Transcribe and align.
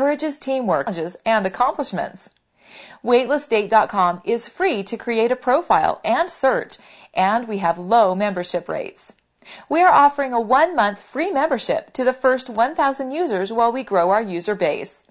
encourages 0.00 0.38
teamwork 0.38 0.86
challenges, 0.86 1.14
and 1.26 1.44
accomplishments. 1.44 2.30
Waitlistdate.com 3.04 4.22
is 4.24 4.48
free 4.48 4.82
to 4.82 4.96
create 4.96 5.30
a 5.30 5.36
profile 5.36 6.00
and 6.02 6.30
search, 6.30 6.78
and 7.12 7.46
we 7.46 7.58
have 7.58 7.78
low 7.78 8.14
membership 8.14 8.66
rates. 8.66 9.12
We 9.68 9.82
are 9.82 9.92
offering 9.92 10.32
a 10.32 10.40
one 10.40 10.74
month 10.74 11.02
free 11.02 11.30
membership 11.30 11.92
to 11.92 12.02
the 12.02 12.14
first 12.14 12.48
1,000 12.48 13.10
users 13.10 13.52
while 13.52 13.70
we 13.70 13.82
grow 13.82 14.08
our 14.08 14.22
user 14.22 14.54
base. 14.54 15.04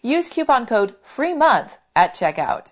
Use 0.00 0.30
coupon 0.30 0.64
code 0.64 0.94
FREEMONTH 1.02 1.76
at 1.96 2.14
checkout. 2.14 2.70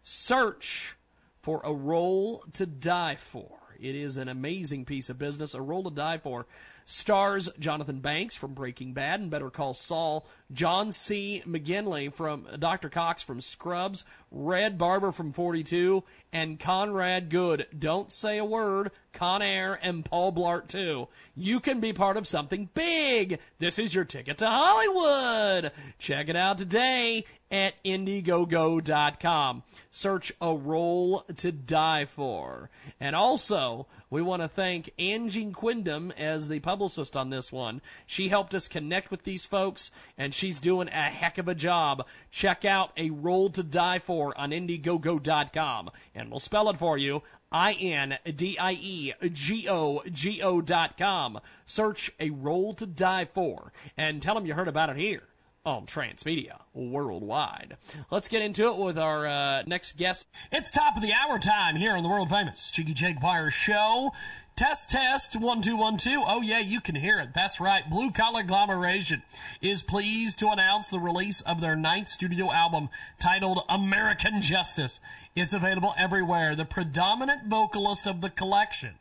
Search 0.03 0.97
for 1.43 1.61
a 1.63 1.75
role 1.75 2.43
to 2.55 2.65
die 2.65 3.17
for. 3.17 3.59
It 3.79 3.97
is 3.97 4.17
an 4.17 4.29
amazing 4.29 4.87
piece 4.87 5.11
of 5.11 5.19
business, 5.19 5.53
a 5.53 5.61
role 5.61 5.85
to 5.85 5.91
die 5.91 6.17
for. 6.17 6.47
Stars 6.93 7.49
Jonathan 7.59 8.01
Banks 8.01 8.37
from 8.37 8.53
Breaking 8.53 8.93
Bad 8.93 9.21
and 9.21 9.31
Better 9.31 9.51
Call 9.51 9.73
Saul, 9.73 10.27
John 10.53 10.93
C. 10.93 11.43
McGinley 11.47 12.13
from 12.13 12.47
Dr. 12.59 12.91
Cox 12.91 13.23
from 13.23 13.41
Scrubs, 13.41 14.05
Red 14.31 14.77
Barber 14.77 15.11
from 15.11 15.33
42, 15.33 16.05
and 16.33 16.61
Conrad 16.61 17.31
Goode. 17.31 17.67
Don't 17.77 18.13
say 18.13 18.39
a 18.39 18.45
word. 18.45 18.91
Con 19.13 19.43
Air 19.43 19.79
and 19.83 20.05
Paul 20.05 20.33
Blart 20.33 20.69
too. 20.69 21.09
You 21.35 21.61
can 21.61 21.81
be 21.81 21.93
part 21.93 22.17
of 22.17 22.29
something 22.29 22.69
big. 22.75 23.39
This 23.59 23.79
is 23.79 23.95
your 23.95 24.05
ticket 24.05 24.39
to 24.39 24.47
Hollywood. 24.47 25.73
Check 25.99 26.29
it 26.29 26.37
out 26.37 26.59
today 26.59 27.25
at 27.51 27.75
Indiegogo.com. 27.85 29.63
Search 29.91 30.33
a 30.41 30.55
role 30.55 31.21
to 31.37 31.53
die 31.53 32.07
for. 32.07 32.71
And 32.99 33.15
also, 33.15 33.87
we 34.13 34.21
want 34.21 34.43
to 34.43 34.49
thank 34.49 34.93
Angie 34.99 35.53
Quindom 35.53 36.13
as 36.19 36.49
the 36.49 36.61
publicist 36.61 37.17
on 37.17 37.31
this 37.31 37.51
one. 37.51 37.81
She 38.07 38.29
helped 38.29 38.55
us 38.55 38.69
connect 38.69 39.11
with 39.11 39.25
these 39.25 39.47
folks, 39.47 39.91
and 40.19 40.35
she's 40.35 40.61
doing 40.61 40.89
a 40.89 40.91
heck 40.91 41.39
of 41.39 41.49
a 41.49 41.55
job. 41.55 42.07
Check 42.31 42.63
out 42.67 42.93
A 42.99 43.09
Role 43.09 43.49
to 43.49 43.63
Die 43.63 43.99
For 44.01 44.39
on 44.39 44.51
Indiegogo.com, 44.51 45.91
and 46.15 46.31
we'll 46.31 46.41
spell 46.41 46.69
it 46.69 46.77
for 46.77 46.99
you. 46.99 47.23
I 47.51 47.73
N 47.73 48.19
D 48.37 48.59
I 48.59 48.73
E 48.73 49.15
G 49.33 49.67
O 49.67 50.03
G 50.11 50.43
O 50.43 50.61
dot 50.61 50.99
com. 50.99 51.41
Search 51.65 52.13
A 52.21 52.29
Role 52.29 52.75
to 52.75 52.85
Die 52.85 53.29
For, 53.33 53.73
and 53.97 54.21
tell 54.21 54.35
them 54.35 54.45
you 54.45 54.53
heard 54.53 54.69
about 54.69 54.91
it 54.91 54.99
here 54.99 55.23
on 55.65 55.87
Transmedia 55.87 56.59
Worldwide. 56.75 57.77
Let's 58.11 58.29
get 58.29 58.43
into 58.43 58.67
it 58.67 58.79
with 58.79 58.99
our 58.99 59.27
uh, 59.27 59.63
next 59.67 59.97
guest. 59.97 60.27
It's 60.51 60.71
top 60.71 60.97
of 60.97 61.03
the 61.03 61.13
hour 61.13 61.39
time 61.39 61.77
here 61.77 61.93
on 61.93 62.03
the 62.03 62.09
world 62.09 62.31
famous 62.31 62.71
Jiggy 62.73 62.95
Jaguar 62.95 63.51
Show. 63.51 64.11
Test, 64.57 64.91
test, 64.91 65.41
one, 65.41 65.63
two, 65.63 65.77
one, 65.77 65.97
two. 65.97 66.23
Oh, 66.27 66.43
yeah, 66.43 66.59
you 66.59 66.81
can 66.81 66.97
hear 66.97 67.19
it. 67.21 67.31
That's 67.35 67.59
right. 67.59 67.89
Blue 67.89 68.11
Collar 68.11 68.43
Glamoration 68.43 69.23
is 69.63 69.83
pleased 69.83 70.39
to 70.41 70.49
announce 70.49 70.89
the 70.89 70.99
release 70.99 71.41
of 71.41 71.61
their 71.61 71.77
ninth 71.77 72.09
studio 72.09 72.53
album 72.53 72.91
titled 73.19 73.63
American 73.69 74.43
Justice. 74.43 75.01
It's 75.35 75.55
available 75.55 75.95
everywhere. 75.97 76.55
The 76.55 76.67
predominant 76.67 77.47
vocalist 77.47 78.07
of 78.07 78.21
the 78.21 78.31
collection 78.31 78.97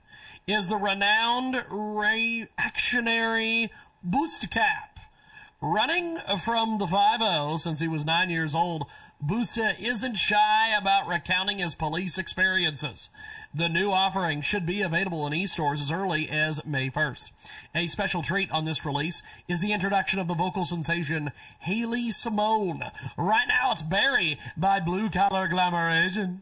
is 0.48 0.68
the 0.68 0.78
renowned 0.78 1.66
reactionary 1.70 3.72
Boostacap. 4.08 4.91
Running 5.64 6.18
from 6.44 6.80
the 6.80 6.88
5 6.88 7.62
since 7.62 7.80
he 7.80 7.88
was 7.88 8.04
nine 8.04 8.32
years 8.32 8.56
old, 8.56 8.88
Busta 9.24 9.80
isn't 9.80 10.16
shy 10.16 10.76
about 10.76 11.08
recounting 11.08 11.60
his 11.60 11.76
police 11.76 12.18
experiences. 12.18 13.12
The 13.54 13.70
new 13.70 13.92
offering 13.92 14.42
should 14.42 14.66
be 14.66 14.82
available 14.82 15.28
in 15.28 15.36
e-stores 15.36 15.80
as 15.84 15.92
early 15.92 16.28
as 16.28 16.66
May 16.66 16.90
1st. 16.90 17.30
A 17.76 17.86
special 17.86 18.24
treat 18.24 18.50
on 18.50 18.66
this 18.66 18.84
release 18.88 19.22
is 19.48 19.60
the 19.60 19.72
introduction 19.72 20.18
of 20.18 20.28
the 20.28 20.34
vocal 20.34 20.66
sensation 20.66 21.32
Haley 21.60 22.10
Simone. 22.10 22.86
Right 23.16 23.48
now 23.48 23.74
it's 23.74 23.84
Barry 23.84 24.40
by 24.58 24.80
Blue 24.80 25.12
Collar 25.12 25.48
Glamoration. 25.48 26.40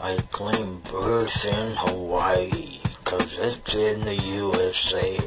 I 0.00 0.16
claim 0.30 0.80
birth 0.92 1.44
in 1.44 1.74
Hawaii, 1.76 2.78
cause 3.04 3.36
it's 3.36 3.74
in 3.74 4.04
the 4.04 4.14
USA. 4.14 5.18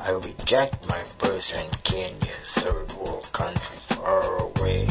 I 0.00 0.12
reject 0.12 0.88
my 0.88 1.02
birth 1.18 1.52
in 1.54 1.68
Kenya, 1.82 2.36
third 2.44 2.92
world 2.94 3.30
country 3.32 3.76
far 3.88 4.38
away. 4.38 4.88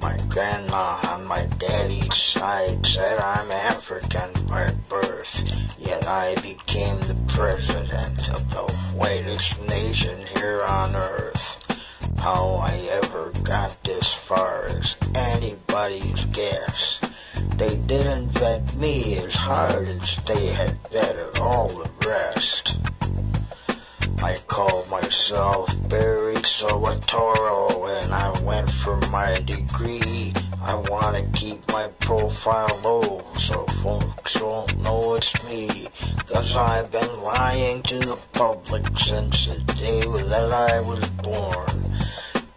My 0.00 0.16
grandma 0.28 1.00
on 1.08 1.24
my 1.24 1.46
daddy's 1.58 2.14
side 2.14 2.86
said 2.86 3.18
I'm 3.18 3.50
African 3.50 4.32
by 4.46 4.70
birth, 4.88 5.78
yet 5.78 6.06
I 6.06 6.34
became 6.42 6.98
the 7.00 7.18
president 7.26 8.28
of 8.28 8.50
the 8.50 8.70
whitest 8.94 9.60
nation 9.66 10.26
here 10.36 10.62
on 10.68 10.94
earth. 10.94 11.60
How 12.18 12.56
I 12.56 12.74
ever 13.02 13.32
got 13.44 13.82
this 13.82 14.12
far 14.12 14.66
is 14.66 14.94
anybody's 15.14 16.24
guess. 16.26 17.00
They 17.56 17.76
didn't 17.76 18.28
vet 18.28 18.74
me 18.76 19.18
as 19.18 19.36
hard 19.36 19.88
as 19.88 20.16
they 20.24 20.46
had 20.48 20.82
vetted 20.84 21.40
all 21.40 21.68
the 21.68 21.90
rest. 22.06 22.76
I 24.24 24.38
called 24.46 24.90
myself 24.90 25.68
Barry 25.86 26.36
Salvatore 26.36 27.90
and 28.00 28.14
I 28.14 28.30
went 28.40 28.70
for 28.70 28.96
my 29.10 29.38
degree. 29.44 30.32
I 30.62 30.76
want 30.76 31.18
to 31.18 31.38
keep 31.38 31.60
my 31.68 31.88
profile 31.98 32.80
low 32.82 33.22
so 33.34 33.66
folks 33.84 34.32
don't 34.32 34.80
know 34.80 35.12
it's 35.16 35.34
me. 35.50 35.88
Cause 36.26 36.56
I've 36.56 36.90
been 36.90 37.20
lying 37.20 37.82
to 37.82 37.98
the 37.98 38.18
public 38.32 38.98
since 38.98 39.44
the 39.46 39.60
day 39.74 40.00
that 40.00 40.52
I 40.72 40.80
was 40.80 41.06
born. 41.20 41.92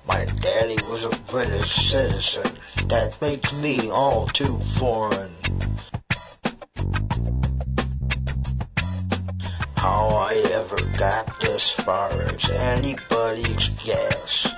My 0.07 0.23
daddy 0.39 0.77
was 0.89 1.03
a 1.03 1.21
British 1.29 1.73
citizen. 1.73 2.49
That 2.87 3.17
makes 3.21 3.53
me 3.61 3.91
all 3.91 4.27
too 4.27 4.57
foreign. 4.79 5.33
How 9.77 10.07
I 10.07 10.33
ever 10.53 10.81
got 10.97 11.39
this 11.39 11.71
far 11.71 12.11
is 12.23 12.49
anybody's 12.49 13.69
guess. 13.69 14.51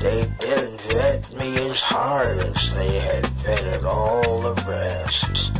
They 0.00 0.24
didn't 0.40 0.80
vet 0.80 1.32
me 1.36 1.70
as 1.70 1.82
hard 1.82 2.38
as 2.38 2.74
they 2.74 2.98
had 2.98 3.24
vetted 3.24 3.84
all 3.84 4.40
the 4.40 4.54
rest. 4.66 5.52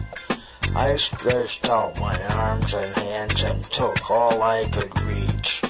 I 0.75 0.97
stretched 0.97 1.69
out 1.69 2.01
my 2.01 2.19
arms 2.35 2.73
and 2.73 2.95
hands 2.97 3.43
and 3.43 3.63
took 3.65 4.11
all 4.11 4.43
I 4.43 4.65
could 4.69 4.99
reach. 5.03 5.63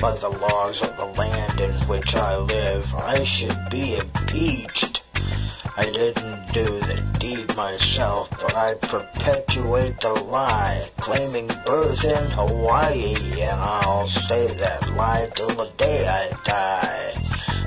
But 0.00 0.20
the 0.20 0.30
laws 0.30 0.82
of 0.82 0.96
the 0.96 1.06
land 1.06 1.60
in 1.60 1.72
which 1.86 2.16
I 2.16 2.36
live, 2.36 2.92
I 2.94 3.22
should 3.22 3.58
be 3.70 3.96
impeached. 3.96 5.01
I 5.74 5.84
didn't 5.86 6.52
do 6.52 6.64
the 6.64 7.02
deed 7.18 7.56
myself, 7.56 8.28
but 8.30 8.54
I 8.54 8.74
perpetuate 8.74 9.98
the 10.00 10.12
lie, 10.12 10.82
claiming 10.98 11.48
birth 11.64 12.04
in 12.04 12.30
Hawaii, 12.32 13.14
and 13.40 13.58
I'll 13.58 14.06
stay 14.06 14.48
that 14.58 14.94
lie 14.94 15.28
till 15.34 15.48
the 15.48 15.70
day 15.78 16.06
I 16.06 16.30
die. 16.44 17.12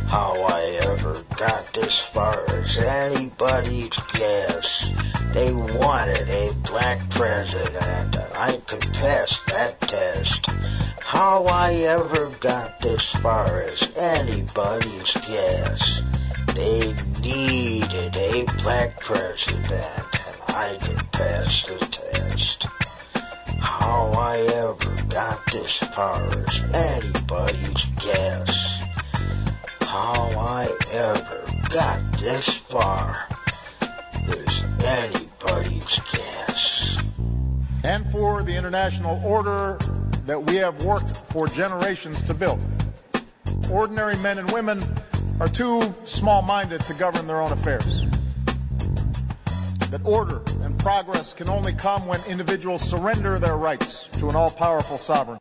How 0.08 0.40
I 0.40 0.80
ever 0.84 1.16
got 1.36 1.74
this 1.74 2.00
far 2.00 2.46
is 2.60 2.78
anybody's 2.78 3.98
guess. 4.14 4.92
They 5.34 5.52
wanted 5.52 6.30
a 6.30 6.54
black 6.70 7.10
president, 7.10 8.16
and 8.16 8.34
I 8.36 8.58
could 8.68 8.84
pass 8.94 9.40
that 9.48 9.80
test. 9.82 10.46
How 11.02 11.44
I 11.46 11.74
ever 11.88 12.30
got 12.40 12.80
this 12.82 13.10
far 13.16 13.62
is 13.62 13.92
anybody's 13.98 15.14
guess. 15.28 16.04
They 16.56 16.96
needed 17.22 18.16
a 18.16 18.46
black 18.64 18.98
president, 19.02 19.74
and 19.74 20.56
I 20.56 20.78
could 20.82 21.12
pass 21.12 21.64
the 21.66 21.78
test. 21.92 22.68
How 23.60 24.12
I 24.16 24.38
ever 24.64 24.96
got 25.10 25.46
this 25.52 25.78
far 25.80 26.26
is 26.34 26.62
anybody's 26.74 27.86
guess. 28.02 28.88
How 29.82 30.30
I 30.38 30.70
ever 30.94 31.44
got 31.70 32.00
this 32.20 32.56
far 32.56 33.28
is 34.30 34.64
anybody's 34.86 36.00
guess. 36.00 37.04
and 37.84 38.10
for 38.12 38.44
the 38.44 38.56
international 38.56 39.22
order 39.26 39.78
that 40.26 40.42
we 40.42 40.56
have 40.56 40.86
worked 40.86 41.18
for 41.32 41.48
generations 41.48 42.24
to 42.24 42.34
build. 42.34 42.60
Ordinary 43.70 44.16
men 44.18 44.38
and 44.40 44.50
women 44.52 44.80
are 45.40 45.48
too 45.48 45.94
small 46.04 46.42
minded 46.42 46.82
to 46.82 46.94
govern 46.94 47.28
their 47.28 47.42
own 47.42 47.52
affairs. 47.52 48.06
That 49.92 50.02
order 50.06 50.42
and 50.62 50.78
progress 50.80 51.34
can 51.34 51.50
only 51.50 51.74
come 51.74 52.08
when 52.08 52.20
individuals 52.28 52.82
surrender 52.82 53.40
their 53.40 53.58
rights 53.58 54.08
to 54.20 54.30
an 54.30 54.36
all 54.36 54.52
powerful 54.52 54.98
sovereign. 54.98 55.40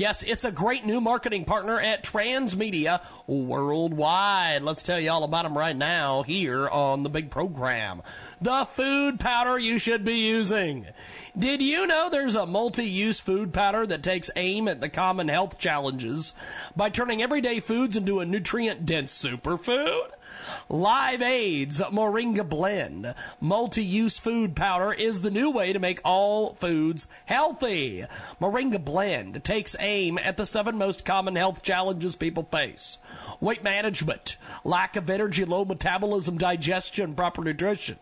Yes, 0.00 0.22
it's 0.22 0.44
a 0.44 0.52
great 0.52 0.86
new 0.86 1.00
marketing 1.00 1.44
partner 1.44 1.80
at 1.80 2.04
Transmedia 2.04 3.02
Worldwide. 3.26 4.62
Let's 4.62 4.84
tell 4.84 5.00
you 5.00 5.10
all 5.10 5.24
about 5.24 5.42
them 5.42 5.58
right 5.58 5.76
now 5.76 6.22
here 6.22 6.68
on 6.68 7.02
the 7.02 7.08
big 7.08 7.32
program. 7.32 8.02
The 8.40 8.68
food 8.74 9.18
powder 9.18 9.58
you 9.58 9.80
should 9.80 10.04
be 10.04 10.14
using. 10.14 10.86
Did 11.36 11.62
you 11.62 11.84
know 11.84 12.08
there's 12.08 12.36
a 12.36 12.46
multi-use 12.46 13.18
food 13.18 13.52
powder 13.52 13.88
that 13.88 14.04
takes 14.04 14.30
aim 14.36 14.68
at 14.68 14.80
the 14.80 14.88
common 14.88 15.26
health 15.26 15.58
challenges 15.58 16.32
by 16.76 16.90
turning 16.90 17.20
everyday 17.20 17.58
foods 17.58 17.96
into 17.96 18.20
a 18.20 18.24
nutrient-dense 18.24 19.20
superfood? 19.20 20.10
LiveAde's 20.70 21.80
Moringa 21.80 22.48
Blend 22.48 23.14
multi-use 23.40 24.18
food 24.18 24.54
powder 24.54 24.92
is 24.92 25.22
the 25.22 25.30
new 25.30 25.50
way 25.50 25.72
to 25.72 25.78
make 25.78 26.00
all 26.04 26.54
foods 26.54 27.08
healthy. 27.26 28.04
Moringa 28.40 28.84
Blend 28.84 29.42
takes 29.44 29.76
aim 29.80 30.18
at 30.18 30.36
the 30.36 30.46
seven 30.46 30.76
most 30.76 31.04
common 31.04 31.36
health 31.36 31.62
challenges 31.62 32.16
people 32.16 32.44
face. 32.44 32.98
Weight 33.40 33.62
management, 33.62 34.36
lack 34.64 34.96
of 34.96 35.10
energy, 35.10 35.44
low 35.44 35.64
metabolism, 35.64 36.38
digestion, 36.38 37.14
proper 37.14 37.42
nutrition, 37.42 37.98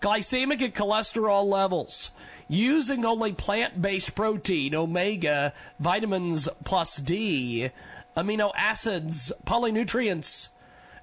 glycemic 0.00 0.62
and 0.62 0.74
cholesterol 0.74 1.44
levels, 1.44 2.10
using 2.48 3.04
only 3.04 3.32
plant-based 3.32 4.14
protein, 4.14 4.74
omega, 4.74 5.52
vitamins 5.80 6.48
plus 6.64 6.96
D, 6.96 7.70
amino 8.16 8.52
acids, 8.56 9.32
polynutrients, 9.46 10.48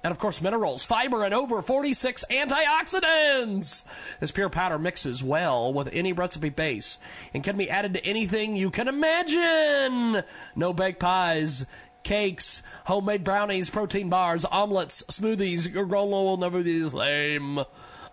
and 0.04 0.10
of 0.10 0.18
course 0.18 0.40
minerals, 0.40 0.84
fiber, 0.84 1.24
and 1.24 1.32
over 1.32 1.62
46 1.62 2.24
antioxidants. 2.30 3.84
This 4.20 4.30
pure 4.30 4.48
powder 4.48 4.78
mixes 4.78 5.22
well 5.22 5.72
with 5.72 5.88
any 5.92 6.12
recipe 6.12 6.48
base 6.48 6.98
and 7.32 7.44
can 7.44 7.56
be 7.56 7.70
added 7.70 7.94
to 7.94 8.04
anything 8.04 8.56
you 8.56 8.70
can 8.70 8.88
imagine. 8.88 10.24
No 10.56 10.72
baked 10.72 11.00
pies, 11.00 11.66
cakes, 12.02 12.62
homemade 12.86 13.24
brownies, 13.24 13.70
protein 13.70 14.08
bars, 14.08 14.44
omelets, 14.44 15.02
smoothies. 15.08 15.72
Your 15.72 15.86
granola 15.86 16.24
will 16.24 16.36
never 16.36 16.62
be 16.62 16.80
the 16.80 16.90
same. 16.90 17.60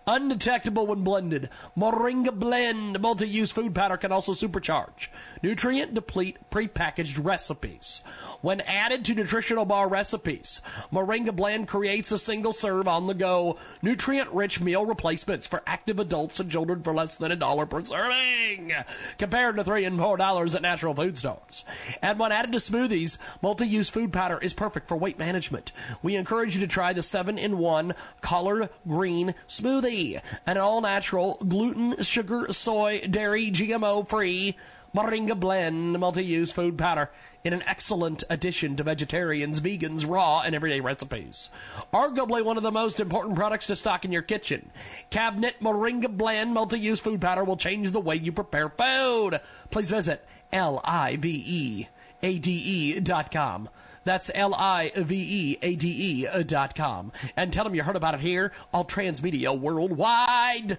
Undetectable 0.06 0.86
when 0.86 1.04
blended. 1.04 1.50
Moringa 1.76 2.32
Blend 2.32 3.00
multi-use 3.00 3.50
food 3.50 3.74
powder 3.74 3.96
can 3.96 4.12
also 4.12 4.32
supercharge 4.32 5.08
nutrient 5.42 5.94
deplete 5.94 6.38
prepackaged 6.50 7.22
recipes. 7.24 8.02
When 8.40 8.60
added 8.62 9.04
to 9.04 9.14
nutritional 9.14 9.64
bar 9.64 9.88
recipes, 9.88 10.62
Moringa 10.92 11.34
Blend 11.34 11.68
creates 11.68 12.10
a 12.12 12.18
single 12.18 12.52
serve 12.52 12.88
on 12.88 13.06
the 13.06 13.14
go, 13.14 13.58
nutrient 13.82 14.30
rich 14.30 14.60
meal 14.60 14.86
replacements 14.86 15.46
for 15.46 15.62
active 15.66 15.98
adults 15.98 16.40
and 16.40 16.50
children 16.50 16.82
for 16.82 16.94
less 16.94 17.16
than 17.16 17.32
a 17.32 17.36
dollar 17.36 17.66
per 17.66 17.84
serving, 17.84 18.72
compared 19.18 19.56
to 19.56 19.64
three 19.64 19.84
and 19.84 19.98
four 19.98 20.16
dollars 20.16 20.54
at 20.54 20.62
natural 20.62 20.94
food 20.94 21.18
stores. 21.18 21.64
And 22.02 22.18
when 22.18 22.32
added 22.32 22.52
to 22.52 22.58
smoothies, 22.58 23.18
multi-use 23.42 23.88
food 23.88 24.12
powder 24.12 24.38
is 24.38 24.54
perfect 24.54 24.88
for 24.88 24.96
weight 24.96 25.18
management. 25.18 25.72
We 26.02 26.16
encourage 26.16 26.54
you 26.54 26.60
to 26.60 26.66
try 26.66 26.92
the 26.92 27.02
seven 27.02 27.38
in 27.38 27.58
one 27.58 27.94
collard 28.20 28.70
green 28.86 29.34
smoothie, 29.48 30.20
an 30.46 30.56
all 30.56 30.80
natural 30.80 31.38
gluten, 31.46 32.02
sugar, 32.02 32.46
soy, 32.52 33.00
dairy, 33.00 33.50
GMO 33.50 34.08
free 34.08 34.56
Moringa 34.94 35.38
Blend 35.38 35.98
multi-use 35.98 36.52
food 36.52 36.76
powder 36.76 37.10
in 37.44 37.52
an 37.52 37.62
excellent 37.66 38.24
addition 38.28 38.76
to 38.76 38.82
vegetarians, 38.82 39.60
vegans, 39.60 40.08
raw, 40.08 40.40
and 40.40 40.54
everyday 40.54 40.80
recipes. 40.80 41.48
Arguably 41.92 42.44
one 42.44 42.56
of 42.56 42.62
the 42.62 42.70
most 42.70 43.00
important 43.00 43.34
products 43.36 43.66
to 43.68 43.76
stock 43.76 44.04
in 44.04 44.12
your 44.12 44.22
kitchen. 44.22 44.70
Cabinet 45.10 45.56
Moringa 45.60 46.08
Blend 46.14 46.52
multi-use 46.52 47.00
food 47.00 47.20
powder 47.20 47.44
will 47.44 47.56
change 47.56 47.92
the 47.92 48.00
way 48.00 48.16
you 48.16 48.32
prepare 48.32 48.68
food. 48.68 49.40
Please 49.70 49.90
visit 49.90 50.26
L-I-V-E-A-D-E 50.52 51.90
dot 53.00 53.30
com. 53.30 53.68
That's 54.04 54.30
L-I-V-E-A-D-E 54.34 56.26
dot 56.44 56.74
com. 56.74 57.12
And 57.36 57.52
tell 57.52 57.64
them 57.64 57.74
you 57.74 57.82
heard 57.84 57.96
about 57.96 58.14
it 58.14 58.20
here 58.20 58.52
on 58.72 58.86
Transmedia 58.86 59.58
Worldwide. 59.58 60.78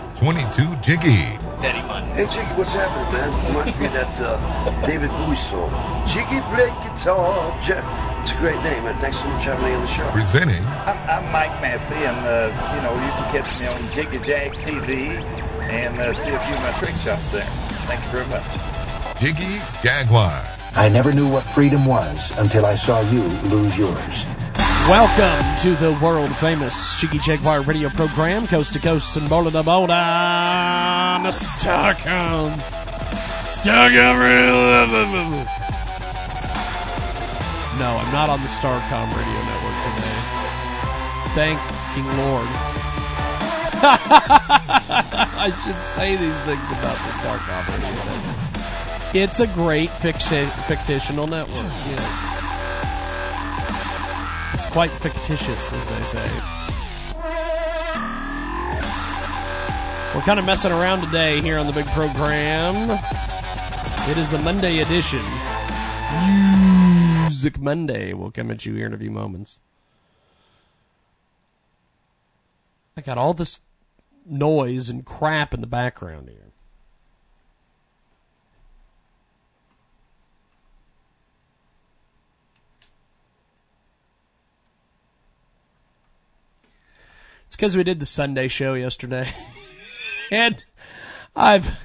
22 0.21 0.75
Jiggy. 0.83 1.33
Daddy 1.65 1.81
fun. 1.87 2.05
Hey 2.13 2.27
Jiggy, 2.29 2.53
what's 2.53 2.73
happening, 2.73 3.09
man? 3.11 3.47
Reminds 3.49 3.79
me 3.79 3.87
of 3.87 3.93
that 3.93 4.21
uh, 4.21 4.85
David 4.85 5.09
Bowie 5.09 5.35
song. 5.35 5.73
Jiggy 6.05 6.37
play 6.53 6.69
guitar. 6.85 7.57
Jeff, 7.65 7.81
it's 8.21 8.29
a 8.29 8.37
great 8.37 8.61
name, 8.61 8.83
man. 8.83 8.93
Thanks 9.01 9.17
so 9.17 9.27
much 9.29 9.45
for 9.45 9.49
having 9.49 9.65
me 9.65 9.73
on 9.73 9.81
the 9.81 9.87
show. 9.87 10.07
Presenting 10.11 10.63
I'm, 10.85 11.09
I'm 11.09 11.31
Mike 11.31 11.57
Massey, 11.57 11.95
and 12.05 12.21
uh, 12.21 12.53
you 12.53 12.81
know 12.85 12.93
you 13.01 13.11
can 13.17 13.25
catch 13.33 13.49
me 13.59 13.65
on 13.65 13.81
Jiggy 13.97 14.23
Jag 14.23 14.53
TV 14.61 15.17
and 15.73 15.97
uh, 15.97 16.13
see 16.13 16.29
a 16.29 16.37
few 16.37 16.53
of 16.55 16.61
my 16.61 16.71
trick 16.77 16.93
shots 17.01 17.31
there. 17.31 17.49
Thank 17.89 18.05
you 18.05 18.21
very 18.21 18.29
much. 18.29 19.17
Jiggy 19.17 19.57
Jaguar. 19.81 20.45
I 20.75 20.87
never 20.89 21.11
knew 21.11 21.27
what 21.31 21.41
freedom 21.41 21.87
was 21.87 22.29
until 22.37 22.67
I 22.67 22.75
saw 22.75 23.01
you 23.09 23.23
lose 23.49 23.75
yours. 23.75 24.25
Welcome 24.89 25.61
to 25.61 25.75
the 25.75 25.97
world 26.03 26.35
famous 26.37 26.99
Jiggy 26.99 27.19
Jaguar 27.19 27.61
radio 27.61 27.87
program, 27.89 28.47
coast 28.47 28.73
to 28.73 28.79
coast 28.79 29.15
and 29.15 29.29
border 29.29 29.51
to 29.51 29.63
border 29.63 29.93
Starcom. 31.31 32.51
Starcom. 33.45 34.19
No, 37.79 37.89
I'm 37.95 38.11
not 38.11 38.29
on 38.29 38.41
the 38.41 38.47
Starcom 38.47 39.07
radio 39.15 39.41
network 39.45 39.77
today. 39.85 40.19
Thanking 41.35 42.07
Lord. 42.17 42.47
I 45.43 45.53
should 45.63 45.81
say 45.83 46.15
these 46.17 46.39
things 46.41 46.71
about 46.71 46.97
the 46.97 47.11
Starcom 47.21 47.63
radio 47.77 47.95
network. 48.11 49.15
It's 49.15 49.39
a 49.39 49.47
great 49.47 49.89
ficti- 49.89 50.49
fictional 50.67 51.27
network. 51.27 51.65
Yes 51.87 52.30
quite 54.71 54.89
fictitious, 54.89 55.73
as 55.73 55.85
they 55.87 56.03
say. 56.03 56.29
We're 60.15 60.21
kind 60.21 60.39
of 60.39 60.45
messing 60.45 60.71
around 60.71 61.01
today 61.01 61.41
here 61.41 61.57
on 61.57 61.67
the 61.67 61.73
big 61.73 61.85
program. 61.87 62.75
It 64.09 64.17
is 64.17 64.29
the 64.29 64.39
Monday 64.39 64.79
edition. 64.79 65.19
Music 67.27 67.59
Monday 67.59 68.13
will 68.13 68.31
come 68.31 68.49
at 68.49 68.65
you 68.65 68.73
here 68.73 68.87
in 68.87 68.93
a 68.93 68.97
few 68.97 69.11
moments. 69.11 69.59
I 72.95 73.01
got 73.01 73.17
all 73.17 73.33
this 73.33 73.59
noise 74.25 74.89
and 74.89 75.05
crap 75.05 75.53
in 75.53 75.61
the 75.61 75.67
background 75.67 76.29
here. 76.29 76.50
Because 87.61 87.77
we 87.77 87.83
did 87.83 87.99
the 87.99 88.07
Sunday 88.07 88.47
show 88.47 88.73
yesterday, 88.73 89.31
and 90.31 90.63
I've 91.35 91.77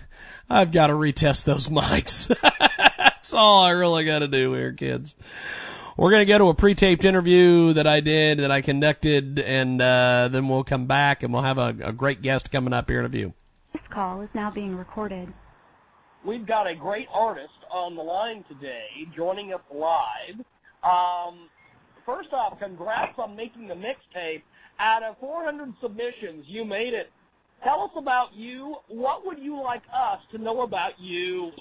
I've 0.49 0.73
got 0.73 0.87
to 0.87 0.95
retest 0.95 1.45
those 1.45 1.69
mics. 1.69 2.35
That's 2.97 3.35
all 3.35 3.61
I 3.61 3.73
really 3.73 4.07
got 4.07 4.21
to 4.21 4.29
do 4.29 4.55
here, 4.55 4.73
kids. 4.73 5.15
We're 5.99 6.11
gonna 6.11 6.25
go 6.25 6.39
to 6.39 6.49
a 6.49 6.55
pre-taped 6.55 7.05
interview 7.05 7.75
that 7.75 7.87
I 7.87 8.01
did 8.01 8.39
that 8.39 8.51
I 8.51 8.63
conducted, 8.63 9.39
and 9.39 9.83
uh, 9.83 10.29
then 10.33 10.49
we'll 10.49 10.65
come 10.65 10.87
back 10.87 11.23
and 11.23 11.31
we'll 11.31 11.43
have 11.43 11.59
a, 11.59 11.75
a 11.83 11.93
great 11.93 12.23
guest 12.23 12.51
coming 12.51 12.73
up 12.73 12.89
here 12.89 13.01
in 13.01 13.05
a 13.05 13.11
few. 13.11 13.35
This 13.75 13.83
call 13.91 14.23
is 14.23 14.31
now 14.33 14.51
being 14.51 14.77
recorded. 14.77 15.31
We've 16.25 16.47
got 16.47 16.67
a 16.67 16.75
great 16.75 17.09
artist 17.13 17.53
on 17.71 17.97
the 17.97 18.03
line 18.03 18.47
today, 18.49 19.07
joining 19.15 19.53
us 19.53 19.61
live. 19.71 20.41
Um, 20.83 21.51
first 22.07 22.33
off, 22.33 22.59
congrats 22.59 23.19
on 23.19 23.37
making 23.37 23.69
the 23.69 23.75
mixtape. 23.75 24.41
Out 24.79 25.03
of 25.03 25.17
400 25.19 25.73
submissions, 25.81 26.45
you 26.47 26.65
made 26.65 26.93
it. 26.93 27.11
Tell 27.65 27.83
us 27.83 27.91
about 27.97 28.35
you. 28.35 28.77
What 28.89 29.25
would 29.25 29.39
you 29.39 29.61
like 29.61 29.83
us 29.93 30.21
to 30.33 30.39
know 30.39 30.61
about 30.63 31.01
you? 31.01 31.53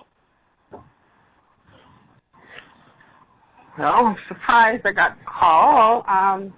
Well, 3.78 4.06
I'm 4.06 4.18
surprised 4.28 4.86
I 4.86 4.92
got 4.92 5.18
the 5.20 5.26
call. 5.26 6.04
Um, 6.08 6.54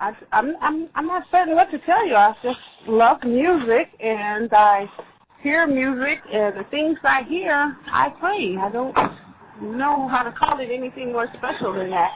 I, 0.00 0.14
I'm 0.32 0.56
I'm 0.60 0.88
I'm 0.94 1.06
not 1.06 1.26
certain 1.30 1.54
what 1.54 1.70
to 1.70 1.78
tell 1.78 2.06
you. 2.06 2.14
I 2.14 2.34
just 2.42 2.60
love 2.86 3.22
music, 3.24 3.90
and 4.00 4.52
I 4.52 4.90
hear 5.42 5.66
music, 5.66 6.20
and 6.30 6.56
the 6.56 6.64
things 6.64 6.98
I 7.02 7.22
hear, 7.22 7.76
I 7.86 8.10
play. 8.10 8.56
I 8.58 8.70
don't 8.70 8.96
know 9.60 10.08
how 10.08 10.22
to 10.22 10.32
call 10.32 10.58
it 10.60 10.70
anything 10.70 11.12
more 11.12 11.28
special 11.34 11.72
than 11.74 11.90
that, 11.90 12.12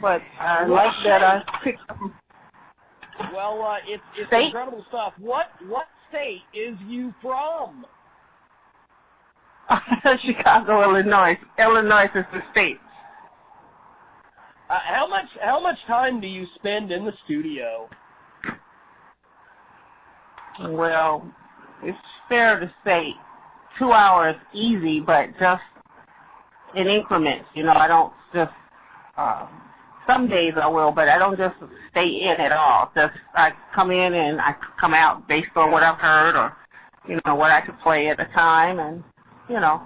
but 0.00 0.22
I 0.38 0.64
like 0.64 0.94
that 1.04 1.22
I 1.22 1.42
picked 1.62 1.82
up 1.90 1.98
Well, 3.34 3.62
uh, 3.62 3.78
it's 3.86 4.02
it's 4.16 4.28
State? 4.28 4.46
incredible 4.46 4.84
stuff. 4.88 5.12
What 5.18 5.48
what 5.66 5.86
state 6.08 6.42
is 6.54 6.76
you 6.86 7.14
from? 7.20 7.86
Chicago, 10.18 10.82
Illinois. 10.82 11.38
Illinois 11.58 12.10
is 12.14 12.24
the 12.32 12.42
state. 12.50 12.78
Uh, 14.68 14.78
how 14.84 15.06
much 15.06 15.26
how 15.40 15.60
much 15.60 15.78
time 15.86 16.20
do 16.20 16.26
you 16.26 16.46
spend 16.54 16.90
in 16.90 17.04
the 17.04 17.14
studio? 17.24 17.88
Well, 20.60 21.32
it's 21.82 21.98
fair 22.28 22.60
to 22.60 22.72
say 22.84 23.14
two 23.78 23.92
hours 23.92 24.36
easy, 24.52 25.00
but 25.00 25.30
just 25.38 25.62
in 26.74 26.88
increments. 26.88 27.46
You 27.54 27.64
know, 27.64 27.72
I 27.72 27.88
don't 27.88 28.12
just. 28.34 28.52
Uh, 29.16 29.46
some 30.10 30.26
days 30.28 30.54
I 30.56 30.66
will, 30.66 30.90
but 30.90 31.08
I 31.08 31.18
don't 31.18 31.36
just 31.36 31.56
stay 31.92 32.08
in 32.08 32.36
at 32.40 32.52
all. 32.52 32.90
Just 32.94 33.14
I 33.34 33.52
come 33.72 33.90
in 33.90 34.14
and 34.14 34.40
I 34.40 34.54
come 34.78 34.92
out 34.94 35.28
based 35.28 35.56
on 35.56 35.70
what 35.70 35.82
I've 35.82 35.98
heard 35.98 36.36
or 36.36 36.56
you 37.08 37.20
know 37.24 37.34
what 37.34 37.50
I 37.50 37.60
could 37.60 37.78
play 37.80 38.08
at 38.08 38.16
the 38.18 38.24
time, 38.26 38.78
and 38.80 39.04
you 39.48 39.60
know 39.60 39.80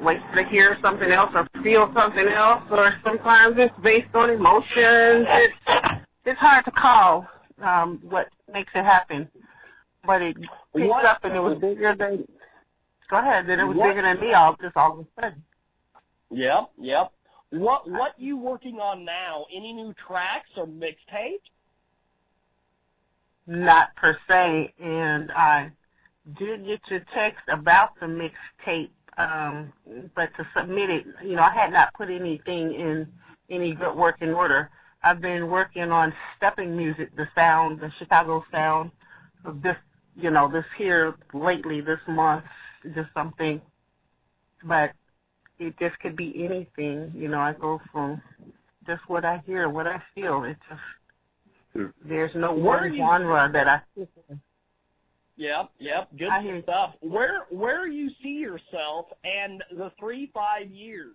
wait 0.00 0.20
to 0.36 0.44
hear 0.44 0.78
something 0.80 1.10
else 1.10 1.32
or 1.34 1.48
feel 1.62 1.92
something 1.92 2.28
else, 2.28 2.62
or 2.70 2.94
sometimes 3.02 3.56
it's 3.58 3.76
based 3.82 4.14
on 4.14 4.30
emotions. 4.30 5.26
It's 5.28 5.54
it's 6.24 6.38
hard 6.38 6.64
to 6.66 6.70
call 6.70 7.26
um, 7.60 7.98
what 8.02 8.28
makes 8.52 8.70
it 8.74 8.84
happen, 8.84 9.28
but 10.06 10.22
it 10.22 10.36
picks 10.74 10.88
What- 10.88 11.04
up 11.04 11.24
and 11.24 11.34
it 11.34 11.40
was 11.42 11.58
bigger 11.58 11.94
than. 11.94 12.28
Go 13.10 13.16
ahead. 13.16 13.46
Then 13.46 13.58
it 13.58 13.64
was 13.64 13.76
What- 13.76 13.88
bigger 13.88 14.02
than 14.02 14.20
me. 14.20 14.34
All 14.34 14.56
just 14.60 14.76
all 14.76 15.00
of 15.00 15.06
a 15.06 15.20
sudden. 15.20 15.42
Yep, 16.30 16.70
yep. 16.78 17.10
What 17.50 17.88
what 17.90 18.14
you 18.18 18.36
working 18.36 18.78
on 18.78 19.04
now? 19.04 19.46
Any 19.52 19.72
new 19.72 19.94
tracks 19.94 20.50
or 20.56 20.66
mixtapes? 20.66 21.40
Not 23.46 23.96
per 23.96 24.18
se, 24.28 24.74
and 24.78 25.32
I 25.32 25.70
did 26.38 26.66
get 26.66 26.80
your 26.90 27.00
text 27.14 27.42
about 27.48 27.98
the 27.98 28.06
mixtape, 28.06 28.90
um, 29.16 29.72
but 30.14 30.34
to 30.36 30.46
submit 30.54 30.90
it, 30.90 31.06
you 31.24 31.36
know, 31.36 31.42
I 31.42 31.50
had 31.54 31.72
not 31.72 31.94
put 31.94 32.10
anything 32.10 32.74
in 32.74 33.10
any 33.48 33.72
good 33.72 33.96
working 33.96 34.34
order. 34.34 34.68
I've 35.02 35.22
been 35.22 35.48
working 35.48 35.90
on 35.90 36.12
stepping 36.36 36.76
music, 36.76 37.16
the 37.16 37.28
sound, 37.34 37.80
the 37.80 37.90
Chicago 37.98 38.44
sound 38.52 38.90
of 39.46 39.62
this, 39.62 39.76
you 40.14 40.30
know, 40.30 40.48
this 40.48 40.66
here 40.76 41.14
lately, 41.32 41.80
this 41.80 42.00
month, 42.06 42.44
just 42.94 43.08
something, 43.14 43.62
but 44.64 44.92
it 45.58 45.78
just 45.78 45.98
could 46.00 46.16
be 46.16 46.44
anything, 46.44 47.12
you 47.14 47.28
know, 47.28 47.40
I 47.40 47.52
go 47.52 47.80
from 47.92 48.20
just 48.86 49.08
what 49.08 49.24
I 49.24 49.42
hear, 49.46 49.68
what 49.68 49.86
I 49.86 50.02
feel, 50.14 50.44
it 50.44 50.56
just, 50.68 51.90
there's 52.04 52.34
no 52.34 52.52
Where 52.54 52.80
one 52.82 52.92
you- 52.92 52.98
genre 52.98 53.50
that 53.52 53.68
I 53.68 53.82
Yep, 55.36 55.70
yep. 55.78 56.08
Good 56.16 56.28
I 56.30 56.42
hear- 56.42 56.62
stuff. 56.62 56.94
Where 57.00 57.46
where 57.50 57.86
you 57.86 58.10
see 58.22 58.38
yourself 58.38 59.06
and 59.22 59.62
the 59.70 59.90
three 60.00 60.26
five 60.34 60.68
years? 60.68 61.14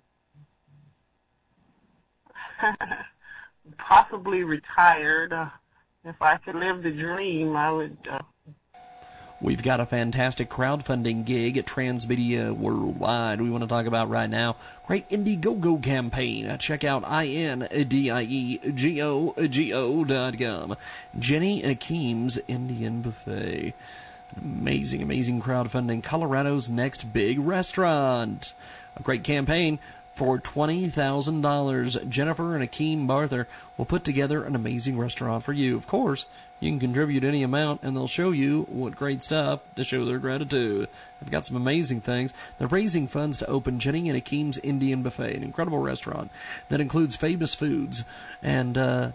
possibly 3.78 4.46
retired. 4.46 5.34
Uh, 5.34 5.50
if 6.06 6.22
I 6.22 6.38
could 6.38 6.56
live 6.56 6.84
the 6.84 6.92
dream, 6.92 7.56
I 7.58 7.70
would. 7.72 7.98
Uh, 8.10 8.20
We've 9.44 9.62
got 9.62 9.82
a 9.82 9.86
fantastic 9.86 10.50
crowdfunding 10.50 11.26
gig 11.26 11.58
at 11.58 11.66
Transmedia 11.66 12.56
Worldwide 12.56 13.42
we 13.42 13.50
want 13.50 13.62
to 13.62 13.68
talk 13.68 13.86
about 13.86 14.10
right 14.10 14.30
now. 14.30 14.56
Great 14.88 15.10
Indiegogo 15.10 15.84
campaign. 15.84 16.48
Uh, 16.48 16.56
Check 16.56 16.86
out 16.86 17.04
I-N-D-I-E-G-O-G-O 17.06 17.74
dot 20.06 20.40
com. 20.40 20.78
Jenny 21.20 21.62
Akeem's 21.62 22.40
Indian 22.48 23.02
Buffet. 23.02 23.74
Amazing, 24.42 25.02
amazing 25.02 25.42
crowdfunding. 25.42 26.02
Colorado's 26.02 26.70
next 26.70 27.12
big 27.12 27.38
restaurant. 27.38 28.54
A 28.96 29.04
great 29.04 29.26
campaign. 29.26 29.78
For 30.16 30.40
$20,000, 30.40 32.08
Jennifer 32.08 32.56
and 32.56 32.64
Akeem 32.64 33.08
Barther 33.08 33.48
will 33.76 33.86
put 33.86 34.04
together 34.04 34.44
an 34.44 34.56
amazing 34.56 34.98
restaurant 34.98 35.44
for 35.44 35.54
you. 35.54 35.76
Of 35.76 35.88
course, 35.88 36.28
you 36.64 36.72
can 36.72 36.80
contribute 36.80 37.24
any 37.24 37.44
amount 37.44 37.84
and 37.84 37.96
they'll 37.96 38.08
show 38.08 38.32
you 38.32 38.64
what 38.70 38.96
great 38.96 39.22
stuff 39.22 39.60
to 39.76 39.84
show 39.84 40.06
their 40.06 40.18
gratitude. 40.18 40.88
They've 41.20 41.32
got 41.32 41.46
some 41.46 41.58
amazing 41.58 42.02
things. 42.02 42.34
They're 42.58 42.68
raising 42.68 43.08
funds 43.08 43.38
to 43.40 43.48
open 43.48 43.80
Jenny 43.80 44.10
and 44.10 44.18
Akeem's 44.18 44.58
Indian 44.60 45.04
Buffet, 45.04 45.36
an 45.36 45.44
incredible 45.44 45.80
restaurant 45.80 46.32
that 46.70 46.82
includes 46.82 47.16
famous 47.16 47.54
foods 47.54 48.06
and, 48.42 48.78
uh, 48.78 49.12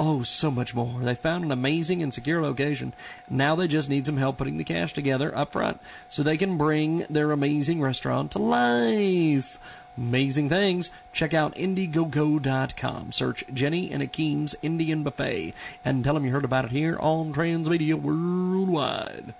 Oh, 0.00 0.22
so 0.22 0.52
much 0.52 0.76
more. 0.76 1.00
They 1.00 1.16
found 1.16 1.44
an 1.44 1.50
amazing 1.50 2.04
and 2.04 2.14
secure 2.14 2.40
location. 2.40 2.92
Now 3.28 3.56
they 3.56 3.66
just 3.66 3.88
need 3.88 4.06
some 4.06 4.16
help 4.16 4.38
putting 4.38 4.56
the 4.56 4.62
cash 4.62 4.92
together 4.92 5.36
up 5.36 5.50
front 5.50 5.80
so 6.08 6.22
they 6.22 6.36
can 6.36 6.56
bring 6.56 7.04
their 7.10 7.32
amazing 7.32 7.82
restaurant 7.82 8.30
to 8.30 8.38
life. 8.38 9.58
Amazing 9.98 10.48
things. 10.48 10.90
Check 11.12 11.34
out 11.34 11.56
Indiegogo.com. 11.56 13.10
Search 13.10 13.42
Jenny 13.52 13.90
and 13.90 14.00
Akeem's 14.00 14.54
Indian 14.62 15.02
Buffet 15.02 15.52
and 15.84 16.04
tell 16.04 16.14
them 16.14 16.24
you 16.24 16.30
heard 16.30 16.44
about 16.44 16.66
it 16.66 16.70
here 16.70 16.96
on 17.00 17.34
Transmedia 17.34 18.00
Worldwide. 18.00 19.34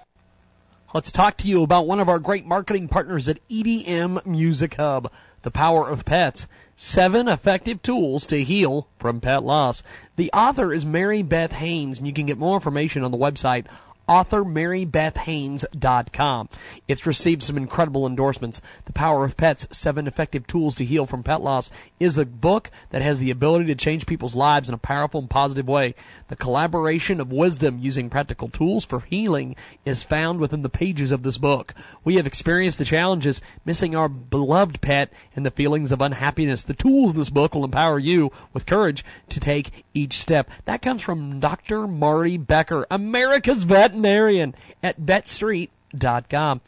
Let's 0.92 1.12
talk 1.12 1.36
to 1.38 1.48
you 1.48 1.62
about 1.62 1.86
one 1.86 2.00
of 2.00 2.08
our 2.08 2.18
great 2.18 2.44
marketing 2.44 2.88
partners 2.88 3.28
at 3.28 3.46
EDM 3.48 4.26
Music 4.26 4.74
Hub, 4.74 5.12
the 5.42 5.50
power 5.52 5.88
of 5.88 6.04
pets. 6.04 6.48
Seven 6.74 7.28
effective 7.28 7.82
tools 7.82 8.26
to 8.26 8.42
heal 8.42 8.88
from 8.98 9.20
pet 9.20 9.42
loss. 9.44 9.82
The 10.16 10.32
author 10.32 10.72
is 10.72 10.84
Mary 10.84 11.22
Beth 11.22 11.52
Haines, 11.52 11.98
and 11.98 12.06
you 12.06 12.12
can 12.12 12.26
get 12.26 12.38
more 12.38 12.54
information 12.54 13.04
on 13.04 13.10
the 13.10 13.18
website 13.18 13.66
authormarybethhaines.com. 14.08 16.48
It's 16.88 17.06
received 17.06 17.42
some 17.42 17.56
incredible 17.56 18.06
endorsements. 18.06 18.60
The 18.86 18.92
Power 18.92 19.24
of 19.24 19.36
Pets, 19.36 19.68
Seven 19.70 20.06
Effective 20.06 20.46
Tools 20.46 20.74
to 20.76 20.84
Heal 20.84 21.06
from 21.06 21.22
Pet 21.22 21.40
Loss 21.40 21.70
is 22.00 22.16
a 22.16 22.24
book 22.24 22.70
that 22.90 23.02
has 23.02 23.18
the 23.18 23.30
ability 23.30 23.66
to 23.66 23.74
change 23.74 24.06
people's 24.06 24.34
lives 24.34 24.68
in 24.68 24.74
a 24.74 24.78
powerful 24.78 25.20
and 25.20 25.28
positive 25.28 25.68
way. 25.68 25.94
The 26.28 26.36
collaboration 26.36 27.20
of 27.20 27.32
wisdom 27.32 27.78
using 27.78 28.10
practical 28.10 28.48
tools 28.48 28.84
for 28.84 29.00
healing 29.00 29.56
is 29.84 30.02
found 30.02 30.40
within 30.40 30.62
the 30.62 30.68
pages 30.68 31.12
of 31.12 31.22
this 31.22 31.38
book. 31.38 31.74
We 32.04 32.16
have 32.16 32.26
experienced 32.26 32.78
the 32.78 32.84
challenges 32.84 33.40
missing 33.64 33.94
our 33.94 34.08
beloved 34.08 34.80
pet 34.80 35.12
and 35.36 35.44
the 35.44 35.50
feelings 35.50 35.92
of 35.92 36.00
unhappiness. 36.00 36.64
The 36.64 36.74
tools 36.74 37.12
in 37.12 37.18
this 37.18 37.30
book 37.30 37.54
will 37.54 37.64
empower 37.64 37.98
you 37.98 38.30
with 38.52 38.66
courage 38.66 39.04
to 39.28 39.40
take 39.40 39.84
each 39.94 40.18
step. 40.18 40.50
That 40.64 40.82
comes 40.82 41.02
from 41.02 41.40
Dr. 41.40 41.86
Marty 41.86 42.36
Becker, 42.36 42.86
America's 42.90 43.64
veterinarian 44.02 44.54
at 44.82 45.00
VetStreet.com. 45.00 46.60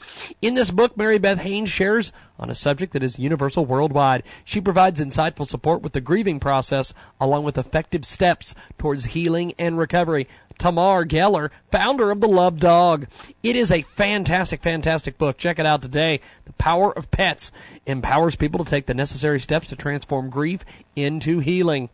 In 0.42 0.54
this 0.54 0.70
book, 0.70 0.96
Mary 0.96 1.18
Beth 1.18 1.38
Haines 1.38 1.70
shares 1.70 2.12
on 2.38 2.50
a 2.50 2.54
subject 2.54 2.92
that 2.92 3.02
is 3.02 3.18
universal 3.18 3.66
worldwide. 3.66 4.22
She 4.44 4.60
provides 4.60 5.00
insightful 5.00 5.46
support 5.46 5.82
with 5.82 5.92
the 5.92 6.00
grieving 6.00 6.40
process 6.40 6.94
along 7.20 7.44
with 7.44 7.58
effective 7.58 8.04
steps 8.04 8.54
towards 8.78 9.06
healing 9.06 9.52
and 9.58 9.78
recovery. 9.78 10.26
Tamar 10.58 11.06
Geller, 11.06 11.50
founder 11.70 12.10
of 12.10 12.20
The 12.20 12.28
Loved 12.28 12.60
Dog. 12.60 13.06
It 13.42 13.56
is 13.56 13.72
a 13.72 13.82
fantastic, 13.82 14.62
fantastic 14.62 15.16
book. 15.16 15.38
Check 15.38 15.58
it 15.58 15.64
out 15.64 15.80
today. 15.80 16.20
The 16.44 16.52
Power 16.54 16.92
of 16.92 17.10
Pets 17.10 17.50
empowers 17.86 18.36
people 18.36 18.62
to 18.62 18.70
take 18.70 18.84
the 18.84 18.92
necessary 18.92 19.40
steps 19.40 19.68
to 19.68 19.76
transform 19.76 20.28
grief 20.28 20.62
into 20.94 21.38
healing. 21.38 21.88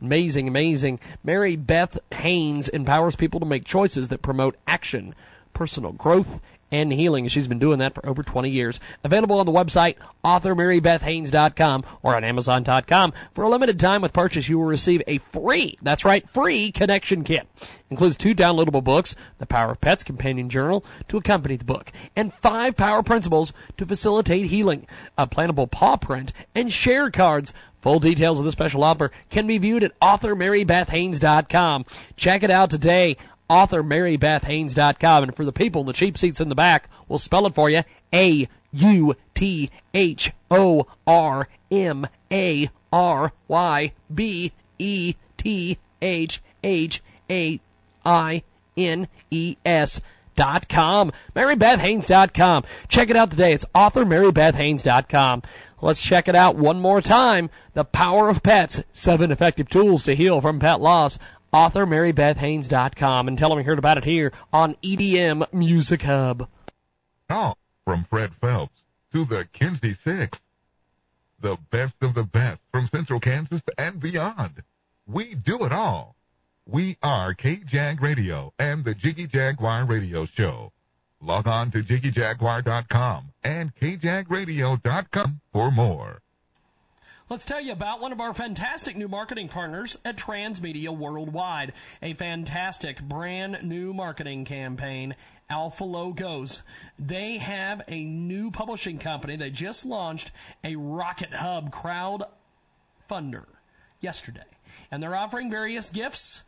Amazing, 0.00 0.48
amazing. 0.48 1.00
Mary 1.24 1.56
Beth 1.56 1.98
Haines 2.12 2.68
empowers 2.68 3.16
people 3.16 3.40
to 3.40 3.46
make 3.46 3.64
choices 3.64 4.08
that 4.08 4.22
promote 4.22 4.56
action, 4.66 5.14
personal 5.52 5.92
growth, 5.92 6.40
and 6.70 6.92
healing. 6.92 7.28
She's 7.28 7.48
been 7.48 7.58
doing 7.58 7.78
that 7.78 7.94
for 7.94 8.06
over 8.06 8.22
20 8.22 8.50
years. 8.50 8.80
Available 9.04 9.38
on 9.38 9.46
the 9.46 9.52
website 9.52 9.96
authormarybethhaines.com 10.24 11.84
or 12.02 12.16
on 12.16 12.24
amazon.com. 12.24 13.12
For 13.34 13.44
a 13.44 13.48
limited 13.48 13.78
time 13.78 14.02
with 14.02 14.12
purchase, 14.12 14.48
you 14.48 14.58
will 14.58 14.66
receive 14.66 15.02
a 15.06 15.18
free, 15.18 15.78
that's 15.82 16.04
right, 16.04 16.28
free 16.28 16.72
connection 16.72 17.24
kit. 17.24 17.46
Includes 17.90 18.16
two 18.16 18.34
downloadable 18.34 18.82
books, 18.82 19.14
The 19.38 19.46
Power 19.46 19.72
of 19.72 19.80
Pets 19.80 20.04
Companion 20.04 20.48
Journal 20.48 20.84
to 21.08 21.16
accompany 21.16 21.56
the 21.56 21.64
book, 21.64 21.92
and 22.16 22.34
five 22.34 22.76
power 22.76 23.02
principles 23.02 23.52
to 23.76 23.86
facilitate 23.86 24.46
healing, 24.46 24.86
a 25.16 25.26
plannable 25.26 25.70
paw 25.70 25.96
print, 25.96 26.32
and 26.54 26.72
share 26.72 27.10
cards. 27.10 27.52
Full 27.82 28.00
details 28.00 28.40
of 28.40 28.44
this 28.44 28.52
special 28.52 28.82
offer 28.82 29.12
can 29.30 29.46
be 29.46 29.58
viewed 29.58 29.84
at 29.84 29.98
authormarybethhaines.com. 30.00 31.84
Check 32.16 32.42
it 32.42 32.50
out 32.50 32.68
today 32.70 33.16
authormarybethhaines.com. 33.50 35.22
And 35.22 35.36
for 35.36 35.44
the 35.44 35.52
people 35.52 35.80
in 35.82 35.86
the 35.86 35.92
cheap 35.92 36.18
seats 36.18 36.40
in 36.40 36.48
the 36.48 36.54
back, 36.54 36.88
we'll 37.08 37.18
spell 37.18 37.46
it 37.46 37.54
for 37.54 37.70
you. 37.70 37.82
A 38.12 38.48
U 38.72 39.16
T 39.34 39.70
H 39.94 40.32
O 40.50 40.86
R 41.06 41.48
M 41.70 42.06
A 42.30 42.70
R 42.92 43.32
Y 43.48 43.92
B 44.12 44.52
E 44.78 45.14
T 45.36 45.78
H 46.02 46.42
H 46.62 47.02
A 47.30 47.60
I 48.04 48.42
N 48.76 49.08
E 49.30 49.56
S 49.64 50.00
dot 50.34 50.68
com. 50.68 51.12
MaryBethHaines.com. 51.34 52.64
Check 52.88 53.10
it 53.10 53.16
out 53.16 53.30
today. 53.30 53.52
It's 53.52 53.64
authormarybethhaynes.com. 53.74 55.42
Let's 55.82 56.02
check 56.02 56.28
it 56.28 56.34
out 56.34 56.56
one 56.56 56.80
more 56.80 57.00
time. 57.02 57.50
The 57.74 57.84
Power 57.84 58.28
of 58.28 58.42
Pets. 58.42 58.82
Seven 58.92 59.30
effective 59.30 59.68
tools 59.68 60.02
to 60.04 60.14
heal 60.14 60.40
from 60.40 60.58
pet 60.58 60.80
loss 60.80 61.18
author 61.52 61.86
marybethhaines.com 61.86 63.28
and 63.28 63.38
tell 63.38 63.50
them 63.50 63.58
you 63.58 63.64
heard 63.64 63.78
about 63.78 63.98
it 63.98 64.04
here 64.04 64.32
on 64.52 64.76
EDM 64.82 65.52
Music 65.52 66.02
Hub. 66.02 66.48
Oh, 67.30 67.54
from 67.84 68.06
Fred 68.08 68.30
Phelps 68.40 68.78
to 69.12 69.24
the 69.24 69.46
Kinsey 69.52 69.96
Six. 70.04 70.38
The 71.40 71.56
best 71.70 71.94
of 72.02 72.14
the 72.14 72.24
best 72.24 72.60
from 72.72 72.88
Central 72.88 73.20
Kansas 73.20 73.62
and 73.78 74.00
beyond. 74.00 74.62
We 75.06 75.34
do 75.34 75.64
it 75.64 75.72
all. 75.72 76.16
We 76.66 76.96
are 77.02 77.34
KJAG 77.34 78.00
Radio 78.00 78.52
and 78.58 78.84
the 78.84 78.94
Jiggy 78.94 79.26
Jaguar 79.26 79.84
Radio 79.86 80.26
Show. 80.26 80.72
Log 81.20 81.46
on 81.46 81.70
to 81.70 81.82
jiggyjaguar.com 81.82 83.32
and 83.42 83.74
kjagradio.com 83.76 85.40
for 85.52 85.70
more. 85.70 86.20
Let's 87.28 87.44
tell 87.44 87.60
you 87.60 87.72
about 87.72 88.00
one 88.00 88.12
of 88.12 88.20
our 88.20 88.32
fantastic 88.32 88.96
new 88.96 89.08
marketing 89.08 89.48
partners 89.48 89.98
at 90.04 90.16
Transmedia 90.16 90.96
Worldwide. 90.96 91.72
A 92.00 92.14
fantastic 92.14 93.02
brand 93.02 93.64
new 93.64 93.92
marketing 93.92 94.44
campaign, 94.44 95.16
Alpha 95.50 95.82
Logos. 95.82 96.62
They 96.96 97.38
have 97.38 97.82
a 97.88 98.04
new 98.04 98.52
publishing 98.52 98.98
company. 98.98 99.34
They 99.34 99.50
just 99.50 99.84
launched 99.84 100.30
a 100.62 100.76
Rocket 100.76 101.34
Hub 101.34 101.72
crowd 101.72 102.22
funder 103.10 103.46
yesterday. 104.00 104.46
And 104.92 105.02
they're 105.02 105.16
offering 105.16 105.50
various 105.50 105.90
gifts 105.90 106.44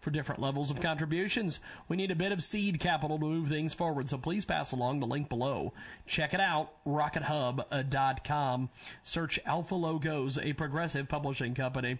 for 0.00 0.10
different 0.10 0.40
levels 0.40 0.70
of 0.70 0.80
contributions. 0.80 1.60
We 1.88 1.96
need 1.96 2.10
a 2.10 2.16
bit 2.16 2.32
of 2.32 2.42
seed 2.42 2.80
capital 2.80 3.18
to 3.18 3.24
move 3.24 3.48
things 3.48 3.74
forward, 3.74 4.08
so 4.08 4.18
please 4.18 4.44
pass 4.44 4.72
along 4.72 5.00
the 5.00 5.06
link 5.06 5.28
below. 5.28 5.72
Check 6.06 6.34
it 6.34 6.40
out, 6.40 6.72
rockethub.com. 6.86 8.64
Uh, 8.64 8.76
Search 9.02 9.40
Alpha 9.46 9.74
Logos, 9.74 10.38
a 10.38 10.52
progressive 10.54 11.08
publishing 11.08 11.54
company 11.54 11.98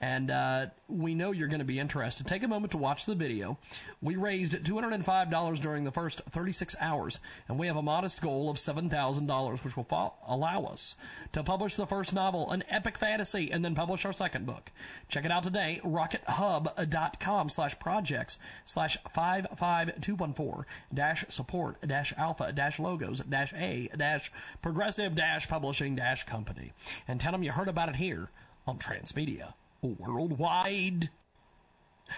and 0.00 0.30
uh, 0.30 0.66
we 0.86 1.14
know 1.14 1.32
you're 1.32 1.48
going 1.48 1.58
to 1.58 1.64
be 1.64 1.78
interested. 1.78 2.26
Take 2.26 2.44
a 2.44 2.48
moment 2.48 2.70
to 2.72 2.78
watch 2.78 3.04
the 3.04 3.16
video. 3.16 3.58
We 4.00 4.14
raised 4.16 4.52
$205 4.52 5.60
during 5.60 5.84
the 5.84 5.90
first 5.90 6.22
36 6.30 6.76
hours, 6.80 7.18
and 7.48 7.58
we 7.58 7.66
have 7.66 7.76
a 7.76 7.82
modest 7.82 8.20
goal 8.22 8.48
of 8.48 8.58
$7,000, 8.58 9.64
which 9.64 9.76
will 9.76 9.84
fo- 9.84 10.14
allow 10.26 10.64
us 10.64 10.94
to 11.32 11.42
publish 11.42 11.74
the 11.74 11.86
first 11.86 12.14
novel, 12.14 12.50
an 12.50 12.62
epic 12.68 12.96
fantasy, 12.96 13.50
and 13.50 13.64
then 13.64 13.74
publish 13.74 14.04
our 14.04 14.12
second 14.12 14.46
book. 14.46 14.70
Check 15.08 15.24
it 15.24 15.32
out 15.32 15.42
today, 15.42 15.80
rockethub.com 15.84 17.48
slash 17.48 17.78
projects 17.78 18.38
slash 18.64 18.98
55214 19.12 20.64
dash 20.94 21.24
support 21.28 21.80
dash 21.86 22.14
alpha 22.16 22.52
dash 22.52 22.78
logos 22.78 23.20
dash 23.20 23.52
a 23.54 23.88
dash 23.96 24.30
progressive 24.62 25.14
dash 25.14 25.48
publishing 25.48 25.96
dash 25.96 26.24
company. 26.24 26.72
And 27.06 27.20
tell 27.20 27.32
them 27.32 27.42
you 27.42 27.52
heard 27.52 27.68
about 27.68 27.88
it 27.88 27.96
here 27.96 28.30
on 28.66 28.78
Transmedia 28.78 29.54
worldwide. 29.82 31.10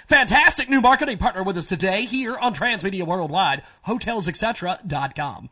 Fantastic 0.08 0.68
new 0.68 0.80
marketing 0.80 1.18
partner 1.18 1.42
with 1.42 1.56
us 1.56 1.66
today 1.66 2.04
here 2.04 2.36
on 2.36 2.54
Transmedia 2.54 3.04
Worldwide, 3.04 3.62
HotelsEtc.com. 3.86 5.50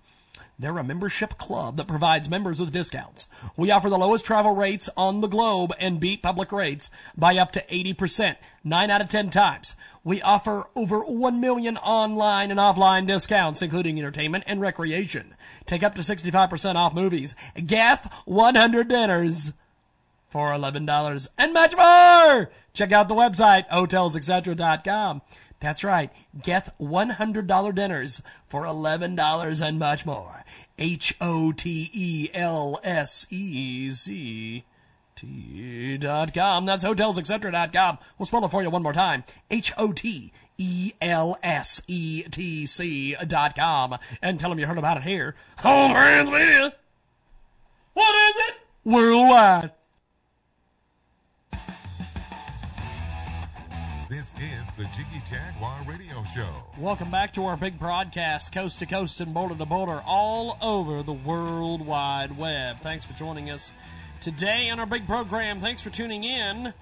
They're 0.60 0.76
a 0.76 0.82
membership 0.82 1.38
club 1.38 1.76
that 1.76 1.86
provides 1.86 2.28
members 2.28 2.58
with 2.58 2.72
discounts. 2.72 3.28
We 3.56 3.70
offer 3.70 3.88
the 3.88 3.98
lowest 3.98 4.24
travel 4.24 4.56
rates 4.56 4.88
on 4.96 5.20
the 5.20 5.28
globe 5.28 5.72
and 5.78 6.00
beat 6.00 6.20
public 6.20 6.50
rates 6.50 6.90
by 7.16 7.36
up 7.36 7.52
to 7.52 7.64
80%, 7.66 8.36
9 8.64 8.90
out 8.90 9.00
of 9.00 9.08
10 9.08 9.30
times. 9.30 9.76
We 10.02 10.20
offer 10.20 10.64
over 10.74 11.00
1 11.00 11.40
million 11.40 11.76
online 11.76 12.50
and 12.50 12.58
offline 12.58 13.06
discounts, 13.06 13.62
including 13.62 13.98
entertainment 13.98 14.44
and 14.48 14.60
recreation. 14.60 15.36
Take 15.64 15.84
up 15.84 15.94
to 15.94 16.00
65% 16.00 16.74
off 16.74 16.92
movies. 16.92 17.36
Geth 17.64 18.12
100 18.24 18.88
dinners 18.88 19.52
for 20.28 20.50
$11 20.50 21.28
and 21.36 21.52
much 21.52 21.76
more. 21.76 22.50
Check 22.72 22.92
out 22.92 23.08
the 23.08 23.14
website, 23.14 23.68
hotelsetc.com. 23.68 25.22
That's 25.60 25.82
right. 25.82 26.10
Get 26.40 26.78
$100 26.78 27.74
dinners 27.74 28.22
for 28.46 28.62
$11 28.62 29.66
and 29.66 29.78
much 29.78 30.06
more. 30.06 30.44
H 30.78 31.16
O 31.20 31.50
T 31.52 31.90
E 31.92 32.30
L 32.32 32.78
S 32.84 33.26
E 33.30 33.90
Z 33.90 34.64
T 35.16 35.98
dot 35.98 36.32
com. 36.32 36.64
That's 36.64 36.84
hotelsetc.com. 36.84 37.98
We'll 38.16 38.26
spell 38.26 38.44
it 38.44 38.50
for 38.50 38.62
you 38.62 38.70
one 38.70 38.84
more 38.84 38.92
time. 38.92 39.24
H 39.50 39.72
O 39.76 39.92
T 39.92 40.32
E 40.56 40.92
L 41.00 41.36
S 41.42 41.82
E 41.88 42.22
T 42.22 42.66
C 42.66 43.16
dot 43.26 43.56
com. 43.56 43.98
And 44.22 44.38
tell 44.38 44.50
them 44.50 44.60
you 44.60 44.66
heard 44.66 44.78
about 44.78 44.98
it 44.98 45.02
here 45.02 45.34
on 45.64 45.90
Transmedia. 45.90 46.72
What 47.94 48.14
is 48.14 48.36
it? 48.48 48.54
Worldwide. 48.84 49.72
The 54.78 54.84
Jiggy 54.84 55.20
Jaguar 55.28 55.76
Radio 55.88 56.22
Show. 56.36 56.46
Welcome 56.78 57.10
back 57.10 57.32
to 57.32 57.44
our 57.46 57.56
big 57.56 57.80
broadcast, 57.80 58.52
coast 58.52 58.78
to 58.78 58.86
coast 58.86 59.20
and 59.20 59.34
border 59.34 59.56
to 59.56 59.66
border, 59.66 60.04
all 60.06 60.56
over 60.62 61.02
the 61.02 61.12
World 61.12 61.84
Wide 61.84 62.38
Web. 62.38 62.78
Thanks 62.78 63.04
for 63.04 63.12
joining 63.14 63.50
us 63.50 63.72
today 64.20 64.70
on 64.70 64.78
our 64.78 64.86
big 64.86 65.04
program. 65.04 65.60
Thanks 65.60 65.82
for 65.82 65.90
tuning 65.90 66.22
in 66.22 66.72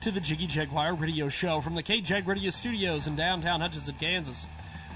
to 0.00 0.10
the 0.10 0.18
Jiggy 0.18 0.46
Jaguar 0.46 0.94
Radio 0.94 1.28
Show 1.28 1.60
from 1.60 1.74
the 1.74 1.82
KJAG 1.82 2.26
Radio 2.26 2.48
Studios 2.48 3.06
in 3.06 3.16
downtown 3.16 3.60
Hutchinson, 3.60 3.96
Kansas. 4.00 4.46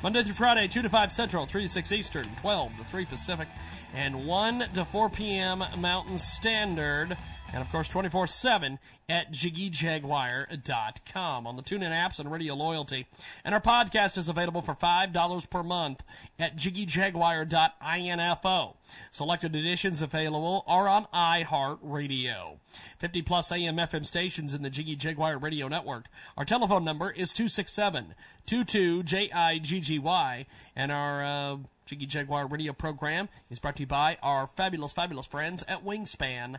Monday 0.03 0.23
through 0.23 0.33
Friday, 0.33 0.67
2 0.67 0.81
to 0.81 0.89
5 0.89 1.13
Central, 1.13 1.45
3 1.45 1.65
to 1.65 1.69
6 1.69 1.93
Eastern, 1.93 2.25
12 2.41 2.79
to 2.79 2.85
3 2.85 3.05
Pacific, 3.05 3.49
and 3.95 4.27
1 4.27 4.61
to 4.77 4.87
4 4.87 5.11
p.m. 5.11 5.63
Mountain 5.77 6.17
Standard 6.17 7.19
and 7.53 7.63
of 7.63 7.71
course 7.71 7.89
24 7.89 8.27
7 8.27 8.79
at 9.09 9.33
jiggyjaguar.com 9.33 11.47
on 11.47 11.57
the 11.57 11.63
TuneIn 11.63 11.91
apps 11.91 12.19
and 12.19 12.31
Radio 12.31 12.55
Loyalty. 12.55 13.07
And 13.45 13.55
our 13.55 13.61
podcast 13.61 14.17
is 14.17 14.29
available 14.29 14.63
for 14.63 14.75
$5 14.75 15.51
per 15.51 15.63
month 15.63 16.03
at 16.39 16.57
jiggyjaguar.info. 16.57 18.77
Selected 19.11 19.57
editions 19.57 20.03
available 20.03 20.65
are 20.67 20.89
on 20.89 21.07
iHeartRadio. 21.13 22.59
50 22.99 23.23
plus 23.23 23.51
AM 23.51 23.77
FM 23.77 24.07
stations 24.07 24.55
in 24.55 24.63
the 24.63 24.71
Jiggy 24.71 24.97
Jaguar 24.97 25.39
Radio 25.39 25.69
Network. 25.69 26.05
Our 26.37 26.45
telephone 26.45 26.85
number 26.85 27.11
is 27.11 27.33
267 27.33 28.15
22 28.47 29.03
JIGGY, 29.05 30.47
and 30.75 30.91
our 30.91 31.25
uh, 31.25 31.57
Jiggy 31.91 32.07
Jaguar 32.07 32.47
radio 32.47 32.73
program 32.73 33.29
is 33.51 33.59
brought 33.59 33.75
to 33.75 33.83
you 33.83 33.87
by 33.89 34.17
our 34.23 34.47
fabulous, 34.47 34.93
fabulous 34.93 35.27
friends 35.27 35.65
at 35.67 35.85
Wyngspan.com. 35.85 36.59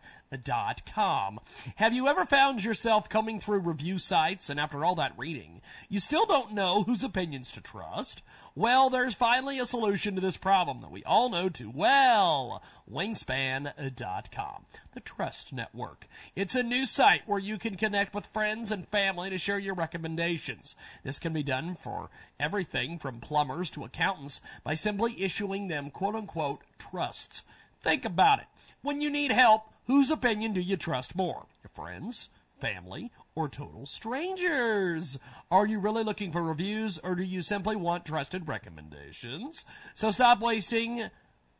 Have 1.77 1.93
you 1.93 2.07
ever 2.09 2.25
found 2.25 2.51
found 2.51 2.65
yourself 2.65 3.07
coming 3.07 3.39
through 3.39 3.59
review 3.59 3.97
sites 3.97 4.49
and 4.49 4.59
after 4.59 4.83
all 4.83 4.93
that 4.95 5.13
reading, 5.15 5.61
you 5.87 6.01
still 6.01 6.25
don't 6.25 6.51
know 6.51 6.83
whose 6.83 7.01
opinions 7.01 7.49
to 7.49 7.61
trust? 7.61 8.21
Well, 8.53 8.89
there's 8.89 9.13
finally 9.13 9.59
a 9.59 9.65
solution 9.65 10.15
to 10.15 10.21
this 10.21 10.35
problem 10.35 10.81
that 10.81 10.91
we 10.91 11.05
all 11.05 11.29
know 11.29 11.47
too 11.47 11.71
well. 11.73 12.61
Wyngspan.com, 12.91 14.65
the 14.93 14.99
trust 14.99 15.53
network. 15.53 16.05
It's 16.35 16.53
a 16.53 16.61
new 16.61 16.85
site 16.85 17.21
where 17.25 17.39
you 17.39 17.57
can 17.57 17.77
connect 17.77 18.13
with 18.13 18.25
friends 18.27 18.69
and 18.69 18.89
family 18.89 19.29
to 19.29 19.37
share 19.37 19.59
your 19.59 19.73
recommendations. 19.73 20.75
This 21.05 21.17
can 21.17 21.31
be 21.31 21.43
done 21.43 21.77
for 21.81 22.09
everything 22.41 22.99
from 22.99 23.21
plumbers 23.21 23.69
to 23.71 23.85
accountants 23.85 24.41
by 24.65 24.73
simply 24.73 25.23
issuing 25.23 25.69
them 25.69 25.89
quote 25.89 26.15
unquote 26.15 26.59
trusts. 26.77 27.43
Think 27.81 28.03
about 28.03 28.39
it. 28.39 28.47
When 28.81 28.99
you 28.99 29.09
need 29.09 29.31
help, 29.31 29.63
whose 29.87 30.11
opinion 30.11 30.53
do 30.53 30.61
you 30.61 30.75
trust 30.75 31.15
more? 31.15 31.45
Your 31.63 31.69
friends? 31.73 32.27
family, 32.61 33.11
or 33.35 33.47
total 33.47 33.85
strangers? 33.85 35.17
Are 35.49 35.65
you 35.65 35.79
really 35.79 36.03
looking 36.03 36.31
for 36.31 36.41
reviews 36.41 36.99
or 36.99 37.15
do 37.15 37.23
you 37.23 37.41
simply 37.41 37.75
want 37.75 38.05
trusted 38.05 38.47
recommendations? 38.47 39.65
So 39.95 40.11
stop 40.11 40.41
wasting 40.41 41.09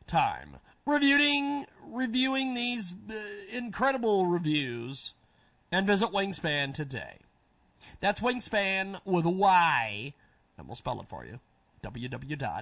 time 0.06 0.56
reviewing 0.86 1.66
reviewing 1.86 2.54
these 2.54 2.92
uh, 3.10 3.14
incredible 3.52 4.26
reviews 4.26 5.14
and 5.70 5.86
visit 5.86 6.10
Wyngspan 6.10 6.74
today. 6.74 7.18
That's 8.00 8.20
Wyngspan 8.20 9.00
with 9.04 9.24
a 9.24 9.30
Y, 9.30 10.14
and 10.58 10.66
we'll 10.66 10.74
spell 10.74 11.00
it 11.00 11.08
for 11.08 11.24
you. 11.24 11.40
www.wyngspan 11.82 12.52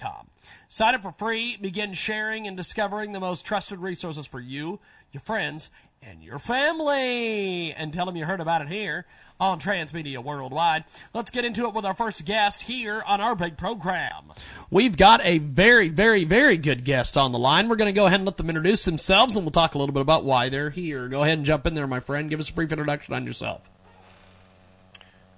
com. 0.00 0.28
Sign 0.68 0.94
up 0.94 1.02
for 1.02 1.12
free, 1.12 1.56
begin 1.60 1.92
sharing 1.92 2.46
and 2.46 2.56
discovering 2.56 3.12
the 3.12 3.20
most 3.20 3.44
trusted 3.44 3.78
resources 3.80 4.26
for 4.26 4.40
you, 4.40 4.80
your 5.12 5.20
friends, 5.20 5.70
and 6.02 6.22
your 6.22 6.38
family. 6.38 7.72
And 7.72 7.92
tell 7.92 8.06
them 8.06 8.16
you 8.16 8.24
heard 8.24 8.40
about 8.40 8.62
it 8.62 8.68
here 8.68 9.06
on 9.38 9.60
Transmedia 9.60 10.18
Worldwide. 10.18 10.84
Let's 11.12 11.30
get 11.30 11.44
into 11.44 11.66
it 11.66 11.74
with 11.74 11.84
our 11.84 11.94
first 11.94 12.24
guest 12.24 12.62
here 12.62 13.02
on 13.06 13.20
our 13.20 13.34
big 13.34 13.56
program. 13.56 14.32
We've 14.70 14.96
got 14.96 15.20
a 15.24 15.38
very, 15.38 15.88
very, 15.88 16.24
very 16.24 16.56
good 16.56 16.84
guest 16.84 17.16
on 17.16 17.32
the 17.32 17.38
line. 17.38 17.68
We're 17.68 17.76
going 17.76 17.92
to 17.92 17.98
go 17.98 18.06
ahead 18.06 18.20
and 18.20 18.24
let 18.26 18.36
them 18.36 18.48
introduce 18.48 18.84
themselves, 18.84 19.34
and 19.34 19.44
we'll 19.44 19.50
talk 19.50 19.74
a 19.74 19.78
little 19.78 19.92
bit 19.92 20.02
about 20.02 20.24
why 20.24 20.48
they're 20.48 20.70
here. 20.70 21.08
Go 21.08 21.22
ahead 21.22 21.38
and 21.38 21.46
jump 21.46 21.66
in 21.66 21.74
there, 21.74 21.86
my 21.86 22.00
friend. 22.00 22.30
Give 22.30 22.40
us 22.40 22.50
a 22.50 22.54
brief 22.54 22.72
introduction 22.72 23.14
on 23.14 23.26
yourself. 23.26 23.68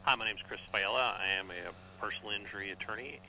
Hi, 0.03 0.14
my 0.16 0.27
name 0.27 0.37
is 0.37 0.42
Chris 0.46 0.61
Fiala. 0.70 1.16
I 1.18 1.38
am 1.38 1.50
a 1.50 1.72
personal 2.05 2.33
injury 2.33 2.70
attorney, 2.70 3.20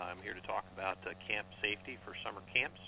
I'm 0.00 0.22
here 0.22 0.34
to 0.34 0.40
talk 0.40 0.64
about 0.76 0.98
uh, 1.06 1.10
camp 1.26 1.46
safety 1.62 1.98
for 2.04 2.14
summer 2.24 2.40
camps, 2.52 2.80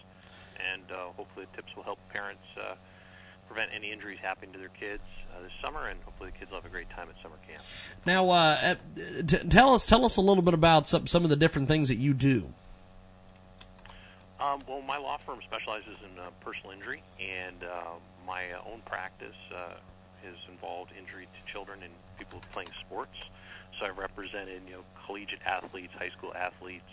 and 0.72 0.82
uh, 0.90 1.12
hopefully 1.16 1.46
the 1.50 1.56
tips 1.56 1.74
will 1.76 1.82
help 1.82 1.98
parents 2.10 2.44
uh, 2.56 2.74
prevent 3.48 3.70
any 3.74 3.90
injuries 3.90 4.18
happening 4.22 4.52
to 4.52 4.58
their 4.58 4.68
kids 4.68 5.02
uh, 5.34 5.42
this 5.42 5.52
summer, 5.62 5.88
and 5.88 6.00
hopefully 6.04 6.30
the 6.30 6.38
kids 6.38 6.50
will 6.50 6.58
have 6.58 6.66
a 6.66 6.68
great 6.68 6.88
time 6.90 7.08
at 7.08 7.20
summer 7.22 7.36
camp. 7.48 7.62
Now, 8.06 8.30
uh, 8.30 8.74
t- 9.26 9.48
tell 9.48 9.74
us 9.74 9.86
tell 9.86 10.04
us 10.04 10.16
a 10.16 10.20
little 10.20 10.42
bit 10.42 10.54
about 10.54 10.88
some 10.88 11.06
some 11.06 11.24
of 11.24 11.30
the 11.30 11.36
different 11.36 11.68
things 11.68 11.88
that 11.88 11.96
you 11.96 12.14
do. 12.14 12.52
Um, 14.40 14.60
well, 14.66 14.80
my 14.80 14.96
law 14.96 15.18
firm 15.18 15.40
specializes 15.42 15.96
in 16.02 16.18
uh, 16.18 16.30
personal 16.40 16.72
injury, 16.72 17.02
and 17.20 17.62
uh, 17.62 17.90
my 18.26 18.50
uh, 18.52 18.62
own 18.72 18.80
practice 18.86 19.36
uh, 19.54 19.74
has 20.24 20.34
involved 20.48 20.92
injury 20.98 21.26
to 21.26 21.52
children 21.52 21.82
and 21.82 21.92
people 22.18 22.40
playing 22.52 22.70
sports. 22.78 23.18
I've 23.82 23.98
represented, 23.98 24.62
you 24.66 24.74
know, 24.74 24.84
collegiate 25.06 25.42
athletes, 25.44 25.92
high 25.98 26.10
school 26.10 26.32
athletes, 26.34 26.90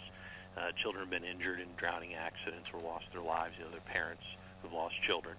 uh, 0.58 0.72
children 0.72 1.04
have 1.04 1.12
been 1.12 1.24
injured 1.24 1.60
in 1.60 1.68
drowning 1.78 2.16
accidents 2.16 2.72
or 2.74 2.80
lost 2.80 3.06
their 3.12 3.22
lives, 3.22 3.56
you 3.58 3.66
know, 3.66 3.72
their 3.72 3.80
parents 3.82 4.24
who've 4.62 4.74
lost 4.74 5.02
children. 5.02 5.36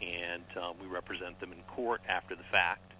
And 0.00 0.44
um, 0.60 0.74
we 0.80 0.86
represent 0.86 1.38
them 1.40 1.52
in 1.52 1.60
court 1.62 2.00
after 2.08 2.34
the 2.34 2.44
fact. 2.44 2.92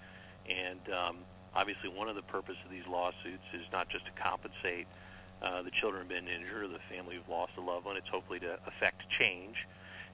And 0.49 0.81
um, 0.93 1.17
obviously 1.55 1.89
one 1.89 2.09
of 2.09 2.15
the 2.15 2.23
purposes 2.23 2.61
of 2.65 2.71
these 2.71 2.87
lawsuits 2.87 3.45
is 3.55 3.65
not 3.73 3.89
just 3.89 4.05
to 4.07 4.13
compensate 4.13 4.87
uh, 5.43 5.63
the 5.63 5.71
children 5.71 6.03
who've 6.03 6.09
been 6.09 6.29
injured 6.29 6.65
or 6.65 6.69
the 6.69 6.81
family 6.91 7.17
who've 7.17 7.29
lost 7.29 7.53
a 7.57 7.61
loved 7.61 7.87
one. 7.87 7.97
It's 7.97 8.09
hopefully 8.09 8.41
to 8.41 8.59
affect 8.67 9.09
change. 9.09 9.67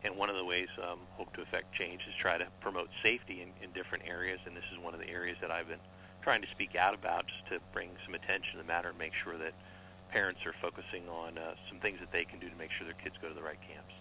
And 0.05 0.17
one 0.17 0.31
of 0.31 0.37
the 0.37 0.45
ways 0.45 0.69
um, 0.83 0.99
hope 1.13 1.33
to 1.35 1.43
affect 1.43 1.73
change 1.73 2.03
is 2.09 2.15
try 2.19 2.39
to 2.39 2.47
promote 2.61 2.89
safety 3.03 3.43
in, 3.43 3.65
in 3.65 3.73
different 3.73 4.05
areas. 4.07 4.41
And 4.47 4.57
this 4.57 4.65
is 4.73 4.79
one 4.79 4.95
of 4.95 5.01
the 5.01 5.09
areas 5.09 5.37
that 5.41 5.51
I've 5.51 5.69
been 5.69 5.79
trying 6.23 6.43
to 6.43 6.49
speak 6.49 6.77
out 6.77 6.95
about 6.95 7.27
just 7.27 7.47
to 7.49 7.59
bring 7.73 7.91
some 8.05 8.15
attention 8.15 8.53
to 8.53 8.59
the 8.59 8.65
matter 8.65 8.91
and 8.91 8.99
make 8.99 9.15
sure 9.15 9.37
that 9.39 9.53
parents 10.13 10.45
are 10.45 10.53
focusing 10.61 11.09
on 11.09 11.39
uh, 11.39 11.55
some 11.69 11.79
things 11.79 11.99
that 12.01 12.13
they 12.13 12.25
can 12.25 12.39
do 12.39 12.49
to 12.49 12.57
make 12.57 12.71
sure 12.71 12.85
their 12.85 12.95
kids 12.95 13.17
go 13.21 13.29
to 13.29 13.35
the 13.35 13.43
right 13.43 13.59
camps. 13.61 13.95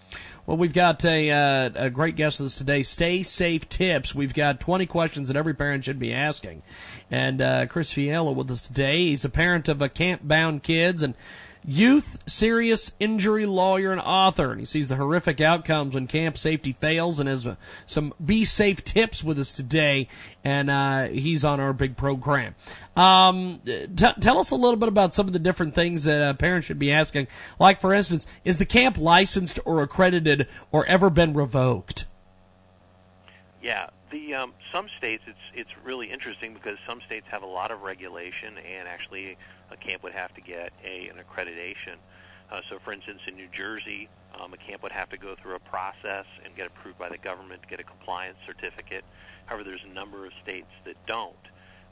Well, 0.46 0.58
we've 0.58 0.74
got 0.74 1.06
a, 1.06 1.32
uh, 1.32 1.70
a 1.76 1.90
great 1.90 2.16
guest 2.16 2.40
with 2.40 2.48
us 2.48 2.56
today. 2.56 2.84
Stay 2.84 3.24
safe 3.24 3.70
tips. 3.70 4.14
We've 4.14 4.34
got 4.34 4.60
20 4.60 4.86
questions 4.88 5.30
that 5.30 5.38
every 5.38 5.54
parent 5.54 5.86
should 5.86 6.00
be 6.00 6.14
asking. 6.14 6.64
And 7.10 7.42
uh, 7.42 7.66
Chris 7.68 7.94
Fiala 7.94 8.34
with 8.34 8.52
us 8.52 8.62
today. 8.62 9.08
He's 9.08 9.24
a 9.24 9.30
parent 9.30 9.70
of 9.70 9.82
a 9.82 9.88
camp 9.88 10.22
bound 10.26 10.64
kids 10.64 11.02
and 11.02 11.16
youth 11.64 12.18
serious 12.26 12.94
injury 13.00 13.46
lawyer 13.46 13.92
and 13.92 14.02
author. 14.02 14.52
And 14.52 14.60
he 14.60 14.66
sees 14.66 14.88
the 14.88 14.96
horrific 14.96 15.40
outcomes 15.40 15.96
when 15.96 16.08
camp 16.08 16.38
safety 16.38 16.74
fails 16.74 17.20
and 17.20 17.30
has 17.30 17.46
uh, 17.46 17.56
some 17.86 18.14
be 18.24 18.46
safe 18.46 18.84
tips 18.84 19.24
with 19.24 19.40
us 19.40 19.52
today. 19.52 20.08
And 20.44 20.70
uh, 20.70 21.08
he's 21.08 21.46
on 21.46 21.60
our 21.60 21.74
big 21.74 21.98
program. 21.98 22.56
Um, 22.96 23.62
t- 23.66 24.14
tell 24.20 24.40
us 24.40 24.52
a 24.52 24.56
little 24.56 24.78
bit 24.78 24.90
about 24.90 25.14
some 25.14 25.28
of 25.28 25.34
the 25.34 25.40
different 25.40 25.76
things 25.76 26.04
that 26.06 26.22
a 26.22 26.34
parent 26.34 26.66
should 26.66 26.80
be 26.80 26.92
asking. 26.92 27.28
Like, 27.60 27.80
for 27.80 27.94
instance, 27.94 28.26
is 28.44 28.58
the 28.58 28.66
camp 28.66 28.98
licensed 28.98 29.60
or 29.66 29.82
accredited 29.82 30.48
or 30.72 30.86
ever 30.86 31.10
been 31.10 31.34
revoked? 31.34 32.06
Yeah, 33.62 33.90
the 34.12 34.34
um, 34.34 34.54
some 34.72 34.88
states 34.98 35.24
it's 35.28 35.38
it's 35.54 35.70
really 35.84 36.12
interesting 36.12 36.54
because 36.54 36.78
some 36.88 37.02
states 37.06 37.28
have 37.30 37.44
a 37.44 37.48
lot 37.48 37.72
of 37.72 37.82
regulation 37.82 38.58
and 38.58 38.88
actually 38.88 39.38
a 39.72 39.78
camp 39.78 40.04
would 40.04 40.14
have 40.14 40.34
to 40.36 40.42
get 40.42 40.74
a 40.84 41.08
an 41.08 41.18
accreditation. 41.18 41.96
Uh, 42.52 42.62
so, 42.70 42.80
for 42.84 42.92
instance, 42.92 43.22
in 43.28 43.36
New 43.36 43.48
Jersey, 43.48 44.10
um, 44.40 44.54
a 44.54 44.58
camp 44.58 44.84
would 44.84 44.92
have 44.92 45.10
to 45.10 45.18
go 45.18 45.36
through 45.36 45.56
a 45.56 45.60
process 45.60 46.26
and 46.44 46.54
get 46.56 46.68
approved 46.68 47.00
by 47.00 47.08
the 47.08 47.18
government 47.18 47.62
to 47.62 47.68
get 47.68 47.80
a 47.80 47.84
compliance 47.84 48.38
certificate. 48.46 49.06
However, 49.46 49.64
there's 49.64 49.84
a 49.86 49.94
number 49.94 50.26
of 50.26 50.34
states 50.44 50.72
that 50.86 50.96
don't. 51.06 51.36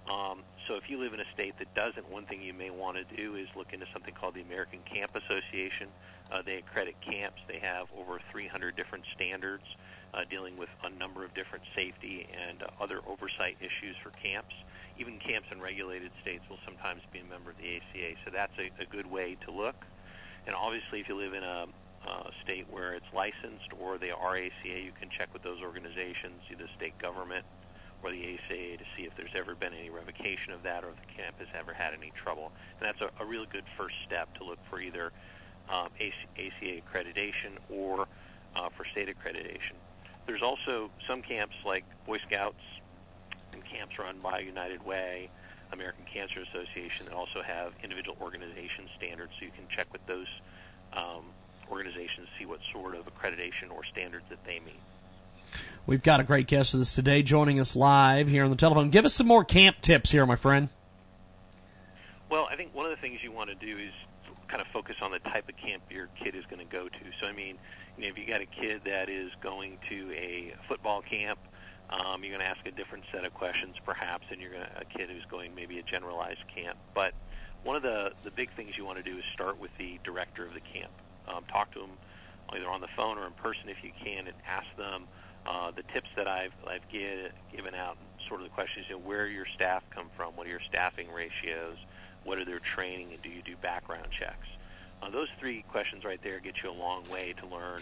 Um, 0.09 0.41
so, 0.67 0.75
if 0.75 0.89
you 0.89 0.99
live 0.99 1.13
in 1.13 1.21
a 1.21 1.31
state 1.33 1.57
that 1.59 1.73
doesn't, 1.75 2.09
one 2.09 2.25
thing 2.25 2.41
you 2.41 2.53
may 2.53 2.71
want 2.71 2.97
to 2.97 3.15
do 3.15 3.35
is 3.35 3.47
look 3.55 3.73
into 3.73 3.85
something 3.93 4.13
called 4.13 4.33
the 4.33 4.41
American 4.41 4.79
Camp 4.83 5.15
Association. 5.15 5.87
Uh, 6.31 6.41
they 6.41 6.57
accredit 6.57 6.95
camps. 7.01 7.41
They 7.47 7.59
have 7.59 7.87
over 7.97 8.19
300 8.31 8.75
different 8.75 9.05
standards 9.15 9.63
uh, 10.13 10.23
dealing 10.29 10.57
with 10.57 10.69
a 10.83 10.89
number 10.89 11.23
of 11.23 11.33
different 11.33 11.63
safety 11.75 12.27
and 12.47 12.63
uh, 12.63 12.67
other 12.81 12.99
oversight 13.07 13.57
issues 13.61 13.95
for 14.01 14.09
camps 14.09 14.55
even 14.99 15.17
camps 15.17 15.47
in 15.51 15.59
regulated 15.59 16.11
states 16.21 16.43
will 16.49 16.59
sometimes 16.65 17.01
be 17.11 17.19
a 17.19 17.25
member 17.25 17.51
of 17.51 17.57
the 17.57 17.77
ACA. 17.77 18.15
So 18.25 18.31
that's 18.31 18.53
a, 18.59 18.69
a 18.81 18.85
good 18.85 19.09
way 19.09 19.37
to 19.45 19.51
look. 19.51 19.85
And 20.45 20.55
obviously, 20.55 20.99
if 20.99 21.09
you 21.09 21.15
live 21.15 21.33
in 21.33 21.43
a, 21.43 21.65
a 22.05 22.31
state 22.43 22.67
where 22.69 22.93
it's 22.93 23.05
licensed 23.13 23.71
or 23.79 23.97
they 23.97 24.11
are 24.11 24.35
ACA, 24.35 24.81
you 24.81 24.91
can 24.99 25.09
check 25.09 25.31
with 25.33 25.41
those 25.41 25.61
organizations, 25.61 26.41
either 26.51 26.67
state 26.77 26.97
government 26.99 27.45
or 28.03 28.11
the 28.11 28.35
ACA, 28.35 28.77
to 28.77 28.83
see 28.95 29.03
if 29.03 29.15
there's 29.15 29.35
ever 29.35 29.55
been 29.55 29.73
any 29.73 29.89
revocation 29.89 30.53
of 30.53 30.63
that 30.63 30.83
or 30.83 30.89
if 30.89 30.95
the 31.07 31.21
camp 31.21 31.39
has 31.39 31.47
ever 31.57 31.73
had 31.73 31.93
any 31.93 32.11
trouble. 32.11 32.51
And 32.79 32.87
that's 32.87 33.01
a, 33.01 33.09
a 33.23 33.25
really 33.25 33.47
good 33.51 33.65
first 33.77 33.95
step 34.05 34.33
to 34.35 34.43
look 34.43 34.59
for 34.69 34.79
either 34.79 35.11
um, 35.69 35.89
ACA 35.99 36.81
accreditation 36.81 37.57
or 37.69 38.07
uh, 38.55 38.69
for 38.75 38.85
state 38.85 39.07
accreditation. 39.07 39.73
There's 40.25 40.41
also 40.41 40.89
some 41.07 41.21
camps 41.21 41.55
like 41.65 41.85
Boy 42.05 42.19
Scouts, 42.27 42.61
and 43.53 43.63
camps 43.65 43.97
run 43.99 44.19
by 44.19 44.39
United 44.39 44.85
Way, 44.85 45.29
American 45.71 46.05
Cancer 46.05 46.41
Association, 46.41 47.05
that 47.05 47.13
also 47.13 47.41
have 47.41 47.73
individual 47.83 48.17
organization 48.21 48.89
standards, 48.97 49.31
so 49.39 49.45
you 49.45 49.51
can 49.51 49.67
check 49.69 49.91
with 49.91 50.05
those 50.05 50.27
um, 50.93 51.23
organizations 51.71 52.27
to 52.27 52.39
see 52.39 52.45
what 52.45 52.59
sort 52.71 52.95
of 52.95 53.05
accreditation 53.13 53.71
or 53.71 53.83
standards 53.83 54.25
that 54.29 54.43
they 54.45 54.59
meet. 54.59 54.79
We've 55.85 56.03
got 56.03 56.19
a 56.19 56.23
great 56.23 56.47
guest 56.47 56.73
with 56.73 56.83
us 56.83 56.93
today, 56.93 57.23
joining 57.23 57.59
us 57.59 57.75
live 57.75 58.27
here 58.27 58.43
on 58.43 58.51
the 58.51 58.55
telephone. 58.55 58.89
Give 58.89 59.05
us 59.05 59.13
some 59.13 59.27
more 59.27 59.43
camp 59.43 59.81
tips 59.81 60.11
here, 60.11 60.25
my 60.25 60.35
friend. 60.35 60.69
Well, 62.29 62.47
I 62.49 62.55
think 62.55 62.75
one 62.75 62.85
of 62.85 62.91
the 62.91 62.97
things 62.97 63.23
you 63.23 63.31
want 63.31 63.49
to 63.49 63.55
do 63.55 63.75
is 63.77 63.91
kind 64.47 64.61
of 64.61 64.67
focus 64.67 64.97
on 65.01 65.11
the 65.11 65.19
type 65.19 65.47
of 65.47 65.55
camp 65.57 65.83
your 65.89 66.07
kid 66.21 66.35
is 66.35 66.43
going 66.45 66.59
to 66.65 66.71
go 66.71 66.89
to. 66.89 66.99
So, 67.19 67.27
I 67.27 67.31
mean, 67.31 67.57
you 67.97 68.03
know, 68.03 68.09
if 68.09 68.17
you 68.17 68.25
got 68.25 68.41
a 68.41 68.45
kid 68.45 68.81
that 68.85 69.09
is 69.09 69.31
going 69.41 69.77
to 69.89 70.11
a 70.11 70.53
football 70.67 71.01
camp, 71.01 71.39
um, 71.89 72.23
you're 72.23 72.37
going 72.37 72.45
to 72.45 72.47
ask 72.47 72.65
a 72.67 72.71
different 72.71 73.03
set 73.11 73.25
of 73.25 73.33
questions, 73.33 73.75
perhaps, 73.83 74.25
than 74.29 74.39
you're 74.39 74.51
going 74.51 74.63
to, 74.63 74.81
a 74.81 74.85
kid 74.85 75.09
who's 75.09 75.25
going 75.25 75.55
maybe 75.55 75.79
a 75.79 75.83
generalized 75.83 76.47
camp. 76.53 76.77
But 76.93 77.13
one 77.63 77.75
of 77.75 77.81
the 77.81 78.13
the 78.23 78.31
big 78.31 78.51
things 78.55 78.77
you 78.77 78.85
want 78.85 78.97
to 78.97 79.03
do 79.03 79.17
is 79.17 79.25
start 79.33 79.59
with 79.59 79.71
the 79.77 79.99
director 80.03 80.43
of 80.43 80.53
the 80.53 80.59
camp. 80.59 80.91
Um, 81.27 81.43
talk 81.51 81.71
to 81.73 81.79
them 81.79 81.91
either 82.51 82.67
on 82.67 82.81
the 82.81 82.87
phone 82.95 83.17
or 83.17 83.25
in 83.25 83.33
person 83.33 83.69
if 83.69 83.83
you 83.83 83.91
can, 84.03 84.27
and 84.27 84.35
ask 84.47 84.67
them 84.77 85.05
uh, 85.47 85.71
the 85.71 85.83
tips 85.93 86.09
that 86.15 86.27
I've 86.27 86.53
I've 86.67 86.87
give, 86.89 87.31
given 87.55 87.73
out. 87.73 87.97
Sort 88.27 88.41
of 88.41 88.45
the 88.45 88.53
questions: 88.53 88.85
you 88.89 88.95
know, 88.95 89.01
where 89.01 89.27
your 89.27 89.45
staff 89.45 89.83
come 89.89 90.09
from? 90.15 90.35
What 90.35 90.45
are 90.45 90.51
your 90.51 90.59
staffing 90.59 91.11
ratios? 91.11 91.77
What 92.23 92.37
are 92.37 92.45
their 92.45 92.59
training? 92.59 93.13
And 93.13 93.21
do 93.21 93.29
you 93.29 93.41
do 93.41 93.55
background 93.55 94.11
checks? 94.11 94.47
Uh, 95.01 95.09
those 95.09 95.29
three 95.39 95.63
questions 95.69 96.03
right 96.03 96.21
there 96.21 96.39
get 96.39 96.61
you 96.61 96.69
a 96.69 96.71
long 96.71 97.03
way 97.09 97.33
to 97.39 97.47
learn 97.47 97.81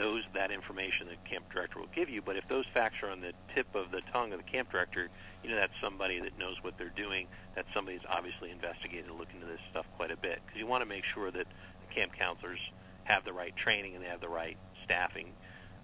those 0.00 0.22
that 0.32 0.50
information 0.50 1.08
the 1.08 1.30
camp 1.30 1.44
director 1.52 1.78
will 1.78 1.90
give 1.94 2.08
you. 2.08 2.22
But 2.22 2.36
if 2.36 2.48
those 2.48 2.64
facts 2.72 3.02
are 3.02 3.10
on 3.10 3.20
the 3.20 3.32
tip 3.54 3.66
of 3.74 3.90
the 3.90 4.00
tongue 4.12 4.32
of 4.32 4.38
the 4.38 4.50
camp 4.50 4.72
director, 4.72 5.10
you 5.44 5.50
know 5.50 5.56
that's 5.56 5.74
somebody 5.80 6.18
that 6.20 6.38
knows 6.38 6.56
what 6.62 6.78
they're 6.78 6.88
doing. 6.96 7.26
That 7.54 7.66
somebody's 7.74 8.00
obviously 8.08 8.50
investigated 8.50 9.10
and 9.10 9.18
looked 9.18 9.34
into 9.34 9.46
this 9.46 9.60
stuff 9.70 9.84
quite 9.96 10.10
a 10.10 10.16
bit 10.16 10.40
because 10.46 10.58
you 10.58 10.66
want 10.66 10.80
to 10.80 10.88
make 10.88 11.04
sure 11.04 11.30
that 11.30 11.46
the 11.46 11.94
camp 11.94 12.12
counselors 12.18 12.58
have 13.04 13.24
the 13.26 13.32
right 13.32 13.54
training 13.54 13.94
and 13.94 14.02
they 14.02 14.08
have 14.08 14.22
the 14.22 14.28
right 14.28 14.56
staffing. 14.84 15.32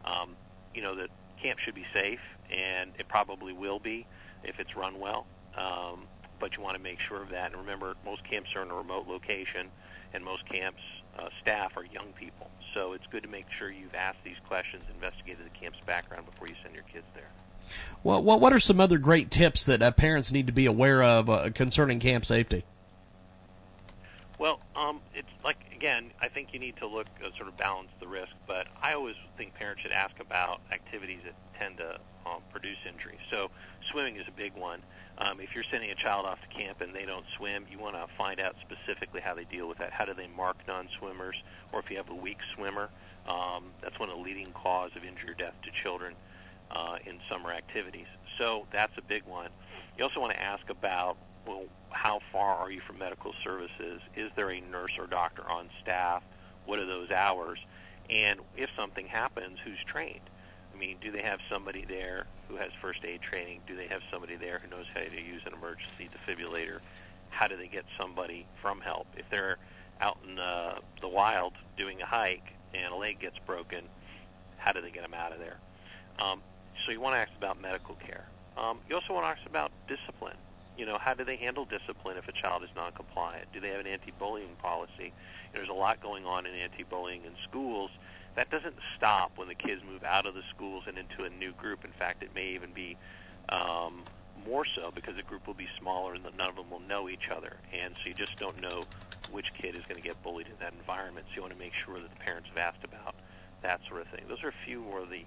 Um, 0.06 0.34
you 0.74 0.80
know 0.80 0.94
that 0.94 1.10
camp 1.42 1.58
should 1.58 1.74
be 1.74 1.84
safe, 1.92 2.20
and 2.50 2.92
it 2.98 3.08
probably 3.08 3.52
will 3.52 3.78
be 3.78 4.06
if 4.44 4.58
it's 4.58 4.74
run 4.76 4.98
well. 4.98 5.26
Um, 5.58 6.06
but 6.40 6.56
you 6.56 6.62
want 6.62 6.76
to 6.76 6.82
make 6.82 7.00
sure 7.00 7.22
of 7.22 7.30
that. 7.30 7.52
And 7.52 7.60
remember, 7.60 7.94
most 8.04 8.24
camps 8.24 8.54
are 8.56 8.62
in 8.62 8.70
a 8.70 8.74
remote 8.74 9.08
location, 9.08 9.68
and 10.14 10.24
most 10.24 10.48
camps 10.48 10.82
uh, 11.18 11.28
staff 11.42 11.76
are 11.76 11.84
young 11.84 12.12
people. 12.18 12.50
So 12.76 12.92
it's 12.92 13.06
good 13.06 13.22
to 13.22 13.28
make 13.30 13.50
sure 13.50 13.70
you've 13.70 13.94
asked 13.94 14.22
these 14.22 14.36
questions, 14.46 14.84
investigated 14.94 15.46
the 15.46 15.58
camp's 15.58 15.80
background 15.86 16.26
before 16.26 16.46
you 16.46 16.54
send 16.62 16.74
your 16.74 16.84
kids 16.84 17.06
there. 17.14 17.30
Well, 18.04 18.22
what 18.22 18.38
what 18.38 18.52
are 18.52 18.58
some 18.58 18.80
other 18.80 18.98
great 18.98 19.30
tips 19.30 19.64
that 19.64 19.80
uh, 19.80 19.92
parents 19.92 20.30
need 20.30 20.46
to 20.46 20.52
be 20.52 20.66
aware 20.66 21.02
of 21.02 21.30
uh, 21.30 21.50
concerning 21.54 22.00
camp 22.00 22.26
safety? 22.26 22.64
Well, 24.38 24.60
um, 24.76 25.00
it's 25.14 25.32
like 25.42 25.56
again, 25.74 26.10
I 26.20 26.28
think 26.28 26.52
you 26.52 26.60
need 26.60 26.76
to 26.76 26.86
look 26.86 27.06
uh, 27.24 27.30
sort 27.38 27.48
of 27.48 27.56
balance 27.56 27.88
the 27.98 28.08
risk, 28.08 28.32
but 28.46 28.66
I 28.82 28.92
always 28.92 29.16
think 29.38 29.54
parents 29.54 29.80
should 29.80 29.92
ask 29.92 30.20
about 30.20 30.60
activities 30.70 31.20
that 31.24 31.34
tend 31.58 31.78
to 31.78 31.98
um, 32.26 32.42
produce 32.52 32.76
injury. 32.86 33.16
So 33.30 33.50
swimming 33.90 34.16
is 34.16 34.28
a 34.28 34.32
big 34.32 34.54
one. 34.54 34.82
Um, 35.18 35.40
if 35.40 35.54
you're 35.54 35.64
sending 35.64 35.90
a 35.90 35.94
child 35.94 36.26
off 36.26 36.38
to 36.42 36.48
camp 36.48 36.80
and 36.80 36.94
they 36.94 37.06
don't 37.06 37.24
swim, 37.36 37.64
you 37.70 37.78
want 37.78 37.94
to 37.94 38.06
find 38.16 38.38
out 38.38 38.54
specifically 38.60 39.20
how 39.20 39.34
they 39.34 39.44
deal 39.44 39.66
with 39.66 39.78
that. 39.78 39.92
How 39.92 40.04
do 40.04 40.12
they 40.12 40.28
mark 40.28 40.56
non-swimmers, 40.68 41.42
or 41.72 41.80
if 41.80 41.90
you 41.90 41.96
have 41.96 42.10
a 42.10 42.14
weak 42.14 42.38
swimmer, 42.54 42.90
um, 43.26 43.64
that's 43.80 43.98
one 43.98 44.10
of 44.10 44.16
the 44.16 44.22
leading 44.22 44.52
cause 44.52 44.94
of 44.94 45.04
injury 45.04 45.30
or 45.30 45.34
death 45.34 45.54
to 45.64 45.70
children 45.70 46.14
uh, 46.70 46.98
in 47.06 47.18
summer 47.30 47.50
activities. 47.50 48.06
So 48.38 48.66
that's 48.72 48.96
a 48.98 49.02
big 49.02 49.24
one. 49.24 49.50
You 49.96 50.04
also 50.04 50.20
want 50.20 50.32
to 50.32 50.42
ask 50.42 50.68
about 50.68 51.16
well, 51.46 51.64
how 51.90 52.20
far 52.32 52.56
are 52.56 52.70
you 52.70 52.80
from 52.80 52.98
medical 52.98 53.32
services? 53.42 54.00
Is 54.16 54.32
there 54.34 54.50
a 54.50 54.60
nurse 54.60 54.98
or 54.98 55.06
doctor 55.06 55.48
on 55.48 55.70
staff? 55.80 56.22
What 56.66 56.78
are 56.78 56.86
those 56.86 57.10
hours? 57.10 57.58
And 58.10 58.40
if 58.56 58.68
something 58.76 59.06
happens, 59.06 59.58
who's 59.64 59.82
trained? 59.84 60.28
I 60.74 60.78
mean, 60.78 60.98
do 61.00 61.10
they 61.10 61.22
have 61.22 61.40
somebody 61.48 61.84
there 61.88 62.26
who 62.48 62.56
has 62.56 62.70
first 62.80 63.04
aid 63.04 63.20
training? 63.20 63.60
Do 63.66 63.76
they 63.76 63.86
have 63.86 64.02
somebody 64.10 64.36
there 64.36 64.60
who 64.62 64.68
knows 64.68 64.86
how 64.94 65.00
to 65.00 65.22
use 65.22 65.42
an 65.46 65.52
emergency 65.52 66.08
defibrillator? 66.08 66.80
How 67.30 67.48
do 67.48 67.56
they 67.56 67.68
get 67.68 67.84
somebody 67.98 68.46
from 68.60 68.80
help? 68.80 69.06
If 69.16 69.28
they're 69.30 69.58
out 70.00 70.18
in 70.28 70.38
uh, 70.38 70.78
the 71.00 71.08
wild 71.08 71.54
doing 71.76 72.00
a 72.02 72.06
hike 72.06 72.54
and 72.74 72.92
a 72.92 72.96
leg 72.96 73.18
gets 73.20 73.38
broken, 73.40 73.84
how 74.58 74.72
do 74.72 74.80
they 74.80 74.90
get 74.90 75.02
them 75.02 75.14
out 75.14 75.32
of 75.32 75.38
there? 75.38 75.56
Um, 76.18 76.40
so 76.84 76.92
you 76.92 77.00
want 77.00 77.14
to 77.14 77.18
ask 77.18 77.30
about 77.36 77.60
medical 77.60 77.94
care. 77.96 78.24
Um, 78.56 78.78
you 78.88 78.94
also 78.94 79.12
want 79.12 79.24
to 79.24 79.40
ask 79.40 79.48
about 79.48 79.70
discipline. 79.88 80.36
You 80.78 80.86
know, 80.86 80.98
how 80.98 81.14
do 81.14 81.24
they 81.24 81.36
handle 81.36 81.64
discipline 81.64 82.16
if 82.16 82.28
a 82.28 82.32
child 82.32 82.62
is 82.62 82.70
non-compliant? 82.76 83.52
Do 83.52 83.60
they 83.60 83.68
have 83.68 83.80
an 83.80 83.86
anti-bullying 83.86 84.54
policy? 84.58 85.12
There's 85.52 85.68
a 85.68 85.74
lot 85.74 86.00
going 86.00 86.26
on 86.26 86.46
in 86.46 86.54
anti-bullying 86.54 87.24
in 87.24 87.32
schools 87.42 87.90
that 88.36 88.50
doesn't 88.50 88.76
stop 88.96 89.32
when 89.36 89.48
the 89.48 89.54
kids 89.54 89.82
move 89.90 90.04
out 90.04 90.26
of 90.26 90.34
the 90.34 90.42
schools 90.54 90.84
and 90.86 90.96
into 90.96 91.24
a 91.24 91.30
new 91.30 91.52
group. 91.52 91.84
In 91.84 91.90
fact, 91.92 92.22
it 92.22 92.34
may 92.34 92.48
even 92.50 92.72
be 92.72 92.96
um, 93.48 94.02
more 94.46 94.64
so 94.64 94.92
because 94.94 95.16
the 95.16 95.22
group 95.22 95.46
will 95.46 95.54
be 95.54 95.68
smaller 95.78 96.14
and 96.14 96.22
none 96.36 96.48
of 96.48 96.56
them 96.56 96.70
will 96.70 96.80
know 96.80 97.08
each 97.08 97.30
other. 97.30 97.56
And 97.72 97.96
so 97.96 98.08
you 98.08 98.14
just 98.14 98.36
don't 98.38 98.60
know 98.60 98.84
which 99.32 99.52
kid 99.54 99.76
is 99.76 99.84
going 99.84 99.96
to 99.96 100.02
get 100.02 100.22
bullied 100.22 100.46
in 100.46 100.52
that 100.60 100.74
environment. 100.78 101.26
So 101.30 101.36
you 101.36 101.42
want 101.42 101.54
to 101.54 101.58
make 101.58 101.72
sure 101.72 101.98
that 101.98 102.10
the 102.10 102.20
parents 102.20 102.48
have 102.48 102.58
asked 102.58 102.84
about 102.84 103.14
that 103.62 103.80
sort 103.88 104.02
of 104.02 104.08
thing. 104.08 104.24
Those 104.28 104.44
are 104.44 104.48
a 104.48 104.64
few 104.64 104.80
more 104.80 105.00
of 105.00 105.10
the 105.10 105.24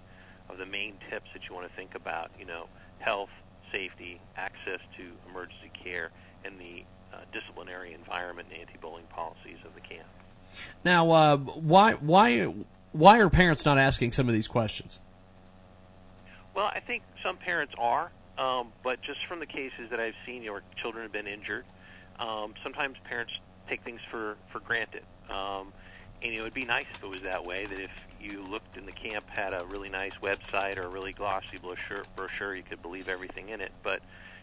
of 0.50 0.58
the 0.58 0.66
main 0.66 0.96
tips 1.12 1.30
that 1.34 1.48
you 1.48 1.54
want 1.54 1.70
to 1.70 1.76
think 1.76 1.94
about. 1.96 2.32
You 2.40 2.46
know, 2.46 2.68
health, 3.00 3.30
safety, 3.72 4.20
access 4.38 4.80
to 4.98 5.04
emergency 5.30 5.72
care, 5.74 6.12
and 6.46 6.60
the 6.60 6.86
uh, 7.14 7.18
disciplinary 7.32 7.94
environment 7.94 8.48
and 8.52 8.62
anti-bullying 8.62 9.08
policies 9.08 9.58
of 9.66 9.74
the 9.76 9.82
camp. 9.82 10.08
Now, 10.84 11.12
uh, 11.12 11.38
why 11.38 11.94
why 11.94 12.52
why 12.92 13.20
are 13.20 13.30
parents 13.30 13.66
not 13.66 13.78
asking 13.78 14.14
some 14.14 14.28
of 14.28 14.34
these 14.34 14.48
questions? 14.48 15.00
Well, 16.54 16.72
I 16.74 16.80
think 16.80 17.04
some 17.24 17.38
parents 17.38 17.74
are, 17.78 18.12
um, 18.38 18.72
but 18.84 19.02
just 19.02 19.26
from 19.26 19.40
the 19.40 19.46
cases 19.46 19.90
that 19.92 20.00
I've 20.00 20.16
seen 20.26 20.44
where 20.44 20.64
children 20.76 21.04
have 21.04 21.12
been 21.12 21.28
injured, 21.28 21.66
um, 22.20 22.54
sometimes 22.64 22.98
parents 23.04 23.40
take 23.68 23.84
things 23.84 24.02
for 24.10 24.36
for 24.52 24.60
granted. 24.60 25.04
Um, 25.30 25.72
and 26.22 26.34
it 26.34 26.42
would 26.42 26.54
be 26.54 26.66
nice 26.66 26.86
if 26.94 27.04
it 27.04 27.10
was 27.10 27.22
that 27.22 27.46
way. 27.46 27.66
That 27.66 27.80
if 27.80 27.92
you 28.20 28.44
looked 28.44 28.76
in 28.76 28.86
the 28.86 28.92
camp 28.92 29.30
had 29.30 29.54
a 29.54 29.66
really 29.70 29.90
nice 29.90 30.14
website 30.22 30.78
or 30.78 30.82
a 30.82 30.90
really 30.90 31.14
glossy 31.14 31.58
brochure, 31.58 32.04
brochure, 32.16 32.56
you 32.56 32.64
could 32.64 32.82
believe 32.82 33.08
everything 33.08 33.50
in 33.50 33.62
it. 33.62 33.72
But 33.84 34.02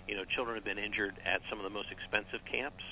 you 0.09 0.15
know, 0.15 0.25
children 0.25 0.57
have 0.57 0.65
been 0.65 0.79
injured 0.79 1.15
at 1.25 1.43
some 1.51 1.59
of 1.59 1.65
the 1.65 1.71
most 1.71 1.91
expensive 1.91 2.45
camps. 2.45 2.85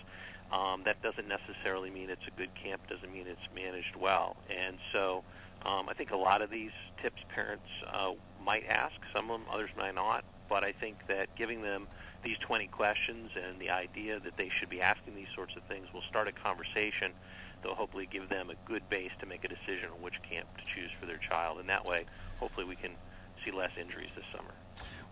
Um, 0.53 0.83
that 0.83 1.01
doesn't 1.03 1.27
necessarily 1.27 1.90
mean 1.90 2.11
it's 2.11 2.27
a 2.27 2.38
good 2.38 2.55
camp. 2.55 2.83
Doesn't 2.88 3.12
mean 3.12 3.27
it's 3.27 3.49
managed 3.55 3.97
well. 3.97 4.37
And 4.51 4.79
so, 4.93 5.25
um, 5.64 5.88
I 5.88 5.94
think 5.94 6.11
a 6.11 6.16
lot 6.16 6.42
of 6.42 6.50
these 6.50 6.72
tips 7.03 7.22
parents 7.35 7.66
uh, 7.92 8.12
might 8.44 8.66
ask. 8.66 8.94
Some 9.14 9.31
of 9.31 9.40
them, 9.40 9.48
others 9.50 9.70
might 9.77 9.94
not. 9.94 10.24
But 10.48 10.62
I 10.62 10.72
think 10.72 11.07
that 11.09 11.35
giving 11.37 11.62
them 11.62 11.87
these 12.22 12.37
20 12.38 12.66
questions 12.68 13.31
and 13.35 13.59
the 13.59 13.70
idea 13.70 14.20
that 14.20 14.37
they 14.37 14.50
should 14.50 14.68
be 14.68 14.81
asking 14.81 15.14
these 15.14 15.29
sorts 15.35 15.57
of 15.57 15.62
things 15.64 15.88
will 15.92 16.03
start 16.03 16.29
a 16.29 16.33
conversation 16.33 17.12
that 17.62 17.68
will 17.68 17.74
hopefully 17.74 18.07
give 18.11 18.29
them 18.29 18.50
a 18.50 18.55
good 18.68 18.88
base 18.90 19.12
to 19.20 19.27
make 19.27 19.44
a 19.44 19.48
decision 19.48 19.88
on 19.90 20.03
which 20.03 20.20
camp 20.22 20.46
to 20.59 20.64
choose 20.64 20.90
for 21.00 21.07
their 21.07 21.16
child. 21.16 21.59
And 21.59 21.68
that 21.70 21.85
way, 21.87 22.05
hopefully, 22.38 22.66
we 22.66 22.77
can 22.77 22.92
see 23.44 23.50
less 23.50 23.70
injuries 23.81 24.11
this 24.14 24.24
summer. 24.35 24.53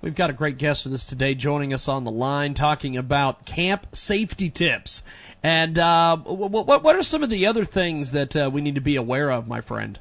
We've 0.03 0.15
got 0.15 0.31
a 0.31 0.33
great 0.33 0.59
guest 0.59 0.85
with 0.85 0.95
us 0.95 1.05
today 1.05 1.35
joining 1.35 1.73
us 1.73 1.87
on 1.87 2.05
the 2.05 2.11
line 2.11 2.55
talking 2.55 2.97
about 2.97 3.47
camp 3.47 3.87
safety 3.95 4.51
tips. 4.51 5.05
And 5.43 5.79
uh, 5.79 6.17
what, 6.17 6.83
what 6.83 6.97
are 6.97 7.03
some 7.03 7.23
of 7.23 7.31
the 7.31 7.47
other 7.47 7.65
things 7.65 8.11
that 8.11 8.37
uh, 8.37 8.51
we 8.53 8.61
need 8.61 8.75
to 8.75 8.81
be 8.81 8.97
aware 8.97 9.31
of, 9.31 9.47
my 9.47 9.61
friend? 9.61 10.01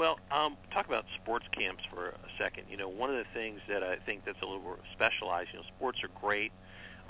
Well, 0.00 0.18
um, 0.30 0.56
talk 0.70 0.88
about 0.88 1.04
sports 1.14 1.44
camps 1.52 1.84
for 1.84 2.06
a 2.08 2.28
second. 2.38 2.64
You 2.70 2.78
know, 2.78 2.88
one 2.88 3.10
of 3.10 3.16
the 3.16 3.26
things 3.34 3.60
that 3.68 3.82
I 3.82 3.96
think 3.96 4.24
that's 4.24 4.40
a 4.40 4.46
little 4.46 4.62
more 4.62 4.78
specialized, 4.94 5.50
you 5.52 5.58
know, 5.58 5.64
sports 5.76 6.02
are 6.02 6.08
great, 6.18 6.52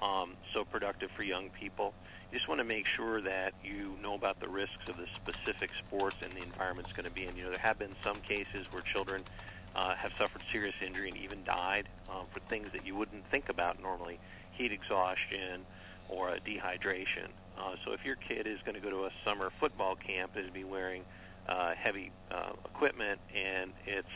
um, 0.00 0.34
so 0.52 0.64
productive 0.64 1.08
for 1.12 1.22
young 1.22 1.50
people. 1.50 1.94
You 2.32 2.38
just 2.38 2.48
want 2.48 2.58
to 2.58 2.64
make 2.64 2.86
sure 2.86 3.20
that 3.20 3.54
you 3.62 3.96
know 4.02 4.14
about 4.14 4.40
the 4.40 4.48
risks 4.48 4.88
of 4.88 4.96
the 4.96 5.06
specific 5.14 5.70
sports 5.78 6.16
and 6.20 6.36
the 6.36 6.42
environment 6.42 6.88
it's 6.88 6.96
going 6.96 7.04
to 7.04 7.14
be 7.14 7.28
in. 7.28 7.36
You 7.36 7.44
know, 7.44 7.50
there 7.50 7.60
have 7.60 7.78
been 7.78 7.94
some 8.02 8.16
cases 8.22 8.66
where 8.72 8.82
children 8.82 9.22
uh, 9.76 9.94
have 9.94 10.10
suffered 10.18 10.42
serious 10.50 10.74
injury 10.84 11.10
and 11.10 11.16
even 11.16 11.44
died 11.44 11.88
um, 12.08 12.26
for 12.32 12.40
things 12.48 12.72
that 12.72 12.84
you 12.84 12.96
wouldn't 12.96 13.24
think 13.30 13.50
about 13.50 13.80
normally, 13.80 14.18
heat 14.50 14.72
exhaustion 14.72 15.64
or 16.08 16.30
a 16.30 16.40
dehydration. 16.40 17.28
Uh, 17.56 17.76
so 17.84 17.92
if 17.92 18.04
your 18.04 18.16
kid 18.16 18.48
is 18.48 18.58
going 18.64 18.74
to 18.74 18.80
go 18.80 18.90
to 18.90 19.04
a 19.04 19.10
summer 19.24 19.48
football 19.60 19.94
camp 19.94 20.32
and 20.34 20.52
be 20.52 20.64
wearing 20.64 21.04
uh, 21.48 21.74
heavy 21.74 22.10
uh, 22.30 22.52
equipment 22.64 23.20
and 23.34 23.72
it's 23.86 24.08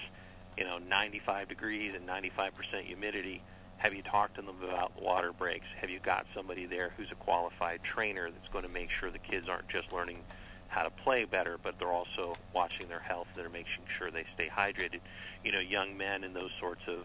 you 0.57 0.65
know 0.65 0.79
95 0.79 1.49
degrees 1.49 1.95
and 1.95 2.07
95% 2.07 2.83
humidity, 2.85 3.43
have 3.79 3.95
you 3.95 4.03
talked 4.03 4.37
to 4.37 4.43
them 4.43 4.57
about 4.63 5.01
water 5.01 5.33
breaks? 5.33 5.67
Have 5.81 5.91
you 5.91 5.99
got 6.01 6.27
somebody 6.35 6.67
there 6.67 6.93
who's 6.97 7.11
a 7.11 7.17
qualified 7.17 7.83
trainer 7.83 8.31
that's 8.31 8.49
going 8.53 8.65
to 8.65 8.71
make 8.71 8.91
sure 8.91 9.11
the 9.11 9.19
kids 9.19 9.49
aren't 9.49 9.69
just 9.69 9.93
learning 9.93 10.23
how 10.69 10.83
to 10.83 10.91
play 10.91 11.25
better, 11.25 11.57
but 11.63 11.79
they're 11.79 11.93
also 11.93 12.35
watching 12.53 12.89
their 12.89 12.99
health. 12.99 13.29
They're 13.37 13.49
making 13.49 13.85
sure 13.97 14.11
they 14.11 14.25
stay 14.35 14.49
hydrated. 14.49 15.01
You 15.45 15.53
know, 15.53 15.61
young 15.61 15.97
men 15.97 16.25
in 16.25 16.33
those 16.33 16.51
sorts 16.59 16.83
of 16.89 17.05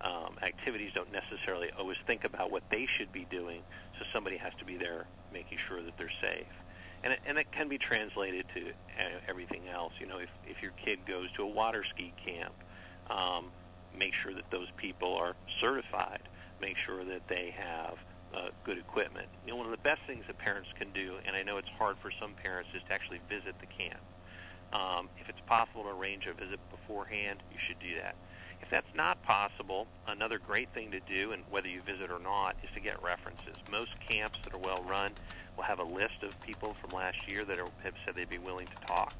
um, 0.00 0.36
activities 0.42 0.92
don't 0.94 1.10
necessarily 1.10 1.70
always 1.78 1.96
think 2.06 2.24
about 2.24 2.50
what 2.50 2.62
they 2.70 2.86
should 2.86 3.10
be 3.10 3.26
doing, 3.30 3.62
so 3.98 4.04
somebody 4.12 4.36
has 4.36 4.54
to 4.56 4.64
be 4.64 4.76
there 4.76 5.06
making 5.32 5.58
sure 5.66 5.82
that 5.82 5.96
they're 5.96 6.10
safe. 6.20 6.46
And 7.04 7.12
it, 7.12 7.20
and 7.26 7.38
it 7.38 7.50
can 7.52 7.68
be 7.68 7.78
translated 7.78 8.46
to 8.54 8.70
uh, 8.70 9.08
everything 9.28 9.68
else. 9.68 9.92
You 10.00 10.06
know, 10.06 10.18
if, 10.18 10.30
if 10.46 10.62
your 10.62 10.72
kid 10.72 11.00
goes 11.06 11.30
to 11.36 11.42
a 11.42 11.46
water 11.46 11.84
ski 11.84 12.12
camp, 12.24 12.54
um, 13.08 13.46
make 13.96 14.14
sure 14.14 14.34
that 14.34 14.50
those 14.50 14.68
people 14.76 15.14
are 15.16 15.34
certified. 15.60 16.20
Make 16.60 16.76
sure 16.76 17.04
that 17.04 17.28
they 17.28 17.54
have 17.56 17.94
uh, 18.34 18.48
good 18.64 18.78
equipment. 18.78 19.28
You 19.46 19.52
know, 19.52 19.56
one 19.56 19.66
of 19.66 19.72
the 19.72 19.78
best 19.78 20.00
things 20.06 20.24
that 20.26 20.38
parents 20.38 20.68
can 20.78 20.90
do, 20.90 21.14
and 21.24 21.36
I 21.36 21.42
know 21.42 21.56
it's 21.56 21.70
hard 21.70 21.96
for 22.02 22.10
some 22.10 22.32
parents, 22.42 22.70
is 22.74 22.82
to 22.88 22.92
actually 22.92 23.20
visit 23.28 23.54
the 23.60 23.66
camp. 23.66 24.00
Um, 24.72 25.08
if 25.18 25.28
it's 25.28 25.40
possible 25.46 25.84
to 25.84 25.90
arrange 25.90 26.26
a 26.26 26.34
visit 26.34 26.60
beforehand, 26.70 27.42
you 27.50 27.58
should 27.58 27.78
do 27.78 27.94
that. 28.02 28.16
If 28.60 28.68
that's 28.70 28.92
not 28.94 29.22
possible, 29.22 29.86
another 30.08 30.38
great 30.38 30.68
thing 30.74 30.90
to 30.90 31.00
do, 31.00 31.32
and 31.32 31.42
whether 31.48 31.68
you 31.68 31.80
visit 31.80 32.10
or 32.10 32.18
not, 32.18 32.56
is 32.62 32.70
to 32.74 32.80
get 32.80 33.02
references. 33.02 33.56
Most 33.70 33.98
camps 34.00 34.38
that 34.44 34.54
are 34.54 34.58
well 34.58 34.84
run 34.86 35.12
will 35.58 35.64
have 35.64 35.80
a 35.80 35.84
list 35.84 36.22
of 36.22 36.40
people 36.40 36.74
from 36.80 36.96
last 36.96 37.30
year 37.30 37.44
that 37.44 37.58
are, 37.58 37.68
have 37.82 37.94
said 38.06 38.14
they'd 38.14 38.30
be 38.30 38.38
willing 38.38 38.66
to 38.66 38.86
talk. 38.86 39.14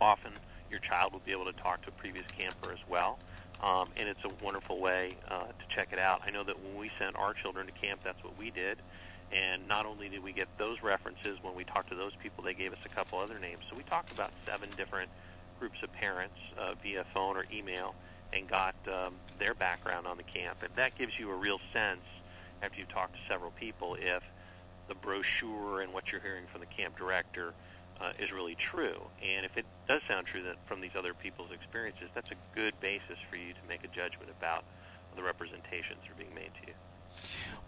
Often, 0.00 0.32
your 0.68 0.80
child 0.80 1.12
will 1.12 1.20
be 1.20 1.30
able 1.30 1.44
to 1.44 1.52
talk 1.52 1.82
to 1.82 1.88
a 1.90 1.92
previous 1.92 2.26
camper 2.36 2.72
as 2.72 2.80
well 2.88 3.18
um, 3.62 3.88
and 3.96 4.08
it's 4.08 4.24
a 4.24 4.44
wonderful 4.44 4.80
way 4.80 5.10
uh, 5.30 5.44
to 5.44 5.66
check 5.68 5.88
it 5.92 5.98
out. 5.98 6.22
I 6.26 6.30
know 6.30 6.42
that 6.42 6.60
when 6.62 6.76
we 6.76 6.90
sent 6.98 7.16
our 7.16 7.32
children 7.32 7.66
to 7.66 7.72
camp, 7.72 8.00
that's 8.02 8.22
what 8.24 8.36
we 8.36 8.50
did. 8.50 8.78
And 9.30 9.66
not 9.68 9.86
only 9.86 10.08
did 10.08 10.22
we 10.22 10.32
get 10.32 10.48
those 10.58 10.82
references, 10.82 11.38
when 11.42 11.54
we 11.54 11.64
talked 11.64 11.88
to 11.90 11.94
those 11.94 12.12
people, 12.20 12.44
they 12.44 12.54
gave 12.54 12.72
us 12.72 12.80
a 12.84 12.88
couple 12.88 13.18
other 13.18 13.38
names. 13.38 13.62
So 13.70 13.76
we 13.76 13.84
talked 13.84 14.12
about 14.12 14.30
seven 14.44 14.68
different 14.76 15.08
groups 15.58 15.82
of 15.82 15.92
parents 15.92 16.34
uh, 16.58 16.74
via 16.82 17.04
phone 17.14 17.36
or 17.36 17.46
email 17.52 17.94
and 18.32 18.48
got 18.48 18.74
um, 18.88 19.14
their 19.38 19.54
background 19.54 20.06
on 20.06 20.16
the 20.16 20.22
camp. 20.24 20.58
And 20.62 20.74
that 20.74 20.98
gives 20.98 21.18
you 21.18 21.30
a 21.30 21.36
real 21.36 21.60
sense, 21.72 22.00
after 22.62 22.78
you've 22.78 22.88
talked 22.88 23.14
to 23.14 23.20
several 23.28 23.52
people, 23.52 23.96
if 24.00 24.22
the 24.92 25.00
brochure 25.00 25.80
and 25.80 25.92
what 25.92 26.12
you're 26.12 26.20
hearing 26.20 26.44
from 26.52 26.60
the 26.60 26.66
camp 26.66 26.96
director 26.98 27.54
uh, 28.00 28.12
is 28.18 28.30
really 28.30 28.54
true. 28.54 29.00
And 29.24 29.46
if 29.46 29.56
it 29.56 29.64
does 29.88 30.02
sound 30.06 30.26
true 30.26 30.42
that 30.42 30.56
from 30.66 30.80
these 30.80 30.92
other 30.96 31.14
people's 31.14 31.50
experiences, 31.50 32.10
that's 32.14 32.30
a 32.30 32.40
good 32.54 32.74
basis 32.80 33.16
for 33.30 33.36
you 33.36 33.54
to 33.54 33.64
make 33.66 33.84
a 33.84 33.88
judgment 33.88 34.28
about 34.28 34.64
the 35.16 35.22
representations 35.22 36.04
that 36.04 36.12
are 36.12 36.20
being 36.20 36.34
made 36.34 36.52
to 36.60 36.68
you. 36.68 36.76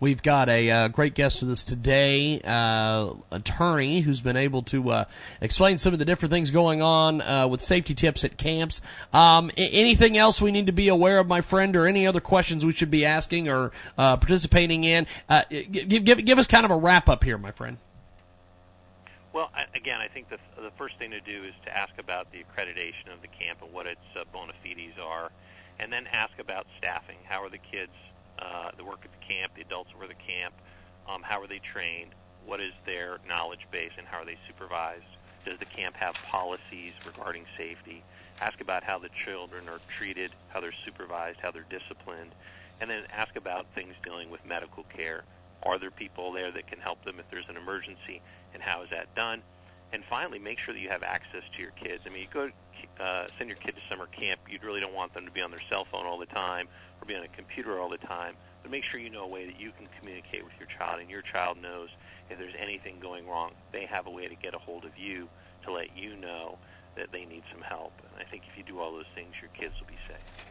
We've 0.00 0.22
got 0.22 0.48
a 0.48 0.70
uh, 0.70 0.88
great 0.88 1.14
guest 1.14 1.40
with 1.40 1.50
us 1.50 1.64
today, 1.64 2.40
uh, 2.44 3.14
attorney 3.30 4.00
who's 4.00 4.20
been 4.20 4.36
able 4.36 4.62
to 4.64 4.90
uh, 4.90 5.04
explain 5.40 5.78
some 5.78 5.92
of 5.92 5.98
the 5.98 6.04
different 6.04 6.30
things 6.30 6.50
going 6.50 6.82
on 6.82 7.22
uh, 7.22 7.46
with 7.46 7.64
safety 7.64 7.94
tips 7.94 8.24
at 8.24 8.36
camps. 8.36 8.82
Um, 9.12 9.50
anything 9.56 10.18
else 10.18 10.42
we 10.42 10.50
need 10.50 10.66
to 10.66 10.72
be 10.72 10.88
aware 10.88 11.20
of, 11.20 11.28
my 11.28 11.40
friend, 11.40 11.74
or 11.76 11.86
any 11.86 12.06
other 12.06 12.20
questions 12.20 12.66
we 12.66 12.72
should 12.72 12.90
be 12.90 13.06
asking 13.06 13.48
or 13.48 13.70
uh, 13.96 14.16
participating 14.16 14.84
in? 14.84 15.06
Uh, 15.28 15.44
give, 15.48 16.04
give, 16.04 16.24
give 16.24 16.38
us 16.38 16.48
kind 16.48 16.64
of 16.64 16.72
a 16.72 16.76
wrap 16.76 17.08
up 17.08 17.22
here, 17.22 17.38
my 17.38 17.52
friend. 17.52 17.78
Well, 19.32 19.50
I, 19.54 19.64
again, 19.74 20.00
I 20.00 20.08
think 20.08 20.28
the, 20.28 20.38
the 20.60 20.72
first 20.76 20.98
thing 20.98 21.12
to 21.12 21.20
do 21.20 21.44
is 21.44 21.54
to 21.64 21.74
ask 21.74 21.92
about 21.98 22.30
the 22.32 22.38
accreditation 22.38 23.12
of 23.14 23.22
the 23.22 23.28
camp 23.28 23.62
and 23.62 23.72
what 23.72 23.86
its 23.86 24.00
bona 24.32 24.52
fides 24.62 24.98
are, 25.00 25.30
and 25.78 25.92
then 25.92 26.08
ask 26.12 26.38
about 26.38 26.66
staffing. 26.78 27.16
How 27.24 27.42
are 27.42 27.48
the 27.48 27.58
kids 27.58 27.92
uh, 28.38 28.70
that 28.76 28.84
work 28.84 29.00
at 29.04 29.10
the 29.12 29.34
camp, 29.34 29.52
the 29.54 29.62
adults 29.62 29.90
at 30.00 30.08
the 30.08 30.14
camp, 30.14 30.54
um, 31.08 31.22
how 31.22 31.40
are 31.40 31.46
they 31.46 31.58
trained, 31.58 32.10
what 32.46 32.60
is 32.60 32.72
their 32.86 33.18
knowledge 33.28 33.66
base, 33.70 33.92
and 33.98 34.06
how 34.06 34.18
are 34.18 34.24
they 34.24 34.38
supervised? 34.46 35.04
Does 35.44 35.58
the 35.58 35.64
camp 35.66 35.96
have 35.96 36.14
policies 36.14 36.92
regarding 37.06 37.44
safety? 37.56 38.02
Ask 38.40 38.60
about 38.60 38.82
how 38.82 38.98
the 38.98 39.10
children 39.10 39.68
are 39.68 39.80
treated, 39.88 40.32
how 40.48 40.60
they're 40.60 40.72
supervised, 40.84 41.38
how 41.40 41.50
they're 41.50 41.66
disciplined, 41.68 42.34
and 42.80 42.90
then 42.90 43.04
ask 43.14 43.36
about 43.36 43.66
things 43.74 43.94
dealing 44.02 44.30
with 44.30 44.44
medical 44.44 44.84
care. 44.84 45.24
Are 45.62 45.78
there 45.78 45.90
people 45.90 46.32
there 46.32 46.50
that 46.50 46.66
can 46.66 46.80
help 46.80 47.04
them 47.04 47.18
if 47.18 47.28
there's 47.30 47.48
an 47.48 47.56
emergency, 47.56 48.20
and 48.52 48.62
how 48.62 48.82
is 48.82 48.90
that 48.90 49.14
done? 49.14 49.42
And 49.92 50.02
finally, 50.04 50.38
make 50.38 50.58
sure 50.58 50.74
that 50.74 50.80
you 50.80 50.88
have 50.88 51.02
access 51.02 51.42
to 51.54 51.62
your 51.62 51.70
kids. 51.72 52.02
I 52.06 52.08
mean, 52.08 52.22
you 52.22 52.28
go 52.32 52.50
uh, 53.00 53.26
send 53.38 53.48
your 53.48 53.56
kid 53.58 53.74
to 53.76 53.82
summer 53.88 54.06
camp, 54.06 54.40
you 54.48 54.58
really 54.62 54.80
don't 54.80 54.94
want 54.94 55.14
them 55.14 55.24
to 55.24 55.30
be 55.30 55.40
on 55.40 55.50
their 55.50 55.60
cell 55.68 55.86
phone 55.90 56.06
all 56.06 56.18
the 56.18 56.26
time 56.26 56.68
or 57.00 57.06
be 57.06 57.14
on 57.14 57.22
a 57.22 57.28
computer 57.28 57.80
all 57.80 57.88
the 57.88 57.98
time. 57.98 58.34
But 58.62 58.70
make 58.70 58.84
sure 58.84 58.98
you 58.98 59.10
know 59.10 59.24
a 59.24 59.28
way 59.28 59.46
that 59.46 59.60
you 59.60 59.72
can 59.76 59.88
communicate 59.98 60.44
with 60.44 60.54
your 60.58 60.68
child, 60.68 61.00
and 61.00 61.10
your 61.10 61.22
child 61.22 61.60
knows 61.60 61.90
if 62.30 62.38
there's 62.38 62.54
anything 62.58 62.98
going 63.00 63.28
wrong. 63.28 63.52
They 63.72 63.84
have 63.86 64.06
a 64.06 64.10
way 64.10 64.26
to 64.26 64.34
get 64.34 64.54
a 64.54 64.58
hold 64.58 64.84
of 64.84 64.96
you 64.96 65.28
to 65.64 65.72
let 65.72 65.96
you 65.96 66.16
know 66.16 66.58
that 66.96 67.12
they 67.12 67.24
need 67.24 67.42
some 67.52 67.60
help. 67.60 67.92
And 68.12 68.26
I 68.26 68.30
think 68.30 68.44
if 68.50 68.56
you 68.56 68.62
do 68.62 68.80
all 68.80 68.92
those 68.92 69.04
things, 69.14 69.34
your 69.40 69.50
kids 69.50 69.74
will 69.80 69.88
be 69.88 69.98
safe. 70.08 70.46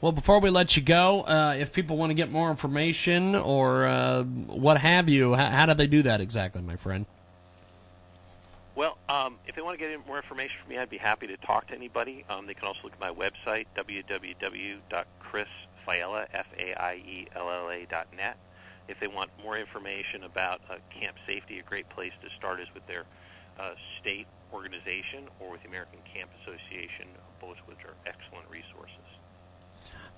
Well, 0.00 0.12
before 0.12 0.40
we 0.40 0.50
let 0.50 0.76
you 0.76 0.82
go, 0.82 1.22
uh, 1.22 1.56
if 1.58 1.72
people 1.72 1.96
want 1.96 2.10
to 2.10 2.14
get 2.14 2.30
more 2.30 2.50
information 2.50 3.34
or 3.34 3.86
uh, 3.86 4.22
what 4.22 4.78
have 4.78 5.08
you, 5.08 5.34
how, 5.34 5.48
how 5.48 5.66
do 5.66 5.74
they 5.74 5.86
do 5.86 6.02
that 6.02 6.20
exactly, 6.20 6.62
my 6.62 6.76
friend? 6.76 7.06
Well, 8.80 8.96
um, 9.10 9.36
if 9.46 9.54
they 9.54 9.60
want 9.60 9.78
to 9.78 9.86
get 9.86 10.06
more 10.06 10.16
information 10.16 10.56
from 10.58 10.70
me, 10.70 10.78
I'd 10.78 10.88
be 10.88 10.96
happy 10.96 11.26
to 11.26 11.36
talk 11.36 11.66
to 11.66 11.74
anybody. 11.74 12.24
Um, 12.30 12.46
they 12.46 12.54
can 12.54 12.66
also 12.66 12.80
look 12.84 12.94
at 12.94 12.98
my 12.98 13.10
website, 13.10 13.66
net. 18.16 18.38
If 18.88 18.98
they 18.98 19.06
want 19.06 19.32
more 19.44 19.58
information 19.58 20.24
about 20.24 20.62
uh, 20.70 20.76
camp 20.98 21.18
safety, 21.26 21.58
a 21.58 21.62
great 21.62 21.90
place 21.90 22.12
to 22.22 22.30
start 22.38 22.58
is 22.58 22.68
with 22.72 22.86
their 22.86 23.04
uh, 23.58 23.72
state 24.00 24.26
organization 24.50 25.28
or 25.40 25.50
with 25.50 25.62
the 25.62 25.68
American 25.68 25.98
Camp 26.14 26.30
Association, 26.40 27.08
both 27.38 27.58
of 27.58 27.68
which 27.68 27.84
are 27.84 27.92
excellent 28.06 28.48
resources. 28.48 28.96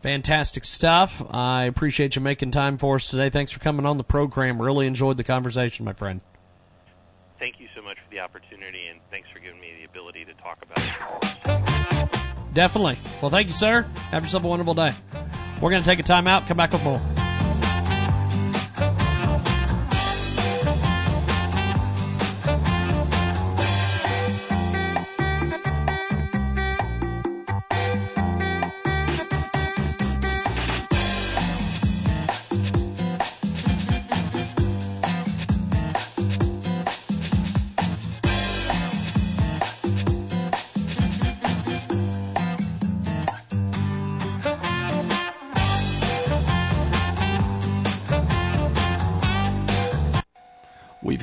Fantastic 0.02 0.64
stuff. 0.64 1.20
I 1.32 1.64
appreciate 1.64 2.14
you 2.14 2.22
making 2.22 2.52
time 2.52 2.78
for 2.78 2.94
us 2.94 3.08
today. 3.08 3.28
Thanks 3.28 3.50
for 3.50 3.58
coming 3.58 3.86
on 3.86 3.96
the 3.96 4.04
program. 4.04 4.62
Really 4.62 4.86
enjoyed 4.86 5.16
the 5.16 5.24
conversation, 5.24 5.84
my 5.84 5.94
friend 5.94 6.22
thank 7.42 7.58
you 7.58 7.66
so 7.74 7.82
much 7.82 7.98
for 7.98 8.08
the 8.14 8.20
opportunity, 8.20 8.86
and 8.86 9.00
thanks 9.10 9.28
for 9.32 9.40
giving 9.40 9.60
me 9.60 9.72
the 9.76 9.84
ability 9.84 10.24
to 10.24 10.32
talk 10.34 10.58
about 10.62 10.78
it. 10.78 12.54
Definitely. 12.54 12.96
Well, 13.20 13.32
thank 13.32 13.48
you, 13.48 13.52
sir. 13.52 13.82
Have 14.12 14.22
yourself 14.22 14.44
a 14.44 14.46
wonderful 14.46 14.74
day. 14.74 14.92
We're 15.60 15.70
going 15.70 15.82
to 15.82 15.88
take 15.88 15.98
a 15.98 16.04
time 16.04 16.28
out, 16.28 16.46
come 16.46 16.56
back 16.56 16.70
with 16.70 16.84
more. 16.84 17.00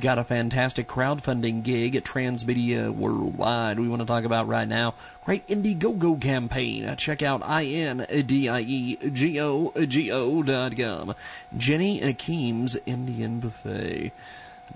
Got 0.09 0.17
a 0.17 0.23
fantastic 0.23 0.87
crowdfunding 0.87 1.61
gig 1.61 1.95
at 1.95 2.03
Transmedia 2.03 2.89
Worldwide. 2.89 3.79
We 3.79 3.87
want 3.87 4.01
to 4.01 4.07
talk 4.07 4.23
about 4.23 4.47
right 4.47 4.67
now. 4.67 4.95
Great 5.23 5.45
Indiegogo 5.45 6.19
campaign. 6.19 6.85
Uh, 6.85 6.95
check 6.95 7.21
out 7.21 7.43
I-N-D-I-E-G-O-G-O 7.43 8.03
dot 10.41 10.75
com. 10.75 11.13
Jenny 11.55 12.01
Akeem's 12.01 12.75
Indian 12.87 13.39
Buffet. 13.39 14.11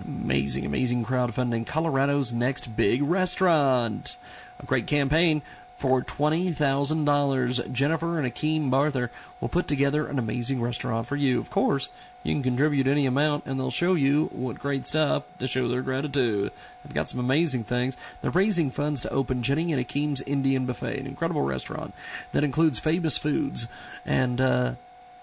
Amazing, 0.04 0.64
amazing 0.64 1.04
crowdfunding. 1.04 1.66
Colorado's 1.66 2.32
next 2.32 2.76
big 2.76 3.02
restaurant. 3.02 4.16
A 4.60 4.66
great 4.66 4.86
campaign 4.86 5.42
for 5.84 6.00
$20,000. 6.00 7.70
Jennifer 7.70 8.18
and 8.18 8.26
Akeem 8.26 8.70
Barther 8.70 9.10
will 9.38 9.50
put 9.50 9.68
together 9.68 10.06
an 10.06 10.18
amazing 10.18 10.62
restaurant 10.62 11.06
for 11.06 11.14
you. 11.14 11.38
Of 11.38 11.50
course, 11.50 11.90
you 12.22 12.32
can 12.32 12.42
contribute 12.42 12.86
any 12.86 13.04
amount 13.04 13.44
and 13.44 13.60
they'll 13.60 13.70
show 13.70 13.92
you 13.92 14.30
what 14.32 14.58
great 14.58 14.86
stuff 14.86 15.24
to 15.38 15.46
show 15.46 15.68
their 15.68 15.82
gratitude. 15.82 16.52
They've 16.82 16.94
got 16.94 17.10
some 17.10 17.20
amazing 17.20 17.64
things. 17.64 17.98
They're 18.22 18.30
raising 18.30 18.70
funds 18.70 19.02
to 19.02 19.10
open 19.10 19.42
Jenny 19.42 19.74
and 19.74 19.86
Akeem's 19.86 20.22
Indian 20.22 20.64
Buffet, 20.64 21.00
an 21.00 21.06
incredible 21.06 21.42
restaurant 21.42 21.92
that 22.32 22.44
includes 22.44 22.78
famous 22.78 23.18
foods 23.18 23.68
and, 24.06 24.40
uh, 24.40 24.72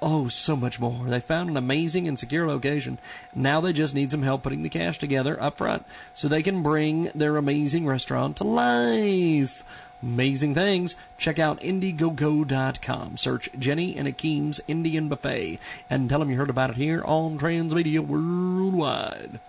Oh, 0.04 0.30
so 0.30 0.56
much 0.56 0.80
more. 0.80 1.06
They 1.06 1.20
found 1.20 1.52
an 1.52 1.58
amazing 1.58 2.08
and 2.08 2.18
secure 2.18 2.48
location. 2.48 2.98
Now 3.36 3.62
they 3.62 3.72
just 3.72 3.94
need 3.94 4.10
some 4.10 4.24
help 4.24 4.42
putting 4.42 4.64
the 4.64 4.70
cash 4.70 4.98
together 4.98 5.40
up 5.40 5.60
front 5.60 5.86
so 6.16 6.28
they 6.28 6.42
can 6.42 6.64
bring 6.64 7.12
their 7.14 7.38
amazing 7.38 7.86
restaurant 7.86 8.38
to 8.38 8.44
life 8.44 9.64
amazing 10.02 10.56
things, 10.56 10.96
check 11.18 11.40
out 11.40 11.62
Indiegogo.com. 11.62 13.18
Search 13.18 13.50
Jenny 13.58 13.96
and 13.96 14.08
Akeem's 14.08 14.62
Indian 14.68 15.10
Buffet 15.10 15.60
and 15.90 16.10
tell 16.10 16.20
them 16.20 16.30
you 16.30 16.38
heard 16.38 16.50
about 16.50 16.72
it 16.72 16.76
here 16.78 17.04
on 17.06 17.38
Transmedia 17.38 18.00
Worldwide. 18.00 19.40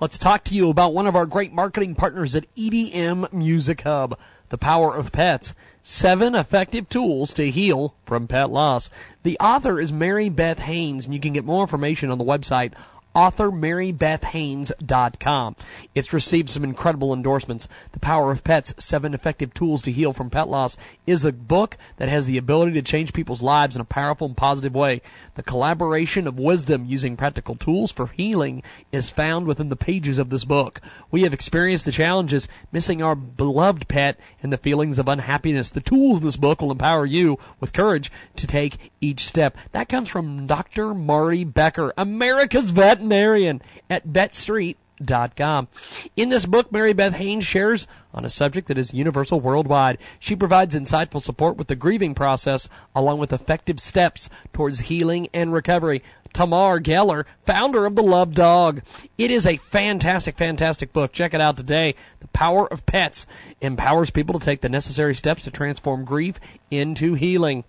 Let's 0.00 0.18
talk 0.18 0.42
to 0.44 0.54
you 0.54 0.68
about 0.68 0.94
one 0.94 1.06
of 1.06 1.14
our 1.14 1.26
great 1.26 1.52
marketing 1.52 1.94
partners 1.94 2.34
at 2.34 2.52
EDM 2.56 3.32
Music 3.32 3.82
Hub, 3.82 4.18
The 4.48 4.58
Power 4.58 4.96
of 4.96 5.12
Pets. 5.12 5.54
Seven 5.84 6.36
effective 6.36 6.88
tools 6.88 7.32
to 7.34 7.50
heal 7.50 7.94
from 8.06 8.28
pet 8.28 8.50
loss. 8.50 8.88
The 9.24 9.36
author 9.40 9.80
is 9.80 9.92
Mary 9.92 10.28
Beth 10.28 10.60
Haines, 10.60 11.04
and 11.04 11.14
you 11.14 11.18
can 11.18 11.32
get 11.32 11.44
more 11.44 11.62
information 11.62 12.10
on 12.10 12.18
the 12.18 12.24
website 12.24 12.72
authormarybethhaines.com. 13.14 15.56
It's 15.94 16.12
received 16.12 16.50
some 16.50 16.64
incredible 16.64 17.12
endorsements. 17.12 17.68
The 17.92 17.98
Power 17.98 18.32
of 18.32 18.44
Pets, 18.44 18.74
Seven 18.78 19.12
Effective 19.14 19.54
Tools 19.54 19.82
to 19.82 19.92
Heal 19.92 20.12
from 20.12 20.30
Pet 20.30 20.48
Loss 20.48 20.76
is 21.06 21.24
a 21.24 21.32
book 21.32 21.76
that 21.96 22.08
has 22.08 22.26
the 22.26 22.38
ability 22.38 22.72
to 22.72 22.82
change 22.82 23.12
people's 23.12 23.42
lives 23.42 23.76
in 23.76 23.82
a 23.82 23.84
powerful 23.84 24.28
and 24.28 24.36
positive 24.36 24.74
way. 24.74 25.02
The 25.34 25.42
collaboration 25.42 26.26
of 26.26 26.38
wisdom 26.38 26.84
using 26.84 27.16
practical 27.16 27.56
tools 27.56 27.90
for 27.90 28.08
healing 28.08 28.62
is 28.90 29.10
found 29.10 29.46
within 29.46 29.68
the 29.68 29.76
pages 29.76 30.18
of 30.18 30.30
this 30.30 30.44
book. 30.44 30.80
We 31.10 31.22
have 31.22 31.32
experienced 31.32 31.84
the 31.84 31.92
challenges 31.92 32.48
missing 32.70 33.02
our 33.02 33.14
beloved 33.14 33.88
pet 33.88 34.18
and 34.42 34.52
the 34.52 34.58
feelings 34.58 34.98
of 34.98 35.08
unhappiness. 35.08 35.70
The 35.70 35.80
tools 35.80 36.18
in 36.18 36.24
this 36.24 36.36
book 36.36 36.60
will 36.60 36.70
empower 36.70 37.06
you 37.06 37.38
with 37.60 37.72
courage 37.72 38.10
to 38.36 38.46
take 38.46 38.92
each 39.00 39.26
step. 39.26 39.56
That 39.72 39.88
comes 39.88 40.08
from 40.08 40.46
Dr. 40.46 40.94
Marty 40.94 41.44
Becker, 41.44 41.92
America's 41.96 42.70
veterinarian 43.02 43.62
at 43.90 44.06
vetstreet.com. 44.06 45.68
In 46.16 46.28
this 46.28 46.46
book, 46.46 46.70
Mary 46.70 46.92
Beth 46.92 47.14
Haines 47.14 47.44
shares 47.44 47.86
on 48.14 48.24
a 48.24 48.30
subject 48.30 48.68
that 48.68 48.78
is 48.78 48.94
universal 48.94 49.40
worldwide. 49.40 49.98
She 50.18 50.36
provides 50.36 50.74
insightful 50.74 51.20
support 51.20 51.56
with 51.56 51.66
the 51.66 51.76
grieving 51.76 52.14
process 52.14 52.68
along 52.94 53.18
with 53.18 53.32
effective 53.32 53.80
steps 53.80 54.30
towards 54.52 54.80
healing 54.80 55.28
and 55.34 55.52
recovery. 55.52 56.02
Tamar 56.32 56.80
Geller, 56.80 57.24
founder 57.44 57.84
of 57.84 57.94
The 57.94 58.02
Loved 58.02 58.34
Dog. 58.34 58.80
It 59.18 59.30
is 59.30 59.46
a 59.46 59.58
fantastic, 59.58 60.38
fantastic 60.38 60.92
book. 60.92 61.12
Check 61.12 61.34
it 61.34 61.42
out 61.42 61.58
today. 61.58 61.94
The 62.20 62.28
Power 62.28 62.72
of 62.72 62.86
Pets 62.86 63.26
empowers 63.60 64.10
people 64.10 64.38
to 64.38 64.44
take 64.44 64.62
the 64.62 64.70
necessary 64.70 65.14
steps 65.14 65.42
to 65.42 65.50
transform 65.50 66.04
grief 66.04 66.40
into 66.70 67.14
healing. 67.14 67.64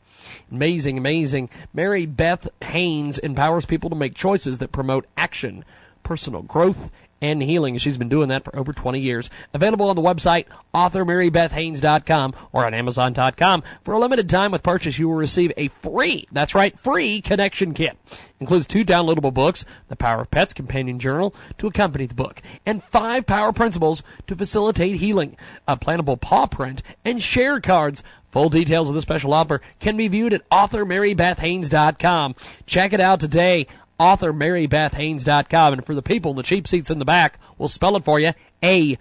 Amazing, 0.51 0.97
amazing. 0.97 1.49
Mary 1.73 2.05
Beth 2.05 2.49
Haines 2.61 3.17
empowers 3.17 3.65
people 3.65 3.89
to 3.89 3.95
make 3.95 4.15
choices 4.15 4.57
that 4.59 4.71
promote 4.71 5.05
action, 5.17 5.65
personal 6.03 6.41
growth, 6.41 6.89
and 7.23 7.41
healing. 7.41 7.77
She's 7.77 7.97
been 7.97 8.09
doing 8.09 8.27
that 8.27 8.43
for 8.43 8.53
over 8.55 8.73
20 8.73 8.99
years. 8.99 9.29
Available 9.53 9.89
on 9.89 9.95
the 9.95 10.01
website 10.01 10.45
authormarybethhaines.com 10.75 12.35
or 12.51 12.65
on 12.65 12.73
amazon.com. 12.73 13.63
For 13.85 13.93
a 13.93 13.99
limited 13.99 14.29
time 14.29 14.51
with 14.51 14.61
purchase, 14.61 14.99
you 14.99 15.07
will 15.07 15.15
receive 15.15 15.53
a 15.55 15.69
free, 15.69 16.27
that's 16.33 16.53
right, 16.53 16.77
free 16.77 17.21
connection 17.21 17.73
kit. 17.73 17.97
Includes 18.41 18.67
two 18.67 18.83
downloadable 18.83 19.33
books, 19.33 19.63
The 19.87 19.95
Power 19.95 20.23
of 20.23 20.31
Pets 20.31 20.53
Companion 20.53 20.99
Journal 20.99 21.33
to 21.59 21.67
accompany 21.67 22.05
the 22.07 22.13
book, 22.13 22.41
and 22.65 22.83
five 22.83 23.25
power 23.25 23.53
principles 23.53 24.03
to 24.27 24.35
facilitate 24.35 24.97
healing, 24.97 25.37
a 25.65 25.77
plannable 25.77 26.19
paw 26.19 26.45
print, 26.45 26.83
and 27.05 27.21
share 27.21 27.61
cards. 27.61 28.03
Full 28.33 28.49
details 28.49 28.89
of 28.89 28.95
the 28.95 29.01
special 29.01 29.31
offer 29.31 29.61
can 29.79 29.95
be 29.95 30.07
viewed 30.07 30.33
at 30.33 30.49
authormarybethhaines.com. 30.49 32.33
Check 32.65 32.91
it 32.91 32.99
out 32.99 33.19
today 33.19 33.67
authormarybethhaines.com. 33.99 35.73
And 35.73 35.85
for 35.85 35.93
the 35.93 36.01
people 36.01 36.31
in 36.31 36.37
the 36.37 36.41
cheap 36.41 36.67
seats 36.67 36.89
in 36.89 36.97
the 36.97 37.05
back, 37.05 37.37
we'll 37.59 37.67
spell 37.67 37.95
it 37.95 38.03
for 38.03 38.19
you. 38.19 38.33
A 38.63 38.97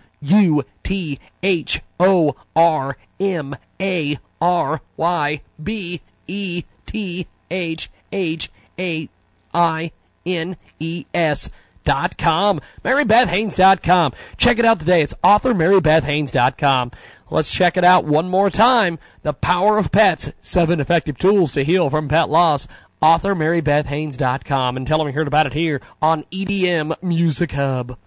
MaryBethHaines.com. 11.85 14.13
Check 14.37 14.59
it 14.59 14.65
out 14.65 14.79
today. 14.79 15.03
It's 15.03 15.15
author 15.23 15.55
MaryBethHaines.com. 15.55 16.93
Let's 17.31 17.51
check 17.51 17.77
it 17.77 17.85
out 17.85 18.05
one 18.05 18.29
more 18.29 18.51
time. 18.51 18.99
The 19.23 19.33
Power 19.33 19.79
of 19.79 19.91
Pets. 19.91 20.33
Seven 20.43 20.81
effective 20.81 21.19
tools 21.19 21.53
to 21.53 21.65
heal 21.65 21.91
from 21.91 22.09
pet 22.09 22.29
loss 22.29 22.69
author 23.03 23.35
marybethhaines.com 23.35 24.77
and 24.77 24.87
tell 24.87 24.99
them 24.99 25.09
you 25.09 25.13
heard 25.13 25.27
about 25.27 25.47
it 25.47 25.53
here 25.53 25.83
on 26.01 26.25
EDM 26.33 27.03
Music 27.03 27.53
Hub. 27.53 27.99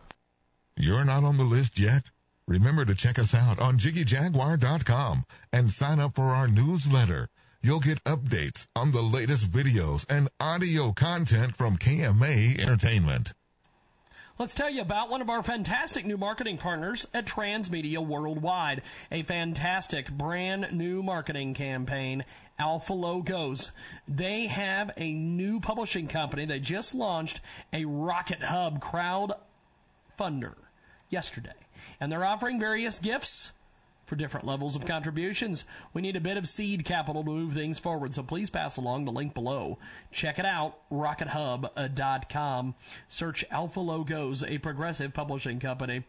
You're 0.78 1.06
not 1.06 1.24
on 1.24 1.36
the 1.36 1.44
list 1.44 1.78
yet? 1.78 2.12
Remember 2.48 2.86
to 2.86 2.96
check 2.96 3.20
us 3.20 3.34
out 3.34 3.60
on 3.60 3.78
JiggyJaguar.com 3.78 5.26
and 5.52 5.72
sign 5.72 6.00
up 6.00 6.16
for 6.16 6.30
our 6.30 6.48
newsletter. 6.48 7.28
You'll 7.62 7.80
get 7.80 8.04
updates 8.04 8.68
on 8.76 8.92
the 8.92 9.02
latest 9.02 9.50
videos 9.50 10.06
and 10.10 10.30
audio 10.40 10.92
content 10.92 11.56
from 11.56 11.78
KMA 11.78 12.60
Entertainment. 12.60 13.34
Let's 14.38 14.54
tell 14.54 14.70
you 14.70 14.82
about 14.82 15.10
one 15.10 15.22
of 15.22 15.30
our 15.30 15.42
fantastic 15.42 16.06
new 16.06 16.18
marketing 16.18 16.58
partners 16.58 17.08
at 17.14 17.26
Transmedia 17.26 18.06
Worldwide. 18.06 18.82
A 19.10 19.24
fantastic 19.24 20.12
brand 20.12 20.74
new 20.74 21.02
marketing 21.02 21.54
campaign, 21.54 22.26
Alpha 22.60 22.92
Logos. 22.92 23.72
They 24.06 24.48
have 24.48 24.92
a 24.98 25.14
new 25.14 25.62
publishing 25.62 26.10
company. 26.10 26.44
They 26.44 26.60
just 26.60 26.94
launched 26.94 27.40
a 27.72 27.86
Rocket 27.86 28.42
Hub 28.44 28.82
crowd 28.82 29.32
funder 30.20 30.56
yesterday. 31.10 31.56
And 32.02 32.12
they're 32.12 32.26
offering 32.26 32.60
various 32.60 33.00
gifts 33.00 33.54
for 34.06 34.16
different 34.16 34.46
levels 34.46 34.76
of 34.76 34.86
contributions. 34.86 35.66
We 35.94 36.02
need 36.02 36.16
a 36.16 36.22
bit 36.22 36.38
of 36.38 36.48
seed 36.48 36.86
capital 36.86 37.24
to 37.24 37.30
move 37.30 37.54
things 37.54 37.80
forward, 37.80 38.14
so 38.14 38.24
please 38.24 38.50
pass 38.50 38.78
along 38.78 39.06
the 39.06 39.12
link 39.12 39.34
below. 39.34 39.78
Check 40.12 40.40
it 40.40 40.46
out, 40.46 40.78
rockethub.com. 40.92 42.70
Uh, 42.70 42.84
Search 43.08 43.46
Alpha 43.52 43.80
Logos, 43.80 44.44
a 44.44 44.58
progressive 44.60 45.14
publishing 45.14 45.60
company 45.60 46.04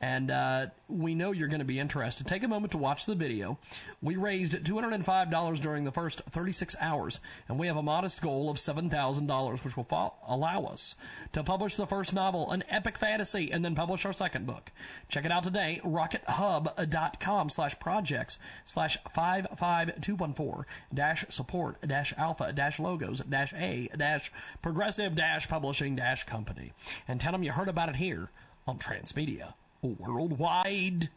and 0.00 0.30
uh, 0.30 0.66
we 0.88 1.14
know 1.14 1.32
you're 1.32 1.48
going 1.48 1.58
to 1.58 1.64
be 1.64 1.78
interested. 1.78 2.26
Take 2.26 2.44
a 2.44 2.48
moment 2.48 2.72
to 2.72 2.78
watch 2.78 3.04
the 3.04 3.16
video. 3.16 3.58
We 4.00 4.16
raised 4.16 4.52
$205 4.52 5.60
during 5.60 5.84
the 5.84 5.90
first 5.90 6.22
36 6.30 6.76
hours, 6.80 7.20
and 7.48 7.58
we 7.58 7.66
have 7.66 7.76
a 7.76 7.82
modest 7.82 8.22
goal 8.22 8.48
of 8.48 8.58
$7,000, 8.58 9.64
which 9.64 9.76
will 9.76 9.84
fo- 9.84 10.14
allow 10.26 10.64
us 10.64 10.94
to 11.32 11.42
publish 11.42 11.74
the 11.76 11.86
first 11.86 12.14
novel, 12.14 12.50
an 12.50 12.62
epic 12.68 12.96
fantasy, 12.96 13.50
and 13.50 13.64
then 13.64 13.74
publish 13.74 14.04
our 14.04 14.12
second 14.12 14.46
book. 14.46 14.70
Check 15.08 15.24
it 15.24 15.32
out 15.32 15.42
today, 15.42 15.80
rockethub.com 15.84 17.50
slash 17.50 17.78
projects 17.80 18.38
slash 18.66 18.98
55214 19.12 20.64
dash 20.94 21.24
support 21.28 21.80
dash 21.86 22.14
alpha 22.16 22.52
dash 22.52 22.78
logos 22.78 23.20
dash 23.20 23.52
a 23.54 23.88
dash 23.96 24.32
progressive 24.62 25.14
dash 25.14 25.48
publishing 25.48 25.96
dash 25.96 26.24
company. 26.24 26.72
And 27.06 27.20
tell 27.20 27.32
them 27.32 27.42
you 27.42 27.52
heard 27.52 27.68
about 27.68 27.88
it 27.88 27.96
here 27.96 28.30
on 28.66 28.78
Transmedia 28.78 29.54
worldwide. 29.82 31.08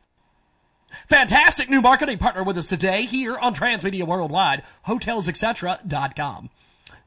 Fantastic 1.08 1.70
new 1.70 1.82
marketing 1.82 2.18
partner 2.18 2.44
with 2.44 2.58
us 2.58 2.66
today 2.66 3.04
here 3.04 3.38
on 3.38 3.56
Transmedia 3.56 4.06
Worldwide, 4.06 4.64
HotelsEtc.com. 4.88 6.50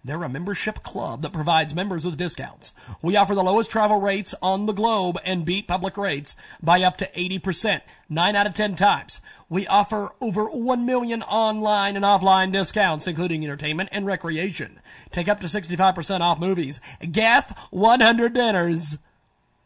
They're 0.07 0.23
a 0.23 0.29
membership 0.29 0.83
club 0.83 1.23
that 1.23 1.33
provides 1.33 1.75
members 1.75 2.05
with 2.05 2.19
discounts. 2.19 2.75
We 3.01 3.17
offer 3.17 3.35
the 3.35 3.43
lowest 3.43 3.71
travel 3.71 3.99
rates 3.99 4.35
on 4.43 4.67
the 4.67 4.75
globe 4.75 5.19
and 5.25 5.47
beat 5.47 5.67
public 5.67 5.97
rates 5.97 6.37
by 6.63 6.83
up 6.83 6.99
to 6.99 7.11
80%, 7.13 7.81
9 8.11 8.37
out 8.37 8.47
of 8.47 8.55
10 8.55 8.75
times. 8.75 9.23
We 9.49 9.67
offer 9.67 10.11
over 10.21 10.45
1 10.45 10.85
million 10.85 11.23
online 11.23 11.97
and 11.97 12.05
offline 12.05 12.53
discounts, 12.53 13.07
including 13.07 13.45
entertainment 13.45 13.89
and 13.93 14.05
recreation. 14.05 14.79
Take 15.11 15.27
up 15.27 15.41
to 15.41 15.47
65% 15.47 16.21
off 16.21 16.39
movies. 16.39 16.81
Geth 17.11 17.57
100 17.71 18.35
dinners 18.35 18.99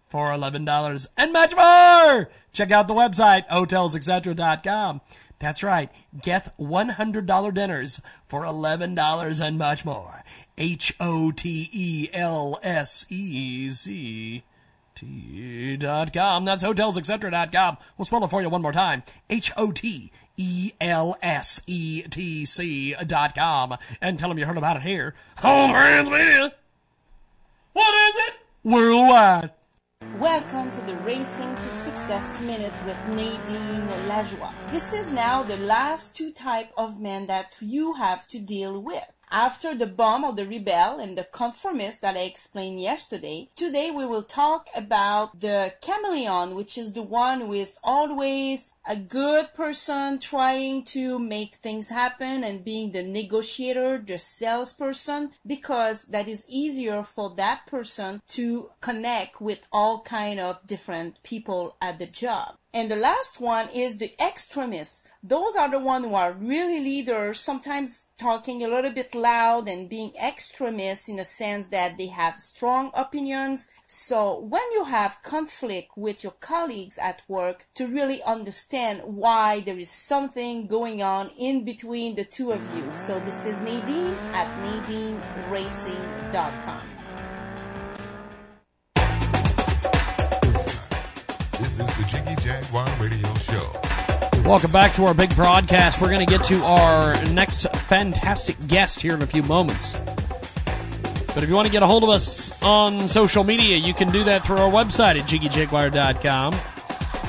for 0.08 0.30
$11 0.30 1.06
and 1.16 1.32
much 1.32 1.54
more. 1.54 2.30
Check 2.52 2.70
out 2.70 2.88
the 2.88 2.94
website, 2.94 3.46
hotelsetc.com. 3.48 5.00
That's 5.38 5.62
right. 5.62 5.90
Get 6.20 6.58
$100 6.58 7.54
dinners 7.54 8.00
for 8.26 8.42
$11 8.42 9.40
and 9.40 9.58
much 9.58 9.84
more. 9.84 10.24
H-O-T-E-L-S-E-C-T 10.56 12.16
dot 15.76 16.12
com. 16.12 16.44
That's 16.44 16.64
hotelsetc.com. 16.64 17.76
We'll 17.96 18.04
spell 18.04 18.24
it 18.24 18.30
for 18.30 18.42
you 18.42 18.48
one 18.48 18.62
more 18.62 18.72
time. 18.72 19.04
H-O-T-E-L-S-E-T-C 19.30 20.14
dot 23.06 23.34
com. 23.36 23.76
And 24.00 24.18
tell 24.18 24.28
them 24.28 24.38
you 24.38 24.46
heard 24.46 24.58
about 24.58 24.78
it 24.78 24.82
here 24.82 25.14
on 25.40 25.70
Transmedia. 25.70 26.50
What 27.72 27.94
is 27.94 28.14
it? 28.26 28.34
Worldwide. 28.64 29.50
Welcome 30.18 30.70
to 30.72 30.80
the 30.82 30.94
Racing 30.96 31.54
to 31.56 31.62
Success 31.62 32.40
Minute 32.40 32.72
with 32.86 32.96
Nadine 33.08 33.86
Lajoie. 34.08 34.52
This 34.70 34.92
is 34.92 35.12
now 35.12 35.42
the 35.42 35.56
last 35.56 36.16
two 36.16 36.32
type 36.32 36.70
of 36.76 37.00
men 37.00 37.26
that 37.26 37.56
you 37.60 37.94
have 37.94 38.28
to 38.28 38.38
deal 38.38 38.80
with. 38.80 39.17
After 39.30 39.74
the 39.74 39.86
bomb 39.86 40.24
of 40.24 40.36
the 40.36 40.46
rebel 40.46 40.98
and 40.98 41.18
the 41.18 41.24
conformist 41.24 42.00
that 42.00 42.16
I 42.16 42.20
explained 42.20 42.80
yesterday, 42.80 43.50
today 43.54 43.90
we 43.90 44.06
will 44.06 44.22
talk 44.22 44.68
about 44.74 45.40
the 45.40 45.74
chameleon, 45.82 46.54
which 46.54 46.78
is 46.78 46.94
the 46.94 47.02
one 47.02 47.42
who 47.42 47.52
is 47.52 47.78
always 47.84 48.72
a 48.86 48.96
good 48.96 49.52
person 49.52 50.18
trying 50.18 50.82
to 50.84 51.18
make 51.18 51.56
things 51.56 51.90
happen 51.90 52.42
and 52.42 52.64
being 52.64 52.92
the 52.92 53.02
negotiator, 53.02 53.98
the 53.98 54.16
salesperson, 54.16 55.32
because 55.46 56.06
that 56.06 56.26
is 56.26 56.46
easier 56.48 57.02
for 57.02 57.34
that 57.36 57.66
person 57.66 58.22
to 58.28 58.70
connect 58.80 59.42
with 59.42 59.66
all 59.70 60.00
kind 60.00 60.40
of 60.40 60.66
different 60.66 61.22
people 61.22 61.76
at 61.82 61.98
the 61.98 62.06
job. 62.06 62.56
And 62.74 62.90
the 62.90 62.96
last 62.96 63.40
one 63.40 63.70
is 63.70 63.96
the 63.96 64.12
extremists. 64.22 65.08
Those 65.22 65.56
are 65.56 65.70
the 65.70 65.78
ones 65.78 66.04
who 66.04 66.14
are 66.14 66.32
really 66.32 66.80
leaders, 66.80 67.40
sometimes 67.40 68.08
talking 68.18 68.62
a 68.62 68.68
little 68.68 68.90
bit 68.90 69.14
loud 69.14 69.68
and 69.68 69.88
being 69.88 70.12
extremists 70.22 71.08
in 71.08 71.18
a 71.18 71.24
sense 71.24 71.68
that 71.68 71.96
they 71.96 72.08
have 72.08 72.42
strong 72.42 72.90
opinions. 72.92 73.72
So 73.86 74.38
when 74.38 74.70
you 74.72 74.84
have 74.84 75.22
conflict 75.22 75.96
with 75.96 76.22
your 76.22 76.34
colleagues 76.40 76.98
at 76.98 77.22
work 77.26 77.64
to 77.76 77.86
really 77.86 78.22
understand 78.22 79.00
why 79.04 79.60
there 79.60 79.78
is 79.78 79.90
something 79.90 80.66
going 80.66 81.00
on 81.02 81.30
in 81.38 81.64
between 81.64 82.16
the 82.16 82.24
two 82.24 82.52
of 82.52 82.76
you. 82.76 82.92
So 82.92 83.18
this 83.20 83.46
is 83.46 83.62
Nadine 83.62 84.14
at 84.34 84.46
NadineRacing.com. 84.62 86.97
This 91.78 91.88
is 91.90 91.96
the 91.96 92.02
Jiggy 92.02 92.42
Jaguar 92.42 92.88
Radio 92.98 93.32
Show. 93.34 93.70
Welcome 94.48 94.72
back 94.72 94.94
to 94.94 95.04
our 95.04 95.14
big 95.14 95.32
broadcast. 95.36 96.00
We're 96.00 96.08
going 96.08 96.26
to 96.26 96.38
get 96.38 96.44
to 96.46 96.60
our 96.64 97.14
next 97.26 97.68
fantastic 97.86 98.56
guest 98.66 99.00
here 99.00 99.14
in 99.14 99.22
a 99.22 99.26
few 99.28 99.44
moments. 99.44 99.96
But 101.34 101.44
if 101.44 101.48
you 101.48 101.54
want 101.54 101.66
to 101.68 101.72
get 101.72 101.84
a 101.84 101.86
hold 101.86 102.02
of 102.02 102.08
us 102.08 102.60
on 102.62 103.06
social 103.06 103.44
media, 103.44 103.76
you 103.76 103.94
can 103.94 104.10
do 104.10 104.24
that 104.24 104.42
through 104.44 104.56
our 104.56 104.68
website 104.68 105.20
at 105.20 105.28
jiggyjaguar.com. 105.28 106.54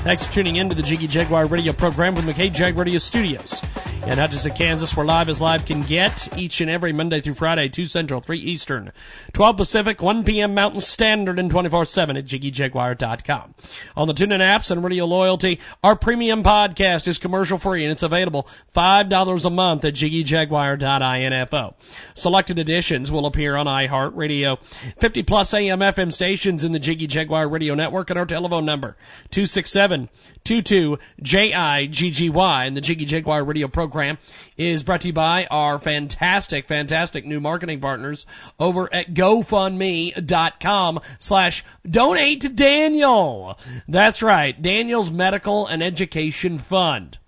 Thanks 0.02 0.26
for 0.26 0.32
tuning 0.32 0.56
in 0.56 0.68
to 0.68 0.74
the 0.74 0.82
Jiggy 0.82 1.06
Jaguar 1.06 1.46
radio 1.46 1.72
program 1.72 2.16
with 2.16 2.24
McKay 2.24 2.52
Jag 2.52 2.76
Radio 2.76 2.98
Studios 2.98 3.62
in 4.06 4.18
Hutchinson, 4.18 4.52
Kansas, 4.52 4.96
where 4.96 5.04
live 5.04 5.28
as 5.28 5.40
live 5.40 5.66
can 5.66 5.82
get 5.82 6.36
each 6.36 6.60
and 6.60 6.70
every 6.70 6.92
Monday 6.92 7.20
through 7.20 7.34
Friday, 7.34 7.68
2 7.68 7.86
Central, 7.86 8.20
3 8.20 8.38
Eastern, 8.38 8.92
12 9.32 9.56
Pacific, 9.56 10.02
1 10.02 10.24
p.m. 10.24 10.54
Mountain 10.54 10.80
Standard, 10.80 11.38
and 11.38 11.52
24-7 11.52 12.18
at 12.18 12.26
JiggyJaguar.com. 12.26 13.54
On 13.96 14.08
the 14.08 14.14
TuneIn 14.14 14.40
apps 14.40 14.70
and 14.70 14.82
Radio 14.82 15.04
Loyalty, 15.04 15.60
our 15.84 15.94
premium 15.94 16.42
podcast 16.42 17.06
is 17.06 17.18
commercial 17.18 17.58
free 17.58 17.84
and 17.84 17.92
it's 17.92 18.02
available 18.02 18.48
$5 18.74 19.44
a 19.44 19.50
month 19.50 19.84
at 19.84 19.94
JiggyJaguar.info. 19.94 21.74
Selected 22.14 22.58
editions 22.58 23.10
will 23.12 23.26
appear 23.26 23.56
on 23.56 23.66
iHeartRadio, 23.66 24.58
50 24.98 25.22
plus 25.24 25.52
AM 25.52 25.80
FM 25.80 26.12
stations 26.12 26.64
in 26.64 26.72
the 26.72 26.78
Jiggy 26.78 27.06
Jaguar 27.06 27.48
Radio 27.48 27.74
Network, 27.74 28.10
and 28.10 28.18
our 28.18 28.26
telephone 28.26 28.64
number, 28.64 28.96
267 29.30 30.08
22 30.44 30.98
J-I-G-G-Y. 31.22 32.64
And 32.64 32.76
the 32.76 32.80
Jiggy 32.80 33.04
Jaguar 33.04 33.44
radio 33.44 33.68
program 33.68 34.18
is 34.56 34.82
brought 34.82 35.02
to 35.02 35.08
you 35.08 35.12
by 35.12 35.46
our 35.46 35.78
fantastic, 35.78 36.66
fantastic 36.66 37.24
new 37.24 37.40
marketing 37.40 37.80
partners 37.80 38.26
over 38.58 38.92
at 38.92 39.14
GoFundMe.com 39.14 41.00
slash 41.18 41.64
donate 41.88 42.40
to 42.42 42.48
Daniel. 42.48 43.58
That's 43.88 44.22
right. 44.22 44.60
Daniel's 44.60 45.10
Medical 45.10 45.66
and 45.66 45.82
Education 45.82 46.58
Fund. 46.58 47.18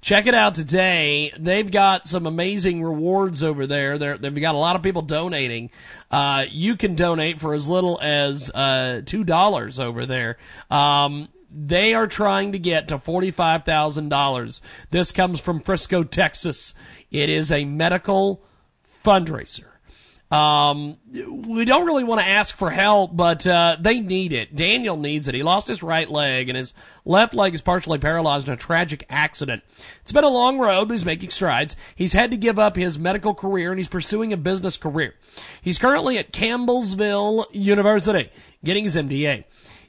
Check 0.00 0.26
it 0.26 0.34
out 0.34 0.54
today. 0.54 1.32
They've 1.36 1.68
got 1.68 2.06
some 2.06 2.26
amazing 2.26 2.82
rewards 2.84 3.42
over 3.42 3.66
there. 3.66 3.98
They're, 3.98 4.16
they've 4.16 4.40
got 4.40 4.54
a 4.54 4.58
lot 4.58 4.76
of 4.76 4.82
people 4.82 5.02
donating. 5.02 5.70
Uh, 6.12 6.44
you 6.48 6.76
can 6.76 6.94
donate 6.94 7.40
for 7.40 7.54
as 7.54 7.66
little 7.66 7.98
as 8.00 8.48
uh, 8.50 9.02
two 9.04 9.24
dollars 9.24 9.80
over 9.80 10.06
there. 10.06 10.36
Um, 10.70 11.28
they 11.56 11.94
are 11.94 12.06
trying 12.06 12.52
to 12.52 12.58
get 12.58 12.88
to 12.88 12.98
$45,000. 12.98 14.60
This 14.90 15.12
comes 15.12 15.40
from 15.40 15.60
Frisco, 15.60 16.04
Texas. 16.04 16.74
It 17.10 17.30
is 17.30 17.50
a 17.50 17.64
medical 17.64 18.44
fundraiser. 19.04 19.64
Um, 20.28 20.96
we 21.46 21.64
don't 21.64 21.86
really 21.86 22.02
want 22.02 22.20
to 22.20 22.26
ask 22.26 22.56
for 22.56 22.70
help, 22.70 23.16
but 23.16 23.46
uh, 23.46 23.76
they 23.78 24.00
need 24.00 24.32
it. 24.32 24.56
Daniel 24.56 24.96
needs 24.96 25.28
it. 25.28 25.36
He 25.36 25.44
lost 25.44 25.68
his 25.68 25.84
right 25.84 26.10
leg, 26.10 26.48
and 26.48 26.58
his 26.58 26.74
left 27.04 27.32
leg 27.32 27.54
is 27.54 27.62
partially 27.62 27.98
paralyzed 27.98 28.48
in 28.48 28.54
a 28.54 28.56
tragic 28.56 29.06
accident. 29.08 29.62
It's 30.02 30.10
been 30.10 30.24
a 30.24 30.28
long 30.28 30.58
road, 30.58 30.88
but 30.88 30.94
he's 30.94 31.04
making 31.04 31.30
strides. 31.30 31.76
He's 31.94 32.12
had 32.12 32.32
to 32.32 32.36
give 32.36 32.58
up 32.58 32.74
his 32.74 32.98
medical 32.98 33.34
career, 33.34 33.70
and 33.70 33.78
he's 33.78 33.88
pursuing 33.88 34.32
a 34.32 34.36
business 34.36 34.76
career. 34.76 35.14
He's 35.62 35.78
currently 35.78 36.18
at 36.18 36.32
Campbellsville 36.32 37.46
University, 37.52 38.28
getting 38.64 38.82
his 38.82 38.96
MBA. 38.96 39.44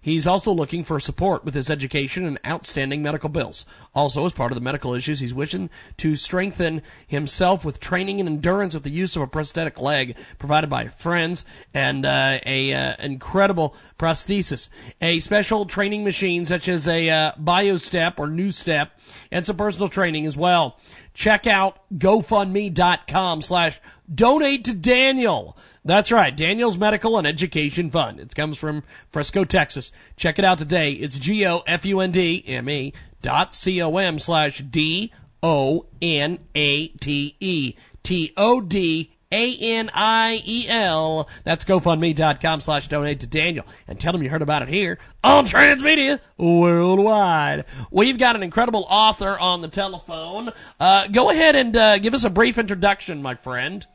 He's 0.08 0.26
also 0.26 0.54
looking 0.54 0.86
for 0.86 1.02
support 1.02 1.44
with 1.44 1.54
his 1.54 1.70
education 1.70 2.24
and 2.24 2.40
outstanding 2.48 3.04
medical 3.04 3.28
bills. 3.28 3.66
Also, 3.94 4.26
as 4.26 4.32
part 4.32 4.54
of 4.54 4.56
the 4.56 4.64
medical 4.64 4.94
issues, 4.94 5.20
he's 5.20 5.34
wishing 5.34 5.70
to 5.98 6.16
strengthen 6.16 6.82
himself 7.06 7.66
with 7.66 7.82
training 7.82 8.22
and 8.22 8.30
endurance 8.30 8.74
with 8.74 8.84
the 8.84 8.90
use 8.90 9.18
of 9.18 9.22
a 9.22 9.28
prosthetic 9.28 9.82
leg 9.82 10.16
provided 10.40 10.70
by 10.70 10.88
friends 10.88 11.44
and 11.74 12.06
uh, 12.06 12.40
a 12.46 12.74
uh, 12.74 12.96
incredible 13.00 13.76
prosthesis, 14.00 14.70
a 15.02 15.20
special 15.20 15.66
training 15.66 16.06
machine 16.06 16.46
such 16.46 16.70
as 16.70 16.88
a 16.88 17.10
uh, 17.10 17.34
BioStep 17.34 18.18
or 18.18 18.28
NuStep, 18.28 18.92
and 19.30 19.46
some 19.46 19.58
personal 19.58 19.90
training 19.90 20.26
as 20.26 20.38
well. 20.38 20.80
Check 21.14 21.46
out 21.46 21.80
GoFundMe.com 21.94 23.42
slash 23.42 23.82
donate 24.16 24.64
to 24.64 24.74
Daniel. 24.74 25.58
That's 25.88 26.12
right, 26.12 26.36
Daniel's 26.36 26.78
Medical 26.78 27.18
and 27.18 27.26
Education 27.26 27.90
Fund. 27.90 28.20
It 28.20 28.36
comes 28.36 28.58
from 28.58 28.84
Frisco, 29.10 29.46
Texas. 29.46 29.94
Check 30.18 30.38
it 30.38 30.44
out 30.44 30.58
today. 30.58 30.92
It's 30.92 31.18
G 31.18 31.48
O 31.48 31.60
F 31.66 31.86
U 31.86 32.02
N 32.02 32.12
D 32.12 32.44
M 32.46 32.70
E 32.70 32.92
dot 33.22 33.56
C 33.56 33.82
O 33.82 33.96
M 33.96 34.20
slash 34.20 34.58
D 34.58 35.14
O 35.42 35.86
N 36.02 36.40
A 36.56 36.90
T 36.90 37.38
E 37.40 37.76
T 38.04 38.34
O 38.36 38.60
D 38.60 39.14
A 39.32 39.58
N 39.58 39.90
I 39.94 40.44
E 40.46 40.68
L. 40.68 41.30
That's 41.46 41.64
GoFundMe.com 41.64 42.60
slash 42.60 42.90
donate 42.90 43.22
to 43.22 43.28
Daniel. 43.28 43.66
And 43.88 43.98
tell 43.98 44.12
them 44.12 44.22
you 44.22 44.30
heard 44.30 44.42
about 44.42 44.64
it 44.64 44.68
here 44.68 45.00
on 45.24 45.46
Transmedia 45.48 46.20
Worldwide. 46.38 47.64
We've 47.92 48.18
got 48.18 48.36
an 48.36 48.44
incredible 48.44 48.86
author 48.90 49.40
on 49.40 49.62
the 49.62 49.70
telephone. 49.70 50.52
Uh, 50.82 51.08
go 51.08 51.30
ahead 51.30 51.56
and 51.56 51.78
uh, 51.78 51.98
give 52.00 52.14
us 52.14 52.26
a 52.26 52.30
brief 52.30 52.58
introduction, 52.58 53.22
my 53.22 53.36
friend. 53.36 53.88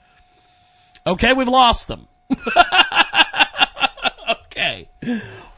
Okay, 1.06 1.32
we've 1.32 1.48
lost 1.48 1.88
them. 1.88 2.08
okay. 4.30 4.88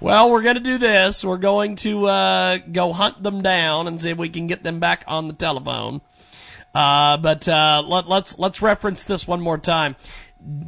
Well, 0.00 0.30
we're 0.30 0.42
going 0.42 0.56
to 0.56 0.60
do 0.60 0.78
this. 0.78 1.24
We're 1.24 1.36
going 1.36 1.76
to 1.76 2.06
uh, 2.06 2.58
go 2.58 2.92
hunt 2.92 3.22
them 3.22 3.42
down 3.42 3.86
and 3.88 4.00
see 4.00 4.10
if 4.10 4.18
we 4.18 4.28
can 4.28 4.46
get 4.46 4.62
them 4.62 4.80
back 4.80 5.04
on 5.06 5.28
the 5.28 5.34
telephone. 5.34 6.00
Uh, 6.74 7.16
but 7.18 7.46
uh, 7.48 7.82
let, 7.86 8.08
let's 8.08 8.38
let's 8.38 8.60
reference 8.60 9.04
this 9.04 9.28
one 9.28 9.40
more 9.40 9.58
time. 9.58 9.96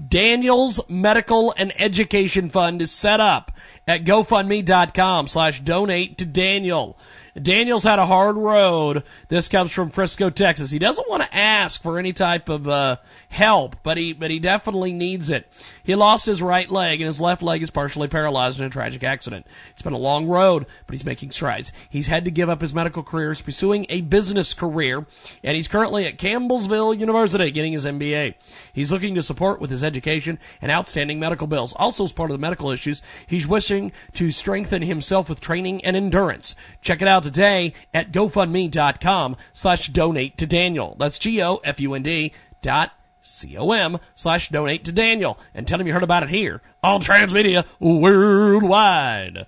Daniel's 0.09 0.81
Medical 0.89 1.53
and 1.57 1.73
Education 1.81 2.49
Fund 2.49 2.81
is 2.81 2.93
set 2.93 3.21
up 3.21 3.53
at 3.87 4.05
GoFundMe.com 4.05 5.29
slash 5.29 5.61
donate 5.61 6.17
to 6.19 6.25
Daniel. 6.25 6.99
Daniel's 7.41 7.85
had 7.85 7.99
a 7.99 8.07
hard 8.07 8.37
road. 8.37 9.03
This 9.29 9.49
comes 9.49 9.71
from 9.71 9.91
Frisco, 9.91 10.31
Texas. 10.31 10.71
He 10.71 10.79
doesn't 10.79 11.09
want 11.09 11.23
to 11.23 11.35
ask 11.35 11.83
for 11.83 11.99
any 11.99 12.13
type 12.13 12.49
of 12.49 12.69
uh, 12.69 12.97
help, 13.29 13.77
but 13.83 13.99
he 13.99 14.13
but 14.13 14.31
he 14.31 14.39
definitely 14.39 14.93
needs 14.93 15.31
it. 15.31 15.47
He 15.87 15.95
lost 15.95 16.27
his 16.27 16.43
right 16.43 16.69
leg, 16.69 17.01
and 17.01 17.07
his 17.07 17.21
left 17.21 17.43
leg 17.43 17.63
is 17.63 17.71
partially 17.71 18.09
paralyzed 18.09 18.59
in 18.59 18.67
a 18.67 18.71
tragic 18.71 19.05
accident. 19.05 19.47
It's 19.71 19.83
been 19.83 19.93
a 19.93 19.99
long 19.99 20.27
road, 20.27 20.67
but 20.87 20.93
he's 20.93 21.05
making 21.05 21.31
strides. 21.31 21.73
He's 21.89 22.09
had 22.09 22.25
to 22.25 22.31
give 22.33 22.49
up 22.49 22.61
his 22.61 22.75
medical 22.75 23.05
career, 23.05 23.33
he's 23.33 23.41
pursuing 23.41 23.87
a 23.89 24.01
business 24.01 24.53
career, 24.53 25.07
and 25.45 25.55
he's 25.55 25.69
currently 25.69 26.05
at 26.05 26.19
Campbellsville 26.19 26.99
University 26.99 27.53
getting 27.53 27.73
his 27.73 27.87
MBA. 27.87 28.35
He's 28.73 28.91
looking 28.91 29.15
to 29.15 29.23
support 29.23 29.61
with 29.61 29.71
his 29.71 29.85
education 29.85 30.41
and 30.61 30.73
outstanding 30.73 31.21
medical 31.21 31.47
bills. 31.47 31.73
Also, 31.75 32.05
as 32.05 32.13
part 32.13 32.31
of 32.31 32.35
the 32.35 32.41
medical 32.41 32.73
issues, 32.73 33.01
he's 33.25 33.47
wishing 33.47 33.93
to 34.15 34.33
strengthen 34.33 34.83
himself 34.83 35.29
with 35.29 35.41
training 35.41 35.85
and 35.85 35.97
endurance. 35.97 36.57
Check 36.83 37.01
it 37.01 37.09
out 37.09 37.23
today 37.23 37.75
at 37.95 38.11
GoFundMe.com 38.11 39.37
slash 39.53 39.89
donate 39.89 40.37
to 40.39 40.47
Daniel. 40.47 40.97
That's 40.99 41.21
G-O-F-U-N-D 41.21 42.33
dot 42.63 42.93
C-O-M 43.27 43.99
slash 44.15 44.49
donate 44.49 44.85
to 44.85 44.93
Daniel 44.93 45.39
and 45.55 45.67
tell 45.67 45.81
him 45.81 45.87
you 45.87 45.93
heard 45.93 46.03
about 46.03 46.23
it 46.23 46.31
here 46.31 46.63
on 46.83 47.01
Transmedia 47.01 47.67
Worldwide. 47.81 49.47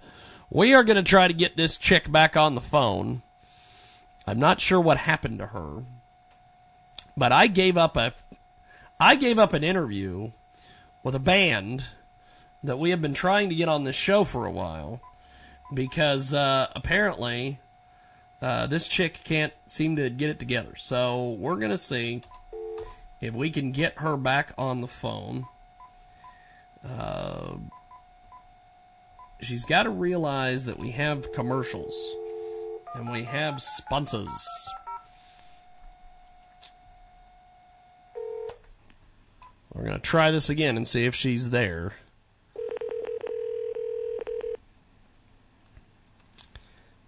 We 0.51 0.75
are 0.75 0.85
going 0.85 0.97
to 0.97 1.03
try 1.03 1.29
to 1.29 1.35
get 1.35 1.57
this 1.57 1.79
chick 1.79 2.11
back 2.11 2.37
on 2.37 2.55
the 2.55 2.61
phone. 2.61 3.23
I'm 4.27 4.39
not 4.39 4.61
sure 4.61 4.81
what 4.81 4.99
happened 4.99 5.39
to 5.39 5.47
her, 5.47 5.85
but 7.17 7.33
I 7.33 7.47
gave 7.47 7.77
up 7.77 7.97
a, 7.97 8.13
I 9.01 9.15
gave 9.15 9.39
up 9.39 9.53
an 9.53 9.65
interview 9.65 10.33
with 11.03 11.15
a 11.15 11.21
band 11.21 11.85
that 12.63 12.79
we 12.79 12.91
have 12.91 13.01
been 13.01 13.15
trying 13.15 13.49
to 13.49 13.55
get 13.55 13.69
on 13.69 13.85
this 13.85 13.97
show 13.97 14.25
for 14.25 14.45
a 14.45 14.51
while 14.51 15.01
because 15.73 16.35
uh, 16.35 16.69
apparently 16.75 17.61
uh, 18.41 18.67
this 18.67 18.89
chick 18.89 19.21
can't 19.25 19.53
seem 19.67 19.97
to 19.97 20.11
get 20.11 20.31
it 20.31 20.39
together. 20.39 20.75
So 20.77 21.31
we're 21.39 21.57
going 21.57 21.71
to 21.71 21.79
see 21.79 22.23
if 23.21 23.35
we 23.35 23.51
can 23.51 23.73
get 23.73 23.99
her 23.99 24.17
back 24.17 24.53
on 24.57 24.81
the 24.81 24.87
phone. 24.87 25.47
Uh, 26.87 27.57
she's 29.41 29.65
got 29.65 29.85
to 29.85 29.91
realize 29.91 30.65
that 30.65 30.79
we 30.79 30.91
have 30.93 31.33
commercials 31.33 31.97
and 32.95 33.11
we 33.11 33.25
have 33.25 33.61
sponsors. 33.61 34.69
We're 39.73 39.85
going 39.85 39.95
to 39.95 40.01
try 40.01 40.31
this 40.31 40.49
again 40.49 40.77
and 40.77 40.89
see 40.89 41.05
if 41.05 41.15
she's 41.15 41.51
there. 41.51 41.95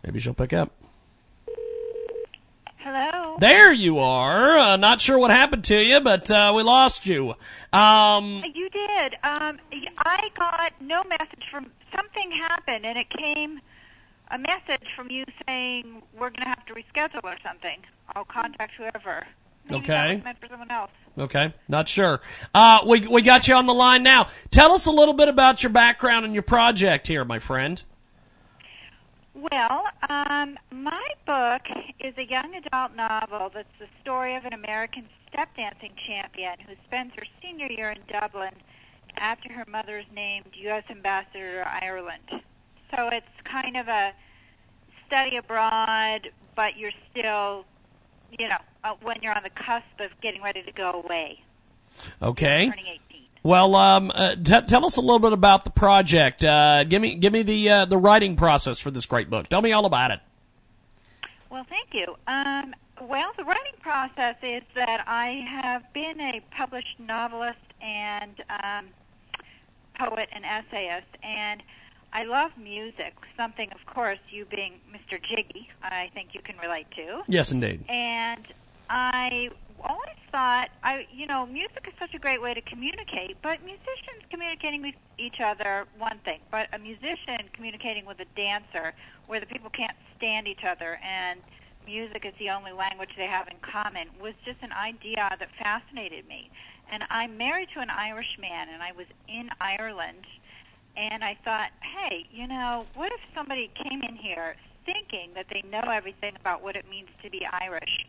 Maybe 0.05 0.21
she'll 0.21 0.35
pick 0.35 0.53
up. 0.53 0.80
Hello. 2.83 3.37
There 3.39 3.73
you 3.73 3.99
are. 3.99 4.59
Uh, 4.59 4.77
not 4.77 5.01
sure 5.01 5.19
what 5.19 5.31
happened 5.31 5.65
to 5.65 5.83
you, 5.85 6.01
but 6.01 6.31
uh, 6.31 6.53
we 6.57 6.63
lost 6.63 7.05
you. 7.07 7.35
Um, 7.73 8.43
You 8.55 8.71
did. 8.71 9.15
Um, 9.23 9.59
I 9.99 10.31
got 10.37 10.73
no 10.81 11.03
message 11.05 11.49
from 11.51 11.71
something 11.95 12.31
happened, 12.31 12.87
and 12.87 12.97
it 12.97 13.11
came 13.11 13.61
a 14.31 14.39
message 14.39 14.93
from 14.97 15.11
you 15.11 15.25
saying 15.47 16.03
we're 16.15 16.31
going 16.31 16.43
to 16.43 16.49
have 16.49 16.65
to 16.67 16.75
reschedule 16.75 17.23
or 17.25 17.37
something. 17.45 17.81
I'll 18.15 18.25
contact 18.25 18.73
whoever. 18.79 19.27
Maybe 19.69 19.85
Okay. 19.85 20.21
meant 20.25 20.39
for 20.41 20.49
someone 20.49 20.71
else. 20.71 20.91
okay, 21.19 21.53
not 21.69 21.87
sure. 21.87 22.21
Uh, 22.55 22.79
we 22.87 23.07
we 23.07 23.21
got 23.23 23.47
you 23.47 23.55
on 23.55 23.67
the 23.67 23.75
line 23.75 24.03
now. 24.03 24.29
Tell 24.51 24.73
us 24.73 24.87
a 24.87 24.91
little 24.91 25.15
bit 25.15 25.29
about 25.29 25.63
your 25.63 25.71
background 25.71 26.25
and 26.25 26.33
your 26.35 26.43
project 26.43 27.07
here, 27.09 27.25
my 27.27 27.39
friend. 27.39 27.83
Well, 29.41 29.85
um, 30.11 30.59
my 30.71 31.09
book 31.25 31.63
is 31.99 32.13
a 32.19 32.27
young 32.27 32.55
adult 32.57 32.95
novel 32.95 33.51
that's 33.55 33.73
the 33.79 33.87
story 34.03 34.35
of 34.35 34.45
an 34.45 34.53
American 34.53 35.09
step 35.29 35.57
dancing 35.57 35.93
champion 35.97 36.59
who 36.67 36.75
spends 36.85 37.15
her 37.15 37.23
senior 37.41 37.69
year 37.69 37.91
in 37.91 38.01
Dublin 38.07 38.53
after 39.17 39.51
her 39.51 39.65
mother's 39.67 40.05
named 40.15 40.47
U.S. 40.53 40.85
Ambassador 40.91 41.63
to 41.63 41.85
Ireland. 41.85 42.43
So 42.95 43.09
it's 43.09 43.27
kind 43.45 43.79
of 43.79 43.89
a 43.89 44.13
study 45.07 45.37
abroad, 45.37 46.31
but 46.55 46.77
you're 46.77 46.93
still, 47.11 47.65
you 48.39 48.49
know, 48.49 48.59
uh, 48.85 48.95
when 49.01 49.23
you're 49.23 49.35
on 49.35 49.43
the 49.43 49.51
cusp 49.51 50.01
of 50.01 50.11
getting 50.21 50.43
ready 50.43 50.63
to 50.63 50.73
go 50.73 51.03
away. 51.03 51.43
Okay. 52.21 52.69
Turning 52.69 52.87
18. 52.87 53.10
Well, 53.43 53.75
um, 53.75 54.13
uh, 54.15 54.35
t- 54.35 54.61
tell 54.67 54.85
us 54.85 54.97
a 54.97 55.01
little 55.01 55.19
bit 55.19 55.33
about 55.33 55.65
the 55.65 55.71
project. 55.71 56.45
Uh, 56.45 56.85
give 56.85 57.01
me 57.01 57.15
give 57.15 57.33
me 57.33 57.43
the 57.43 57.71
uh, 57.71 57.85
the 57.87 57.97
writing 57.97 58.37
process 58.37 58.79
for 58.79 58.91
this 58.91 59.07
great 59.07 59.31
book. 59.31 59.49
Tell 59.49 59.63
me 59.63 59.73
all 59.73 59.87
about 59.87 60.11
it. 60.11 60.21
Well, 61.49 61.65
thank 61.65 61.95
you. 61.95 62.17
Um, 62.27 62.75
well, 63.01 63.33
the 63.37 63.45
writing 63.45 63.73
process 63.81 64.37
is 64.43 64.63
that 64.75 65.05
I 65.07 65.45
have 65.49 65.91
been 65.95 66.21
a 66.21 66.43
published 66.51 67.01
novelist 67.01 67.59
and 67.81 68.43
um, 68.63 68.87
poet 69.95 70.29
and 70.33 70.45
essayist, 70.45 71.09
and 71.23 71.63
I 72.13 72.25
love 72.25 72.53
music. 72.59 73.15
Something, 73.37 73.71
of 73.73 73.87
course, 73.87 74.19
you 74.29 74.45
being 74.45 74.75
Mr. 74.93 75.21
Jiggy, 75.21 75.71
I 75.83 76.11
think 76.13 76.35
you 76.35 76.41
can 76.41 76.59
relate 76.59 76.91
to. 76.93 77.23
Yes, 77.27 77.53
indeed. 77.53 77.85
And 77.89 78.47
I 78.91 79.51
always 79.85 80.17
thought, 80.31 80.71
I 80.83 81.07
you 81.13 81.27
know, 81.27 81.47
music 81.47 81.87
is 81.89 81.95
such 81.99 82.15
a 82.15 82.19
great 82.19 82.41
way 82.41 82.55
to 82.55 82.61
communicate, 82.61 83.37
but 83.43 83.63
musicians 83.65 84.23
communicating 84.31 84.83
with 84.83 84.95
each 85.19 85.41
other, 85.41 85.87
one 85.99 86.19
thing, 86.25 86.41
but 86.51 86.69
a 86.73 86.79
musician 86.79 87.49
communicating 87.53 88.07
with 88.07 88.21
a 88.21 88.27
dancer, 88.37 88.95
where 89.27 89.41
the 89.41 89.47
people 89.47 89.71
can't 89.71 89.97
stand 90.17 90.49
each 90.49 90.65
other 90.65 90.99
and 91.05 91.41
music 91.87 92.25
is 92.25 92.35
the 92.39 92.51
only 92.51 92.73
language 92.73 93.11
they 93.17 93.27
have 93.27 93.49
in 93.49 93.57
common, 93.63 94.09
was 94.21 94.35
just 94.45 94.59
an 94.63 94.73
idea 94.73 95.29
that 95.39 95.49
fascinated 95.59 96.29
me. 96.29 96.51
And 96.93 97.05
I'm 97.11 97.37
married 97.37 97.69
to 97.75 97.81
an 97.81 97.91
Irish 97.91 98.39
man, 98.41 98.69
and 98.73 98.83
I 98.83 98.93
was 98.93 99.07
in 99.29 99.51
Ireland, 99.61 100.27
and 100.97 101.25
I 101.25 101.37
thought, 101.45 101.71
hey, 101.81 102.27
you 102.33 102.47
know, 102.47 102.87
what 102.95 103.13
if 103.13 103.21
somebody 103.35 103.71
came 103.75 104.03
in 104.03 104.17
here 104.17 104.57
thinking 104.87 105.31
that 105.35 105.47
they 105.53 105.63
know 105.63 105.83
everything 105.91 106.35
about 106.41 106.63
what 106.63 106.77
it 106.77 106.89
means 106.89 107.09
to 107.23 107.31
be 107.31 107.47
Irish, 107.47 108.07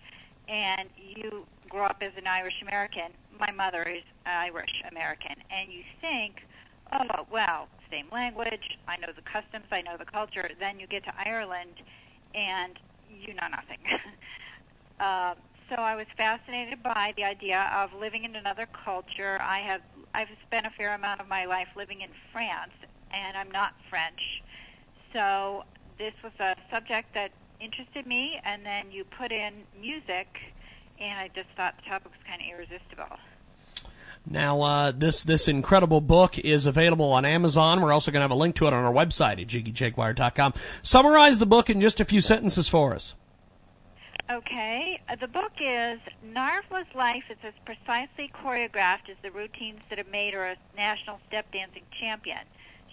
and 0.51 0.89
you 0.97 1.45
grew 1.69 1.81
up 1.81 1.97
as 2.01 2.11
an 2.17 2.27
Irish 2.27 2.61
American. 2.61 3.13
My 3.39 3.51
mother 3.51 3.83
is 3.83 4.03
Irish 4.25 4.83
American, 4.91 5.35
and 5.49 5.71
you 5.71 5.83
think, 6.01 6.45
oh 6.91 7.25
well, 7.31 7.69
same 7.89 8.07
language. 8.11 8.77
I 8.87 8.97
know 8.97 9.07
the 9.15 9.21
customs. 9.21 9.65
I 9.71 9.81
know 9.81 9.95
the 9.97 10.05
culture. 10.05 10.49
Then 10.59 10.79
you 10.79 10.87
get 10.87 11.05
to 11.05 11.13
Ireland, 11.17 11.81
and 12.35 12.77
you 13.09 13.33
know 13.33 13.47
nothing. 13.49 13.79
um, 14.99 15.35
so 15.69 15.75
I 15.77 15.95
was 15.95 16.07
fascinated 16.17 16.83
by 16.83 17.13
the 17.15 17.23
idea 17.23 17.71
of 17.73 17.93
living 17.97 18.25
in 18.25 18.35
another 18.35 18.67
culture. 18.85 19.39
I 19.41 19.59
have 19.59 19.81
I've 20.13 20.27
spent 20.45 20.65
a 20.65 20.69
fair 20.71 20.93
amount 20.93 21.21
of 21.21 21.29
my 21.29 21.45
life 21.45 21.69
living 21.77 22.01
in 22.01 22.09
France, 22.33 22.73
and 23.13 23.37
I'm 23.37 23.49
not 23.51 23.73
French. 23.89 24.43
So 25.13 25.63
this 25.97 26.13
was 26.21 26.33
a 26.39 26.57
subject 26.69 27.13
that 27.13 27.31
interested 27.61 28.05
me, 28.05 28.39
and 28.43 28.65
then 28.65 28.91
you 28.91 29.03
put 29.03 29.31
in 29.31 29.53
music, 29.79 30.39
and 30.99 31.19
I 31.19 31.29
just 31.33 31.49
thought 31.55 31.75
the 31.77 31.89
topic 31.89 32.11
was 32.11 32.19
kind 32.27 32.41
of 32.41 32.47
irresistible. 32.47 33.17
Now, 34.29 34.61
uh, 34.61 34.91
this 34.91 35.23
this 35.23 35.47
incredible 35.47 35.99
book 35.99 36.37
is 36.37 36.67
available 36.67 37.11
on 37.11 37.25
Amazon. 37.25 37.81
We're 37.81 37.91
also 37.91 38.11
going 38.11 38.19
to 38.19 38.23
have 38.23 38.31
a 38.31 38.35
link 38.35 38.55
to 38.57 38.67
it 38.67 38.73
on 38.73 38.83
our 38.83 38.93
website 38.93 39.41
at 39.41 39.47
jiggyjaguar.com. 39.47 40.53
Summarize 40.83 41.39
the 41.39 41.45
book 41.47 41.69
in 41.69 41.81
just 41.81 41.99
a 41.99 42.05
few 42.05 42.21
sentences 42.21 42.67
for 42.67 42.93
us. 42.93 43.15
Okay, 44.29 45.01
uh, 45.09 45.15
the 45.15 45.27
book 45.27 45.51
is 45.59 45.99
Narvla's 46.25 46.93
life 46.95 47.23
is 47.29 47.37
as 47.43 47.53
precisely 47.65 48.31
choreographed 48.33 49.09
as 49.09 49.17
the 49.23 49.31
routines 49.31 49.81
that 49.89 49.97
have 49.97 50.07
made 50.07 50.33
her 50.33 50.45
a 50.45 50.55
national 50.77 51.19
step 51.27 51.51
dancing 51.51 51.83
champion. 51.91 52.39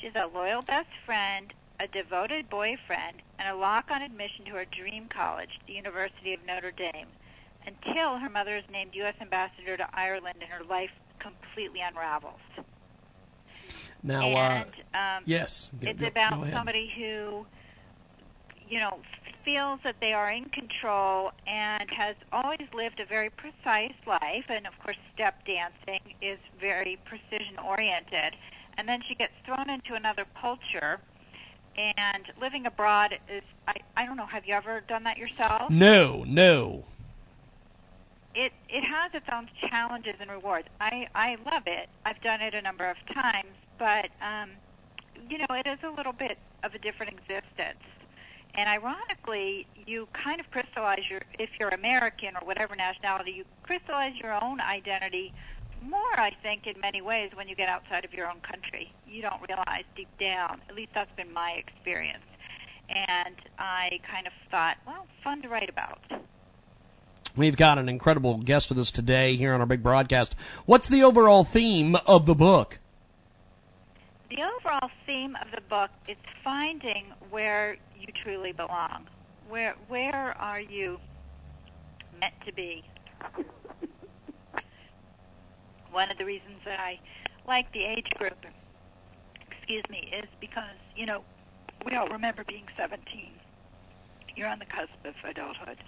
She's 0.01 0.17
a 0.17 0.27
loyal 0.27 0.63
best 0.63 0.89
friend, 1.05 1.53
a 1.81 1.87
devoted 1.89 2.49
boyfriend, 2.51 3.23
and 3.39 3.49
a 3.49 3.55
lock 3.55 3.91
on 3.91 4.03
admission 4.03 4.45
to 4.47 4.53
her 4.53 4.65
dream 4.65 5.09
college, 5.09 5.61
the 5.67 5.75
University 5.75 6.35
of 6.35 6.45
Notre 6.45 6.73
Dame, 6.73 7.07
until 7.67 8.19
her 8.19 8.29
mother 8.29 8.57
is 8.57 8.65
named 8.71 8.95
U.S. 8.95 9.15
Ambassador 9.21 9.77
to 9.77 9.87
Ireland 9.95 10.37
and 10.41 10.51
her 10.51 10.65
life 10.65 10.91
completely 11.19 11.81
unravels. 11.81 12.41
Now, 14.03 14.23
and, 14.27 14.73
uh, 14.95 14.99
um, 14.99 15.23
yes, 15.27 15.71
go- 15.81 15.91
it's 15.91 16.01
go- 16.01 16.07
about 16.07 16.41
go 16.41 16.51
somebody 16.51 16.89
who, 16.89 17.47
you 18.69 18.81
know, 18.81 18.99
feels 19.45 19.81
that 19.85 19.97
they 20.01 20.13
are 20.13 20.31
in 20.31 20.45
control 20.47 21.33
and 21.47 21.91
has 21.91 22.17
always 22.33 22.69
lived 22.75 23.01
a 23.01 23.07
very 23.07 23.31
precise 23.31 23.95
life. 24.07 24.45
And 24.49 24.67
of 24.67 24.79
course, 24.81 24.97
step 25.15 25.45
dancing 25.47 26.15
is 26.21 26.39
very 26.61 26.99
precision 27.05 27.59
oriented. 27.59 28.37
And 28.77 28.89
then 28.89 29.01
she 29.03 29.15
gets 29.15 29.33
thrown 29.45 29.71
into 29.71 29.95
another 29.95 30.27
culture. 30.41 31.01
And 31.79 32.25
living 32.41 32.67
abroad 32.67 33.19
is, 33.29 33.43
I, 33.69 33.77
I 33.97 34.05
don't 34.05 34.17
know, 34.17 34.27
have 34.27 34.45
you 34.47 34.55
ever 34.55 34.81
done 34.89 35.05
that 35.05 35.17
yourself? 35.17 35.71
No, 35.71 36.25
no. 36.27 36.85
it 38.35 38.53
it 38.69 38.85
has 38.85 39.15
its 39.15 39.27
own 39.33 39.49
challenges 39.61 40.15
and 40.21 40.31
rewards. 40.31 40.69
I 40.81 41.09
I 41.15 41.37
love 41.51 41.65
it. 41.67 41.89
I've 42.05 42.21
done 42.21 42.41
it 42.41 42.55
a 42.55 42.63
number 42.63 42.89
of 42.89 42.97
times, 43.15 43.55
but 43.79 44.11
um, 44.23 44.51
you 45.31 45.39
know, 45.39 45.47
it 45.51 45.67
is 45.67 45.79
a 45.83 45.91
little 45.91 46.13
bit 46.13 46.39
of 46.63 46.75
a 46.75 46.79
different 46.79 47.13
existence. 47.13 47.83
And 48.55 48.69
ironically, 48.69 49.67
you 49.87 50.09
kind 50.13 50.41
of 50.41 50.51
crystallize 50.51 51.09
your 51.11 51.23
if 51.39 51.51
you're 51.61 51.69
American 51.71 52.37
or 52.37 52.47
whatever 52.47 52.77
nationality, 52.77 53.33
you 53.33 53.45
crystallize 53.63 54.17
your 54.19 54.33
own 54.43 54.61
identity 54.61 55.33
more, 55.83 56.19
I 56.19 56.33
think, 56.43 56.67
in 56.67 56.81
many 56.81 57.01
ways 57.01 57.31
when 57.35 57.49
you 57.49 57.55
get 57.55 57.69
outside 57.69 58.05
of 58.05 58.13
your 58.13 58.29
own 58.29 58.41
country. 58.41 58.93
You 59.07 59.23
don't 59.23 59.41
realize 59.49 59.85
deep 59.97 60.09
down. 60.19 60.61
At 60.69 60.75
least 60.75 60.91
that's 60.95 61.13
been 61.17 61.33
my 61.33 61.53
experience. 61.53 62.25
And 62.89 63.35
I 63.59 64.01
kind 64.11 64.27
of 64.27 64.33
thought, 64.51 64.79
well, 64.87 65.07
fun 65.23 65.43
to 65.43 65.49
write 65.49 65.69
about. 65.69 66.01
We've 67.37 67.57
got 67.57 67.79
an 67.79 67.89
incredible 67.89 68.39
guest 68.39 68.69
with 68.69 68.79
us 68.79 68.91
today 68.91 69.37
here 69.37 69.55
on 69.55 69.61
our 69.61 69.67
big 69.67 69.83
broadcast. 69.83 70.35
What's 70.67 70.89
the 70.89 71.03
overall 71.03 71.45
theme 71.45 71.97
of 72.07 72.27
the 72.27 72.35
book? 72.35 72.79
The 74.31 74.43
overall 74.43 74.91
theme 75.07 75.37
of 75.41 75.51
the 75.55 75.61
book 75.63 75.91
is 76.09 76.17
finding 76.43 77.13
where 77.31 77.77
you 77.99 78.09
truly 78.13 78.53
belong. 78.53 79.07
Where 79.49 79.75
where 79.89 80.37
are 80.39 80.61
you 80.61 81.01
meant 82.21 82.35
to 82.45 82.53
be? 82.53 82.85
One 85.91 86.11
of 86.11 86.19
the 86.19 86.25
reasons 86.25 86.59
that 86.65 86.79
I 86.79 86.99
like 87.47 87.73
the 87.73 87.85
age 87.85 88.11
group, 88.19 88.45
excuse 89.51 89.83
me, 89.91 90.11
is 90.13 90.29
because, 90.41 90.77
you 90.97 91.07
know, 91.07 91.25
we 91.85 91.95
all 91.95 92.09
remember 92.09 92.45
being 92.45 92.67
17. 92.77 93.31
You're 94.37 94.49
on 94.49 94.59
the 94.59 94.67
cusp 94.67 95.05
of 95.05 95.15
adulthood. 95.25 95.79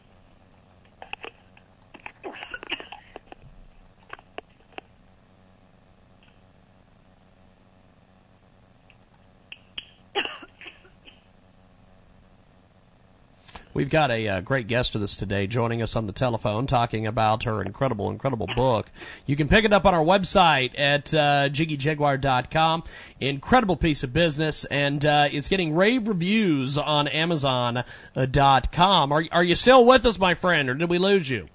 We've 13.72 13.88
got 13.88 14.10
a 14.10 14.26
uh, 14.26 14.40
great 14.40 14.66
guest 14.66 14.94
with 14.94 15.04
us 15.04 15.14
today, 15.14 15.46
joining 15.46 15.80
us 15.80 15.94
on 15.94 16.08
the 16.08 16.12
telephone, 16.12 16.66
talking 16.66 17.06
about 17.06 17.44
her 17.44 17.62
incredible, 17.62 18.10
incredible 18.10 18.48
book. 18.48 18.90
You 19.26 19.36
can 19.36 19.46
pick 19.46 19.64
it 19.64 19.72
up 19.72 19.86
on 19.86 19.94
our 19.94 20.04
website 20.04 20.76
at 20.76 21.14
uh, 21.14 21.48
jiggyjaguar.com. 21.50 22.82
Incredible 23.20 23.76
piece 23.76 24.02
of 24.02 24.12
business, 24.12 24.64
and 24.66 25.06
uh, 25.06 25.28
it's 25.30 25.46
getting 25.48 25.76
rave 25.76 26.08
reviews 26.08 26.76
on 26.76 27.06
Amazon.com. 27.06 29.12
Are, 29.12 29.24
are 29.30 29.44
you 29.44 29.54
still 29.54 29.84
with 29.84 30.04
us, 30.04 30.18
my 30.18 30.34
friend, 30.34 30.68
or 30.68 30.74
did 30.74 30.90
we 30.90 30.98
lose 30.98 31.30
you? 31.30 31.46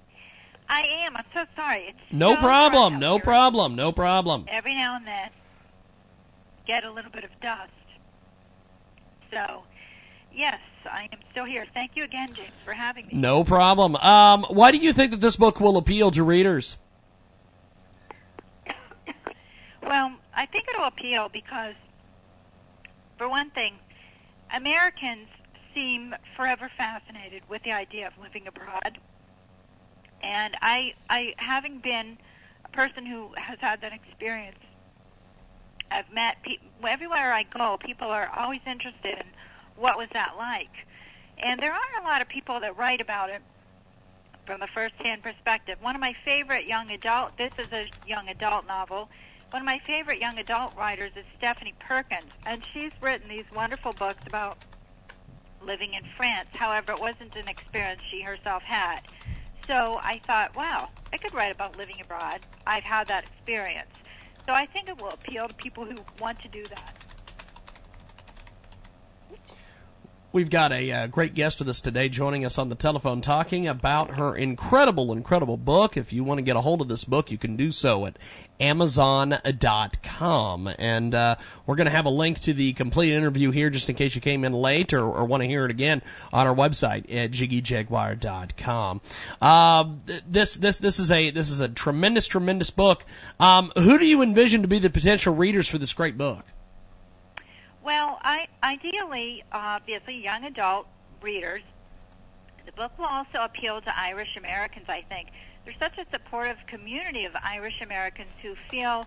I 0.70 0.84
am. 1.06 1.18
I'm 1.18 1.24
so 1.34 1.44
sorry. 1.54 1.88
It's 1.88 1.98
No 2.10 2.34
so 2.34 2.40
problem, 2.40 2.98
no 2.98 3.16
here. 3.16 3.24
problem, 3.24 3.76
no 3.76 3.92
problem. 3.92 4.46
Every 4.48 4.74
now 4.74 4.96
and 4.96 5.06
then, 5.06 5.28
get 6.66 6.82
a 6.82 6.90
little 6.90 7.10
bit 7.10 7.24
of 7.24 7.30
dust. 7.42 7.70
So, 9.30 9.64
yes, 10.34 10.58
I 10.90 11.08
am 11.12 11.18
still 11.30 11.44
here. 11.44 11.66
Thank 11.74 11.96
you 11.96 12.04
again, 12.04 12.32
James, 12.34 12.52
for 12.64 12.72
having 12.72 13.06
me. 13.06 13.14
No 13.14 13.44
problem. 13.44 13.96
Um, 13.96 14.44
why 14.48 14.70
do 14.70 14.78
you 14.78 14.92
think 14.92 15.10
that 15.12 15.20
this 15.20 15.36
book 15.36 15.60
will 15.60 15.76
appeal 15.76 16.10
to 16.12 16.22
readers? 16.22 16.76
Well, 19.82 20.14
I 20.34 20.46
think 20.46 20.66
it'll 20.68 20.86
appeal 20.86 21.28
because, 21.32 21.74
for 23.18 23.28
one 23.28 23.50
thing, 23.50 23.74
Americans 24.52 25.28
seem 25.74 26.14
forever 26.36 26.68
fascinated 26.76 27.42
with 27.48 27.62
the 27.62 27.72
idea 27.72 28.08
of 28.08 28.12
living 28.20 28.48
abroad. 28.48 28.98
And 30.22 30.56
I, 30.60 30.94
I, 31.08 31.34
having 31.36 31.78
been 31.78 32.18
a 32.64 32.68
person 32.70 33.06
who 33.06 33.30
has 33.36 33.58
had 33.60 33.80
that 33.82 33.92
experience, 33.92 34.58
I've 35.88 36.10
met 36.12 36.42
people 36.42 36.66
everywhere 36.88 37.32
I 37.32 37.44
go. 37.44 37.78
People 37.78 38.08
are 38.08 38.28
always 38.36 38.60
interested 38.66 39.18
in 39.18 39.26
what 39.76 39.96
was 39.96 40.08
that 40.12 40.34
like, 40.38 40.86
and 41.38 41.60
there 41.60 41.72
aren't 41.72 42.04
a 42.04 42.08
lot 42.08 42.22
of 42.22 42.28
people 42.28 42.60
that 42.60 42.76
write 42.76 43.00
about 43.00 43.30
it 43.30 43.42
from 44.46 44.62
a 44.62 44.66
first-hand 44.68 45.22
perspective. 45.22 45.76
One 45.80 45.94
of 45.94 46.00
my 46.00 46.14
favorite 46.24 46.66
young 46.66 46.90
adult. 46.90 47.36
This 47.36 47.52
is 47.58 47.66
a 47.72 47.88
young 48.06 48.28
adult 48.28 48.66
novel. 48.66 49.08
One 49.50 49.62
of 49.62 49.66
my 49.66 49.80
favorite 49.80 50.20
young 50.20 50.38
adult 50.38 50.76
writers 50.76 51.12
is 51.16 51.24
Stephanie 51.36 51.74
Perkins, 51.80 52.32
and 52.44 52.64
she's 52.72 52.92
written 53.00 53.28
these 53.28 53.44
wonderful 53.54 53.92
books 53.92 54.22
about 54.26 54.58
living 55.62 55.94
in 55.94 56.04
France. 56.16 56.48
However, 56.54 56.92
it 56.92 57.00
wasn't 57.00 57.34
an 57.36 57.48
experience 57.48 58.02
she 58.08 58.22
herself 58.22 58.62
had. 58.62 59.00
So 59.66 59.98
I 60.00 60.20
thought, 60.26 60.54
wow, 60.54 60.90
I 61.12 61.16
could 61.16 61.34
write 61.34 61.52
about 61.52 61.76
living 61.76 62.00
abroad. 62.00 62.40
I've 62.66 62.84
had 62.84 63.08
that 63.08 63.24
experience. 63.24 63.90
So 64.46 64.52
I 64.52 64.66
think 64.66 64.88
it 64.88 65.00
will 65.00 65.08
appeal 65.08 65.48
to 65.48 65.54
people 65.54 65.84
who 65.84 65.96
want 66.20 66.40
to 66.42 66.48
do 66.48 66.62
that. 66.66 67.05
We've 70.36 70.50
got 70.50 70.70
a 70.70 70.92
uh, 70.92 71.06
great 71.06 71.32
guest 71.32 71.60
with 71.60 71.68
us 71.70 71.80
today 71.80 72.10
joining 72.10 72.44
us 72.44 72.58
on 72.58 72.68
the 72.68 72.74
telephone 72.74 73.22
talking 73.22 73.66
about 73.66 74.16
her 74.16 74.36
incredible, 74.36 75.10
incredible 75.10 75.56
book. 75.56 75.96
If 75.96 76.12
you 76.12 76.24
want 76.24 76.36
to 76.36 76.42
get 76.42 76.56
a 76.56 76.60
hold 76.60 76.82
of 76.82 76.88
this 76.88 77.04
book, 77.04 77.30
you 77.30 77.38
can 77.38 77.56
do 77.56 77.72
so 77.72 78.04
at 78.04 78.18
Amazon.com. 78.60 79.40
And 80.78 81.14
uh, 81.14 81.36
we're 81.64 81.76
going 81.76 81.86
to 81.86 81.90
have 81.90 82.04
a 82.04 82.10
link 82.10 82.40
to 82.40 82.52
the 82.52 82.74
complete 82.74 83.14
interview 83.14 83.50
here 83.50 83.70
just 83.70 83.88
in 83.88 83.94
case 83.94 84.14
you 84.14 84.20
came 84.20 84.44
in 84.44 84.52
late 84.52 84.92
or, 84.92 85.06
or 85.06 85.24
want 85.24 85.42
to 85.42 85.48
hear 85.48 85.64
it 85.64 85.70
again 85.70 86.02
on 86.34 86.46
our 86.46 86.54
website 86.54 87.10
at 87.10 87.30
JiggyJaguar.com. 87.30 89.00
Uh, 89.40 89.84
this, 90.28 90.56
this, 90.56 90.76
this, 90.76 90.98
is 90.98 91.10
a, 91.10 91.30
this 91.30 91.48
is 91.48 91.60
a 91.60 91.68
tremendous, 91.68 92.26
tremendous 92.26 92.68
book. 92.68 93.06
Um, 93.40 93.72
who 93.74 93.98
do 93.98 94.04
you 94.04 94.20
envision 94.20 94.60
to 94.60 94.68
be 94.68 94.80
the 94.80 94.90
potential 94.90 95.34
readers 95.34 95.66
for 95.66 95.78
this 95.78 95.94
great 95.94 96.18
book? 96.18 96.44
Well, 97.86 98.18
I 98.20 98.48
ideally, 98.64 99.44
obviously, 99.52 100.20
young 100.20 100.42
adult 100.42 100.88
readers. 101.22 101.62
The 102.64 102.72
book 102.72 102.90
will 102.98 103.04
also 103.04 103.38
appeal 103.42 103.80
to 103.80 103.96
Irish 103.96 104.36
Americans. 104.36 104.86
I 104.88 105.02
think 105.02 105.28
there's 105.64 105.78
such 105.78 105.96
a 105.96 106.04
supportive 106.10 106.56
community 106.66 107.26
of 107.26 107.36
Irish 107.44 107.80
Americans 107.80 108.30
who 108.42 108.56
feel 108.68 109.06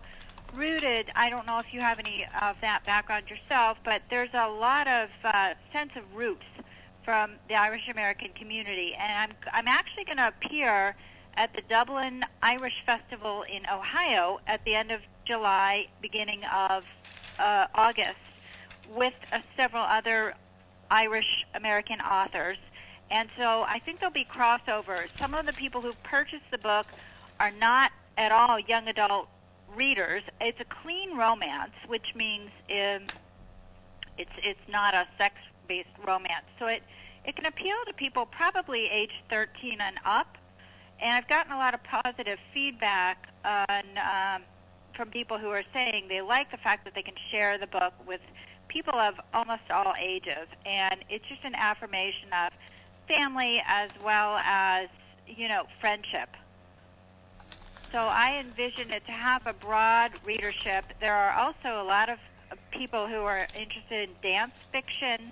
rooted. 0.55 1.11
I 1.13 1.29
don't 1.29 1.45
know 1.45 1.57
if 1.57 1.73
you 1.73 1.81
have 1.81 1.99
any 1.99 2.25
of 2.41 2.55
that 2.61 2.85
background 2.85 3.29
yourself, 3.29 3.77
but 3.83 4.01
there's 4.09 4.33
a 4.33 4.47
lot 4.47 4.87
of 4.87 5.09
uh, 5.25 5.55
sense 5.73 5.91
of 5.97 6.15
roots 6.15 6.45
from 7.03 7.31
the 7.49 7.55
Irish 7.55 7.89
American 7.89 8.29
community, 8.31 8.95
and 8.95 9.11
I'm 9.11 9.51
I'm 9.51 9.67
actually 9.67 10.05
going 10.05 10.19
to 10.19 10.29
appear 10.29 10.95
at 11.33 11.53
the 11.53 11.63
Dublin 11.67 12.23
Irish 12.41 12.81
Festival 12.85 13.43
in 13.43 13.63
Ohio 13.69 14.39
at 14.47 14.63
the 14.63 14.73
end 14.73 14.91
of 14.91 15.01
July, 15.25 15.87
beginning 16.01 16.45
of 16.45 16.85
uh, 17.39 17.67
August 17.75 18.15
with 18.95 19.13
uh, 19.31 19.39
several 19.55 19.83
other 19.83 20.33
Irish 20.89 21.45
American 21.53 22.01
authors. 22.01 22.57
And 23.11 23.29
so 23.37 23.63
I 23.67 23.79
think 23.79 23.99
there'll 23.99 24.13
be 24.13 24.25
crossovers. 24.25 25.17
Some 25.17 25.33
of 25.33 25.45
the 25.45 25.53
people 25.53 25.81
who 25.81 25.93
purchased 26.03 26.49
the 26.51 26.57
book 26.57 26.85
are 27.39 27.51
not 27.51 27.91
at 28.17 28.31
all 28.31 28.59
young 28.59 28.87
adult 28.87 29.27
readers. 29.75 30.23
It's 30.41 30.59
a 30.59 30.65
clean 30.65 31.15
romance, 31.15 31.73
which 31.87 32.13
means 32.15 32.49
um, 32.69 33.03
it's 34.17 34.31
it's 34.43 34.67
not 34.69 34.93
a 34.93 35.07
sex-based 35.17 35.89
romance. 36.05 36.45
So 36.59 36.67
it 36.67 36.83
it 37.25 37.35
can 37.35 37.45
appeal 37.45 37.75
to 37.87 37.93
people 37.93 38.25
probably 38.25 38.89
age 38.89 39.23
13 39.29 39.79
and 39.81 39.97
up. 40.05 40.37
And 41.01 41.15
I've 41.15 41.27
gotten 41.27 41.51
a 41.51 41.57
lot 41.57 41.73
of 41.73 41.81
positive 41.83 42.39
feedback 42.53 43.29
on 43.45 43.83
um, 43.97 44.41
from 44.95 45.09
people 45.09 45.37
who 45.37 45.49
are 45.49 45.63
saying 45.73 46.07
they 46.09 46.21
like 46.21 46.51
the 46.51 46.57
fact 46.57 46.83
that 46.85 46.93
they 46.93 47.01
can 47.01 47.15
share 47.31 47.57
the 47.57 47.67
book 47.67 47.93
with 48.05 48.21
people 48.69 48.95
of 48.95 49.19
almost 49.33 49.69
all 49.69 49.93
ages, 49.99 50.47
and 50.65 51.03
it's 51.09 51.27
just 51.27 51.43
an 51.43 51.55
affirmation 51.55 52.29
of 52.31 52.53
family 53.07 53.61
as 53.65 53.89
well 54.03 54.37
as 54.37 54.87
you 55.27 55.49
know 55.49 55.65
friendship. 55.81 56.29
So 57.91 57.97
I 57.97 58.39
envision 58.39 58.91
it 58.91 59.05
to 59.07 59.11
have 59.11 59.45
a 59.47 59.53
broad 59.53 60.11
readership. 60.23 60.85
There 61.01 61.15
are 61.15 61.31
also 61.31 61.81
a 61.81 61.83
lot 61.83 62.09
of 62.09 62.19
people 62.71 63.07
who 63.07 63.21
are 63.21 63.47
interested 63.57 64.09
in 64.09 64.15
dance 64.21 64.53
fiction, 64.71 65.31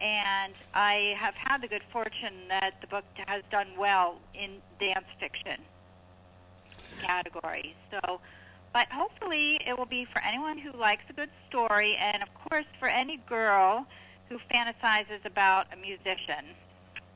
and 0.00 0.52
I 0.74 1.14
have 1.16 1.34
had 1.34 1.62
the 1.62 1.68
good 1.68 1.84
fortune 1.92 2.34
that 2.48 2.80
the 2.80 2.88
book 2.88 3.04
has 3.26 3.42
done 3.50 3.68
well 3.78 4.16
in 4.34 4.60
dance 4.80 5.06
fiction 5.20 5.60
category. 7.00 7.74
So 7.90 8.20
but 8.72 8.88
hopefully 8.88 9.60
it 9.66 9.76
will 9.76 9.86
be 9.86 10.04
for 10.04 10.20
anyone 10.22 10.58
who 10.58 10.72
likes 10.72 11.04
a 11.10 11.12
good 11.12 11.30
story 11.48 11.96
and, 11.96 12.22
of 12.22 12.28
course, 12.34 12.66
for 12.78 12.88
any 12.88 13.18
girl 13.28 13.86
who 14.28 14.38
fantasizes 14.52 15.24
about 15.24 15.66
a 15.72 15.76
musician, 15.76 16.46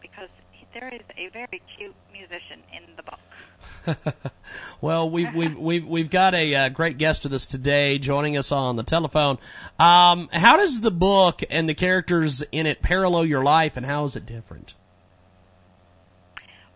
because 0.01 0.29
there 0.75 0.89
is 0.89 1.01
a 1.17 1.29
very 1.29 1.63
cute 1.77 1.95
musician 2.13 2.61
in 2.73 2.83
the 2.97 3.03
book. 3.03 4.15
well, 4.81 5.09
we've 5.09 5.33
we've 5.35 5.57
we've 5.57 5.87
we've 5.87 6.11
got 6.11 6.35
a 6.35 6.55
uh, 6.55 6.69
great 6.69 6.99
guest 6.99 7.23
with 7.23 7.33
us 7.33 7.47
today, 7.47 7.99
joining 7.99 8.37
us 8.37 8.53
on 8.53 8.77
the 8.77 8.83
telephone. 8.83 9.39
Um, 9.79 10.29
how 10.33 10.57
does 10.57 10.83
the 10.83 10.91
book 10.91 11.43
and 11.49 11.69
the 11.69 11.75
characters 11.75 12.43
in 12.53 12.67
it 12.67 12.83
parallel 12.83 13.25
your 13.25 13.43
life, 13.43 13.77
and 13.77 13.87
how 13.87 14.05
is 14.05 14.17
it 14.17 14.27
different? 14.27 14.75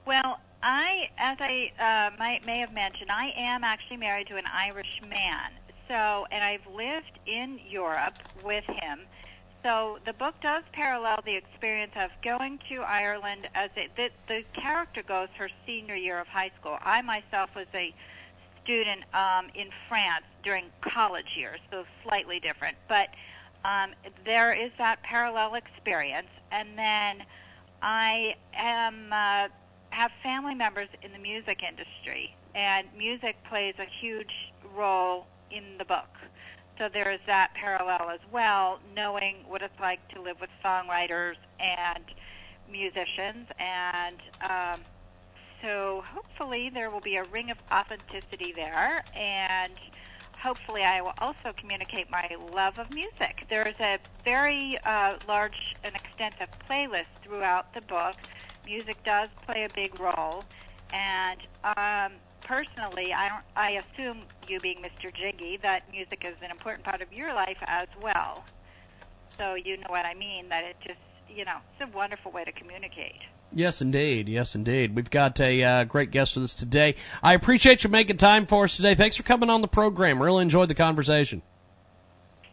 Well, 0.07 0.41
I, 0.63 1.11
as 1.19 1.39
I 1.41 1.73
uh, 1.79 2.17
might, 2.19 2.45
may 2.45 2.59
have 2.59 2.73
mentioned, 2.73 3.11
I 3.11 3.33
am 3.37 3.65
actually 3.65 3.97
married 3.97 4.27
to 4.29 4.37
an 4.37 4.45
Irish 4.53 5.01
man. 5.09 5.53
So, 5.89 6.27
and 6.31 6.45
I've 6.45 6.67
lived 6.75 7.19
in 7.27 7.59
Europe 7.69 8.19
with 8.45 8.65
him. 8.65 9.01
So 9.63 9.99
the 10.07 10.13
book 10.13 10.35
does 10.41 10.63
parallel 10.73 11.21
the 11.25 11.35
experience 11.35 11.93
of 11.97 12.11
going 12.23 12.59
to 12.71 12.77
Ireland 12.83 13.49
as 13.55 13.71
it, 13.77 13.91
the, 13.97 14.11
the 14.27 14.45
character 14.53 15.03
goes 15.03 15.29
her 15.37 15.49
senior 15.67 15.95
year 15.95 16.19
of 16.19 16.29
high 16.29 16.51
school. 16.61 16.79
I 16.83 17.03
myself 17.03 17.51
was 17.55 17.67
a 17.75 17.93
student 18.63 19.03
um, 19.15 19.49
in 19.55 19.69
France 19.89 20.25
during 20.43 20.67
college 20.81 21.37
years, 21.37 21.61
so 21.71 21.85
slightly 22.03 22.41
different. 22.41 22.77
But 22.89 23.09
um, 23.65 23.91
there 24.25 24.53
is 24.53 24.71
that 24.79 25.03
parallel 25.03 25.55
experience, 25.55 26.29
and 26.51 26.69
then 26.79 27.25
I 27.83 28.37
am 28.55 29.13
uh, 29.13 29.49
have 29.91 30.11
family 30.23 30.55
members 30.55 30.89
in 31.03 31.13
the 31.13 31.19
music 31.19 31.63
industry, 31.63 32.35
and 32.55 32.87
music 32.97 33.37
plays 33.45 33.75
a 33.79 33.85
huge 33.85 34.53
role 34.75 35.27
in 35.51 35.79
the 35.79 35.85
book. 35.85 36.09
So 36.79 36.89
there 36.89 37.11
is 37.11 37.21
that 37.27 37.53
parallel 37.55 38.11
as 38.11 38.21
well, 38.33 38.81
knowing 38.97 39.37
what 39.47 39.63
it's 39.63 39.79
like 39.79 40.07
to 40.15 40.21
live 40.23 40.41
with 40.41 40.51
songwriters 40.65 41.35
and 41.59 42.05
musicians, 42.71 43.49
and 43.59 44.17
um, 44.49 44.81
so 45.61 46.03
hopefully 46.07 46.71
there 46.71 46.89
will 46.89 47.01
be 47.01 47.17
a 47.17 47.25
ring 47.25 47.51
of 47.51 47.59
authenticity 47.71 48.53
there, 48.53 49.05
and 49.15 49.73
hopefully 50.39 50.85
I 50.85 51.03
will 51.03 51.13
also 51.19 51.53
communicate 51.55 52.11
my 52.11 52.35
love 52.55 52.79
of 52.79 52.95
music. 52.95 53.45
There 53.51 53.69
is 53.69 53.79
a 53.79 53.99
very 54.25 54.79
uh, 54.85 55.17
large 55.29 55.77
and 55.85 55.95
extensive 55.95 56.49
playlist 56.67 57.13
throughout 57.23 57.75
the 57.75 57.83
book 57.83 58.15
music 58.71 59.03
does 59.05 59.29
play 59.47 59.65
a 59.65 59.69
big 59.75 59.99
role, 59.99 60.45
and 60.93 61.41
um, 61.65 62.13
personally, 62.43 63.13
I 63.13 63.29
don't. 63.29 63.43
I 63.57 63.83
assume 63.83 64.21
you 64.49 64.61
being 64.61 64.79
Mr. 64.79 65.13
Jiggy, 65.13 65.59
that 65.63 65.91
music 65.91 66.25
is 66.25 66.37
an 66.43 66.51
important 66.51 66.85
part 66.85 67.03
of 67.03 67.13
your 67.13 67.35
life 67.35 67.59
as 67.67 67.89
well. 68.01 68.45
So 69.39 69.55
you 69.55 69.77
know 69.79 69.89
what 69.89 70.07
I 70.07 70.15
mean. 70.15 70.49
That 70.49 70.65
it 70.65 70.77
just, 70.87 71.01
you 71.29 71.45
know, 71.45 71.57
it's 71.73 71.93
a 71.93 71.97
wonderful 71.97 72.31
way 72.31 72.45
to 72.45 72.53
communicate. 72.53 73.21
Yes, 73.53 73.83
indeed. 73.83 74.29
Yes, 74.29 74.55
indeed. 74.55 74.95
We've 74.95 75.11
got 75.11 75.41
a 75.41 75.63
uh, 75.63 75.85
great 75.85 76.13
guest 76.13 76.37
with 76.37 76.45
us 76.45 76.55
today. 76.55 76.95
I 77.21 77.35
appreciate 77.35 77.83
you 77.83 77.91
making 77.91 78.19
time 78.19 78.47
for 78.47 78.65
us 78.65 78.77
today. 78.77 78.95
Thanks 78.95 79.17
for 79.17 79.25
coming 79.25 79.51
on 79.51 79.61
the 79.61 79.69
program. 79.69 80.23
Really 80.23 80.43
enjoyed 80.43 80.69
the 80.69 80.75
conversation 80.75 81.43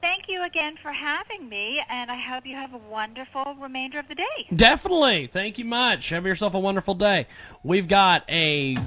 thank 0.07 0.29
you 0.29 0.41
again 0.43 0.77
for 0.81 0.93
having 0.93 1.49
me, 1.49 1.83
and 1.89 2.09
I 2.09 2.15
hope 2.15 2.45
you 2.45 2.55
have 2.55 2.73
a 2.73 2.77
wonderful 2.77 3.55
remainder 3.59 3.99
of 3.99 4.07
the 4.07 4.15
day. 4.15 4.47
Definitely. 4.55 5.27
Thank 5.27 5.57
you 5.57 5.65
much. 5.65 6.09
Have 6.09 6.25
yourself 6.25 6.53
a 6.53 6.59
wonderful 6.59 6.95
day. 6.95 7.27
We've 7.61 7.89
got 7.89 8.23
a 8.29 8.77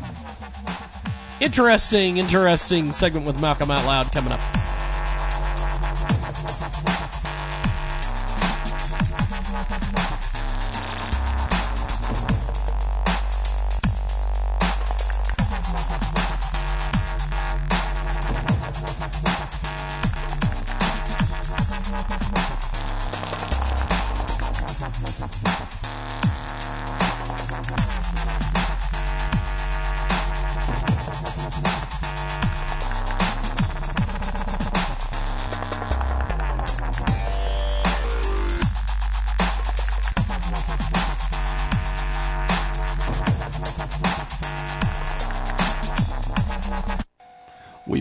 interesting, 1.39 2.17
interesting 2.17 2.93
segment 2.93 3.27
with 3.27 3.39
Malcolm 3.39 3.71
Out 3.71 3.85
Loud 3.85 4.11
coming 4.13 4.33
up. 4.33 4.41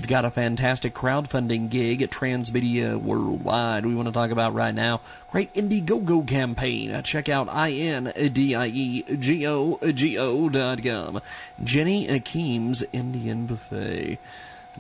Got 0.10 0.26
a 0.26 0.32
fantastic 0.32 0.94
crowdfunding 0.96 1.70
gig 1.70 2.02
at 2.02 2.10
Transmedia 2.10 3.00
Worldwide. 3.00 3.86
We 3.86 3.94
want 3.94 4.08
to 4.08 4.12
talk 4.12 4.32
about 4.32 4.56
right 4.56 4.74
now. 4.74 5.02
Great 5.32 5.54
Indiegogo 5.54 6.28
campaign. 6.28 6.90
Uh, 6.92 7.04
check 7.04 7.30
out 7.30 7.48
I-N-D-I-E-G-O-G-O 7.48 8.10
dot 10.50 10.84
com. 10.84 11.22
Jenny 11.64 12.08
Akeem's 12.08 12.84
Indian 12.92 13.46
Buffet. 13.46 14.18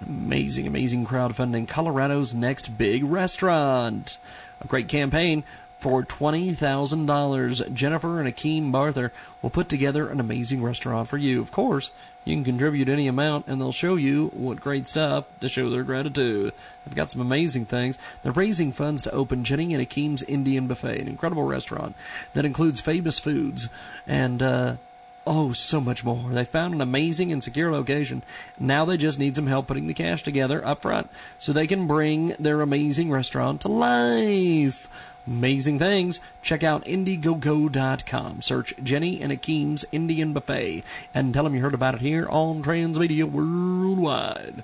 Amazing, 0.04 0.66
amazing 0.66 1.06
crowdfunding. 1.06 1.68
Colorado's 1.68 2.34
next 2.34 2.76
big 2.76 3.04
restaurant. 3.04 4.18
A 4.62 4.68
great 4.68 4.88
campaign 4.88 5.44
for 5.80 6.04
$20,000. 6.04 7.74
Jennifer 7.74 8.20
and 8.20 8.34
Akeem 8.34 8.72
Barther 8.72 9.12
will 9.42 9.50
put 9.50 9.70
together 9.70 10.10
an 10.10 10.20
amazing 10.20 10.62
restaurant 10.62 11.08
for 11.08 11.18
you. 11.18 11.42
Of 11.42 11.52
course, 11.52 11.92
you 12.26 12.36
can 12.36 12.44
contribute 12.44 12.90
any 12.90 13.08
amount 13.08 13.48
and 13.48 13.60
they'll 13.60 13.72
show 13.72 13.96
you 13.96 14.28
what 14.34 14.60
great 14.60 14.88
stuff 14.88 15.26
to 15.40 15.48
show 15.48 15.70
their 15.70 15.84
gratitude. 15.84 16.54
They've 16.86 16.96
got 16.96 17.12
some 17.12 17.22
amazing 17.22 17.66
things. 17.66 17.98
They're 18.22 18.32
raising 18.34 18.74
funds 18.74 19.02
to 19.04 19.12
open 19.12 19.46
Jenny 19.46 19.74
and 19.74 19.86
Akeem's 19.86 20.22
Indian 20.24 20.68
Buffet, 20.68 21.00
an 21.00 21.08
incredible 21.08 21.44
restaurant 21.44 21.96
that 22.34 22.46
includes 22.46 22.82
famous 22.82 23.18
foods 23.18 23.70
and, 24.06 24.44
uh, 24.44 24.76
Oh, 25.32 25.52
so 25.52 25.80
much 25.80 26.04
more. 26.04 26.32
They 26.32 26.44
found 26.44 26.74
an 26.74 26.82
amazing 26.82 27.32
and 27.32 27.44
secure 27.44 27.72
location. 27.72 28.24
Now 28.60 28.84
they 28.84 28.98
just 28.98 29.20
need 29.20 29.36
some 29.36 29.46
help 29.46 29.68
putting 29.68 29.86
the 29.86 29.94
cash 29.94 30.24
together 30.24 30.66
up 30.66 30.82
front 30.82 31.08
so 31.38 31.54
they 31.54 31.68
can 31.68 31.86
bring 31.86 32.30
their 32.40 32.62
amazing 32.62 33.12
restaurant 33.12 33.62
to 33.62 33.68
life. 33.68 34.88
Amazing 35.28 35.80
things. 35.80 36.20
Check 36.42 36.64
out 36.64 36.86
Indiegogo.com. 36.86 38.42
Search 38.42 38.74
Jenny 38.84 39.22
and 39.22 39.32
Akeem's 39.32 39.86
Indian 39.92 40.34
Buffet 40.34 40.84
and 41.14 41.34
tell 41.34 41.44
them 41.44 41.56
you 41.56 41.62
heard 41.62 41.74
about 41.74 41.96
it 41.96 42.02
here 42.02 42.28
on 42.30 42.64
Transmedia 42.64 43.30
Worldwide. 43.30 44.64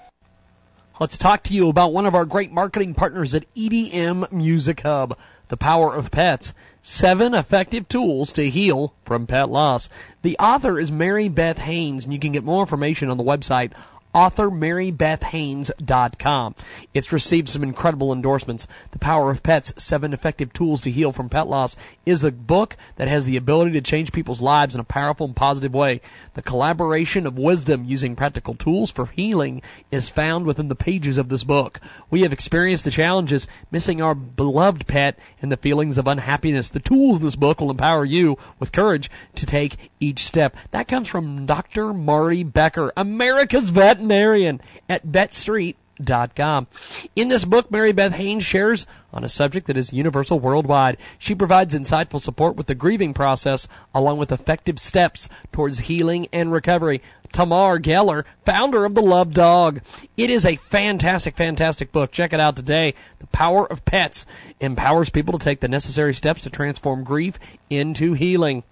Let's 0.99 1.17
talk 1.17 1.43
to 1.43 1.53
you 1.53 1.67
about 1.67 1.91
one 1.91 2.05
of 2.05 2.15
our 2.15 2.23
great 2.23 2.53
marketing 2.53 2.93
partners 2.93 3.35
at 3.35 3.53
EDM 3.53 4.31
Music 4.31 4.79
Hub, 4.81 5.17
the 5.49 5.57
power 5.57 5.93
of 5.93 6.09
pets. 6.09 6.53
Seven 6.81 7.33
effective 7.33 7.89
tools 7.89 8.31
to 8.33 8.49
heal 8.49 8.93
from 9.03 9.27
pet 9.27 9.49
loss. 9.49 9.89
The 10.21 10.37
author 10.37 10.79
is 10.79 10.91
Mary 10.91 11.27
Beth 11.27 11.57
Haines, 11.57 12.05
and 12.05 12.13
you 12.13 12.19
can 12.19 12.31
get 12.31 12.43
more 12.43 12.61
information 12.61 13.09
on 13.09 13.17
the 13.17 13.23
website 13.23 13.73
authormarybethhaines.com. 14.15 16.55
It's 16.93 17.11
received 17.11 17.49
some 17.49 17.63
incredible 17.63 18.13
endorsements. 18.13 18.65
The 18.91 18.99
Power 18.99 19.29
of 19.29 19.43
Pets, 19.43 19.73
Seven 19.77 20.13
Effective 20.13 20.53
Tools 20.53 20.79
to 20.81 20.91
Heal 20.91 21.11
from 21.11 21.27
Pet 21.27 21.47
Loss 21.47 21.75
is 22.05 22.23
a 22.23 22.31
book 22.31 22.77
that 22.95 23.09
has 23.09 23.25
the 23.25 23.35
ability 23.35 23.71
to 23.71 23.81
change 23.81 24.13
people's 24.13 24.41
lives 24.41 24.73
in 24.73 24.79
a 24.79 24.85
powerful 24.85 25.27
and 25.27 25.35
positive 25.35 25.73
way. 25.73 25.99
The 26.33 26.41
collaboration 26.41 27.27
of 27.27 27.37
wisdom 27.37 27.83
using 27.83 28.15
practical 28.15 28.55
tools 28.55 28.89
for 28.89 29.07
healing 29.07 29.61
is 29.91 30.07
found 30.07 30.45
within 30.45 30.67
the 30.67 30.75
pages 30.75 31.17
of 31.17 31.27
this 31.27 31.43
book. 31.43 31.81
We 32.09 32.21
have 32.21 32.31
experienced 32.31 32.85
the 32.85 32.91
challenges 32.91 33.47
missing 33.69 34.01
our 34.01 34.15
beloved 34.15 34.87
pet 34.87 35.19
and 35.41 35.51
the 35.51 35.57
feelings 35.57 35.97
of 35.97 36.07
unhappiness. 36.07 36.69
The 36.69 36.79
tools 36.79 37.17
in 37.17 37.23
this 37.23 37.35
book 37.35 37.59
will 37.59 37.69
empower 37.69 38.05
you 38.05 38.37
with 38.59 38.71
courage 38.71 39.11
to 39.35 39.45
take 39.45 39.91
each 39.99 40.25
step. 40.25 40.55
That 40.71 40.87
comes 40.87 41.09
from 41.09 41.45
Dr. 41.45 41.93
Marty 41.93 42.43
Becker, 42.43 42.93
America's 42.95 43.71
veterinarian 44.07 44.61
at 44.87 45.05
vetstreet.com. 45.05 46.67
In 47.15 47.29
this 47.29 47.45
book, 47.45 47.71
Mary 47.71 47.91
Beth 47.91 48.13
Haines 48.13 48.43
shares 48.43 48.85
on 49.13 49.23
a 49.23 49.29
subject 49.29 49.67
that 49.67 49.77
is 49.77 49.93
universal 49.93 50.39
worldwide. 50.39 50.97
She 51.17 51.33
provides 51.35 51.73
insightful 51.73 52.21
support 52.21 52.55
with 52.55 52.67
the 52.67 52.75
grieving 52.75 53.13
process 53.13 53.67
along 53.93 54.17
with 54.17 54.31
effective 54.31 54.79
steps 54.79 55.29
towards 55.51 55.79
healing 55.79 56.27
and 56.33 56.51
recovery. 56.51 57.01
Tamar 57.31 57.79
Geller, 57.79 58.23
founder 58.45 58.85
of 58.85 58.95
The 58.95 59.01
Loved 59.01 59.33
Dog. 59.33 59.81
It 60.15 60.29
is 60.29 60.45
a 60.45 60.55
fantastic, 60.55 61.35
fantastic 61.35 61.91
book. 61.91 62.11
Check 62.11 62.31
it 62.31 62.39
out 62.39 62.55
today. 62.55 62.93
The 63.19 63.27
Power 63.27 63.69
of 63.69 63.83
Pets 63.83 64.25
empowers 64.61 65.09
people 65.09 65.37
to 65.37 65.43
take 65.43 65.59
the 65.59 65.67
necessary 65.67 66.13
steps 66.13 66.41
to 66.41 66.49
transform 66.49 67.03
grief 67.03 67.37
into 67.69 68.13
healing. 68.13 68.63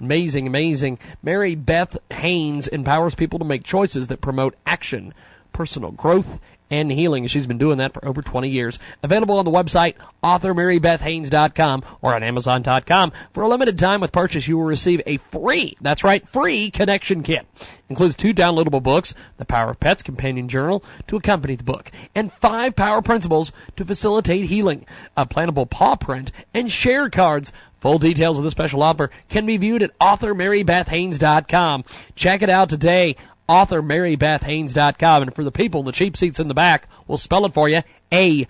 Amazing, 0.00 0.46
amazing. 0.46 0.98
Mary 1.22 1.54
Beth 1.54 1.96
Haines 2.10 2.68
empowers 2.68 3.14
people 3.14 3.38
to 3.38 3.44
make 3.44 3.64
choices 3.64 4.08
that 4.08 4.20
promote 4.20 4.54
action, 4.66 5.14
personal 5.52 5.90
growth, 5.90 6.38
and 6.70 6.90
healing. 6.90 7.26
She's 7.26 7.46
been 7.46 7.58
doing 7.58 7.78
that 7.78 7.94
for 7.94 8.04
over 8.04 8.22
20 8.22 8.48
years. 8.48 8.78
Available 9.02 9.38
on 9.38 9.44
the 9.44 9.50
website 9.50 9.94
authormarybethhaines.com 10.22 11.84
or 12.02 12.14
on 12.14 12.22
amazon.com. 12.22 13.12
For 13.32 13.42
a 13.42 13.48
limited 13.48 13.78
time 13.78 14.00
with 14.00 14.12
purchase, 14.12 14.48
you 14.48 14.58
will 14.58 14.64
receive 14.64 15.00
a 15.06 15.18
free, 15.18 15.76
that's 15.80 16.02
right, 16.02 16.28
free 16.28 16.70
connection 16.70 17.22
kit. 17.22 17.46
Includes 17.88 18.16
two 18.16 18.34
downloadable 18.34 18.82
books, 18.82 19.14
The 19.36 19.44
Power 19.44 19.70
of 19.70 19.80
Pets 19.80 20.02
Companion 20.02 20.48
Journal 20.48 20.82
to 21.06 21.16
accompany 21.16 21.54
the 21.54 21.62
book, 21.62 21.92
and 22.16 22.32
five 22.32 22.74
power 22.74 23.00
principles 23.00 23.52
to 23.76 23.84
facilitate 23.84 24.46
healing, 24.46 24.84
a 25.16 25.24
plantable 25.24 25.70
paw 25.70 25.94
print, 25.94 26.32
and 26.52 26.70
share 26.70 27.08
cards. 27.08 27.52
Full 27.80 27.98
details 27.98 28.38
of 28.38 28.44
the 28.44 28.50
special 28.50 28.82
offer 28.82 29.10
can 29.28 29.46
be 29.46 29.56
viewed 29.56 29.82
at 29.82 29.98
authormarybethhaines.com. 29.98 31.84
Check 32.14 32.42
it 32.42 32.50
out 32.50 32.68
today 32.68 33.16
authormarybethhaines.com. 33.48 35.22
And 35.22 35.34
for 35.34 35.44
the 35.44 35.52
people 35.52 35.80
in 35.80 35.86
the 35.86 35.92
cheap 35.92 36.16
seats 36.16 36.40
in 36.40 36.48
the 36.48 36.54
back, 36.54 36.88
we'll 37.06 37.18
spell 37.18 37.46
it 37.46 37.54
for 37.54 37.68
you. 37.68 37.82
A 38.12 38.48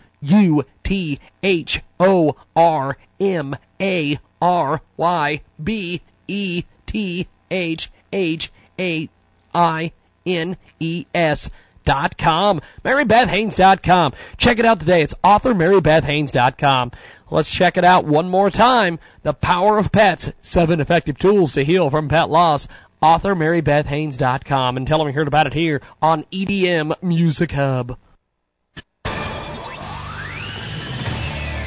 U 11.86 11.94
T 11.94 12.06
H 12.06 12.26
O 12.26 12.30
R 12.30 12.50
M 12.50 12.60
A 12.84 12.90
R 12.90 12.96
Y 12.96 13.04
B 13.04 13.14
T 13.14 13.14
H 13.14 13.22
H 13.22 13.28
A 13.28 13.32
I 13.32 13.38
N 13.38 13.48
S 13.48 13.54
dot. 13.54 13.82
MaryBethHaines.com. 13.82 14.12
Check 14.36 14.58
it 14.58 14.64
out 14.64 14.80
today. 14.80 15.02
It's 15.02 15.14
authormarybethhaines.com. 15.24 16.92
Let's 17.30 17.50
check 17.50 17.76
it 17.76 17.84
out 17.84 18.04
one 18.04 18.28
more 18.28 18.50
time. 18.50 18.98
The 19.22 19.34
Power 19.34 19.78
of 19.78 19.90
Pets. 19.90 20.32
Seven 20.42 20.80
effective 20.80 21.18
tools 21.18 21.52
to 21.52 21.64
heal 21.64 21.90
from 21.90 22.08
pet 22.08 22.30
loss 22.30 22.68
authormarybethhaines.com 23.02 24.76
and 24.76 24.86
tell 24.86 24.98
them 24.98 25.08
you 25.08 25.14
heard 25.14 25.28
about 25.28 25.46
it 25.46 25.52
here 25.52 25.82
on 26.02 26.24
EDM 26.32 27.00
Music 27.02 27.52
Hub. 27.52 27.98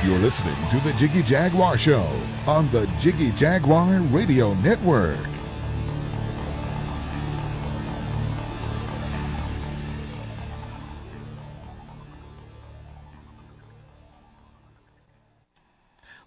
You're 0.06 0.18
listening 0.20 0.56
to 0.72 0.80
the 0.80 0.94
Jiggy 0.94 1.24
Jaguar 1.24 1.78
Show 1.78 2.08
on 2.48 2.70
the 2.72 2.90
Jiggy 3.00 3.32
Jaguar 3.32 4.00
Radio 4.12 4.54
Network. 4.56 5.39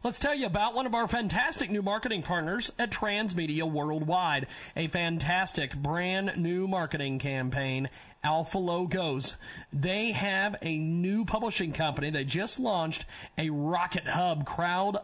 Let's 0.04 0.18
tell 0.18 0.34
you 0.34 0.46
about 0.46 0.74
one 0.74 0.86
of 0.86 0.96
our 0.96 1.06
fantastic 1.06 1.70
new 1.70 1.80
marketing 1.80 2.22
partners 2.22 2.72
at 2.76 2.90
Transmedia 2.90 3.62
Worldwide. 3.62 4.48
A 4.74 4.88
fantastic 4.88 5.76
brand 5.76 6.36
new 6.36 6.66
marketing 6.66 7.20
campaign, 7.20 7.88
Alpha 8.24 8.58
Logos. 8.58 9.36
They 9.72 10.10
have 10.10 10.56
a 10.60 10.76
new 10.76 11.24
publishing 11.24 11.70
company 11.70 12.10
that 12.10 12.26
just 12.26 12.58
launched 12.58 13.04
a 13.38 13.50
Rocket 13.50 14.08
Hub 14.08 14.44
crowd 14.44 14.98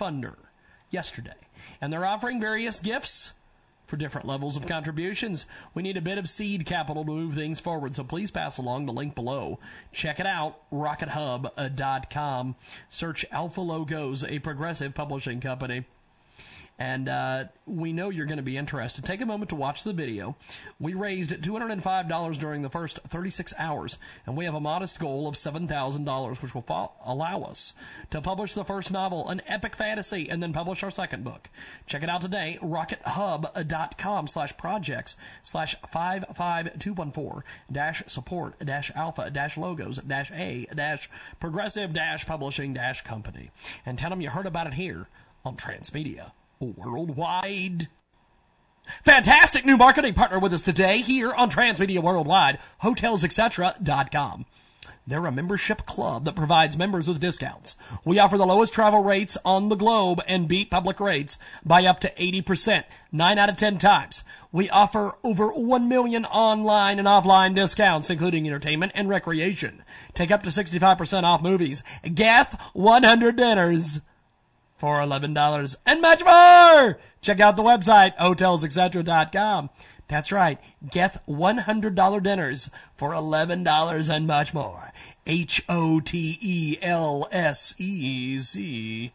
funder 0.00 0.34
yesterday. 0.90 1.38
And 1.80 1.92
they're 1.92 2.04
offering 2.04 2.40
various 2.40 2.80
gifts 2.80 3.34
for 3.88 3.96
different 3.96 4.26
levels 4.26 4.56
of 4.56 4.66
contributions. 4.66 5.46
We 5.74 5.82
need 5.82 5.96
a 5.96 6.02
bit 6.02 6.18
of 6.18 6.28
seed 6.28 6.66
capital 6.66 7.04
to 7.04 7.10
move 7.10 7.34
things 7.34 7.58
forward, 7.58 7.96
so 7.96 8.04
please 8.04 8.30
pass 8.30 8.58
along 8.58 8.86
the 8.86 8.92
link 8.92 9.14
below. 9.14 9.58
Check 9.90 10.20
it 10.20 10.26
out, 10.26 10.70
rockethub.com. 10.70 12.50
Uh, 12.50 12.64
Search 12.88 13.24
Alpha 13.32 13.60
Logos, 13.60 14.22
a 14.24 14.38
progressive 14.38 14.94
publishing 14.94 15.40
company 15.40 15.84
and 16.78 17.08
uh, 17.08 17.44
we 17.66 17.92
know 17.92 18.08
you're 18.08 18.26
going 18.26 18.36
to 18.36 18.42
be 18.42 18.56
interested. 18.56 19.04
Take 19.04 19.20
a 19.20 19.26
moment 19.26 19.50
to 19.50 19.56
watch 19.56 19.82
the 19.82 19.92
video. 19.92 20.36
We 20.78 20.94
raised 20.94 21.30
$205 21.32 22.38
during 22.38 22.62
the 22.62 22.70
first 22.70 23.00
36 23.08 23.52
hours, 23.58 23.98
and 24.24 24.36
we 24.36 24.44
have 24.44 24.54
a 24.54 24.60
modest 24.60 25.00
goal 25.00 25.26
of 25.26 25.34
$7,000, 25.34 26.42
which 26.42 26.54
will 26.54 26.62
fo- 26.62 26.92
allow 27.04 27.42
us 27.42 27.74
to 28.10 28.20
publish 28.20 28.54
the 28.54 28.64
first 28.64 28.92
novel, 28.92 29.28
an 29.28 29.42
epic 29.46 29.74
fantasy, 29.74 30.28
and 30.28 30.40
then 30.40 30.52
publish 30.52 30.84
our 30.84 30.90
second 30.90 31.24
book. 31.24 31.48
Check 31.86 32.04
it 32.04 32.08
out 32.08 32.22
today, 32.22 32.58
rockethub.com 32.62 34.28
slash 34.28 34.56
projects 34.56 35.16
slash 35.42 35.74
55214 35.90 37.42
dash 37.72 38.02
support 38.06 38.58
dash 38.64 38.92
alpha 38.94 39.30
dash 39.30 39.56
logos 39.56 39.98
dash 39.98 40.30
a 40.32 40.66
dash 40.74 41.10
progressive 41.40 41.92
dash 41.92 42.26
publishing 42.26 42.72
dash 42.72 43.02
company. 43.02 43.50
And 43.84 43.98
tell 43.98 44.10
them 44.10 44.20
you 44.20 44.30
heard 44.30 44.46
about 44.46 44.66
it 44.66 44.74
here 44.74 45.08
on 45.44 45.56
Transmedia 45.56 46.32
worldwide. 46.60 47.88
Fantastic 49.04 49.66
new 49.66 49.76
marketing 49.76 50.14
partner 50.14 50.38
with 50.38 50.52
us 50.52 50.62
today 50.62 51.00
here 51.00 51.32
on 51.32 51.50
Transmedia 51.50 52.02
Worldwide, 52.02 52.58
HotelsEtc.com. 52.82 54.46
They're 55.08 55.24
a 55.24 55.32
membership 55.32 55.86
club 55.86 56.26
that 56.26 56.36
provides 56.36 56.76
members 56.76 57.08
with 57.08 57.18
discounts. 57.18 57.76
We 58.04 58.18
offer 58.18 58.36
the 58.36 58.44
lowest 58.44 58.74
travel 58.74 59.02
rates 59.02 59.38
on 59.42 59.70
the 59.70 59.74
globe 59.74 60.20
and 60.28 60.46
beat 60.46 60.70
public 60.70 61.00
rates 61.00 61.38
by 61.64 61.86
up 61.86 61.98
to 62.00 62.12
80%, 62.16 62.84
9 63.10 63.38
out 63.38 63.48
of 63.48 63.56
10 63.56 63.78
times. 63.78 64.22
We 64.52 64.68
offer 64.68 65.14
over 65.24 65.48
1 65.48 65.88
million 65.88 66.26
online 66.26 66.98
and 66.98 67.08
offline 67.08 67.54
discounts, 67.54 68.10
including 68.10 68.46
entertainment 68.46 68.92
and 68.94 69.08
recreation. 69.08 69.82
Take 70.12 70.30
up 70.30 70.42
to 70.42 70.50
65% 70.50 71.22
off 71.22 71.40
movies. 71.40 71.82
Geth 72.14 72.60
100 72.74 73.36
dinners 73.36 74.00
for 74.78 74.98
$11 74.98 75.76
and 75.84 76.00
much 76.00 76.24
more! 76.24 76.98
Check 77.20 77.40
out 77.40 77.56
the 77.56 77.62
website, 77.62 78.16
hotelsetc.com. 78.16 79.70
That's 80.08 80.32
right. 80.32 80.58
Get 80.90 81.26
$100 81.28 82.22
dinners 82.22 82.70
for 82.96 83.10
$11 83.10 84.10
and 84.10 84.26
much 84.26 84.54
more. 84.54 84.92
H 85.26 85.62
O 85.68 86.00
T 86.00 86.38
E 86.40 86.78
L 86.80 87.28
S 87.30 87.74
E 87.78 88.38
Z 88.38 89.12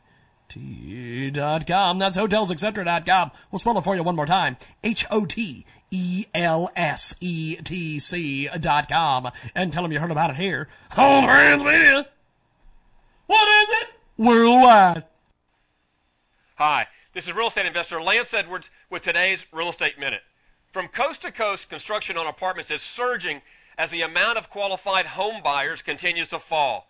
T 0.47 1.31
dot 1.31 1.65
com. 1.65 1.97
That's 1.97 2.15
hotelsetc.com. 2.15 3.31
We'll 3.51 3.59
spell 3.59 3.77
it 3.79 3.83
for 3.83 3.95
you 3.95 4.03
one 4.03 4.15
more 4.15 4.27
time. 4.27 4.57
H 4.83 5.05
O 5.09 5.25
T 5.25 5.65
E 5.89 6.25
L 6.35 6.69
S 6.75 7.15
E 7.19 7.55
T 7.55 7.97
C 7.97 8.47
dot 8.59 8.87
com. 8.87 9.31
And 9.55 9.73
tell 9.73 9.81
them 9.81 9.91
you 9.91 9.99
heard 9.99 10.11
about 10.11 10.29
it 10.29 10.35
here 10.35 10.67
on 10.95 11.23
Transmedia. 11.23 12.05
What 13.25 13.47
is 13.47 13.69
it? 13.81 13.87
Worldwide. 14.17 15.05
Hi, 16.57 16.85
this 17.13 17.27
is 17.27 17.33
real 17.33 17.47
estate 17.47 17.65
investor 17.65 17.99
Lance 17.99 18.31
Edwards 18.31 18.69
with 18.87 19.01
today's 19.01 19.43
Real 19.51 19.69
Estate 19.69 19.97
Minute. 19.97 20.21
From 20.71 20.87
coast 20.87 21.23
to 21.23 21.31
coast, 21.31 21.67
construction 21.67 22.15
on 22.15 22.27
apartments 22.27 22.69
is 22.69 22.83
surging 22.83 23.41
as 23.75 23.89
the 23.89 24.03
amount 24.03 24.37
of 24.37 24.51
qualified 24.51 25.07
home 25.07 25.41
buyers 25.41 25.81
continues 25.81 26.27
to 26.27 26.37
fall. 26.37 26.89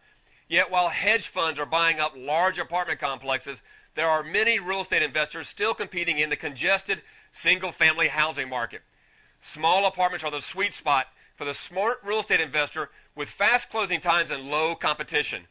Yet 0.50 0.70
while 0.70 0.90
hedge 0.90 1.30
funds 1.30 1.62
are 1.62 1.66
buying 1.66 1.98
up 1.98 2.12
large 2.14 2.60
apartment 2.60 3.00
complexes, 3.00 3.60
there 3.96 4.10
are 4.10 4.22
many 4.22 4.60
real 4.60 4.82
estate 4.82 5.02
investors 5.02 5.48
still 5.48 5.74
competing 5.74 6.20
in 6.20 6.30
the 6.30 6.36
congested 6.36 7.02
single 7.32 7.72
family 7.72 8.10
housing 8.10 8.50
market. 8.50 8.82
Small 9.40 9.86
apartments 9.86 10.26
are 10.26 10.32
the 10.32 10.42
sweet 10.42 10.74
spot 10.74 11.08
for 11.38 11.46
the 11.46 11.54
smart 11.54 12.00
real 12.04 12.20
estate 12.20 12.42
investor 12.42 12.90
with 13.16 13.30
fast 13.30 13.70
closing 13.70 14.02
times 14.02 14.30
and 14.30 14.52
low 14.52 14.76
competition. 14.76 15.48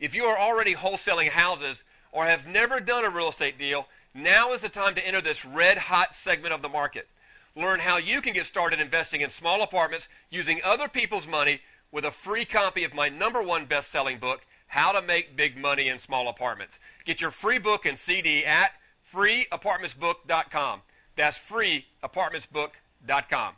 If 0.00 0.16
you 0.16 0.24
are 0.24 0.36
already 0.36 0.74
wholesaling 0.74 1.28
houses 1.28 1.84
or 2.12 2.26
have 2.26 2.46
never 2.46 2.78
done 2.78 3.04
a 3.04 3.10
real 3.10 3.30
estate 3.30 3.58
deal, 3.58 3.88
now 4.14 4.52
is 4.52 4.60
the 4.60 4.68
time 4.68 4.94
to 4.94 5.06
enter 5.06 5.20
this 5.20 5.44
red 5.44 5.78
hot 5.78 6.14
segment 6.14 6.54
of 6.54 6.62
the 6.62 6.68
market. 6.68 7.08
Learn 7.56 7.80
how 7.80 7.96
you 7.96 8.20
can 8.20 8.32
get 8.32 8.46
started 8.46 8.80
investing 8.80 9.20
in 9.20 9.30
small 9.30 9.62
apartments 9.62 10.08
using 10.30 10.60
other 10.62 10.88
people's 10.88 11.26
money 11.26 11.60
with 11.90 12.04
a 12.04 12.10
free 12.10 12.44
copy 12.44 12.84
of 12.84 12.94
my 12.94 13.08
number 13.08 13.42
one 13.42 13.66
best 13.66 13.90
selling 13.90 14.18
book, 14.18 14.42
How 14.68 14.92
to 14.92 15.02
Make 15.02 15.36
Big 15.36 15.56
Money 15.56 15.88
in 15.88 15.98
Small 15.98 16.28
Apartments. 16.28 16.78
Get 17.04 17.20
your 17.20 17.30
free 17.30 17.58
book 17.58 17.84
and 17.84 17.98
CD 17.98 18.44
at 18.44 18.72
freeapartmentsbook.com. 19.12 20.82
That's 21.16 21.38
freeapartmentsbook.com. 21.38 23.54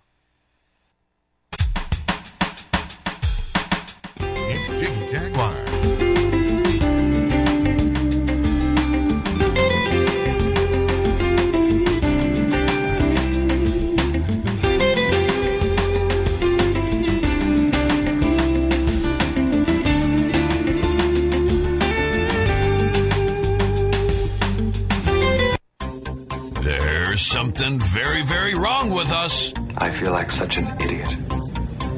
something 27.34 27.80
very, 27.80 28.22
very 28.22 28.54
wrong 28.54 28.90
with 28.90 29.10
us. 29.10 29.52
I 29.76 29.90
feel 29.90 30.12
like 30.12 30.30
such 30.30 30.56
an 30.56 30.68
idiot. 30.80 31.12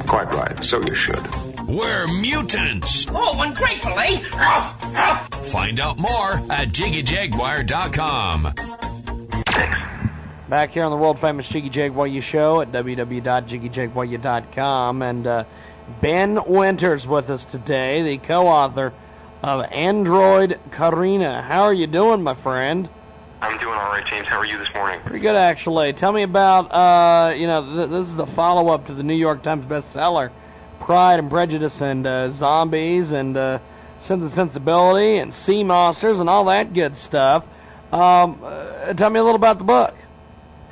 Quite 0.07 0.33
right, 0.33 0.65
so 0.65 0.81
you 0.81 0.95
should. 0.95 1.21
We're 1.69 2.09
mutants. 2.09 3.07
Oh, 3.11 3.39
ungrateful, 3.43 3.99
eh? 3.99 4.23
Find 5.43 5.79
out 5.79 5.99
more 5.99 6.41
at 6.51 6.69
JiggyJaguar.com. 6.69 8.55
Back 10.49 10.71
here 10.71 10.85
on 10.85 10.91
the 10.91 10.97
world 10.97 11.21
famous 11.21 11.47
Jiggy 11.47 11.69
Jaguar 11.69 12.09
show 12.23 12.63
at 12.63 12.73
www.jiggyjaguar.com. 12.73 15.03
And 15.03 15.27
uh, 15.27 15.45
Ben 16.01 16.43
Winters 16.47 17.07
with 17.07 17.29
us 17.29 17.45
today, 17.45 18.03
the 18.03 18.17
co 18.17 18.47
author 18.47 18.95
of 19.43 19.67
Android 19.71 20.59
Karina. 20.71 21.43
How 21.43 21.65
are 21.65 21.75
you 21.75 21.87
doing, 21.87 22.23
my 22.23 22.35
friend? 22.35 22.89
I'm 23.43 23.59
doing 23.59 23.75
all 23.75 23.91
right, 23.91 24.05
James. 24.07 24.27
How 24.27 24.39
are 24.39 24.47
you 24.47 24.59
this 24.59 24.73
morning? 24.75 25.01
Pretty 25.01 25.21
good, 25.21 25.37
actually. 25.37 25.93
Tell 25.93 26.13
me 26.13 26.23
about, 26.23 26.73
uh, 26.73 27.35
you 27.35 27.47
know, 27.47 27.63
th- 27.63 27.91
this 27.91 28.09
is 28.09 28.17
the 28.17 28.27
follow 28.27 28.69
up 28.69 28.87
to 28.87 28.95
the 28.95 29.03
New 29.03 29.15
York 29.15 29.43
Times 29.43 29.65
bestseller, 29.67 30.31
Pride 30.81 31.19
and 31.19 31.31
Prejudice 31.31 31.81
and 31.81 32.07
uh, 32.07 32.31
Zombies 32.31 33.13
and 33.13 33.37
uh, 33.37 33.59
Sense 34.03 34.23
and 34.23 34.33
Sensibility 34.33 35.19
and 35.19 35.35
Sea 35.35 35.65
Monsters 35.65 36.19
and 36.19 36.31
all 36.31 36.45
that 36.47 36.73
good 36.73 36.97
stuff. 36.97 37.45
Um, 37.93 38.41
uh, 38.43 38.95
tell 38.95 39.11
me 39.11 39.21
a 39.21 39.23
little 39.23 39.37
about 39.37 39.59
the 39.59 39.65
book. 39.65 39.95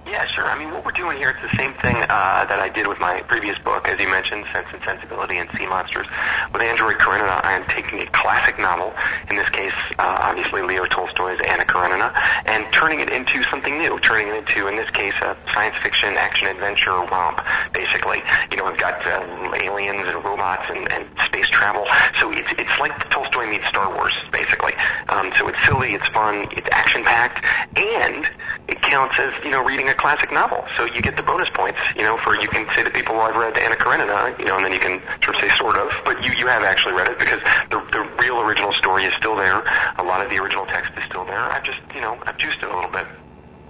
Yeah, 0.06 0.26
sure. 0.26 0.44
I 0.44 0.58
mean, 0.58 0.70
what 0.70 0.84
we're 0.84 0.92
doing 0.92 1.16
here, 1.16 1.30
it's 1.30 1.40
the 1.40 1.56
same 1.56 1.72
thing 1.80 1.96
uh, 1.96 2.44
that 2.44 2.60
I 2.60 2.68
did 2.68 2.86
with 2.86 3.00
my 3.00 3.22
previous 3.22 3.58
book, 3.58 3.88
as 3.88 3.98
you 3.98 4.06
mentioned, 4.06 4.44
Sense 4.52 4.68
and 4.70 4.82
Sensibility 4.84 5.38
and 5.38 5.48
Sea 5.56 5.66
Monsters. 5.66 6.06
With 6.52 6.60
Android 6.60 6.98
Karenina, 6.98 7.40
I 7.42 7.56
am 7.56 7.64
taking 7.68 8.00
a 8.00 8.06
classic 8.12 8.58
novel, 8.58 8.92
in 9.30 9.36
this 9.36 9.48
case, 9.48 9.72
uh, 9.98 10.18
obviously 10.20 10.60
Leo 10.60 10.84
Tolstoy's 10.84 11.40
Anna 11.48 11.64
Karenina, 11.64 12.12
and 12.44 12.70
turning 12.70 13.00
it 13.00 13.08
into 13.10 13.42
something 13.44 13.78
new, 13.78 13.98
turning 14.00 14.28
it 14.28 14.36
into, 14.36 14.68
in 14.68 14.76
this 14.76 14.90
case, 14.90 15.14
a 15.22 15.36
science 15.54 15.74
fiction 15.82 16.18
action-adventure 16.18 16.92
romp, 17.08 17.40
basically. 17.72 18.22
You 18.50 18.58
know, 18.58 18.66
we've 18.68 18.78
got 18.78 19.00
uh, 19.06 19.56
aliens 19.56 20.04
and 20.06 20.22
robots 20.22 20.68
and, 20.68 20.92
and 20.92 21.08
space 21.24 21.48
travel, 21.48 21.86
so 22.20 22.30
it's, 22.30 22.52
it's 22.58 22.78
like 22.78 22.92
Tolstoy 23.08 23.48
meets 23.48 23.66
Star 23.68 23.88
Wars, 23.94 24.12
basically. 24.30 24.74
Um, 25.08 25.32
so 25.38 25.48
it's 25.48 25.64
silly, 25.64 25.94
it's 25.94 26.08
fun, 26.08 26.46
it's 26.52 26.68
action-packed, 26.70 27.42
and 27.78 28.28
it 28.68 28.82
counts 28.82 29.18
as, 29.18 29.32
you 29.42 29.50
know, 29.50 29.64
reading 29.64 29.88
a 29.88 29.93
classic 29.94 30.32
novel. 30.32 30.64
So 30.76 30.84
you 30.84 31.00
get 31.00 31.16
the 31.16 31.22
bonus 31.22 31.48
points, 31.50 31.78
you 31.96 32.02
know, 32.02 32.16
for 32.18 32.40
you 32.40 32.48
can 32.48 32.66
say 32.74 32.84
to 32.84 32.90
people, 32.90 33.14
well, 33.14 33.26
I've 33.26 33.36
read 33.36 33.56
Anna 33.58 33.76
Karenina, 33.76 34.34
you 34.38 34.46
know, 34.46 34.56
and 34.56 34.64
then 34.64 34.72
you 34.72 34.80
can 34.80 35.00
sort 35.22 35.36
of 35.36 35.42
say 35.42 35.48
sort 35.56 35.76
of, 35.76 35.90
but 36.04 36.24
you, 36.24 36.32
you 36.32 36.46
have 36.46 36.62
actually 36.62 36.94
read 36.94 37.08
it 37.08 37.18
because 37.18 37.40
the, 37.70 37.82
the 37.92 38.08
real 38.18 38.40
original 38.40 38.72
story 38.72 39.04
is 39.04 39.14
still 39.14 39.36
there. 39.36 39.62
A 39.98 40.02
lot 40.02 40.24
of 40.24 40.30
the 40.30 40.38
original 40.38 40.66
text 40.66 40.92
is 40.96 41.04
still 41.04 41.24
there. 41.24 41.38
I've 41.38 41.64
just, 41.64 41.80
you 41.94 42.00
know, 42.00 42.18
I've 42.26 42.36
juiced 42.36 42.58
it 42.58 42.68
a 42.68 42.74
little 42.74 42.90
bit, 42.90 43.06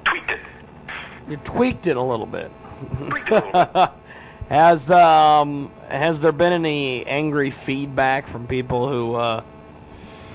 tweaked 0.05 0.31
it. 0.31 0.41
You 1.29 1.37
tweaked 1.39 1.87
it 1.87 1.97
a 1.97 2.03
little 2.03 2.27
bit. 2.27 2.51
has 4.49 4.91
um 4.91 5.71
has 5.89 6.21
there 6.21 6.33
been 6.33 6.53
any 6.53 7.07
angry 7.07 7.51
feedback 7.51 8.29
from 8.29 8.47
people 8.47 8.89
who 8.89 9.15
uh 9.15 9.43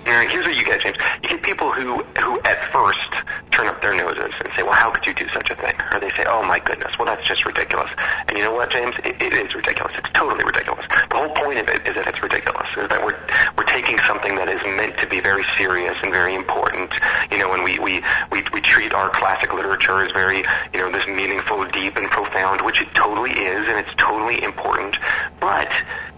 Here's 0.09 0.45
what 0.45 0.55
you 0.55 0.65
get, 0.65 0.81
James. 0.81 0.97
You 1.23 1.29
get 1.29 1.43
people 1.43 1.71
who, 1.71 1.97
who 2.03 2.39
at 2.41 2.71
first 2.71 3.09
turn 3.51 3.67
up 3.67 3.81
their 3.81 3.95
noses 3.95 4.33
and 4.43 4.53
say, 4.55 4.63
well, 4.63 4.73
how 4.73 4.89
could 4.91 5.05
you 5.05 5.13
do 5.13 5.27
such 5.29 5.49
a 5.49 5.55
thing? 5.55 5.75
Or 5.91 5.99
they 5.99 6.09
say, 6.11 6.23
oh 6.27 6.43
my 6.43 6.59
goodness, 6.59 6.97
well 6.97 7.05
that's 7.05 7.27
just 7.27 7.45
ridiculous. 7.45 7.89
And 8.27 8.37
you 8.37 8.43
know 8.43 8.53
what, 8.53 8.71
James? 8.71 8.95
It, 9.03 9.21
it 9.21 9.33
is 9.33 9.53
ridiculous. 9.53 9.93
It's 9.97 10.09
totally 10.13 10.43
ridiculous. 10.43 10.85
The 11.09 11.15
whole 11.15 11.29
point 11.29 11.59
of 11.59 11.69
it 11.69 11.85
is 11.87 11.95
that 11.95 12.07
it's 12.07 12.21
ridiculous. 12.23 12.67
Is 12.77 12.89
that 12.89 13.03
we're, 13.05 13.17
we're 13.57 13.65
taking 13.65 13.97
something 14.07 14.35
that 14.35 14.49
is 14.49 14.61
meant 14.63 14.97
to 14.99 15.07
be 15.07 15.19
very 15.19 15.43
serious 15.57 15.97
and 16.01 16.11
very 16.11 16.35
important, 16.35 16.91
you 17.31 17.37
know, 17.37 17.53
and 17.53 17.63
we, 17.63 17.79
we, 17.79 18.01
we, 18.31 18.43
we 18.53 18.61
treat 18.61 18.93
our 18.93 19.09
classic 19.09 19.53
literature 19.53 20.03
as 20.05 20.11
very, 20.11 20.43
you 20.73 20.79
know, 20.79 20.91
this 20.91 21.05
meaningful, 21.07 21.65
deep, 21.67 21.97
and 21.97 22.09
profound, 22.09 22.61
which 22.61 22.81
it 22.81 22.93
totally 22.93 23.31
is, 23.31 23.67
and 23.67 23.77
it's 23.79 23.93
totally 23.95 24.41
important. 24.43 24.97
But 25.39 25.71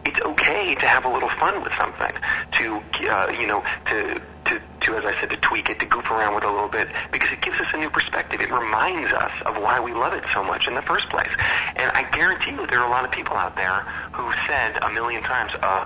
it's 0.06 0.20
okay 0.22 0.76
to 0.76 0.88
have 0.88 1.06
a 1.06 1.10
little 1.10 1.30
fun 1.30 1.62
with 1.64 1.74
something, 1.78 2.14
to 2.54 2.82
uh, 3.10 3.30
you 3.40 3.48
know, 3.48 3.64
to 3.86 4.22
to 4.46 4.62
to 4.82 4.96
as 4.98 5.06
I 5.06 5.20
said, 5.20 5.30
to 5.30 5.38
tweak 5.38 5.70
it, 5.70 5.80
to 5.80 5.86
goof 5.86 6.10
around 6.10 6.36
with 6.36 6.44
it 6.44 6.50
a 6.50 6.52
little 6.52 6.70
bit, 6.70 6.88
because 7.12 7.32
it 7.32 7.42
gives 7.42 7.60
us 7.60 7.68
a 7.74 7.78
new 7.78 7.90
perspective. 7.90 8.42
It 8.42 8.52
reminds 8.52 9.12
us 9.12 9.32
of 9.46 9.56
why 9.62 9.80
we 9.80 9.94
love 9.94 10.14
it 10.14 10.24
so 10.34 10.44
much 10.44 10.68
in 10.68 10.74
the 10.74 10.82
first 10.82 11.10
place. 11.10 11.32
And 11.76 11.92
I 11.92 12.10
guarantee 12.12 12.52
you, 12.52 12.66
there 12.68 12.80
are 12.80 12.88
a 12.88 12.92
lot 12.92 13.06
of 13.06 13.12
people 13.12 13.36
out 13.36 13.56
there 13.56 13.82
who 14.12 14.32
said 14.48 14.78
a 14.82 14.90
million 14.90 15.22
times, 15.24 15.52
uh, 15.62 15.86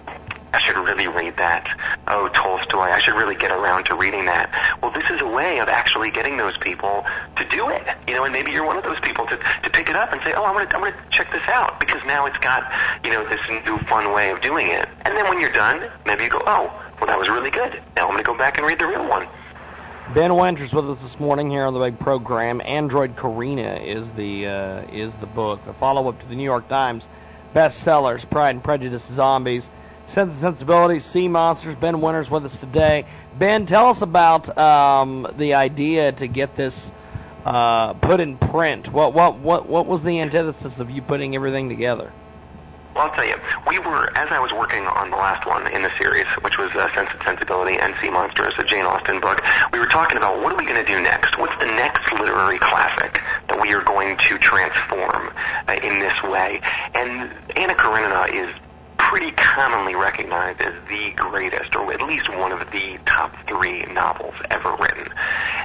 I 0.54 0.60
should 0.60 0.78
really 0.78 1.08
read 1.08 1.36
that. 1.36 1.68
Oh, 2.08 2.30
Tolstoy, 2.30 2.88
I 2.88 3.00
should 3.00 3.16
really 3.16 3.36
get 3.36 3.52
around 3.52 3.84
to 3.88 3.96
reading 3.96 4.24
that. 4.26 4.78
Well, 4.82 4.90
this 4.92 5.10
is 5.10 5.20
a 5.20 5.28
way 5.28 5.60
of 5.60 5.68
actually 5.68 6.12
getting 6.12 6.38
those 6.38 6.58
people 6.58 7.06
to 7.36 7.44
do 7.50 7.68
it. 7.70 7.84
You 8.08 8.16
know, 8.16 8.24
and 8.24 8.32
maybe 8.32 8.52
you're 8.52 8.66
one 8.66 8.78
of 8.78 8.84
those 8.86 9.00
people 9.02 9.26
to, 9.28 9.36
to 9.36 9.70
pick 9.70 9.90
it 9.90 9.98
up 9.98 10.14
and 10.14 10.22
say, 10.22 10.32
oh, 10.32 10.46
I'm 10.46 10.54
going 10.54 10.70
to 10.70 10.76
I'm 10.78 10.82
gonna 10.82 10.96
check 11.10 11.30
this 11.30 11.44
out 11.50 11.78
because 11.82 12.02
now 12.06 12.26
it's 12.26 12.38
got, 12.38 12.72
you 13.04 13.12
know, 13.12 13.28
this 13.28 13.42
new 13.66 13.78
fun 13.80 14.14
way 14.14 14.32
of 14.32 14.40
doing 14.40 14.68
it. 14.68 14.88
And 15.02 15.18
then 15.18 15.28
when 15.28 15.42
you're 15.42 15.52
done, 15.52 15.92
maybe 16.06 16.24
you 16.24 16.30
go, 16.30 16.42
oh, 16.48 16.72
well, 17.00 17.08
that 17.08 17.20
was 17.20 17.30
really 17.30 17.52
good. 17.52 17.82
Now 17.96 18.08
I'm 18.08 18.14
going 18.14 18.18
to 18.18 18.24
go 18.24 18.38
back 18.38 18.58
and 18.58 18.66
read 18.66 18.80
the 18.80 18.88
real 18.88 19.08
one. 19.08 19.28
Ben 20.14 20.36
Winters 20.36 20.72
with 20.72 20.90
us 20.90 21.02
this 21.02 21.20
morning 21.20 21.50
here 21.50 21.66
on 21.66 21.74
the 21.74 21.80
big 21.80 21.98
program. 22.00 22.62
Android 22.64 23.16
Karina 23.16 23.76
is 23.76 24.08
the 24.12 24.48
uh, 24.48 24.82
is 24.92 25.12
the 25.16 25.26
book, 25.26 25.66
the 25.66 25.74
follow 25.74 26.08
up 26.08 26.20
to 26.22 26.28
the 26.28 26.36
New 26.36 26.44
York 26.44 26.68
Times 26.70 27.06
bestsellers, 27.56 28.30
Pride 28.30 28.52
and 28.52 28.64
Prejudice, 28.64 29.04
Zombies, 29.16 29.66
Sense 30.08 30.34
and 30.34 30.42
Sensibility, 30.42 31.00
Sea 31.00 31.28
Monsters. 31.28 31.76
Ben 31.76 32.02
Winters 32.02 32.30
with 32.30 32.46
us 32.46 32.56
today. 32.58 33.06
Ben, 33.40 33.66
tell 33.66 33.88
us 33.88 34.02
about 34.02 34.56
um, 34.58 35.28
the 35.38 35.56
idea 35.56 36.12
to 36.12 36.28
get 36.28 36.56
this 36.56 36.88
uh, 37.46 37.94
put 37.94 38.20
in 38.20 38.38
print. 38.38 38.92
What 38.92 39.14
what 39.14 39.38
what 39.38 39.68
what 39.68 39.88
was 39.88 40.04
the 40.04 40.20
antithesis 40.20 40.80
of 40.80 40.92
you 40.92 41.02
putting 41.02 41.36
everything 41.36 41.70
together? 41.70 42.12
Well, 42.96 43.08
I'll 43.08 43.14
tell 43.14 43.28
you, 43.28 43.36
we 43.68 43.78
were, 43.78 44.10
as 44.18 44.32
I 44.32 44.40
was 44.40 44.54
working 44.54 44.88
on 44.88 45.10
the 45.10 45.18
last 45.18 45.46
one 45.46 45.68
in 45.68 45.82
the 45.82 45.92
series, 45.98 46.28
which 46.40 46.58
was 46.58 46.72
uh, 46.76 46.88
Sense 46.96 47.10
and 47.12 47.22
Sensibility 47.24 47.78
and 47.78 47.94
Sea 48.02 48.10
Monsters, 48.10 48.54
a 48.58 48.64
Jane 48.64 48.86
Austen 48.86 49.20
book, 49.20 49.44
we 49.74 49.80
were 49.80 49.88
talking 49.88 50.18
about 50.18 50.42
what 50.42 50.54
are 50.54 50.58
we 50.58 50.64
going 50.64 50.80
to 50.80 50.90
do 50.90 51.02
next? 51.02 51.38
What's 51.38 51.58
the 51.60 51.66
next 51.66 52.10
literary 52.14 52.58
classic 52.58 53.22
that 53.50 53.60
we 53.60 53.74
are 53.74 53.84
going 53.84 54.16
to 54.16 54.38
transform 54.38 55.30
uh, 55.68 55.74
in 55.84 56.00
this 56.00 56.24
way? 56.24 56.62
And 56.94 57.34
Anna 57.58 57.76
Karenina 57.76 58.32
is 58.32 58.50
pretty 58.98 59.32
commonly 59.32 59.96
recognized 59.96 60.62
as 60.62 60.74
the 60.90 61.12
greatest, 61.16 61.76
or 61.76 61.92
at 61.94 62.02
least 62.02 62.30
one 62.30 62.52
of 62.52 62.60
the 62.72 62.98
top 63.06 63.34
three 63.48 63.86
novels 63.86 64.36
ever 64.50 64.76
written. 64.76 65.08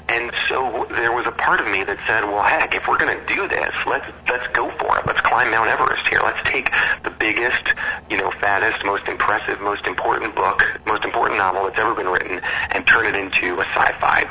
And 0.09 0.33
so 0.49 0.87
there 0.91 1.13
was 1.13 1.27
a 1.27 1.33
part 1.33 1.61
of 1.61 1.67
me 1.67 1.85
that 1.85 1.99
said, 2.07 2.25
well, 2.25 2.43
heck, 2.43 2.75
if 2.75 2.87
we're 2.89 2.99
going 2.99 3.17
to 3.19 3.27
do 3.35 3.49
this, 3.49 3.75
let's 3.87 4.07
let's 4.29 4.47
go 4.49 4.71
for 4.79 4.99
it. 4.99 5.07
Let's 5.07 5.21
climb 5.21 5.51
Mount 5.51 5.69
Everest 5.69 6.07
here. 6.07 6.21
Let's 6.23 6.43
take 6.49 6.71
the 7.05 7.11
biggest, 7.11 7.75
you 8.09 8.17
know, 8.17 8.31
fattest, 8.41 8.85
most 8.85 9.07
impressive, 9.09 9.61
most 9.61 9.87
important 9.87 10.35
book, 10.35 10.63
most 10.87 11.05
important 11.05 11.39
novel 11.39 11.65
that's 11.65 11.79
ever 11.79 11.95
been 11.95 12.09
written, 12.09 12.41
and 12.71 12.87
turn 12.87 13.07
it 13.07 13.15
into 13.15 13.61
a 13.61 13.65
sci-fi 13.65 14.25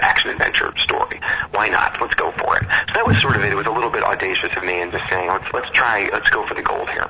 action 0.00 0.30
adventure 0.30 0.72
story. 0.76 1.20
Why 1.52 1.68
not? 1.68 2.00
Let's 2.00 2.14
go 2.14 2.32
for 2.32 2.56
it. 2.56 2.62
So 2.88 2.94
that 2.94 3.06
was 3.06 3.20
sort 3.20 3.36
of 3.36 3.42
it. 3.42 3.52
It 3.52 3.56
was 3.56 3.66
a 3.66 3.72
little 3.72 3.90
bit 3.90 4.02
audacious 4.02 4.54
of 4.56 4.64
me 4.64 4.80
and 4.80 4.92
just 4.92 5.08
saying, 5.08 5.28
let's 5.28 5.52
let's 5.52 5.70
try, 5.70 6.08
let's 6.12 6.30
go 6.30 6.46
for 6.46 6.54
the 6.54 6.62
gold 6.62 6.90
here. 6.90 7.08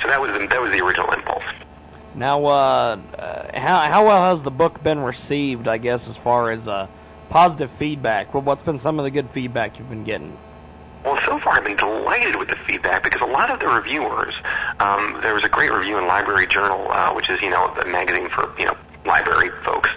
So 0.00 0.08
that 0.08 0.20
was 0.20 0.32
the, 0.32 0.46
that 0.46 0.60
was 0.60 0.72
the 0.72 0.80
original 0.84 1.10
impulse. 1.12 1.44
Now, 2.14 2.44
uh, 2.44 2.98
uh, 3.18 3.58
how 3.58 3.80
how 3.82 4.06
well 4.06 4.34
has 4.34 4.42
the 4.42 4.50
book 4.50 4.82
been 4.82 5.00
received? 5.00 5.68
I 5.68 5.78
guess 5.78 6.08
as 6.08 6.16
far 6.16 6.50
as 6.50 6.66
uh, 6.66 6.86
positive 7.28 7.70
feedback. 7.78 8.34
Well, 8.34 8.42
what's 8.42 8.62
been 8.62 8.80
some 8.80 8.98
of 8.98 9.04
the 9.04 9.10
good 9.10 9.30
feedback 9.30 9.78
you've 9.78 9.88
been 9.88 10.04
getting? 10.04 10.36
Well, 11.04 11.18
so 11.24 11.38
far 11.38 11.54
I've 11.54 11.64
been 11.64 11.76
delighted 11.76 12.36
with 12.36 12.48
the 12.48 12.56
feedback 12.56 13.02
because 13.04 13.22
a 13.22 13.32
lot 13.32 13.50
of 13.50 13.58
the 13.58 13.68
reviewers, 13.68 14.34
um, 14.80 15.18
there 15.22 15.34
was 15.34 15.44
a 15.44 15.48
great 15.48 15.72
review 15.72 15.96
in 15.96 16.06
Library 16.06 16.46
Journal, 16.46 16.90
uh, 16.90 17.14
which 17.14 17.30
is 17.30 17.40
you 17.40 17.48
know 17.48 17.72
the 17.80 17.86
magazine 17.86 18.28
for 18.28 18.52
you 18.58 18.66
know 18.66 18.76
library 19.04 19.50
folks. 19.64 19.90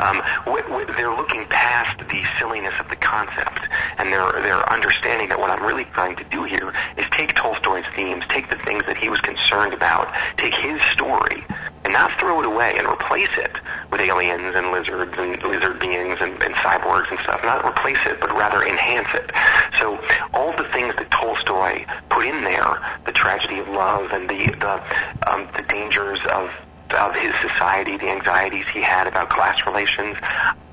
Um, 0.00 0.22
w- 0.44 0.62
w- 0.64 0.86
they're 0.96 1.14
looking 1.14 1.46
past 1.46 1.98
the 1.98 2.22
silliness 2.38 2.74
of 2.80 2.88
the 2.88 2.96
concept, 2.96 3.60
and 3.98 4.12
they're 4.12 4.32
they're 4.42 4.72
understanding 4.72 5.28
that 5.28 5.38
what 5.38 5.50
I'm 5.50 5.64
really 5.64 5.84
trying 5.84 6.16
to 6.16 6.24
do 6.24 6.44
here 6.44 6.72
is 6.96 7.04
take 7.10 7.34
Tolstoy's 7.34 7.84
themes, 7.94 8.24
take 8.28 8.50
the 8.50 8.58
things 8.58 8.84
that 8.86 8.96
he 8.96 9.08
was 9.08 9.20
concerned 9.20 9.74
about, 9.74 10.12
take 10.36 10.54
his 10.54 10.80
story, 10.92 11.44
and 11.84 11.92
not 11.92 12.18
throw 12.18 12.40
it 12.40 12.46
away 12.46 12.74
and 12.76 12.86
replace 12.86 13.30
it 13.36 13.52
with 13.90 14.00
aliens 14.00 14.54
and 14.54 14.72
lizards 14.72 15.14
and 15.16 15.42
lizard 15.42 15.78
beings 15.78 16.18
and, 16.20 16.42
and 16.42 16.54
cyborgs 16.56 17.10
and 17.10 17.18
stuff. 17.20 17.42
Not 17.42 17.64
replace 17.64 17.98
it, 18.06 18.20
but 18.20 18.30
rather 18.32 18.62
enhance 18.64 19.08
it. 19.14 19.30
So 19.78 19.98
all 20.34 20.52
the 20.56 20.68
things 20.72 20.94
that 20.96 21.10
Tolstoy 21.10 21.84
put 22.10 22.26
in 22.26 22.44
there, 22.44 22.78
the 23.06 23.12
tragedy 23.12 23.58
of 23.58 23.68
love 23.68 24.10
and 24.12 24.28
the 24.28 24.50
the 24.58 24.82
um, 25.30 25.48
the 25.56 25.62
dangers 25.62 26.20
of 26.30 26.50
of 26.94 27.14
his 27.14 27.34
society, 27.40 27.96
the 27.96 28.08
anxieties 28.08 28.66
he 28.72 28.80
had 28.80 29.06
about 29.06 29.30
class 29.30 29.64
relations, 29.66 30.16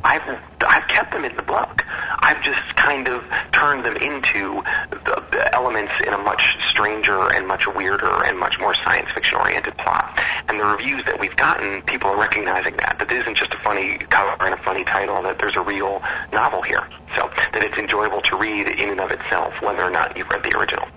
I've 0.04 0.40
I've 0.62 0.88
kept 0.88 1.12
them 1.12 1.26
in 1.26 1.36
the 1.36 1.44
book. 1.44 1.84
I've 2.20 2.42
just 2.42 2.62
kind 2.76 3.08
of 3.08 3.24
turned 3.52 3.86
them 3.86 3.96
into 3.98 4.64
the, 4.90 5.24
the 5.32 5.56
elements 5.56 5.94
in 6.06 6.14
a 6.14 6.18
much 6.18 6.58
stranger 6.70 7.32
and 7.34 7.48
much 7.48 7.68
weirder 7.68 8.24
and 8.26 8.38
much 8.38 8.60
more 8.60 8.74
science 8.74 9.10
fiction 9.12 9.38
oriented 9.38 9.78
plot. 9.78 10.20
And 10.48 10.60
the 10.60 10.66
reviews 10.66 11.04
that 11.06 11.20
we've 11.20 11.36
gotten, 11.36 11.82
people 11.84 12.10
are 12.10 12.20
recognizing 12.20 12.78
that 12.78 12.98
that 13.00 13.12
it 13.12 13.22
isn't 13.22 13.36
just 13.36 13.54
a 13.54 13.58
funny 13.60 13.98
cover 13.98 14.36
and 14.46 14.54
a 14.54 14.64
funny 14.64 14.84
title. 14.84 15.22
That 15.24 15.40
there's 15.40 15.56
a 15.56 15.62
real 15.62 16.02
novel 16.32 16.62
here. 16.62 16.88
So 17.16 17.30
that 17.54 17.64
it's 17.64 17.78
enjoyable 17.78 18.22
to 18.22 18.38
read 18.38 18.68
in 18.68 18.90
and 18.90 19.00
of 19.00 19.12
itself, 19.12 19.54
whether 19.62 19.84
or 19.84 19.92
not 19.92 20.18
you've 20.18 20.30
read 20.30 20.44
the 20.44 20.58
original. 20.58 20.88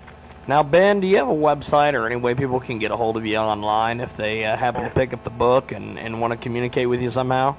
Now, 0.49 0.63
Ben, 0.63 0.99
do 0.99 1.05
you 1.05 1.17
have 1.17 1.29
a 1.29 1.31
website 1.31 1.93
or 1.93 2.07
any 2.07 2.15
way 2.15 2.33
people 2.33 2.59
can 2.59 2.79
get 2.79 2.89
a 2.89 2.97
hold 2.97 3.17
of 3.17 3.23
you 3.23 3.37
online 3.37 3.99
if 3.99 4.17
they 4.17 4.45
uh, 4.45 4.57
happen 4.57 4.83
to 4.83 4.89
pick 4.89 5.13
up 5.13 5.23
the 5.23 5.29
book 5.29 5.71
and, 5.71 5.99
and 5.99 6.19
want 6.19 6.31
to 6.31 6.37
communicate 6.37 6.89
with 6.89 7.03
you 7.03 7.11
somehow? 7.11 7.55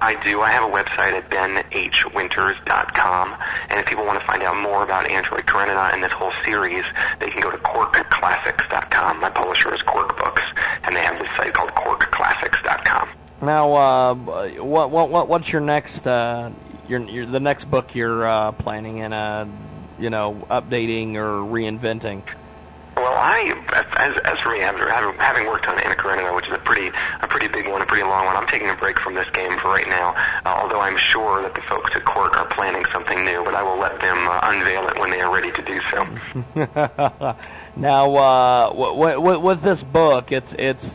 I 0.00 0.20
do. 0.24 0.40
I 0.40 0.50
have 0.50 0.64
a 0.64 0.72
website 0.72 1.12
at 1.12 1.30
benhwinters.com, 1.30 3.36
and 3.70 3.78
if 3.78 3.86
people 3.86 4.04
want 4.04 4.18
to 4.18 4.26
find 4.26 4.42
out 4.42 4.56
more 4.56 4.82
about 4.82 5.08
Android 5.08 5.46
Karenina 5.46 5.94
and 5.94 6.02
this 6.02 6.10
whole 6.10 6.32
series, 6.44 6.84
they 7.20 7.30
can 7.30 7.40
go 7.40 7.52
to 7.52 7.58
quirkclassics.com. 7.58 9.20
My 9.20 9.30
publisher 9.30 9.72
is 9.72 9.82
Quirk 9.82 10.18
Books, 10.18 10.42
and 10.82 10.96
they 10.96 11.02
have 11.02 11.20
this 11.20 11.28
site 11.36 11.54
called 11.54 11.70
quirkclassics.com. 11.70 13.08
Now, 13.40 13.72
uh, 13.72 14.14
what 14.64 14.90
what 14.90 15.10
what 15.10 15.28
what's 15.28 15.52
your 15.52 15.62
next 15.62 16.04
uh, 16.04 16.50
your, 16.88 17.02
your 17.02 17.24
the 17.24 17.38
next 17.38 17.66
book 17.66 17.94
you're 17.94 18.26
uh, 18.26 18.50
planning 18.50 18.98
in 18.98 19.12
uh, 19.12 19.46
you 19.98 20.10
know 20.10 20.46
updating 20.50 21.14
or 21.14 21.40
reinventing? 21.40 22.22
Well, 22.96 23.12
I, 23.12 23.52
as, 23.98 24.16
as 24.24 24.40
for 24.40 24.52
me, 24.52 24.60
having, 24.60 24.80
having 25.18 25.46
worked 25.46 25.68
on 25.68 25.78
Anna 25.78 25.94
Karenina, 25.94 26.34
which 26.34 26.46
is 26.48 26.54
a 26.54 26.58
pretty, 26.58 26.90
a 27.20 27.28
pretty 27.28 27.46
big 27.46 27.68
one, 27.68 27.82
a 27.82 27.86
pretty 27.86 28.04
long 28.04 28.24
one, 28.24 28.36
I'm 28.36 28.46
taking 28.46 28.70
a 28.70 28.74
break 28.74 28.98
from 28.98 29.14
this 29.14 29.28
game 29.30 29.58
for 29.58 29.68
right 29.68 29.86
now. 29.86 30.14
Uh, 30.46 30.60
although 30.62 30.80
I'm 30.80 30.96
sure 30.96 31.42
that 31.42 31.54
the 31.54 31.60
folks 31.60 31.94
at 31.94 32.06
Quirk 32.06 32.38
are 32.38 32.46
planning 32.46 32.86
something 32.94 33.22
new, 33.22 33.44
but 33.44 33.54
I 33.54 33.62
will 33.62 33.78
let 33.78 34.00
them 34.00 34.16
uh, 34.26 34.40
unveil 34.44 34.88
it 34.88 34.98
when 34.98 35.10
they 35.10 35.20
are 35.20 35.30
ready 35.32 35.52
to 35.52 35.62
do 35.62 35.80
so. 35.90 37.36
now, 37.76 38.14
uh, 38.14 38.70
w- 38.70 39.12
w- 39.16 39.40
with 39.40 39.60
this 39.60 39.82
book, 39.82 40.32
it's 40.32 40.54
it's. 40.54 40.88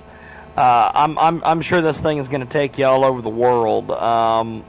Uh, 0.58 0.92
I'm 0.94 1.20
I'm 1.20 1.44
I'm 1.44 1.62
sure 1.62 1.82
this 1.82 2.00
thing 2.00 2.18
is 2.18 2.28
going 2.28 2.46
to 2.46 2.52
take 2.52 2.80
you 2.80 2.86
all 2.86 3.06
over 3.06 3.22
the 3.22 3.30
world. 3.30 3.92
Um, 3.92 4.66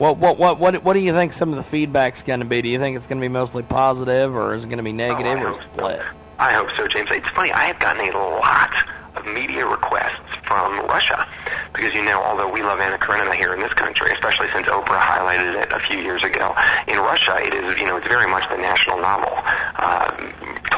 what 0.00 0.16
what 0.16 0.38
what 0.38 0.58
what 0.58 0.82
what 0.82 0.94
do 0.94 1.00
you 1.00 1.12
think 1.12 1.34
some 1.34 1.50
of 1.50 1.56
the 1.56 1.62
feedback's 1.62 2.22
going 2.22 2.40
to 2.40 2.46
be? 2.46 2.62
Do 2.62 2.70
you 2.70 2.78
think 2.78 2.96
it's 2.96 3.06
going 3.06 3.20
to 3.20 3.24
be 3.24 3.28
mostly 3.28 3.62
positive, 3.62 4.34
or 4.34 4.54
is 4.54 4.64
it 4.64 4.68
going 4.68 4.78
to 4.78 4.82
be 4.82 4.92
negative, 4.94 5.38
Oh, 5.40 5.52
or 5.54 5.62
split? 5.62 6.00
I 6.38 6.54
hope 6.54 6.68
so, 6.74 6.88
James. 6.88 7.10
It's 7.10 7.28
funny, 7.30 7.52
I 7.52 7.64
have 7.66 7.78
gotten 7.78 8.08
a 8.08 8.16
lot 8.18 8.72
of 9.14 9.26
media 9.26 9.66
requests 9.66 10.16
from 10.46 10.86
Russia 10.86 11.28
because, 11.74 11.92
you 11.94 12.02
know, 12.02 12.22
although 12.22 12.50
we 12.50 12.62
love 12.62 12.80
Anna 12.80 12.96
Karenina 12.96 13.34
here 13.34 13.52
in 13.52 13.60
this 13.60 13.74
country, 13.74 14.10
especially 14.12 14.48
since 14.54 14.66
Oprah 14.68 14.98
highlighted 15.00 15.62
it 15.62 15.70
a 15.70 15.80
few 15.80 15.98
years 15.98 16.24
ago, 16.24 16.54
in 16.88 16.96
Russia 16.98 17.36
it 17.42 17.52
is, 17.52 17.78
you 17.78 17.84
know, 17.84 17.98
it's 17.98 18.08
very 18.08 18.26
much 18.30 18.48
the 18.48 18.56
national 18.56 18.98
novel. 19.00 19.32
Uh, 19.76 20.08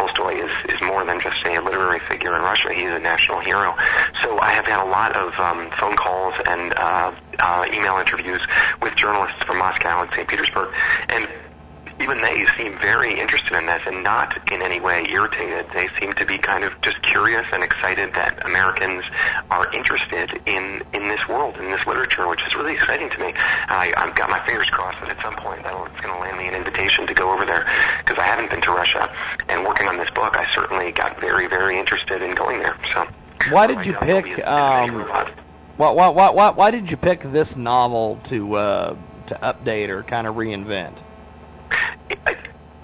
Tolstoy 0.03 0.35
is, 0.35 0.51
is 0.69 0.81
more 0.83 1.05
than 1.05 1.21
just 1.21 1.45
a 1.47 1.61
literary 1.61 2.01
figure 2.01 2.35
in 2.35 2.43
Russia. 2.43 2.73
He's 2.73 2.91
a 2.91 2.99
national 2.99 3.39
hero. 3.41 3.75
So 4.23 4.39
I 4.41 4.51
have 4.53 4.67
had 4.67 4.83
a 4.83 4.89
lot 4.89 5.15
of 5.15 5.33
um, 5.39 5.71
phone 5.79 5.97
calls 5.97 6.35
and 6.47 6.75
uh, 6.77 7.13
uh, 7.39 7.67
email 7.73 7.99
interviews 7.99 8.43
with 8.81 8.97
journalists 8.97 9.41
from 9.45 9.59
Moscow 9.59 10.03
and 10.03 10.11
St. 10.11 10.27
Petersburg, 10.27 10.75
and 11.09 11.29
even 12.03 12.21
they 12.21 12.47
seem 12.57 12.79
very 12.79 13.19
interested 13.19 13.57
in 13.57 13.67
this 13.67 13.83
and 13.87 14.03
not 14.03 14.51
in 14.53 14.63
any 14.63 14.81
way 14.81 15.07
irritated. 15.11 15.67
They 15.73 15.89
seem 16.01 16.13
to 16.15 16.27
be 16.27 16.39
kind 16.39 16.65
of 16.65 16.79
just 16.83 17.01
curious 17.03 17.47
and 17.53 17.63
excited 17.63 18.13
that 18.15 18.45
Americans 18.45 19.05
are 19.51 19.73
interested 19.73 20.41
in 20.47 20.83
in 20.93 21.09
this 21.09 21.27
world, 21.29 21.57
in 21.57 21.71
this 21.71 21.87
literature, 21.87 22.29
which 22.29 22.45
is 22.47 22.55
really 22.55 22.75
exciting 22.75 23.11
to 23.11 23.19
me. 23.19 23.33
I, 23.37 23.93
I've 23.97 24.15
got 24.15 24.31
my 24.31 24.45
fingers 24.45 24.69
crossed 24.71 25.01
that 25.01 25.11
at 25.11 25.21
some 25.23 25.37
point 25.37 25.63
that'll, 25.63 25.87
it's 25.87 26.01
going 26.01 26.15
to 26.15 26.21
land 26.21 26.39
me 26.39 26.49
an 26.49 26.55
invitation 26.55 27.07
to 27.07 27.15
go 27.15 27.33
over 27.33 27.45
there 27.45 27.67
because 27.99 28.19
I 28.19 28.25
haven't 28.25 28.51
been 28.51 28.61
to 28.63 28.71
Russia. 28.71 29.11
And 29.49 29.65
working 29.65 29.87
on 29.89 29.97
this 29.97 30.11
book, 30.11 30.37
I 30.37 30.47
certainly 30.53 30.93
got 30.93 31.21
very, 31.21 31.47
very 31.47 31.79
interested 31.79 32.23
in 32.23 32.35
going 32.35 32.59
there. 32.61 32.77
So 32.93 33.07
Why 33.51 33.67
did 33.67 33.87
you 33.87 33.95
pick? 33.95 34.47
Um, 34.47 35.03
why, 35.77 35.91
why, 35.91 36.09
why, 36.09 36.31
why, 36.31 36.51
why 36.51 36.71
did 36.71 36.91
you 36.91 36.97
pick 36.97 37.23
this 37.23 37.57
novel 37.57 38.21
to 38.25 38.55
uh, 38.55 38.97
to 39.29 39.35
update 39.37 39.89
or 39.89 40.03
kind 40.03 40.27
of 40.27 40.35
reinvent? 40.37 40.95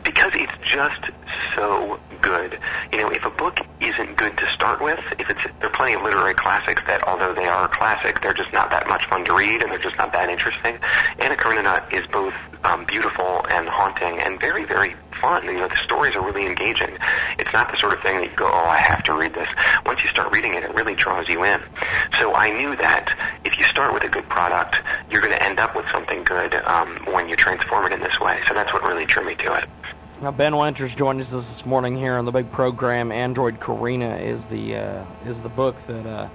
Because 0.05 0.33
it's 0.35 0.53
just 0.63 1.11
so 1.55 1.99
good. 2.21 2.59
You 2.93 2.99
know, 2.99 3.11
if 3.11 3.25
a 3.25 3.31
book 3.31 3.59
isn't 3.81 4.17
good 4.17 4.37
to 4.39 4.49
start 4.51 4.81
with, 4.81 5.01
if 5.19 5.31
it's 5.31 5.43
there 5.61 5.69
are 5.69 5.73
plenty 5.73 5.95
of 5.95 6.03
literary 6.03 6.35
classics 6.35 6.83
that, 6.87 7.07
although 7.07 7.35
they 7.35 7.47
are 7.47 7.69
classic, 7.69 8.21
they're 8.21 8.35
just 8.35 8.53
not 8.53 8.71
that 8.71 8.89
much 8.89 9.05
fun 9.07 9.25
to 9.27 9.35
read 9.35 9.63
and 9.63 9.71
they're 9.71 9.79
just 9.79 9.97
not 9.97 10.13
that 10.13 10.29
interesting. 10.29 10.79
Anna 11.19 11.37
Karenina 11.37 11.87
is 11.93 12.07
both 12.09 12.35
um, 12.65 12.85
beautiful 12.85 13.47
and 13.51 13.69
haunting 13.69 14.19
and 14.19 14.41
very, 14.41 14.65
very 14.65 14.95
fun. 15.21 15.45
You 15.45 15.55
know, 15.55 15.69
the 15.69 15.77
stories 15.77 16.17
are 16.17 16.25
really 16.25 16.47
engaging. 16.47 16.97
It's 17.39 17.53
not 17.53 17.71
the 17.71 17.77
sort 17.77 17.93
of 17.93 18.01
thing 18.03 18.17
that 18.17 18.31
you 18.31 18.37
go, 18.37 18.47
oh, 18.47 18.69
I 18.69 18.79
have 18.79 19.03
to 19.05 19.15
read 19.15 19.35
this. 19.35 19.49
Once 19.87 20.03
you 20.03 20.09
start 20.09 20.33
reading 20.33 20.55
it, 20.55 20.65
it 20.65 20.75
really 20.75 20.95
draws 20.95 21.29
you 21.29 21.45
in. 21.45 21.61
So 22.19 22.35
I 22.35 22.51
knew 22.51 22.77
that 22.77 23.17
if 23.45 23.59
you 23.59 23.65
start 23.65 23.95
with 23.95 24.05
a 24.05 24.09
good 24.09 24.29
product, 24.29 24.77
you're 25.11 25.21
going 25.21 25.33
to 25.33 25.43
end 25.43 25.59
up 25.59 25.77
with 25.77 25.87
something 25.91 26.25
good 26.25 26.55
um, 26.55 26.99
when 27.07 27.29
you 27.29 27.37
transform 27.37 27.87
it 27.87 27.93
in 27.93 28.01
this 28.01 28.19
way. 28.21 28.41
So 28.49 28.55
that's 28.55 28.73
what 28.73 28.83
really 28.83 29.05
drew 29.05 29.25
me 29.25 29.35
to 29.37 29.55
it. 29.55 29.69
Now 30.21 30.33
Ben 30.33 30.57
Winters 30.57 30.93
joins 30.97 31.33
us 31.33 31.47
this 31.47 31.65
morning 31.65 31.97
here 31.97 32.15
on 32.17 32.25
the 32.25 32.33
big 32.33 32.51
program. 32.51 33.13
Android 33.13 33.61
Karina 33.61 34.17
is 34.17 34.43
the 34.47 34.75
uh, 34.75 35.05
is 35.25 35.39
the 35.43 35.49
book 35.49 35.77
that 35.87 36.07
uh, 36.07 36.29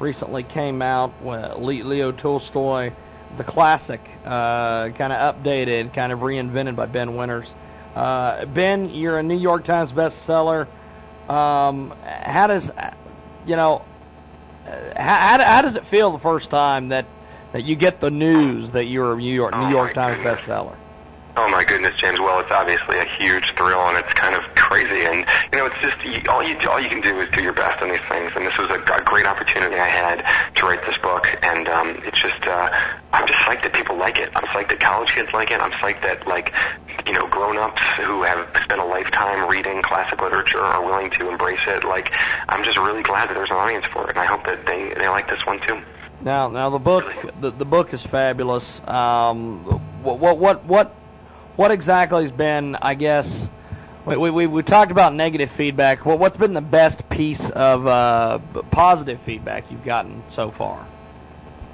recently 0.00 0.42
came 0.42 0.82
out. 0.82 1.12
Uh, 1.24 1.56
Leo 1.56 2.10
Tolstoy, 2.10 2.90
the 3.36 3.44
classic, 3.44 4.00
uh, 4.24 4.88
kind 4.88 5.12
of 5.12 5.36
updated, 5.36 5.94
kind 5.94 6.10
of 6.10 6.18
reinvented 6.18 6.74
by 6.74 6.86
Ben 6.86 7.14
Winters. 7.14 7.46
Uh, 7.94 8.44
ben, 8.46 8.90
you're 8.90 9.20
a 9.20 9.22
New 9.22 9.38
York 9.38 9.64
Times 9.64 9.92
bestseller. 9.92 10.66
Um, 11.28 11.94
how 12.04 12.48
does 12.48 12.68
you 13.46 13.54
know? 13.54 13.84
how, 14.96 15.38
how 15.44 15.62
does 15.62 15.76
it 15.76 15.86
feel 15.86 16.10
the 16.10 16.18
first 16.18 16.50
time 16.50 16.88
that 16.88 17.06
that 17.52 17.62
you 17.62 17.76
get 17.76 18.00
the 18.00 18.10
news 18.10 18.72
that 18.72 18.86
you're 18.86 19.12
a 19.12 19.16
New 19.16 19.32
York 19.32 19.56
New 19.56 19.70
York 19.70 19.94
Times 19.94 20.24
bestseller? 20.24 20.74
Oh 21.40 21.48
my 21.48 21.62
goodness, 21.62 21.94
James. 21.94 22.18
Well, 22.18 22.40
it's 22.40 22.50
obviously 22.50 22.98
a 22.98 23.04
huge 23.04 23.54
thrill, 23.54 23.78
and 23.78 23.96
it's 23.96 24.12
kind 24.14 24.34
of 24.34 24.42
crazy. 24.56 25.06
And 25.06 25.24
you 25.52 25.58
know, 25.58 25.66
it's 25.66 25.78
just 25.78 25.94
all 26.26 26.42
you 26.42 26.58
all 26.68 26.80
you 26.80 26.88
can 26.88 27.00
do 27.00 27.20
is 27.20 27.30
do 27.30 27.40
your 27.40 27.52
best 27.52 27.80
on 27.80 27.90
these 27.90 28.02
things. 28.10 28.32
And 28.34 28.44
this 28.44 28.58
was 28.58 28.68
a, 28.70 28.82
a 28.92 29.04
great 29.04 29.24
opportunity 29.24 29.76
I 29.76 29.86
had 29.86 30.26
to 30.56 30.66
write 30.66 30.84
this 30.84 30.98
book, 30.98 31.28
and 31.44 31.68
um, 31.68 32.02
it's 32.04 32.20
just 32.20 32.44
uh, 32.44 32.70
I'm 33.12 33.24
just 33.28 33.38
psyched 33.38 33.62
that 33.62 33.72
people 33.72 33.94
like 33.94 34.18
it. 34.18 34.32
I'm 34.34 34.42
psyched 34.46 34.70
that 34.70 34.80
college 34.80 35.10
kids 35.10 35.32
like 35.32 35.52
it. 35.52 35.62
I'm 35.62 35.70
psyched 35.78 36.02
that 36.02 36.26
like 36.26 36.52
you 37.06 37.12
know 37.12 37.28
grown-ups 37.28 37.82
who 37.98 38.24
have 38.24 38.44
spent 38.64 38.80
a 38.80 38.84
lifetime 38.84 39.48
reading 39.48 39.80
classic 39.80 40.20
literature 40.20 40.58
are 40.58 40.84
willing 40.84 41.08
to 41.22 41.30
embrace 41.30 41.62
it. 41.68 41.84
Like 41.84 42.10
I'm 42.48 42.64
just 42.64 42.78
really 42.78 43.04
glad 43.04 43.28
that 43.28 43.34
there's 43.34 43.50
an 43.50 43.58
audience 43.58 43.86
for 43.86 44.10
it, 44.10 44.10
and 44.10 44.18
I 44.18 44.24
hope 44.26 44.42
that 44.46 44.66
they 44.66 44.92
they 44.94 45.08
like 45.08 45.30
this 45.30 45.46
one 45.46 45.60
too. 45.60 45.80
Now, 46.20 46.48
now 46.48 46.68
the 46.70 46.80
book, 46.80 47.14
the, 47.40 47.52
the 47.52 47.64
book 47.64 47.94
is 47.94 48.02
fabulous. 48.02 48.80
Um, 48.88 49.62
what, 50.02 50.18
what, 50.18 50.38
what, 50.38 50.64
what, 51.58 51.72
exactly 51.72 52.22
has 52.22 52.30
been? 52.30 52.76
I 52.80 52.94
guess 52.94 53.48
we 54.06 54.30
we 54.30 54.46
we 54.46 54.62
talked 54.62 54.92
about 54.92 55.12
negative 55.12 55.50
feedback. 55.50 56.06
What 56.06 56.20
what's 56.20 56.36
been 56.36 56.54
the 56.54 56.60
best 56.60 57.08
piece 57.08 57.50
of 57.50 57.84
uh, 57.84 58.38
positive 58.70 59.20
feedback 59.22 59.64
you've 59.68 59.84
gotten 59.84 60.22
so 60.30 60.52
far? 60.52 60.86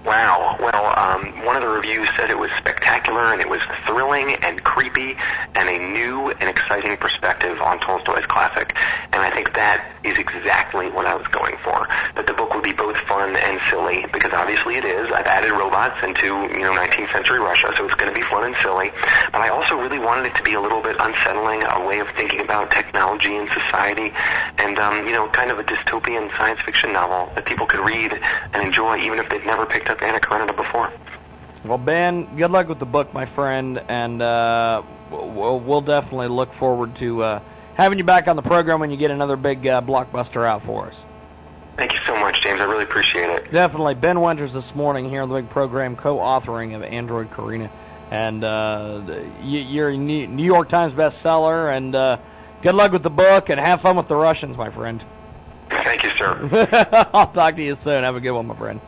Wow. 0.05 0.59
Well, 0.61 0.93
um, 0.99 1.47
one 1.47 1.57
of 1.57 1.63
the 1.63 1.69
reviews 1.69 2.07
said 2.19 2.31
it 2.31 2.39
was 2.39 2.51
spectacular 2.59 3.33
and 3.33 3.41
it 3.41 3.49
was 3.49 3.63
thrilling 3.87 4.35
and 4.43 4.63
creepy 4.63 5.17
and 5.55 5.67
a 5.67 5.79
new 5.79 6.31
and 6.31 6.51
exciting 6.51 6.99
perspective 6.99 7.59
on 7.63 7.81
Tolstoy's 7.81 8.27
classic. 8.27 8.77
And 9.15 9.23
I 9.23 9.31
think 9.31 9.55
that 9.55 9.95
is 10.05 10.19
exactly 10.19 10.91
what 10.91 11.07
I 11.07 11.15
was 11.15 11.27
going 11.29 11.57
for. 11.65 11.89
That 12.17 12.27
the 12.27 12.35
book 12.35 12.53
would 12.53 12.63
be 12.63 12.75
both 12.75 12.99
fun 13.09 13.35
and 13.35 13.59
silly, 13.71 14.05
because 14.13 14.35
obviously 14.35 14.77
it 14.77 14.85
is. 14.85 15.11
I've 15.11 15.27
added 15.27 15.53
robots 15.53 15.97
into, 16.05 16.27
you 16.53 16.61
know, 16.61 16.75
19th 16.77 17.11
century 17.11 17.41
Russia, 17.41 17.73
so 17.75 17.87
it's 17.87 17.95
going 17.95 18.13
to 18.13 18.19
be 18.19 18.27
fun 18.29 18.45
and 18.45 18.55
silly. 18.61 18.93
But 19.33 19.41
I 19.41 19.49
also 19.49 19.81
really 19.81 19.99
wanted 19.99 20.27
it 20.27 20.35
to 20.37 20.43
be 20.43 20.53
a 20.53 20.61
little 20.61 20.83
bit 20.83 20.97
unsettling, 21.01 21.63
a 21.63 21.81
way 21.81 22.01
of 22.01 22.09
thinking 22.15 22.41
about 22.41 22.71
technology 22.71 23.35
and 23.37 23.49
society, 23.49 24.13
and, 24.59 24.79
um, 24.79 25.07
you 25.07 25.13
know, 25.13 25.29
kind 25.29 25.51
of 25.51 25.59
a 25.59 25.65
dystopian 25.65 26.29
science 26.37 26.61
fiction 26.61 26.93
novel 26.93 27.33
that 27.37 27.47
people 27.47 27.65
could 27.65 27.81
read 27.81 28.13
and 28.53 28.63
enjoy 28.63 28.99
even 28.99 29.19
if 29.19 29.31
they'd 29.31 29.47
never 29.47 29.65
picked 29.65 29.89
up 29.89 29.94
Anna 30.03 30.21
Karenina 30.21 30.55
before. 30.55 30.93
Well, 31.65 31.79
Ben, 31.79 32.37
good 32.37 32.51
luck 32.51 32.69
with 32.69 32.79
the 32.79 32.87
book, 32.87 33.15
my 33.15 33.25
friend, 33.25 33.81
and 33.89 34.21
uh, 34.21 34.83
we'll, 35.11 35.59
we'll 35.61 35.81
definitely 35.81 36.29
look 36.29 36.53
forward 36.55 36.95
to 36.97 37.23
uh, 37.23 37.41
having 37.75 37.99
you 37.99 38.05
back 38.05 38.29
on 38.29 38.37
the 38.37 38.43
program 38.43 38.81
when 38.81 38.91
you 38.91 38.97
get 38.97 39.11
another 39.11 39.37
big 39.37 39.67
uh, 39.67 39.81
blockbuster 39.81 40.47
out 40.47 40.63
for 40.65 40.89
us. 40.89 40.97
Thank 41.77 41.93
you 41.93 42.01
so 42.07 42.19
much, 42.21 42.43
James. 42.43 42.61
I 42.61 42.65
really 42.65 42.85
appreciate 42.85 43.31
it. 43.31 43.51
Definitely. 43.51 43.95
Ben 43.95 44.21
Winters 44.21 44.53
this 44.53 44.75
morning 44.75 45.09
here 45.09 45.23
on 45.23 45.29
the 45.29 45.37
big 45.37 45.51
program, 45.51 45.97
co-authoring 45.97 46.77
of 46.77 46.83
Android 46.83 47.33
Karina, 47.33 47.71
and 48.11 48.45
uh, 48.45 49.01
you're 49.43 49.89
a 49.89 49.97
New 49.97 50.45
York 50.45 50.69
Times 50.69 50.93
bestseller. 50.93 51.75
And 51.75 51.95
uh, 51.95 52.19
good 52.63 52.75
luck 52.75 52.93
with 52.93 53.03
the 53.03 53.11
book, 53.11 53.49
and 53.49 53.59
have 53.59 53.81
fun 53.81 53.97
with 53.97 54.07
the 54.09 54.17
Russians, 54.17 54.57
my 54.57 54.71
friend. 54.71 55.03
Thank 55.69 56.05
you, 56.05 56.11
sir. 56.11 56.49
I'll 57.13 57.33
talk 57.33 57.57
to 57.57 57.63
you 57.63 57.75
soon. 57.75 58.05
Have 58.05 58.17
a 58.17 58.21
good 58.21 58.33
one, 58.33 58.47
my 58.47 58.55
friend. 58.55 58.81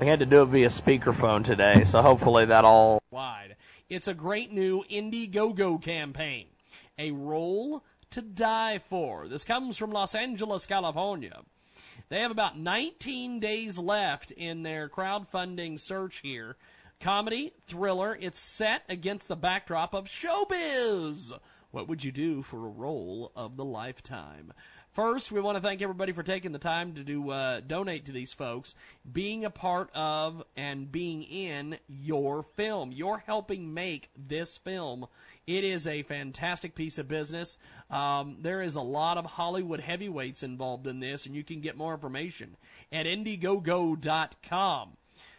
We 0.00 0.08
had 0.08 0.18
to 0.18 0.26
do 0.26 0.42
it 0.42 0.46
via 0.46 0.68
speakerphone 0.68 1.44
today, 1.44 1.84
so 1.84 2.02
hopefully 2.02 2.44
that 2.46 2.64
all 2.64 3.00
wide. 3.10 3.56
It's 3.88 4.08
a 4.08 4.14
great 4.14 4.52
new 4.52 4.82
Indiegogo 4.90 5.80
campaign, 5.80 6.46
a 6.98 7.12
role 7.12 7.84
to 8.10 8.20
die 8.20 8.78
for. 8.78 9.28
This 9.28 9.44
comes 9.44 9.76
from 9.76 9.92
Los 9.92 10.14
Angeles, 10.14 10.66
California. 10.66 11.42
They 12.08 12.20
have 12.20 12.32
about 12.32 12.58
19 12.58 13.38
days 13.38 13.78
left 13.78 14.32
in 14.32 14.62
their 14.62 14.88
crowdfunding 14.88 15.78
search 15.78 16.20
here. 16.22 16.56
Comedy, 17.00 17.52
thriller, 17.66 18.18
it's 18.20 18.40
set 18.40 18.82
against 18.88 19.28
the 19.28 19.36
backdrop 19.36 19.94
of 19.94 20.08
showbiz. 20.08 21.32
What 21.70 21.88
would 21.88 22.04
you 22.04 22.12
do 22.12 22.42
for 22.42 22.66
a 22.66 22.70
role 22.70 23.32
of 23.34 23.56
the 23.56 23.64
lifetime? 23.64 24.52
First, 24.94 25.32
we 25.32 25.40
want 25.40 25.56
to 25.56 25.60
thank 25.60 25.82
everybody 25.82 26.12
for 26.12 26.22
taking 26.22 26.52
the 26.52 26.58
time 26.60 26.92
to 26.94 27.02
do 27.02 27.30
uh, 27.30 27.58
donate 27.58 28.04
to 28.04 28.12
these 28.12 28.32
folks, 28.32 28.76
being 29.12 29.44
a 29.44 29.50
part 29.50 29.90
of 29.92 30.44
and 30.56 30.92
being 30.92 31.24
in 31.24 31.78
your 31.88 32.44
film. 32.44 32.92
You're 32.92 33.24
helping 33.26 33.74
make 33.74 34.10
this 34.16 34.56
film. 34.56 35.08
It 35.48 35.64
is 35.64 35.88
a 35.88 36.04
fantastic 36.04 36.76
piece 36.76 36.96
of 36.96 37.08
business. 37.08 37.58
Um, 37.90 38.36
there 38.42 38.62
is 38.62 38.76
a 38.76 38.82
lot 38.82 39.18
of 39.18 39.24
Hollywood 39.24 39.80
heavyweights 39.80 40.44
involved 40.44 40.86
in 40.86 41.00
this, 41.00 41.26
and 41.26 41.34
you 41.34 41.42
can 41.42 41.60
get 41.60 41.76
more 41.76 41.94
information 41.94 42.56
at 42.92 43.04
Indiegogo.com. 43.04 44.90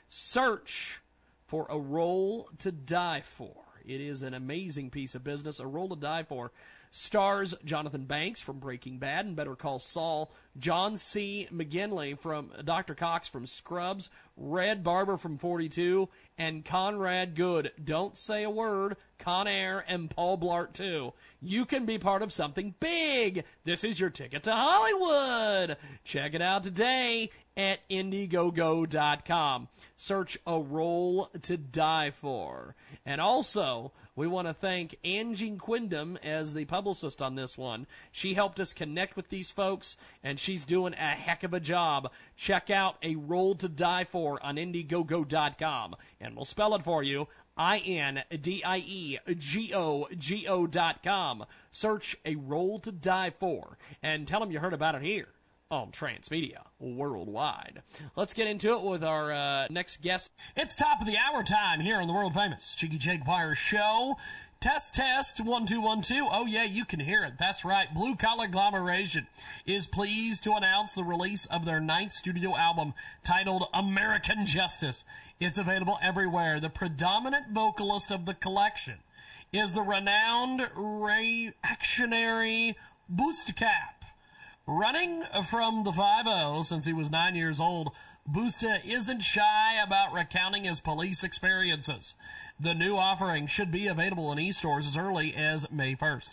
Search 0.09 0.99
for 1.47 1.65
a 1.69 1.79
role 1.79 2.49
to 2.59 2.73
die 2.73 3.23
for. 3.25 3.55
It 3.85 4.01
is 4.01 4.21
an 4.21 4.33
amazing 4.33 4.89
piece 4.89 5.15
of 5.15 5.23
business, 5.23 5.61
a 5.61 5.67
role 5.67 5.87
to 5.87 5.95
die 5.95 6.23
for 6.23 6.51
stars 6.95 7.53
Jonathan 7.65 8.05
Banks 8.05 8.41
from 8.41 8.59
Breaking 8.59 8.99
Bad 8.99 9.25
and 9.25 9.35
Better 9.35 9.55
Call 9.55 9.79
Saul, 9.79 10.31
John 10.57 10.97
C. 10.97 11.45
McGinley 11.51 12.17
from 12.17 12.53
Dr. 12.63 12.95
Cox 12.95 13.27
from 13.27 13.45
Scrubs, 13.45 14.09
Red 14.37 14.81
Barber 14.81 15.17
from 15.17 15.37
42, 15.37 16.07
and 16.37 16.63
Conrad 16.63 17.35
Goode. 17.35 17.73
Don't 17.83 18.17
say 18.17 18.43
a 18.43 18.49
word. 18.49 18.95
Con 19.19 19.47
Air 19.47 19.83
and 19.87 20.09
Paul 20.09 20.37
Blart 20.37 20.73
too. 20.73 21.13
You 21.41 21.65
can 21.65 21.85
be 21.85 21.97
part 21.97 22.21
of 22.21 22.31
something 22.31 22.75
big. 22.79 23.43
This 23.65 23.83
is 23.83 23.99
your 23.99 24.09
ticket 24.09 24.43
to 24.43 24.53
Hollywood. 24.53 25.77
Check 26.03 26.33
it 26.33 26.41
out 26.41 26.63
today 26.63 27.29
at 27.57 27.79
Indiegogo.com. 27.89 29.67
Search 29.97 30.37
a 30.47 30.59
role 30.59 31.29
to 31.41 31.57
die 31.57 32.11
for. 32.11 32.75
And 33.05 33.19
also, 33.19 33.91
we 34.15 34.27
want 34.27 34.47
to 34.47 34.53
thank 34.53 34.97
Angie 35.03 35.57
Quindom 35.57 36.17
as 36.23 36.53
the 36.53 36.65
publicist 36.65 37.21
on 37.21 37.35
this 37.35 37.57
one. 37.57 37.85
She 38.11 38.33
helped 38.33 38.59
us 38.59 38.73
connect 38.73 39.15
with 39.15 39.29
these 39.29 39.51
folks, 39.51 39.97
and 40.23 40.39
she's 40.39 40.63
doing 40.63 40.93
a 40.93 41.11
heck 41.11 41.43
of 41.43 41.53
a 41.53 41.59
job. 41.59 42.11
Check 42.37 42.69
out 42.69 42.95
A 43.03 43.15
Role 43.15 43.55
to 43.55 43.67
Die 43.67 44.03
For 44.05 44.43
on 44.43 44.55
Indiegogo.com, 44.55 45.95
and 46.21 46.35
we'll 46.35 46.45
spell 46.45 46.73
it 46.75 46.83
for 46.83 47.03
you. 47.03 47.27
I 47.57 47.79
N 47.79 48.23
D 48.41 48.63
I 48.63 48.77
E 48.77 49.17
G 49.37 49.73
O 49.73 50.07
G 50.17 50.47
O 50.47 50.67
dot 50.67 51.03
com. 51.03 51.45
Search 51.71 52.17
A 52.25 52.35
Role 52.35 52.79
to 52.79 52.91
Die 52.91 53.33
For, 53.39 53.77
and 54.01 54.27
tell 54.27 54.39
them 54.39 54.51
you 54.51 54.59
heard 54.59 54.73
about 54.73 54.95
it 54.95 55.01
here 55.01 55.27
on 55.71 55.91
Transmedia 55.91 56.61
Worldwide. 56.79 57.81
Let's 58.15 58.33
get 58.33 58.47
into 58.47 58.73
it 58.73 58.83
with 58.83 59.03
our 59.03 59.31
uh, 59.31 59.67
next 59.69 60.01
guest. 60.01 60.29
It's 60.55 60.75
top 60.75 61.01
of 61.01 61.07
the 61.07 61.17
hour 61.17 61.43
time 61.43 61.79
here 61.79 61.97
on 61.97 62.07
the 62.07 62.13
world 62.13 62.33
famous 62.33 62.75
Jiggy 62.75 62.97
Jaguar 62.97 63.55
Show. 63.55 64.15
Test, 64.61 64.95
test, 64.95 65.43
one, 65.43 65.65
two, 65.65 65.81
one, 65.81 66.01
two. 66.01 66.27
Oh, 66.31 66.45
yeah, 66.45 66.63
you 66.63 66.85
can 66.85 66.99
hear 66.99 67.23
it. 67.23 67.33
That's 67.37 67.65
right. 67.65 67.93
Blue 67.93 68.15
Collar 68.15 68.45
Agglomeration 68.45 69.27
is 69.65 69.85
pleased 69.85 70.43
to 70.43 70.53
announce 70.53 70.93
the 70.93 71.03
release 71.03 71.45
of 71.47 71.65
their 71.65 71.79
ninth 71.79 72.13
studio 72.13 72.55
album 72.55 72.93
titled 73.23 73.67
American 73.73 74.45
Justice. 74.45 75.03
It's 75.39 75.57
available 75.57 75.99
everywhere. 76.01 76.59
The 76.59 76.69
predominant 76.69 77.49
vocalist 77.51 78.11
of 78.11 78.25
the 78.25 78.33
collection 78.33 78.99
is 79.51 79.73
the 79.73 79.81
renowned 79.81 80.69
reactionary 80.75 82.75
Boostcap. 83.13 83.94
Running 84.67 85.21
from 85.47 85.83
the 85.83 85.91
5-0 85.91 86.65
since 86.65 86.85
he 86.85 86.93
was 86.93 87.11
nine 87.11 87.35
years 87.35 87.59
old, 87.59 87.91
Busta 88.27 88.83
isn't 88.83 89.21
shy 89.21 89.75
about 89.75 90.11
recounting 90.11 90.63
his 90.63 90.79
police 90.79 91.23
experiences. 91.23 92.15
The 92.59 92.73
new 92.73 92.97
offering 92.97 93.45
should 93.45 93.69
be 93.69 93.85
available 93.85 94.31
in 94.31 94.39
e-stores 94.39 94.87
as 94.87 94.97
early 94.97 95.35
as 95.35 95.71
May 95.71 95.93
1st. 95.93 96.31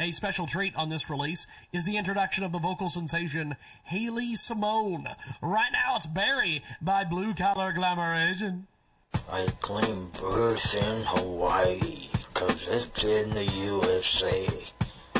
A 0.00 0.12
special 0.12 0.46
treat 0.46 0.74
on 0.76 0.88
this 0.88 1.10
release 1.10 1.46
is 1.74 1.84
the 1.84 1.98
introduction 1.98 2.42
of 2.42 2.52
the 2.52 2.58
vocal 2.58 2.88
sensation 2.88 3.54
Haley 3.82 4.34
Simone. 4.34 5.08
Right 5.42 5.72
now 5.72 5.96
it's 5.96 6.06
Barry 6.06 6.62
by 6.80 7.04
Blue 7.04 7.34
Collar 7.34 7.68
Agglomeration. 7.68 8.66
I 9.30 9.46
claim 9.60 10.10
birth 10.18 10.74
in 10.74 11.02
Hawaii, 11.04 12.08
cause 12.32 12.66
it's 12.66 13.04
in 13.04 13.28
the 13.34 13.44
USA. 13.44 14.46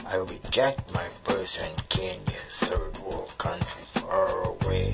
I 0.07 0.17
reject 0.17 0.93
my 0.93 1.07
birth 1.25 1.59
in 1.65 1.75
Kenya, 1.89 2.41
third 2.51 2.99
world 2.99 3.35
country 3.39 3.83
far 3.93 4.43
away. 4.43 4.93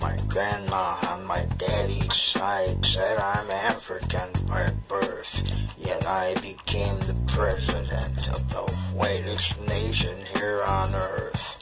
My 0.00 0.16
grandma 0.28 0.98
on 1.08 1.24
my 1.24 1.46
daddy's 1.56 2.14
side 2.14 2.84
said 2.84 3.18
I'm 3.18 3.50
African 3.50 4.30
by 4.46 4.70
birth, 4.86 5.42
yet 5.78 6.06
I 6.06 6.34
became 6.42 6.98
the 7.00 7.16
president 7.26 8.28
of 8.28 8.48
the 8.50 8.70
whitest 8.94 9.60
nation 9.62 10.16
here 10.36 10.62
on 10.66 10.94
earth. 10.94 11.60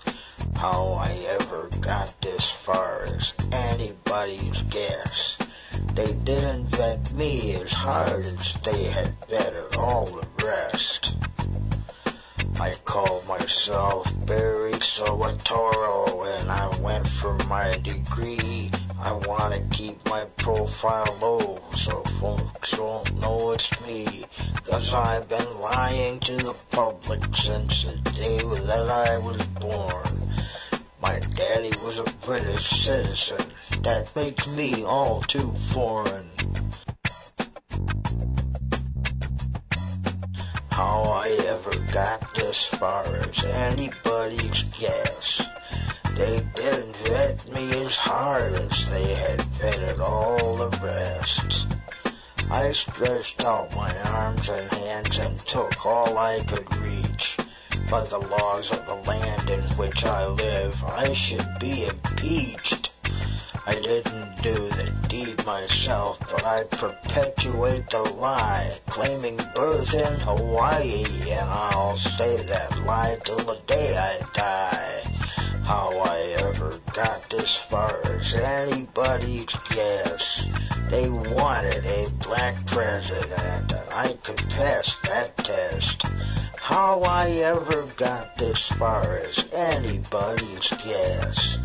How 0.57 0.95
I 0.95 1.13
ever 1.41 1.71
got 1.81 2.21
this 2.21 2.51
far 2.51 3.05
is 3.05 3.33
anybody's 3.53 4.63
guess. 4.63 5.39
They 5.95 6.13
didn't 6.15 6.67
vet 6.67 7.13
me 7.13 7.55
as 7.55 7.73
hard 7.73 8.25
as 8.25 8.55
they 8.55 8.85
had 8.85 9.19
vetted 9.29 9.77
all 9.79 10.07
the 10.07 10.27
rest. 10.45 11.15
I 12.61 12.75
called 12.85 13.27
myself 13.27 14.13
Barry 14.27 14.73
Soetoro 14.73 16.41
and 16.41 16.51
I 16.51 16.69
went 16.81 17.07
for 17.07 17.35
my 17.49 17.79
degree. 17.79 18.71
I 19.01 19.13
want 19.13 19.55
to 19.55 19.61
keep 19.77 20.05
my 20.09 20.25
profile 20.37 21.17
low 21.21 21.63
so 21.75 22.03
folks 22.21 22.79
won't 22.79 23.21
know 23.21 23.53
it's 23.53 23.87
me. 23.87 24.25
Cause 24.65 24.95
I've 24.95 25.29
been 25.29 25.61
lying 25.61 26.21
to 26.21 26.37
the 26.37 26.57
public 26.71 27.23
since 27.35 27.85
the 27.85 27.97
day 28.11 28.39
that 28.39 28.89
I 28.91 29.19
was 29.19 29.45
born. 29.47 30.29
My 31.01 31.19
daddy 31.35 31.73
was 31.85 31.99
a 31.99 32.05
British 32.25 32.69
citizen. 32.69 33.51
That 33.83 34.13
makes 34.15 34.47
me 34.57 34.85
all 34.85 35.23
too 35.23 35.53
foreign. 35.71 36.27
How 40.73 41.03
I 41.03 41.29
ever 41.49 41.77
got 41.93 42.35
this 42.35 42.65
far 42.65 43.05
is 43.29 43.45
anybody's 43.45 44.63
guess. 44.63 45.47
They 46.15 46.41
didn't 46.55 46.97
vet 46.97 47.53
me 47.53 47.85
as 47.85 47.99
hard 47.99 48.55
as 48.55 48.89
they 48.89 49.13
had 49.13 49.41
vetted 49.61 50.01
all 50.01 50.57
the 50.57 50.71
rest. 50.79 51.67
I 52.51 52.73
stretched 52.73 53.45
out 53.45 53.77
my 53.77 53.95
arms 54.13 54.49
and 54.49 54.73
hands 54.73 55.19
and 55.19 55.39
took 55.41 55.85
all 55.85 56.17
I 56.17 56.41
could 56.45 56.75
reach. 56.79 57.37
By 57.91 58.05
the 58.05 58.27
laws 58.31 58.71
of 58.71 58.87
the 58.87 58.95
land 58.95 59.51
in 59.51 59.61
which 59.77 60.07
I 60.07 60.27
live, 60.27 60.83
I 60.85 61.13
should 61.13 61.59
be 61.61 61.85
impeached. 61.85 62.92
I 63.65 63.75
didn't 63.75 64.43
do 64.43 64.55
the 64.55 64.93
deed 65.09 65.47
myself, 65.47 66.19
but 66.19 66.45
I 66.45 66.65
perpetuate 66.65 67.89
the 67.91 68.03
lie, 68.03 68.73
claiming 68.87 69.37
birth 69.55 69.95
in 69.95 70.21
Hawaii, 70.21 71.05
and 71.31 71.49
I'll 71.49 71.97
stay 71.97 72.43
that 72.43 72.85
lie 72.85 73.17
till 73.25 73.39
the 73.39 73.61
day 73.67 73.97
I 73.97 74.19
die. 74.33 75.03
How 75.63 75.97
I 75.97 76.37
ever 76.41 76.77
got 76.93 77.31
this 77.31 77.57
far 77.57 78.01
is 78.07 78.35
anybody's 78.35 79.55
guess. 79.71 80.45
They 80.91 81.09
wanted 81.09 81.87
a 81.87 82.09
black 82.25 82.67
president, 82.67 83.73
and 83.73 83.89
I 83.93 84.13
could 84.25 84.39
pass 84.51 84.97
that 85.05 85.37
test. 85.37 86.03
How 86.57 87.01
I 87.03 87.31
ever 87.45 87.87
got 87.97 88.37
this 88.37 88.67
far 88.67 89.19
is 89.19 89.47
anybody's 89.53 90.69
guess. 90.85 91.59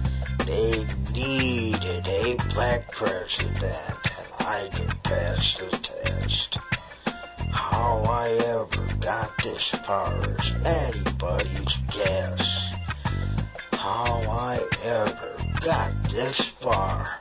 They 0.48 0.88
needed 1.14 2.08
a 2.08 2.38
black 2.54 2.90
president, 2.94 3.62
and 3.66 4.48
I 4.48 4.70
could 4.74 5.04
pass 5.04 5.56
the 5.56 5.68
test. 5.76 6.58
How 7.52 8.02
I 8.08 8.30
ever 8.46 8.96
got 9.02 9.30
this 9.44 9.68
far 9.68 10.18
is 10.24 10.54
anybody's 10.66 11.76
guess. 11.92 12.78
How 13.74 14.22
I 14.30 14.66
ever 14.86 15.36
got 15.60 15.92
this 16.06 16.48
far 16.48 17.20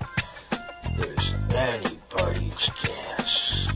is 0.97 1.35
anybody's 1.53 2.71
guess. 2.81 3.73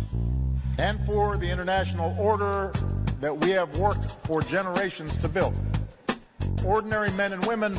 And 0.78 1.05
for 1.05 1.36
the 1.36 1.51
international 1.51 2.14
order 2.20 2.72
that 3.18 3.36
we 3.36 3.51
have 3.51 3.77
worked 3.78 4.12
for 4.12 4.43
generations 4.43 5.16
to 5.16 5.28
build. 5.28 5.59
Ordinary 6.64 7.10
men 7.14 7.32
and 7.32 7.44
women 7.48 7.74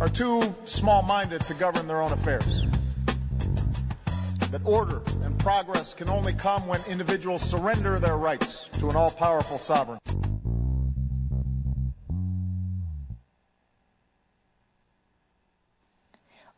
are 0.00 0.08
too 0.08 0.42
small 0.64 1.02
minded 1.02 1.40
to 1.42 1.54
govern 1.54 1.86
their 1.86 2.02
own 2.02 2.12
affairs. 2.12 2.66
That 4.50 4.64
order 4.64 5.02
and 5.22 5.38
progress 5.38 5.94
can 5.94 6.08
only 6.08 6.32
come 6.32 6.66
when 6.66 6.80
individuals 6.88 7.42
surrender 7.42 7.98
their 7.98 8.16
rights 8.16 8.68
to 8.78 8.88
an 8.88 8.96
all 8.96 9.10
powerful 9.10 9.58
sovereign. 9.58 9.98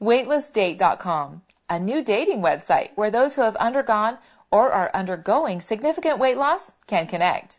Weightlessdate.com, 0.00 1.42
a 1.68 1.80
new 1.80 2.04
dating 2.04 2.40
website 2.40 2.90
where 2.94 3.10
those 3.10 3.34
who 3.34 3.42
have 3.42 3.56
undergone 3.56 4.18
or 4.50 4.70
are 4.70 4.90
undergoing 4.94 5.60
significant 5.60 6.18
weight 6.18 6.36
loss 6.36 6.72
can 6.86 7.06
connect. 7.06 7.58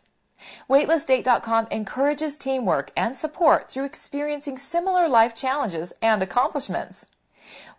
Weightlessdate.com 0.68 1.68
encourages 1.70 2.36
teamwork 2.36 2.92
and 2.96 3.16
support 3.16 3.70
through 3.70 3.84
experiencing 3.84 4.58
similar 4.58 5.08
life 5.08 5.34
challenges 5.34 5.92
and 6.00 6.22
accomplishments. 6.22 7.06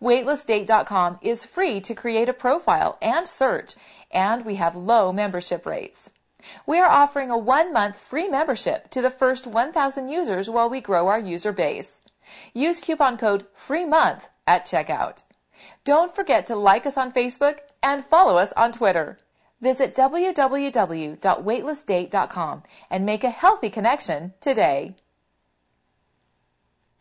Weightlessdate.com 0.02 1.20
is 1.22 1.46
free 1.46 1.80
to 1.82 1.96
create 1.96 2.28
a 2.28 2.34
profile 2.34 2.98
and 3.02 3.28
search, 3.28 3.76
and 4.12 4.46
we 4.46 4.56
have 4.56 4.76
low 4.76 5.12
membership 5.12 5.66
rates. 5.66 6.10
We 6.66 6.80
are 6.80 6.90
offering 6.90 7.30
a 7.30 7.38
one 7.38 7.72
month 7.72 7.98
free 7.98 8.28
membership 8.28 8.90
to 8.92 9.02
the 9.02 9.12
first 9.12 9.46
1,000 9.46 10.10
users 10.10 10.50
while 10.50 10.70
we 10.70 10.82
grow 10.82 11.08
our 11.08 11.20
user 11.20 11.52
base. 11.52 12.02
Use 12.54 12.82
coupon 12.82 13.18
code 13.18 13.46
FREEMONTH 13.54 14.30
at 14.48 14.66
checkout. 14.66 15.24
Don't 15.84 16.14
forget 16.14 16.46
to 16.48 16.56
like 16.56 16.86
us 16.86 16.98
on 16.98 17.12
Facebook 17.12 17.60
and 17.84 18.06
follow 18.06 18.38
us 18.38 18.54
on 18.54 18.72
Twitter. 18.72 19.20
Visit 19.62 19.96
www.weightlessdate.com 19.96 22.64
and 22.90 23.06
make 23.06 23.24
a 23.24 23.30
healthy 23.30 23.70
connection 23.70 24.34
today. 24.42 24.96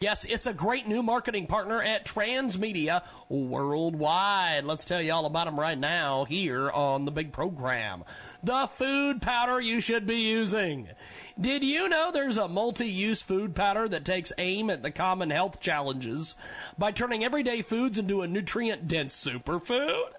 Yes, 0.02 0.24
it's 0.24 0.46
a 0.46 0.54
great 0.54 0.88
new 0.88 1.02
marketing 1.02 1.46
partner 1.46 1.82
at 1.82 2.06
Transmedia 2.06 3.02
Worldwide. 3.28 4.64
Let's 4.64 4.86
tell 4.86 5.02
you 5.02 5.12
all 5.12 5.26
about 5.26 5.44
them 5.44 5.60
right 5.60 5.78
now 5.78 6.24
here 6.24 6.70
on 6.70 7.04
the 7.04 7.10
big 7.10 7.34
program. 7.34 8.04
The 8.42 8.70
food 8.78 9.20
powder 9.20 9.60
you 9.60 9.82
should 9.82 10.06
be 10.06 10.16
using. 10.16 10.88
Did 11.38 11.62
you 11.62 11.86
know 11.86 12.10
there's 12.10 12.38
a 12.38 12.48
multi-use 12.48 13.20
food 13.20 13.54
powder 13.54 13.90
that 13.90 14.06
takes 14.06 14.32
aim 14.38 14.70
at 14.70 14.82
the 14.82 14.90
common 14.90 15.28
health 15.28 15.60
challenges 15.60 16.34
by 16.78 16.92
turning 16.92 17.22
everyday 17.22 17.60
foods 17.60 17.98
into 17.98 18.22
a 18.22 18.26
nutrient-dense 18.26 19.22
superfood? 19.22 20.12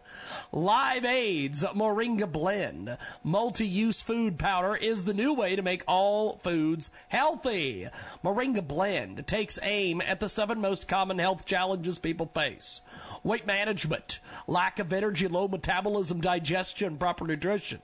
LiveAde's 0.54 1.64
Moringa 1.64 2.30
Blend 2.30 2.98
multi-use 3.24 4.02
food 4.02 4.38
powder 4.38 4.76
is 4.76 5.06
the 5.06 5.14
new 5.14 5.34
way 5.34 5.56
to 5.56 5.62
make 5.62 5.82
all 5.88 6.40
foods 6.44 6.92
healthy. 7.08 7.88
Moringa 8.22 8.68
Blend 8.68 9.26
takes 9.28 9.58
aim 9.64 10.02
at 10.02 10.20
the 10.20 10.28
seven 10.28 10.60
most 10.60 10.90
common 10.90 11.20
health 11.20 11.46
challenges 11.46 12.00
people 12.00 12.30
face. 12.34 12.82
Weight 13.24 13.48
management, 13.48 14.20
lack 14.46 14.78
of 14.78 14.92
energy, 14.92 15.30
low 15.30 15.48
metabolism, 15.48 16.20
digestion, 16.20 16.98
proper 16.98 17.26
nutrition, 17.26 17.80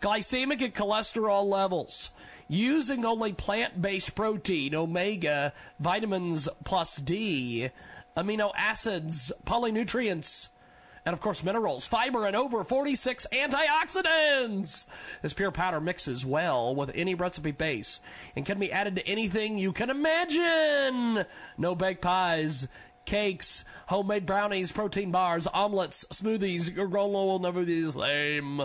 glycemic 0.00 0.62
and 0.62 0.72
cholesterol 0.72 1.44
levels, 1.44 2.10
using 2.46 3.04
only 3.04 3.32
plant-based 3.32 4.14
protein, 4.14 4.72
omega, 4.72 5.52
vitamins 5.80 6.48
plus 6.62 6.96
D, 6.96 7.70
amino 8.16 8.52
acids, 8.56 9.32
polynutrients, 9.44 10.50
and 11.06 11.12
of 11.12 11.20
course 11.20 11.42
minerals, 11.42 11.86
fiber, 11.86 12.26
and 12.26 12.34
over 12.34 12.64
46 12.64 13.26
antioxidants. 13.32 14.86
This 15.22 15.32
pure 15.32 15.50
powder 15.50 15.80
mixes 15.80 16.24
well 16.24 16.74
with 16.74 16.90
any 16.94 17.14
recipe 17.14 17.50
base 17.50 18.00
and 18.34 18.46
can 18.46 18.58
be 18.58 18.72
added 18.72 18.96
to 18.96 19.06
anything 19.06 19.58
you 19.58 19.72
can 19.72 19.90
imagine. 19.90 21.26
No 21.58 21.74
baked 21.74 22.02
pies, 22.02 22.68
cakes, 23.04 23.64
homemade 23.88 24.26
brownies, 24.26 24.72
protein 24.72 25.10
bars, 25.10 25.46
omelets, 25.48 26.04
smoothies. 26.10 26.74
Your 26.74 26.88
Granola 26.88 27.26
will 27.26 27.38
never 27.38 27.64
be 27.64 27.82
the 27.82 27.92
same. 27.92 28.62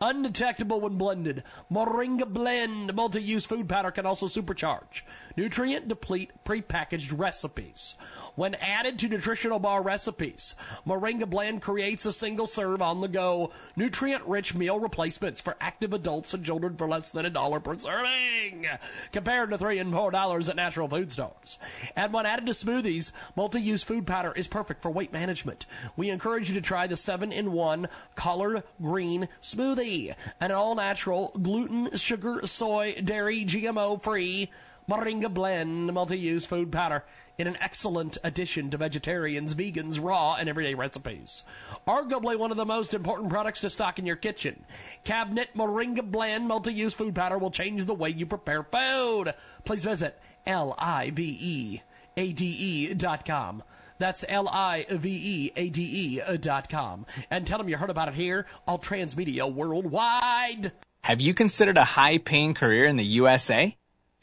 Undetectable 0.00 0.80
when 0.80 0.96
blended. 0.96 1.44
Moringa 1.70 2.26
Blend 2.26 2.94
multi-use 2.94 3.44
food 3.44 3.68
powder 3.68 3.90
can 3.90 4.06
also 4.06 4.26
supercharge 4.26 5.02
nutrient 5.36 5.88
deplete 5.88 6.30
prepackaged 6.44 7.16
recipes. 7.18 7.96
When 8.34 8.56
added 8.56 8.98
to 8.98 9.08
nutritional 9.08 9.60
bar 9.60 9.80
recipes, 9.82 10.56
Moringa 10.86 11.28
Blend 11.28 11.62
creates 11.62 12.04
a 12.04 12.12
single 12.12 12.46
serve 12.46 12.82
on 12.82 13.00
the 13.00 13.08
go, 13.08 13.52
nutrient 13.76 14.24
rich 14.24 14.54
meal 14.54 14.80
replacements 14.80 15.40
for 15.40 15.56
active 15.60 15.92
adults 15.92 16.34
and 16.34 16.44
children 16.44 16.76
for 16.76 16.88
less 16.88 17.10
than 17.10 17.26
a 17.26 17.30
dollar 17.30 17.60
per 17.60 17.78
serving, 17.78 18.66
compared 19.12 19.50
to 19.50 19.58
three 19.58 19.78
and 19.78 19.92
four 19.92 20.10
dollars 20.10 20.48
at 20.48 20.56
natural 20.56 20.88
food 20.88 21.12
stores. 21.12 21.58
And 21.94 22.12
when 22.12 22.26
added 22.26 22.46
to 22.46 22.52
smoothies, 22.52 23.12
multi 23.36 23.60
use 23.60 23.84
food 23.84 24.06
powder 24.06 24.32
is 24.32 24.48
perfect 24.48 24.82
for 24.82 24.90
weight 24.90 25.12
management. 25.12 25.66
We 25.96 26.10
encourage 26.10 26.48
you 26.48 26.54
to 26.54 26.60
try 26.60 26.86
the 26.86 26.96
7 26.96 27.30
in 27.30 27.52
1 27.52 27.88
collard 28.14 28.64
green 28.82 29.28
smoothie, 29.42 30.14
an 30.40 30.50
all 30.50 30.74
natural, 30.74 31.32
gluten, 31.40 31.96
sugar, 31.96 32.40
soy, 32.44 32.94
dairy, 33.02 33.44
GMO 33.44 34.02
free 34.02 34.50
Moringa 34.88 35.32
Blend 35.32 35.92
multi 35.92 36.18
use 36.18 36.44
food 36.46 36.70
powder 36.70 37.04
in 37.38 37.46
an 37.46 37.56
excellent 37.60 38.18
addition 38.22 38.70
to 38.70 38.76
vegetarians, 38.76 39.54
vegans, 39.54 40.02
raw, 40.02 40.34
and 40.34 40.48
everyday 40.48 40.74
recipes. 40.74 41.42
Arguably 41.86 42.38
one 42.38 42.50
of 42.50 42.56
the 42.56 42.64
most 42.64 42.94
important 42.94 43.28
products 43.30 43.60
to 43.62 43.70
stock 43.70 43.98
in 43.98 44.06
your 44.06 44.16
kitchen. 44.16 44.64
Cabinet 45.04 45.48
Moringa 45.56 46.08
Blend 46.08 46.46
multi-use 46.46 46.94
food 46.94 47.14
powder 47.14 47.38
will 47.38 47.50
change 47.50 47.86
the 47.86 47.94
way 47.94 48.10
you 48.10 48.26
prepare 48.26 48.62
food. 48.62 49.34
Please 49.64 49.84
visit 49.84 50.20
L-I-V-E-A-D-E 50.46 51.84
dot 52.94 53.24
com. 53.24 53.62
That's 53.98 54.24
L-I-V-E-A-D-E 54.28 56.20
dot 56.38 56.68
com. 56.68 57.06
And 57.30 57.46
tell 57.46 57.58
them 57.58 57.68
you 57.68 57.76
heard 57.76 57.90
about 57.90 58.08
it 58.08 58.14
here 58.14 58.46
on 58.66 58.78
Transmedia 58.78 59.52
Worldwide. 59.52 60.72
Have 61.02 61.20
you 61.20 61.34
considered 61.34 61.76
a 61.78 61.84
high 61.84 62.18
paying 62.18 62.54
career 62.54 62.86
in 62.86 62.96
the 62.96 63.04
USA? 63.04 63.76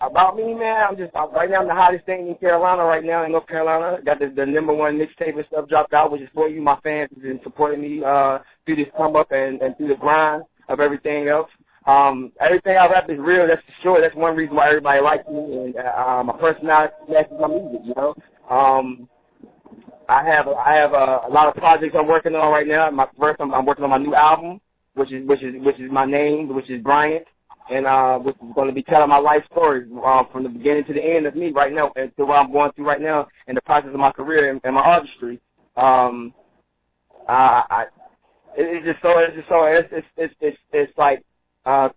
about 0.00 0.36
me, 0.36 0.54
man, 0.54 0.86
I'm 0.88 0.96
just 0.96 1.14
I'm, 1.14 1.32
right 1.32 1.50
now 1.50 1.60
I'm 1.60 1.68
the 1.68 1.74
hottest 1.74 2.06
thing 2.06 2.28
in 2.28 2.34
Carolina 2.36 2.84
right 2.84 3.04
now 3.04 3.24
in 3.24 3.32
North 3.32 3.46
Carolina. 3.46 4.00
Got 4.04 4.18
the, 4.18 4.28
the 4.28 4.46
number 4.46 4.72
one 4.72 4.98
mixtape 4.98 5.36
and 5.36 5.46
stuff 5.46 5.68
dropped 5.68 5.92
out, 5.92 6.10
which 6.10 6.22
is 6.22 6.28
for 6.34 6.48
you, 6.48 6.60
my 6.60 6.78
fans, 6.82 7.10
have 7.14 7.22
been 7.22 7.40
supporting 7.42 7.80
me 7.80 8.02
uh, 8.04 8.38
through 8.64 8.76
this 8.76 8.88
come 8.96 9.16
up 9.16 9.30
and, 9.32 9.60
and 9.60 9.76
through 9.76 9.88
the 9.88 9.96
grind 9.96 10.44
of 10.68 10.80
everything 10.80 11.28
else. 11.28 11.50
Um, 11.86 12.32
everything 12.40 12.76
I 12.76 12.86
rap 12.88 13.10
is 13.10 13.18
real. 13.18 13.46
That's 13.46 13.62
for 13.62 13.82
sure. 13.82 14.00
That's 14.00 14.14
one 14.14 14.36
reason 14.36 14.54
why 14.54 14.68
everybody 14.68 15.00
likes 15.00 15.28
me 15.28 15.54
and 15.54 15.76
uh, 15.76 16.22
my 16.24 16.36
personality 16.36 16.94
matches 17.08 17.32
my 17.40 17.48
music. 17.48 17.80
You 17.84 17.94
know. 17.96 18.14
Um, 18.48 19.08
I 20.08 20.24
have 20.24 20.48
I 20.48 20.74
have 20.74 20.92
a, 20.92 21.22
a 21.26 21.30
lot 21.30 21.46
of 21.46 21.54
projects 21.54 21.94
I'm 21.96 22.08
working 22.08 22.34
on 22.34 22.50
right 22.50 22.66
now. 22.66 22.90
My 22.90 23.08
first, 23.18 23.40
I'm, 23.40 23.54
I'm 23.54 23.64
working 23.64 23.84
on 23.84 23.90
my 23.90 23.98
new 23.98 24.14
album, 24.14 24.60
which 24.94 25.12
is 25.12 25.26
which 25.26 25.42
is 25.42 25.54
which 25.64 25.78
is 25.78 25.90
my 25.90 26.04
name, 26.04 26.48
which 26.48 26.68
is 26.68 26.82
Bryant, 26.82 27.26
and 27.70 27.86
uh, 27.86 28.20
is 28.26 28.34
going 28.54 28.68
to 28.68 28.74
be 28.74 28.82
telling 28.82 29.08
my 29.08 29.18
life 29.18 29.44
story 29.50 29.86
uh, 30.04 30.24
from 30.24 30.42
the 30.42 30.48
beginning 30.48 30.84
to 30.84 30.92
the 30.92 31.04
end 31.04 31.26
of 31.26 31.34
me 31.34 31.50
right 31.50 31.72
now, 31.72 31.92
and 31.96 32.14
to 32.16 32.24
what 32.24 32.38
I'm 32.38 32.52
going 32.52 32.72
through 32.72 32.86
right 32.86 33.00
now 33.00 33.28
in 33.46 33.54
the 33.54 33.62
process 33.62 33.90
of 33.90 34.00
my 34.00 34.12
career 34.12 34.50
and, 34.50 34.60
and 34.64 34.74
my 34.74 34.82
artistry. 34.82 35.40
Um, 35.76 36.34
I, 37.28 37.64
I 37.70 37.86
it's 38.56 38.84
just 38.84 39.00
so 39.02 39.18
it's 39.18 39.34
just 39.36 39.48
so 39.48 39.64
it's 39.64 39.88
it's 39.92 40.06
it's 40.16 40.34
it's, 40.40 40.58
it's 40.72 40.98
like 40.98 41.22
uh, 41.64 41.90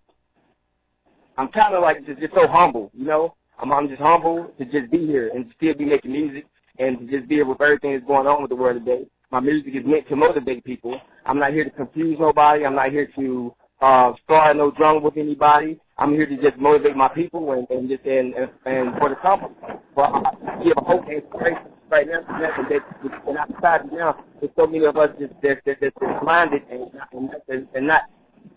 I'm 1.36 1.48
kind 1.48 1.74
of 1.74 1.82
like 1.82 2.06
just, 2.06 2.20
just 2.20 2.34
so 2.34 2.46
humble, 2.46 2.90
you 2.94 3.04
know. 3.04 3.34
I'm 3.58 3.72
I'm 3.72 3.88
just 3.88 4.00
humble 4.00 4.52
to 4.58 4.64
just 4.64 4.90
be 4.90 5.06
here 5.06 5.30
and 5.34 5.52
still 5.56 5.74
be 5.74 5.84
making 5.84 6.12
music 6.12 6.46
and 6.78 6.98
to 6.98 7.06
just 7.06 7.28
be 7.28 7.36
here 7.36 7.46
with 7.46 7.60
everything 7.60 7.92
that's 7.92 8.06
going 8.06 8.26
on 8.26 8.42
with 8.42 8.50
the 8.50 8.56
world 8.56 8.84
today. 8.84 9.06
My 9.30 9.40
music 9.40 9.74
is 9.74 9.84
meant 9.84 10.08
to 10.08 10.16
motivate 10.16 10.64
people. 10.64 11.00
I'm 11.26 11.38
not 11.38 11.52
here 11.52 11.64
to 11.64 11.70
confuse 11.70 12.18
nobody. 12.18 12.64
I'm 12.64 12.74
not 12.74 12.90
here 12.90 13.08
to 13.16 13.54
uh, 13.80 14.12
start 14.24 14.56
no 14.56 14.70
drama 14.70 15.00
with 15.00 15.16
anybody. 15.16 15.78
I'm 15.98 16.12
here 16.12 16.26
to 16.26 16.36
just 16.36 16.56
motivate 16.58 16.96
my 16.96 17.08
people 17.08 17.52
and, 17.52 17.68
and 17.70 17.88
just 17.88 18.04
and, 18.04 18.34
and 18.34 18.50
and 18.66 18.98
for 18.98 19.08
the 19.08 19.16
company. 19.16 19.54
But 19.94 20.10
I 20.12 20.62
give 20.64 20.74
a 20.76 20.84
hope 20.84 21.04
and 21.04 21.14
inspiration 21.14 21.68
right 21.88 22.06
now 22.06 22.20
to 22.20 22.66
that 22.68 23.26
and 23.28 23.38
outside 23.38 23.92
now, 23.92 24.24
there's 24.40 24.52
so 24.56 24.66
many 24.66 24.84
of 24.84 24.96
us 24.96 25.10
just 25.18 25.34
that 25.42 25.60
that 25.64 25.78
that's 25.80 25.96
blinded 26.22 26.62
and 26.70 26.90
and, 27.12 27.30
and, 27.48 27.68
and 27.74 27.86
not 27.86 28.02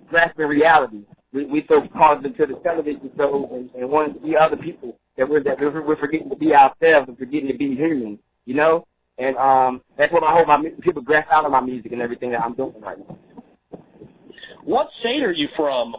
grasping 0.10 0.48
reality. 0.48 1.02
We 1.34 1.45
we 1.45 1.65
so 1.68 1.88
caught 1.89 2.26
into 2.26 2.45
the 2.45 2.56
television 2.56 3.11
shows 3.18 3.48
and, 3.52 3.69
and 3.76 3.89
wanting 3.89 4.15
to 4.15 4.19
be 4.22 4.38
other 4.38 4.57
people 4.57 4.98
that 5.18 5.27
we're 5.27 5.44
that 5.44 5.60
we're, 5.60 5.81
we're 5.81 5.98
forgetting 5.98 6.30
to 6.30 6.35
be 6.35 6.56
ourselves 6.56 7.07
and 7.10 7.18
forgetting 7.18 7.48
to 7.49 7.57
be 7.57 7.76
human. 7.76 8.18
You 8.45 8.56
know, 8.56 8.88
and 9.18 9.35
um 9.38 9.81
that's 9.98 10.11
what 10.11 10.23
I 10.23 10.31
hope 10.31 10.48
my 10.48 10.69
people 10.81 11.02
grasp 11.02 11.31
out 11.31 11.45
of 11.45 11.52
my 11.52 11.61
music 11.61 11.91
and 11.91 12.02
everything 12.02 12.31
that 12.31 12.41
I'm 12.41 12.53
doing 12.53 12.80
right 12.81 12.98
now. 12.98 13.18
What 14.68 14.91
state 14.99 15.23
are 15.23 15.31
you 15.31 15.48
from? 15.56 15.95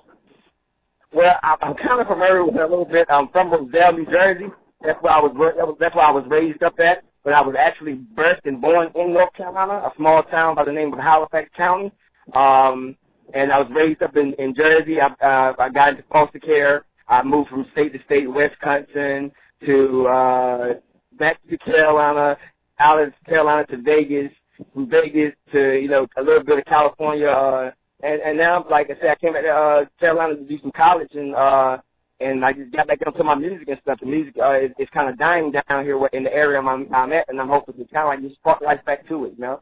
Well, 1.10 1.38
I, 1.42 1.56
I'm 1.62 1.72
kind 1.72 2.02
of 2.02 2.06
familiar 2.06 2.44
with 2.44 2.54
it 2.56 2.60
a 2.60 2.66
little 2.66 2.84
bit. 2.84 3.06
I'm 3.08 3.28
from 3.28 3.50
Roselle, 3.50 3.94
New 3.94 4.04
Jersey. 4.04 4.50
That's 4.82 5.02
where 5.02 5.14
I 5.14 5.20
was. 5.20 5.32
That 5.56 5.66
was 5.66 5.76
that's 5.80 5.94
where 5.94 6.04
I 6.04 6.10
was 6.10 6.26
raised 6.26 6.62
up 6.62 6.78
at. 6.78 7.02
But 7.24 7.32
I 7.32 7.40
was 7.40 7.56
actually 7.58 7.94
birthed 8.14 8.44
and 8.44 8.60
born 8.60 8.90
in 8.94 9.14
North 9.14 9.32
Carolina, 9.32 9.72
a 9.72 9.92
small 9.96 10.22
town 10.22 10.54
by 10.54 10.64
the 10.64 10.72
name 10.72 10.92
of 10.92 10.98
Halifax 10.98 11.48
County. 11.56 11.92
Um, 12.34 12.94
and 13.32 13.52
I 13.52 13.58
was 13.58 13.70
raised 13.70 14.02
up 14.02 14.18
in, 14.18 14.34
in 14.34 14.54
Jersey. 14.54 15.00
I, 15.00 15.06
uh, 15.22 15.54
I 15.58 15.70
got 15.70 15.94
into 15.94 16.04
foster 16.12 16.38
care. 16.38 16.84
I 17.08 17.22
moved 17.22 17.48
from 17.48 17.66
state 17.72 17.94
to 17.94 18.02
state, 18.02 18.30
Wisconsin 18.30 19.32
to 19.64 20.06
uh, 20.08 20.74
back 21.12 21.38
to 21.48 21.56
Carolina, 21.56 22.36
out 22.78 23.00
of 23.00 23.14
Carolina 23.24 23.64
to 23.68 23.78
Vegas, 23.78 24.30
from 24.74 24.90
Vegas 24.90 25.32
to 25.52 25.80
you 25.80 25.88
know 25.88 26.06
a 26.18 26.22
little 26.22 26.44
bit 26.44 26.58
of 26.58 26.66
California. 26.66 27.28
Uh, 27.28 27.70
and 28.02 28.20
and 28.22 28.38
now, 28.38 28.64
like 28.70 28.90
I 28.90 28.94
said, 29.00 29.10
I 29.10 29.14
came 29.16 29.34
to 29.34 29.48
uh, 29.48 29.84
Carolina 29.98 30.36
to 30.36 30.42
do 30.42 30.58
some 30.60 30.70
college, 30.70 31.14
and 31.14 31.34
uh, 31.34 31.78
and 32.20 32.44
I 32.44 32.52
just 32.52 32.72
got 32.72 32.86
back 32.86 33.02
into 33.02 33.24
my 33.24 33.34
music 33.34 33.68
and 33.68 33.80
stuff. 33.82 34.00
The 34.00 34.06
music 34.06 34.36
uh, 34.40 34.52
is, 34.52 34.70
is 34.78 34.88
kind 34.90 35.08
of 35.08 35.18
dying 35.18 35.52
down 35.52 35.84
here 35.84 36.04
in 36.12 36.24
the 36.24 36.34
area 36.34 36.60
I'm, 36.60 36.92
I'm 36.94 37.12
at, 37.12 37.28
and 37.28 37.40
I'm 37.40 37.48
hoping 37.48 37.74
to 37.74 37.84
kind 37.92 38.04
of 38.04 38.08
like 38.08 38.22
just 38.22 38.36
spark 38.36 38.60
life 38.60 38.84
back 38.84 39.06
to 39.08 39.24
it, 39.26 39.34
you 39.36 39.40
know. 39.40 39.60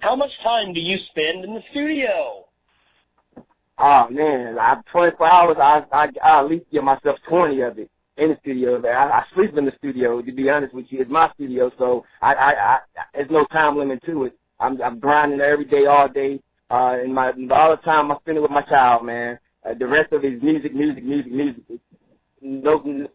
How 0.00 0.16
much 0.16 0.38
time 0.40 0.72
do 0.72 0.80
you 0.80 0.98
spend 0.98 1.44
in 1.44 1.54
the 1.54 1.62
studio? 1.70 2.44
Oh 3.78 4.08
man, 4.10 4.58
I 4.58 4.80
24 4.90 5.26
hours. 5.26 5.56
I 5.58 5.84
I, 5.92 6.10
I 6.22 6.38
at 6.40 6.48
least 6.48 6.66
give 6.70 6.84
myself 6.84 7.18
20 7.28 7.60
of 7.62 7.78
it 7.78 7.90
in 8.18 8.30
the 8.30 8.36
studio. 8.42 8.84
I, 8.86 9.20
I 9.20 9.24
sleep 9.34 9.56
in 9.56 9.64
the 9.64 9.72
studio. 9.78 10.20
To 10.20 10.32
be 10.32 10.50
honest 10.50 10.74
with 10.74 10.86
you, 10.90 11.00
it's 11.00 11.10
my 11.10 11.30
studio, 11.34 11.70
so 11.78 12.04
I 12.20 12.34
I, 12.34 12.52
I 12.52 12.78
there's 13.14 13.30
no 13.30 13.44
time 13.46 13.78
limit 13.78 14.02
to 14.04 14.24
it. 14.24 14.38
I'm 14.60 14.82
I'm 14.82 14.98
grinding 14.98 15.40
every 15.40 15.64
day, 15.64 15.86
all 15.86 16.08
day. 16.08 16.40
Uh, 16.70 16.98
and 17.02 17.14
my 17.14 17.32
all 17.50 17.70
the 17.70 17.78
time 17.82 18.12
I 18.12 18.16
spend 18.18 18.38
it 18.38 18.42
with 18.42 18.50
my 18.50 18.62
child, 18.62 19.04
man. 19.04 19.38
Uh, 19.64 19.74
the 19.74 19.86
rest 19.86 20.12
of 20.12 20.24
it 20.24 20.34
is 20.34 20.42
music, 20.42 20.74
music, 20.74 21.04
music, 21.04 21.32
music. 21.32 21.62
No, 22.40 23.08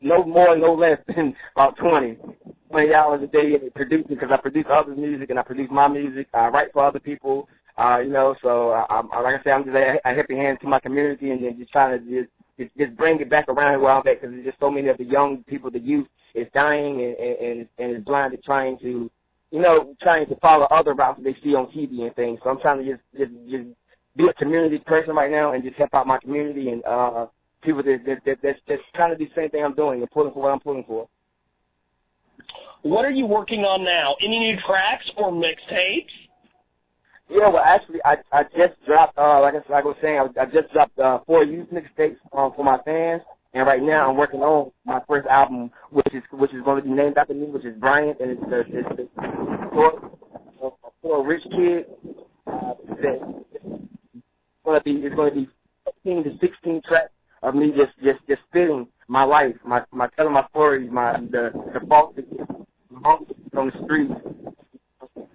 no 0.00 0.24
more, 0.24 0.56
no 0.56 0.74
less 0.74 0.98
than 1.06 1.34
about 1.56 1.76
20, 1.76 2.16
20 2.70 2.94
hours 2.94 3.22
a 3.22 3.26
day 3.26 3.54
in 3.54 3.70
producing 3.74 4.08
because 4.08 4.30
I 4.30 4.36
produce 4.36 4.66
others' 4.68 4.98
music 4.98 5.30
and 5.30 5.38
I 5.38 5.42
produce 5.42 5.70
my 5.70 5.88
music. 5.88 6.28
I 6.32 6.48
write 6.48 6.72
for 6.72 6.84
other 6.84 7.00
people. 7.00 7.48
Uh, 7.76 8.00
you 8.04 8.10
know, 8.10 8.36
so 8.42 8.70
I, 8.72 8.86
I'm, 8.90 9.08
like 9.08 9.40
I 9.40 9.42
said, 9.42 9.52
I'm 9.54 9.64
just 9.64 9.76
a, 9.76 10.00
a 10.04 10.14
helping 10.14 10.36
hand 10.36 10.60
to 10.60 10.66
my 10.66 10.80
community 10.80 11.30
and 11.30 11.42
then 11.42 11.58
just 11.58 11.72
trying 11.72 11.98
to 11.98 12.28
just, 12.58 12.76
just, 12.76 12.96
bring 12.96 13.20
it 13.20 13.30
back 13.30 13.48
around 13.48 13.80
where 13.80 13.92
I'm 13.92 13.98
at 13.98 14.20
because 14.20 14.30
there's 14.30 14.44
just 14.44 14.60
so 14.60 14.70
many 14.70 14.88
of 14.88 14.98
the 14.98 15.04
young 15.04 15.42
people, 15.44 15.70
the 15.70 15.80
youth, 15.80 16.06
is 16.34 16.46
dying 16.52 17.00
and, 17.02 17.16
and, 17.16 17.68
and 17.78 17.96
is 17.96 18.04
blind 18.04 18.32
to 18.32 18.38
trying 18.38 18.78
to, 18.80 19.10
you 19.50 19.60
know, 19.60 19.94
trying 20.00 20.26
to 20.26 20.36
follow 20.36 20.66
other 20.66 20.94
routes 20.94 21.18
that 21.18 21.24
they 21.24 21.40
see 21.42 21.54
on 21.54 21.66
TV 21.66 22.02
and 22.02 22.14
things. 22.14 22.40
So 22.42 22.50
I'm 22.50 22.60
trying 22.60 22.84
to 22.84 22.92
just, 22.92 23.02
just, 23.16 23.32
just 23.50 23.68
be 24.16 24.28
a 24.28 24.32
community 24.34 24.78
person 24.78 25.14
right 25.14 25.30
now 25.30 25.52
and 25.52 25.62
just 25.62 25.76
help 25.76 25.94
out 25.94 26.06
my 26.06 26.18
community 26.18 26.70
and, 26.70 26.84
uh, 26.84 27.26
people 27.62 27.82
that, 27.82 28.04
that, 28.06 28.24
that, 28.24 28.38
that's 28.42 28.60
just 28.66 28.82
trying 28.94 29.10
to 29.10 29.16
do 29.16 29.26
the 29.26 29.34
same 29.34 29.50
thing 29.50 29.64
I'm 29.64 29.74
doing 29.74 30.00
and 30.00 30.10
pulling 30.10 30.32
for 30.32 30.42
what 30.42 30.52
I'm 30.52 30.60
pulling 30.60 30.84
for. 30.84 31.08
What 32.82 33.04
are 33.04 33.10
you 33.10 33.26
working 33.26 33.64
on 33.64 33.84
now? 33.84 34.16
Any 34.22 34.38
new 34.38 34.56
tracks 34.56 35.10
or 35.16 35.30
mixtapes? 35.30 36.12
Yeah, 37.28 37.48
well, 37.48 37.58
actually, 37.58 38.00
I 38.04 38.18
I 38.32 38.44
just 38.56 38.82
dropped, 38.86 39.16
uh, 39.16 39.40
like 39.40 39.54
I, 39.54 39.72
like 39.72 39.84
I 39.84 39.86
was 39.86 39.96
saying, 40.00 40.18
I, 40.18 40.42
I 40.42 40.46
just 40.46 40.72
dropped 40.72 40.98
uh, 40.98 41.20
four 41.26 41.44
youth 41.44 41.68
mixtapes 41.70 42.16
um, 42.32 42.52
for 42.56 42.64
my 42.64 42.78
fans, 42.78 43.22
and 43.52 43.66
right 43.66 43.82
now 43.82 44.08
I'm 44.08 44.16
working 44.16 44.40
on 44.40 44.70
my 44.84 45.00
first 45.08 45.26
album, 45.28 45.70
which 45.90 46.12
is 46.12 46.22
which 46.30 46.52
is 46.54 46.62
going 46.62 46.82
to 46.82 46.88
be 46.88 46.94
named 46.94 47.18
after 47.18 47.34
me, 47.34 47.46
which 47.46 47.64
is 47.64 47.76
Bryant, 47.76 48.20
and 48.20 48.30
it's 48.30 48.42
it's, 48.46 48.70
it's, 48.72 49.00
it's 49.00 49.10
for, 49.72 50.12
for 51.02 51.20
a 51.20 51.22
rich 51.26 51.42
kid. 51.50 51.86
Uh, 52.46 52.74
it's 52.88 53.22
going 54.64 54.78
to 54.78 54.84
be 54.84 54.92
it's 55.06 55.14
going 55.14 55.30
to 55.30 55.40
be 55.40 55.48
15 56.04 56.24
to 56.24 56.38
16 56.38 56.82
tracks 56.86 57.10
of 57.42 57.54
me 57.54 57.72
just 57.72 57.92
just 58.02 58.20
just 58.28 58.42
spitting 58.48 58.86
my 59.08 59.24
life, 59.24 59.56
my 59.64 59.84
my 59.90 60.08
telling 60.16 60.32
my 60.32 60.46
stories, 60.50 60.90
my 60.90 61.12
the 61.14 61.50
the 61.74 61.80
faults 61.88 62.20
from 63.52 63.70
the 63.70 63.84
streets, 63.84 64.14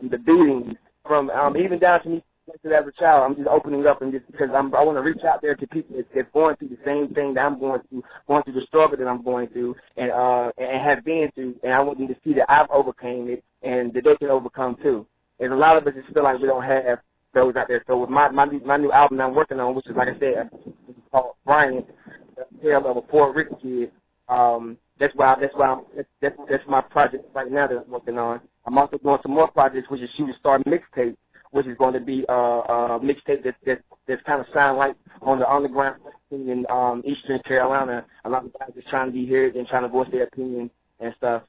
the 0.01 0.17
beatings 0.17 0.75
from 1.05 1.29
Um, 1.31 1.57
even 1.57 1.79
down 1.79 2.01
to 2.03 2.09
me 2.09 2.23
as 2.49 2.87
a 2.87 2.91
child, 2.91 3.23
I'm 3.23 3.35
just 3.35 3.47
opening 3.47 3.85
up 3.87 4.01
and 4.01 4.11
just 4.11 4.29
because 4.31 4.49
I'm, 4.53 4.73
I 4.75 4.83
want 4.83 4.97
to 4.97 5.01
reach 5.01 5.23
out 5.23 5.41
there 5.41 5.55
to 5.55 5.67
people 5.67 5.97
that, 5.97 6.13
that's 6.13 6.31
going 6.31 6.55
through 6.57 6.69
the 6.69 6.77
same 6.85 7.13
thing 7.13 7.33
that 7.33 7.45
I'm 7.45 7.59
going 7.59 7.81
through, 7.89 8.03
going 8.27 8.43
through 8.43 8.53
the 8.53 8.61
struggle 8.61 8.97
that 8.97 9.07
I'm 9.07 9.23
going 9.23 9.47
through, 9.47 9.75
and 9.97 10.11
uh, 10.11 10.51
and 10.57 10.81
have 10.81 11.03
been 11.03 11.31
through, 11.31 11.55
and 11.63 11.73
I 11.73 11.79
want 11.81 11.97
them 11.97 12.07
to 12.07 12.15
see 12.23 12.33
that 12.33 12.51
I've 12.51 12.69
overcame 12.69 13.29
it 13.29 13.43
and 13.61 13.93
that 13.93 14.03
they 14.03 14.15
can 14.15 14.29
overcome 14.29 14.75
too. 14.81 15.05
And 15.39 15.51
a 15.51 15.55
lot 15.55 15.77
of 15.77 15.87
us 15.87 15.93
just 15.95 16.13
feel 16.13 16.23
like 16.23 16.39
we 16.39 16.47
don't 16.47 16.63
have 16.63 16.99
those 17.33 17.55
out 17.55 17.67
there. 17.67 17.83
So 17.87 17.97
with 17.97 18.09
my 18.09 18.29
my 18.29 18.45
new, 18.45 18.59
my 18.61 18.77
new 18.77 18.91
album 18.91 19.17
that 19.17 19.25
I'm 19.25 19.35
working 19.35 19.59
on, 19.59 19.75
which 19.75 19.87
is 19.87 19.95
like 19.95 20.09
I 20.09 20.19
said, 20.19 20.49
it's 20.87 20.99
called 21.11 21.35
Bryant, 21.45 21.87
the 22.35 22.45
tale 22.61 22.85
of 22.87 22.97
a 22.97 23.01
poor 23.01 23.33
rich 23.33 23.49
kid. 23.61 23.91
Um, 24.29 24.77
that's 24.97 25.15
why 25.15 25.35
that's 25.39 25.55
why 25.55 25.67
I'm, 25.67 25.81
that's, 25.95 26.07
that's 26.21 26.37
that's 26.49 26.67
my 26.67 26.81
project 26.81 27.25
right 27.33 27.51
now 27.51 27.67
that 27.67 27.77
I'm 27.77 27.91
working 27.91 28.17
on. 28.17 28.39
I'm 28.65 28.77
also 28.77 28.97
doing 28.97 29.19
some 29.21 29.33
more 29.33 29.47
projects, 29.47 29.89
which 29.89 30.01
is 30.01 30.09
Shooting 30.11 30.35
Star 30.39 30.59
mixtape, 30.59 31.15
which 31.55 31.67
is 31.67 31.77
going 31.77 31.93
to 31.93 32.01
be 32.01 32.25
uh, 32.27 32.33
a 32.33 32.99
mixtape 32.99 33.41
that, 33.41 33.55
that 33.65 33.81
that's 34.07 34.21
kind 34.23 34.41
of 34.41 34.47
sound 34.53 34.77
like 34.77 34.93
on 35.21 35.39
the 35.39 35.49
underground 35.49 36.01
scene 36.29 36.49
in 36.49 36.65
um, 36.69 37.01
Eastern 37.05 37.39
Carolina. 37.39 38.03
A 38.25 38.29
lot 38.29 38.43
of 38.43 38.51
guys 38.59 38.71
just 38.75 38.89
trying 38.89 39.05
to 39.05 39.13
be 39.13 39.25
heard 39.25 39.55
and 39.55 39.65
trying 39.65 39.83
to 39.83 39.87
voice 39.87 40.09
their 40.11 40.23
opinion 40.23 40.69
and 40.99 41.15
stuff. 41.15 41.43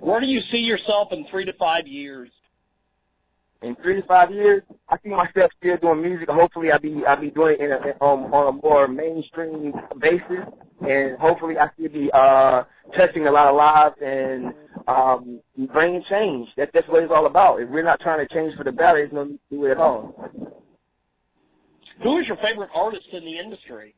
Where 0.00 0.18
do 0.20 0.26
you 0.26 0.40
see 0.40 0.60
yourself 0.60 1.12
in 1.12 1.26
three 1.26 1.44
to 1.44 1.52
five 1.52 1.86
years? 1.86 2.30
In 3.60 3.74
three 3.76 4.00
to 4.00 4.06
five 4.06 4.30
years, 4.30 4.62
I 4.88 4.98
see 5.02 5.08
myself 5.08 5.50
still 5.58 5.76
doing 5.78 6.00
music. 6.00 6.30
Hopefully, 6.30 6.70
I'll 6.70 6.78
be 6.78 7.04
I'll 7.04 7.20
be 7.20 7.30
doing 7.30 7.56
it 7.58 7.62
in 7.62 7.72
a, 7.72 8.04
um, 8.04 8.32
on 8.32 8.46
a 8.46 8.52
more 8.52 8.86
mainstream 8.86 9.72
basis, 9.98 10.46
and 10.86 11.18
hopefully, 11.18 11.58
I 11.58 11.68
still 11.74 11.88
be 11.88 12.08
uh, 12.12 12.62
touching 12.94 13.26
a 13.26 13.32
lot 13.32 13.48
of 13.48 13.56
lives 13.56 13.96
and 14.00 14.54
um, 14.86 15.40
bringing 15.72 16.04
change. 16.04 16.50
That, 16.56 16.72
that's 16.72 16.86
what 16.86 17.02
it's 17.02 17.12
all 17.12 17.26
about. 17.26 17.60
If 17.60 17.68
we're 17.68 17.82
not 17.82 17.98
trying 18.00 18.24
to 18.24 18.32
change 18.32 18.54
for 18.54 18.62
the 18.62 18.70
better, 18.70 18.98
there's 18.98 19.12
no 19.12 19.24
need 19.24 19.40
to 19.50 19.56
do 19.56 19.64
it 19.64 19.72
at 19.72 19.78
all. 19.78 20.30
Who 22.02 22.18
is 22.18 22.28
your 22.28 22.36
favorite 22.36 22.70
artist 22.72 23.08
in 23.10 23.24
the 23.24 23.38
industry? 23.38 23.96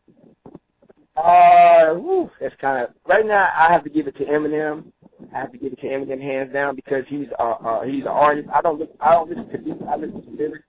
Uh, 1.17 1.95
whew, 1.95 2.31
that's 2.41 2.57
kind 2.57 2.83
of 2.83 2.95
right 3.07 3.27
now. 3.27 3.51
I 3.55 3.71
have 3.71 3.85
to 3.85 3.91
give 3.91 4.07
it 4.07 4.17
to 4.17 4.25
Eminem. 4.25 4.85
I 5.33 5.39
have 5.39 5.53
to 5.53 5.59
give 5.59 5.73
it 5.73 5.81
to 5.81 5.87
Eminem 5.87 6.21
hands 6.21 6.53
down 6.53 6.77
because 6.77 7.05
he's 7.09 7.29
uh, 7.39 7.43
uh 7.43 7.83
he's 7.83 8.03
an 8.03 8.09
artist. 8.09 8.49
I 8.53 8.61
don't 8.61 8.79
listen, 8.79 8.97
I 9.01 9.15
don't 9.15 9.29
listen 9.29 9.49
to 9.49 9.59
beats. 9.59 9.83
I 9.89 9.97
listen 9.97 10.23
to 10.23 10.31
lyrics, 10.31 10.65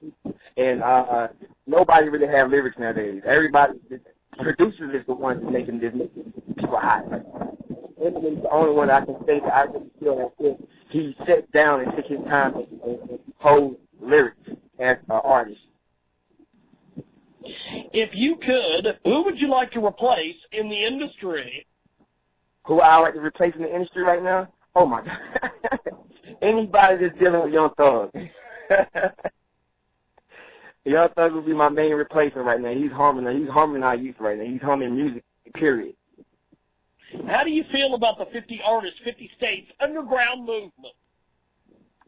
and 0.57 0.83
uh, 0.83 1.27
nobody 1.67 2.09
really 2.09 2.27
have 2.27 2.49
lyrics 2.49 2.77
nowadays. 2.77 3.21
Everybody, 3.25 3.73
producers 4.39 4.95
is 4.95 5.05
the 5.07 5.13
ones 5.13 5.43
making 5.49 5.79
this 5.79 5.93
making 5.93 6.33
people 6.55 6.79
hot. 6.79 7.05
Eminem's 8.01 8.41
the 8.41 8.49
only 8.49 8.73
one 8.73 8.89
I 8.89 9.05
can 9.05 9.15
say 9.25 9.39
that 9.39 9.53
I 9.53 9.63
really 9.63 9.91
feel 9.99 10.33
if 10.39 10.57
he 10.89 11.15
sat 11.25 11.51
down 11.51 11.81
and 11.81 11.95
took 11.95 12.05
his 12.05 12.19
time 12.27 12.55
and, 12.55 12.81
and 12.81 13.19
composed 13.25 13.77
lyrics 13.99 14.49
as 14.79 14.97
an 15.09 15.21
artist. 15.23 15.61
If 17.93 18.15
you 18.15 18.37
could, 18.37 18.99
who 19.03 19.23
would 19.23 19.41
you 19.41 19.47
like 19.47 19.71
to 19.71 19.85
replace 19.85 20.37
in 20.51 20.69
the 20.69 20.83
industry? 20.83 21.65
Who 22.65 22.79
I 22.79 22.97
like 22.97 23.13
to 23.15 23.19
replace 23.19 23.55
in 23.55 23.61
the 23.61 23.73
industry 23.73 24.03
right 24.03 24.23
now? 24.23 24.47
Oh 24.75 24.85
my 24.85 25.01
God. 25.01 25.19
Anybody 26.41 26.97
that's 26.97 27.17
dealing 27.19 27.43
with 27.43 27.53
Young 27.53 27.71
Thug. 27.75 28.11
Young 30.85 31.09
Thug 31.09 31.33
would 31.33 31.45
be 31.45 31.53
my 31.53 31.69
main 31.69 31.93
replacement 31.93 32.47
right 32.47 32.59
now. 32.59 32.73
He's 32.73 32.91
harming 32.91 33.39
he's 33.39 33.49
harming 33.49 33.83
our 33.83 33.95
youth 33.95 34.15
right 34.19 34.37
now. 34.37 34.45
He's 34.45 34.61
harming 34.61 34.95
music, 34.95 35.23
period. 35.53 35.95
How 37.27 37.43
do 37.43 37.51
you 37.51 37.63
feel 37.71 37.93
about 37.93 38.17
the 38.17 38.25
50 38.25 38.61
artists, 38.63 38.99
50 39.03 39.31
states 39.37 39.71
underground 39.79 40.45
movement? 40.45 40.95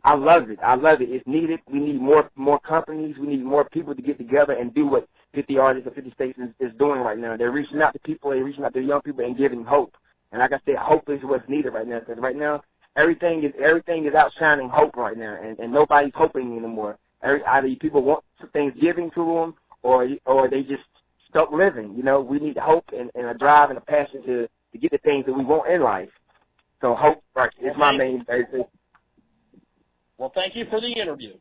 I 0.06 0.16
love 0.16 0.50
it. 0.50 0.60
I 0.62 0.76
love 0.76 1.02
it. 1.02 1.10
It's 1.10 1.26
needed. 1.28 1.62
We 1.70 1.80
need 1.80 2.02
more 2.02 2.30
more 2.36 2.60
companies. 2.60 3.18
We 3.18 3.28
need 3.28 3.44
more 3.44 3.64
people 3.66 3.96
to 3.96 4.02
get 4.02 4.18
together 4.18 4.54
and 4.54 4.74
do 4.74 4.86
what 4.86 5.08
50 5.34 5.58
artists 5.58 5.88
or 5.88 5.92
50 5.92 6.12
states 6.12 6.40
is, 6.40 6.50
is 6.60 6.78
doing 6.78 7.00
right 7.00 7.18
now. 7.18 7.38
They're 7.38 7.52
reaching 7.52 7.82
out 7.82 7.94
to 7.94 8.00
people. 8.00 8.32
They're 8.32 8.44
reaching 8.44 8.66
out 8.66 8.74
to 8.74 8.82
young 8.82 9.02
people 9.02 9.24
and 9.24 9.38
giving 9.38 9.64
hope. 9.64 9.96
And 10.34 10.39
like 10.39 10.51
I 10.51 10.60
said, 10.65 10.77
hope 10.77 11.07
is 11.10 11.23
what's 11.23 11.47
needed 11.47 11.69
right 11.73 11.88
now. 11.88 11.99
Because 11.99 12.18
right 12.18 12.35
now, 12.35 12.64
everything 12.95 13.43
is 13.43 13.53
everything 13.60 14.05
is 14.05 14.15
outshining 14.15 14.68
hope 14.68 14.97
right 14.97 15.15
now, 15.15 15.38
and, 15.41 15.57
and 15.60 15.72
nobody's 15.72 16.11
hoping 16.15 16.57
anymore. 16.57 16.97
Every, 17.22 17.45
either 17.45 17.76
people 17.76 18.01
want 18.01 18.23
some 18.39 18.49
things 18.49 18.73
given 18.81 19.11
to 19.11 19.23
them, 19.23 19.55
or 19.84 20.10
or 20.26 20.49
they 20.49 20.64
just 20.64 20.84
stuck 21.30 21.51
living. 21.51 21.93
You 21.95 22.01
know, 22.01 22.19
we 22.19 22.39
need 22.39 22.57
hope 22.57 22.85
and, 22.97 23.11
and 23.14 23.27
a 23.27 23.35
drive 23.35 23.69
and 23.69 23.77
a 23.77 23.81
passion 23.81 24.23
to 24.23 24.49
to 24.72 24.77
get 24.80 24.91
the 24.91 24.97
things 24.97 25.27
that 25.27 25.34
we 25.34 25.43
want 25.43 25.69
in 25.69 25.84
life. 25.84 26.10
So 26.81 26.95
hope 26.95 27.23
right, 27.35 27.51
is 27.61 27.77
my 27.77 27.95
main 27.95 28.26
basic. 28.27 28.68
Well, 30.18 30.31
thank 30.34 30.55
you 30.55 30.65
for 30.65 30.81
the 30.81 30.91
interview. 30.91 31.35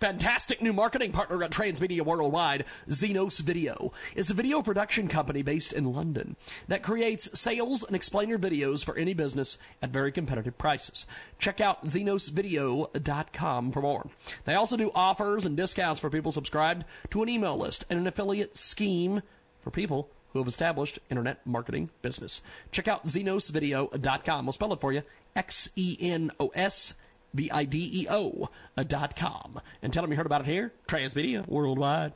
Fantastic 0.00 0.60
new 0.60 0.74
marketing 0.74 1.10
partner 1.10 1.42
at 1.42 1.50
Transmedia 1.50 2.02
Worldwide, 2.02 2.66
Xenos 2.86 3.40
Video, 3.40 3.92
is 4.14 4.28
a 4.28 4.34
video 4.34 4.60
production 4.60 5.08
company 5.08 5.40
based 5.40 5.72
in 5.72 5.90
London 5.90 6.36
that 6.68 6.82
creates 6.82 7.30
sales 7.38 7.82
and 7.82 7.96
explainer 7.96 8.38
videos 8.38 8.84
for 8.84 8.94
any 8.98 9.14
business 9.14 9.56
at 9.80 9.88
very 9.88 10.12
competitive 10.12 10.58
prices. 10.58 11.06
Check 11.38 11.62
out 11.62 11.86
xenosvideo.com 11.86 13.72
for 13.72 13.80
more. 13.80 14.10
They 14.44 14.54
also 14.54 14.76
do 14.76 14.90
offers 14.94 15.46
and 15.46 15.56
discounts 15.56 15.98
for 15.98 16.10
people 16.10 16.30
subscribed 16.30 16.84
to 17.08 17.22
an 17.22 17.30
email 17.30 17.56
list 17.56 17.86
and 17.88 17.98
an 17.98 18.06
affiliate 18.06 18.54
scheme 18.54 19.22
for 19.62 19.70
people 19.70 20.10
who 20.34 20.40
have 20.40 20.48
established 20.48 20.98
internet 21.08 21.46
marketing 21.46 21.88
business. 22.02 22.42
Check 22.70 22.86
out 22.86 23.06
xenosvideo.com. 23.06 24.44
We'll 24.44 24.52
spell 24.52 24.74
it 24.74 24.80
for 24.82 24.92
you. 24.92 25.04
X 25.34 25.70
E 25.74 25.96
N 25.98 26.32
O 26.38 26.48
S 26.48 26.92
V-I-D-E-O 27.36 28.48
dot 28.86 29.16
com. 29.16 29.60
And 29.82 29.92
tell 29.92 30.02
them 30.02 30.10
you 30.10 30.16
heard 30.16 30.26
about 30.26 30.42
it 30.42 30.46
here, 30.46 30.72
Transmedia 30.88 31.46
Worldwide. 31.46 32.14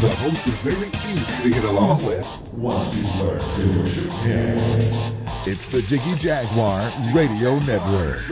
The 0.00 0.08
host 0.08 0.46
is 0.46 0.54
very 0.62 0.88
easy 1.12 1.42
to 1.42 1.50
get 1.50 1.62
along 1.64 2.06
with 2.06 2.26
once 2.54 2.96
you 2.96 3.02
to 3.04 3.80
use 3.80 4.02
your 4.02 4.12
head. 4.14 4.82
It's 5.46 5.70
the 5.70 5.82
Jiggy 5.82 6.14
Jaguar 6.14 6.90
Radio 7.12 7.58
Network. 7.58 8.22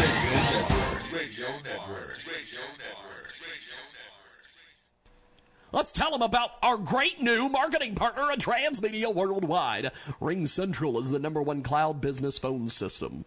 Let's 5.71 5.93
tell 5.93 6.11
them 6.11 6.23
about 6.23 6.53
our 6.63 6.79
great 6.79 7.21
new 7.21 7.51
marketing 7.51 7.97
partner 7.97 8.31
at 8.31 8.39
Transmedia 8.39 9.15
Worldwide. 9.15 9.93
RingCentral 10.23 10.99
is 10.99 11.11
the 11.11 11.19
number 11.19 11.43
one 11.43 11.63
cloud 11.63 12.01
business 12.01 12.39
phone 12.39 12.71
system. 12.71 13.27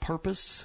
Purpose 0.00 0.64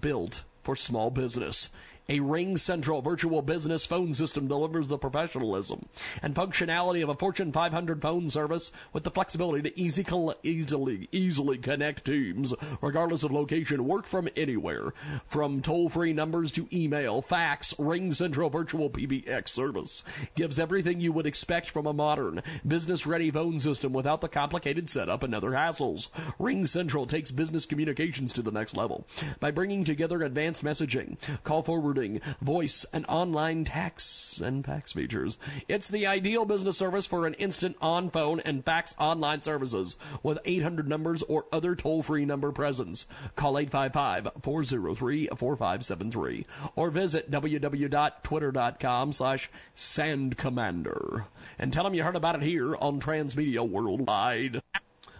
built 0.00 0.42
for 0.62 0.74
small 0.74 1.10
business. 1.10 1.68
A 2.08 2.18
RingCentral 2.18 3.02
virtual 3.02 3.42
business 3.42 3.86
phone 3.86 4.12
system 4.12 4.48
delivers 4.48 4.88
the 4.88 4.98
professionalism 4.98 5.86
and 6.20 6.34
functionality 6.34 7.00
of 7.02 7.08
a 7.08 7.14
Fortune 7.14 7.52
500 7.52 8.02
phone 8.02 8.28
service 8.28 8.72
with 8.92 9.04
the 9.04 9.10
flexibility 9.10 9.70
to 9.70 9.80
easy 9.80 10.04
easily 10.42 11.08
easily 11.12 11.58
connect 11.58 12.04
teams 12.04 12.54
regardless 12.80 13.22
of 13.22 13.30
location. 13.30 13.86
Work 13.86 14.06
from 14.06 14.28
anywhere, 14.36 14.92
from 15.28 15.62
toll-free 15.62 16.12
numbers 16.12 16.50
to 16.52 16.68
email, 16.72 17.22
fax. 17.22 17.72
RingCentral 17.74 18.50
virtual 18.50 18.90
PBX 18.90 19.48
service 19.48 20.02
gives 20.34 20.58
everything 20.58 21.00
you 21.00 21.12
would 21.12 21.26
expect 21.26 21.70
from 21.70 21.86
a 21.86 21.92
modern 21.92 22.42
business-ready 22.66 23.30
phone 23.30 23.60
system 23.60 23.92
without 23.92 24.20
the 24.20 24.28
complicated 24.28 24.90
setup 24.90 25.22
and 25.22 25.34
other 25.34 25.52
hassles. 25.52 26.10
RingCentral 26.40 27.08
takes 27.08 27.30
business 27.30 27.64
communications 27.64 28.32
to 28.32 28.42
the 28.42 28.50
next 28.50 28.76
level 28.76 29.06
by 29.38 29.52
bringing 29.52 29.84
together 29.84 30.22
advanced 30.22 30.64
messaging, 30.64 31.16
call 31.44 31.62
forward 31.62 31.91
voice, 32.40 32.84
and 32.92 33.04
online 33.08 33.64
tax 33.64 34.40
and 34.40 34.64
fax 34.64 34.92
features. 34.92 35.36
It's 35.68 35.88
the 35.88 36.06
ideal 36.06 36.44
business 36.44 36.78
service 36.78 37.06
for 37.06 37.26
an 37.26 37.34
instant 37.34 37.76
on 37.80 38.10
phone 38.10 38.40
and 38.40 38.64
fax 38.64 38.94
online 38.98 39.42
services 39.42 39.96
with 40.22 40.38
800 40.44 40.88
numbers 40.88 41.22
or 41.22 41.46
other 41.52 41.74
toll 41.74 42.02
free 42.02 42.24
number 42.24 42.52
presence. 42.52 43.06
Call 43.36 43.58
855 43.58 44.42
403 44.42 45.28
4573 45.36 46.46
or 46.76 46.90
visit 46.90 47.30
www.twitter.com 47.30 49.12
slash 49.12 49.50
sandcommander 49.76 51.24
and 51.58 51.72
tell 51.72 51.84
them 51.84 51.94
you 51.94 52.02
heard 52.02 52.16
about 52.16 52.36
it 52.36 52.42
here 52.42 52.74
on 52.76 53.00
Transmedia 53.00 53.68
Worldwide. 53.68 54.62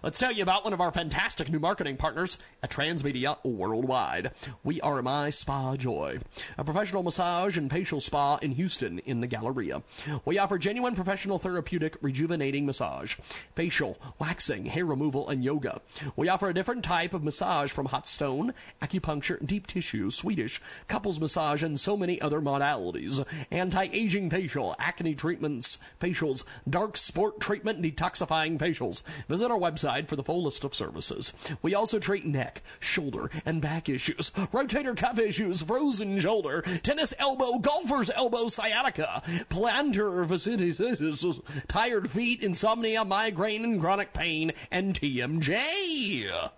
Let's 0.03 0.17
tell 0.17 0.33
you 0.33 0.43
about 0.43 0.65
one 0.65 0.73
of 0.73 0.81
our 0.81 0.91
fantastic 0.91 1.49
new 1.49 1.61
marketing 1.61 1.95
partners 1.95 2.37
at 2.61 2.69
Transmedia 2.69 3.37
Worldwide. 3.45 4.31
We 4.61 4.81
are 4.81 5.01
My 5.01 5.29
Spa 5.29 5.77
Joy, 5.77 6.19
a 6.57 6.65
professional 6.65 7.03
massage 7.03 7.57
and 7.57 7.71
facial 7.71 8.01
spa 8.01 8.35
in 8.41 8.51
Houston 8.51 8.99
in 8.99 9.21
the 9.21 9.27
Galleria. 9.27 9.81
We 10.25 10.37
offer 10.37 10.57
genuine 10.57 10.93
professional 10.93 11.39
therapeutic 11.39 11.95
rejuvenating 12.01 12.65
massage, 12.65 13.15
facial, 13.55 13.97
waxing, 14.19 14.65
hair 14.65 14.85
removal, 14.85 15.29
and 15.29 15.41
yoga. 15.41 15.79
We 16.17 16.27
offer 16.27 16.49
a 16.49 16.53
different 16.53 16.83
type 16.83 17.13
of 17.13 17.23
massage 17.23 17.71
from 17.71 17.85
hot 17.85 18.05
stone, 18.05 18.53
acupuncture, 18.81 19.45
deep 19.45 19.67
tissue, 19.67 20.11
Swedish, 20.11 20.61
couples 20.89 21.21
massage, 21.21 21.63
and 21.63 21.79
so 21.79 21.95
many 21.95 22.19
other 22.19 22.41
modalities. 22.41 23.25
Anti-aging 23.51 24.29
facial, 24.29 24.75
acne 24.79 25.15
treatments, 25.15 25.79
facials, 26.01 26.43
dark 26.69 26.97
sport 26.97 27.39
treatment, 27.39 27.81
detoxifying 27.81 28.59
facials. 28.59 29.01
Visit 29.29 29.49
our 29.49 29.57
website 29.57 29.92
for 30.01 30.15
the 30.15 30.23
full 30.23 30.43
list 30.43 30.63
of 30.63 30.75
services. 30.75 31.33
We 31.61 31.75
also 31.75 31.99
treat 31.99 32.25
neck, 32.25 32.61
shoulder, 32.79 33.29
and 33.45 33.61
back 33.61 33.87
issues, 33.87 34.31
rotator 34.51 34.97
cuff 34.97 35.19
issues, 35.19 35.61
frozen 35.61 36.19
shoulder, 36.19 36.61
tennis 36.81 37.13
elbow, 37.19 37.59
golfer's 37.59 38.09
elbow, 38.09 38.47
sciatica, 38.47 39.21
plantar 39.49 40.25
fasciitis, 40.27 41.41
tired 41.67 42.11
feet, 42.11 42.41
insomnia, 42.41 43.05
migraine, 43.05 43.63
and 43.63 43.79
chronic 43.79 44.13
pain, 44.13 44.53
and 44.71 44.99
TMJ. 44.99 46.49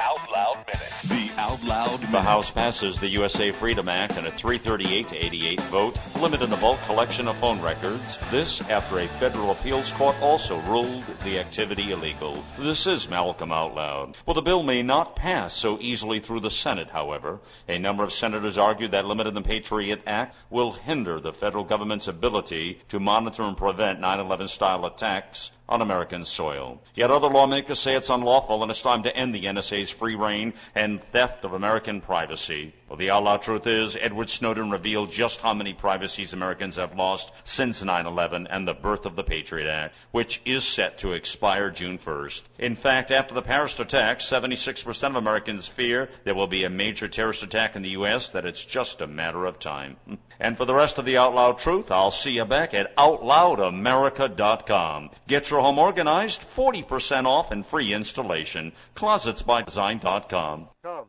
Out 0.00 0.28
Loud 0.32 0.66
Minute. 0.66 0.92
The 1.04 1.40
Out 1.40 1.62
Loud 1.62 2.00
Minute. 2.00 2.10
The 2.10 2.22
House 2.22 2.50
passes 2.50 2.98
the 2.98 3.08
USA 3.10 3.52
Freedom 3.52 3.88
Act 3.88 4.16
in 4.16 4.26
a 4.26 4.30
338 4.32 5.06
to 5.08 5.24
88 5.26 5.60
vote, 5.60 5.98
limiting 6.20 6.50
the 6.50 6.56
bulk 6.56 6.80
collection 6.86 7.28
of 7.28 7.36
phone 7.36 7.62
records. 7.62 8.18
This 8.28 8.60
after 8.68 8.98
a 8.98 9.06
federal 9.06 9.52
appeals 9.52 9.92
court 9.92 10.16
also 10.20 10.58
ruled 10.62 11.04
the 11.22 11.38
activity 11.38 11.92
illegal. 11.92 12.42
This 12.58 12.88
is 12.88 13.08
Malcolm 13.08 13.52
Out 13.52 13.76
Loud. 13.76 14.16
Well, 14.26 14.34
the 14.34 14.42
bill 14.42 14.64
may 14.64 14.82
not 14.82 15.14
pass 15.14 15.54
so 15.54 15.78
easily 15.80 16.18
through 16.18 16.40
the 16.40 16.50
Senate, 16.50 16.88
however. 16.88 17.38
A 17.68 17.78
number 17.78 18.02
of 18.02 18.12
senators 18.12 18.58
argued 18.58 18.90
that 18.90 19.06
limiting 19.06 19.34
the 19.34 19.42
Patriot 19.42 20.02
Act 20.08 20.34
will 20.50 20.72
hinder 20.72 21.20
the 21.20 21.32
federal 21.32 21.62
government's 21.62 22.08
ability 22.08 22.82
to 22.88 22.98
monitor 22.98 23.44
and 23.44 23.56
prevent 23.56 24.00
9 24.00 24.18
11 24.18 24.48
style 24.48 24.84
attacks 24.86 25.52
on 25.68 25.80
American 25.80 26.24
soil. 26.24 26.82
Yet 26.94 27.10
other 27.10 27.28
lawmakers 27.28 27.80
say 27.80 27.96
it's 27.96 28.10
unlawful 28.10 28.62
and 28.62 28.70
it's 28.70 28.82
time 28.82 29.02
to 29.04 29.16
end 29.16 29.34
the 29.34 29.44
NSA's 29.44 29.90
free 29.90 30.14
reign 30.14 30.54
and 30.74 31.02
theft 31.02 31.44
of 31.44 31.52
American 31.52 32.00
privacy. 32.00 32.74
Well, 32.88 32.98
the 32.98 33.10
out 33.10 33.24
loud 33.24 33.42
truth 33.42 33.66
is, 33.66 33.96
Edward 33.96 34.28
Snowden 34.28 34.70
revealed 34.70 35.10
just 35.10 35.40
how 35.40 35.54
many 35.54 35.72
privacies 35.72 36.32
Americans 36.32 36.76
have 36.76 36.94
lost 36.94 37.32
since 37.42 37.82
9-11 37.82 38.46
and 38.50 38.68
the 38.68 38.74
birth 38.74 39.06
of 39.06 39.16
the 39.16 39.24
Patriot 39.24 39.68
Act, 39.68 39.94
which 40.10 40.42
is 40.44 40.64
set 40.64 40.98
to 40.98 41.12
expire 41.12 41.70
June 41.70 41.98
1st. 41.98 42.44
In 42.58 42.74
fact, 42.74 43.10
after 43.10 43.34
the 43.34 43.42
Paris 43.42 43.80
attacks, 43.80 44.28
76% 44.28 45.08
of 45.08 45.16
Americans 45.16 45.66
fear 45.66 46.10
there 46.24 46.34
will 46.34 46.46
be 46.46 46.64
a 46.64 46.70
major 46.70 47.08
terrorist 47.08 47.42
attack 47.42 47.74
in 47.74 47.82
the 47.82 47.90
U.S., 47.90 48.30
that 48.30 48.44
it's 48.44 48.64
just 48.64 49.00
a 49.00 49.06
matter 49.06 49.46
of 49.46 49.58
time. 49.58 49.96
And 50.40 50.56
for 50.56 50.64
the 50.64 50.74
rest 50.74 50.98
of 50.98 51.04
the 51.04 51.16
Out 51.16 51.32
Loud 51.32 51.60
Truth, 51.60 51.92
I'll 51.92 52.10
see 52.10 52.32
you 52.32 52.44
back 52.44 52.74
at 52.74 52.94
OutLoudAmerica.com. 52.96 55.10
Get 55.28 55.48
your 55.48 55.60
home 55.60 55.78
organized, 55.78 56.42
40% 56.42 57.24
off 57.24 57.52
and 57.52 57.64
free 57.64 57.94
installation. 57.94 58.72
ClosetsByDesign.com. 58.96 60.68
One 60.82 61.04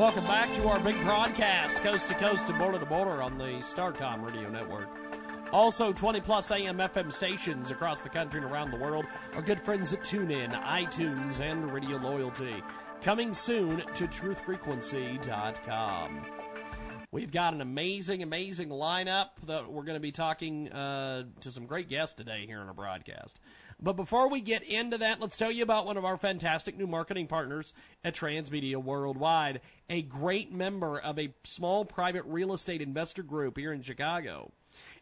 Welcome 0.00 0.24
back 0.24 0.52
to 0.54 0.66
our 0.66 0.80
big 0.80 0.98
broadcast, 1.02 1.76
coast 1.82 2.08
to 2.08 2.14
coast 2.14 2.48
and 2.48 2.58
border 2.58 2.78
to 2.78 2.86
border 2.86 3.22
on 3.22 3.36
the 3.36 3.60
Starcom 3.60 4.24
radio 4.24 4.48
network. 4.48 4.88
Also, 5.52 5.92
20 5.92 6.22
plus 6.22 6.50
AM 6.50 6.78
FM 6.78 7.12
stations 7.12 7.70
across 7.70 8.02
the 8.02 8.08
country 8.08 8.40
and 8.40 8.50
around 8.50 8.70
the 8.70 8.78
world. 8.78 9.04
Our 9.34 9.42
good 9.42 9.60
friends 9.60 9.92
at 9.92 10.00
TuneIn, 10.00 10.58
iTunes, 10.64 11.40
and 11.40 11.70
Radio 11.70 11.98
Loyalty. 11.98 12.62
Coming 13.02 13.34
soon 13.34 13.82
to 13.96 14.08
truthfrequency.com. 14.08 16.26
We've 17.12 17.30
got 17.30 17.52
an 17.52 17.60
amazing, 17.60 18.22
amazing 18.22 18.70
lineup 18.70 19.32
that 19.48 19.70
we're 19.70 19.82
going 19.82 19.96
to 19.96 20.00
be 20.00 20.12
talking 20.12 20.72
uh, 20.72 21.24
to 21.42 21.50
some 21.50 21.66
great 21.66 21.90
guests 21.90 22.14
today 22.14 22.46
here 22.46 22.62
in 22.62 22.68
our 22.68 22.72
broadcast. 22.72 23.38
But 23.82 23.96
before 23.96 24.28
we 24.28 24.42
get 24.42 24.62
into 24.62 24.98
that, 24.98 25.20
let's 25.20 25.36
tell 25.36 25.50
you 25.50 25.62
about 25.62 25.86
one 25.86 25.96
of 25.96 26.04
our 26.04 26.18
fantastic 26.18 26.76
new 26.76 26.86
marketing 26.86 27.26
partners 27.26 27.72
at 28.04 28.14
Transmedia 28.14 28.76
Worldwide, 28.76 29.60
a 29.88 30.02
great 30.02 30.52
member 30.52 30.98
of 30.98 31.18
a 31.18 31.32
small 31.44 31.86
private 31.86 32.24
real 32.26 32.52
estate 32.52 32.82
investor 32.82 33.22
group 33.22 33.56
here 33.56 33.72
in 33.72 33.82
Chicago. 33.82 34.52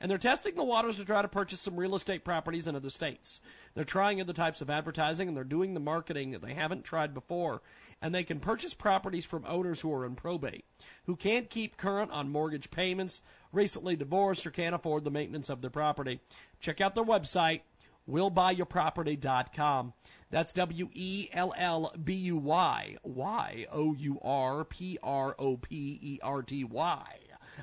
And 0.01 0.11
they're 0.11 0.19
testing 0.19 0.55
the 0.55 0.65
waters 0.65 0.97
to 0.97 1.05
try 1.05 1.23
to 1.23 1.29
purchase 1.29 1.61
some 1.61 1.77
real 1.77 1.97
estate 1.97 2.25
properties 2.25 2.69
in 2.69 2.77
other 2.77 2.91
states. 2.91 3.41
They're 3.75 3.85
trying 3.85 4.21
other 4.21 4.33
types 4.33 4.61
of 4.61 4.71
advertising 4.71 5.27
and 5.27 5.37
they're 5.37 5.45
doing 5.45 5.75
the 5.75 5.81
marketing 5.81 6.31
that 6.31 6.43
they 6.43 6.55
haven't 6.55 6.85
tried 6.85 7.15
before. 7.15 7.63
And 8.01 8.15
they 8.15 8.23
can 8.23 8.39
purchase 8.39 8.75
properties 8.75 9.27
from 9.27 9.45
owners 9.45 9.81
who 9.81 9.93
are 9.93 10.07
in 10.07 10.15
probate, 10.15 10.65
who 11.07 11.17
can't 11.17 11.51
keep 11.51 11.77
current 11.77 12.13
on 12.13 12.31
mortgage 12.31 12.71
payments, 12.71 13.23
recently 13.53 13.97
divorced, 13.97 14.47
or 14.47 14.53
can't 14.53 14.75
afford 14.75 15.03
the 15.03 15.11
maintenance 15.11 15.49
of 15.49 15.63
their 15.63 15.71
property. 15.71 16.21
Check 16.61 16.81
out 16.81 16.95
their 16.95 17.05
website, 17.05 17.63
willbuyyourproperty.com. 18.09 19.93
That's 20.31 20.53
W 20.53 20.91
E 20.93 21.29
L 21.33 21.55
L 21.57 21.93
B 22.03 22.13
U 22.15 22.37
Y 22.37 22.97
Y 23.03 23.67
O 23.73 23.95
U 23.95 24.19
R 24.23 24.65
P 24.65 24.99
R 25.03 25.35
O 25.39 25.57
P 25.57 25.99
E 26.03 26.21
R 26.23 26.43
T 26.43 26.65
Y 26.65 27.19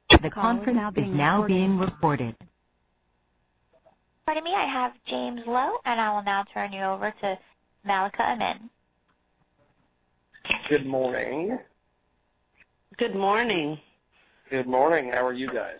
The 0.10 0.30
conference 0.30 0.98
is 0.98 1.08
now 1.08 1.46
being 1.46 1.78
recorded. 1.78 2.36
Pardon 4.26 4.44
me, 4.44 4.54
I 4.54 4.66
have 4.66 4.94
James 5.06 5.42
Lowe, 5.46 5.78
and 5.86 6.02
I 6.02 6.14
will 6.14 6.24
now 6.24 6.44
turn 6.54 6.74
you 6.74 6.82
over 6.82 7.14
to 7.22 7.40
Malika 7.86 8.24
Amin. 8.24 8.70
Good 10.70 10.86
morning. 10.86 11.58
Good 12.98 13.16
morning. 13.16 13.80
Good 14.50 14.68
morning. 14.68 15.12
How 15.12 15.26
are 15.26 15.34
you 15.34 15.48
guys? 15.52 15.80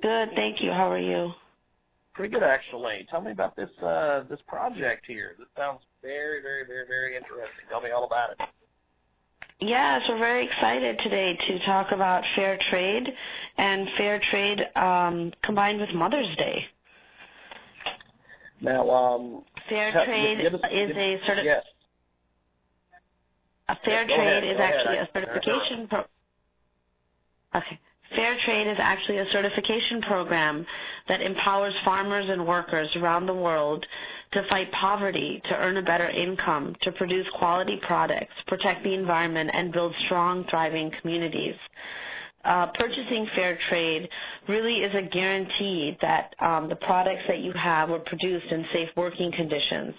Good, 0.00 0.32
thank 0.34 0.62
you. 0.62 0.70
How 0.72 0.90
are 0.90 0.98
you? 0.98 1.32
Pretty 2.12 2.32
good, 2.32 2.42
actually. 2.42 3.06
Tell 3.10 3.20
me 3.20 3.32
about 3.32 3.56
this 3.56 3.70
uh, 3.82 4.24
this 4.28 4.40
project 4.46 5.06
here. 5.06 5.34
This 5.38 5.48
sounds 5.56 5.80
very, 6.02 6.42
very, 6.42 6.64
very, 6.66 6.86
very 6.86 7.16
interesting. 7.16 7.64
Tell 7.68 7.80
me 7.80 7.90
all 7.90 8.04
about 8.04 8.30
it. 8.32 8.40
Yes, 9.60 10.08
we're 10.08 10.18
very 10.18 10.44
excited 10.44 10.98
today 10.98 11.34
to 11.36 11.58
talk 11.60 11.92
about 11.92 12.26
fair 12.34 12.56
trade 12.58 13.14
and 13.56 13.88
fair 13.90 14.18
trade 14.18 14.68
um, 14.76 15.32
combined 15.42 15.80
with 15.80 15.94
Mother's 15.94 16.34
Day. 16.36 16.66
Now, 18.60 18.90
um, 18.90 19.44
Fair 19.68 19.92
tell- 19.92 20.04
trade 20.04 20.38
us- 20.46 20.60
is 20.70 20.88
give- 20.88 20.96
a 20.96 21.24
sort 21.24 21.38
of 21.38 21.44
yes. 21.44 21.64
A 23.68 23.76
fair 23.76 24.02
Yeah, 24.02 24.16
trade 24.16 24.28
ahead, 24.28 24.44
is 24.44 24.58
ahead. 24.58 24.74
actually 24.74 24.98
I- 24.98 25.02
a 25.02 25.08
certification 25.12 25.88
pro- 25.88 26.04
Okay. 27.54 27.78
Fair 28.10 28.36
trade 28.36 28.66
is 28.66 28.78
actually 28.78 29.18
a 29.18 29.28
certification 29.28 30.00
program 30.02 30.66
that 31.06 31.22
empowers 31.22 31.78
farmers 31.80 32.28
and 32.28 32.46
workers 32.46 32.94
around 32.96 33.26
the 33.26 33.34
world 33.34 33.86
to 34.32 34.42
fight 34.44 34.70
poverty, 34.72 35.40
to 35.44 35.56
earn 35.56 35.76
a 35.76 35.82
better 35.82 36.08
income, 36.08 36.74
to 36.80 36.92
produce 36.92 37.28
quality 37.30 37.76
products, 37.76 38.42
protect 38.46 38.82
the 38.84 38.94
environment, 38.94 39.50
and 39.54 39.72
build 39.72 39.94
strong, 39.96 40.44
thriving 40.44 40.90
communities. 40.90 41.56
Uh, 42.44 42.66
purchasing 42.66 43.26
fair 43.26 43.56
trade 43.56 44.10
really 44.48 44.82
is 44.82 44.94
a 44.94 45.00
guarantee 45.00 45.96
that 46.02 46.34
um, 46.40 46.68
the 46.68 46.76
products 46.76 47.22
that 47.26 47.38
you 47.38 47.52
have 47.52 47.88
were 47.88 47.98
produced 47.98 48.52
in 48.52 48.66
safe 48.70 48.90
working 48.96 49.32
conditions, 49.32 49.94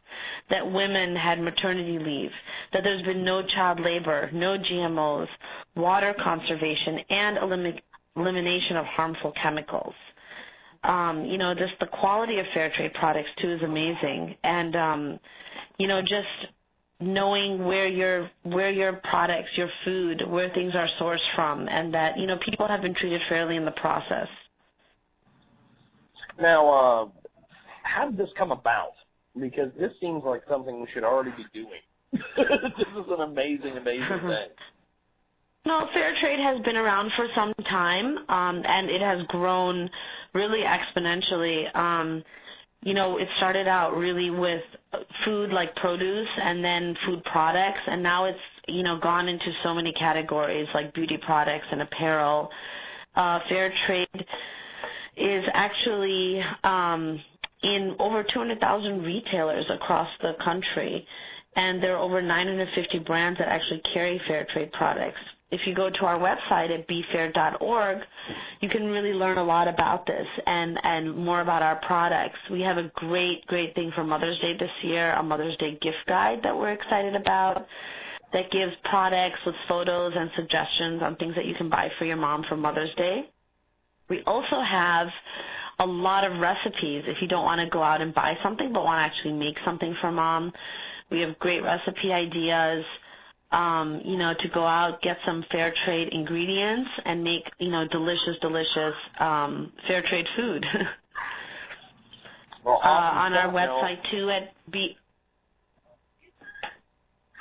that 0.50 0.72
women 0.72 1.16
had 1.16 1.40
maternity 1.42 1.98
leave, 1.98 2.32
that 2.72 2.84
there's 2.84 3.02
been 3.02 3.24
no 3.24 3.42
child 3.42 3.80
labor, 3.80 4.30
no 4.32 4.60
GMOs, 4.60 5.28
water 5.76 6.14
conservation, 6.14 7.00
and 7.10 7.38
elimi- 7.38 7.82
elimination 8.16 8.78
of 8.78 8.86
harmful 8.86 9.32
chemicals. 9.32 9.96
Um, 10.84 11.26
you 11.26 11.40
know, 11.40 11.56
just 11.56 11.80
the 11.80 11.88
quality 11.88 12.38
of 12.38 12.48
fair 12.48 12.70
trade 12.70 12.94
products 12.94 13.32
too 13.38 13.50
is 13.54 13.64
amazing, 13.64 14.36
and 14.44 14.76
um, 14.76 15.20
you 15.80 15.88
know, 15.88 16.04
just 16.04 16.48
knowing 17.00 17.66
where 17.66 17.88
your 17.88 18.30
where 18.44 18.70
your 18.70 18.94
products, 18.94 19.58
your 19.58 19.70
food, 19.84 20.22
where 20.22 20.50
things 20.50 20.76
are 20.76 20.88
sourced 20.88 21.30
from, 21.36 21.68
and 21.68 21.94
that 21.94 22.18
you 22.18 22.28
know 22.28 22.38
people 22.38 22.68
have 22.68 22.82
been 22.82 22.94
treated 22.94 23.22
fairly 23.22 23.56
in 23.56 23.66
the 23.66 23.72
process. 23.72 24.30
Now, 26.40 26.70
uh, 26.70 27.08
how 27.84 28.10
did 28.10 28.18
this 28.18 28.30
come 28.36 28.52
about? 28.52 28.94
Because 29.40 29.72
this 29.78 29.92
seems 30.00 30.24
like 30.24 30.44
something 30.48 30.82
we 30.82 30.88
should 30.88 31.04
already 31.04 31.32
be 31.32 31.46
doing. 31.54 31.82
this 32.38 32.88
is 32.98 33.08
an 33.10 33.22
amazing, 33.22 33.78
amazing 33.78 34.20
thing. 34.28 34.50
No, 35.66 35.88
fair 35.88 36.14
trade 36.14 36.40
has 36.40 36.60
been 36.62 36.78
around 36.78 37.12
for 37.12 37.28
some 37.34 37.54
time, 37.64 38.20
um, 38.30 38.62
and 38.66 38.90
it 38.90 39.02
has 39.02 39.24
grown 39.24 39.90
really 40.34 40.62
exponentially. 40.62 41.76
Um, 41.76 42.24
you 42.86 42.94
know, 42.94 43.18
it 43.18 43.30
started 43.36 43.68
out 43.68 43.98
really 43.98 44.30
with 44.30 44.64
food 45.24 45.52
like 45.52 45.76
produce 45.76 46.30
and 46.38 46.64
then 46.64 46.94
food 46.94 47.26
products, 47.26 47.82
and 47.88 48.03
now 48.03 48.26
it's, 48.26 48.40
you 48.68 48.84
know, 48.84 48.95
gone 48.95 49.28
into 49.28 49.52
so 49.64 49.74
many 49.74 49.91
categories 49.91 50.68
like 50.76 50.94
beauty 50.94 51.18
products 51.18 51.66
and 51.72 51.82
apparel. 51.82 52.52
Uh, 53.16 53.40
fair 53.49 53.72
trade 53.72 54.28
is 55.18 55.49
actually 55.52 56.44
um, 56.64 57.20
in 57.64 57.95
over 57.98 58.22
200,000 58.22 59.03
retailers 59.03 59.72
across 59.72 60.12
the 60.22 60.34
country, 60.36 61.07
and 61.56 61.82
there 61.82 61.95
are 61.95 62.03
over 62.03 62.22
950 62.22 62.99
brands 62.99 63.40
that 63.40 63.48
actually 63.48 63.80
carry 63.80 64.20
fair 64.20 64.45
trade 64.45 64.72
products. 64.72 65.22
If 65.52 65.68
you 65.68 65.76
go 65.76 65.90
to 65.90 66.06
our 66.06 66.18
website 66.18 66.72
at 66.72 66.88
befair.org, 66.88 68.00
you 68.62 68.70
can 68.70 68.88
really 68.88 69.14
learn 69.14 69.38
a 69.38 69.44
lot 69.44 69.68
about 69.68 70.06
this 70.06 70.28
and, 70.48 70.80
and 70.84 71.16
more 71.16 71.40
about 71.40 71.62
our 71.62 71.76
products. 71.76 72.40
We 72.50 72.62
have 72.64 72.78
a 72.78 72.92
great, 72.96 73.46
great 73.46 73.76
thing 73.76 73.92
for 73.92 74.04
Mother's 74.04 74.40
Day 74.40 74.54
this 74.58 74.84
year, 74.84 75.12
a 75.12 75.22
Mother's 75.22 75.56
Day 75.58 75.76
gift 75.76 76.06
guide 76.08 76.44
that 76.44 76.58
we're 76.58 76.72
excited 76.72 77.16
about 77.16 77.68
that 78.34 78.50
gives 78.52 78.76
products 78.84 79.46
with 79.46 79.56
photos 79.68 80.14
and 80.16 80.32
suggestions 80.36 81.02
on 81.02 81.16
things 81.16 81.36
that 81.36 81.46
you 81.46 81.54
can 81.54 81.70
buy 81.70 81.90
for 81.98 82.06
your 82.06 82.18
mom 82.18 82.44
for 82.44 82.58
Mother's 82.58 82.94
Day. 82.96 83.30
We 84.10 84.24
also 84.24 84.60
have 84.62 85.10
a 85.80 85.86
lot 85.86 86.26
of 86.30 86.40
recipes 86.40 87.06
if 87.08 87.22
you 87.22 87.28
don't 87.28 87.46
want 87.46 87.62
to 87.62 87.68
go 87.68 87.82
out 87.84 88.02
and 88.02 88.14
buy 88.14 88.38
something 88.42 88.74
but 88.74 88.84
want 88.84 88.98
to 89.00 89.04
actually 89.04 89.34
make 89.34 89.60
something 89.64 89.94
for 89.96 90.12
mom. 90.12 90.54
We 91.10 91.22
have 91.22 91.38
great 91.40 91.64
recipe 91.64 92.12
ideas, 92.12 92.86
um, 93.52 94.02
you 94.04 94.18
know, 94.18 94.34
to 94.34 94.48
go 94.50 94.66
out, 94.66 95.02
get 95.02 95.18
some 95.26 95.44
fair 95.52 95.72
trade 95.72 96.10
ingredients 96.10 96.90
and 97.06 97.24
make, 97.24 97.52
you 97.60 97.70
know, 97.70 97.88
delicious, 97.88 98.38
delicious 98.40 98.96
um, 99.20 99.72
fair 99.88 100.02
trade 100.02 100.28
food. 100.36 100.66
Well, 102.64 102.82
uh, 102.84 102.88
on 102.88 103.34
our 103.34 103.54
website 103.54 104.04
too 104.06 104.28
at 104.32 104.52
B. 104.72 104.98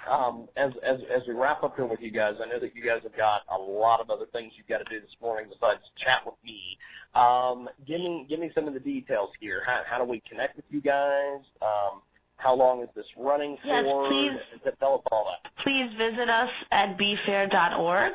um, 0.07 0.49
as, 0.57 0.73
as 0.83 1.01
as 1.11 1.23
we 1.27 1.35
wrap 1.35 1.63
up 1.63 1.77
here 1.77 1.87
with 1.87 2.01
you 2.01 2.11
guys, 2.11 2.37
I 2.43 2.47
know 2.47 2.59
that 2.59 2.77
you 2.77 2.83
guys 2.83 3.03
have 3.05 3.17
got 3.17 3.43
a 3.51 3.57
lot 3.59 4.01
of 4.01 4.11
other 4.11 4.27
things 4.27 4.53
you've 4.57 4.67
got 4.67 4.79
to 4.79 4.85
do 4.85 5.01
this 5.01 5.17
morning 5.21 5.47
besides 5.49 5.81
chat 5.97 6.25
with 6.27 6.35
me. 6.45 6.79
Um, 7.15 7.69
give 7.87 8.01
me 8.01 8.27
give 8.29 8.41
me 8.41 8.51
some 8.55 8.69
of 8.69 8.75
the 8.75 8.81
details 8.81 9.31
here. 9.41 9.63
How, 9.65 9.83
how 9.87 9.99
do 9.99 10.05
we 10.05 10.21
connect 10.21 10.57
with 10.57 10.67
you 10.71 10.81
guys? 10.81 11.41
Um, 11.63 12.03
how 12.37 12.55
long 12.55 12.83
is 12.83 12.89
this 12.95 13.07
running 13.17 13.57
Yes, 13.65 13.85
for? 13.85 14.09
please. 14.09 14.33
Tell 14.81 14.95
us 14.97 15.01
all 15.13 15.27
that. 15.31 15.51
please 15.63 15.93
visit 15.97 16.29
us 16.29 16.51
at 16.71 16.99
befair.org. 16.99 18.13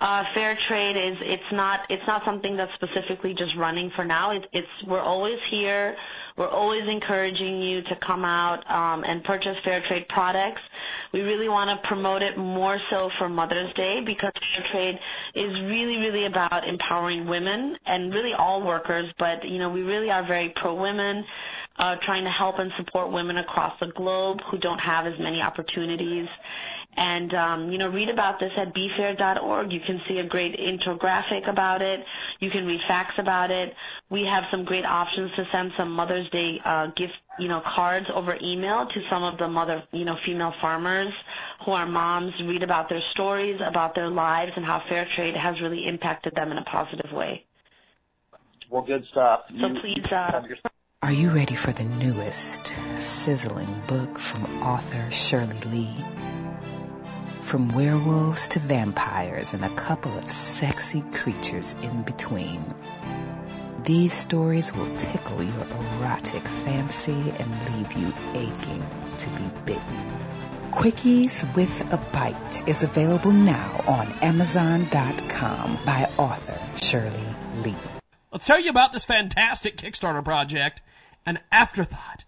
Uh, 0.00 0.24
fair 0.34 0.54
trade 0.56 0.96
is 0.96 1.16
it's 1.20 1.50
not 1.52 1.86
it's 1.88 2.06
not 2.06 2.24
something 2.24 2.56
that's 2.56 2.74
specifically 2.74 3.34
just 3.34 3.56
running 3.56 3.90
for 3.90 4.04
now. 4.04 4.30
It, 4.32 4.46
it's 4.52 4.84
we're 4.86 5.00
always 5.00 5.42
here. 5.42 5.96
We're 6.36 6.48
always 6.48 6.88
encouraging 6.88 7.60
you 7.62 7.82
to 7.82 7.96
come 7.96 8.24
out 8.24 8.68
um, 8.70 9.04
and 9.04 9.22
purchase 9.22 9.58
fair 9.60 9.80
trade 9.80 10.08
products. 10.08 10.62
We 11.12 11.20
really 11.22 11.48
want 11.48 11.70
to 11.70 11.76
promote 11.88 12.22
it 12.22 12.36
more 12.38 12.78
so 12.90 13.10
for 13.10 13.28
Mother's 13.28 13.72
Day 13.74 14.00
because 14.00 14.32
fair 14.56 14.64
trade 14.64 14.98
is 15.34 15.60
really 15.60 15.98
really 15.98 16.24
about 16.26 16.66
empowering 16.66 17.26
women 17.26 17.78
and 17.86 18.12
really 18.12 18.34
all 18.34 18.62
workers. 18.62 19.12
But 19.18 19.44
you 19.48 19.58
know 19.58 19.70
we 19.70 19.82
really 19.82 20.10
are 20.10 20.22
very 20.24 20.50
pro 20.50 20.74
women, 20.74 21.24
uh, 21.76 21.96
trying 21.96 22.24
to 22.24 22.30
help 22.30 22.58
and 22.58 22.72
support 22.72 23.10
women 23.10 23.38
across 23.38 23.78
the 23.80 23.88
globe 23.88 24.40
who 24.42 24.58
don't 24.58 24.80
have 24.80 25.06
as 25.06 25.18
many 25.18 25.40
opportunities. 25.40 26.28
And 26.94 27.32
um, 27.32 27.72
you 27.72 27.78
know, 27.78 27.88
read 27.88 28.10
about 28.10 28.38
this 28.38 28.52
at 28.56 28.74
befair.org. 28.74 29.72
You 29.72 29.80
can 29.80 30.02
see 30.06 30.18
a 30.18 30.24
great 30.24 30.58
infographic 30.58 31.48
about 31.48 31.80
it. 31.80 32.04
You 32.38 32.50
can 32.50 32.66
read 32.66 32.82
facts 32.82 33.18
about 33.18 33.50
it. 33.50 33.74
We 34.10 34.24
have 34.26 34.44
some 34.50 34.64
great 34.64 34.84
options 34.84 35.32
to 35.36 35.48
send 35.50 35.72
some 35.76 35.90
Mother's 35.92 36.28
Day 36.28 36.60
uh, 36.62 36.88
gift, 36.88 37.18
you 37.38 37.48
know, 37.48 37.60
cards 37.60 38.10
over 38.10 38.36
email 38.42 38.86
to 38.88 39.02
some 39.08 39.22
of 39.22 39.38
the 39.38 39.48
mother, 39.48 39.84
you 39.92 40.04
know, 40.04 40.16
female 40.16 40.52
farmers 40.60 41.14
who 41.64 41.72
are 41.72 41.86
moms. 41.86 42.42
Read 42.42 42.62
about 42.62 42.90
their 42.90 43.00
stories, 43.00 43.62
about 43.64 43.94
their 43.94 44.10
lives, 44.10 44.52
and 44.56 44.64
how 44.64 44.80
fair 44.86 45.06
trade 45.06 45.34
has 45.34 45.62
really 45.62 45.86
impacted 45.86 46.34
them 46.34 46.52
in 46.52 46.58
a 46.58 46.64
positive 46.64 47.10
way. 47.10 47.46
Well, 48.68 48.82
good 48.82 49.06
stuff. 49.06 49.44
So 49.58 49.68
You- 49.68 49.80
please, 49.80 50.12
uh, 50.12 50.42
Are 51.02 51.10
you 51.10 51.30
ready 51.30 51.56
for 51.56 51.72
the 51.72 51.82
newest, 51.82 52.76
sizzling 52.96 53.82
book 53.88 54.20
from 54.20 54.44
author 54.62 55.10
Shirley 55.10 55.58
Lee? 55.66 55.96
From 57.40 57.70
werewolves 57.70 58.46
to 58.48 58.60
vampires 58.60 59.52
and 59.52 59.64
a 59.64 59.68
couple 59.70 60.16
of 60.16 60.30
sexy 60.30 61.02
creatures 61.12 61.74
in 61.82 62.02
between. 62.02 62.72
These 63.82 64.12
stories 64.12 64.72
will 64.72 64.96
tickle 64.96 65.42
your 65.42 65.66
erotic 65.98 66.42
fancy 66.42 67.34
and 67.36 67.74
leave 67.74 67.92
you 67.94 68.14
aching 68.34 68.86
to 69.18 69.28
be 69.30 69.50
bitten. 69.66 70.20
Quickies 70.70 71.42
with 71.56 71.92
a 71.92 71.96
Bite 72.12 72.62
is 72.68 72.84
available 72.84 73.32
now 73.32 73.82
on 73.88 74.06
Amazon.com 74.22 75.78
by 75.84 76.08
author 76.16 76.60
Shirley 76.80 77.26
Lee. 77.64 77.74
Let's 78.30 78.46
tell 78.46 78.60
you 78.60 78.70
about 78.70 78.92
this 78.92 79.04
fantastic 79.04 79.76
Kickstarter 79.76 80.24
project, 80.24 80.80
an 81.26 81.38
afterthought. 81.50 82.24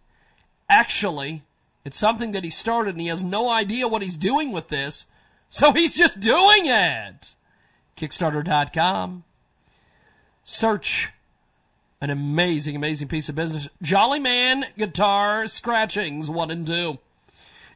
Actually, 0.68 1.42
it's 1.84 1.98
something 1.98 2.32
that 2.32 2.44
he 2.44 2.50
started 2.50 2.94
and 2.94 3.00
he 3.00 3.08
has 3.08 3.22
no 3.22 3.50
idea 3.50 3.88
what 3.88 4.02
he's 4.02 4.16
doing 4.16 4.52
with 4.52 4.68
this, 4.68 5.06
so 5.50 5.72
he's 5.72 5.94
just 5.94 6.20
doing 6.20 6.66
it. 6.66 7.34
Kickstarter.com. 7.96 9.24
Search 10.44 11.10
an 12.00 12.10
amazing, 12.10 12.76
amazing 12.76 13.08
piece 13.08 13.28
of 13.28 13.34
business. 13.34 13.68
Jolly 13.80 14.20
Man 14.20 14.66
Guitar 14.76 15.46
Scratchings 15.46 16.28
1 16.28 16.50
and 16.50 16.66
2. 16.66 16.98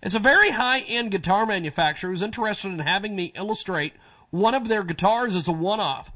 It's 0.02 0.14
a 0.14 0.20
very 0.20 0.50
high 0.50 0.80
end 0.80 1.10
guitar 1.10 1.46
manufacturer 1.46 2.10
who's 2.10 2.22
interested 2.22 2.68
in 2.68 2.80
having 2.80 3.16
me 3.16 3.32
illustrate 3.34 3.94
one 4.30 4.54
of 4.54 4.68
their 4.68 4.84
guitars 4.84 5.34
as 5.34 5.48
a 5.48 5.52
one 5.52 5.80
off. 5.80 6.10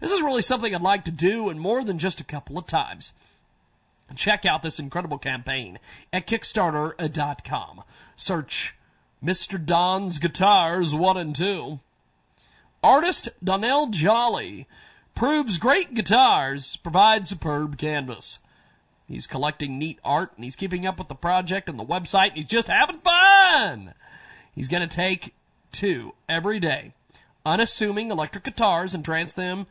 This 0.00 0.10
is 0.10 0.22
really 0.22 0.42
something 0.42 0.74
I'd 0.74 0.80
like 0.80 1.04
to 1.04 1.10
do 1.10 1.48
and 1.48 1.60
more 1.60 1.82
than 1.82 1.98
just 1.98 2.20
a 2.20 2.24
couple 2.24 2.58
of 2.58 2.66
times. 2.66 3.12
Check 4.14 4.46
out 4.46 4.62
this 4.62 4.78
incredible 4.78 5.18
campaign 5.18 5.78
at 6.12 6.26
Kickstarter.com. 6.26 7.82
Search 8.16 8.74
Mr. 9.24 9.64
Don's 9.64 10.18
Guitars 10.18 10.94
1 10.94 11.16
and 11.16 11.34
2. 11.34 11.80
Artist 12.82 13.30
Donnell 13.42 13.88
Jolly 13.88 14.66
proves 15.14 15.58
great 15.58 15.94
guitars 15.94 16.76
provide 16.76 17.26
superb 17.26 17.78
canvas. 17.78 18.38
He's 19.08 19.26
collecting 19.26 19.78
neat 19.78 19.98
art 20.04 20.32
and 20.36 20.44
he's 20.44 20.56
keeping 20.56 20.86
up 20.86 20.98
with 20.98 21.08
the 21.08 21.14
project 21.14 21.68
and 21.68 21.78
the 21.78 21.84
website 21.84 22.28
and 22.28 22.36
he's 22.36 22.46
just 22.46 22.68
having 22.68 23.00
fun. 23.00 23.94
He's 24.54 24.68
going 24.68 24.86
to 24.86 24.94
take 24.94 25.34
two 25.72 26.14
every 26.28 26.60
day, 26.60 26.92
unassuming 27.44 28.10
electric 28.10 28.44
guitars 28.44 28.94
and 28.94 29.04
trance 29.04 29.32
them 29.32 29.66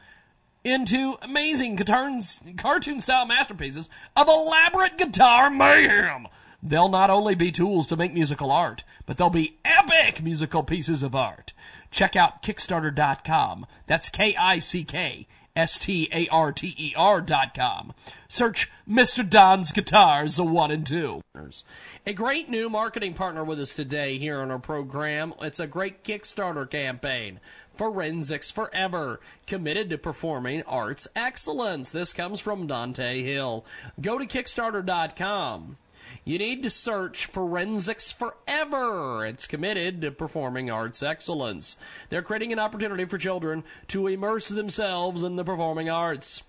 into 0.65 1.17
amazing 1.21 1.77
cartoon 1.77 2.99
style 2.99 3.25
masterpieces 3.25 3.87
of 4.15 4.27
elaborate 4.27 4.97
guitar 4.97 5.49
mayhem. 5.49 6.27
They'll 6.61 6.89
not 6.89 7.11
only 7.11 7.35
be 7.35 7.51
tools 7.51 7.85
to 7.87 7.95
make 7.95 8.13
musical 8.13 8.51
art, 8.51 8.83
but 9.05 9.17
they'll 9.17 9.29
be 9.29 9.59
epic 9.63 10.23
musical 10.23 10.63
pieces 10.63 11.03
of 11.03 11.13
art. 11.13 11.53
Check 11.91 12.15
out 12.15 12.41
Kickstarter.com. 12.41 13.67
That's 13.85 14.09
K 14.09 14.35
I 14.35 14.59
C 14.59 14.83
K 14.83 15.27
S 15.55 15.77
T 15.77 16.09
A 16.11 16.27
R 16.29 16.51
T 16.51 16.73
E 16.77 16.93
R 16.97 17.21
dot 17.21 17.53
com. 17.53 17.93
Search 18.27 18.69
Mr. 18.89 19.27
Don's 19.27 19.71
Guitars, 19.71 20.35
the 20.35 20.43
one 20.43 20.71
and 20.71 20.85
two. 20.85 21.21
A 22.05 22.13
great 22.13 22.49
new 22.49 22.69
marketing 22.69 23.13
partner 23.13 23.43
with 23.43 23.59
us 23.59 23.75
today 23.75 24.17
here 24.17 24.41
on 24.41 24.51
our 24.51 24.59
program. 24.59 25.33
It's 25.41 25.59
a 25.59 25.67
great 25.67 26.03
Kickstarter 26.03 26.69
campaign. 26.69 27.39
Forensics 27.77 28.51
Forever, 28.51 29.19
committed 29.47 29.89
to 29.89 29.97
performing 29.97 30.63
arts 30.63 31.07
excellence. 31.15 31.89
This 31.89 32.13
comes 32.13 32.39
from 32.39 32.67
Dante 32.67 33.21
Hill. 33.23 33.65
Go 33.99 34.17
to 34.17 34.25
Kickstarter.com. 34.25 35.77
You 36.23 36.39
need 36.39 36.63
to 36.63 36.69
search 36.69 37.27
Forensics 37.27 38.11
Forever. 38.11 39.25
It's 39.25 39.45
committed 39.45 40.01
to 40.01 40.11
performing 40.11 40.71
arts 40.71 41.03
excellence. 41.03 41.77
They're 42.09 42.21
creating 42.21 42.51
an 42.51 42.59
opportunity 42.59 43.05
for 43.05 43.17
children 43.17 43.63
to 43.89 44.07
immerse 44.07 44.47
themselves 44.47 45.23
in 45.23 45.35
the 45.35 45.43
performing 45.43 45.89
arts. 45.89 46.43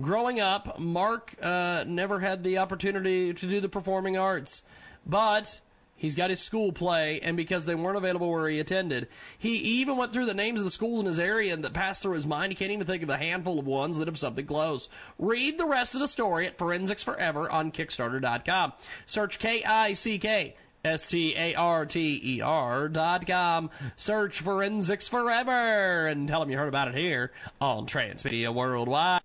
Growing 0.00 0.40
up, 0.40 0.78
Mark 0.78 1.36
uh, 1.40 1.84
never 1.86 2.20
had 2.20 2.42
the 2.42 2.58
opportunity 2.58 3.32
to 3.32 3.46
do 3.46 3.60
the 3.60 3.68
performing 3.68 4.16
arts, 4.16 4.62
but 5.06 5.60
He's 6.02 6.16
got 6.16 6.30
his 6.30 6.40
school 6.40 6.72
play, 6.72 7.20
and 7.20 7.36
because 7.36 7.64
they 7.64 7.76
weren't 7.76 7.96
available 7.96 8.28
where 8.28 8.48
he 8.48 8.58
attended, 8.58 9.06
he 9.38 9.50
even 9.50 9.96
went 9.96 10.12
through 10.12 10.26
the 10.26 10.34
names 10.34 10.58
of 10.58 10.64
the 10.64 10.72
schools 10.72 10.98
in 10.98 11.06
his 11.06 11.20
area 11.20 11.54
and 11.54 11.62
that 11.62 11.74
passed 11.74 12.02
through 12.02 12.14
his 12.14 12.26
mind. 12.26 12.50
He 12.50 12.56
can't 12.56 12.72
even 12.72 12.88
think 12.88 13.04
of 13.04 13.08
a 13.08 13.16
handful 13.16 13.60
of 13.60 13.68
ones 13.68 13.98
that 13.98 14.08
have 14.08 14.18
something 14.18 14.44
close. 14.44 14.88
Read 15.16 15.58
the 15.58 15.64
rest 15.64 15.94
of 15.94 16.00
the 16.00 16.08
story 16.08 16.44
at 16.48 16.58
Forensics 16.58 17.04
Forever 17.04 17.48
on 17.48 17.70
Kickstarter.com. 17.70 18.72
Search 19.06 19.38
K 19.38 19.62
I 19.62 19.92
C 19.92 20.18
K 20.18 20.56
S 20.84 21.06
T 21.06 21.36
A 21.36 21.54
R 21.54 21.86
T 21.86 22.20
E 22.20 22.40
R 22.40 22.88
dot 22.88 23.24
com. 23.24 23.70
Search 23.94 24.40
Forensics 24.40 25.06
Forever 25.06 26.08
and 26.08 26.26
tell 26.26 26.40
them 26.40 26.50
you 26.50 26.58
heard 26.58 26.66
about 26.66 26.88
it 26.88 26.96
here 26.96 27.30
on 27.60 27.86
Transmedia 27.86 28.52
Worldwide. 28.52 29.22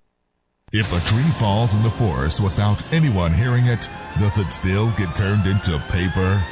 If 0.74 0.92
a 0.92 1.00
tree 1.10 1.24
falls 1.40 1.74
in 1.74 1.82
the 1.82 1.90
forest 1.90 2.42
without 2.42 2.78
anyone 2.92 3.34
hearing 3.34 3.68
it, 3.68 3.90
does 4.20 4.38
it 4.38 4.52
still 4.52 4.92
get 4.98 5.16
turned 5.16 5.46
into 5.46 5.80
paper? 5.88 6.44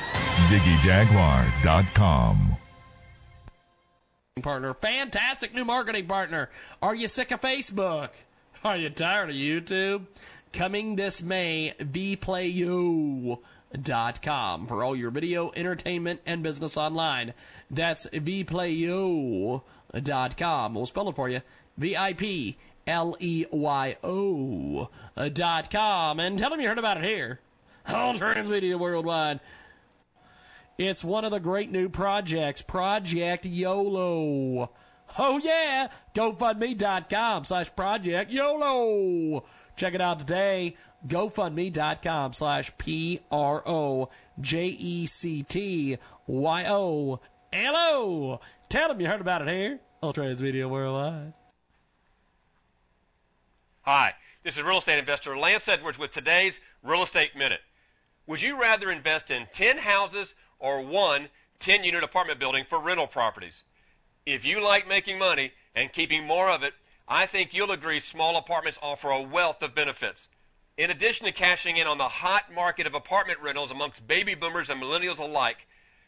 JiggyJaguar.com. 0.48 2.56
Partner, 4.42 4.74
fantastic 4.74 5.54
new 5.54 5.66
marketing 5.66 6.08
partner. 6.08 6.50
Are 6.82 6.96
you 6.96 7.10
sick 7.10 7.32
of 7.32 7.42
Facebook? 7.42 8.12
Are 8.64 8.78
you 8.78 8.90
tired 8.90 9.32
of 9.32 9.36
YouTube? 9.36 10.06
Coming 10.54 10.96
this 10.96 11.22
May, 11.22 11.74
vplayo.com 11.78 13.38
for 14.68 14.82
all 14.82 14.96
your 14.96 15.12
video, 15.12 15.52
entertainment, 15.58 16.22
and 16.26 16.42
business 16.42 16.78
online. 16.78 17.34
That's 17.70 18.08
vplayo.com. 18.08 19.62
We'll 20.74 20.86
spell 20.86 21.10
it 21.10 21.16
for 21.18 21.28
you. 21.28 21.42
V 21.78 21.98
I 21.98 22.14
P 22.14 22.56
L 22.88 23.16
E 23.20 23.46
Y 23.52 23.98
O 24.04 24.90
dot 25.30 25.72
com. 25.72 26.20
And 26.20 26.38
tell 26.38 26.50
them 26.50 26.62
you 26.62 26.68
heard 26.68 26.78
about 26.78 26.98
it 26.98 27.04
here 27.04 27.40
on 27.88 28.18
Transmedia 28.18 28.80
Worldwide. 28.80 29.40
It's 30.78 31.04
one 31.04 31.24
of 31.24 31.32
the 31.32 31.40
great 31.40 31.72
new 31.72 31.88
projects, 31.88 32.62
Project 32.62 33.46
YOLO. 33.46 34.72
Oh 35.18 35.38
yeah, 35.38 35.88
GoFundMe.com 36.14 37.46
slash 37.46 37.74
Project 37.76 38.32
YOLO. 38.32 39.46
Check 39.78 39.94
it 39.94 40.02
out 40.02 40.20
today. 40.20 40.76
GoFundMe.com 41.08 42.34
slash 42.34 42.72
P 42.78 43.22
R 43.32 43.64
O 43.66 44.10
J 44.42 44.68
E 44.68 45.06
C 45.06 45.44
T 45.44 45.98
Y 46.28 46.66
O 46.68 47.20
L 47.54 47.76
O. 47.76 48.40
Tell 48.68 48.90
them 48.90 49.00
you 49.00 49.08
heard 49.08 49.22
about 49.22 49.44
it 49.44 49.48
here 49.48 49.80
on 50.02 50.14
Transmedia 50.14 50.70
Worldwide. 50.70 51.34
Hi, 53.86 54.16
this 54.42 54.58
is 54.58 54.64
real 54.64 54.80
estate 54.80 54.98
investor 54.98 55.38
Lance 55.38 55.68
Edwards 55.68 56.00
with 56.00 56.10
today's 56.10 56.60
Real 56.82 57.04
Estate 57.04 57.36
Minute. 57.36 57.62
Would 58.26 58.42
you 58.42 58.60
rather 58.60 58.90
invest 58.90 59.30
in 59.30 59.46
10 59.54 59.78
houses 59.78 60.34
or 60.58 60.82
one 60.82 61.30
10 61.60 61.84
unit 61.84 62.04
apartment 62.04 62.40
building 62.40 62.66
for 62.68 62.80
rental 62.80 63.06
properties? 63.06 63.62
If 64.26 64.44
you 64.44 64.60
like 64.60 64.88
making 64.88 65.20
money 65.20 65.52
and 65.76 65.94
keeping 65.94 66.26
more 66.26 66.50
of 66.50 66.64
it, 66.64 66.74
I 67.08 67.28
think 67.28 67.54
you'll 67.54 67.70
agree 67.70 68.00
small 68.00 68.38
apartments 68.38 68.80
offer 68.82 69.12
a 69.12 69.22
wealth 69.22 69.62
of 69.62 69.76
benefits. 69.76 70.30
In 70.80 70.90
addition 70.90 71.28
to 71.28 71.32
cashing 71.32 71.78
in 71.78 71.86
on 71.86 72.00
the 72.00 72.08
hot 72.08 72.52
market 72.52 72.88
of 72.88 72.96
apartment 72.96 73.40
rentals 73.40 73.70
amongst 73.70 74.08
baby 74.08 74.34
boomers 74.34 74.72
and 74.72 74.82
millennials 74.82 75.20
alike, 75.20 75.68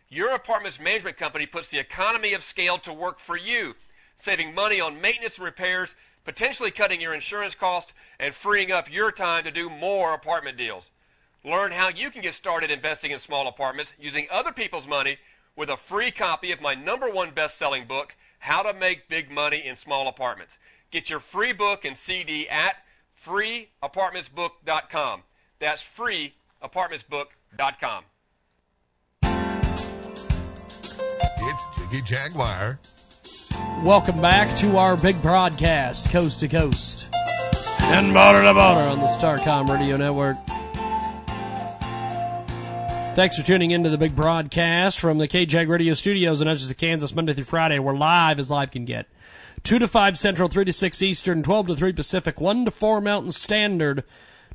your 0.09 0.33
apartment's 0.33 0.79
management 0.79 1.17
company 1.17 1.45
puts 1.45 1.67
the 1.67 1.77
economy 1.77 2.33
of 2.33 2.43
scale 2.43 2.79
to 2.79 2.91
work 2.91 3.19
for 3.19 3.37
you, 3.37 3.75
saving 4.15 4.55
money 4.55 4.81
on 4.81 4.99
maintenance 4.99 5.35
and 5.35 5.45
repairs 5.45 5.93
potentially 6.27 6.69
cutting 6.71 6.99
your 6.99 7.13
insurance 7.13 7.55
costs 7.55 7.93
and 8.19 8.35
freeing 8.35 8.69
up 8.69 8.91
your 8.91 9.13
time 9.13 9.45
to 9.45 9.51
do 9.51 9.69
more 9.69 10.13
apartment 10.13 10.57
deals. 10.57 10.91
Learn 11.45 11.71
how 11.71 11.87
you 11.87 12.11
can 12.11 12.21
get 12.21 12.33
started 12.33 12.69
investing 12.69 13.11
in 13.11 13.19
small 13.19 13.47
apartments 13.47 13.93
using 13.97 14.27
other 14.29 14.51
people's 14.51 14.85
money 14.85 15.19
with 15.55 15.69
a 15.69 15.77
free 15.77 16.11
copy 16.11 16.51
of 16.51 16.59
my 16.59 16.75
number 16.75 17.09
one 17.09 17.31
best-selling 17.31 17.87
book, 17.87 18.17
How 18.39 18.61
to 18.61 18.73
Make 18.73 19.07
Big 19.07 19.31
Money 19.31 19.65
in 19.65 19.77
Small 19.77 20.09
Apartments. 20.09 20.57
Get 20.91 21.09
your 21.09 21.21
free 21.21 21.53
book 21.53 21.85
and 21.85 21.95
CD 21.95 22.49
at 22.49 22.75
freeapartmentsbook.com. 23.25 25.23
That's 25.59 25.81
freeapartmentsbook.com. 25.81 28.03
It's 31.39 31.63
Jiggy 31.77 32.01
Jaguar. 32.01 32.79
Welcome 33.83 34.19
back 34.21 34.57
to 34.57 34.77
our 34.77 34.97
big 34.97 35.21
broadcast, 35.21 36.09
coast 36.09 36.39
to 36.39 36.47
coast 36.47 37.07
and 37.79 38.11
border 38.11 38.41
to 38.41 38.53
border 38.53 38.81
on 38.81 38.99
the 38.99 39.05
Starcom 39.05 39.69
Radio 39.69 39.95
Network. 39.95 40.35
Thanks 43.15 43.37
for 43.37 43.43
tuning 43.43 43.71
into 43.71 43.89
the 43.89 43.97
big 43.97 44.15
broadcast 44.15 44.99
from 44.99 45.19
the 45.19 45.27
KJAG 45.27 45.69
Radio 45.69 45.93
Studios 45.93 46.41
in 46.41 46.47
Edges 46.47 46.69
of 46.71 46.77
Kansas, 46.77 47.15
Monday 47.15 47.33
through 47.33 47.43
Friday. 47.43 47.77
We're 47.77 47.95
live 47.95 48.39
as 48.39 48.49
live 48.49 48.71
can 48.71 48.83
get. 48.83 49.07
2 49.63 49.79
to 49.79 49.87
5 49.87 50.17
Central, 50.17 50.49
3 50.49 50.65
to 50.65 50.73
6 50.73 51.01
Eastern, 51.01 51.43
12 51.43 51.67
to 51.67 51.75
3 51.75 51.93
Pacific, 51.93 52.41
1 52.41 52.65
to 52.65 52.71
4 52.71 52.99
Mountain 52.99 53.31
Standard. 53.31 54.03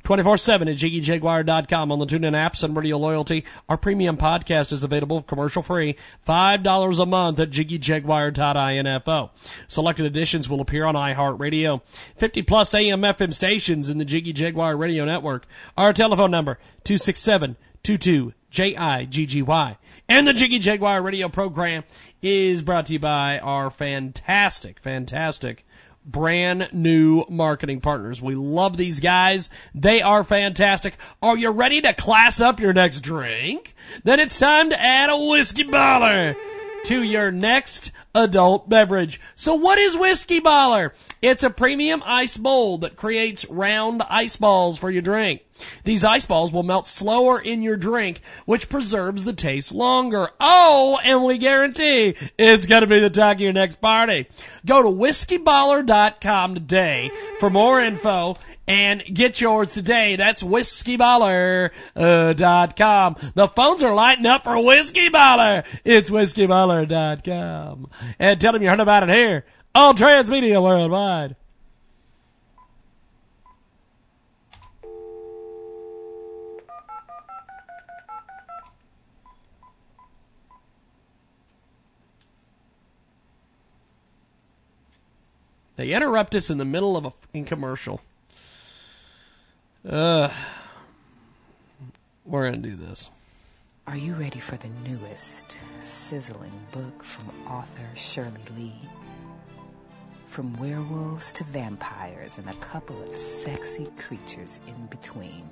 24-7 0.03 0.69
at 0.69 0.75
JiggyJaguar.com 0.77 1.91
on 1.91 1.99
the 1.99 2.05
TuneIn 2.05 2.33
apps 2.33 2.63
and 2.63 2.75
Radio 2.75 2.97
Loyalty. 2.97 3.45
Our 3.69 3.77
premium 3.77 4.17
podcast 4.17 4.73
is 4.73 4.83
available 4.83 5.21
commercial 5.21 5.63
free, 5.63 5.95
$5 6.27 6.99
a 6.99 7.05
month 7.05 7.39
at 7.39 7.51
JiggyJaguar.info. 7.51 9.31
Selected 9.67 10.05
editions 10.05 10.49
will 10.49 10.59
appear 10.59 10.83
on 10.85 10.95
iHeartRadio. 10.95 11.81
50 12.17 12.41
plus 12.41 12.73
AM 12.73 13.01
FM 13.01 13.33
stations 13.33 13.87
in 13.87 13.97
the 13.97 14.05
Jiggy 14.05 14.33
Jaguar 14.33 14.75
Radio 14.75 15.05
Network. 15.05 15.45
Our 15.77 15.93
telephone 15.93 16.31
number, 16.31 16.59
267-22-J-I-G-G-Y. 16.83 19.77
And 20.09 20.27
the 20.27 20.33
Jiggy 20.33 20.59
Jaguar 20.59 21.01
radio 21.01 21.29
program 21.29 21.85
is 22.21 22.61
brought 22.61 22.87
to 22.87 22.93
you 22.93 22.99
by 22.99 23.39
our 23.39 23.69
fantastic, 23.69 24.79
fantastic 24.79 25.65
brand 26.05 26.69
new 26.71 27.25
marketing 27.29 27.81
partners. 27.81 28.21
We 28.21 28.35
love 28.35 28.77
these 28.77 28.99
guys. 28.99 29.49
They 29.73 30.01
are 30.01 30.23
fantastic. 30.23 30.97
Are 31.21 31.37
you 31.37 31.49
ready 31.49 31.81
to 31.81 31.93
class 31.93 32.41
up 32.41 32.59
your 32.59 32.73
next 32.73 33.01
drink? 33.01 33.75
Then 34.03 34.19
it's 34.19 34.37
time 34.37 34.69
to 34.69 34.81
add 34.81 35.09
a 35.09 35.17
whiskey 35.17 35.63
baller 35.63 36.35
to 36.85 37.01
your 37.01 37.31
next 37.31 37.91
adult 38.13 38.69
beverage. 38.69 39.19
So 39.35 39.55
what 39.55 39.77
is 39.77 39.97
Whiskey 39.97 40.41
Baller? 40.41 40.91
It's 41.21 41.43
a 41.43 41.49
premium 41.49 42.03
ice 42.05 42.37
bowl 42.37 42.77
that 42.79 42.95
creates 42.95 43.49
round 43.49 44.03
ice 44.09 44.35
balls 44.35 44.77
for 44.77 44.91
your 44.91 45.01
drink. 45.01 45.43
These 45.83 46.03
ice 46.03 46.25
balls 46.25 46.51
will 46.51 46.63
melt 46.63 46.87
slower 46.87 47.39
in 47.39 47.61
your 47.61 47.77
drink, 47.77 48.21
which 48.45 48.69
preserves 48.69 49.23
the 49.23 49.33
taste 49.33 49.73
longer. 49.73 50.29
Oh, 50.39 50.99
and 51.03 51.23
we 51.23 51.37
guarantee 51.37 52.15
it's 52.37 52.65
gonna 52.65 52.87
be 52.87 52.99
the 52.99 53.09
talk 53.09 53.35
of 53.35 53.41
your 53.41 53.53
next 53.53 53.81
party. 53.81 54.27
Go 54.65 54.81
to 54.81 54.89
whiskeyballer.com 54.89 56.55
today 56.55 57.11
for 57.39 57.49
more 57.49 57.81
info 57.81 58.35
and 58.67 59.03
get 59.13 59.41
yours 59.41 59.73
today. 59.73 60.15
That's 60.15 60.43
whiskeyballer.com. 60.43 63.15
Uh, 63.15 63.29
the 63.35 63.47
phones 63.49 63.83
are 63.83 63.93
lighting 63.93 64.25
up 64.25 64.43
for 64.43 64.63
Whiskey 64.63 65.09
Baller. 65.09 65.65
It's 65.83 66.09
whiskeyballer.com. 66.09 67.89
And 68.19 68.41
tell 68.41 68.53
them 68.53 68.61
you 68.61 68.69
heard 68.69 68.79
about 68.79 69.03
it 69.03 69.09
here 69.09 69.45
on 69.75 69.95
Transmedia 69.95 70.61
Worldwide. 70.61 71.35
They 85.75 85.93
interrupt 85.93 86.35
us 86.35 86.49
in 86.49 86.57
the 86.57 86.65
middle 86.65 86.95
of 86.95 87.05
a 87.05 87.11
fucking 87.11 87.45
commercial. 87.45 88.01
Uh, 89.87 90.29
we're 92.25 92.45
gonna 92.45 92.57
do 92.57 92.75
this. 92.75 93.09
Are 93.85 93.97
you 93.97 94.13
ready 94.13 94.39
for 94.39 94.55
the 94.55 94.69
newest, 94.87 95.57
sizzling 95.81 96.67
book 96.71 97.03
from 97.03 97.29
author 97.47 97.89
Shirley 97.95 98.39
Lee? 98.55 98.79
From 100.25 100.57
werewolves 100.57 101.33
to 101.33 101.43
vampires 101.43 102.37
and 102.37 102.49
a 102.49 102.53
couple 102.53 103.01
of 103.03 103.13
sexy 103.13 103.87
creatures 103.97 104.59
in 104.67 104.85
between. 104.87 105.49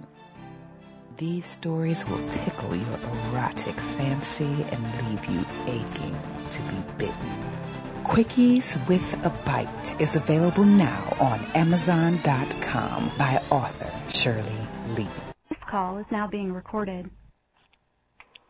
These 1.18 1.46
stories 1.46 2.08
will 2.08 2.26
tickle 2.30 2.76
your 2.76 3.00
erotic 3.32 3.76
fancy 3.76 4.66
and 4.72 5.10
leave 5.10 5.26
you 5.26 5.46
aching 5.68 6.18
to 6.52 6.62
be 6.64 6.84
bitten. 6.98 7.71
Quickies 8.04 8.76
with 8.88 9.14
a 9.26 9.30
Bite 9.46 9.96
is 10.02 10.16
available 10.16 10.64
now 10.64 11.16
on 11.20 11.40
Amazon.com 11.56 13.12
by 13.18 13.42
author 13.50 13.92
Shirley 14.10 14.52
Lee. 14.98 15.08
This 15.50 15.60
call 15.70 15.98
is 16.00 16.06
now 16.12 16.28
being 16.28 16.52
recorded. 16.52 17.10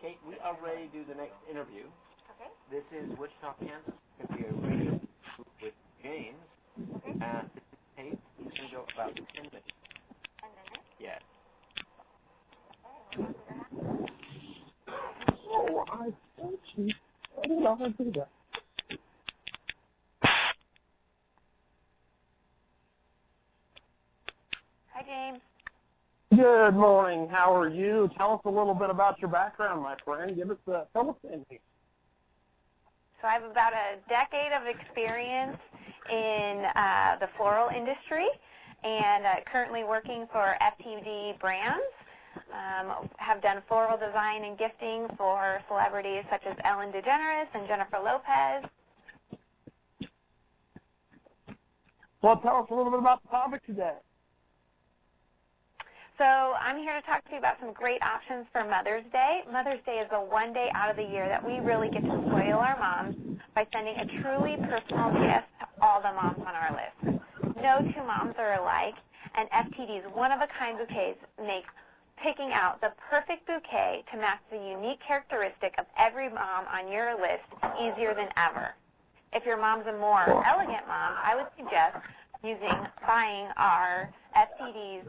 Kate, 0.01 0.17
we 0.27 0.35
are 0.43 0.57
ready 0.63 0.87
to 0.87 0.93
do 0.93 1.03
the 1.07 1.15
next 1.15 1.35
interview. 1.49 1.83
Okay. 2.31 2.49
This 2.71 2.83
is 2.97 3.09
Wichita, 3.19 3.53
Kansas. 3.59 3.93
It's 4.19 4.29
going 4.29 4.43
to 4.43 4.53
be 4.53 4.67
a 4.67 4.69
radio 4.69 4.99
with 5.61 5.73
James. 6.01 6.37
And 7.03 7.21
this 7.53 7.63
is 7.71 7.79
Kate. 7.97 8.19
It's 8.45 8.57
going 8.57 8.69
to 8.69 8.75
go 8.75 8.85
about 8.95 9.15
10 9.15 9.25
minutes. 9.35 9.67
10 10.39 10.49
minutes? 10.65 10.89
Yes. 10.99 11.21
Oh, 15.49 15.85
I 15.91 16.13
told 16.39 16.59
you. 16.77 16.89
I 17.43 17.47
don't 17.47 17.61
know 17.63 17.75
how 17.75 17.85
to 17.85 17.91
do 17.91 18.11
that. 18.11 18.29
James. 25.11 25.39
Good 26.33 26.71
morning. 26.71 27.27
How 27.29 27.53
are 27.53 27.67
you? 27.67 28.09
Tell 28.17 28.35
us 28.35 28.39
a 28.45 28.49
little 28.49 28.73
bit 28.73 28.89
about 28.89 29.19
your 29.19 29.29
background, 29.29 29.83
my 29.83 29.97
friend. 30.05 30.33
Give 30.37 30.49
us 30.49 30.57
the 30.65 30.87
fill 30.93 31.09
us 31.09 31.17
in 31.25 31.45
here. 31.49 31.59
So 33.21 33.27
I 33.27 33.33
have 33.33 33.43
about 33.43 33.73
a 33.73 33.97
decade 34.07 34.53
of 34.53 34.65
experience 34.67 35.57
in 36.09 36.63
uh, 36.75 37.17
the 37.19 37.27
floral 37.35 37.67
industry 37.75 38.27
and 38.85 39.25
uh, 39.25 39.35
currently 39.51 39.83
working 39.83 40.27
for 40.31 40.55
FTD 40.61 41.37
Brands. 41.39 41.83
Um, 42.53 43.09
have 43.17 43.41
done 43.41 43.61
floral 43.67 43.97
design 43.97 44.45
and 44.45 44.57
gifting 44.57 45.07
for 45.17 45.61
celebrities 45.67 46.23
such 46.29 46.45
as 46.45 46.55
Ellen 46.63 46.89
DeGeneres 46.93 47.47
and 47.53 47.67
Jennifer 47.67 47.99
Lopez. 48.01 48.69
Well, 52.21 52.37
tell 52.37 52.63
us 52.63 52.67
a 52.71 52.73
little 52.73 52.91
bit 52.91 52.99
about 52.99 53.21
the 53.23 53.29
topic 53.29 53.65
today. 53.65 53.95
So 56.21 56.53
I'm 56.61 56.77
here 56.77 56.93
to 56.93 57.01
talk 57.01 57.25
to 57.25 57.31
you 57.31 57.39
about 57.39 57.59
some 57.59 57.73
great 57.73 57.99
options 58.03 58.45
for 58.51 58.63
Mother's 58.63 59.03
Day. 59.11 59.41
Mother's 59.51 59.79
Day 59.87 59.97
is 59.97 60.09
the 60.11 60.21
one 60.21 60.53
day 60.53 60.69
out 60.75 60.91
of 60.91 60.95
the 60.95 61.03
year 61.03 61.27
that 61.27 61.43
we 61.43 61.57
really 61.57 61.89
get 61.89 62.03
to 62.03 62.11
spoil 62.27 62.61
our 62.61 62.77
moms 62.77 63.15
by 63.55 63.65
sending 63.73 63.97
a 63.97 64.05
truly 64.21 64.55
personal 64.69 65.09
gift 65.13 65.49
to 65.59 65.67
all 65.81 65.99
the 65.99 66.13
moms 66.13 66.37
on 66.37 66.53
our 66.53 66.77
list. 66.77 67.23
No 67.57 67.79
two 67.91 68.05
moms 68.05 68.35
are 68.37 68.53
alike, 68.61 68.93
and 69.33 69.49
FTD's 69.49 70.05
one-of-a-kind 70.13 70.77
bouquets 70.77 71.17
make 71.43 71.65
picking 72.21 72.53
out 72.53 72.79
the 72.81 72.93
perfect 73.09 73.47
bouquet 73.47 74.03
to 74.11 74.17
match 74.19 74.41
the 74.51 74.59
unique 74.59 74.99
characteristic 74.99 75.73
of 75.79 75.87
every 75.97 76.29
mom 76.29 76.65
on 76.71 76.91
your 76.91 77.19
list 77.19 77.49
easier 77.81 78.13
than 78.13 78.29
ever. 78.37 78.75
If 79.33 79.43
your 79.43 79.57
mom's 79.57 79.87
a 79.87 79.93
more 79.93 80.21
elegant 80.45 80.85
mom, 80.87 81.15
I 81.17 81.33
would 81.35 81.47
suggest 81.57 81.97
using 82.43 82.77
buying 83.07 83.47
our 83.57 84.13
FTD's 84.37 85.07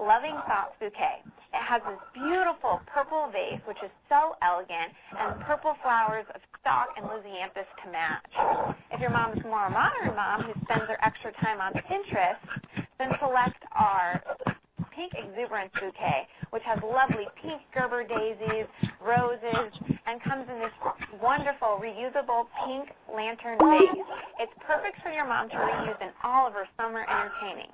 Loving 0.00 0.36
Thoughts 0.48 0.74
bouquet. 0.80 1.20
It 1.52 1.60
has 1.60 1.82
this 1.86 1.98
beautiful 2.14 2.80
purple 2.86 3.28
vase, 3.30 3.60
which 3.66 3.82
is 3.84 3.90
so 4.08 4.34
elegant, 4.40 4.92
and 5.18 5.38
purple 5.40 5.76
flowers 5.82 6.24
of 6.34 6.40
stock 6.58 6.88
and 6.96 7.04
lisianthus 7.06 7.66
to 7.84 7.90
match. 7.92 8.74
If 8.90 9.00
your 9.00 9.10
mom's 9.10 9.44
more 9.44 9.66
a 9.66 9.70
modern 9.70 10.16
mom 10.16 10.42
who 10.42 10.54
spends 10.64 10.88
her 10.88 10.96
extra 11.02 11.32
time 11.32 11.60
on 11.60 11.74
Pinterest, 11.74 12.38
then 12.98 13.14
select 13.18 13.62
our 13.72 14.22
Pink 14.90 15.12
Exuberance 15.14 15.72
bouquet, 15.78 16.26
which 16.50 16.62
has 16.62 16.78
lovely 16.82 17.26
pink 17.40 17.60
Gerber 17.74 18.04
daisies, 18.04 18.66
roses, 19.00 19.72
and 20.06 20.20
comes 20.22 20.48
in 20.48 20.58
this 20.60 20.72
wonderful 21.20 21.80
reusable 21.82 22.46
pink 22.64 22.90
lantern 23.14 23.58
vase. 23.58 24.04
It's 24.38 24.52
perfect 24.60 25.02
for 25.02 25.10
your 25.12 25.26
mom 25.26 25.50
to 25.50 25.56
reuse 25.56 26.00
in 26.00 26.10
all 26.24 26.46
of 26.46 26.54
her 26.54 26.66
summer 26.78 27.04
entertaining. 27.08 27.70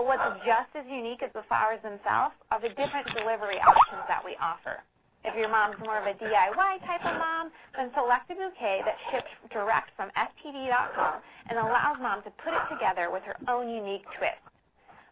But 0.00 0.16
what's 0.16 0.46
just 0.46 0.72
as 0.74 0.86
unique 0.88 1.22
as 1.22 1.30
the 1.34 1.42
flowers 1.42 1.82
themselves 1.82 2.32
are 2.50 2.58
the 2.58 2.70
different 2.70 3.04
delivery 3.12 3.60
options 3.60 4.00
that 4.08 4.24
we 4.24 4.34
offer. 4.40 4.80
If 5.26 5.36
your 5.36 5.50
mom's 5.50 5.76
more 5.84 5.98
of 5.98 6.06
a 6.06 6.14
DIY 6.14 6.86
type 6.86 7.04
of 7.04 7.18
mom, 7.18 7.50
then 7.76 7.90
select 7.92 8.30
a 8.30 8.34
bouquet 8.34 8.80
that 8.86 8.96
ships 9.10 9.28
direct 9.52 9.90
from 9.96 10.08
FTD.com 10.16 11.20
and 11.50 11.58
allows 11.58 12.00
mom 12.00 12.22
to 12.22 12.30
put 12.30 12.54
it 12.54 12.62
together 12.72 13.10
with 13.12 13.22
her 13.24 13.36
own 13.46 13.68
unique 13.68 14.06
twist. 14.16 14.40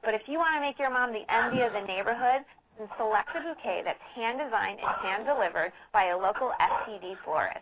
But 0.02 0.14
if 0.14 0.22
you 0.26 0.38
want 0.38 0.54
to 0.54 0.62
make 0.62 0.78
your 0.78 0.88
mom 0.88 1.12
the 1.12 1.30
envy 1.30 1.60
of 1.60 1.74
the 1.74 1.82
neighborhood, 1.82 2.48
then 2.78 2.88
select 2.96 3.36
a 3.36 3.40
bouquet 3.40 3.82
that's 3.84 4.00
hand-designed 4.14 4.80
and 4.80 4.88
hand-delivered 5.04 5.70
by 5.92 6.06
a 6.06 6.16
local 6.16 6.52
FTD 6.58 7.18
florist. 7.26 7.60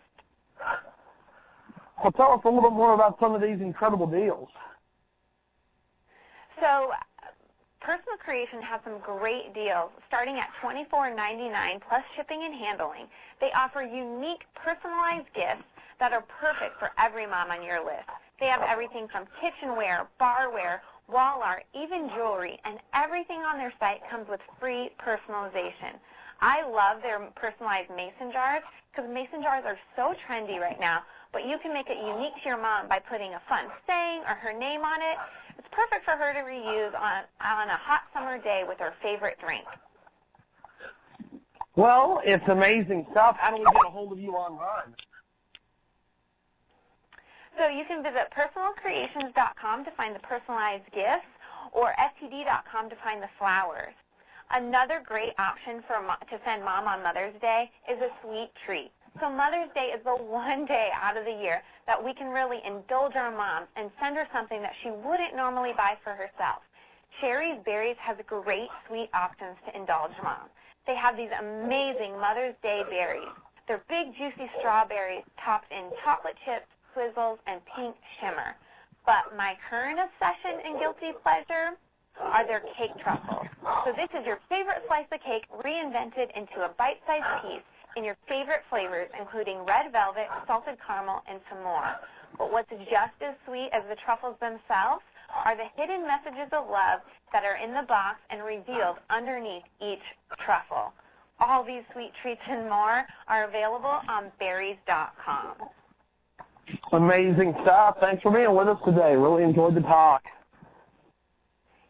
Well, 2.01 2.13
tell 2.13 2.31
us 2.31 2.39
a 2.45 2.47
little 2.47 2.69
bit 2.69 2.77
more 2.77 2.93
about 2.93 3.19
some 3.19 3.35
of 3.35 3.41
these 3.41 3.59
incredible 3.59 4.07
deals. 4.07 4.47
So 6.59 6.89
Personal 7.87 8.17
Creation 8.19 8.61
has 8.61 8.81
some 8.83 8.99
great 8.99 9.53
deals 9.53 9.91
starting 10.09 10.35
at 10.35 10.49
$24.99 10.61 11.79
plus 11.87 12.03
shipping 12.17 12.43
and 12.43 12.53
handling. 12.53 13.07
They 13.39 13.49
offer 13.55 13.81
unique 13.81 14.43
personalized 14.53 15.31
gifts 15.33 15.63
that 15.97 16.11
are 16.11 16.25
perfect 16.27 16.77
for 16.79 16.91
every 16.97 17.25
mom 17.25 17.49
on 17.49 17.63
your 17.63 17.79
list. 17.79 18.11
They 18.41 18.47
have 18.47 18.61
everything 18.61 19.07
from 19.07 19.23
kitchenware, 19.39 20.05
barware, 20.19 20.81
wall 21.07 21.41
art, 21.41 21.63
even 21.73 22.09
jewelry, 22.09 22.59
and 22.65 22.77
everything 22.93 23.39
on 23.39 23.57
their 23.57 23.71
site 23.79 24.01
comes 24.11 24.27
with 24.27 24.41
free 24.59 24.91
personalization. 24.99 25.95
I 26.41 26.67
love 26.67 27.01
their 27.01 27.19
personalized 27.39 27.89
mason 27.95 28.33
jars 28.33 28.63
because 28.91 29.09
mason 29.09 29.41
jars 29.41 29.63
are 29.65 29.79
so 29.95 30.13
trendy 30.27 30.59
right 30.59 30.79
now, 30.81 31.03
but 31.31 31.47
you 31.47 31.57
can 31.57 31.71
make 31.71 31.87
it 31.87 32.03
unique 32.03 32.35
to 32.43 32.49
your 32.49 32.61
mom 32.61 32.89
by 32.89 32.99
putting 32.99 33.33
a 33.33 33.41
fun 33.47 33.67
saying 33.87 34.23
or 34.27 34.35
her 34.35 34.51
name 34.51 34.81
on 34.81 34.99
it. 35.01 35.17
It's 35.57 35.67
perfect 35.71 36.05
for 36.05 36.11
her 36.11 36.33
to 36.33 36.39
reuse 36.39 36.93
on, 36.95 37.23
on 37.41 37.69
a 37.69 37.77
hot 37.77 38.01
summer 38.13 38.37
day 38.41 38.63
with 38.67 38.79
her 38.79 38.93
favorite 39.01 39.37
drink. 39.39 39.65
Well, 41.75 42.21
it's 42.25 42.47
amazing 42.47 43.05
stuff. 43.11 43.37
How 43.39 43.51
do 43.51 43.57
we 43.57 43.65
get 43.65 43.85
a 43.85 43.89
hold 43.89 44.11
of 44.11 44.19
you 44.19 44.31
online? 44.31 44.95
So 47.57 47.67
you 47.67 47.85
can 47.85 48.03
visit 48.03 48.31
personalcreations.com 48.35 49.85
to 49.85 49.91
find 49.91 50.15
the 50.15 50.19
personalized 50.19 50.85
gifts 50.93 51.29
or 51.71 51.93
ftd.com 51.97 52.89
to 52.89 52.95
find 53.03 53.21
the 53.21 53.29
flowers. 53.37 53.93
Another 54.51 55.01
great 55.05 55.33
option 55.37 55.83
for 55.85 55.95
to 56.29 56.39
send 56.45 56.63
mom 56.63 56.87
on 56.87 57.03
Mother's 57.03 57.33
Day 57.41 57.69
is 57.91 57.99
a 57.99 58.09
sweet 58.23 58.49
treat. 58.65 58.91
So 59.19 59.31
Mother's 59.31 59.69
Day 59.73 59.87
is 59.95 60.03
the 60.03 60.15
one 60.15 60.65
day 60.65 60.91
out 60.93 61.17
of 61.17 61.25
the 61.25 61.31
year 61.31 61.63
that 61.87 62.03
we 62.03 62.13
can 62.13 62.27
really 62.29 62.61
indulge 62.63 63.15
our 63.15 63.31
moms 63.31 63.65
and 63.75 63.89
send 63.99 64.15
her 64.15 64.27
something 64.31 64.61
that 64.61 64.73
she 64.83 64.91
wouldn't 64.91 65.35
normally 65.35 65.73
buy 65.75 65.97
for 66.03 66.13
herself. 66.13 66.61
Shari's 67.19 67.57
Berries 67.65 67.97
has 67.97 68.17
great 68.27 68.69
sweet 68.87 69.09
options 69.15 69.57
to 69.65 69.75
indulge 69.75 70.11
mom. 70.21 70.49
They 70.85 70.95
have 70.95 71.17
these 71.17 71.31
amazing 71.39 72.19
Mother's 72.19 72.53
Day 72.61 72.83
berries. 72.89 73.33
They're 73.67 73.81
big, 73.89 74.15
juicy 74.15 74.51
strawberries 74.59 75.23
topped 75.43 75.71
in 75.71 75.89
chocolate 76.03 76.37
chips, 76.45 76.67
swizzles, 76.95 77.39
and 77.47 77.59
pink 77.75 77.95
shimmer. 78.21 78.55
But 79.05 79.35
my 79.35 79.57
current 79.67 79.97
obsession 79.99 80.61
and 80.63 80.77
guilty 80.77 81.13
pleasure 81.23 81.73
are 82.21 82.45
their 82.45 82.61
cake 82.77 82.95
truffles. 83.01 83.47
So 83.83 83.93
this 83.93 84.09
is 84.13 84.27
your 84.27 84.39
favorite 84.47 84.83
slice 84.85 85.07
of 85.11 85.21
cake 85.21 85.45
reinvented 85.63 86.29
into 86.37 86.63
a 86.63 86.69
bite-sized 86.77 87.41
piece 87.41 87.63
in 87.97 88.03
your 88.03 88.15
favorite 88.29 88.61
flavors, 88.69 89.09
including 89.19 89.57
red 89.65 89.91
velvet, 89.91 90.27
salted 90.45 90.77
caramel, 90.85 91.23
and 91.27 91.39
some 91.49 91.63
more. 91.63 91.95
But 92.37 92.51
what's 92.51 92.69
just 92.69 93.17
as 93.21 93.33
sweet 93.45 93.69
as 93.73 93.83
the 93.89 93.95
truffles 93.95 94.37
themselves 94.39 95.01
are 95.43 95.57
the 95.57 95.67
hidden 95.75 96.05
messages 96.05 96.47
of 96.53 96.69
love 96.69 97.01
that 97.33 97.43
are 97.43 97.55
in 97.55 97.73
the 97.73 97.81
box 97.87 98.19
and 98.29 98.43
revealed 98.43 98.97
underneath 99.09 99.63
each 99.81 100.03
truffle. 100.39 100.93
All 101.39 101.63
these 101.63 101.83
sweet 101.93 102.11
treats 102.21 102.41
and 102.49 102.69
more 102.69 103.05
are 103.27 103.43
available 103.45 103.99
on 104.07 104.31
berries.com. 104.39 105.55
Amazing 106.91 107.55
stuff. 107.63 107.97
Thanks 107.99 108.21
for 108.21 108.31
being 108.31 108.53
with 108.53 108.67
us 108.67 108.79
today. 108.85 109.15
Really 109.15 109.43
enjoyed 109.43 109.75
the 109.75 109.81
talk. 109.81 110.23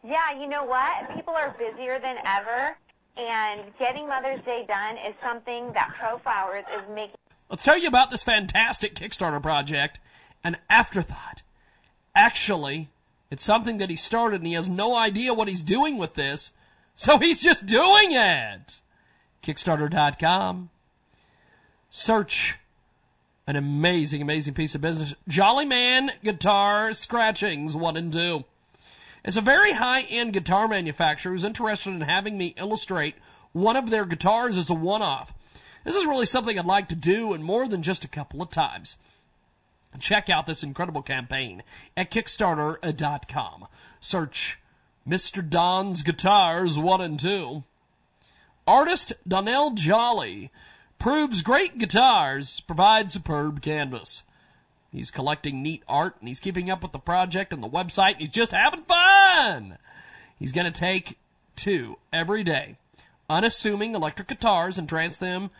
Yeah, 0.04 0.38
you 0.38 0.48
know 0.48 0.64
what? 0.64 1.14
People 1.14 1.34
are 1.34 1.54
busier 1.58 1.98
than 1.98 2.16
ever, 2.24 2.76
and 3.18 3.76
getting 3.78 4.06
Mother's 4.06 4.44
Day 4.44 4.64
done 4.66 4.96
is 4.96 5.14
something 5.22 5.72
that 5.72 5.94
ProFlowers 6.00 6.64
is 6.78 6.88
making. 6.94 7.16
Let's 7.50 7.64
tell 7.64 7.78
you 7.78 7.88
about 7.88 8.10
this 8.10 8.22
fantastic 8.22 8.94
Kickstarter 8.94 9.42
project, 9.42 9.98
An 10.44 10.56
Afterthought. 10.70 11.42
Actually, 12.14 12.88
it's 13.30 13.44
something 13.44 13.78
that 13.78 13.90
he 13.90 13.96
started 13.96 14.40
and 14.40 14.46
he 14.46 14.52
has 14.54 14.68
no 14.68 14.96
idea 14.96 15.34
what 15.34 15.48
he's 15.48 15.62
doing 15.62 15.98
with 15.98 16.14
this, 16.14 16.52
so 16.94 17.18
he's 17.18 17.40
just 17.40 17.66
doing 17.66 18.12
it. 18.12 18.80
Kickstarter.com. 19.42 20.70
Search 21.90 22.56
an 23.46 23.56
amazing, 23.56 24.20
amazing 24.20 24.54
piece 24.54 24.74
of 24.74 24.80
business. 24.82 25.14
Jolly 25.26 25.64
Man 25.64 26.12
Guitar 26.22 26.92
Scratchings 26.92 27.74
1 27.74 27.96
and 27.96 28.12
2. 28.12 28.44
It's 29.28 29.36
a 29.36 29.42
very 29.42 29.72
high 29.72 30.00
end 30.04 30.32
guitar 30.32 30.66
manufacturer 30.66 31.32
who's 31.32 31.44
interested 31.44 31.90
in 31.90 32.00
having 32.00 32.38
me 32.38 32.54
illustrate 32.56 33.16
one 33.52 33.76
of 33.76 33.90
their 33.90 34.06
guitars 34.06 34.56
as 34.56 34.70
a 34.70 34.74
one 34.74 35.02
off. 35.02 35.34
This 35.84 35.94
is 35.94 36.06
really 36.06 36.24
something 36.24 36.58
I'd 36.58 36.64
like 36.64 36.88
to 36.88 36.94
do 36.94 37.34
and 37.34 37.44
more 37.44 37.68
than 37.68 37.82
just 37.82 38.06
a 38.06 38.08
couple 38.08 38.40
of 38.40 38.48
times. 38.48 38.96
Check 40.00 40.30
out 40.30 40.46
this 40.46 40.62
incredible 40.62 41.02
campaign 41.02 41.62
at 41.94 42.10
Kickstarter.com. 42.10 43.66
Search 44.00 44.58
Mr. 45.06 45.46
Don's 45.46 46.02
Guitars 46.02 46.78
1 46.78 47.00
and 47.02 47.20
2. 47.20 47.64
Artist 48.66 49.12
Donnell 49.28 49.72
Jolly 49.72 50.50
proves 50.98 51.42
great 51.42 51.76
guitars, 51.76 52.60
provide 52.60 53.12
superb 53.12 53.60
canvas. 53.60 54.22
He's 54.90 55.10
collecting 55.10 55.62
neat 55.62 55.82
art 55.88 56.16
and 56.18 56.28
he's 56.28 56.40
keeping 56.40 56.70
up 56.70 56.82
with 56.82 56.92
the 56.92 56.98
project 56.98 57.52
and 57.52 57.62
the 57.62 57.68
website 57.68 58.12
and 58.12 58.20
he's 58.22 58.30
just 58.30 58.52
having 58.52 58.84
fun. 58.84 59.78
He's 60.38 60.52
going 60.52 60.70
to 60.70 60.78
take 60.78 61.18
two 61.56 61.98
every 62.12 62.42
day, 62.42 62.76
unassuming 63.28 63.94
electric 63.94 64.28
guitars 64.28 64.78
and 64.78 64.88
trans 64.88 65.18
them 65.18 65.50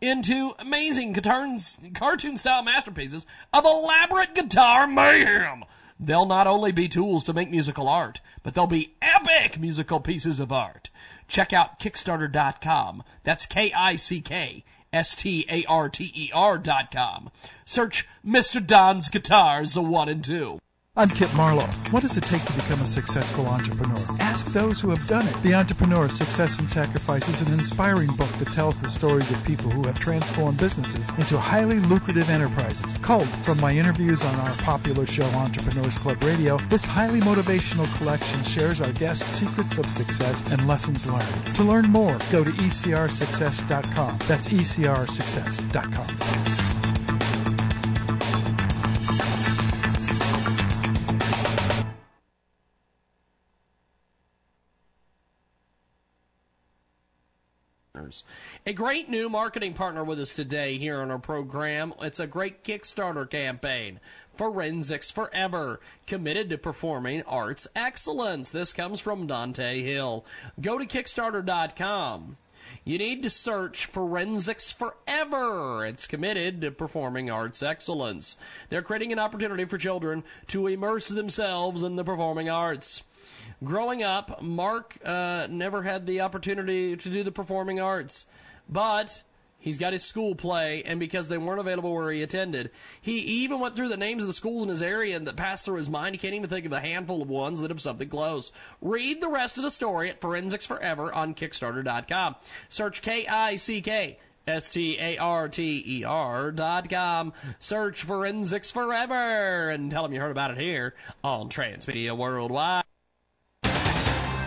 into 0.00 0.52
amazing 0.58 1.14
cartoon 1.14 2.38
style 2.38 2.62
masterpieces 2.62 3.26
of 3.52 3.64
elaborate 3.64 4.34
guitar 4.34 4.86
mayhem. 4.86 5.64
They'll 5.98 6.26
not 6.26 6.46
only 6.46 6.72
be 6.72 6.88
tools 6.88 7.24
to 7.24 7.34
make 7.34 7.50
musical 7.50 7.88
art, 7.88 8.20
but 8.42 8.54
they'll 8.54 8.66
be 8.66 8.94
epic 9.02 9.60
musical 9.60 10.00
pieces 10.00 10.40
of 10.40 10.50
art. 10.50 10.88
Check 11.28 11.52
out 11.52 11.78
Kickstarter.com. 11.78 13.02
That's 13.22 13.44
K 13.44 13.72
I 13.72 13.96
C 13.96 14.20
K 14.20 14.64
S 14.92 15.14
T 15.14 15.46
A 15.48 15.64
R 15.66 15.88
T 15.88 16.10
E 16.14 16.30
R 16.34 16.58
dot 16.58 16.90
com. 16.90 17.30
Search 17.64 18.08
Mr. 18.26 18.64
Don's 18.64 19.08
Guitars, 19.08 19.76
a 19.76 19.82
1 19.82 20.08
and 20.08 20.24
2. 20.24 20.58
I'm 20.96 21.08
Kip 21.08 21.32
Marlowe. 21.36 21.68
What 21.92 22.02
does 22.02 22.16
it 22.16 22.24
take 22.24 22.44
to 22.44 22.52
become 22.52 22.82
a 22.82 22.86
successful 22.86 23.46
entrepreneur? 23.46 23.94
Ask 24.18 24.48
those 24.48 24.80
who 24.80 24.90
have 24.90 25.06
done 25.06 25.24
it. 25.24 25.42
The 25.44 25.54
Entrepreneur 25.54 26.08
Success 26.08 26.58
and 26.58 26.68
Sacrifice 26.68 27.28
is 27.28 27.42
an 27.42 27.52
inspiring 27.56 28.08
book 28.16 28.26
that 28.40 28.48
tells 28.48 28.82
the 28.82 28.88
stories 28.88 29.30
of 29.30 29.44
people 29.44 29.70
who 29.70 29.86
have 29.86 30.00
transformed 30.00 30.58
businesses 30.58 31.08
into 31.10 31.38
highly 31.38 31.78
lucrative 31.78 32.28
enterprises. 32.28 32.98
Culled 32.98 33.28
from 33.28 33.60
my 33.60 33.70
interviews 33.70 34.24
on 34.24 34.34
our 34.40 34.52
popular 34.56 35.06
show 35.06 35.26
Entrepreneurs 35.26 35.96
Club 35.96 36.20
Radio, 36.24 36.58
this 36.70 36.84
highly 36.84 37.20
motivational 37.20 37.86
collection 37.96 38.42
shares 38.42 38.80
our 38.80 38.90
guests' 38.94 39.38
secrets 39.38 39.78
of 39.78 39.88
success 39.88 40.42
and 40.50 40.66
lessons 40.66 41.06
learned. 41.06 41.46
To 41.54 41.62
learn 41.62 41.88
more, 41.88 42.18
go 42.32 42.42
to 42.42 42.50
ecrsuccess.com. 42.50 44.18
That's 44.26 44.48
ecrsuccess.com. 44.48 46.79
A 58.66 58.72
great 58.72 59.08
new 59.08 59.28
marketing 59.28 59.74
partner 59.74 60.04
with 60.04 60.20
us 60.20 60.34
today 60.34 60.78
here 60.78 61.00
on 61.00 61.10
our 61.10 61.18
program. 61.18 61.94
It's 62.00 62.20
a 62.20 62.26
great 62.26 62.64
Kickstarter 62.64 63.28
campaign. 63.28 64.00
Forensics 64.34 65.10
Forever, 65.10 65.80
committed 66.06 66.48
to 66.50 66.58
performing 66.58 67.22
arts 67.24 67.68
excellence. 67.76 68.50
This 68.50 68.72
comes 68.72 69.00
from 69.00 69.26
Dante 69.26 69.82
Hill. 69.82 70.24
Go 70.60 70.78
to 70.78 70.86
Kickstarter.com. 70.86 72.36
You 72.84 72.98
need 72.98 73.22
to 73.22 73.30
search 73.30 73.86
Forensics 73.86 74.72
Forever. 74.72 75.84
It's 75.84 76.06
committed 76.06 76.60
to 76.62 76.70
performing 76.70 77.30
arts 77.30 77.62
excellence. 77.62 78.36
They're 78.68 78.82
creating 78.82 79.12
an 79.12 79.18
opportunity 79.18 79.64
for 79.64 79.76
children 79.76 80.24
to 80.48 80.66
immerse 80.66 81.08
themselves 81.08 81.82
in 81.82 81.96
the 81.96 82.04
performing 82.04 82.48
arts 82.48 83.02
growing 83.62 84.02
up, 84.02 84.42
Mark 84.42 84.96
uh, 85.04 85.46
never 85.50 85.82
had 85.82 86.06
the 86.06 86.20
opportunity 86.20 86.96
to 86.96 87.10
do 87.10 87.22
the 87.22 87.32
performing 87.32 87.80
arts, 87.80 88.26
but 88.68 89.22
he's 89.58 89.78
got 89.78 89.92
his 89.92 90.04
school 90.04 90.34
play, 90.34 90.82
and 90.84 90.98
because 90.98 91.28
they 91.28 91.38
weren't 91.38 91.60
available 91.60 91.92
where 91.92 92.10
he 92.10 92.22
attended, 92.22 92.70
he 93.00 93.18
even 93.18 93.60
went 93.60 93.76
through 93.76 93.88
the 93.88 93.96
names 93.96 94.22
of 94.22 94.26
the 94.26 94.34
schools 94.34 94.64
in 94.64 94.68
his 94.70 94.82
area 94.82 95.16
and 95.16 95.26
that 95.26 95.36
passed 95.36 95.64
through 95.64 95.76
his 95.76 95.88
mind. 95.88 96.14
He 96.14 96.18
can't 96.18 96.34
even 96.34 96.48
think 96.48 96.66
of 96.66 96.72
a 96.72 96.80
handful 96.80 97.22
of 97.22 97.28
ones 97.28 97.60
that 97.60 97.70
have 97.70 97.80
something 97.80 98.08
close. 98.08 98.52
Read 98.80 99.20
the 99.20 99.28
rest 99.28 99.56
of 99.56 99.62
the 99.62 99.70
story 99.70 100.10
at 100.10 100.20
Forensics 100.20 100.66
Forever 100.66 101.12
on 101.12 101.34
Kickstarter.com. 101.34 102.36
Search 102.68 103.02
K 103.02 103.26
I 103.26 103.56
C 103.56 103.80
K. 103.80 104.18
S 104.46 104.70
T 104.70 104.98
A 104.98 105.18
R 105.18 105.48
T 105.48 105.84
E 105.86 106.02
R 106.02 106.50
dot 106.50 106.88
com. 106.88 107.32
Search 107.60 108.02
Forensics 108.02 108.70
Forever 108.70 109.70
and 109.70 109.90
tell 109.90 110.02
them 110.02 110.12
you 110.12 110.20
heard 110.20 110.30
about 110.30 110.50
it 110.50 110.58
here 110.58 110.94
on 111.22 111.50
Transmedia 111.50 112.16
Worldwide. 112.16 112.84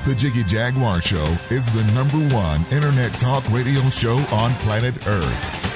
The 0.05 0.15
Jiggy 0.15 0.43
Jaguar 0.43 1.01
Show 1.01 1.23
is 1.49 1.71
the 1.71 1.81
number 1.93 2.17
one 2.35 2.65
internet 2.73 3.13
talk 3.13 3.49
radio 3.51 3.79
show 3.83 4.17
on 4.33 4.51
planet 4.55 4.93
Earth. 5.07 5.69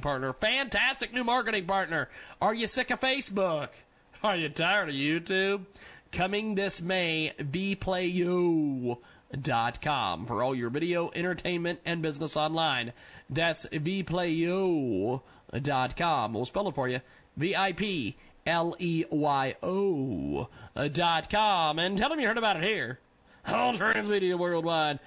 Partner, 0.00 0.32
fantastic 0.32 1.12
new 1.12 1.24
marketing 1.24 1.66
partner. 1.66 2.08
Are 2.40 2.54
you 2.54 2.68
sick 2.68 2.92
of 2.92 3.00
Facebook? 3.00 3.70
Are 4.22 4.36
you 4.36 4.48
tired 4.48 4.90
of 4.90 4.94
YouTube? 4.94 5.64
Coming 6.12 6.54
this 6.54 6.80
May, 6.80 7.32
vplayo.com 7.40 8.96
for 10.26 10.40
all 10.40 10.54
your 10.54 10.70
video, 10.70 11.10
entertainment, 11.16 11.80
and 11.84 12.00
business 12.00 12.36
online. 12.36 12.92
That's 13.28 13.66
vplayo.com. 13.66 15.20
We'll 16.32 16.44
spell 16.44 16.68
it 16.68 16.74
for 16.76 16.88
you. 16.88 17.00
V 17.36 17.56
I 17.56 17.72
P 17.72 18.16
L 18.46 18.76
E 18.78 19.04
Y 19.10 19.56
O 19.62 20.48
dot 20.92 21.30
com. 21.30 21.78
And 21.78 21.96
tell 21.96 22.08
them 22.08 22.20
you 22.20 22.26
heard 22.26 22.38
about 22.38 22.56
it 22.56 22.64
here 22.64 23.00
on 23.46 23.76
Transmedia 23.76 24.38
Worldwide. 24.38 25.00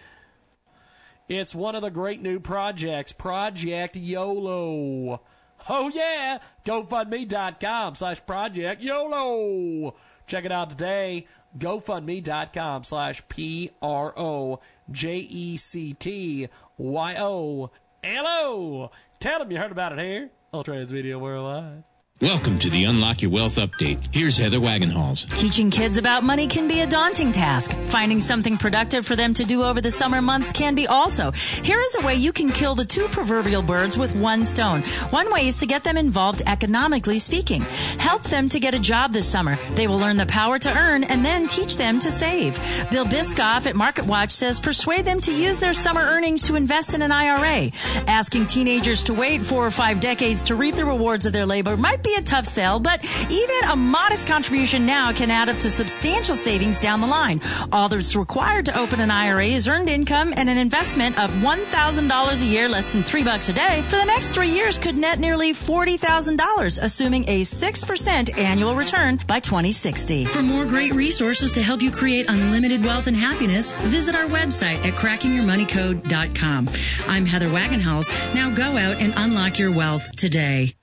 It's 1.29 1.53
one 1.53 1.75
of 1.75 1.81
the 1.81 1.89
great 1.89 2.21
new 2.21 2.39
projects, 2.39 3.11
Project 3.11 3.95
YOLO. 3.95 5.21
Oh 5.67 5.91
yeah, 5.93 6.39
GoFundMe.com 6.65 7.95
slash 7.95 8.25
Project 8.25 8.81
YOLO. 8.81 9.95
Check 10.25 10.45
it 10.45 10.51
out 10.51 10.69
today. 10.69 11.27
GoFundMe.com 11.57 12.83
slash 12.83 13.23
P 13.27 13.71
R 13.81 14.13
O 14.17 14.59
J 14.91 15.17
E 15.17 15.57
C 15.57 15.93
T 15.93 16.47
Y 16.77 17.15
O 17.17 17.71
L 18.03 18.25
O. 18.27 18.91
Tell 19.19 19.39
them 19.39 19.51
you 19.51 19.57
heard 19.57 19.71
about 19.71 19.93
it 19.93 19.99
here 19.99 20.29
on 20.53 20.63
Transmedia 20.63 21.19
Worldwide. 21.19 21.83
Welcome 22.19 22.57
to 22.59 22.71
the 22.71 22.85
Unlock 22.85 23.21
Your 23.21 23.29
Wealth 23.29 23.57
Update. 23.57 23.99
Here's 24.11 24.39
Heather 24.39 24.57
Wagenhals. 24.57 25.31
Teaching 25.37 25.69
kids 25.69 25.97
about 25.97 26.23
money 26.23 26.47
can 26.47 26.67
be 26.67 26.79
a 26.79 26.87
daunting 26.87 27.31
task. 27.31 27.73
Finding 27.89 28.21
something 28.21 28.57
productive 28.57 29.05
for 29.05 29.15
them 29.15 29.35
to 29.35 29.43
do 29.43 29.61
over 29.61 29.81
the 29.81 29.91
summer 29.91 30.19
months 30.19 30.51
can 30.51 30.73
be 30.73 30.87
also. 30.87 31.29
Here 31.29 31.79
is 31.79 31.95
a 31.97 32.03
way 32.03 32.15
you 32.15 32.33
can 32.33 32.49
kill 32.49 32.73
the 32.73 32.85
two 32.85 33.07
proverbial 33.09 33.61
birds 33.61 33.99
with 33.99 34.15
one 34.15 34.45
stone. 34.45 34.81
One 35.11 35.31
way 35.31 35.47
is 35.47 35.59
to 35.59 35.67
get 35.67 35.83
them 35.83 35.95
involved 35.95 36.41
economically 36.47 37.19
speaking. 37.19 37.61
Help 37.99 38.23
them 38.23 38.49
to 38.49 38.59
get 38.59 38.73
a 38.73 38.79
job 38.79 39.13
this 39.13 39.29
summer. 39.29 39.55
They 39.75 39.87
will 39.87 39.99
learn 39.99 40.17
the 40.17 40.25
power 40.25 40.57
to 40.57 40.75
earn 40.75 41.03
and 41.03 41.23
then 41.23 41.47
teach 41.47 41.77
them 41.77 41.99
to 41.99 42.11
save. 42.11 42.59
Bill 42.89 43.05
Bischoff 43.05 43.67
at 43.67 43.75
MarketWatch 43.75 44.31
says 44.31 44.59
persuade 44.59 45.05
them 45.05 45.21
to 45.21 45.31
use 45.31 45.59
their 45.59 45.75
summer 45.75 46.01
earnings 46.01 46.41
to 46.47 46.55
invest 46.55 46.95
in 46.95 47.03
an 47.03 47.11
IRA. 47.11 47.69
Asking 48.07 48.47
teenagers 48.47 49.03
to 49.03 49.13
wait 49.13 49.43
four 49.43 49.63
or 49.63 49.69
five 49.71 49.99
decades 49.99 50.41
to 50.43 50.55
reap 50.55 50.73
the 50.73 50.83
rewards 50.85 51.27
of 51.27 51.31
their 51.31 51.45
labor 51.45 51.77
might 51.77 52.01
be 52.07 52.15
a 52.15 52.21
tough 52.21 52.45
sell, 52.45 52.79
but 52.79 53.03
even 53.29 53.69
a 53.69 53.75
modest 53.75 54.27
contribution 54.27 54.85
now 54.85 55.11
can 55.11 55.29
add 55.29 55.49
up 55.49 55.57
to 55.57 55.69
substantial 55.69 56.35
savings 56.35 56.79
down 56.79 57.01
the 57.01 57.07
line. 57.07 57.41
All 57.71 57.89
that's 57.89 58.15
required 58.15 58.65
to 58.65 58.79
open 58.79 59.01
an 59.01 59.11
IRA 59.11 59.47
is 59.47 59.67
earned 59.67 59.89
income 59.89 60.33
and 60.37 60.49
an 60.49 60.57
investment 60.57 61.19
of 61.19 61.29
$1,000 61.31 62.41
a 62.41 62.45
year, 62.45 62.69
less 62.69 62.93
than 62.93 63.03
three 63.03 63.23
bucks 63.23 63.49
a 63.49 63.53
day. 63.53 63.81
For 63.89 63.97
the 63.97 64.05
next 64.05 64.29
three 64.29 64.49
years 64.49 64.77
could 64.77 64.95
net 64.95 65.19
nearly 65.19 65.53
$40,000, 65.53 66.79
assuming 66.81 67.27
a 67.27 67.41
6% 67.41 68.39
annual 68.39 68.75
return 68.75 69.19
by 69.27 69.39
2060. 69.41 70.25
For 70.25 70.41
more 70.41 70.65
great 70.65 70.93
resources 70.93 71.51
to 71.53 71.63
help 71.63 71.81
you 71.81 71.91
create 71.91 72.29
unlimited 72.29 72.83
wealth 72.85 73.07
and 73.07 73.17
happiness, 73.17 73.73
visit 73.73 74.15
our 74.15 74.27
website 74.27 74.77
at 74.85 74.93
crackingyourmoneycode.com. 74.93 76.69
I'm 77.07 77.25
Heather 77.25 77.49
Wagenhals. 77.49 78.07
Now 78.33 78.49
go 78.55 78.77
out 78.77 79.01
and 79.01 79.13
unlock 79.17 79.59
your 79.59 79.71
wealth 79.71 80.15
today. 80.15 80.76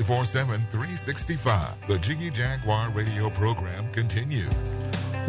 24 0.00 0.24
7, 0.24 0.66
365. 0.70 1.86
The 1.86 1.98
Jiggy 1.98 2.30
Jaguar 2.30 2.88
radio 2.92 3.28
program 3.28 3.92
continues. 3.92 4.50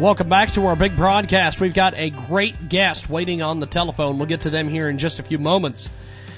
Welcome 0.00 0.30
back 0.30 0.50
to 0.52 0.64
our 0.64 0.74
big 0.74 0.96
broadcast. 0.96 1.60
We've 1.60 1.74
got 1.74 1.92
a 1.94 2.08
great 2.08 2.70
guest 2.70 3.10
waiting 3.10 3.42
on 3.42 3.60
the 3.60 3.66
telephone. 3.66 4.16
We'll 4.16 4.28
get 4.28 4.40
to 4.42 4.50
them 4.50 4.68
here 4.68 4.88
in 4.88 4.96
just 4.96 5.18
a 5.18 5.22
few 5.22 5.38
moments. 5.38 5.90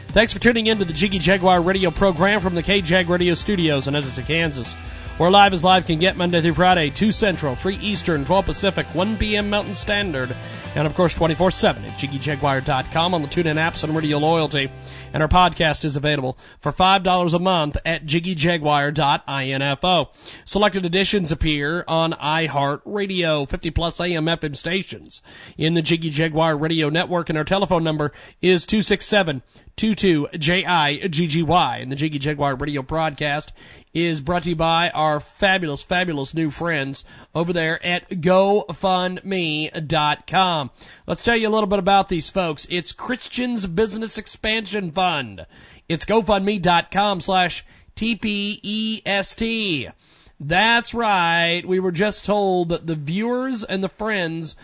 Thanks 0.09 0.33
for 0.33 0.41
tuning 0.41 0.67
in 0.67 0.79
to 0.79 0.85
the 0.85 0.93
Jiggy 0.93 1.21
Jaguar 1.21 1.63
radio 1.63 1.93
program 1.93 2.41
from 2.41 2.57
the 2.57 2.63
KJAG 2.65 3.09
Radio 3.09 3.35
Studios 3.35 3.87
in 3.87 3.95
Edison, 3.95 4.25
Kansas. 4.25 4.75
We're 5.17 5.31
live 5.31 5.53
as 5.53 5.63
live 5.63 5.87
can 5.87 6.01
get 6.01 6.17
Monday 6.17 6.41
through 6.41 6.55
Friday, 6.55 6.91
2 6.91 7.13
Central, 7.13 7.55
3 7.55 7.77
Eastern, 7.77 8.25
12 8.25 8.47
Pacific, 8.47 8.87
1 8.97 9.17
p.m. 9.17 9.49
Mountain 9.49 9.75
Standard, 9.75 10.35
and 10.75 10.87
of 10.87 10.95
course 10.95 11.15
24 11.15 11.51
7 11.51 11.85
at 11.85 11.99
JiggyJaguar.com 11.99 13.15
on 13.15 13.23
the 13.23 13.29
TuneIn 13.29 13.57
apps 13.57 13.83
and 13.85 13.97
Radio 13.97 14.19
Loyalty. 14.19 14.71
And 15.13 15.23
our 15.23 15.29
podcast 15.29 15.85
is 15.85 15.95
available 15.95 16.37
for 16.59 16.73
$5 16.73 17.35
a 17.35 17.39
month 17.39 17.77
at 17.85 18.05
JiggyJaguar.info. 18.05 20.11
Selected 20.45 20.85
editions 20.85 21.31
appear 21.31 21.85
on 21.87 22.15
iHeartRadio, 22.15 23.49
50 23.49 23.71
plus 23.71 24.01
AM 24.01 24.27
FM 24.27 24.57
stations 24.57 25.23
in 25.57 25.75
the 25.75 25.83
Jiggy 25.83 26.11
Jaguar 26.11 26.57
Radio 26.57 26.89
Network, 26.89 27.29
and 27.29 27.39
our 27.39 27.45
telephone 27.45 27.85
number 27.85 28.11
is 28.43 28.67
267 28.67 29.43
22 29.77 30.29
J-I-G-G-Y. 30.39 31.79
And 31.79 31.93
the 31.93 31.97
Jiggy 31.97 32.19
Jaguar 32.19 32.57
radio 32.57 32.83
broadcast 32.83 33.53
is 33.95 34.21
brought 34.21 34.43
to 34.43 34.51
you 34.51 34.57
by 34.57 34.91
our 34.91 35.21
fabulous, 35.21 35.83
fabulous 35.83 36.35
new 36.35 36.51
friends 36.51 37.05
over 37.35 37.51
there 37.53 37.85
at 37.87 38.11
GoFundMe.com. 38.11 40.71
Let's 41.07 41.23
tell 41.23 41.37
you 41.37 41.49
a 41.49 41.55
little 41.55 41.69
bit 41.69 41.79
about 41.79 42.09
these 42.09 42.29
folks. 42.29 42.67
It's 42.69 42.91
Christian's 42.93 43.67
Business 43.67 44.19
Expansion 44.19 44.91
Fund. 44.91 45.47
It's 45.89 46.05
GoFundMe.com 46.05 47.21
slash 47.21 47.65
TPEST. 47.95 49.93
That's 50.41 50.93
right. 50.93 51.63
We 51.65 51.79
were 51.79 51.93
just 51.93 52.25
told 52.25 52.71
that 52.71 52.89
the 52.89 52.97
viewers 52.97 53.63
and 53.63 53.85
the 53.85 53.89
friends 53.89 54.57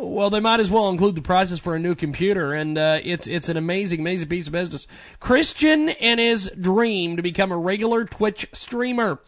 well, 0.00 0.30
they 0.30 0.40
might 0.40 0.60
as 0.60 0.70
well 0.70 0.88
include 0.88 1.14
the 1.14 1.22
prices 1.22 1.58
for 1.58 1.74
a 1.74 1.78
new 1.78 1.94
computer, 1.94 2.52
and 2.52 2.78
uh, 2.78 3.00
it's 3.04 3.26
it's 3.26 3.48
an 3.48 3.56
amazing, 3.56 4.00
amazing 4.00 4.28
piece 4.28 4.46
of 4.46 4.52
business. 4.52 4.86
Christian 5.20 5.90
and 5.90 6.18
his 6.18 6.50
dream 6.58 7.16
to 7.16 7.22
become 7.22 7.52
a 7.52 7.58
regular 7.58 8.04
Twitch 8.04 8.46
streamer. 8.52 9.20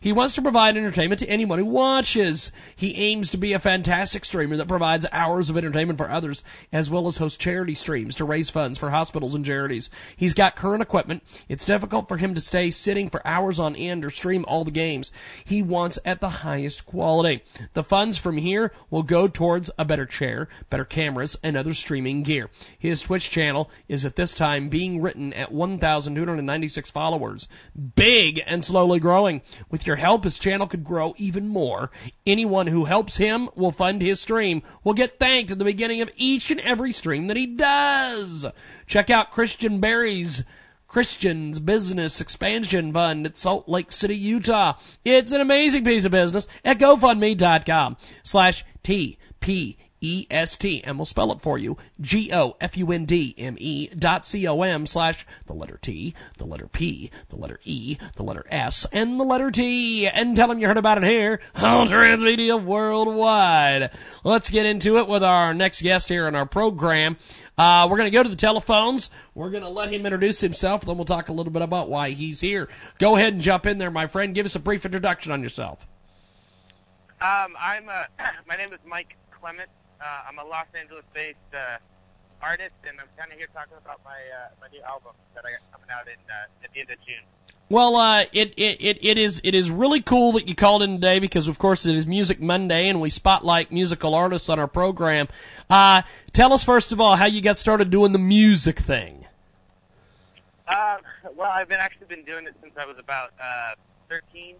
He 0.00 0.12
wants 0.12 0.34
to 0.34 0.42
provide 0.42 0.76
entertainment 0.76 1.20
to 1.20 1.28
anyone 1.28 1.58
who 1.58 1.64
watches. 1.64 2.52
He 2.84 2.96
aims 2.96 3.30
to 3.30 3.38
be 3.38 3.54
a 3.54 3.58
fantastic 3.58 4.26
streamer 4.26 4.58
that 4.58 4.68
provides 4.68 5.06
hours 5.10 5.48
of 5.48 5.56
entertainment 5.56 5.96
for 5.96 6.10
others, 6.10 6.44
as 6.70 6.90
well 6.90 7.06
as 7.06 7.16
host 7.16 7.40
charity 7.40 7.74
streams 7.74 8.14
to 8.16 8.26
raise 8.26 8.50
funds 8.50 8.76
for 8.76 8.90
hospitals 8.90 9.34
and 9.34 9.42
charities. 9.42 9.88
He's 10.18 10.34
got 10.34 10.54
current 10.54 10.82
equipment. 10.82 11.22
It's 11.48 11.64
difficult 11.64 12.08
for 12.08 12.18
him 12.18 12.34
to 12.34 12.42
stay 12.42 12.70
sitting 12.70 13.08
for 13.08 13.26
hours 13.26 13.58
on 13.58 13.74
end 13.74 14.04
or 14.04 14.10
stream 14.10 14.44
all 14.46 14.64
the 14.64 14.70
games. 14.70 15.12
He 15.46 15.62
wants 15.62 15.98
at 16.04 16.20
the 16.20 16.28
highest 16.28 16.84
quality. 16.84 17.42
The 17.72 17.82
funds 17.82 18.18
from 18.18 18.36
here 18.36 18.70
will 18.90 19.02
go 19.02 19.28
towards 19.28 19.70
a 19.78 19.86
better 19.86 20.04
chair, 20.04 20.46
better 20.68 20.84
cameras, 20.84 21.38
and 21.42 21.56
other 21.56 21.72
streaming 21.72 22.22
gear. 22.22 22.50
His 22.78 23.00
Twitch 23.00 23.30
channel 23.30 23.70
is 23.88 24.04
at 24.04 24.16
this 24.16 24.34
time 24.34 24.68
being 24.68 25.00
written 25.00 25.32
at 25.32 25.52
1,296 25.52 26.90
followers. 26.90 27.48
Big 27.94 28.42
and 28.46 28.62
slowly 28.62 29.00
growing. 29.00 29.40
With 29.70 29.86
your 29.86 29.96
help, 29.96 30.24
his 30.24 30.38
channel 30.38 30.66
could 30.66 30.84
grow 30.84 31.14
even 31.16 31.48
more. 31.48 31.90
Anyone 32.26 32.66
who 32.73 32.73
helps 32.82 33.18
him 33.18 33.48
will 33.54 33.70
fund 33.70 34.02
his 34.02 34.20
stream, 34.20 34.64
will 34.82 34.94
get 34.94 35.20
thanked 35.20 35.52
at 35.52 35.60
the 35.60 35.64
beginning 35.64 36.00
of 36.00 36.10
each 36.16 36.50
and 36.50 36.58
every 36.60 36.90
stream 36.90 37.28
that 37.28 37.36
he 37.36 37.46
does. 37.46 38.44
Check 38.88 39.08
out 39.08 39.30
Christian 39.30 39.78
Berry's 39.78 40.42
Christian's 40.88 41.60
Business 41.60 42.20
Expansion 42.20 42.92
Fund 42.92 43.26
at 43.26 43.38
Salt 43.38 43.68
Lake 43.68 43.92
City, 43.92 44.16
Utah. 44.16 44.74
It's 45.04 45.30
an 45.30 45.40
amazing 45.40 45.84
piece 45.84 46.04
of 46.04 46.12
business 46.12 46.48
at 46.64 46.78
GoFundMe.com 46.78 47.96
slash 48.24 48.64
TP 48.82 49.76
E 50.04 50.26
S 50.30 50.56
T, 50.56 50.84
and 50.84 50.98
we'll 50.98 51.06
spell 51.06 51.32
it 51.32 51.40
for 51.40 51.56
you. 51.56 51.78
G 51.98 52.30
O 52.30 52.56
F 52.60 52.76
U 52.76 52.92
N 52.92 53.06
D 53.06 53.34
M 53.38 53.56
E 53.58 53.88
dot 53.88 54.26
C 54.26 54.46
O 54.46 54.60
M 54.60 54.86
slash 54.86 55.26
the 55.46 55.54
letter 55.54 55.78
T, 55.80 56.14
the 56.36 56.44
letter 56.44 56.68
P, 56.68 57.10
the 57.30 57.36
letter 57.36 57.58
E, 57.64 57.96
the 58.16 58.22
letter 58.22 58.44
S, 58.50 58.86
and 58.92 59.18
the 59.18 59.24
letter 59.24 59.50
T. 59.50 60.06
And 60.06 60.36
tell 60.36 60.48
them 60.48 60.58
you 60.58 60.66
heard 60.66 60.76
about 60.76 60.98
it 60.98 61.04
here 61.04 61.40
on 61.54 61.88
Transmedia 61.88 62.62
Worldwide. 62.62 63.92
Let's 64.24 64.50
get 64.50 64.66
into 64.66 64.98
it 64.98 65.08
with 65.08 65.24
our 65.24 65.54
next 65.54 65.80
guest 65.80 66.10
here 66.10 66.28
in 66.28 66.34
our 66.34 66.44
program. 66.44 67.16
Uh, 67.56 67.86
we're 67.90 67.96
going 67.96 68.10
to 68.10 68.16
go 68.16 68.22
to 68.22 68.28
the 68.28 68.36
telephones. 68.36 69.08
We're 69.34 69.50
going 69.50 69.62
to 69.62 69.70
let 69.70 69.90
him 69.90 70.04
introduce 70.04 70.40
himself, 70.42 70.84
then 70.84 70.96
we'll 70.96 71.06
talk 71.06 71.30
a 71.30 71.32
little 71.32 71.52
bit 71.52 71.62
about 71.62 71.88
why 71.88 72.10
he's 72.10 72.42
here. 72.42 72.68
Go 72.98 73.16
ahead 73.16 73.32
and 73.32 73.42
jump 73.42 73.64
in 73.64 73.78
there, 73.78 73.90
my 73.90 74.06
friend. 74.06 74.34
Give 74.34 74.44
us 74.44 74.54
a 74.54 74.60
brief 74.60 74.84
introduction 74.84 75.32
on 75.32 75.42
yourself. 75.42 75.86
Um, 77.22 77.56
I'm 77.58 77.88
uh, 77.88 78.04
my 78.46 78.56
name 78.56 78.74
is 78.74 78.80
Mike 78.86 79.16
Clement. 79.30 79.70
Uh, 80.04 80.28
I'm 80.28 80.38
a 80.38 80.44
Los 80.44 80.66
Angeles-based 80.78 81.38
uh, 81.54 81.78
artist, 82.42 82.74
and 82.86 83.00
I'm 83.00 83.06
kind 83.16 83.32
of 83.32 83.38
here 83.38 83.48
talking 83.54 83.78
about 83.82 84.00
my 84.04 84.10
uh, 84.10 84.50
my 84.60 84.68
new 84.68 84.82
album 84.82 85.12
that 85.34 85.44
I 85.46 85.52
got 85.52 85.72
coming 85.72 85.88
out 85.90 86.06
in 86.06 86.20
uh, 86.28 86.64
at 86.64 86.72
the 86.74 86.80
end 86.80 86.90
of 86.90 86.98
June. 87.06 87.24
Well, 87.70 87.96
uh, 87.96 88.24
it, 88.30 88.52
it, 88.58 88.76
it, 88.82 88.98
it 89.02 89.16
is 89.16 89.40
it 89.42 89.54
is 89.54 89.70
really 89.70 90.02
cool 90.02 90.32
that 90.32 90.46
you 90.46 90.54
called 90.54 90.82
in 90.82 90.96
today 90.96 91.20
because, 91.20 91.48
of 91.48 91.58
course, 91.58 91.86
it 91.86 91.94
is 91.94 92.06
Music 92.06 92.38
Monday 92.38 92.86
and 92.86 93.00
we 93.00 93.08
spotlight 93.08 93.72
musical 93.72 94.14
artists 94.14 94.50
on 94.50 94.58
our 94.58 94.68
program. 94.68 95.26
Uh, 95.70 96.02
tell 96.34 96.52
us 96.52 96.62
first 96.62 96.92
of 96.92 97.00
all 97.00 97.16
how 97.16 97.24
you 97.24 97.40
got 97.40 97.56
started 97.56 97.88
doing 97.88 98.12
the 98.12 98.18
music 98.18 98.80
thing. 98.80 99.26
Uh, 100.68 100.98
well, 101.34 101.50
I've 101.50 101.68
been 101.68 101.80
actually 101.80 102.08
been 102.08 102.24
doing 102.24 102.46
it 102.46 102.54
since 102.60 102.74
I 102.76 102.84
was 102.84 102.98
about 102.98 103.32
uh, 103.42 103.74
13. 104.10 104.56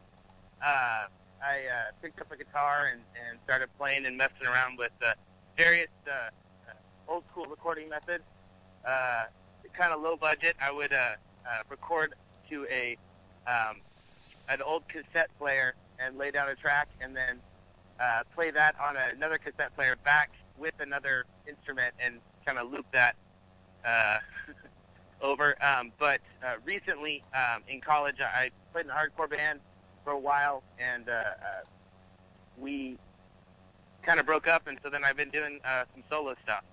Uh, 0.63 0.67
I 0.67 1.07
uh, 1.71 1.93
picked 2.01 2.19
up 2.23 2.33
a 2.33 2.37
guitar 2.39 2.89
and, 2.91 3.03
and 3.29 3.39
started 3.45 3.69
playing 3.77 4.07
and 4.07 4.17
messing 4.17 4.47
around 4.47 4.79
with 4.79 4.93
uh, 5.05 5.13
various 5.57 5.89
uh, 6.07 6.31
old 7.09 7.27
school 7.29 7.47
recording 7.47 7.89
methods. 7.89 8.25
Uh, 8.87 9.25
kind 9.75 9.93
of 9.93 10.01
low 10.01 10.17
budget. 10.17 10.57
I 10.61 10.71
would 10.71 10.93
uh, 10.93 10.97
uh, 10.97 11.63
record 11.69 12.15
to 12.51 12.67
a 12.71 12.97
um, 13.47 13.77
an 14.49 14.63
old 14.63 14.87
cassette 14.89 15.31
player 15.39 15.75
and 15.99 16.17
lay 16.17 16.31
down 16.31 16.49
a 16.49 16.55
track, 16.55 16.89
and 17.01 17.15
then 17.15 17.41
uh, 18.01 18.23
play 18.35 18.51
that 18.51 18.75
on 18.81 18.97
another 18.97 19.39
cassette 19.39 19.75
player 19.75 19.97
back 20.05 20.31
with 20.59 20.75
another 20.81 21.25
instrument, 21.49 21.95
and 21.99 22.21
kind 22.47 22.59
of 22.59 22.71
loop 22.71 22.87
that 22.93 23.17
uh, 23.85 24.19
over. 25.23 25.57
Um, 25.63 25.93
but 25.99 26.21
uh, 26.45 26.55
recently, 26.65 27.23
um, 27.35 27.63
in 27.69 27.81
college, 27.81 28.21
I 28.21 28.51
played 28.73 28.87
in 28.87 28.91
a 28.91 28.95
hardcore 28.95 29.29
band 29.29 29.61
for 30.05 30.13
a 30.13 30.19
while, 30.19 30.63
and 30.79 31.09
uh, 31.09 31.13
uh, 31.13 31.25
we 32.59 32.97
kind 34.05 34.21
of 34.21 34.27
broke 34.27 34.49
up, 34.49 34.67
and 34.67 34.79
so 34.83 34.91
then 34.91 35.05
I've 35.05 35.17
been 35.17 35.31
doing 35.31 35.61
uh, 35.65 35.85
some 35.93 36.03
solo 36.09 36.35
stuff. 36.43 36.65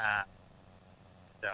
Uh, 0.00 0.22
so. 1.42 1.48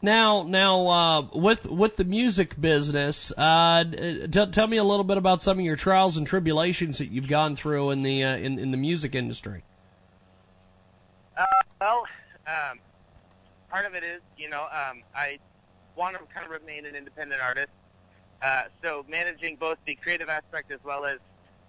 Now, 0.00 0.44
now, 0.44 0.86
uh, 0.86 1.22
with 1.34 1.66
with 1.66 1.96
the 1.96 2.04
music 2.04 2.60
business, 2.60 3.32
uh, 3.36 3.84
t- 3.84 4.46
tell 4.46 4.66
me 4.66 4.76
a 4.76 4.84
little 4.84 5.04
bit 5.04 5.16
about 5.16 5.42
some 5.42 5.58
of 5.58 5.64
your 5.64 5.74
trials 5.74 6.16
and 6.16 6.26
tribulations 6.26 6.98
that 6.98 7.10
you've 7.10 7.26
gone 7.26 7.56
through 7.56 7.90
in 7.90 8.02
the 8.02 8.22
uh, 8.22 8.36
in 8.36 8.58
in 8.58 8.70
the 8.70 8.76
music 8.76 9.16
industry. 9.16 9.64
Uh, 11.36 11.44
well, 11.80 12.04
um, 12.46 12.78
part 13.70 13.86
of 13.86 13.94
it 13.94 14.04
is, 14.04 14.20
you 14.36 14.48
know, 14.48 14.62
um, 14.62 15.02
I 15.16 15.38
want 15.96 16.16
to 16.16 16.22
kind 16.32 16.46
of 16.46 16.52
remain 16.52 16.86
an 16.86 16.94
independent 16.94 17.40
artist. 17.42 17.70
Uh, 18.40 18.64
so 18.82 19.04
managing 19.08 19.56
both 19.56 19.78
the 19.84 19.96
creative 19.96 20.28
aspect 20.28 20.70
as 20.70 20.78
well 20.84 21.04
as 21.04 21.18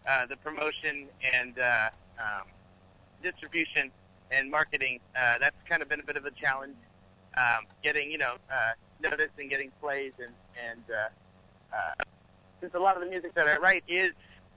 uh, 0.08 0.28
the 0.28 0.38
promotion 0.38 1.08
and 1.34 1.58
uh, 1.58 1.90
um, 2.20 2.44
distribution 3.22 3.92
and 4.32 4.50
marketing, 4.50 5.00
uh, 5.16 5.38
that's 5.40 5.56
kind 5.68 5.82
of 5.82 5.90
been 5.90 6.00
a 6.00 6.04
bit 6.04 6.18
of 6.18 6.26
a 6.26 6.32
challenge. 6.32 6.76
Um, 7.38 7.66
getting, 7.84 8.12
you 8.12 8.18
know, 8.18 8.36
uh, 8.52 8.72
noticed 9.02 9.34
and 9.38 9.50
getting 9.50 9.72
plays 9.80 10.14
and, 10.20 10.34
and 10.70 10.82
uh, 10.90 11.76
uh, 11.76 12.04
since 12.60 12.74
a 12.74 12.80
lot 12.80 12.96
of 12.96 13.04
the 13.04 13.10
music 13.10 13.34
that 13.36 13.48
I 13.48 13.58
write 13.58 13.84
is 13.88 14.12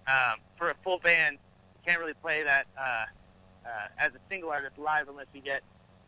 um, 0.06 0.40
for 0.56 0.70
a 0.70 0.74
full 0.82 0.98
band, 0.98 1.38
you 1.74 1.80
can't 1.86 2.00
really 2.00 2.14
play 2.14 2.42
that 2.42 2.66
uh, 2.78 2.82
uh, 2.82 3.68
as 3.98 4.12
a 4.14 4.18
single 4.30 4.50
artist 4.50 4.78
live 4.78 5.08
unless 5.08 5.26
you 5.32 5.40
get 5.40 5.62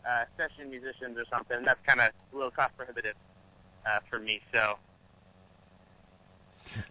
uh, 0.09 0.24
session 0.36 0.70
musicians 0.70 1.16
or 1.18 1.24
something. 1.31 1.56
And 1.56 1.66
that's 1.66 1.81
kind 1.86 2.01
of 2.01 2.10
a 2.32 2.36
little 2.36 2.51
cost 2.51 2.76
prohibitive 2.76 3.14
uh, 3.86 4.01
for 4.10 4.18
me. 4.18 4.40
So 4.52 4.78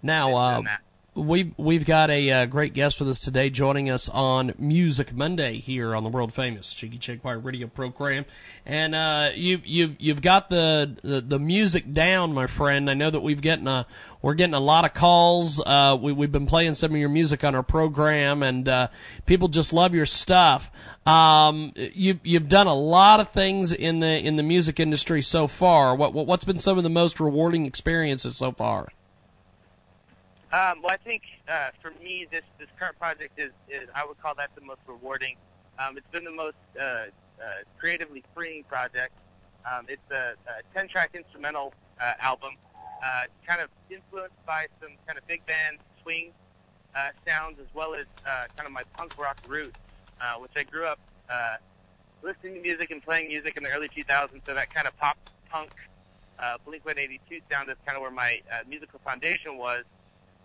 Now, 0.01 0.35
uh, 0.35 0.61
we 1.15 1.53
we've 1.57 1.85
got 1.85 2.09
a 2.09 2.31
uh, 2.31 2.45
great 2.45 2.73
guest 2.73 2.99
with 2.99 3.09
us 3.09 3.19
today, 3.19 3.49
joining 3.49 3.89
us 3.89 4.09
on 4.09 4.53
Music 4.57 5.13
Monday 5.13 5.59
here 5.59 5.95
on 5.95 6.03
the 6.03 6.09
world 6.09 6.33
famous 6.33 6.73
Jiggy 6.73 6.97
Jaguar 6.97 7.37
radio 7.37 7.67
program, 7.67 8.25
and 8.65 8.95
uh, 8.95 9.29
you 9.35 9.61
you 9.63 9.95
you've 9.99 10.21
got 10.21 10.49
the, 10.49 10.97
the, 11.03 11.21
the 11.21 11.39
music 11.39 11.93
down, 11.93 12.33
my 12.33 12.47
friend. 12.47 12.89
I 12.89 12.93
know 12.93 13.09
that 13.09 13.19
we've 13.19 13.41
getting 13.41 13.67
a 13.67 13.85
we're 14.21 14.33
getting 14.33 14.55
a 14.55 14.59
lot 14.59 14.85
of 14.85 14.93
calls. 14.93 15.61
Uh, 15.63 15.97
we 15.99 16.11
we've 16.11 16.31
been 16.31 16.47
playing 16.47 16.73
some 16.73 16.91
of 16.91 16.97
your 16.97 17.09
music 17.09 17.43
on 17.43 17.53
our 17.53 17.63
program, 17.63 18.41
and 18.41 18.67
uh, 18.67 18.87
people 19.25 19.47
just 19.49 19.71
love 19.71 19.93
your 19.93 20.07
stuff. 20.07 20.71
Um, 21.05 21.73
you 21.75 22.19
you've 22.23 22.49
done 22.49 22.67
a 22.67 22.75
lot 22.75 23.19
of 23.19 23.29
things 23.29 23.71
in 23.71 23.99
the 23.99 24.19
in 24.19 24.35
the 24.35 24.43
music 24.43 24.79
industry 24.79 25.21
so 25.21 25.47
far. 25.47 25.95
What, 25.95 26.13
what 26.13 26.25
what's 26.25 26.45
been 26.45 26.59
some 26.59 26.77
of 26.77 26.83
the 26.83 26.89
most 26.89 27.19
rewarding 27.19 27.65
experiences 27.65 28.35
so 28.35 28.51
far? 28.51 28.89
Um, 30.53 30.83
well, 30.83 30.91
I 30.91 30.97
think 30.97 31.23
uh, 31.47 31.69
for 31.81 31.89
me, 31.99 32.27
this 32.29 32.43
this 32.59 32.67
current 32.77 32.99
project 32.99 33.39
is, 33.39 33.49
is 33.67 33.89
I 33.95 34.05
would 34.05 34.21
call 34.21 34.35
that 34.35 34.51
the 34.53 34.61
most 34.61 34.81
rewarding. 34.85 35.35
Um, 35.79 35.97
it's 35.97 36.05
been 36.11 36.23
the 36.23 36.31
most 36.31 36.57
uh, 36.79 36.83
uh, 36.83 37.07
creatively 37.79 38.23
freeing 38.35 38.63
project. 38.63 39.17
Um, 39.65 39.87
it's 39.89 40.11
a, 40.11 40.35
a 40.45 40.77
10-track 40.77 41.15
instrumental 41.15 41.73
uh, 41.99 42.13
album, 42.19 42.51
uh, 43.03 43.23
kind 43.47 43.61
of 43.61 43.69
influenced 43.89 44.35
by 44.45 44.67
some 44.79 44.91
kind 45.07 45.17
of 45.17 45.25
big 45.25 45.43
band 45.47 45.79
swing 46.03 46.31
uh, 46.95 47.09
sounds 47.25 47.57
as 47.59 47.65
well 47.73 47.95
as 47.95 48.05
uh, 48.27 48.43
kind 48.55 48.67
of 48.67 48.71
my 48.71 48.83
punk 48.95 49.17
rock 49.17 49.39
roots, 49.47 49.79
uh, 50.21 50.35
which 50.35 50.51
I 50.55 50.61
grew 50.61 50.85
up 50.85 50.99
uh, 51.31 51.55
listening 52.21 52.53
to 52.55 52.61
music 52.61 52.91
and 52.91 53.01
playing 53.01 53.29
music 53.29 53.57
in 53.57 53.63
the 53.63 53.69
early 53.69 53.89
2000s. 53.89 54.45
So 54.45 54.53
that 54.53 54.71
kind 54.71 54.85
of 54.85 54.95
pop 54.97 55.17
punk, 55.49 55.71
uh, 56.37 56.57
Blink-182 56.63 57.41
sound 57.49 57.69
is 57.71 57.77
kind 57.87 57.95
of 57.95 58.03
where 58.03 58.11
my 58.11 58.39
uh, 58.51 58.59
musical 58.69 58.99
foundation 59.03 59.57
was. 59.57 59.83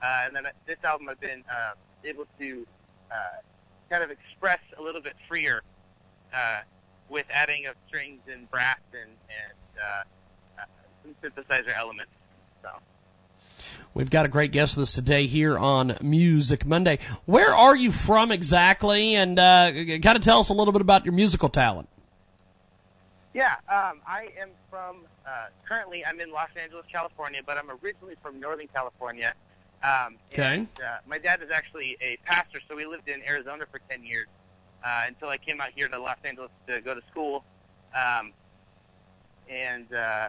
Uh, 0.03 0.25
and 0.27 0.37
then 0.37 0.45
this 0.67 0.79
album 0.85 1.09
I've 1.09 1.21
been 1.21 1.45
uh, 1.51 1.73
able 2.05 2.27
to 2.39 2.67
uh, 3.11 3.15
kind 3.91 4.03
of 4.03 4.11
express 4.11 4.61
a 4.79 4.83
little 4.83 5.01
bit 5.01 5.15
freer 5.29 5.63
uh, 6.35 6.61
with 7.09 7.27
adding 7.33 7.67
of 7.67 7.75
strings 7.87 8.21
and 8.31 8.51
brass 8.51 8.79
and, 8.93 9.11
and 9.11 9.83
uh, 9.83 10.63
uh, 10.63 10.65
some 11.03 11.15
synthesizer 11.23 11.77
elements. 11.77 12.13
So. 12.63 12.69
We've 13.95 14.11
got 14.11 14.27
a 14.27 14.29
great 14.29 14.53
guest 14.53 14.77
with 14.77 14.85
us 14.85 14.93
today 14.93 15.27
here 15.27 15.59
on 15.59 15.97
Music 16.03 16.67
Monday. 16.67 16.99
Where 17.25 17.55
are 17.55 17.75
you 17.75 17.91
from 17.91 18.31
exactly? 18.31 19.15
And 19.15 19.39
uh, 19.39 19.73
kind 19.73 20.17
of 20.17 20.23
tell 20.23 20.41
us 20.41 20.51
a 20.51 20.55
little 20.55 20.73
bit 20.73 20.83
about 20.83 21.05
your 21.05 21.15
musical 21.15 21.49
talent. 21.49 21.89
Yeah, 23.35 23.55
um, 23.69 24.01
I 24.07 24.31
am 24.41 24.51
from, 24.71 25.05
uh, 25.27 25.47
currently 25.65 26.05
I'm 26.05 26.21
in 26.21 26.33
Los 26.33 26.49
Angeles, 26.61 26.87
California, 26.91 27.41
but 27.45 27.57
I'm 27.57 27.71
originally 27.83 28.15
from 28.23 28.41
Northern 28.41 28.69
California. 28.69 29.35
Um, 29.83 30.17
Okay. 30.33 30.57
And, 30.57 30.69
uh, 30.83 30.99
my 31.07 31.19
dad 31.19 31.43
is 31.43 31.51
actually 31.51 31.97
a 32.01 32.17
pastor, 32.25 32.61
so 32.69 32.77
we 32.77 32.87
lived 32.87 33.09
in 33.09 33.23
Arizona 33.23 33.65
for 33.71 33.81
10 33.89 34.05
years 34.05 34.27
uh, 34.85 35.05
until 35.07 35.29
I 35.29 35.39
came 35.39 35.61
out 35.61 35.71
here 35.75 35.89
to 35.89 35.99
Los 35.99 36.19
Angeles 36.25 36.51
to 36.67 36.81
go 36.81 36.95
to 36.95 37.03
school. 37.11 37.45
Um, 37.95 38.33
and, 39.49 39.93
uh, 39.93 40.29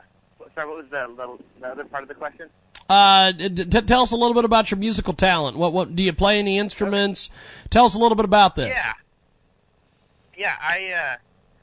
sorry, 0.56 0.68
what 0.68 0.78
was 0.78 0.86
the, 0.90 1.08
little, 1.08 1.40
the 1.60 1.68
other 1.68 1.86
part 1.86 2.04
of 2.04 2.10
the 2.10 2.16
question? 2.16 2.50
Uh, 2.90 3.32
tell 3.86 4.02
us 4.02 4.12
a 4.12 4.16
little 4.16 4.34
bit 4.34 4.46
about 4.46 4.72
your 4.72 4.80
musical 4.80 5.14
talent. 5.14 5.56
What 5.56 5.74
what 5.74 5.96
do 5.96 6.02
you 6.02 6.12
play 6.12 6.40
any 6.40 6.58
instruments? 6.58 7.30
Tell 7.70 7.86
us 7.86 7.94
a 7.94 8.00
little 8.00 8.16
bit 8.16 8.26
about 8.26 8.56
this. 8.56 8.76
Yeah. 8.76 8.94
Yeah, 10.36 10.56
I 10.60 10.92
uh, 10.94 11.16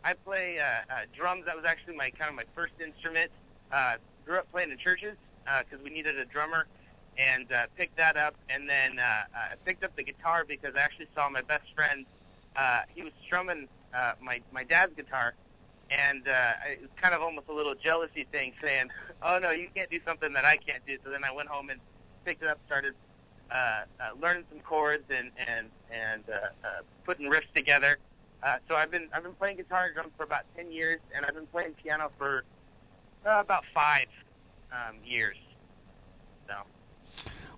I 0.04 0.12
play 0.12 0.60
uh, 0.60 0.64
uh, 0.64 0.96
drums. 1.16 1.46
That 1.46 1.56
was 1.56 1.64
actually 1.64 1.96
my 1.96 2.10
kind 2.10 2.28
of 2.28 2.36
my 2.36 2.44
first 2.54 2.74
instrument. 2.78 3.32
Uh, 3.72 3.94
grew 4.24 4.36
up 4.36 4.48
playing 4.52 4.70
in 4.70 4.78
churches 4.78 5.16
because 5.44 5.82
we 5.82 5.90
needed 5.90 6.16
a 6.18 6.24
drummer, 6.26 6.66
and 7.18 7.50
uh, 7.52 7.66
picked 7.76 7.96
that 7.96 8.16
up. 8.16 8.34
And 8.48 8.68
then 8.68 8.98
uh, 8.98 9.24
I 9.34 9.54
picked 9.64 9.84
up 9.84 9.94
the 9.96 10.04
guitar 10.04 10.44
because 10.46 10.74
I 10.76 10.80
actually 10.80 11.08
saw 11.14 11.28
my 11.28 11.42
best 11.42 11.64
friend. 11.74 12.06
Uh, 12.56 12.82
he 12.94 13.02
was 13.02 13.12
strumming 13.24 13.68
uh, 13.94 14.12
my 14.20 14.40
my 14.52 14.64
dad's 14.64 14.94
guitar, 14.94 15.34
and 15.90 16.26
uh, 16.26 16.52
it 16.66 16.80
was 16.80 16.90
kind 17.00 17.14
of 17.14 17.22
almost 17.22 17.48
a 17.48 17.52
little 17.52 17.74
jealousy 17.74 18.26
thing, 18.30 18.52
saying, 18.62 18.90
"Oh 19.22 19.38
no, 19.38 19.50
you 19.50 19.68
can't 19.74 19.90
do 19.90 20.00
something 20.06 20.32
that 20.32 20.44
I 20.44 20.56
can't 20.56 20.84
do." 20.86 20.96
So 21.04 21.10
then 21.10 21.24
I 21.24 21.32
went 21.32 21.48
home 21.48 21.70
and 21.70 21.80
picked 22.24 22.42
it 22.42 22.48
up, 22.48 22.58
started 22.66 22.94
uh, 23.50 23.54
uh, 23.54 23.84
learning 24.20 24.44
some 24.50 24.60
chords 24.60 25.04
and 25.10 25.30
and 25.46 25.68
and 25.90 26.24
uh, 26.28 26.66
uh, 26.66 26.68
putting 27.04 27.30
riffs 27.30 27.52
together. 27.54 27.98
Uh, 28.42 28.56
so 28.68 28.74
I've 28.74 28.90
been 28.90 29.08
I've 29.12 29.22
been 29.22 29.34
playing 29.34 29.58
guitar 29.58 29.86
and 29.86 29.94
drums 29.94 30.12
for 30.16 30.24
about 30.24 30.44
ten 30.56 30.72
years, 30.72 31.00
and 31.14 31.24
I've 31.24 31.34
been 31.34 31.46
playing 31.46 31.74
piano 31.82 32.10
for 32.16 32.44
uh, 33.26 33.40
about 33.40 33.64
five 33.74 34.08
um, 34.72 34.96
years. 35.04 35.36
So 36.48 36.54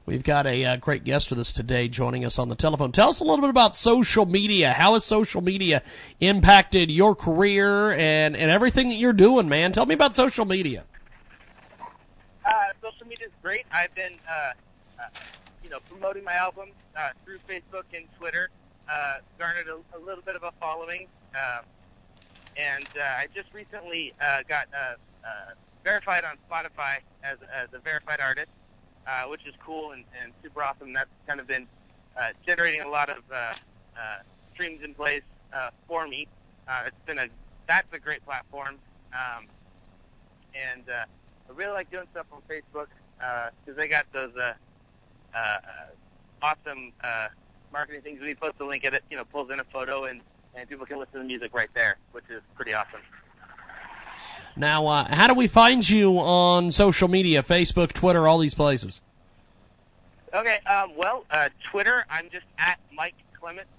We've 0.09 0.25
got 0.25 0.47
a 0.47 0.65
uh, 0.65 0.77
great 0.77 1.05
guest 1.05 1.29
with 1.29 1.39
us 1.39 1.53
today 1.53 1.87
joining 1.87 2.25
us 2.25 2.39
on 2.39 2.49
the 2.49 2.55
telephone. 2.55 2.93
Tell 2.93 3.11
us 3.11 3.21
a 3.21 3.25
little 3.25 3.43
bit 3.43 3.51
about 3.51 3.77
social 3.77 4.25
media. 4.25 4.73
How 4.73 4.95
has 4.95 5.05
social 5.05 5.43
media 5.43 5.83
impacted 6.19 6.91
your 6.91 7.15
career 7.15 7.91
and, 7.91 8.35
and 8.35 8.51
everything 8.51 8.89
that 8.89 8.95
you're 8.95 9.13
doing, 9.13 9.51
man? 9.51 9.71
Tell 9.73 9.85
me 9.85 9.95
about 9.95 10.17
social 10.17 10.47
media. 10.47 10.85
uh, 12.43 12.53
social 12.81 13.07
media 13.07 13.27
is 13.27 13.33
great. 13.43 13.67
I've 13.71 13.95
been 13.95 14.15
uh, 14.27 14.53
uh, 14.99 15.09
you 15.63 15.69
know 15.69 15.81
promoting 15.91 16.25
my 16.25 16.33
album 16.33 16.71
uh, 16.97 17.11
through 17.27 17.41
Facebook 17.47 17.85
and 17.93 18.07
Twitter. 18.19 18.49
Uh, 18.91 19.19
garnered 19.39 19.69
a, 19.69 19.75
a 19.95 20.01
little 20.01 20.23
bit 20.23 20.37
of 20.37 20.43
a 20.43 20.53
following, 20.59 21.07
uh, 21.37 21.61
and 22.57 22.89
I 22.99 23.27
just 23.35 23.53
recently 23.53 24.15
got 24.49 24.69
verified 25.85 26.25
on 26.25 26.39
Spotify 26.51 27.01
as, 27.23 27.37
as 27.55 27.69
a 27.75 27.79
verified 27.79 28.21
artist, 28.21 28.49
uh, 29.09 29.25
which 29.29 29.47
is 29.47 29.55
cool 29.65 29.93
and, 29.93 30.05
and 30.23 30.33
super 30.43 30.63
awesome. 30.63 30.93
That's 30.93 31.11
kind 31.27 31.41
of 31.41 31.47
been 31.47 31.67
uh, 32.17 32.31
generating 32.47 32.83
a 32.83 32.89
lot 32.89 33.09
of 33.09 33.19
uh, 33.33 33.35
uh, 33.35 33.55
streams 34.53 34.83
and 34.85 34.97
plays 34.97 35.23
uh, 35.53 35.71
for 35.87 36.07
me. 36.07 36.29
Uh, 36.69 36.85
it's 36.87 36.97
been 37.07 37.19
a 37.19 37.29
that's 37.67 37.93
a 37.93 37.99
great 37.99 38.25
platform, 38.25 38.77
um, 39.13 39.47
and 40.55 40.89
uh, 40.89 41.05
I 41.49 41.53
really 41.55 41.73
like 41.73 41.91
doing 41.91 42.07
stuff 42.11 42.27
on 42.33 42.41
Facebook 42.49 42.87
because 43.65 43.77
they 43.77 43.89
got 43.89 44.07
those 44.13 44.35
uh, 44.37 44.55
uh, 45.35 45.59
awesome 46.43 46.93
uh, 47.03 47.29
marketing 47.73 48.03
things. 48.03 48.21
When 48.21 48.29
you 48.29 48.37
post 48.37 48.55
a 48.61 48.65
link, 48.65 48.85
it 48.85 49.03
you 49.11 49.17
know 49.17 49.25
pulls 49.25 49.51
in 49.51 49.61
a 49.61 49.65
photo 49.65 50.05
and 50.05 50.21
and 50.55 50.69
people 50.69 50.87
can 50.87 50.99
listen 50.99 51.15
to 51.15 51.19
the 51.19 51.25
music 51.25 51.55
right 51.55 51.71
there, 51.75 51.99
which 52.13 52.25
is 52.31 52.41
pretty 52.55 52.75
awesome. 52.75 53.01
Now, 54.59 54.89
uh, 54.89 55.15
how 55.15 55.29
do 55.29 55.35
we 55.35 55.47
find 55.47 55.89
you 55.89 56.19
on 56.19 56.73
social 56.73 57.07
media? 57.07 57.45
Facebook, 57.45 57.93
Twitter, 57.93 58.27
all 58.27 58.39
these 58.39 58.55
places. 58.55 59.01
Okay, 60.35 60.59
um, 60.67 60.93
well, 60.97 61.25
uh, 61.31 61.49
Twitter, 61.63 62.05
I'm 62.11 62.29
just 62.29 62.45
at 62.59 62.81
Myke 62.93 63.13
Clements. 63.39 63.71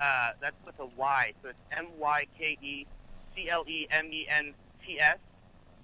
Uh, 0.00 0.32
that's 0.40 0.56
with 0.66 0.78
a 0.80 0.86
Y, 0.96 1.32
so 1.42 1.48
it's 1.48 1.60
M 1.70 1.86
Y 1.96 2.26
K 2.36 2.58
E 2.60 2.86
C 3.36 3.48
L 3.48 3.64
E 3.68 3.86
M 3.88 4.08
E 4.12 4.26
N 4.28 4.52
T 4.84 4.98
S. 4.98 5.18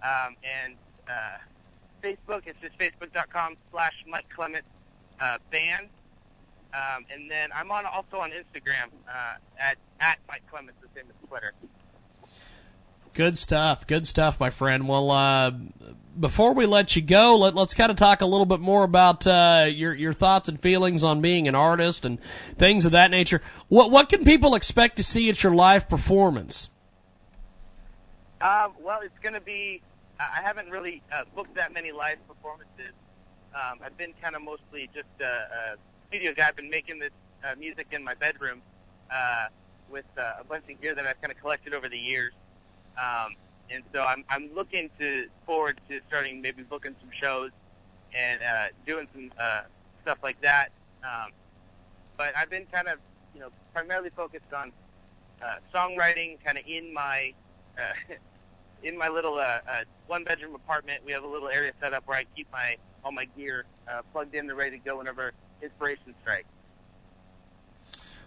Um, 0.03 0.37
and 0.43 0.75
uh, 1.09 1.39
Facebook, 2.03 2.43
it's 2.47 2.59
just 2.59 2.77
facebook.com 2.79 3.55
slash 3.71 4.05
Myke 4.13 4.29
Clements 4.35 4.69
uh, 5.21 5.39
band. 5.53 5.89
Um, 6.75 7.07
and 7.13 7.31
then 7.31 7.51
I'm 7.55 7.71
on 7.71 7.87
also 7.87 8.17
on 8.17 8.33
Instagram 8.33 8.89
uh, 9.09 9.37
at 9.59 9.77
at 10.01 10.19
Myke 10.29 10.41
Clements, 10.51 10.81
the 10.83 10.89
same 10.95 11.09
as 11.09 11.29
Twitter. 11.29 11.53
Good 13.15 13.37
stuff. 13.37 13.87
Good 13.87 14.07
stuff, 14.07 14.41
my 14.41 14.49
friend. 14.49 14.89
Well, 14.89 15.11
uh, 15.11 15.51
before 16.19 16.55
we 16.55 16.65
let 16.65 16.97
you 16.97 17.03
go, 17.03 17.37
let, 17.37 17.55
let's 17.55 17.75
kind 17.75 17.91
of 17.91 17.97
talk 17.99 18.23
a 18.23 18.27
little 18.27 18.47
bit 18.47 18.61
more 18.61 18.85
about 18.85 19.27
uh, 19.27 19.67
your 19.69 19.93
your 19.95 20.15
thoughts 20.15 20.49
and 20.49 20.59
feelings 20.59 21.05
on 21.05 21.21
being 21.21 21.47
an 21.47 21.55
artist 21.55 22.07
and 22.07 22.19
things 22.57 22.87
of 22.87 22.93
that 22.93 23.11
nature. 23.11 23.43
What 23.69 23.91
what 23.91 24.09
can 24.09 24.25
people 24.25 24.55
expect 24.55 24.97
to 24.97 25.03
see 25.03 25.29
at 25.29 25.43
your 25.43 25.55
live 25.55 25.91
performance? 25.91 26.71
Um, 28.41 28.73
well, 28.81 29.01
it's 29.03 29.19
going 29.23 29.35
to 29.35 29.41
be. 29.41 29.83
I 30.19 30.41
haven't 30.43 30.71
really 30.71 31.03
uh, 31.13 31.25
booked 31.35 31.55
that 31.57 31.75
many 31.75 31.93
live 31.93 32.17
performances. 32.27 32.93
Um, 33.55 33.81
I've 33.85 33.97
been 33.99 34.15
kind 34.23 34.35
of 34.37 34.43
mostly 34.43 34.89
just 34.95 35.09
a, 35.21 35.25
a 35.25 35.77
studio 36.09 36.33
guy. 36.35 36.49
I've 36.49 36.57
been 36.57 36.71
making 36.71 36.99
this 36.99 37.11
uh, 37.45 37.57
music 37.59 37.89
in 37.91 38.03
my 38.03 38.15
bedroom 38.15 38.63
uh, 39.11 39.47
with 39.91 40.07
uh, 40.17 40.35
a 40.41 40.45
bunch 40.45 40.65
of 40.71 40.81
gear 40.81 40.95
that 40.95 41.07
I've 41.07 41.21
kind 41.21 41.33
of 41.33 41.39
collected 41.39 41.75
over 41.75 41.89
the 41.89 41.99
years. 41.99 42.33
Um, 42.99 43.37
and 43.71 43.85
so 43.95 44.03
I'm, 44.03 44.25
I'm 44.29 44.51
looking 44.55 44.91
to 44.99 45.27
forward 45.47 45.81
to 45.89 46.01
starting 46.09 46.43
maybe 46.43 46.63
booking 46.63 46.95
some 47.01 47.11
shows 47.13 47.51
and 48.17 48.41
uh, 48.43 48.67
doing 48.87 49.09
some 49.13 49.33
uh, 49.39 49.63
stuff 50.03 50.19
like 50.23 50.41
that. 50.43 50.71
Um, 51.05 51.31
but 52.19 52.37
I've 52.37 52.51
been 52.51 52.67
kind 52.67 52.89
of, 52.89 52.99
you 53.35 53.41
know, 53.41 53.51
primarily 53.73 54.11
focused 54.11 54.53
on 54.57 54.73
uh, 55.43 55.57
songwriting, 55.75 56.39
kind 56.45 56.59
of 56.59 56.65
in 56.67 56.93
my 56.95 57.35
uh, 57.79 58.15
in 58.83 58.99
my 58.99 59.09
little 59.09 59.35
uh, 59.39 59.61
uh, 59.69 59.85
one 60.07 60.25
bedroom 60.25 60.55
apartment. 60.55 61.03
We 61.05 61.13
have 61.13 61.25
a 61.25 61.29
little 61.29 61.49
area 61.49 61.73
set 61.81 61.95
up 61.95 62.05
where 62.07 62.19
I 62.19 62.25
keep 62.37 62.49
my 62.53 62.77
all 63.05 63.13
my 63.13 63.27
gear 63.37 63.65
uh, 63.89 64.03
plugged 64.13 64.35
in 64.35 64.49
and 64.49 64.59
ready 64.59 64.79
to 64.79 64.85
go 64.85 64.99
whenever 64.99 65.33
inspiration 65.63 66.15
strikes. 66.23 66.49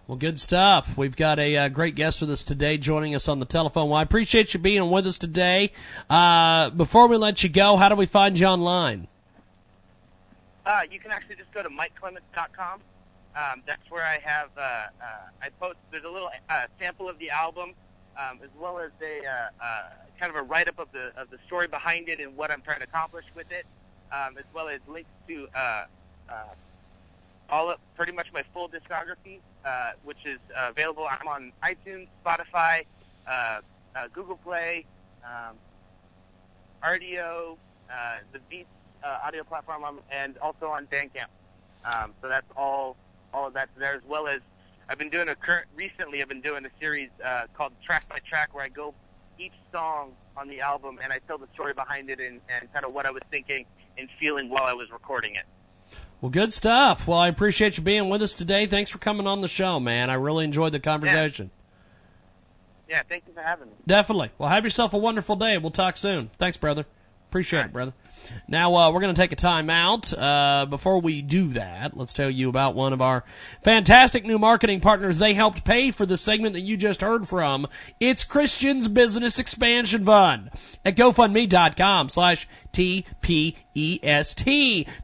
Well, 0.07 0.19
good 0.19 0.39
stuff. 0.39 0.95
We've 0.95 1.15
got 1.15 1.39
a 1.39 1.57
uh, 1.57 1.69
great 1.69 1.95
guest 1.95 2.21
with 2.21 2.29
us 2.29 2.43
today, 2.43 2.77
joining 2.77 3.15
us 3.15 3.27
on 3.27 3.39
the 3.39 3.45
telephone. 3.45 3.89
Well, 3.89 3.97
I 3.97 4.03
appreciate 4.03 4.53
you 4.53 4.59
being 4.59 4.91
with 4.91 5.07
us 5.07 5.17
today. 5.17 5.71
Uh, 6.07 6.69
before 6.69 7.07
we 7.07 7.17
let 7.17 7.41
you 7.41 7.49
go, 7.49 7.75
how 7.75 7.89
do 7.89 7.95
we 7.95 8.05
find 8.05 8.37
you 8.37 8.45
online? 8.45 9.07
Uh, 10.63 10.81
you 10.91 10.99
can 10.99 11.09
actually 11.09 11.37
just 11.37 11.51
go 11.53 11.63
to 11.63 11.69
mykeclements.com. 11.69 12.81
Um, 13.35 13.63
that's 13.65 13.89
where 13.89 14.03
I 14.03 14.19
have 14.19 14.49
uh, 14.55 14.61
uh, 14.61 14.85
I 15.41 15.49
post. 15.59 15.77
There's 15.89 16.03
a 16.03 16.09
little 16.09 16.29
sample 16.79 17.09
of 17.09 17.17
the 17.17 17.31
album, 17.31 17.73
um, 18.15 18.39
as 18.43 18.51
well 18.59 18.79
as 18.79 18.91
a 19.01 19.49
kind 20.19 20.29
of 20.29 20.35
a 20.35 20.43
write 20.43 20.67
up 20.67 20.77
of 20.77 20.91
the 20.91 21.19
of 21.19 21.31
the 21.31 21.39
story 21.47 21.67
behind 21.67 22.09
it 22.09 22.19
and 22.19 22.37
what 22.37 22.51
I'm 22.51 22.61
trying 22.61 22.79
to 22.79 22.85
accomplish 22.85 23.25
with 23.35 23.51
it, 23.51 23.65
um, 24.11 24.37
as 24.37 24.45
well 24.53 24.69
as 24.69 24.81
links 24.87 25.09
to 25.27 25.47
uh, 25.55 25.85
uh, 26.29 26.33
all 27.49 27.69
of 27.69 27.79
pretty 27.95 28.11
much 28.11 28.27
my 28.33 28.43
full 28.53 28.69
discography, 28.69 29.39
uh, 29.65 29.91
which 30.03 30.25
is 30.25 30.39
uh, 30.57 30.69
available. 30.69 31.07
I'm 31.09 31.27
on 31.27 31.51
iTunes, 31.63 32.07
Spotify, 32.25 32.85
uh, 33.27 33.61
uh, 33.95 34.07
Google 34.13 34.37
Play, 34.37 34.85
um, 35.23 35.55
Rdio, 36.83 37.57
uh, 37.89 38.17
the 38.31 38.39
Beats 38.49 38.69
uh, 39.03 39.19
audio 39.25 39.43
platform, 39.43 39.83
um, 39.83 39.99
and 40.11 40.37
also 40.39 40.67
on 40.67 40.87
Bandcamp. 40.87 41.27
Um, 41.85 42.13
so 42.21 42.27
that's 42.27 42.47
all 42.55 42.97
all 43.33 43.47
of 43.47 43.53
that's 43.53 43.71
there, 43.77 43.93
as 43.93 44.01
well 44.07 44.27
as 44.27 44.41
I've 44.87 44.97
been 44.97 45.09
doing 45.09 45.29
a 45.29 45.35
current 45.35 45.67
recently. 45.75 46.21
I've 46.21 46.29
been 46.29 46.41
doing 46.41 46.65
a 46.65 46.69
series 46.79 47.09
uh, 47.23 47.43
called 47.53 47.73
Track 47.83 48.07
by 48.07 48.19
Track, 48.27 48.53
where 48.53 48.63
I 48.63 48.69
go 48.69 48.93
each 49.37 49.53
song 49.71 50.13
on 50.37 50.47
the 50.47 50.61
album, 50.61 50.99
and 51.03 51.11
I 51.11 51.19
tell 51.27 51.37
the 51.37 51.47
story 51.53 51.73
behind 51.73 52.09
it 52.09 52.19
and, 52.19 52.39
and 52.49 52.71
kind 52.73 52.85
of 52.85 52.93
what 52.93 53.05
I 53.05 53.11
was 53.11 53.21
thinking 53.29 53.65
and 53.97 54.09
feeling 54.19 54.49
while 54.49 54.63
I 54.63 54.73
was 54.73 54.91
recording 54.91 55.35
it. 55.35 55.45
Well, 56.25 56.31
good 56.31 56.53
stuff. 56.53 57.07
Well, 57.07 57.19
I 57.19 57.27
appreciate 57.27 57.77
you 57.77 57.83
being 57.83 58.09
with 58.09 58.19
us 58.23 58.33
today. 58.33 58.65
Thanks 58.65 58.89
for 58.89 58.97
coming 58.97 59.27
on 59.27 59.41
the 59.41 59.47
show, 59.47 59.79
man. 59.79 60.09
I 60.09 60.15
really 60.15 60.43
enjoyed 60.43 60.71
the 60.71 60.79
conversation. 60.79 61.51
Yeah, 62.89 63.03
thank 63.07 63.25
you 63.27 63.33
for 63.35 63.43
having 63.43 63.67
me. 63.67 63.73
Definitely. 63.85 64.31
Well, 64.39 64.49
have 64.49 64.63
yourself 64.63 64.95
a 64.95 64.97
wonderful 64.97 65.35
day. 65.35 65.55
We'll 65.59 65.69
talk 65.69 65.97
soon. 65.97 66.31
Thanks, 66.39 66.57
brother. 66.57 66.87
Appreciate 67.29 67.65
it, 67.67 67.73
brother. 67.73 67.93
Now, 68.47 68.75
uh, 68.75 68.91
we're 68.91 69.01
going 69.01 69.15
to 69.15 69.21
take 69.21 69.31
a 69.31 69.37
time 69.37 69.69
out. 69.69 70.11
Uh, 70.17 70.65
before 70.69 70.99
we 70.99 71.21
do 71.21 71.53
that, 71.53 71.95
let's 71.97 72.13
tell 72.13 72.29
you 72.29 72.49
about 72.49 72.75
one 72.75 72.93
of 72.93 73.01
our 73.01 73.23
fantastic 73.63 74.25
new 74.25 74.37
marketing 74.37 74.81
partners. 74.81 75.17
They 75.17 75.33
helped 75.33 75.63
pay 75.63 75.91
for 75.91 76.05
the 76.05 76.17
segment 76.17 76.53
that 76.53 76.61
you 76.61 76.77
just 76.77 77.01
heard 77.01 77.27
from. 77.27 77.67
It's 77.99 78.23
Christian's 78.23 78.87
Business 78.87 79.39
Expansion 79.39 80.05
Fund 80.05 80.51
at 80.83 80.95
GoFundMe.com 80.95 82.09
slash 82.09 82.47
T-P-E-S-T. 82.71 83.17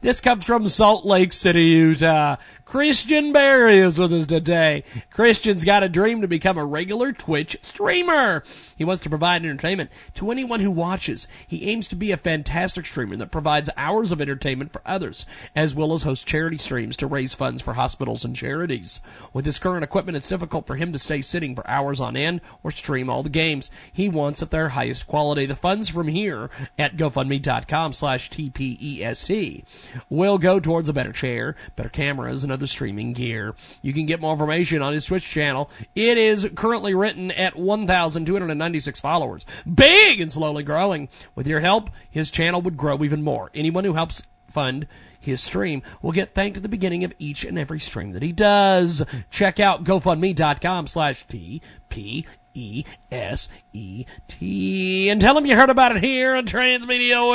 This 0.02 0.20
comes 0.20 0.44
from 0.44 0.68
Salt 0.68 1.06
Lake 1.06 1.32
City, 1.32 1.64
Utah. 1.64 2.36
Christian 2.72 3.34
Barry 3.34 3.80
is 3.80 3.98
with 3.98 4.14
us 4.14 4.24
today. 4.24 4.82
Christian's 5.10 5.62
got 5.62 5.82
a 5.82 5.90
dream 5.90 6.22
to 6.22 6.26
become 6.26 6.56
a 6.56 6.64
regular 6.64 7.12
Twitch 7.12 7.58
streamer. 7.60 8.42
He 8.74 8.82
wants 8.82 9.02
to 9.02 9.10
provide 9.10 9.44
entertainment 9.44 9.90
to 10.14 10.30
anyone 10.30 10.60
who 10.60 10.70
watches. 10.70 11.28
He 11.46 11.68
aims 11.68 11.86
to 11.88 11.94
be 11.94 12.12
a 12.12 12.16
fantastic 12.16 12.86
streamer 12.86 13.16
that 13.16 13.30
provides 13.30 13.68
hours 13.76 14.10
of 14.10 14.22
entertainment 14.22 14.72
for 14.72 14.80
others, 14.86 15.26
as 15.54 15.74
well 15.74 15.92
as 15.92 16.04
host 16.04 16.26
charity 16.26 16.56
streams 16.56 16.96
to 16.96 17.06
raise 17.06 17.34
funds 17.34 17.60
for 17.60 17.74
hospitals 17.74 18.24
and 18.24 18.34
charities. 18.34 19.02
With 19.34 19.44
his 19.44 19.58
current 19.58 19.84
equipment, 19.84 20.16
it's 20.16 20.26
difficult 20.26 20.66
for 20.66 20.76
him 20.76 20.94
to 20.94 20.98
stay 20.98 21.20
sitting 21.20 21.54
for 21.54 21.68
hours 21.68 22.00
on 22.00 22.16
end 22.16 22.40
or 22.62 22.70
stream 22.70 23.10
all 23.10 23.22
the 23.22 23.28
games. 23.28 23.70
He 23.92 24.08
wants 24.08 24.40
at 24.40 24.50
their 24.50 24.70
highest 24.70 25.06
quality. 25.06 25.44
The 25.44 25.56
funds 25.56 25.90
from 25.90 26.08
here 26.08 26.48
at 26.78 26.96
GoFundMe.com 26.96 27.92
slash 27.92 28.30
TPEST 28.30 29.62
will 30.08 30.38
go 30.38 30.58
towards 30.58 30.88
a 30.88 30.94
better 30.94 31.12
chair, 31.12 31.54
better 31.76 31.90
cameras, 31.90 32.42
and 32.42 32.50
other 32.50 32.61
streaming 32.66 33.12
gear. 33.12 33.54
You 33.82 33.92
can 33.92 34.06
get 34.06 34.20
more 34.20 34.32
information 34.32 34.82
on 34.82 34.92
his 34.92 35.04
Twitch 35.04 35.28
channel. 35.28 35.70
It 35.94 36.18
is 36.18 36.48
currently 36.54 36.94
written 36.94 37.30
at 37.30 37.56
1,296 37.56 39.00
followers. 39.00 39.46
Big 39.72 40.20
and 40.20 40.32
slowly 40.32 40.62
growing. 40.62 41.08
With 41.34 41.46
your 41.46 41.60
help, 41.60 41.90
his 42.10 42.30
channel 42.30 42.62
would 42.62 42.76
grow 42.76 43.02
even 43.02 43.22
more. 43.22 43.50
Anyone 43.54 43.84
who 43.84 43.94
helps 43.94 44.22
fund 44.48 44.86
his 45.22 45.40
stream 45.40 45.82
will 46.02 46.12
get 46.12 46.34
thanked 46.34 46.56
at 46.56 46.62
the 46.62 46.68
beginning 46.68 47.04
of 47.04 47.14
each 47.18 47.44
and 47.44 47.58
every 47.58 47.80
stream 47.80 48.12
that 48.12 48.22
he 48.22 48.32
does. 48.32 49.04
Check 49.30 49.60
out 49.60 49.84
GoFundMe.com 49.84 50.88
slash 50.88 51.24
T-P 51.28 52.26
E 52.54 52.84
S 53.10 53.48
E 53.72 54.04
T 54.28 55.08
and 55.08 55.20
tell 55.20 55.38
him 55.38 55.46
you 55.46 55.56
heard 55.56 55.70
about 55.70 55.96
it 55.96 56.02
here 56.02 56.34
on 56.34 56.44
Transmedia 56.44 57.26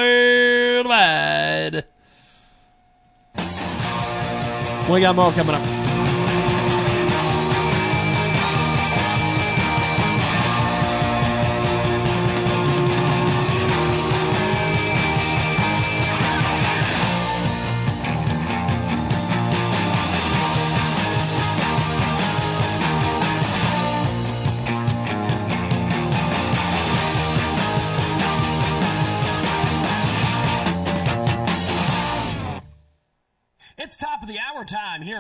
Worldwide. 0.76 1.86
We 4.90 5.02
got 5.02 5.18
more 5.18 5.77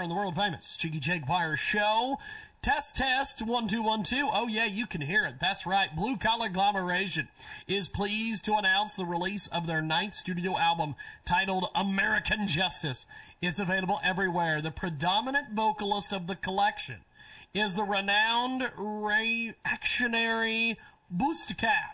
the 0.09 0.15
world 0.15 0.35
famous 0.35 0.77
Jiggy 0.77 0.99
Jaguar 0.99 1.57
show. 1.57 2.17
Test, 2.61 2.95
test, 2.95 3.41
one, 3.41 3.67
two, 3.67 3.81
one, 3.81 4.03
two. 4.03 4.29
Oh, 4.31 4.47
yeah, 4.47 4.65
you 4.65 4.87
can 4.87 5.01
hear 5.01 5.25
it. 5.25 5.35
That's 5.39 5.65
right. 5.65 5.95
Blue 5.95 6.17
Collar 6.17 6.47
Agglomeration 6.47 7.29
is 7.67 7.87
pleased 7.87 8.43
to 8.45 8.55
announce 8.55 8.93
the 8.93 9.05
release 9.05 9.47
of 9.47 9.67
their 9.67 9.81
ninth 9.81 10.15
studio 10.15 10.57
album 10.57 10.95
titled 11.23 11.69
American 11.75 12.47
Justice. 12.47 13.05
It's 13.41 13.59
available 13.59 14.01
everywhere. 14.03 14.61
The 14.61 14.71
predominant 14.71 15.53
vocalist 15.53 16.11
of 16.11 16.27
the 16.27 16.35
collection 16.35 16.97
is 17.53 17.75
the 17.75 17.83
renowned 17.83 18.71
reactionary 18.75 20.77
Boostcap. 21.15 21.93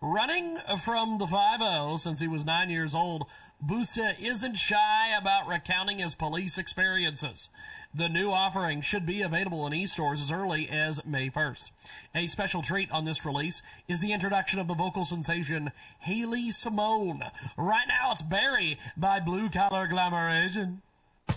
Running 0.00 0.58
from 0.82 1.18
the 1.18 1.26
5 1.26 2.00
since 2.00 2.20
he 2.20 2.28
was 2.28 2.46
nine 2.46 2.70
years 2.70 2.94
old, 2.94 3.26
Busta 3.64 4.18
isn't 4.18 4.56
shy 4.56 5.14
about 5.14 5.46
recounting 5.46 5.98
his 5.98 6.14
police 6.14 6.56
experiences. 6.56 7.50
The 7.94 8.08
new 8.08 8.30
offering 8.30 8.80
should 8.80 9.04
be 9.04 9.20
available 9.20 9.66
in 9.66 9.74
e-stores 9.74 10.22
as 10.22 10.32
early 10.32 10.68
as 10.70 11.04
May 11.04 11.28
1st. 11.28 11.70
A 12.14 12.26
special 12.26 12.62
treat 12.62 12.90
on 12.90 13.04
this 13.04 13.26
release 13.26 13.60
is 13.86 14.00
the 14.00 14.12
introduction 14.12 14.60
of 14.60 14.66
the 14.66 14.74
vocal 14.74 15.04
sensation 15.04 15.72
Haley 15.98 16.50
Simone. 16.50 17.22
Right 17.58 17.86
now 17.86 18.12
it's 18.12 18.22
Barry 18.22 18.78
by 18.96 19.20
Blue 19.20 19.50
Collar 19.50 19.84
Agglomeration. 19.84 20.80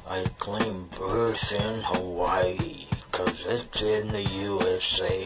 I 0.07 0.23
claim 0.37 0.87
birth 0.97 1.51
in 1.51 1.81
Hawaii, 1.83 2.85
cause 3.11 3.45
it's 3.47 3.81
in 3.81 4.07
the 4.07 4.23
USA. 4.23 5.25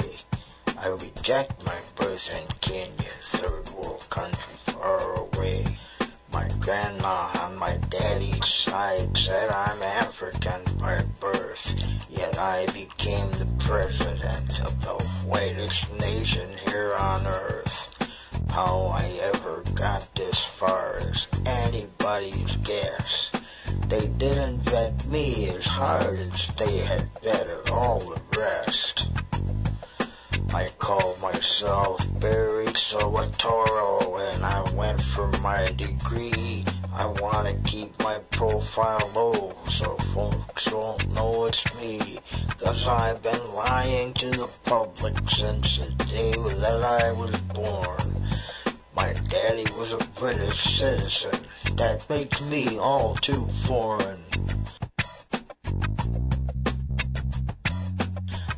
I 0.80 0.88
reject 0.90 1.64
my 1.64 1.80
birth 1.96 2.36
in 2.36 2.48
Kenya, 2.62 3.12
third 3.22 3.70
world 3.72 4.08
country 4.10 4.56
far 4.66 5.14
away. 5.20 5.66
My 6.32 6.48
grandma 6.60 7.30
on 7.42 7.56
my 7.58 7.78
daddy's 7.90 8.48
side 8.48 9.18
said 9.18 9.50
I'm 9.50 9.82
African 9.82 10.64
by 10.78 11.02
birth, 11.20 12.10
yet 12.10 12.38
I 12.38 12.66
became 12.74 13.30
the 13.32 13.48
president 13.60 14.60
of 14.62 14.82
the 14.82 15.04
whitest 15.26 15.92
nation 16.00 16.50
here 16.70 16.96
on 17.00 17.26
earth. 17.26 17.94
How 18.50 18.88
I 18.94 19.06
ever 19.34 19.64
got 19.74 20.14
this 20.16 20.44
far 20.44 20.98
is 20.98 21.28
anybody's 21.46 22.56
guess. 22.58 23.32
They 23.88 24.08
didn't 24.08 24.60
vet 24.62 25.06
me 25.08 25.50
as 25.50 25.66
hard 25.66 26.20
as 26.20 26.48
they 26.58 26.78
had 26.80 27.14
vetted 27.16 27.72
all 27.72 28.00
the 28.00 28.22
rest. 28.38 29.08
I 30.54 30.70
called 30.80 31.22
myself 31.22 32.00
Barry 32.20 32.68
Soetoro 32.68 34.34
and 34.34 34.46
I 34.46 34.62
went 34.74 35.02
for 35.02 35.28
my 35.42 35.72
degree. 35.74 36.64
I 36.94 37.06
wanna 37.06 37.54
keep 37.64 37.98
my 38.00 38.20
profile 38.32 39.12
low 39.14 39.56
so 39.66 39.96
folks 40.16 40.72
won't 40.72 41.12
know 41.14 41.46
it's 41.46 41.66
me. 41.80 42.20
Cause 42.58 42.88
I've 42.88 43.22
been 43.22 43.54
lying 43.54 44.14
to 44.14 44.30
the 44.30 44.50
public 44.64 45.16
since 45.30 45.78
the 45.78 45.92
day 46.06 46.32
that 46.32 46.84
I 46.84 47.12
was 47.12 47.38
born. 47.54 48.24
My 48.96 49.14
daddy 49.30 49.66
was 49.78 49.94
a 49.94 50.04
British 50.20 50.60
citizen. 50.60 51.46
That 51.76 52.06
makes 52.10 52.42
me 52.50 52.80
all 52.80 53.16
too 53.16 53.46
foreign. 53.66 54.24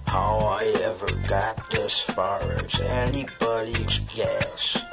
How 0.10 0.40
I 0.40 0.64
ever 0.86 1.11
got 1.27 1.69
this 1.69 2.02
far 2.02 2.41
is 2.65 2.80
anybody's 2.80 3.99
guess. 3.99 4.84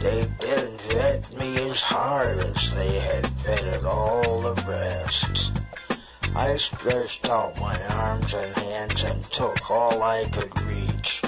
They 0.00 0.28
didn't 0.40 0.80
vet 0.80 1.32
me 1.38 1.70
as 1.70 1.80
hard 1.80 2.38
as 2.38 2.74
they 2.74 2.98
had 2.98 3.22
vetted 3.46 3.84
all 3.84 4.40
the 4.40 4.60
rest. 4.66 5.52
I 6.34 6.56
stretched 6.56 7.30
out 7.30 7.60
my 7.60 7.80
arms 8.00 8.34
and 8.34 8.52
hands 8.56 9.04
and 9.04 9.22
took 9.26 9.70
all 9.70 10.02
I 10.02 10.24
could 10.24 10.60
reach. 10.62 11.22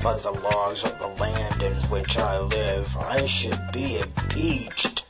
By 0.00 0.16
the 0.18 0.30
laws 0.30 0.84
of 0.84 0.96
the 1.00 1.08
land 1.08 1.64
in 1.64 1.74
which 1.90 2.16
I 2.16 2.38
live, 2.38 2.96
I 2.98 3.26
should 3.26 3.72
be 3.72 3.98
impeached. 3.98 5.05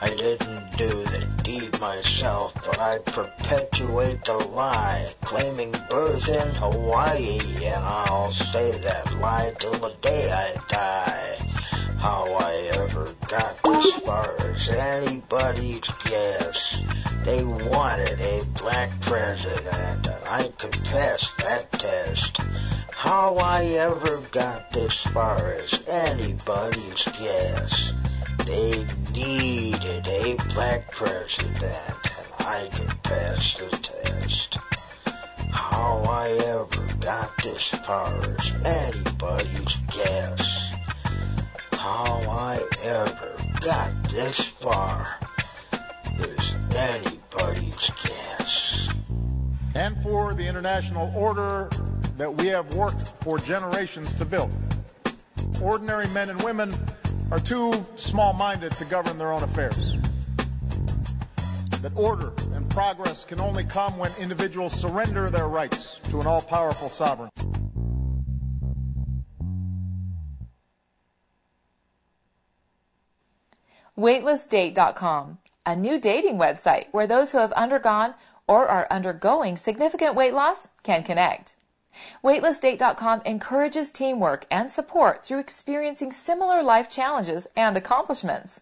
I 0.00 0.10
didn't 0.10 0.76
do 0.78 0.88
the 0.88 1.26
deed 1.42 1.80
myself, 1.80 2.54
but 2.54 2.78
I 2.78 2.98
perpetuate 2.98 4.24
the 4.24 4.38
lie, 4.54 5.10
claiming 5.22 5.72
birth 5.90 6.28
in 6.28 6.54
Hawaii, 6.54 7.40
and 7.64 7.84
I'll 7.84 8.30
say 8.30 8.78
that 8.78 9.18
lie 9.18 9.52
till 9.58 9.72
the 9.72 9.94
day 10.00 10.30
I 10.30 10.54
die. 10.68 11.36
How 11.98 12.32
I 12.32 12.70
ever 12.74 13.12
got 13.26 13.60
this 13.64 13.92
far 14.00 14.36
is 14.46 14.68
anybody's 14.70 15.88
guess. 16.04 16.80
They 17.24 17.42
wanted 17.44 18.20
a 18.20 18.44
black 18.56 18.90
president, 19.00 20.06
and 20.06 20.24
I 20.28 20.46
could 20.58 20.78
pass 20.84 21.30
that 21.38 21.72
test. 21.72 22.36
How 22.92 23.36
I 23.36 23.64
ever 23.80 24.20
got 24.30 24.70
this 24.70 25.02
far 25.02 25.52
is 25.54 25.82
anybody's 25.88 27.04
guess. 27.18 27.94
They 28.46 28.86
needed 29.12 30.06
a 30.08 30.36
black 30.54 30.90
president, 30.90 31.62
and 31.64 32.46
I 32.46 32.68
could 32.72 33.02
pass 33.02 33.54
the 33.54 33.68
test. 33.76 34.58
How 35.50 36.02
I 36.06 36.30
ever 36.46 36.86
got 37.00 37.30
this 37.42 37.68
far 37.70 38.14
is 38.24 38.52
anybody's 38.64 39.76
guess. 39.94 40.76
how 41.72 42.20
I 42.28 42.60
ever 42.84 43.36
got 43.60 44.02
this 44.10 44.40
far 44.48 45.18
is 46.18 46.54
anybody's 46.76 47.90
guess. 48.02 48.92
and 49.74 49.96
for 50.02 50.34
the 50.34 50.46
international 50.46 51.12
order 51.16 51.68
that 52.16 52.32
we 52.34 52.46
have 52.46 52.74
worked 52.74 53.06
for 53.22 53.38
generations 53.38 54.12
to 54.14 54.24
build. 54.24 54.50
Ordinary 55.62 56.08
men 56.08 56.30
and 56.30 56.42
women 56.42 56.72
are 57.30 57.38
too 57.38 57.72
small 57.96 58.32
minded 58.32 58.72
to 58.72 58.84
govern 58.86 59.18
their 59.18 59.32
own 59.32 59.42
affairs. 59.42 59.96
That 61.82 61.92
order 61.96 62.32
and 62.54 62.68
progress 62.70 63.24
can 63.24 63.40
only 63.40 63.64
come 63.64 63.98
when 63.98 64.10
individuals 64.18 64.72
surrender 64.72 65.30
their 65.30 65.46
rights 65.48 65.98
to 66.10 66.20
an 66.20 66.26
all 66.26 66.42
powerful 66.42 66.88
sovereign. 66.88 67.30
Weightlessdate.com, 73.96 75.38
a 75.66 75.76
new 75.76 76.00
dating 76.00 76.38
website 76.38 76.86
where 76.92 77.06
those 77.06 77.32
who 77.32 77.38
have 77.38 77.52
undergone 77.52 78.14
or 78.46 78.66
are 78.66 78.86
undergoing 78.90 79.56
significant 79.56 80.14
weight 80.14 80.32
loss 80.32 80.68
can 80.82 81.02
connect. 81.02 81.57
Weightlessdate.com 82.22 83.22
encourages 83.24 83.90
teamwork 83.90 84.46
and 84.50 84.70
support 84.70 85.24
through 85.24 85.38
experiencing 85.38 86.12
similar 86.12 86.62
life 86.62 86.88
challenges 86.88 87.46
and 87.56 87.76
accomplishments. 87.76 88.60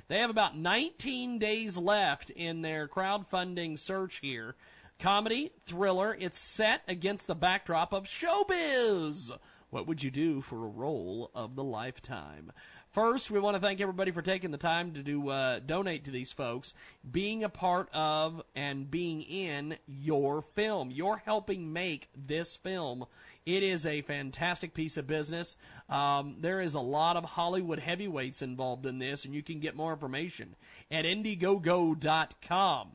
They 0.07 0.19
have 0.19 0.29
about 0.29 0.55
19 0.57 1.39
days 1.39 1.77
left 1.77 2.29
in 2.29 2.61
their 2.61 2.87
crowdfunding 2.87 3.77
search 3.77 4.19
here. 4.21 4.55
Comedy, 4.99 5.51
thriller, 5.65 6.15
it's 6.19 6.39
set 6.39 6.83
against 6.87 7.27
the 7.27 7.35
backdrop 7.35 7.91
of 7.91 8.07
showbiz. 8.07 9.31
What 9.69 9.85
would 9.87 10.01
you 10.03 10.11
do 10.11 10.41
for 10.41 10.65
a 10.65 10.69
role 10.69 11.31
of 11.33 11.55
the 11.55 11.63
lifetime? 11.63 12.51
First, 12.91 13.31
we 13.31 13.39
want 13.39 13.55
to 13.55 13.61
thank 13.61 13.79
everybody 13.79 14.11
for 14.11 14.21
taking 14.21 14.51
the 14.51 14.57
time 14.57 14.91
to 14.91 15.01
do 15.01 15.29
uh, 15.29 15.59
donate 15.59 16.03
to 16.03 16.11
these 16.11 16.33
folks, 16.33 16.73
being 17.09 17.41
a 17.41 17.47
part 17.47 17.87
of 17.93 18.43
and 18.53 18.91
being 18.91 19.21
in 19.21 19.77
your 19.87 20.41
film. 20.41 20.91
You're 20.91 21.21
helping 21.23 21.71
make 21.71 22.09
this 22.13 22.57
film. 22.57 23.05
It 23.45 23.63
is 23.63 23.85
a 23.85 24.01
fantastic 24.01 24.73
piece 24.73 24.97
of 24.97 25.07
business. 25.07 25.55
Um, 25.89 26.35
there 26.41 26.59
is 26.59 26.73
a 26.73 26.81
lot 26.81 27.15
of 27.15 27.23
Hollywood 27.23 27.79
heavyweights 27.79 28.41
involved 28.41 28.85
in 28.85 28.99
this, 28.99 29.23
and 29.23 29.33
you 29.33 29.41
can 29.41 29.61
get 29.61 29.77
more 29.77 29.93
information 29.93 30.57
at 30.91 31.05
Indiegogo.com. 31.05 32.89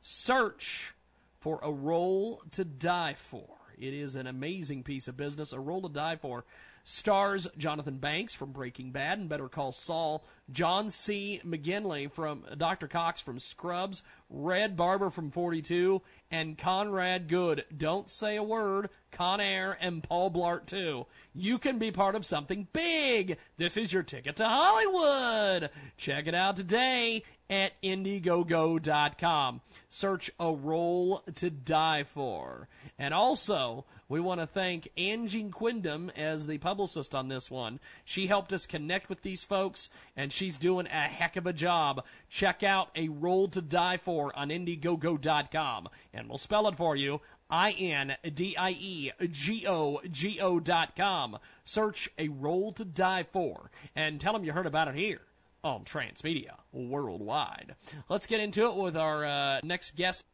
Search 0.00 0.92
for 1.38 1.60
a 1.62 1.70
role 1.70 2.42
to 2.50 2.64
die 2.64 3.14
for. 3.16 3.46
It 3.78 3.94
is 3.94 4.16
an 4.16 4.26
amazing 4.26 4.82
piece 4.82 5.06
of 5.06 5.16
business. 5.16 5.52
A 5.52 5.60
role 5.60 5.82
to 5.82 5.88
die 5.88 6.16
for 6.16 6.44
stars 6.86 7.48
Jonathan 7.58 7.98
Banks 7.98 8.32
from 8.32 8.52
Breaking 8.52 8.92
Bad 8.92 9.18
and 9.18 9.28
Better 9.28 9.48
Call 9.48 9.72
Saul, 9.72 10.24
John 10.50 10.88
C. 10.88 11.40
McGinley 11.44 12.10
from 12.10 12.44
Dr. 12.56 12.86
Cox 12.86 13.20
from 13.20 13.40
Scrubs, 13.40 14.04
Red 14.30 14.76
Barber 14.76 15.10
from 15.10 15.32
42, 15.32 16.00
and 16.30 16.56
Conrad 16.56 17.26
Goode. 17.26 17.64
Don't 17.76 18.08
say 18.08 18.36
a 18.36 18.42
word. 18.42 18.88
Con 19.10 19.40
Air 19.40 19.76
and 19.80 20.02
Paul 20.02 20.30
Blart 20.30 20.66
too. 20.66 21.06
You 21.34 21.58
can 21.58 21.78
be 21.78 21.90
part 21.90 22.14
of 22.14 22.24
something 22.24 22.68
big. 22.72 23.36
This 23.56 23.76
is 23.76 23.92
your 23.92 24.02
ticket 24.04 24.36
to 24.36 24.48
Hollywood. 24.48 25.70
Check 25.96 26.28
it 26.28 26.34
out 26.34 26.56
today 26.56 27.24
at 27.50 27.72
Indiegogo.com. 27.82 29.60
Search 29.90 30.30
a 30.38 30.52
role 30.52 31.22
to 31.34 31.50
die 31.50 32.04
for. 32.04 32.68
And 32.98 33.12
also, 33.12 33.86
we 34.08 34.20
want 34.20 34.40
to 34.40 34.46
thank 34.46 34.88
Angie 34.96 35.50
Quindom 35.50 36.10
as 36.16 36.46
the 36.46 36.58
publicist 36.58 37.14
on 37.14 37.28
this 37.28 37.50
one. 37.50 37.80
She 38.04 38.28
helped 38.28 38.52
us 38.52 38.66
connect 38.66 39.08
with 39.08 39.22
these 39.22 39.42
folks, 39.42 39.90
and 40.16 40.32
she's 40.32 40.58
doing 40.58 40.86
a 40.86 41.08
heck 41.08 41.36
of 41.36 41.46
a 41.46 41.52
job. 41.52 42.04
Check 42.28 42.62
out 42.62 42.90
A 42.94 43.08
Role 43.08 43.48
to 43.48 43.60
Die 43.60 43.96
For 43.98 44.36
on 44.38 44.50
Indiegogo.com, 44.50 45.88
and 46.14 46.28
we'll 46.28 46.38
spell 46.38 46.68
it 46.68 46.76
for 46.76 46.94
you. 46.94 47.20
I 47.48 47.72
N 47.72 48.16
D 48.34 48.56
I 48.56 48.70
E 48.70 49.12
G 49.30 49.66
O 49.66 50.00
G 50.10 50.40
O 50.40 50.58
dot 50.58 50.96
com. 50.96 51.38
Search 51.64 52.08
A 52.18 52.28
Role 52.28 52.72
to 52.72 52.84
Die 52.84 53.24
For, 53.32 53.70
and 53.94 54.20
tell 54.20 54.32
them 54.32 54.44
you 54.44 54.52
heard 54.52 54.66
about 54.66 54.88
it 54.88 54.94
here 54.96 55.20
on 55.62 55.84
Transmedia 55.84 56.56
Worldwide. 56.72 57.74
Let's 58.08 58.26
get 58.26 58.40
into 58.40 58.66
it 58.66 58.76
with 58.76 58.96
our 58.96 59.24
uh, 59.24 59.60
next 59.62 59.96
guest. 59.96 60.24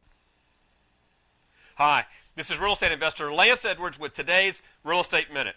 Hi, 1.75 2.05
this 2.35 2.49
is 2.49 2.57
real 2.57 2.73
estate 2.73 2.91
investor 2.91 3.31
Lance 3.31 3.63
Edwards 3.63 3.99
with 3.99 4.15
today's 4.15 4.59
Real 4.83 5.01
Estate 5.01 5.31
Minute. 5.31 5.55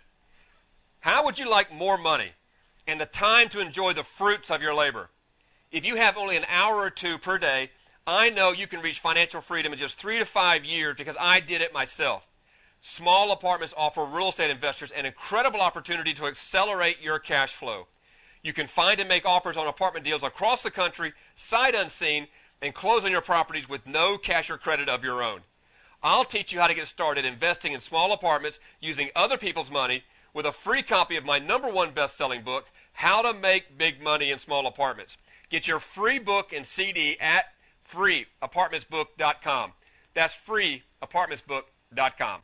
How 1.01 1.25
would 1.25 1.39
you 1.39 1.49
like 1.49 1.73
more 1.73 1.97
money 1.97 2.33
and 2.87 3.01
the 3.01 3.07
time 3.07 3.49
to 3.51 3.61
enjoy 3.61 3.95
the 3.95 4.05
fruits 4.05 4.51
of 4.51 4.61
your 4.61 4.75
labor? 4.75 5.09
If 5.73 5.87
you 5.87 5.97
have 5.97 6.19
only 6.19 6.37
an 6.37 6.45
hour 6.51 6.77
or 6.77 6.91
two 6.91 7.17
per 7.17 7.39
day, 7.39 7.71
I 8.07 8.29
know 8.29 8.53
you 8.53 8.67
can 8.67 8.83
reach 8.83 9.01
financial 9.01 9.41
freedom 9.41 9.73
in 9.73 9.79
just 9.79 9.97
three 9.97 10.19
to 10.19 10.27
five 10.27 10.67
years 10.67 10.97
because 10.99 11.17
I 11.19 11.41
did 11.41 11.63
it 11.63 11.73
myself. 11.73 12.29
Small 12.83 13.33
apartments 13.33 13.75
offer 13.77 14.05
real 14.05 14.29
estate 14.29 14.51
investors 14.51 14.93
an 14.93 15.07
incredible 15.07 15.63
opportunity 15.63 16.13
to 16.13 16.27
accelerate 16.27 17.01
your 17.01 17.19
cash 17.19 17.55
flow. 17.55 17.87
You 18.43 18.53
can 18.53 18.67
find 18.67 19.01
and 19.01 19.09
make 19.09 19.25
offers 19.25 19.57
on 19.57 19.67
apartment 19.67 20.05
deals 20.05 20.23
across 20.23 20.63
the 20.63 20.71
country, 20.71 21.15
sight 21.35 21.75
unseen, 21.75 22.29
and 22.61 22.75
close 22.75 23.05
on 23.05 23.11
your 23.11 23.23
properties 23.23 23.69
with 23.69 23.87
no 23.87 24.19
cash 24.19 24.51
or 24.51 24.59
credit 24.59 24.91
of 24.91 25.03
your 25.03 25.23
own. 25.23 25.41
I'll 26.07 26.25
teach 26.25 26.53
you 26.53 26.61
how 26.61 26.69
to 26.69 26.75
get 26.75 26.87
started 26.87 27.25
investing 27.25 27.73
in 27.73 27.81
small 27.81 28.13
apartments 28.13 28.61
using 28.81 29.11
other 29.17 29.37
people's 29.37 29.73
money 29.73 30.05
with 30.33 30.47
a 30.47 30.53
free 30.53 30.83
copy 30.83 31.17
of 31.17 31.25
my 31.25 31.41
number 31.41 31.69
one 31.69 31.91
best 31.91 32.17
selling 32.17 32.43
book, 32.43 32.67
How 32.93 33.23
to 33.23 33.35
Make 33.35 33.77
Big 33.77 34.01
Money 34.01 34.31
in 34.31 34.39
Small 34.39 34.69
Apartments. 34.69 35.17
Get 35.51 35.67
your 35.67 35.81
free 35.81 36.21
book 36.21 36.53
and 36.53 36.65
CD 36.65 37.19
at 37.19 37.47
freeapartmentsbook.com. 37.91 39.73
That's 40.15 40.33
freeapartmentsbook.com. 40.33 42.41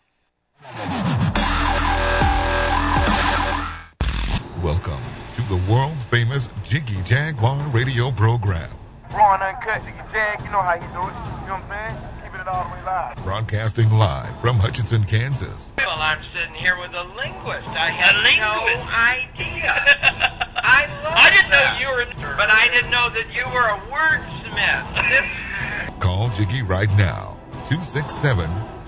Welcome 4.61 5.01
to 5.37 5.43
the 5.43 5.61
world 5.71 5.97
famous 6.11 6.49
Jiggy 6.65 7.01
Jaguar 7.05 7.65
radio 7.69 8.11
program. 8.11 8.73
Raw 9.15 9.35
and 9.35 9.43
uncut, 9.45 9.85
Jiggy 9.85 9.99
Jag, 10.13 10.41
you 10.41 10.51
know 10.51 10.63
how 10.63 10.75
he 10.75 10.81
do 10.81 10.87
it. 10.87 10.93
You 10.93 10.99
know 11.47 11.55
what 11.55 11.63
I'm 11.71 11.91
saying? 11.91 12.22
Keeping 12.43 12.55
it 12.55 12.57
all 12.57 12.65
the 12.65 12.75
way 12.75 12.83
live. 12.85 13.17
Broadcasting 13.25 13.91
live 13.91 14.41
from 14.41 14.57
Hutchinson, 14.57 15.05
Kansas. 15.05 15.73
Well, 15.79 15.91
I'm 15.91 16.19
sitting 16.35 16.55
here 16.55 16.79
with 16.79 16.93
a 16.93 17.05
linguist. 17.17 17.69
I 17.69 17.91
had 17.91 18.15
no 18.39 18.67
idea. 18.91 19.73
I 20.57 20.87
love 21.03 21.13
I 21.17 21.31
didn't 21.31 21.51
know 21.51 21.79
you 21.79 21.95
were, 21.95 22.37
but 22.37 22.51
I 22.51 22.69
didn't 22.69 22.91
know 22.91 23.11
that 23.11 23.33
you 23.35 23.45
were 23.53 23.69
a 23.69 23.79
wordsmith. 23.91 24.87
This 25.11 26.01
Call 26.01 26.31
Jiggy 26.31 26.63
right 26.63 26.91
now. 26.97 27.39
267 27.69 28.51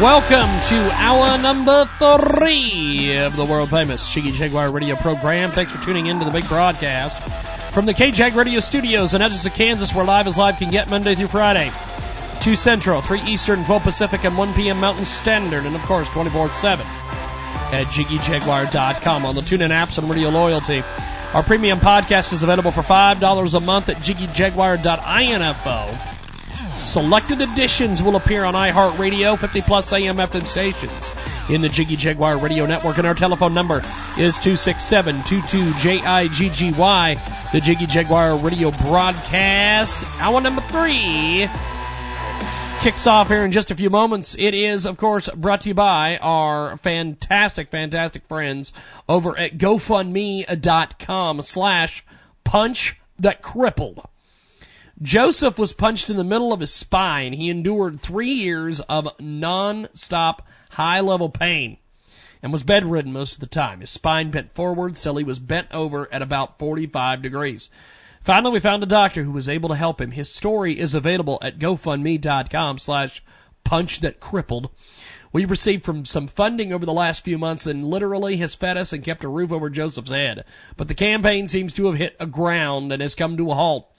Welcome 0.00 0.48
to 0.68 0.90
hour 0.94 1.40
number 1.42 1.84
three 1.84 3.18
of 3.18 3.36
the 3.36 3.44
world 3.44 3.68
famous 3.70 4.08
Jiggy 4.12 4.32
Jaguar 4.32 4.70
radio 4.72 4.96
program. 4.96 5.50
Thanks 5.50 5.70
for 5.70 5.84
tuning 5.84 6.06
in 6.06 6.18
to 6.18 6.24
the 6.24 6.30
big 6.30 6.48
broadcast 6.48 7.22
from 7.72 7.84
the 7.86 7.92
KJAG 7.92 8.34
Radio 8.34 8.58
Studios 8.60 9.12
in 9.14 9.22
Edgerton, 9.22 9.52
Kansas, 9.52 9.94
where 9.94 10.04
live 10.04 10.26
as 10.26 10.36
live 10.38 10.56
can 10.56 10.70
get 10.70 10.90
Monday 10.90 11.14
through 11.14 11.28
Friday. 11.28 11.70
2 12.40 12.56
Central, 12.56 13.00
3 13.00 13.20
Eastern, 13.22 13.64
12 13.64 13.82
Pacific, 13.82 14.24
and 14.24 14.36
1 14.36 14.54
p.m. 14.54 14.80
Mountain 14.80 15.04
Standard, 15.04 15.64
and 15.66 15.76
of 15.76 15.82
course 15.82 16.08
24 16.08 16.50
7 16.50 16.84
at 17.72 17.86
JiggyJaguar.com 17.88 19.24
on 19.26 19.34
the 19.36 19.40
TuneIn 19.42 19.70
apps 19.70 19.98
and 19.98 20.10
Radio 20.10 20.30
Loyalty. 20.30 20.82
Our 21.34 21.42
premium 21.42 21.78
podcast 21.78 22.32
is 22.32 22.42
available 22.42 22.72
for 22.72 22.82
$5 22.82 23.54
a 23.54 23.60
month 23.60 23.88
at 23.88 23.96
JiggyJaguar.info. 23.98 26.11
Selected 26.82 27.40
editions 27.40 28.02
will 28.02 28.16
appear 28.16 28.44
on 28.44 28.54
iHeartRadio, 28.54 29.38
50 29.38 29.60
plus 29.62 29.92
AM 29.92 30.16
FM 30.16 30.44
stations 30.44 31.14
in 31.48 31.60
the 31.60 31.68
Jiggy 31.68 31.94
Jaguar 31.94 32.36
Radio 32.38 32.66
Network, 32.66 32.98
and 32.98 33.06
our 33.06 33.14
telephone 33.14 33.54
number 33.54 33.78
is 34.18 34.38
267 34.40 35.16
22JIGGY. 35.20 36.72
The 37.52 37.60
Jiggy 37.60 37.86
Jaguar 37.86 38.36
Radio 38.36 38.72
broadcast, 38.72 40.04
hour 40.20 40.40
number 40.40 40.60
three, 40.62 41.48
kicks 42.80 43.06
off 43.06 43.28
here 43.28 43.44
in 43.44 43.52
just 43.52 43.70
a 43.70 43.76
few 43.76 43.88
moments. 43.88 44.34
It 44.36 44.52
is, 44.52 44.84
of 44.84 44.96
course, 44.96 45.30
brought 45.30 45.60
to 45.62 45.68
you 45.68 45.74
by 45.74 46.18
our 46.18 46.76
fantastic, 46.78 47.70
fantastic 47.70 48.26
friends 48.26 48.72
over 49.08 49.38
at 49.38 49.56
GoFundMe.com 49.56 51.42
slash 51.42 52.04
punch 52.44 52.96
that 53.20 53.40
crippled. 53.40 54.02
Joseph 55.02 55.58
was 55.58 55.72
punched 55.72 56.08
in 56.08 56.16
the 56.16 56.24
middle 56.24 56.52
of 56.52 56.60
his 56.60 56.72
spine. 56.72 57.32
He 57.32 57.50
endured 57.50 58.00
three 58.00 58.32
years 58.32 58.80
of 58.80 59.08
non-stop 59.18 60.46
high-level 60.70 61.30
pain 61.30 61.78
and 62.42 62.52
was 62.52 62.62
bedridden 62.62 63.12
most 63.12 63.34
of 63.34 63.40
the 63.40 63.46
time. 63.46 63.80
His 63.80 63.90
spine 63.90 64.30
bent 64.30 64.52
forwards 64.52 65.02
till 65.02 65.16
he 65.16 65.24
was 65.24 65.38
bent 65.38 65.68
over 65.72 66.08
at 66.12 66.22
about 66.22 66.58
45 66.58 67.20
degrees. 67.20 67.68
Finally, 68.20 68.52
we 68.52 68.60
found 68.60 68.82
a 68.82 68.86
doctor 68.86 69.24
who 69.24 69.32
was 69.32 69.48
able 69.48 69.68
to 69.68 69.74
help 69.74 70.00
him. 70.00 70.12
His 70.12 70.30
story 70.30 70.78
is 70.78 70.94
available 70.94 71.38
at 71.42 71.58
GoFundMe.com 71.58 72.78
slash 72.78 73.22
punch 73.64 74.00
that 74.00 74.20
crippled. 74.20 74.70
We 75.32 75.44
received 75.44 75.84
from 75.84 76.04
some 76.04 76.28
funding 76.28 76.72
over 76.72 76.84
the 76.84 76.92
last 76.92 77.24
few 77.24 77.38
months 77.38 77.66
and 77.66 77.84
literally 77.84 78.36
has 78.36 78.54
fed 78.54 78.76
us 78.76 78.92
and 78.92 79.02
kept 79.02 79.24
a 79.24 79.28
roof 79.28 79.50
over 79.50 79.70
Joseph's 79.70 80.10
head. 80.10 80.44
But 80.76 80.88
the 80.88 80.94
campaign 80.94 81.48
seems 81.48 81.72
to 81.74 81.86
have 81.86 81.96
hit 81.96 82.16
a 82.20 82.26
ground 82.26 82.92
and 82.92 83.00
has 83.00 83.14
come 83.14 83.36
to 83.38 83.50
a 83.50 83.54
halt. 83.54 83.91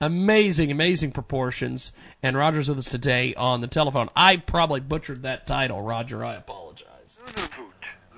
amazing, 0.00 0.70
amazing 0.70 1.12
proportions. 1.12 1.92
And 2.22 2.36
Roger's 2.36 2.68
with 2.68 2.78
us 2.78 2.88
today 2.88 3.34
on 3.34 3.60
the 3.60 3.68
telephone. 3.68 4.08
I 4.16 4.36
probably 4.38 4.80
butchered 4.80 5.22
that 5.22 5.46
title, 5.46 5.80
Roger. 5.80 6.24
I 6.24 6.34
apologize. 6.34 7.18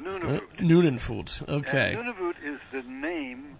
Nunavut. 0.00 0.38
Uh, 0.38 0.62
Nunavut. 0.62 1.48
Okay. 1.48 1.94
And 1.94 2.06
Nunavut 2.06 2.34
is 2.42 2.58
the 2.72 2.82
name 2.90 3.58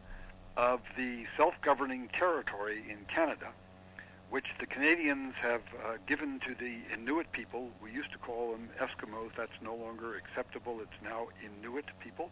of 0.61 0.81
the 0.95 1.25
self-governing 1.39 2.07
territory 2.09 2.85
in 2.87 2.99
Canada, 3.07 3.49
which 4.29 4.45
the 4.59 4.67
Canadians 4.67 5.33
have 5.41 5.63
uh, 5.63 5.97
given 6.07 6.39
to 6.41 6.55
the 6.55 6.77
Inuit 6.93 7.33
people. 7.33 7.71
We 7.83 7.91
used 7.93 8.13
to 8.13 8.19
call 8.19 8.53
them 8.53 8.69
Eskimos. 8.79 9.31
That's 9.39 9.59
no 9.63 9.75
longer 9.75 10.17
acceptable. 10.17 10.81
It's 10.83 11.03
now 11.03 11.29
Inuit 11.43 11.87
people. 11.99 12.31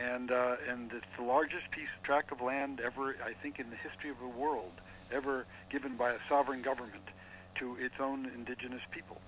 And, 0.00 0.32
uh, 0.32 0.56
and 0.66 0.90
it's 0.94 1.14
the 1.18 1.24
largest 1.24 1.70
piece 1.70 1.90
of 1.94 2.02
tract 2.02 2.32
of 2.32 2.40
land 2.40 2.80
ever, 2.80 3.16
I 3.22 3.34
think, 3.34 3.58
in 3.58 3.68
the 3.68 3.76
history 3.76 4.08
of 4.08 4.18
the 4.18 4.28
world, 4.28 4.72
ever 5.12 5.44
given 5.68 5.94
by 5.94 6.12
a 6.12 6.18
sovereign 6.30 6.62
government 6.62 7.04
to 7.56 7.76
its 7.76 7.96
own 8.00 8.30
indigenous 8.34 8.80
people. 8.90 9.20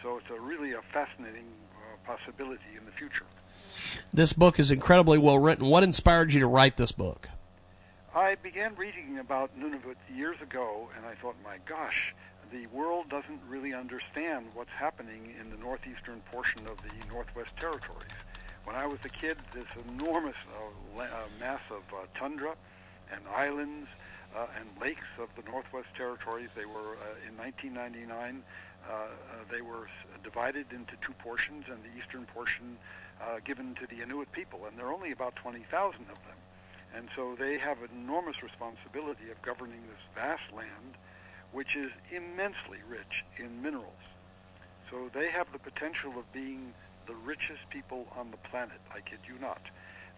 So 0.00 0.18
it's 0.18 0.30
a 0.30 0.40
really 0.40 0.74
a 0.74 0.82
fascinating 0.92 1.48
uh, 1.74 2.14
possibility 2.14 2.76
in 2.78 2.84
the 2.86 2.92
future. 2.92 3.26
This 4.14 4.32
book 4.32 4.60
is 4.60 4.70
incredibly 4.70 5.18
well 5.18 5.40
written. 5.40 5.66
What 5.66 5.82
inspired 5.82 6.32
you 6.32 6.38
to 6.38 6.46
write 6.46 6.76
this 6.76 6.92
book? 6.92 7.28
I 8.18 8.34
began 8.34 8.74
reading 8.74 9.20
about 9.20 9.56
Nunavut 9.56 9.94
years 10.12 10.40
ago, 10.42 10.88
and 10.96 11.06
I 11.06 11.14
thought, 11.14 11.36
my 11.44 11.58
gosh, 11.66 12.16
the 12.50 12.66
world 12.66 13.08
doesn't 13.08 13.40
really 13.48 13.72
understand 13.72 14.46
what's 14.54 14.72
happening 14.72 15.36
in 15.40 15.50
the 15.50 15.56
northeastern 15.56 16.20
portion 16.32 16.62
of 16.66 16.78
the 16.78 16.92
Northwest 17.12 17.56
Territories. 17.56 18.10
When 18.64 18.74
I 18.74 18.86
was 18.86 18.98
a 19.04 19.08
kid, 19.08 19.36
this 19.54 19.68
enormous 19.88 20.34
uh, 20.50 21.00
uh, 21.00 21.06
mass 21.38 21.60
of 21.70 21.84
uh, 21.94 22.06
tundra 22.16 22.56
and 23.12 23.20
islands 23.28 23.86
uh, 24.36 24.46
and 24.58 24.68
lakes 24.80 25.06
of 25.20 25.28
the 25.36 25.48
Northwest 25.48 25.94
Territories, 25.96 26.48
they 26.56 26.66
were, 26.66 26.98
uh, 26.98 27.28
in 27.28 27.36
1999, 27.36 28.42
uh, 28.90 28.94
they 29.48 29.60
were 29.60 29.88
divided 30.24 30.66
into 30.72 30.94
two 31.06 31.12
portions, 31.20 31.66
and 31.70 31.78
the 31.84 31.96
eastern 31.96 32.26
portion 32.26 32.78
given 33.44 33.76
to 33.76 33.86
the 33.86 34.02
Inuit 34.02 34.32
people, 34.32 34.66
and 34.66 34.76
there 34.76 34.86
are 34.86 34.92
only 34.92 35.12
about 35.12 35.36
20,000 35.36 36.00
of 36.10 36.18
them. 36.26 36.34
And 36.94 37.08
so 37.14 37.36
they 37.38 37.58
have 37.58 37.82
an 37.82 37.90
enormous 37.94 38.42
responsibility 38.42 39.30
of 39.30 39.40
governing 39.42 39.82
this 39.88 40.02
vast 40.14 40.52
land, 40.54 40.96
which 41.52 41.76
is 41.76 41.90
immensely 42.10 42.78
rich 42.88 43.24
in 43.36 43.62
minerals. 43.62 44.04
So 44.90 45.10
they 45.12 45.30
have 45.30 45.52
the 45.52 45.58
potential 45.58 46.18
of 46.18 46.30
being 46.32 46.72
the 47.06 47.14
richest 47.14 47.68
people 47.70 48.06
on 48.16 48.30
the 48.30 48.36
planet. 48.48 48.80
I 48.94 49.00
kid 49.00 49.18
you 49.26 49.34
not. 49.40 49.60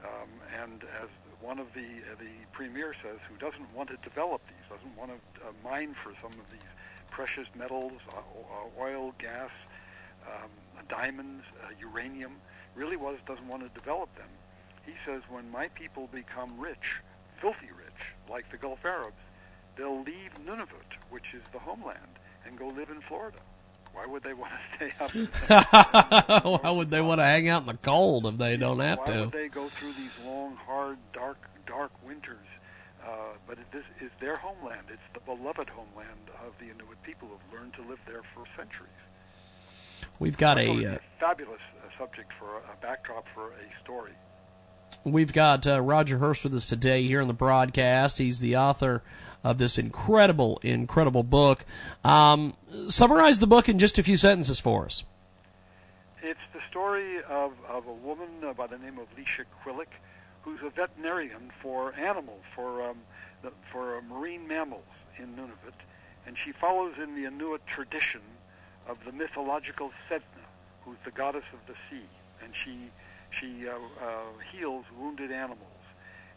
Um, 0.05 0.31
and 0.63 0.85
as 1.03 1.09
one 1.41 1.59
of 1.59 1.73
the 1.75 1.85
uh, 1.85 2.17
the 2.19 2.31
premier 2.53 2.95
says, 3.03 3.19
who 3.29 3.37
doesn't 3.37 3.75
want 3.75 3.91
to 3.91 3.97
develop 4.03 4.41
these, 4.47 4.79
doesn't 4.79 4.97
want 4.97 5.11
to 5.11 5.47
uh, 5.47 5.53
mine 5.63 5.95
for 6.03 6.13
some 6.23 6.33
of 6.33 6.51
these 6.51 6.69
precious 7.11 7.47
metals, 7.55 7.93
uh, 8.17 8.81
oil, 8.81 9.15
gas, 9.19 9.51
um, 10.27 10.51
diamonds, 10.89 11.45
uh, 11.63 11.69
uranium, 11.79 12.33
really 12.75 12.97
was 12.97 13.19
doesn't 13.27 13.47
want 13.47 13.63
to 13.63 13.69
develop 13.79 14.15
them. 14.17 14.29
He 14.87 14.93
says, 15.07 15.23
when 15.29 15.51
my 15.51 15.69
people 15.69 16.09
become 16.13 16.59
rich, 16.59 16.97
filthy 17.41 17.71
rich, 17.77 18.07
like 18.29 18.51
the 18.51 18.57
Gulf 18.57 18.85
Arabs, 18.85 19.21
they'll 19.77 20.03
leave 20.03 20.33
Nunavut, 20.45 20.97
which 21.11 21.35
is 21.35 21.43
the 21.53 21.59
homeland, 21.59 22.19
and 22.47 22.59
go 22.59 22.69
live 22.69 22.91
in 22.91 23.01
Florida. 23.03 23.39
Why 23.93 24.07
would 24.07 24.23
they 24.23 24.35
want 24.35 24.53
to 24.53 24.77
stay 24.77 24.93
up? 25.49 26.45
Why 26.63 26.71
would 26.71 26.91
they 26.91 27.01
want 27.01 27.21
to 27.21 27.25
hang 27.25 27.49
out 27.49 27.63
in 27.63 27.67
the 27.67 27.75
cold 27.75 28.27
if 28.27 28.39
they 28.39 28.57
don't 28.57 28.79
have 28.81 28.99
Why 29.01 29.07
to? 29.07 29.13
Why 29.13 29.21
would 29.23 29.33
they 29.33 29.49
go 29.49 29.69
through 29.69 29.93
these 29.93 30.13
long, 30.25 30.57
hard, 30.57 30.99
dark, 31.13 31.39
dark 31.67 31.91
winters? 32.07 32.37
Uh, 33.05 33.09
but 33.47 33.59
this 33.73 33.85
is 34.01 34.11
their 34.21 34.37
homeland. 34.37 34.87
It's 34.93 35.01
the 35.15 35.21
beloved 35.21 35.69
homeland 35.71 36.31
of 36.47 36.53
the 36.59 36.67
Inuit 36.67 37.03
people 37.03 37.29
who've 37.29 37.59
learned 37.59 37.75
to 37.75 37.83
live 37.83 37.99
there 38.07 38.23
for 38.35 38.45
centuries. 38.57 38.91
We've 40.19 40.37
got 40.37 40.59
a 40.59 40.69
uh, 40.69 40.95
a 40.97 41.01
fabulous 41.19 41.61
uh, 41.79 41.99
subject 41.99 42.31
for 42.39 42.57
a, 42.57 42.73
a 42.73 42.77
backdrop 42.83 43.27
for 43.35 43.53
a 43.53 43.83
story. 43.83 44.13
We've 45.05 45.33
got 45.33 45.67
uh, 45.67 45.81
Roger 45.81 46.19
Hurst 46.19 46.45
with 46.45 46.55
us 46.55 46.67
today 46.67 47.03
here 47.03 47.21
on 47.21 47.29
the 47.29 47.35
broadcast. 47.35 48.19
He's 48.19 48.41
the 48.41 48.57
author 48.57 49.03
of 49.43 49.59
this 49.59 49.79
incredible, 49.79 50.61
incredible 50.63 51.23
book. 51.23 51.65
Um, 52.05 52.55
summarize 52.89 53.39
the 53.39 53.47
book 53.47 53.69
in 53.69 53.79
just 53.79 53.99
a 53.99 54.03
few 54.03 54.17
sentences 54.17 54.61
for 54.61 54.85
us. 54.85 55.05
It's 56.23 56.41
the 56.53 56.61
story 56.69 57.23
of, 57.29 57.53
of 57.69 57.87
a 57.87 57.93
woman 57.93 58.29
uh, 58.45 58.53
by 58.53 58.67
the 58.67 58.79
name 58.79 58.99
of 58.99 59.07
Leisha 59.17 59.45
Quillick, 59.65 59.89
who's 60.43 60.61
a 60.63 60.71
veterinarian 60.71 61.51
for 61.63 61.95
animals, 61.95 62.43
for 62.55 62.83
um, 62.91 62.99
the, 63.43 63.53
for 63.73 63.97
uh, 63.97 64.01
marine 64.03 64.47
mammals 64.47 64.85
in 65.19 65.35
Nunavut, 65.35 65.75
and 66.27 66.37
she 66.37 66.53
follows 66.53 66.95
in 67.03 67.15
the 67.15 67.25
Inuit 67.27 67.67
tradition 67.67 68.21
of 68.87 68.99
the 69.05 69.13
mythological 69.13 69.93
Sedna, 70.09 70.45
who's 70.85 70.99
the 71.05 71.11
goddess 71.11 71.45
of 71.53 71.61
the 71.67 71.75
sea, 71.89 72.05
and 72.43 72.53
she 72.55 72.91
she 73.31 73.69
uh, 73.69 73.75
uh, 73.75 74.23
heals 74.53 74.85
wounded 74.99 75.31
animals. 75.31 75.67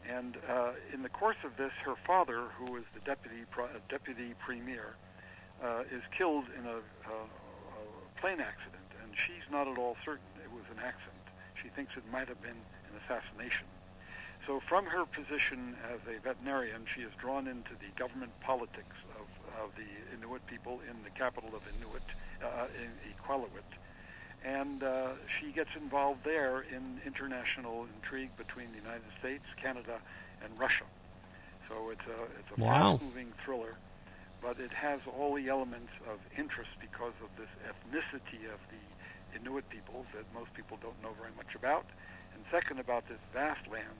And 0.09 0.37
uh, 0.49 0.71
in 0.93 1.01
the 1.01 1.09
course 1.09 1.37
of 1.45 1.55
this, 1.57 1.71
her 1.85 1.95
father, 2.05 2.43
who 2.57 2.75
is 2.75 2.83
the 2.93 2.99
deputy 3.01 3.45
uh, 3.57 3.67
deputy 3.89 4.33
premier, 4.45 4.95
uh, 5.63 5.83
is 5.91 6.03
killed 6.11 6.45
in 6.57 6.65
a, 6.65 6.75
a, 6.75 7.15
a 7.15 8.19
plane 8.19 8.41
accident, 8.41 8.83
and 9.01 9.13
she's 9.15 9.47
not 9.51 9.67
at 9.67 9.77
all 9.77 9.95
certain 10.03 10.27
it 10.43 10.51
was 10.51 10.65
an 10.71 10.83
accident. 10.83 11.23
She 11.61 11.69
thinks 11.69 11.95
it 11.95 12.03
might 12.11 12.27
have 12.27 12.41
been 12.41 12.59
an 12.91 12.99
assassination. 13.05 13.67
So, 14.45 14.59
from 14.67 14.85
her 14.85 15.05
position 15.05 15.77
as 15.87 16.01
a 16.03 16.19
veterinarian, 16.19 16.83
she 16.93 17.01
is 17.01 17.11
drawn 17.17 17.47
into 17.47 17.71
the 17.79 17.87
government 17.95 18.31
politics 18.41 18.97
of, 19.15 19.27
of 19.63 19.71
the 19.77 19.87
Inuit 20.17 20.45
people 20.47 20.81
in 20.83 21.01
the 21.03 21.09
capital 21.11 21.55
of 21.55 21.61
Inuit, 21.77 22.03
uh, 22.43 22.67
in 22.75 22.91
Iqaluit. 23.15 23.71
And 24.43 24.83
uh, 24.83 25.09
she 25.39 25.51
gets 25.51 25.69
involved 25.75 26.23
there 26.25 26.61
in 26.61 26.99
international 27.05 27.87
intrigue 27.95 28.35
between 28.37 28.67
the 28.71 28.77
United 28.77 29.07
States, 29.19 29.45
Canada, 29.61 29.99
and 30.43 30.57
Russia. 30.59 30.83
So 31.69 31.89
it's 31.91 32.05
a, 32.07 32.23
it's 32.39 32.51
a 32.57 32.61
Wow. 32.61 32.97
fast-moving 32.97 33.31
thriller, 33.45 33.75
but 34.41 34.59
it 34.59 34.73
has 34.73 34.99
all 35.17 35.33
the 35.35 35.47
elements 35.47 35.91
of 36.11 36.19
interest 36.37 36.71
because 36.81 37.13
of 37.23 37.29
this 37.37 37.47
ethnicity 37.65 38.43
of 38.51 38.59
the 38.69 39.39
Inuit 39.39 39.67
peoples 39.69 40.05
that 40.13 40.25
most 40.33 40.53
people 40.53 40.77
don't 40.81 41.01
know 41.01 41.13
very 41.17 41.31
much 41.37 41.55
about. 41.55 41.85
And 42.35 42.43
second, 42.51 42.79
about 42.79 43.07
this 43.07 43.19
vast 43.33 43.65
land, 43.71 43.97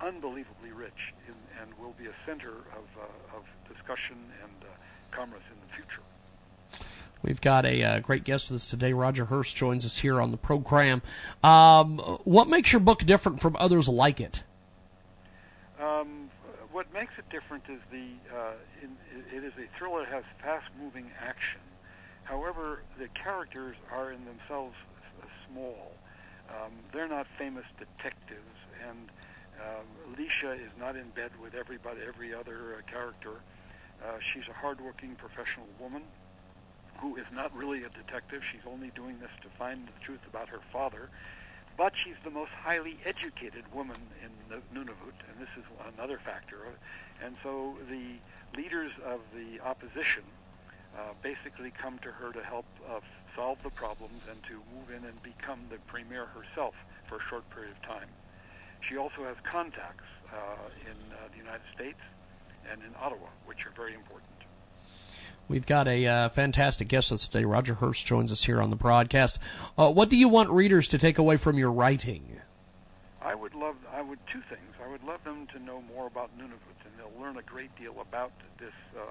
unbelievably 0.00 0.72
rich, 0.72 1.12
in, 1.28 1.34
and 1.60 1.70
will 1.78 1.94
be 1.98 2.06
a 2.06 2.14
center 2.26 2.50
of, 2.72 2.86
uh, 2.98 3.36
of 3.36 3.44
discussion 3.72 4.16
and 4.42 4.64
uh, 4.64 4.72
commerce 5.12 5.44
in 5.52 5.58
the 5.68 5.74
future. 5.74 6.02
We've 7.24 7.40
got 7.40 7.64
a 7.64 7.82
uh, 7.82 7.98
great 8.00 8.22
guest 8.22 8.50
with 8.50 8.60
us 8.60 8.66
today. 8.66 8.92
Roger 8.92 9.24
Hurst 9.24 9.56
joins 9.56 9.86
us 9.86 9.98
here 9.98 10.20
on 10.20 10.30
the 10.30 10.36
program. 10.36 11.00
Um, 11.42 11.98
what 12.24 12.48
makes 12.48 12.70
your 12.70 12.80
book 12.80 13.00
different 13.06 13.40
from 13.40 13.56
others 13.58 13.88
like 13.88 14.20
it? 14.20 14.42
Um, 15.80 16.28
what 16.70 16.92
makes 16.92 17.14
it 17.16 17.24
different 17.30 17.64
is 17.70 17.80
the 17.90 18.36
uh, 18.36 18.52
in, 18.82 18.96
it 19.34 19.42
is 19.42 19.54
a 19.54 19.78
thriller 19.78 20.00
that 20.00 20.12
has 20.12 20.24
fast-moving 20.42 21.10
action. 21.18 21.60
However, 22.24 22.82
the 22.98 23.08
characters 23.08 23.76
are 23.90 24.12
in 24.12 24.22
themselves 24.26 24.74
small. 25.50 25.92
Um, 26.50 26.72
they're 26.92 27.08
not 27.08 27.26
famous 27.38 27.64
detectives, 27.78 28.54
and 28.86 29.10
um, 29.62 30.14
Alicia 30.14 30.52
is 30.52 30.70
not 30.78 30.94
in 30.94 31.08
bed 31.10 31.30
with 31.42 31.54
everybody, 31.54 32.00
every 32.06 32.34
other 32.34 32.76
uh, 32.76 32.90
character. 32.90 33.40
Uh, 34.04 34.18
she's 34.20 34.46
a 34.48 34.52
hardworking 34.52 35.14
professional 35.14 35.66
woman 35.80 36.02
who 37.04 37.16
is 37.16 37.26
not 37.34 37.54
really 37.54 37.84
a 37.84 37.90
detective. 37.90 38.42
She's 38.50 38.64
only 38.66 38.90
doing 38.94 39.18
this 39.20 39.30
to 39.42 39.48
find 39.58 39.86
the 39.86 40.04
truth 40.04 40.20
about 40.26 40.48
her 40.48 40.60
father. 40.72 41.10
But 41.76 41.92
she's 41.94 42.16
the 42.24 42.30
most 42.30 42.50
highly 42.50 42.96
educated 43.04 43.64
woman 43.74 43.96
in 44.22 44.30
Nu- 44.48 44.62
Nunavut, 44.72 45.18
and 45.28 45.36
this 45.38 45.50
is 45.58 45.64
another 45.94 46.18
factor. 46.18 46.56
And 47.22 47.36
so 47.42 47.76
the 47.90 48.16
leaders 48.56 48.92
of 49.04 49.20
the 49.36 49.60
opposition 49.60 50.22
uh, 50.96 51.12
basically 51.22 51.72
come 51.72 51.98
to 51.98 52.10
her 52.10 52.32
to 52.32 52.42
help 52.42 52.64
uh, 52.88 53.00
solve 53.36 53.58
the 53.62 53.70
problems 53.70 54.22
and 54.30 54.42
to 54.44 54.54
move 54.72 54.88
in 54.88 55.04
and 55.04 55.22
become 55.22 55.58
the 55.68 55.78
premier 55.86 56.26
herself 56.26 56.74
for 57.06 57.16
a 57.16 57.22
short 57.28 57.48
period 57.50 57.72
of 57.72 57.82
time. 57.82 58.08
She 58.80 58.96
also 58.96 59.24
has 59.24 59.36
contacts 59.42 60.08
uh, 60.32 60.36
in 60.80 61.12
uh, 61.12 61.28
the 61.32 61.38
United 61.38 61.66
States 61.74 62.00
and 62.70 62.80
in 62.80 62.94
Ottawa, 62.98 63.28
which 63.44 63.66
are 63.66 63.72
very 63.76 63.94
important. 63.94 64.33
We've 65.46 65.66
got 65.66 65.86
a 65.88 66.06
uh, 66.06 66.28
fantastic 66.30 66.88
guest 66.88 67.10
with 67.10 67.20
us 67.20 67.28
today. 67.28 67.44
Roger 67.44 67.74
Hurst 67.74 68.06
joins 68.06 68.32
us 68.32 68.44
here 68.44 68.62
on 68.62 68.70
the 68.70 68.76
broadcast. 68.76 69.38
Uh, 69.76 69.92
what 69.92 70.08
do 70.08 70.16
you 70.16 70.28
want 70.28 70.48
readers 70.50 70.88
to 70.88 70.98
take 70.98 71.18
away 71.18 71.36
from 71.36 71.58
your 71.58 71.70
writing? 71.70 72.40
I 73.20 73.34
would 73.34 73.54
love, 73.54 73.76
I 73.92 74.00
would 74.00 74.18
two 74.26 74.40
things. 74.48 74.72
I 74.82 74.88
would 74.88 75.04
love 75.04 75.22
them 75.24 75.46
to 75.52 75.58
know 75.58 75.82
more 75.82 76.06
about 76.06 76.30
Nunavut, 76.38 76.80
and 76.84 76.92
they'll 76.96 77.20
learn 77.20 77.36
a 77.36 77.42
great 77.42 77.74
deal 77.76 77.94
about 78.00 78.32
this 78.58 78.72
uh, 78.96 79.04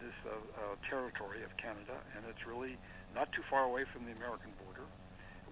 this 0.00 0.14
uh, 0.24 0.30
uh, 0.30 0.76
territory 0.88 1.42
of 1.42 1.56
Canada, 1.56 1.98
and 2.14 2.24
it's 2.30 2.46
really 2.46 2.78
not 3.14 3.32
too 3.32 3.42
far 3.50 3.64
away 3.64 3.84
from 3.92 4.06
the 4.06 4.12
American 4.12 4.52
border. 4.64 4.86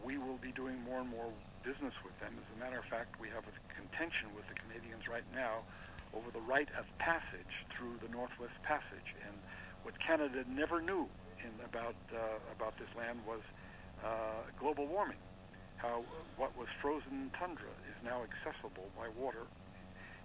We 0.04 0.18
will 0.18 0.38
be 0.38 0.52
doing 0.52 0.80
more 0.86 1.00
and 1.00 1.10
more 1.10 1.28
business 1.64 1.94
with 2.04 2.14
them. 2.20 2.30
As 2.38 2.46
a 2.56 2.58
matter 2.62 2.78
of 2.78 2.84
fact, 2.86 3.18
we 3.20 3.28
have 3.34 3.42
a 3.42 3.54
contention 3.74 4.30
with 4.36 4.46
the 4.46 4.54
Canadians 4.54 5.08
right 5.10 5.26
now 5.34 5.66
over 6.14 6.30
the 6.30 6.44
right 6.46 6.68
of 6.78 6.86
passage 6.98 7.66
through 7.74 7.98
the 8.00 8.08
Northwest 8.08 8.54
Passage, 8.62 9.18
and 9.26 9.34
what 9.86 9.94
Canada 10.02 10.42
never 10.50 10.82
knew 10.82 11.06
in 11.38 11.54
about 11.62 11.94
uh, 12.10 12.18
about 12.50 12.74
this 12.74 12.90
land 12.98 13.22
was 13.22 13.38
uh, 14.02 14.42
global 14.58 14.84
warming. 14.90 15.22
How 15.76 16.02
what 16.34 16.50
was 16.58 16.66
frozen 16.82 17.30
tundra 17.38 17.70
is 17.86 17.94
now 18.02 18.26
accessible 18.26 18.90
by 18.98 19.06
water, 19.14 19.46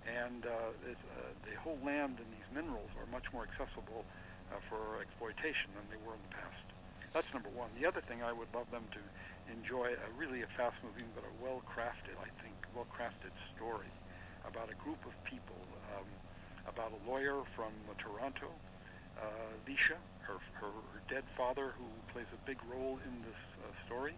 and 0.10 0.50
uh, 0.50 0.50
uh, 0.50 1.30
the 1.46 1.54
whole 1.62 1.78
land 1.86 2.18
and 2.18 2.26
these 2.34 2.50
minerals 2.50 2.90
are 2.98 3.06
much 3.14 3.30
more 3.30 3.46
accessible 3.46 4.02
uh, 4.50 4.58
for 4.66 4.98
exploitation 4.98 5.70
than 5.78 5.86
they 5.94 6.02
were 6.02 6.18
in 6.18 6.24
the 6.26 6.34
past. 6.42 6.66
That's 7.14 7.30
number 7.30 7.54
one. 7.54 7.70
The 7.78 7.86
other 7.86 8.02
thing 8.02 8.26
I 8.26 8.34
would 8.34 8.50
love 8.58 8.66
them 8.74 8.90
to 8.98 9.02
enjoy 9.54 9.94
a 9.94 10.10
really 10.18 10.42
a 10.42 10.50
fast-moving 10.58 11.06
but 11.14 11.22
a 11.22 11.34
well-crafted, 11.44 12.18
I 12.18 12.32
think, 12.42 12.56
well-crafted 12.74 13.36
story 13.54 13.92
about 14.48 14.72
a 14.72 14.78
group 14.82 15.06
of 15.06 15.12
people, 15.28 15.60
um, 15.94 16.08
about 16.66 16.96
a 16.96 17.02
lawyer 17.04 17.44
from 17.54 17.76
uh, 17.86 17.94
Toronto, 18.00 18.48
uh, 19.22 19.26
Lisha, 19.68 19.98
her, 20.22 20.38
her, 20.54 20.68
her 20.68 21.02
dead 21.10 21.24
father, 21.38 21.74
who 21.78 21.86
plays 22.12 22.28
a 22.34 22.46
big 22.46 22.58
role 22.70 23.00
in 23.06 23.22
this 23.22 23.42
uh, 23.62 23.70
story, 23.86 24.14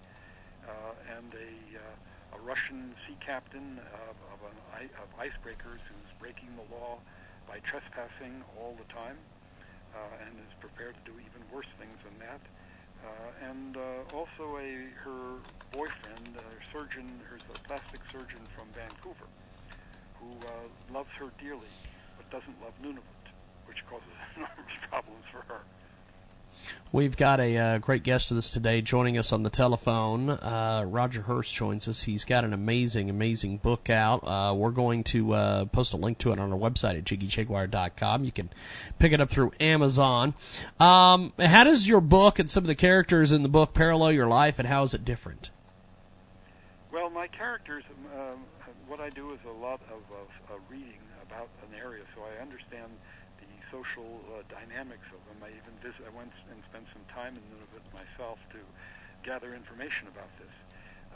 uh, 0.68 1.16
and 1.18 1.34
a, 1.34 1.78
uh, 1.78 2.38
a 2.38 2.40
Russian 2.42 2.96
sea 3.06 3.18
captain 3.20 3.80
of, 4.10 4.16
of, 4.34 4.40
an, 4.50 4.90
of 5.02 5.08
icebreakers 5.20 5.84
who's 5.88 6.12
breaking 6.20 6.50
the 6.56 6.76
law 6.76 6.98
by 7.48 7.60
trespassing 7.60 8.44
all 8.60 8.76
the 8.78 8.88
time, 8.94 9.18
uh, 9.94 10.26
and 10.26 10.34
is 10.40 10.54
prepared 10.60 10.96
to 11.06 11.12
do 11.12 11.18
even 11.20 11.42
worse 11.52 11.70
things 11.78 11.96
than 12.04 12.18
that. 12.20 12.42
Uh, 13.04 13.50
and 13.52 13.76
uh, 13.76 14.16
also 14.16 14.58
a 14.58 14.88
her 15.04 15.36
boyfriend, 15.72 16.40
a 16.40 16.72
surgeon, 16.72 17.20
who's 17.30 17.44
a 17.54 17.60
plastic 17.68 18.00
surgeon 18.10 18.40
from 18.56 18.66
Vancouver, 18.72 19.28
who 20.20 20.32
uh, 20.48 20.94
loves 20.94 21.10
her 21.20 21.28
dearly 21.38 21.68
but 22.16 22.30
doesn't 22.30 22.56
love 22.62 22.74
Nunavut, 22.82 23.23
which 23.74 23.86
causes 23.88 24.08
enormous 24.36 24.74
problems 24.90 25.24
for 25.32 25.42
her. 25.52 25.62
We've 26.92 27.18
got 27.18 27.40
a 27.40 27.58
uh, 27.58 27.78
great 27.80 28.04
guest 28.04 28.30
with 28.30 28.38
us 28.38 28.52
today 28.52 28.84
joining 28.84 29.18
us 29.18 29.34
on 29.34 29.42
the 29.42 29.50
telephone. 29.50 30.30
Uh, 30.30 30.86
Roger 30.88 31.24
Hurst 31.24 31.52
joins 31.56 31.88
us. 31.88 32.04
He's 32.04 32.24
got 32.24 32.44
an 32.44 32.54
amazing, 32.54 33.10
amazing 33.10 33.58
book 33.58 33.90
out. 33.90 34.20
Uh, 34.20 34.54
we're 34.54 34.70
going 34.70 35.04
to 35.06 35.34
uh, 35.34 35.66
post 35.66 35.92
a 35.94 35.98
link 35.98 36.20
to 36.20 36.32
it 36.32 36.40
on 36.40 36.54
our 36.54 36.60
website 36.60 36.96
at 37.00 37.04
jiggyjaguar.com. 37.04 38.26
You 38.26 38.32
can 38.32 38.52
pick 39.00 39.12
it 39.12 39.20
up 39.20 39.32
through 39.32 39.54
Amazon. 39.60 40.36
Um, 40.80 41.34
how 41.40 41.64
does 41.64 41.88
your 41.88 42.02
book 42.02 42.38
and 42.38 42.50
some 42.52 42.64
of 42.64 42.68
the 42.68 42.76
characters 42.76 43.32
in 43.32 43.42
the 43.42 43.50
book 43.50 43.74
parallel 43.74 44.12
your 44.12 44.28
life, 44.28 44.60
and 44.60 44.68
how 44.68 44.84
is 44.84 44.94
it 44.94 45.04
different? 45.04 45.50
Well, 46.92 47.10
my 47.10 47.26
characters, 47.26 47.84
um, 48.20 48.42
what 48.88 49.00
I 49.00 49.10
do 49.10 49.32
is 49.32 49.40
a 49.50 49.64
lot 49.64 49.82
of, 49.90 49.98
of 50.16 50.28
uh, 50.52 50.60
reading 50.70 51.00
about 51.28 51.50
an 51.68 51.76
area, 51.76 52.04
so 52.16 52.22
I 52.22 52.40
understand 52.40 52.92
social 53.74 54.22
uh, 54.30 54.46
dynamics 54.54 55.10
of 55.10 55.18
them. 55.26 55.42
I 55.42 55.50
even 55.50 55.74
I 55.82 56.14
went 56.14 56.30
and 56.54 56.62
spent 56.70 56.86
some 56.94 57.02
time 57.10 57.34
in 57.34 57.42
Nunavut 57.50 57.82
myself 57.90 58.38
to 58.54 58.62
gather 59.26 59.58
information 59.58 60.06
about 60.14 60.30
this. 60.38 60.54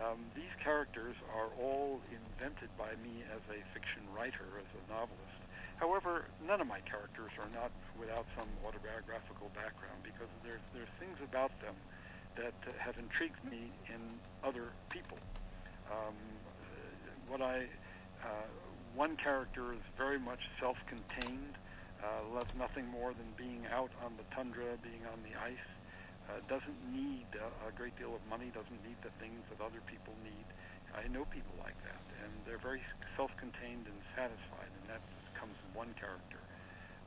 Um, 0.01 0.25
these 0.33 0.53
characters 0.61 1.15
are 1.37 1.49
all 1.61 2.01
invented 2.09 2.69
by 2.77 2.97
me 3.05 3.21
as 3.29 3.41
a 3.53 3.61
fiction 3.73 4.01
writer, 4.13 4.57
as 4.57 4.69
a 4.73 4.81
novelist. 4.89 5.41
However, 5.77 6.25
none 6.45 6.61
of 6.61 6.67
my 6.67 6.81
characters 6.81 7.31
are 7.37 7.49
not 7.53 7.69
without 7.99 8.25
some 8.37 8.49
autobiographical 8.65 9.49
background 9.53 10.01
because 10.01 10.29
there's 10.41 10.65
there's 10.73 10.89
things 10.99 11.17
about 11.21 11.53
them 11.61 11.77
that 12.35 12.53
have 12.77 12.97
intrigued 12.97 13.43
me 13.45 13.69
in 13.89 14.01
other 14.43 14.73
people. 14.89 15.17
Um, 15.89 16.17
what 17.27 17.41
I 17.41 17.65
uh, 18.23 18.49
one 18.95 19.15
character 19.15 19.73
is 19.73 19.85
very 19.97 20.19
much 20.19 20.49
self-contained, 20.59 21.53
uh, 22.03 22.21
loves 22.33 22.53
nothing 22.57 22.85
more 22.87 23.13
than 23.13 23.29
being 23.37 23.65
out 23.73 23.91
on 24.05 24.13
the 24.17 24.25
tundra, 24.35 24.77
being 24.83 25.01
on 25.09 25.19
the 25.25 25.33
ice. 25.39 25.67
Uh, 26.27 26.43
doesn't 26.51 26.77
need 26.91 27.25
uh, 27.39 27.69
a 27.69 27.71
great 27.71 27.95
deal 27.97 28.13
of 28.13 28.21
money. 28.29 28.51
Doesn't 28.51 28.81
need 28.83 28.99
the 29.01 29.13
things 29.17 29.39
that 29.49 29.63
other 29.63 29.79
people 29.87 30.13
need. 30.21 30.45
I 30.91 31.07
know 31.07 31.25
people 31.29 31.55
like 31.63 31.77
that, 31.83 32.03
and 32.23 32.31
they're 32.45 32.61
very 32.61 32.81
self-contained 33.15 33.85
and 33.85 33.99
satisfied, 34.15 34.71
and 34.81 34.97
that 34.97 35.03
comes 35.39 35.55
in 35.67 35.69
one 35.77 35.91
character. 35.99 36.41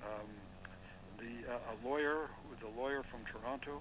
Um, 0.05 0.31
the 1.19 1.45
uh, 1.49 1.75
a 1.75 1.77
lawyer, 1.85 2.33
the 2.65 2.73
lawyer 2.81 3.05
from 3.11 3.27
Toronto, 3.29 3.81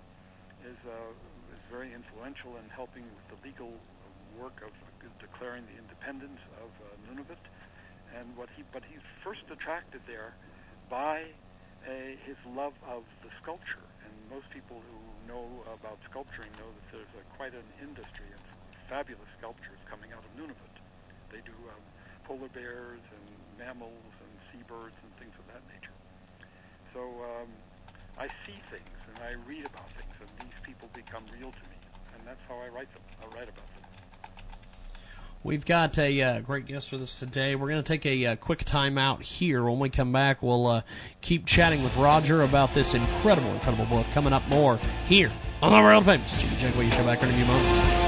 is 0.68 0.80
uh, 0.88 1.54
is 1.56 1.62
very 1.72 1.94
influential 1.94 2.58
in 2.60 2.68
helping 2.72 3.04
with 3.08 3.26
the 3.32 3.40
legal 3.44 3.72
work 4.36 4.60
of 4.64 4.72
declaring 5.20 5.64
the 5.72 5.78
independence 5.80 6.40
of 6.60 6.72
uh, 6.84 6.88
Nunavut, 7.08 7.40
and 8.18 8.28
what 8.36 8.50
he 8.56 8.64
but 8.72 8.84
he's 8.84 9.04
first 9.24 9.48
attracted 9.52 10.02
there 10.08 10.36
by 10.90 11.22
a, 11.88 12.18
his 12.26 12.38
love 12.58 12.74
of 12.90 13.04
the 13.22 13.30
sculpture, 13.42 13.86
and 14.04 14.12
most 14.30 14.50
people 14.50 14.82
who 14.82 14.98
know 15.30 15.46
about 15.70 16.02
sculpturing 16.10 16.50
know 16.58 16.66
that 16.66 16.86
there's 16.92 17.14
a, 17.16 17.24
quite 17.38 17.54
an 17.54 17.66
industry 17.82 18.26
of 18.34 18.42
fabulous 18.90 19.30
sculptures 19.38 19.78
coming 19.86 20.10
out 20.12 20.26
of 20.26 20.32
Nunavut. 20.34 20.76
They 21.30 21.46
do 21.46 21.54
um, 21.70 21.84
polar 22.26 22.50
bears 22.50 23.06
and 23.14 23.26
mammals 23.62 24.14
and 24.18 24.32
seabirds 24.50 24.98
and 25.06 25.12
things 25.22 25.34
of 25.38 25.46
that 25.54 25.62
nature. 25.70 25.94
So 26.94 27.06
um, 27.06 27.50
I 28.18 28.28
see 28.46 28.58
things 28.74 29.00
and 29.08 29.18
I 29.22 29.38
read 29.46 29.66
about 29.66 29.90
things, 29.94 30.14
and 30.18 30.30
these 30.42 30.58
people 30.66 30.90
become 30.94 31.24
real 31.30 31.54
to 31.54 31.66
me. 31.70 31.78
And 32.18 32.26
that's 32.26 32.42
how 32.50 32.58
I 32.58 32.68
write 32.74 32.90
them. 32.94 33.06
I 33.22 33.26
write 33.38 33.50
about 33.50 33.70
them. 33.78 33.89
We've 35.42 35.66
got 35.66 35.98
a 35.98 36.22
uh, 36.22 36.40
great 36.42 36.66
guest 36.66 36.92
with 36.92 37.02
us 37.02 37.18
today. 37.18 37.56
We're 37.56 37.70
going 37.70 37.82
to 37.82 37.88
take 37.88 38.06
a 38.06 38.26
uh, 38.26 38.36
quick 38.36 38.66
time 38.66 38.98
out 38.98 39.22
here. 39.22 39.64
When 39.64 39.80
we 39.80 39.90
come 39.90 40.12
back, 40.12 40.44
we'll 40.44 40.68
uh, 40.68 40.82
keep 41.22 41.46
chatting 41.46 41.82
with 41.82 41.96
Roger 41.96 42.42
about 42.42 42.74
this 42.74 42.94
incredible, 42.94 43.50
incredible 43.54 43.86
book. 43.86 44.06
Coming 44.14 44.34
up 44.34 44.46
more 44.50 44.78
here 45.08 45.32
on 45.62 45.72
the 45.72 45.78
world 45.78 46.04
famous 46.04 46.44
Jagway 46.62 46.92
Show. 46.92 47.06
Back 47.06 47.24
in 47.24 47.30
a 47.30 47.34
few 47.34 47.46
moments. 47.46 47.99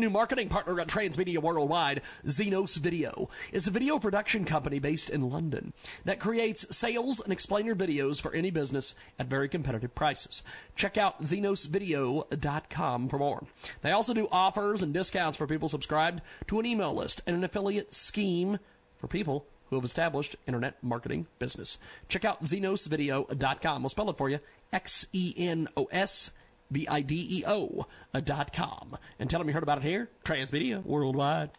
New 0.00 0.10
marketing 0.10 0.48
partner 0.48 0.80
at 0.80 0.88
Transmedia 0.88 1.38
Worldwide, 1.38 2.00
Xenos 2.26 2.76
Video, 2.78 3.28
is 3.52 3.66
a 3.66 3.70
video 3.70 3.98
production 3.98 4.44
company 4.44 4.78
based 4.78 5.10
in 5.10 5.28
London 5.30 5.72
that 6.04 6.18
creates 6.18 6.74
sales 6.74 7.20
and 7.20 7.32
explainer 7.32 7.74
videos 7.74 8.20
for 8.20 8.32
any 8.34 8.50
business 8.50 8.94
at 9.18 9.26
very 9.26 9.48
competitive 9.48 9.94
prices. 9.94 10.42
Check 10.74 10.96
out 10.96 11.22
xenosvideo.com 11.22 13.08
for 13.08 13.18
more. 13.18 13.44
They 13.82 13.92
also 13.92 14.14
do 14.14 14.28
offers 14.32 14.82
and 14.82 14.94
discounts 14.94 15.36
for 15.36 15.46
people 15.46 15.68
subscribed 15.68 16.22
to 16.48 16.58
an 16.58 16.66
email 16.66 16.94
list 16.94 17.20
and 17.26 17.36
an 17.36 17.44
affiliate 17.44 17.92
scheme 17.92 18.58
for 18.96 19.06
people 19.06 19.46
who 19.68 19.76
have 19.76 19.84
established 19.84 20.36
internet 20.46 20.82
marketing 20.82 21.26
business. 21.38 21.78
Check 22.08 22.24
out 22.24 22.42
xenosvideo.com. 22.42 23.82
We'll 23.82 23.90
spell 23.90 24.10
it 24.10 24.16
for 24.16 24.28
you. 24.28 24.40
X 24.72 25.06
E 25.12 25.34
N 25.36 25.68
O 25.76 25.84
S 25.92 26.30
V-I-D-E-O 26.70 27.86
uh, 28.14 28.20
dot 28.20 28.52
com. 28.52 28.96
And 29.18 29.28
tell 29.28 29.40
them 29.40 29.48
you 29.48 29.54
heard 29.54 29.62
about 29.62 29.78
it 29.78 29.84
here. 29.84 30.08
Transmedia 30.24 30.84
Worldwide. 30.84 31.50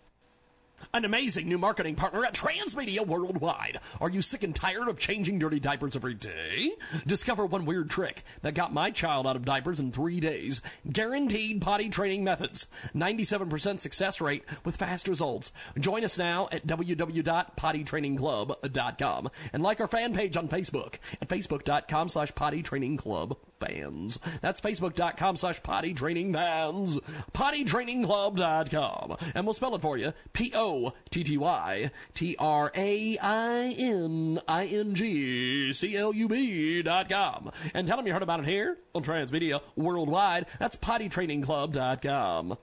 An 0.94 1.06
amazing 1.06 1.48
new 1.48 1.58
marketing 1.58 1.96
partner 1.96 2.26
at 2.26 2.34
Transmedia 2.34 3.08
Worldwide. 3.08 3.80
Are 4.02 4.10
you 4.10 4.22
sick 4.22 4.44
and 4.44 4.54
tired 4.56 4.88
of 4.88 5.00
changing 5.00 5.40
dirty 5.40 5.60
diapers 5.60 5.96
every 5.96 6.14
day? 6.14 6.74
Discover 7.06 7.46
one 7.46 7.66
weird 7.66 7.90
trick 7.90 8.24
that 8.42 8.54
got 8.56 8.74
my 8.74 8.92
child 8.92 9.26
out 9.28 9.38
of 9.38 9.46
diapers 9.46 9.80
in 9.80 9.92
three 9.92 10.20
days. 10.20 10.62
Guaranteed 10.92 11.62
potty 11.62 11.90
training 11.90 12.24
methods. 12.24 12.66
97% 12.96 13.80
success 13.80 14.20
rate 14.20 14.44
with 14.66 14.76
fast 14.76 15.08
results. 15.08 15.52
Join 15.80 16.04
us 16.04 16.18
now 16.18 16.50
at 16.52 16.66
www.pottytrainingclub.com 16.68 19.30
and 19.54 19.64
like 19.64 19.80
our 19.80 19.88
fan 19.88 20.14
page 20.14 20.36
on 20.36 20.50
Facebook 20.50 20.96
at 21.22 21.28
facebook.com 21.28 22.10
slash 22.10 22.34
pottytrainingclub 22.34 23.38
fans. 23.62 24.20
That's 24.42 24.60
facebook.com 24.60 25.38
slash 25.38 25.64
potty 25.64 25.94
training 25.94 26.34
fans. 26.34 27.00
Pottytrainingclub.com. 27.34 29.18
And 29.34 29.46
we'll 29.46 29.54
spell 29.54 29.76
it 29.76 29.82
for 29.82 29.98
you. 29.98 30.14
P-O 30.34 30.94
T 31.10 31.24
T 31.24 31.38
Y 31.38 31.92
T 32.14 32.36
R 32.38 32.72
A 32.76 33.18
I 33.20 33.76
N 33.78 34.42
I 34.48 34.66
N 34.66 34.96
G 34.96 35.72
C 35.74 35.96
L 35.96 36.14
U 36.14 36.28
B 36.28 36.82
dot 36.82 37.10
com. 37.10 37.52
And 37.74 37.88
tell 37.88 37.98
them 37.98 38.08
you 38.08 38.14
heard 38.14 38.24
about 38.24 38.42
it 38.42 38.48
here 38.48 38.78
on 38.94 39.04
Transmedia 39.04 39.62
Worldwide. 39.76 40.48
That's 40.60 40.76
pottytrainingclub.com. 40.76 42.58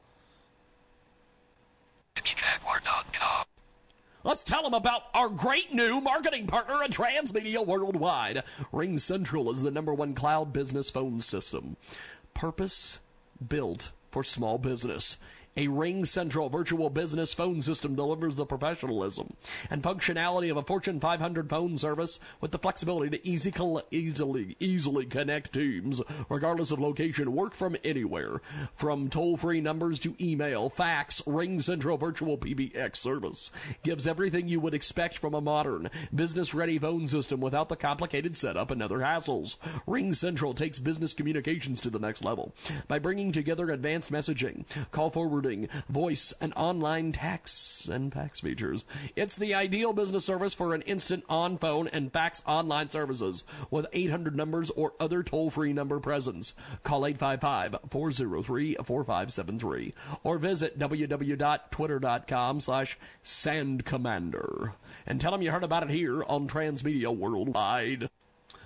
Let's 4.25 4.43
tell 4.43 4.65
them 4.65 4.75
about 4.75 5.03
our 5.15 5.29
great 5.29 5.73
new 5.73 6.01
marketing 6.01 6.49
partner 6.49 6.83
at 6.83 6.91
Transmedia 6.91 7.65
Worldwide. 7.65 8.43
RingCentral 8.73 9.53
is 9.53 9.63
the 9.63 9.71
number 9.71 9.95
one 9.95 10.15
cloud 10.15 10.53
business 10.53 10.91
phone 10.91 11.21
system. 11.21 11.77
Purpose 12.35 12.99
built 13.47 13.91
for 14.11 14.25
small 14.25 14.59
business. 14.59 15.19
A 15.59 15.67
RingCentral 15.67 16.53
virtual 16.53 16.89
business 16.89 17.33
phone 17.33 17.63
system 17.63 17.97
delivers 17.97 18.37
the 18.37 18.47
professionalism 18.47 19.35
and 19.69 19.83
functionality 19.83 20.53
of 20.53 20.57
a 20.57 20.63
Fortune 20.63 21.01
500 21.01 21.51
phone 21.51 21.77
service 21.77 22.21
with 22.41 22.53
the 22.53 22.61
flexibility 22.61 23.11
to 23.11 23.29
easy 23.29 23.53
easily 23.91 24.57
easily 24.61 25.05
connect 25.05 25.53
teams 25.53 26.01
regardless 26.29 26.71
of 26.71 26.79
location. 26.79 27.35
Work 27.35 27.57
from 27.57 27.77
anywhere, 27.83 28.41
from 28.77 29.11
toll-free 29.11 29.61
numbers 29.61 29.99
to 29.99 30.15
email, 30.25 30.71
fax. 30.71 31.23
RingCentral 31.23 31.99
virtual 31.99 32.39
PBX 32.39 32.95
service 32.95 33.51
gives 33.83 34.07
everything 34.07 34.47
you 34.47 34.61
would 34.61 34.75
expect 34.75 35.19
from 35.19 35.35
a 35.35 35.41
modern 35.41 35.91
business-ready 36.15 36.79
phone 36.79 37.09
system 37.09 37.41
without 37.41 37.69
the 37.69 37.75
complicated 37.75 38.37
setup 38.37 38.71
and 38.71 38.81
other 38.81 38.99
hassles. 38.99 39.57
RingCentral 39.89 40.55
takes 40.55 40.79
business 40.79 41.15
communications 41.15 41.81
to 41.81 41.91
the 41.91 41.99
next 41.99 42.25
level 42.25 42.55
by 42.87 43.01
bringing 43.01 43.33
together 43.33 43.71
advanced 43.71 44.13
messaging, 44.13 44.65
call 44.93 45.11
forwarding 45.49 45.69
voice, 45.89 46.33
and 46.41 46.53
online 46.55 47.13
tax 47.13 47.89
and 47.89 48.13
fax 48.13 48.41
features. 48.41 48.85
It's 49.17 49.37
the 49.37 49.55
ideal 49.55 49.93
business 49.93 50.25
service 50.25 50.55
for 50.55 50.75
an 50.75 50.83
instant 50.83 51.25
on 51.29 51.59
phone 51.59 51.89
and 51.89 52.13
fax 52.13 52.43
online 52.47 52.91
services 52.91 53.45
with 53.71 53.87
800 53.93 54.37
numbers 54.37 54.71
or 54.71 54.93
other 55.01 55.23
toll 55.23 55.51
free 55.51 55.73
number 55.73 56.01
presence. 56.01 56.55
Call 56.85 57.07
855 57.07 57.91
403 57.91 58.77
4573 58.85 59.95
or 60.23 60.39
visit 60.39 60.79
www.twitter.com 60.79 62.61
slash 62.61 62.99
sandcommander 63.25 64.73
and 65.07 65.21
tell 65.21 65.33
them 65.33 65.43
you 65.43 65.51
heard 65.51 65.65
about 65.65 65.85
it 65.85 65.91
here 65.91 66.23
on 66.25 66.47
Transmedia 66.49 67.15
Worldwide. 67.15 68.11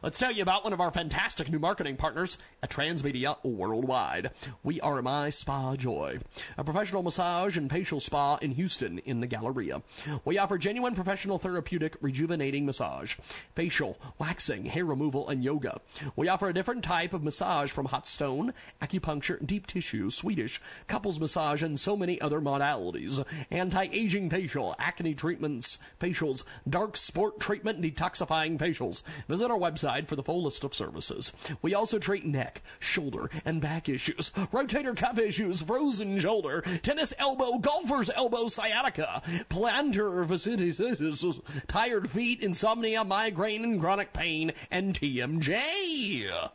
Let's 0.03 0.19
tell 0.19 0.33
you 0.33 0.43
about 0.43 0.65
one 0.65 0.73
of 0.73 0.81
our 0.81 0.91
fantastic 0.91 1.49
new 1.49 1.61
marketing 1.61 1.97
partners 1.97 2.37
at 2.61 2.71
Transmedia 2.71 3.37
Worldwide. 3.45 4.33
We 4.65 4.81
are 4.81 5.01
My 5.01 5.31
Spa 5.31 5.77
Joy, 5.77 6.19
a 6.59 6.65
professional 6.65 7.05
massage 7.05 7.57
and 7.57 7.71
facial 7.71 8.01
spa 8.01 8.35
in 8.39 8.51
Houston 8.51 8.99
in 8.99 9.21
the 9.21 9.29
Galleria. 9.29 9.83
We 10.25 10.39
offer 10.39 10.59
genuine 10.59 10.97
professional 10.97 11.39
therapeutic 11.39 11.97
rejuvenating 12.01 12.67
massage, 12.67 13.15
facial, 13.55 13.97
waxing, 14.19 14.65
hair 14.65 14.85
removal, 14.85 15.29
and 15.29 15.45
yoga. 15.45 15.81
We 16.17 16.27
offer 16.27 16.49
a 16.49 16.55
different 16.55 16.83
type 16.83 17.15
of 17.15 17.23
massage 17.23 17.71
from 17.71 17.87
hot 17.87 18.09
stone, 18.09 18.55
acupuncture, 18.83 19.47
deep 19.47 19.69
tissue, 19.69 20.11
Swedish, 20.11 20.61
couples 20.89 21.21
massage, 21.21 21.63
and 21.63 21.79
so 21.79 21.97
many 21.97 22.21
other 22.21 22.41
modalities. 22.41 23.25
Anti-aging 23.53 24.31
facial, 24.31 24.75
acne 24.81 25.15
treatments, 25.15 25.79
facials, 26.01 26.43
dark 26.69 26.97
sport 26.97 27.39
treatment, 27.39 27.81
detoxifying 27.81 28.59
facials. 28.59 29.05
Visit 29.29 29.49
our 29.49 29.59
website 29.59 29.92
for 30.01 30.17
the 30.17 30.23
full 30.23 30.43
list 30.43 30.65
of 30.65 30.75
services. 30.75 31.33
We 31.61 31.75
also 31.75 31.99
treat 31.99 32.25
neck, 32.25 32.63
shoulder, 32.79 33.31
and 33.45 33.61
back 33.61 33.89
issues, 33.89 34.31
rotator 34.31 34.97
cuff 34.97 35.19
issues, 35.19 35.63
frozen 35.63 36.19
shoulder, 36.19 36.63
tennis 36.83 37.13
elbow, 37.19 37.59
golfer's 37.59 38.11
elbow, 38.11 38.49
sciatica, 38.49 39.23
plantar 39.51 40.27
fasciitis, 40.27 41.43
tired 41.67 42.11
feet, 42.11 42.41
insomnia, 42.41 43.05
migraine, 43.05 43.65
and 43.65 43.81
chronic 43.81 44.13
pain, 44.13 44.53
and 44.71 44.99
TMJ. 44.99 46.51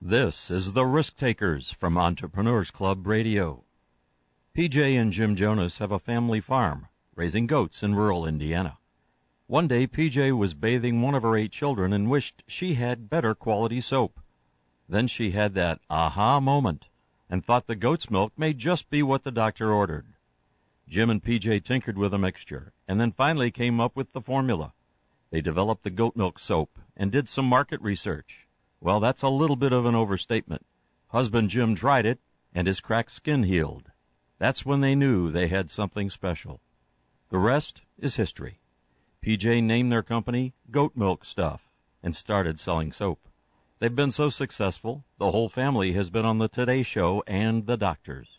This 0.00 0.48
is 0.50 0.74
The 0.74 0.86
Risk 0.86 1.18
Takers 1.18 1.72
from 1.72 1.98
Entrepreneurs 1.98 2.70
Club 2.70 3.04
Radio. 3.06 3.64
PJ 4.56 4.96
and 4.96 5.12
Jim 5.12 5.34
Jonas 5.34 5.78
have 5.78 5.90
a 5.90 5.98
family 5.98 6.40
farm 6.40 6.86
raising 7.16 7.48
goats 7.48 7.82
in 7.82 7.96
rural 7.96 8.24
Indiana. 8.24 8.78
One 9.48 9.66
day 9.66 9.86
PJ 9.86 10.36
was 10.36 10.52
bathing 10.52 11.00
one 11.00 11.14
of 11.14 11.22
her 11.22 11.34
eight 11.34 11.52
children 11.52 11.94
and 11.94 12.10
wished 12.10 12.44
she 12.46 12.74
had 12.74 13.08
better 13.08 13.34
quality 13.34 13.80
soap. 13.80 14.20
Then 14.86 15.06
she 15.06 15.30
had 15.30 15.54
that 15.54 15.80
aha 15.88 16.38
moment 16.38 16.90
and 17.30 17.42
thought 17.42 17.66
the 17.66 17.74
goat's 17.74 18.10
milk 18.10 18.34
may 18.36 18.52
just 18.52 18.90
be 18.90 19.02
what 19.02 19.24
the 19.24 19.30
doctor 19.30 19.72
ordered. 19.72 20.12
Jim 20.86 21.08
and 21.08 21.24
PJ 21.24 21.64
tinkered 21.64 21.96
with 21.96 22.12
a 22.12 22.18
mixture 22.18 22.74
and 22.86 23.00
then 23.00 23.10
finally 23.10 23.50
came 23.50 23.80
up 23.80 23.96
with 23.96 24.12
the 24.12 24.20
formula. 24.20 24.74
They 25.30 25.40
developed 25.40 25.82
the 25.82 25.88
goat 25.88 26.14
milk 26.14 26.38
soap 26.38 26.78
and 26.94 27.10
did 27.10 27.26
some 27.26 27.46
market 27.46 27.80
research. 27.80 28.46
Well, 28.82 29.00
that's 29.00 29.22
a 29.22 29.30
little 29.30 29.56
bit 29.56 29.72
of 29.72 29.86
an 29.86 29.94
overstatement. 29.94 30.66
Husband 31.06 31.48
Jim 31.48 31.74
tried 31.74 32.04
it 32.04 32.18
and 32.54 32.66
his 32.66 32.80
cracked 32.80 33.12
skin 33.12 33.44
healed. 33.44 33.84
That's 34.38 34.66
when 34.66 34.82
they 34.82 34.94
knew 34.94 35.32
they 35.32 35.48
had 35.48 35.70
something 35.70 36.10
special. 36.10 36.60
The 37.30 37.38
rest 37.38 37.80
is 37.98 38.16
history. 38.16 38.60
PJ 39.24 39.62
named 39.62 39.92
their 39.92 40.02
company 40.02 40.54
Goat 40.70 40.92
Milk 40.96 41.24
Stuff 41.24 41.68
and 42.02 42.16
started 42.16 42.58
selling 42.58 42.92
soap. 42.92 43.28
They've 43.78 43.94
been 43.94 44.10
so 44.10 44.28
successful, 44.28 45.04
the 45.18 45.30
whole 45.30 45.48
family 45.48 45.92
has 45.92 46.10
been 46.10 46.24
on 46.24 46.38
the 46.38 46.48
Today 46.48 46.82
Show 46.82 47.22
and 47.26 47.66
the 47.66 47.76
doctors. 47.76 48.38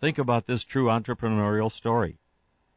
Think 0.00 0.18
about 0.18 0.46
this 0.46 0.64
true 0.64 0.86
entrepreneurial 0.86 1.70
story. 1.70 2.18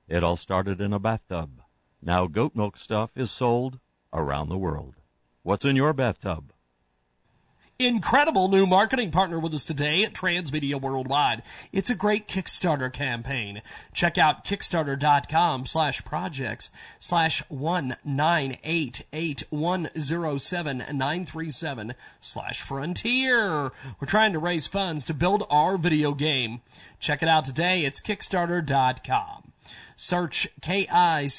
It 0.08 0.24
all 0.24 0.38
started 0.38 0.80
in 0.80 0.94
a 0.94 1.00
bathtub. 1.00 1.62
Now 2.02 2.28
goat 2.28 2.56
milk 2.56 2.78
stuff 2.78 3.12
is 3.18 3.32
sold 3.32 3.80
around 4.14 4.50
the 4.50 4.58
world. 4.58 4.96
What's 5.42 5.66
in 5.66 5.76
your 5.76 5.94
bathtub? 5.94 6.53
Incredible 7.80 8.48
new 8.48 8.66
marketing 8.66 9.12
partner 9.12 9.40
with 9.40 9.54
us 9.54 9.66
today 9.66 10.04
at 10.04 10.14
Transmedia 10.14 10.80
Worldwide. 10.80 11.44
It's 11.72 11.90
a 11.90 11.96
great 11.96 12.28
Kickstarter 12.28 12.92
campaign. 12.92 13.62
Check 13.94 14.18
out 14.18 14.46
kickstarter.com 14.46 15.66
slash 15.66 16.04
projects 16.06 16.70
slash 17.00 17.42
one 17.50 17.98
nine 18.04 18.58
eight 18.64 19.06
eight 19.12 19.44
one 19.50 19.90
zero 20.00 20.38
seven 20.38 20.84
nine 20.92 21.26
three 21.26 21.52
seven 21.52 21.96
slash 22.22 22.62
frontier. 22.62 23.72
We're 24.00 24.08
trying 24.08 24.34
to 24.34 24.40
raise 24.40 24.68
funds 24.68 25.04
to 25.06 25.14
build 25.14 25.46
our 25.50 25.78
video 25.78 26.14
game. 26.14 26.62
Check 27.00 27.22
it 27.22 27.30
out 27.30 27.46
today. 27.46 27.86
It's 27.86 28.00
kickstarter.com. 28.02 29.52
Search 29.96 30.48
K-I-C-K-S-T-A-R 30.62 31.30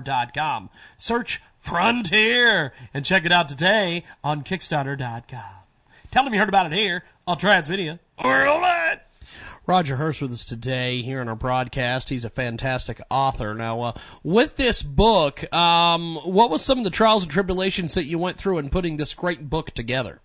dot 0.00 0.32
com. 0.34 0.70
Search 0.96 1.42
Frontier 1.64 2.74
and 2.92 3.06
check 3.06 3.24
it 3.24 3.32
out 3.32 3.48
today 3.48 4.04
on 4.22 4.44
Kickstarter.com. 4.44 5.40
Tell 6.10 6.22
them 6.22 6.34
you 6.34 6.38
heard 6.38 6.50
about 6.50 6.66
it 6.66 6.72
here 6.72 7.04
on 7.26 7.38
Transmedia 7.38 8.00
Worldwide. 8.22 9.00
Roger 9.66 9.96
Hurst 9.96 10.20
with 10.20 10.30
us 10.30 10.44
today 10.44 11.00
here 11.00 11.22
in 11.22 11.28
our 11.28 11.34
broadcast. 11.34 12.10
He's 12.10 12.26
a 12.26 12.30
fantastic 12.30 13.00
author. 13.10 13.54
Now, 13.54 13.80
uh, 13.80 13.92
with 14.22 14.56
this 14.56 14.82
book, 14.82 15.50
um, 15.54 16.16
what 16.16 16.50
was 16.50 16.62
some 16.62 16.76
of 16.76 16.84
the 16.84 16.90
trials 16.90 17.22
and 17.22 17.32
tribulations 17.32 17.94
that 17.94 18.04
you 18.04 18.18
went 18.18 18.36
through 18.36 18.58
in 18.58 18.68
putting 18.68 18.98
this 18.98 19.14
great 19.14 19.48
book 19.48 19.70
together? 19.70 20.20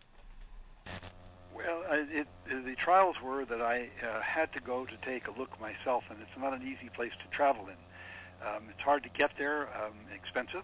Well, 1.55 1.83
uh, 1.89 2.03
it, 2.11 2.27
the 2.49 2.75
trials 2.75 3.15
were 3.23 3.45
that 3.45 3.61
I 3.61 3.89
uh, 4.03 4.19
had 4.19 4.51
to 4.53 4.59
go 4.59 4.85
to 4.85 4.97
take 5.05 5.27
a 5.29 5.31
look 5.31 5.57
myself, 5.61 6.03
and 6.09 6.19
it's 6.21 6.37
not 6.37 6.53
an 6.53 6.63
easy 6.63 6.89
place 6.93 7.13
to 7.13 7.35
travel 7.35 7.69
in. 7.69 8.45
Um, 8.45 8.63
it's 8.69 8.83
hard 8.83 9.03
to 9.03 9.09
get 9.09 9.31
there, 9.37 9.69
um, 9.81 9.93
expensive, 10.13 10.63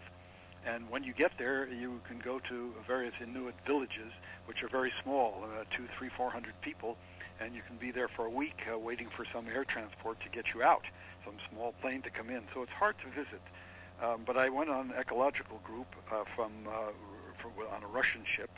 and 0.65 0.89
when 0.89 1.03
you 1.03 1.13
get 1.13 1.31
there, 1.37 1.67
you 1.67 2.01
can 2.07 2.19
go 2.19 2.39
to 2.39 2.73
various 2.87 3.13
Inuit 3.21 3.55
villages, 3.65 4.11
which 4.47 4.63
are 4.63 4.67
very 4.67 4.91
small, 5.03 5.43
uh, 5.43 5.63
two, 5.75 5.87
three, 5.97 6.09
four 6.09 6.29
hundred 6.29 6.59
people, 6.61 6.97
and 7.39 7.53
you 7.53 7.61
can 7.67 7.77
be 7.77 7.91
there 7.91 8.07
for 8.07 8.25
a 8.25 8.29
week 8.29 8.65
uh, 8.71 8.77
waiting 8.77 9.07
for 9.15 9.25
some 9.31 9.47
air 9.47 9.65
transport 9.65 10.19
to 10.21 10.29
get 10.29 10.53
you 10.53 10.63
out, 10.63 10.83
some 11.23 11.35
small 11.51 11.73
plane 11.81 12.01
to 12.01 12.09
come 12.09 12.29
in. 12.29 12.41
So 12.53 12.63
it's 12.63 12.71
hard 12.71 12.95
to 12.99 13.07
visit. 13.09 13.41
Um, 14.01 14.23
but 14.25 14.37
I 14.37 14.49
went 14.49 14.69
on 14.69 14.91
an 14.91 14.97
ecological 14.99 15.59
group 15.63 15.87
uh, 16.11 16.23
from, 16.35 16.51
uh, 16.67 16.91
from 17.37 17.51
on 17.73 17.83
a 17.83 17.87
Russian 17.87 18.23
ship, 18.25 18.49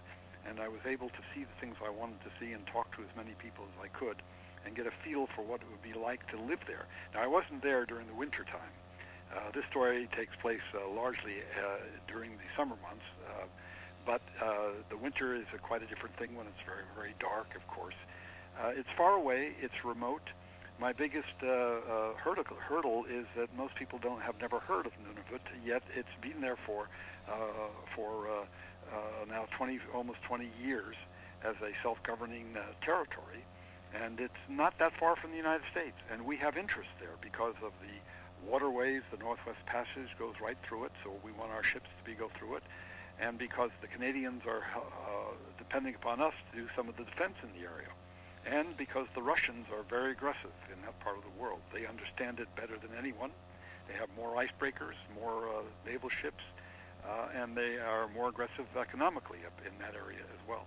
and 0.47 0.59
I 0.59 0.67
was 0.67 0.79
able 0.85 1.09
to 1.09 1.21
see 1.33 1.41
the 1.41 1.59
things 1.59 1.75
I 1.85 1.89
wanted 1.89 2.21
to 2.21 2.31
see 2.39 2.53
and 2.53 2.65
talk 2.67 2.95
to 2.95 3.01
as 3.01 3.09
many 3.15 3.35
people 3.37 3.65
as 3.75 3.83
I 3.83 3.89
could, 3.89 4.21
and 4.65 4.75
get 4.75 4.87
a 4.87 4.91
feel 5.03 5.27
for 5.35 5.43
what 5.43 5.61
it 5.61 5.67
would 5.69 5.83
be 5.83 5.97
like 5.97 6.29
to 6.31 6.37
live 6.37 6.59
there. 6.67 6.85
Now 7.13 7.21
I 7.21 7.27
wasn't 7.27 7.61
there 7.61 7.85
during 7.85 8.07
the 8.07 8.15
winter 8.15 8.43
time. 8.43 8.73
Uh, 9.35 9.51
this 9.53 9.65
story 9.69 10.07
takes 10.15 10.35
place 10.37 10.61
uh, 10.73 10.89
largely 10.89 11.35
uh, 11.57 11.77
during 12.07 12.31
the 12.31 12.47
summer 12.55 12.75
months, 12.81 13.05
uh, 13.27 13.43
but 14.05 14.21
uh, 14.41 14.69
the 14.89 14.97
winter 14.97 15.35
is 15.35 15.45
a 15.53 15.57
quite 15.57 15.83
a 15.83 15.85
different 15.85 16.15
thing 16.17 16.35
when 16.35 16.47
it's 16.47 16.61
very, 16.65 16.83
very 16.95 17.13
dark, 17.19 17.55
of 17.55 17.67
course. 17.67 17.95
Uh, 18.59 18.71
it's 18.75 18.89
far 18.95 19.13
away, 19.13 19.53
it's 19.61 19.83
remote. 19.83 20.29
My 20.79 20.93
biggest 20.93 21.33
hurdle, 21.41 22.45
hurdle 22.59 23.05
is 23.09 23.25
that 23.35 23.49
most 23.57 23.73
people 23.75 23.97
don't 23.97 24.21
have 24.21 24.39
never 24.39 24.59
heard 24.59 24.85
of 24.85 24.91
Nunavut, 24.93 25.41
yet 25.65 25.81
it's 25.95 26.15
been 26.21 26.39
there 26.39 26.55
for 26.55 26.87
for 27.95 28.45
now 29.27 29.47
20, 29.57 29.79
almost 29.93 30.21
20 30.21 30.49
years 30.63 30.95
as 31.43 31.55
a 31.63 31.71
self-governing 31.81 32.55
territory, 32.81 33.43
and 33.93 34.19
it's 34.19 34.33
not 34.47 34.77
that 34.77 34.93
far 34.99 35.15
from 35.15 35.31
the 35.31 35.37
United 35.37 35.63
States. 35.71 35.97
And 36.11 36.25
we 36.25 36.37
have 36.37 36.57
interest 36.57 36.89
there 36.99 37.17
because 37.21 37.55
of 37.63 37.71
the 37.81 37.97
waterways. 38.47 39.01
The 39.11 39.17
Northwest 39.17 39.65
Passage 39.65 40.09
goes 40.17 40.35
right 40.41 40.57
through 40.67 40.85
it, 40.85 40.91
so 41.03 41.11
we 41.23 41.31
want 41.31 41.51
our 41.51 41.63
ships 41.63 41.89
to 41.97 42.09
be 42.09 42.15
go 42.15 42.29
through 42.37 42.55
it. 42.55 42.63
And 43.19 43.37
because 43.37 43.71
the 43.81 43.87
Canadians 43.87 44.43
are 44.47 44.63
uh, 44.75 45.33
depending 45.57 45.95
upon 45.95 46.21
us 46.21 46.33
to 46.51 46.55
do 46.55 46.67
some 46.75 46.87
of 46.87 46.97
the 46.97 47.03
defense 47.03 47.33
in 47.43 47.49
the 47.59 47.67
area. 47.67 47.89
And 48.45 48.77
because 48.77 49.07
the 49.13 49.21
Russians 49.21 49.67
are 49.75 49.83
very 49.89 50.11
aggressive 50.11 50.53
in 50.73 50.81
that 50.83 50.97
part 51.01 51.17
of 51.17 51.23
the 51.23 51.41
world. 51.41 51.59
They 51.73 51.85
understand 51.85 52.39
it 52.39 52.47
better 52.55 52.77
than 52.77 52.97
anyone. 52.97 53.31
They 53.87 53.93
have 53.95 54.09
more 54.15 54.35
icebreakers, 54.35 54.95
more 55.19 55.49
uh, 55.49 55.61
naval 55.85 56.09
ships, 56.09 56.43
uh, 57.05 57.27
and 57.35 57.55
they 57.55 57.77
are 57.77 58.07
more 58.09 58.29
aggressive 58.29 58.65
economically 58.79 59.39
up 59.45 59.59
in 59.65 59.71
that 59.79 59.95
area 59.95 60.19
as 60.19 60.47
well. 60.47 60.65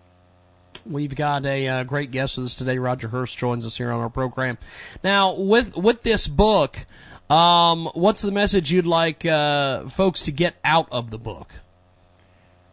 We've 0.86 1.14
got 1.14 1.44
a 1.44 1.66
uh, 1.66 1.84
great 1.84 2.10
guest 2.10 2.36
with 2.36 2.46
us 2.46 2.54
today. 2.54 2.78
Roger 2.78 3.08
Herst 3.08 3.36
joins 3.36 3.66
us 3.66 3.76
here 3.76 3.90
on 3.90 4.00
our 4.00 4.08
program. 4.08 4.56
Now, 5.02 5.34
with 5.34 5.76
with 5.76 6.02
this 6.02 6.26
book, 6.28 6.86
um, 7.30 7.88
what's 7.94 8.22
the 8.22 8.32
message 8.32 8.72
you'd 8.72 8.86
like 8.86 9.24
uh, 9.24 9.88
folks 9.88 10.22
to 10.22 10.32
get 10.32 10.56
out 10.64 10.88
of 10.90 11.10
the 11.10 11.18
book? 11.18 11.48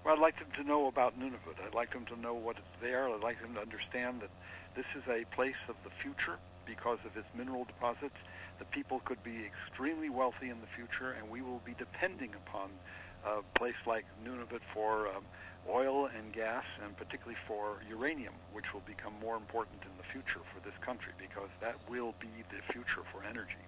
Well, 0.04 0.16
I'd 0.16 0.22
like 0.22 0.40
them 0.40 0.50
to 0.56 0.64
know 0.64 0.88
about 0.88 1.20
Nunavut. 1.20 1.64
I'd 1.64 1.76
like 1.76 1.94
them 1.94 2.06
to 2.06 2.20
know 2.20 2.34
what 2.34 2.58
is 2.58 2.64
there. 2.82 3.08
I'd 3.08 3.22
like 3.22 3.40
them 3.40 3.54
to 3.54 3.62
understand 3.62 4.22
that 4.22 4.32
this 4.76 4.86
is 4.96 5.04
a 5.08 5.26
place 5.36 5.62
of 5.70 5.76
the 5.84 5.92
future 6.02 6.38
because 6.66 6.98
of 7.06 7.16
its 7.16 7.28
mineral 7.36 7.66
deposits. 7.66 8.16
The 8.58 8.66
people 8.66 9.00
could 9.06 9.24
be 9.24 9.46
extremely 9.46 10.10
wealthy 10.10 10.50
in 10.50 10.60
the 10.62 10.68
future, 10.76 11.12
and 11.12 11.30
we 11.30 11.42
will 11.42 11.62
be 11.64 11.76
depending 11.78 12.32
upon 12.34 12.70
a 13.26 13.44
place 13.60 13.78
like 13.86 14.06
Nunavut 14.26 14.62
for 14.74 15.08
um, 15.10 15.24
oil 15.70 16.08
and 16.08 16.34
gas, 16.34 16.64
and 16.84 16.98
particularly 16.98 17.38
for 17.48 17.78
uranium, 17.88 18.34
which 18.54 18.74
will 18.74 18.84
become 18.88 19.14
more 19.22 19.36
important 19.36 19.84
in 19.84 19.92
the 19.98 20.08
future 20.12 20.42
for 20.52 20.60
this 20.66 20.78
country 20.82 21.14
because 21.20 21.50
that 21.62 21.76
will 21.88 22.16
be 22.20 22.30
the 22.50 22.74
future 22.74 23.04
for 23.12 23.24
energy 23.24 23.62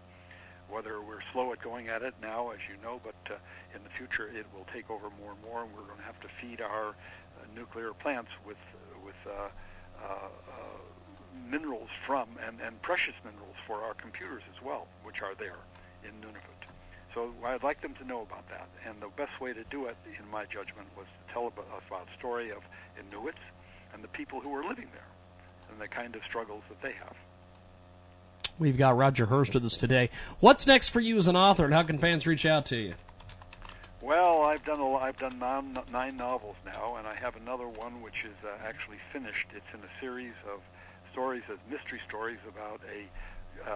whether 0.69 1.01
we're 1.01 1.21
slow 1.31 1.51
at 1.51 1.61
going 1.61 1.89
at 1.89 2.01
it 2.01 2.13
now, 2.21 2.51
as 2.51 2.59
you 2.69 2.75
know, 2.83 2.99
but 3.03 3.15
uh, 3.31 3.35
in 3.75 3.83
the 3.83 3.89
future 3.89 4.29
it 4.29 4.45
will 4.55 4.65
take 4.73 4.89
over 4.89 5.09
more 5.19 5.31
and 5.31 5.41
more, 5.43 5.63
and 5.63 5.71
we're 5.73 5.83
going 5.83 5.97
to 5.97 6.03
have 6.03 6.19
to 6.21 6.27
feed 6.41 6.61
our 6.61 6.89
uh, 6.89 7.45
nuclear 7.55 7.93
plants 7.93 8.31
with 8.45 8.57
with 9.03 9.15
uh, 9.27 9.49
uh, 10.03 10.05
uh, 10.05 10.29
minerals 11.49 11.89
from 12.05 12.27
and, 12.45 12.59
and 12.61 12.81
precious 12.81 13.15
minerals 13.23 13.55
for 13.65 13.81
our 13.81 13.93
computers 13.93 14.43
as 14.55 14.61
well, 14.61 14.87
which 15.03 15.21
are 15.21 15.35
there 15.35 15.57
in 16.03 16.11
Nunavut. 16.21 16.59
So 17.13 17.33
I'd 17.43 17.63
like 17.63 17.81
them 17.81 17.95
to 17.95 18.05
know 18.05 18.21
about 18.21 18.47
that, 18.49 18.69
and 18.85 19.01
the 19.01 19.09
best 19.17 19.41
way 19.41 19.53
to 19.53 19.63
do 19.65 19.85
it, 19.85 19.97
in 20.05 20.29
my 20.29 20.45
judgment, 20.45 20.87
was 20.95 21.07
to 21.07 21.33
tell 21.33 21.47
about, 21.47 21.67
about 21.87 22.07
a 22.13 22.17
story 22.17 22.51
of 22.51 22.59
Inuits 22.99 23.39
and 23.93 24.03
the 24.03 24.07
people 24.09 24.39
who 24.39 24.53
are 24.55 24.63
living 24.63 24.89
there 24.93 25.09
and 25.71 25.81
the 25.81 25.87
kind 25.87 26.15
of 26.15 26.23
struggles 26.23 26.63
that 26.69 26.81
they 26.81 26.93
have. 26.93 27.15
We've 28.59 28.77
got 28.77 28.97
Roger 28.97 29.27
Herst 29.27 29.53
with 29.53 29.63
us 29.63 29.77
today. 29.77 30.09
What's 30.41 30.67
next 30.67 30.89
for 30.89 30.99
you 30.99 31.17
as 31.17 31.27
an 31.27 31.37
author, 31.37 31.63
and 31.63 31.73
how 31.73 31.83
can 31.83 31.97
fans 31.97 32.27
reach 32.27 32.45
out 32.45 32.65
to 32.67 32.75
you? 32.75 32.93
Well, 34.01 34.43
I've 34.43 34.65
done 34.65 34.81
a, 34.81 34.95
I've 34.95 35.17
done 35.17 35.39
nine, 35.39 35.77
nine 35.91 36.17
novels 36.17 36.57
now, 36.65 36.97
and 36.97 37.07
I 37.07 37.15
have 37.15 37.37
another 37.37 37.67
one 37.67 38.01
which 38.01 38.25
is 38.25 38.35
uh, 38.43 38.49
actually 38.65 38.97
finished. 39.13 39.47
It's 39.55 39.65
in 39.73 39.79
a 39.79 39.99
series 40.01 40.33
of 40.51 40.59
stories, 41.11 41.43
as 41.49 41.57
mystery 41.71 42.01
stories 42.05 42.39
about 42.47 42.81
a, 42.93 43.69
uh, 43.69 43.73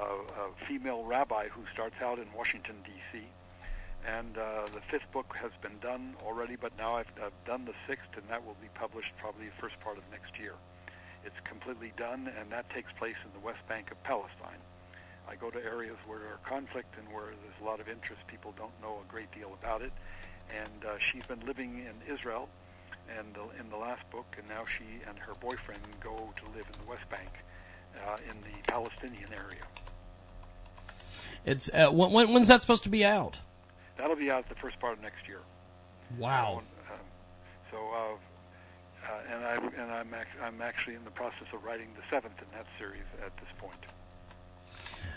a 0.47 0.65
female 0.67 1.03
rabbi 1.03 1.47
who 1.47 1.61
starts 1.73 1.95
out 2.01 2.19
in 2.19 2.25
Washington 2.35 2.75
D.C. 2.83 3.23
And 4.05 4.37
uh, 4.37 4.65
the 4.73 4.81
fifth 4.91 5.09
book 5.13 5.33
has 5.39 5.51
been 5.61 5.79
done 5.79 6.15
already, 6.25 6.57
but 6.57 6.73
now 6.77 6.97
I've, 6.97 7.11
I've 7.23 7.45
done 7.45 7.63
the 7.63 7.73
sixth, 7.87 8.09
and 8.15 8.23
that 8.29 8.45
will 8.45 8.57
be 8.61 8.67
published 8.75 9.13
probably 9.17 9.47
the 9.47 9.55
first 9.61 9.79
part 9.79 9.97
of 9.97 10.03
next 10.11 10.37
year. 10.37 10.53
It's 11.25 11.39
completely 11.45 11.93
done, 11.95 12.29
and 12.37 12.51
that 12.51 12.69
takes 12.69 12.91
place 12.93 13.15
in 13.23 13.31
the 13.31 13.45
West 13.45 13.65
Bank 13.69 13.91
of 13.91 14.03
Palestine. 14.03 14.59
I 15.29 15.35
go 15.35 15.49
to 15.49 15.63
areas 15.63 15.95
where 16.05 16.19
there 16.19 16.29
are 16.29 16.39
conflict 16.45 16.95
and 16.99 17.07
where 17.13 17.25
there's 17.25 17.61
a 17.61 17.65
lot 17.65 17.79
of 17.79 17.87
interest. 17.87 18.21
People 18.27 18.53
don't 18.57 18.73
know 18.81 18.99
a 19.07 19.11
great 19.11 19.31
deal 19.31 19.55
about 19.61 19.81
it. 19.81 19.91
And 20.53 20.85
uh, 20.85 20.97
she's 20.99 21.25
been 21.25 21.39
living 21.45 21.79
in 21.79 22.13
Israel 22.13 22.49
and 23.17 23.37
uh, 23.37 23.59
in 23.59 23.69
the 23.69 23.77
last 23.77 24.09
book, 24.11 24.35
and 24.37 24.47
now 24.47 24.63
she 24.65 24.83
and 25.07 25.17
her 25.19 25.33
boyfriend 25.39 25.81
go 26.01 26.15
to 26.15 26.45
live 26.55 26.65
in 26.73 26.81
the 26.81 26.89
West 26.89 27.09
Bank 27.09 27.29
uh, 28.07 28.17
in 28.29 28.35
the 28.41 28.71
Palestinian 28.71 29.29
area. 29.33 29.63
It's 31.45 31.69
uh, 31.73 31.89
when, 31.89 32.31
when's 32.31 32.47
that 32.47 32.61
supposed 32.61 32.83
to 32.83 32.89
be 32.89 33.03
out? 33.03 33.41
That'll 33.97 34.15
be 34.15 34.31
out 34.31 34.47
the 34.49 34.55
first 34.55 34.79
part 34.79 34.93
of 34.93 35.01
next 35.01 35.27
year. 35.27 35.41
Wow. 36.17 36.61
Um, 36.91 36.99
so, 37.71 37.77
uh, 37.77 39.11
uh, 39.11 39.33
and 39.33 39.45
I 39.45 39.55
and 39.55 39.91
I'm 39.91 40.13
ac- 40.13 40.39
I'm 40.41 40.61
actually 40.61 40.95
in 40.95 41.03
the 41.03 41.11
process 41.11 41.47
of 41.53 41.63
writing 41.63 41.89
the 41.95 42.03
seventh 42.09 42.39
in 42.39 42.47
that 42.53 42.65
series 42.79 43.03
at 43.25 43.35
this 43.37 43.49
point. 43.57 43.75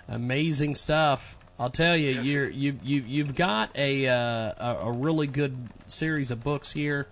Amazing 0.09 0.75
stuff. 0.75 1.37
I'll 1.59 1.71
tell 1.71 1.97
you, 1.97 2.21
you're 2.21 2.51
you 2.51 2.79
you 2.83 3.03
you've 3.07 3.35
got 3.35 3.71
a, 3.77 4.07
uh, 4.09 4.53
a 4.59 4.77
a 4.83 4.93
really 4.93 5.27
good 5.27 5.57
series 5.87 6.31
of 6.31 6.45
books 6.45 6.73
here. 6.73 7.09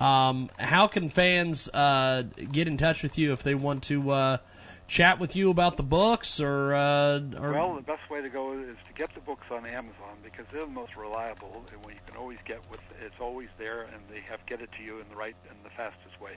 Um, 0.00 0.50
how 0.58 0.88
can 0.88 1.08
fans 1.08 1.68
uh, 1.68 2.24
get 2.50 2.66
in 2.66 2.76
touch 2.76 3.02
with 3.02 3.16
you 3.16 3.32
if 3.32 3.42
they 3.44 3.54
want 3.54 3.84
to 3.84 4.10
uh, 4.10 4.36
chat 4.88 5.20
with 5.20 5.36
you 5.36 5.50
about 5.50 5.76
the 5.76 5.82
books 5.84 6.40
or, 6.40 6.74
uh, 6.74 7.20
or? 7.38 7.52
Well, 7.52 7.74
the 7.76 7.82
best 7.82 8.10
way 8.10 8.20
to 8.20 8.28
go 8.28 8.52
is 8.52 8.76
to 8.88 8.94
get 8.94 9.14
the 9.14 9.20
books 9.20 9.46
on 9.50 9.64
Amazon 9.64 10.18
because 10.22 10.46
they're 10.50 10.62
the 10.62 10.66
most 10.66 10.96
reliable, 10.96 11.64
and 11.72 11.84
you 11.88 12.00
can 12.06 12.16
always 12.16 12.38
get 12.44 12.58
with 12.70 12.82
it's 13.00 13.20
always 13.20 13.48
there, 13.58 13.82
and 13.82 14.02
they 14.12 14.20
have 14.20 14.44
get 14.46 14.60
it 14.60 14.70
to 14.72 14.82
you 14.82 14.98
in 14.98 15.08
the 15.08 15.16
right 15.16 15.36
and 15.48 15.56
the 15.64 15.70
fastest 15.70 16.20
way. 16.20 16.34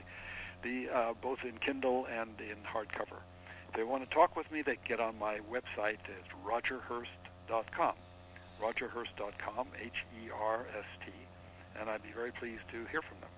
The 0.61 0.89
uh, 0.89 1.13
both 1.21 1.43
in 1.43 1.57
Kindle 1.57 2.05
and 2.05 2.39
in 2.39 2.57
hardcover. 2.63 3.21
If 3.69 3.75
they 3.75 3.83
want 3.83 4.07
to 4.07 4.15
talk 4.15 4.35
with 4.35 4.51
me, 4.51 4.61
they 4.61 4.75
can 4.75 4.83
get 4.87 4.99
on 4.99 5.17
my 5.19 5.39
website 5.51 5.97
at 6.05 6.45
rogerherst.com. 6.45 7.93
rogerherst.com, 8.61 9.67
H-E-R-S-T, 9.79 11.11
and 11.79 11.89
I'd 11.89 12.03
be 12.03 12.11
very 12.15 12.31
pleased 12.31 12.63
to 12.71 12.85
hear 12.91 13.01
from 13.01 13.19
them. 13.21 13.29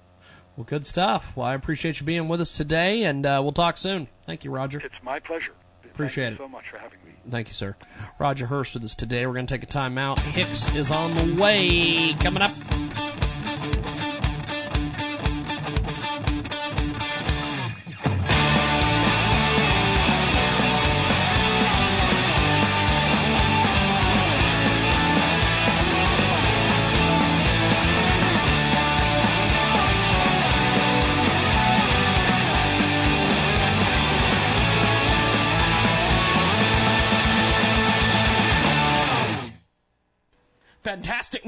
Well, 0.56 0.66
good 0.66 0.86
stuff. 0.86 1.36
Well, 1.36 1.46
I 1.48 1.54
appreciate 1.54 2.00
you 2.00 2.06
being 2.06 2.28
with 2.28 2.42
us 2.42 2.54
today, 2.54 3.04
and 3.04 3.26
uh, 3.26 3.40
we'll 3.42 3.52
talk 3.52 3.78
soon. 3.78 4.08
Thank 4.26 4.44
you, 4.44 4.52
Roger. 4.52 4.80
It's 4.80 5.02
my 5.04 5.20
pleasure. 5.20 5.54
Appreciate 5.86 6.26
Thank 6.26 6.40
you 6.40 6.46
it. 6.46 6.48
so 6.48 6.52
much 6.52 6.70
for 6.70 6.78
having 6.78 7.00
me. 7.06 7.14
Thank 7.30 7.48
you, 7.48 7.54
sir. 7.54 7.76
Roger 8.20 8.46
Herst 8.46 8.74
with 8.74 8.84
us 8.84 8.96
today. 8.96 9.26
We're 9.26 9.34
going 9.34 9.48
to 9.48 9.54
take 9.54 9.64
a 9.64 9.68
time 9.68 9.98
out. 9.98 10.20
Hicks 10.20 10.74
is 10.76 10.92
on 10.92 11.16
the 11.16 11.42
way. 11.42 12.14
Coming 12.20 12.42
up. 12.42 12.52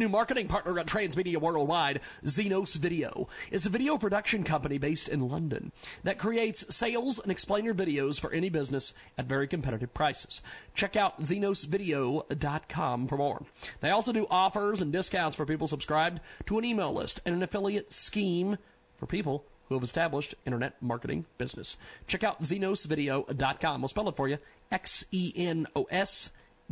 New 0.01 0.09
marketing 0.09 0.47
partner 0.47 0.79
on 0.79 0.85
Transmedia 0.87 1.37
Worldwide, 1.37 2.01
Xenos 2.25 2.75
Video, 2.75 3.27
is 3.51 3.67
a 3.67 3.69
video 3.69 3.99
production 3.99 4.43
company 4.43 4.79
based 4.79 5.07
in 5.07 5.29
London 5.29 5.71
that 6.03 6.17
creates 6.17 6.75
sales 6.75 7.19
and 7.19 7.31
explainer 7.31 7.71
videos 7.71 8.19
for 8.19 8.33
any 8.33 8.49
business 8.49 8.95
at 9.15 9.27
very 9.27 9.47
competitive 9.47 9.93
prices. 9.93 10.41
Check 10.73 10.95
out 10.95 11.21
xenosvideo.com 11.21 13.07
for 13.07 13.17
more. 13.17 13.43
They 13.81 13.91
also 13.91 14.11
do 14.11 14.25
offers 14.31 14.81
and 14.81 14.91
discounts 14.91 15.35
for 15.35 15.45
people 15.45 15.67
subscribed 15.67 16.19
to 16.47 16.57
an 16.57 16.65
email 16.65 16.91
list 16.91 17.21
and 17.23 17.35
an 17.35 17.43
affiliate 17.43 17.93
scheme 17.93 18.57
for 18.97 19.05
people 19.05 19.45
who 19.69 19.75
have 19.75 19.83
established 19.83 20.33
internet 20.47 20.81
marketing 20.81 21.27
business. 21.37 21.77
Check 22.07 22.23
out 22.23 22.41
xenosvideo.com. 22.41 23.81
We'll 23.81 23.87
spell 23.87 24.09
it 24.09 24.15
for 24.15 24.27
you. 24.27 24.39
X 24.71 25.05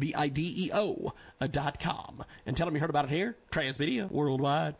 N 0.01 0.13
O 0.15 0.17
S 0.17 0.29
V-I-D-E-O 0.29 1.13
dot 1.47 1.79
com. 1.79 2.23
And 2.45 2.55
tell 2.55 2.65
them 2.65 2.75
you 2.75 2.81
heard 2.81 2.89
about 2.89 3.05
it 3.05 3.11
here, 3.11 3.35
Transmedia 3.51 4.09
Worldwide. 4.09 4.75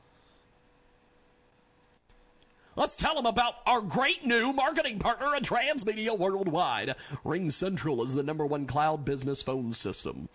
Let's 2.76 2.94
tell 2.94 3.16
them 3.16 3.26
about 3.26 3.54
our 3.66 3.82
great 3.82 4.24
new 4.24 4.52
marketing 4.52 5.00
partner 5.00 5.34
at 5.34 5.42
Transmedia 5.42 6.16
Worldwide. 6.16 6.94
RingCentral 7.24 8.04
is 8.04 8.14
the 8.14 8.22
number 8.22 8.46
one 8.46 8.66
cloud 8.66 9.04
business 9.04 9.42
phone 9.42 9.72
system. 9.72 10.28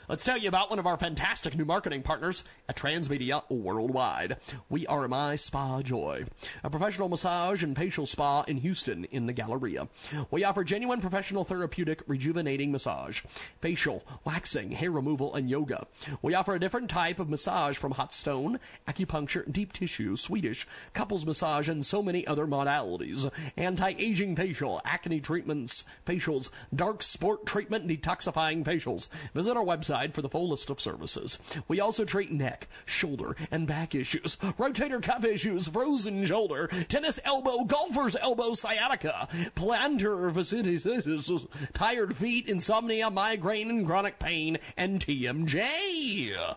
Let's 0.08 0.24
tell 0.24 0.38
you 0.38 0.48
about 0.48 0.70
one 0.70 0.78
of 0.78 0.86
our 0.86 0.96
fantastic 0.96 1.54
new 1.54 1.66
marketing 1.66 2.00
partners 2.00 2.42
at 2.66 2.76
Transmedia 2.76 3.42
Worldwide. 3.50 4.38
We 4.70 4.86
are 4.86 5.06
My 5.06 5.36
Spa 5.36 5.82
Joy, 5.82 6.24
a 6.64 6.70
professional 6.70 7.10
massage 7.10 7.62
and 7.62 7.76
facial 7.76 8.06
spa 8.06 8.40
in 8.44 8.56
Houston 8.56 9.04
in 9.04 9.26
the 9.26 9.34
Galleria. 9.34 9.88
We 10.30 10.44
offer 10.44 10.64
genuine 10.64 11.02
professional 11.02 11.44
therapeutic 11.44 12.02
rejuvenating 12.06 12.72
massage, 12.72 13.20
facial, 13.60 14.02
waxing, 14.24 14.70
hair 14.70 14.90
removal, 14.90 15.34
and 15.34 15.50
yoga. 15.50 15.86
We 16.22 16.32
offer 16.32 16.54
a 16.54 16.60
different 16.60 16.88
type 16.88 17.18
of 17.18 17.28
massage 17.28 17.76
from 17.76 17.92
hot 17.92 18.14
stone, 18.14 18.60
acupuncture, 18.88 19.52
deep 19.52 19.74
tissue, 19.74 20.16
Swedish, 20.16 20.66
couples 20.94 21.26
massage, 21.26 21.68
and 21.68 21.84
so 21.84 22.02
many 22.02 22.26
other 22.26 22.46
modalities. 22.46 23.30
Anti-aging 23.58 24.36
facial, 24.36 24.80
acne 24.86 25.20
treatments, 25.20 25.84
facials, 26.06 26.48
dark 26.74 27.02
sport 27.02 27.44
treatment, 27.44 27.86
detoxifying 27.86 28.64
facials. 28.64 29.10
Visit 29.34 29.54
our 29.54 29.64
website 29.64 29.97
for 30.06 30.22
the 30.22 30.28
full 30.28 30.48
list 30.48 30.70
of 30.70 30.80
services. 30.80 31.38
We 31.66 31.80
also 31.80 32.04
treat 32.04 32.30
neck, 32.30 32.68
shoulder, 32.84 33.36
and 33.50 33.66
back 33.66 33.94
issues, 33.94 34.36
rotator 34.36 35.02
cuff 35.02 35.24
issues, 35.24 35.68
frozen 35.68 36.24
shoulder, 36.24 36.68
tennis 36.88 37.18
elbow, 37.24 37.64
golfer's 37.64 38.16
elbow, 38.16 38.54
sciatica, 38.54 39.28
plantar 39.56 40.32
fasciitis, 40.32 41.48
tired 41.72 42.16
feet, 42.16 42.48
insomnia, 42.48 43.10
migraine, 43.10 43.70
and 43.70 43.86
chronic 43.86 44.18
pain, 44.18 44.58
and 44.76 45.04
TMJ. 45.04 46.56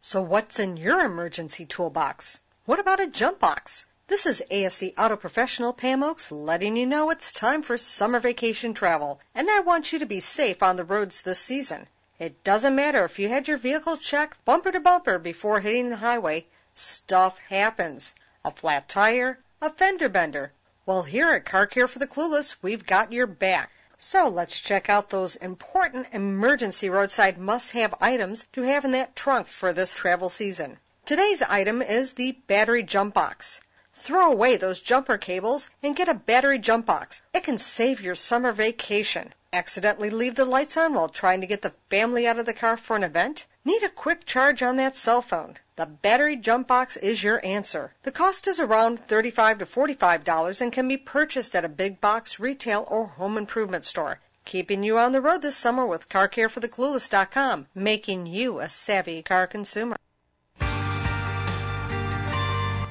So 0.00 0.22
what's 0.22 0.58
in 0.58 0.76
your 0.76 1.04
emergency 1.04 1.66
toolbox? 1.66 2.40
What 2.64 2.78
about 2.78 3.00
a 3.00 3.06
jump 3.06 3.40
box? 3.40 3.86
This 4.08 4.24
is 4.24 4.42
ASE 4.50 4.84
Auto 4.96 5.16
Professional 5.16 5.74
Pam 5.74 6.02
Oakes 6.02 6.32
letting 6.32 6.78
you 6.78 6.86
know 6.86 7.10
it's 7.10 7.30
time 7.30 7.60
for 7.60 7.76
summer 7.76 8.18
vacation 8.18 8.72
travel, 8.72 9.20
and 9.34 9.50
I 9.50 9.60
want 9.60 9.92
you 9.92 9.98
to 9.98 10.06
be 10.06 10.18
safe 10.18 10.62
on 10.62 10.76
the 10.76 10.84
roads 10.84 11.20
this 11.20 11.38
season. 11.38 11.88
It 12.18 12.42
doesn't 12.42 12.74
matter 12.74 13.04
if 13.04 13.18
you 13.18 13.28
had 13.28 13.46
your 13.46 13.58
vehicle 13.58 13.98
checked 13.98 14.42
bumper 14.46 14.72
to 14.72 14.80
bumper 14.80 15.18
before 15.18 15.60
hitting 15.60 15.90
the 15.90 15.96
highway, 15.96 16.46
stuff 16.72 17.38
happens. 17.50 18.14
A 18.46 18.50
flat 18.50 18.88
tire, 18.88 19.40
a 19.60 19.68
fender 19.68 20.08
bender. 20.08 20.52
Well, 20.86 21.02
here 21.02 21.28
at 21.32 21.44
Car 21.44 21.66
Care 21.66 21.86
for 21.86 21.98
the 21.98 22.06
Clueless, 22.06 22.56
we've 22.62 22.86
got 22.86 23.12
your 23.12 23.26
back. 23.26 23.70
So 23.98 24.26
let's 24.26 24.62
check 24.62 24.88
out 24.88 25.10
those 25.10 25.36
important 25.36 26.06
emergency 26.12 26.88
roadside 26.88 27.36
must 27.36 27.72
have 27.72 27.94
items 28.00 28.48
to 28.54 28.62
have 28.62 28.86
in 28.86 28.92
that 28.92 29.14
trunk 29.14 29.48
for 29.48 29.74
this 29.74 29.92
travel 29.92 30.30
season. 30.30 30.78
Today's 31.04 31.42
item 31.42 31.82
is 31.82 32.14
the 32.14 32.38
battery 32.46 32.82
jump 32.82 33.12
box. 33.12 33.60
Throw 34.00 34.30
away 34.30 34.56
those 34.56 34.78
jumper 34.78 35.18
cables 35.18 35.70
and 35.82 35.96
get 35.96 36.08
a 36.08 36.14
battery 36.14 36.60
jump 36.60 36.86
box. 36.86 37.20
It 37.34 37.42
can 37.42 37.58
save 37.58 38.00
your 38.00 38.14
summer 38.14 38.52
vacation. 38.52 39.34
Accidentally 39.52 40.08
leave 40.08 40.36
the 40.36 40.44
lights 40.44 40.76
on 40.76 40.94
while 40.94 41.08
trying 41.08 41.40
to 41.40 41.48
get 41.48 41.62
the 41.62 41.74
family 41.90 42.24
out 42.24 42.38
of 42.38 42.46
the 42.46 42.54
car 42.54 42.76
for 42.76 42.94
an 42.94 43.02
event? 43.02 43.46
Need 43.64 43.82
a 43.82 43.88
quick 43.88 44.24
charge 44.24 44.62
on 44.62 44.76
that 44.76 44.96
cell 44.96 45.20
phone? 45.20 45.56
The 45.74 45.86
battery 45.86 46.36
jump 46.36 46.68
box 46.68 46.96
is 46.96 47.24
your 47.24 47.44
answer. 47.44 47.92
The 48.04 48.12
cost 48.12 48.46
is 48.46 48.60
around 48.60 49.00
35 49.00 49.58
to 49.58 49.66
$45 49.66 50.60
and 50.60 50.72
can 50.72 50.86
be 50.86 50.96
purchased 50.96 51.56
at 51.56 51.64
a 51.64 51.68
big 51.68 52.00
box 52.00 52.38
retail 52.38 52.86
or 52.88 53.06
home 53.06 53.36
improvement 53.36 53.84
store. 53.84 54.20
Keeping 54.44 54.84
you 54.84 54.96
on 54.96 55.10
the 55.10 55.20
road 55.20 55.42
this 55.42 55.56
summer 55.56 55.84
with 55.84 56.08
CarCareForTheClueless.com, 56.08 57.66
making 57.74 58.26
you 58.26 58.60
a 58.60 58.68
savvy 58.68 59.22
car 59.22 59.48
consumer. 59.48 59.96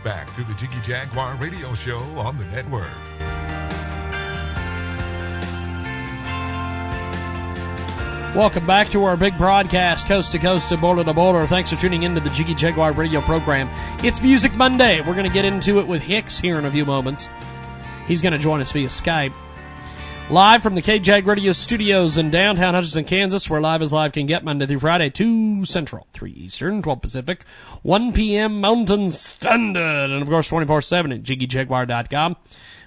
Back 0.08 0.34
to 0.36 0.44
the 0.46 0.54
Jiggy 0.54 0.80
Jaguar 0.84 1.36
radio 1.36 1.74
show 1.74 2.00
on 2.18 2.38
the 2.38 2.46
network. 2.46 2.88
Welcome 8.34 8.66
back 8.66 8.88
to 8.92 9.04
our 9.04 9.18
big 9.18 9.38
broadcast, 9.38 10.08
coast 10.08 10.32
to 10.32 10.40
coast 10.40 10.72
and 10.72 10.80
border 10.80 11.04
to 11.04 11.14
border. 11.14 11.46
Thanks 11.46 11.72
for 11.72 11.76
tuning 11.76 12.04
in 12.04 12.16
to 12.16 12.22
the 12.22 12.30
Jiggy 12.30 12.56
Jaguar 12.56 12.94
radio 12.94 13.20
program. 13.20 13.68
It's 14.02 14.22
Music 14.22 14.54
Monday. 14.54 15.02
We're 15.02 15.14
going 15.14 15.28
to 15.28 15.34
get 15.34 15.44
into 15.44 15.82
it 15.82 15.88
with 15.88 16.02
Hicks 16.02 16.40
here 16.40 16.58
in 16.58 16.64
a 16.64 16.72
few 16.72 16.86
moments. 16.86 17.28
He's 18.08 18.22
going 18.22 18.32
to 18.32 18.40
join 18.40 18.62
us 18.62 18.72
via 18.72 18.88
Skype. 18.88 19.34
Live 20.30 20.62
from 20.62 20.76
the 20.76 20.82
KJAG 20.82 21.26
Radio 21.26 21.54
Studios 21.54 22.18
in 22.18 22.30
downtown 22.30 22.74
Hutchinson, 22.74 23.06
Kansas, 23.06 23.50
where 23.50 23.62
live 23.62 23.82
as 23.82 23.94
live 23.94 24.12
can 24.12 24.26
get 24.26 24.44
Monday 24.44 24.66
through 24.66 24.80
Friday, 24.80 25.10
2 25.10 25.64
Central, 25.64 26.06
3 26.12 26.32
Eastern, 26.32 26.82
12 26.82 27.02
Pacific, 27.02 27.46
1 27.82 28.12
p.m. 28.12 28.60
Mountain 28.60 29.12
Standard, 29.12 30.10
and 30.10 30.22
of 30.22 30.28
course 30.28 30.52
24-7 30.52 31.16
at 31.16 31.24
JiggyJaguar.com. 31.24 32.36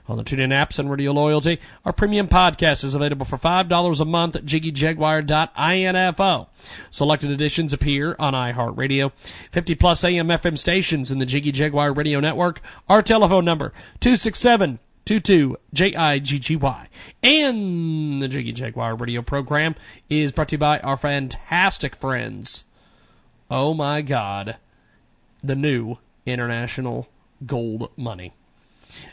On 0.07 0.19
the 0.19 0.23
TuneIn 0.23 0.53
apps 0.53 0.79
and 0.79 0.91
Radio 0.91 1.13
Loyalty, 1.13 1.59
our 1.87 1.95
premium 1.95 2.29
podcast 2.29 2.85
is 2.85 2.95
available 2.95 3.25
for 3.25 3.39
$5 3.39 4.01
a 4.01 4.05
month 4.05 4.37
at 4.37 4.45
JiggyJaguar.info. 4.45 6.49
Selected 6.91 7.31
editions 7.31 7.73
appear 7.73 8.17
on 8.19 8.35
iHeartRadio. 8.35 9.13
50 9.51 9.75
plus 9.77 10.05
AM 10.05 10.29
FM 10.29 10.59
stations 10.59 11.11
in 11.11 11.21
the 11.21 11.27
Jiggy 11.27 11.53
Jaguar 11.53 11.95
Radio 11.95 12.21
Network. 12.21 12.61
Our 12.87 13.01
telephone 13.01 13.47
number, 13.47 13.73
267 14.01 14.79
22 15.11 15.57
J-I-G-G-Y. 15.73 16.89
And 17.25 18.23
the 18.23 18.29
Jiggy 18.29 18.53
Jaguar 18.53 18.95
radio 18.95 19.23
program 19.23 19.75
is 20.09 20.31
brought 20.31 20.51
to 20.51 20.55
you 20.55 20.59
by 20.59 20.79
our 20.79 20.97
fantastic 20.97 21.97
friends. 21.97 22.63
Oh 23.51 23.75
my 23.75 24.03
god. 24.03 24.59
The 25.43 25.57
new 25.57 25.99
International 26.27 27.09
Gold 27.45 27.91
Money. 27.97 28.35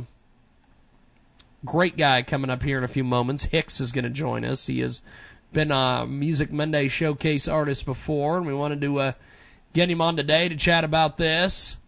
great 1.65 1.97
guy 1.97 2.23
coming 2.23 2.51
up 2.51 2.63
here 2.63 2.79
in 2.79 2.85
a 2.85 2.89
few 2.89 3.05
moments. 3.05 3.45
Hicks 3.45 3.81
is 3.81 3.93
going 3.93 4.05
to 4.05 4.11
join 4.11 4.45
us. 4.45 4.67
He 4.67 4.81
has 4.81 5.01
been 5.53 5.71
a 5.71 6.07
Music 6.07 6.53
Monday 6.53 6.89
showcase 6.89 7.49
artist 7.49 7.87
before, 7.87 8.37
and 8.37 8.47
we 8.47 8.53
wanted 8.55 8.83
to 8.83 9.01
uh, 9.01 9.13
get 9.73 9.91
him 9.91 10.01
on 10.01 10.17
today 10.17 10.49
to 10.49 10.57
chat 10.57 10.85
about 10.85 11.17
this. 11.17 11.79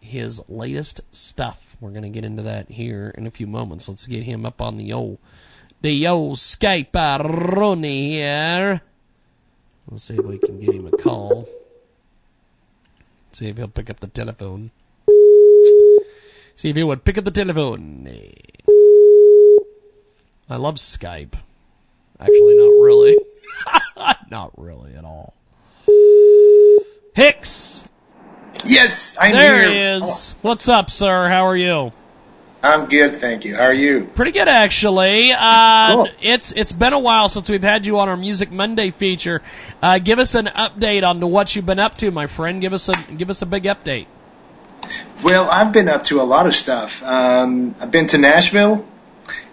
His 0.00 0.40
latest 0.48 1.02
stuff. 1.12 1.67
We're 1.80 1.90
going 1.90 2.02
to 2.02 2.08
get 2.08 2.24
into 2.24 2.42
that 2.42 2.70
here 2.70 3.14
in 3.16 3.26
a 3.26 3.30
few 3.30 3.46
moments. 3.46 3.88
Let's 3.88 4.06
get 4.06 4.24
him 4.24 4.44
up 4.44 4.60
on 4.60 4.76
the 4.76 4.92
old, 4.92 5.18
the 5.80 6.06
old 6.08 6.36
Skype 6.36 6.94
Ronnie 6.94 8.10
here. 8.10 8.82
Let's 9.90 10.04
see 10.04 10.16
if 10.16 10.24
we 10.24 10.38
can 10.38 10.60
get 10.60 10.74
him 10.74 10.86
a 10.86 10.96
call. 10.96 11.48
See 13.32 13.48
if 13.48 13.56
he'll 13.56 13.68
pick 13.68 13.88
up 13.88 14.00
the 14.00 14.08
telephone. 14.08 14.70
See 16.56 16.70
if 16.70 16.76
he 16.76 16.82
would 16.82 17.04
pick 17.04 17.16
up 17.16 17.24
the 17.24 17.30
telephone. 17.30 18.08
I 20.50 20.56
love 20.56 20.76
Skype. 20.76 21.34
Actually, 22.18 22.56
not 22.56 22.82
really. 22.82 23.16
not 24.30 24.50
really 24.58 24.94
at 24.94 25.04
all. 25.04 25.34
Hicks! 27.14 27.84
Yes, 28.68 29.16
I'm 29.20 29.32
there 29.32 29.60
here. 29.70 29.70
he 29.70 30.06
is. 30.06 30.34
What's 30.42 30.68
up, 30.68 30.90
sir? 30.90 31.28
How 31.28 31.46
are 31.46 31.56
you? 31.56 31.92
I'm 32.62 32.86
good, 32.86 33.14
thank 33.14 33.44
you. 33.44 33.54
How 33.56 33.62
are 33.64 33.72
you? 33.72 34.04
Pretty 34.14 34.32
good, 34.32 34.48
actually. 34.48 35.32
Uh, 35.32 36.06
It's 36.20 36.52
it's 36.52 36.72
been 36.72 36.92
a 36.92 36.98
while 36.98 37.28
since 37.28 37.48
we've 37.48 37.62
had 37.62 37.86
you 37.86 37.98
on 37.98 38.08
our 38.08 38.16
Music 38.16 38.50
Monday 38.50 38.90
feature. 38.90 39.40
Uh, 39.80 39.98
give 39.98 40.18
us 40.18 40.34
an 40.34 40.46
update 40.46 41.08
on 41.08 41.20
to 41.20 41.26
what 41.26 41.54
you've 41.54 41.66
been 41.66 41.78
up 41.78 41.96
to, 41.98 42.10
my 42.10 42.26
friend. 42.26 42.60
Give 42.60 42.72
us 42.72 42.88
a 42.88 42.92
give 43.16 43.30
us 43.30 43.40
a 43.42 43.46
big 43.46 43.62
update. 43.64 44.06
Well, 45.22 45.48
I've 45.50 45.72
been 45.72 45.88
up 45.88 46.04
to 46.04 46.20
a 46.20 46.24
lot 46.24 46.46
of 46.46 46.54
stuff. 46.54 47.02
Um, 47.04 47.74
I've 47.80 47.90
been 47.92 48.06
to 48.08 48.18
Nashville, 48.18 48.86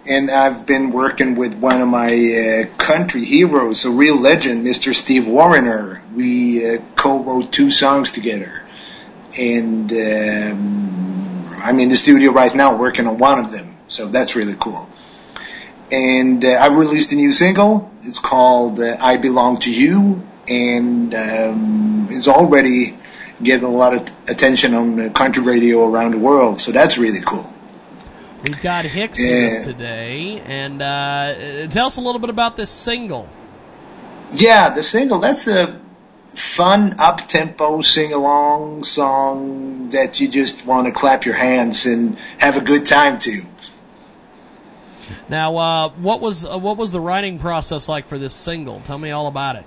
and 0.04 0.30
I've 0.30 0.66
been 0.66 0.90
working 0.90 1.36
with 1.36 1.54
one 1.54 1.80
of 1.80 1.88
my 1.88 2.06
uh, 2.08 2.76
country 2.76 3.24
heroes, 3.24 3.84
a 3.84 3.90
real 3.90 4.16
legend, 4.18 4.66
Mr. 4.66 4.92
Steve 4.94 5.26
Wariner. 5.28 6.02
We 6.14 6.68
uh, 6.76 6.78
co-wrote 6.96 7.52
two 7.52 7.70
songs 7.70 8.10
together, 8.10 8.62
and 9.38 9.90
um, 9.92 11.46
I'm 11.64 11.78
in 11.78 11.88
the 11.88 11.96
studio 11.96 12.32
right 12.32 12.54
now 12.54 12.76
working 12.76 13.06
on 13.06 13.18
one 13.18 13.38
of 13.38 13.52
them. 13.52 13.76
So 13.88 14.08
that's 14.08 14.34
really 14.36 14.56
cool. 14.58 14.88
And 15.92 16.44
uh, 16.44 16.58
I've 16.60 16.76
released 16.76 17.12
a 17.12 17.14
new 17.14 17.32
single. 17.32 17.90
It's 18.02 18.18
called 18.18 18.80
uh, 18.80 18.96
"I 19.00 19.16
Belong 19.16 19.58
to 19.60 19.72
You," 19.72 20.22
and 20.48 21.14
um, 21.14 22.08
it's 22.10 22.26
already 22.26 22.96
getting 23.42 23.64
a 23.66 23.70
lot 23.70 23.94
of 23.94 24.00
attention 24.28 24.74
on 24.74 25.12
country 25.12 25.42
radio 25.42 25.84
around 25.88 26.12
the 26.12 26.18
world. 26.18 26.60
So 26.60 26.72
that's 26.72 26.98
really 26.98 27.20
cool. 27.24 27.46
We've 28.44 28.60
got 28.62 28.84
Hicks 28.84 29.18
with 29.18 29.28
Yeah. 29.28 29.58
us 29.58 29.64
today, 29.64 30.42
and 30.46 30.82
uh, 30.82 31.68
tell 31.68 31.86
us 31.86 31.96
a 31.96 32.00
little 32.00 32.20
bit 32.20 32.30
about 32.30 32.56
this 32.56 32.70
single. 32.70 33.28
Yeah, 34.32 34.70
the 34.70 34.82
single, 34.82 35.18
that's 35.18 35.46
a 35.46 35.80
fun, 36.36 36.94
up 36.98 37.26
tempo, 37.28 37.80
sing 37.80 38.12
along 38.12 38.84
song 38.84 39.90
that 39.90 40.20
you 40.20 40.28
just 40.28 40.66
want 40.66 40.86
to 40.86 40.92
clap 40.92 41.24
your 41.24 41.34
hands 41.34 41.86
and 41.86 42.16
have 42.38 42.56
a 42.56 42.60
good 42.60 42.84
time 42.84 43.18
to. 43.20 43.42
Now, 45.28 45.56
uh, 45.56 45.88
what 45.90 46.20
was 46.20 46.44
uh, 46.44 46.58
what 46.58 46.76
was 46.76 46.92
the 46.92 47.00
writing 47.00 47.38
process 47.38 47.88
like 47.88 48.06
for 48.06 48.18
this 48.18 48.34
single? 48.34 48.80
Tell 48.80 48.98
me 48.98 49.10
all 49.10 49.26
about 49.26 49.56
it. 49.56 49.64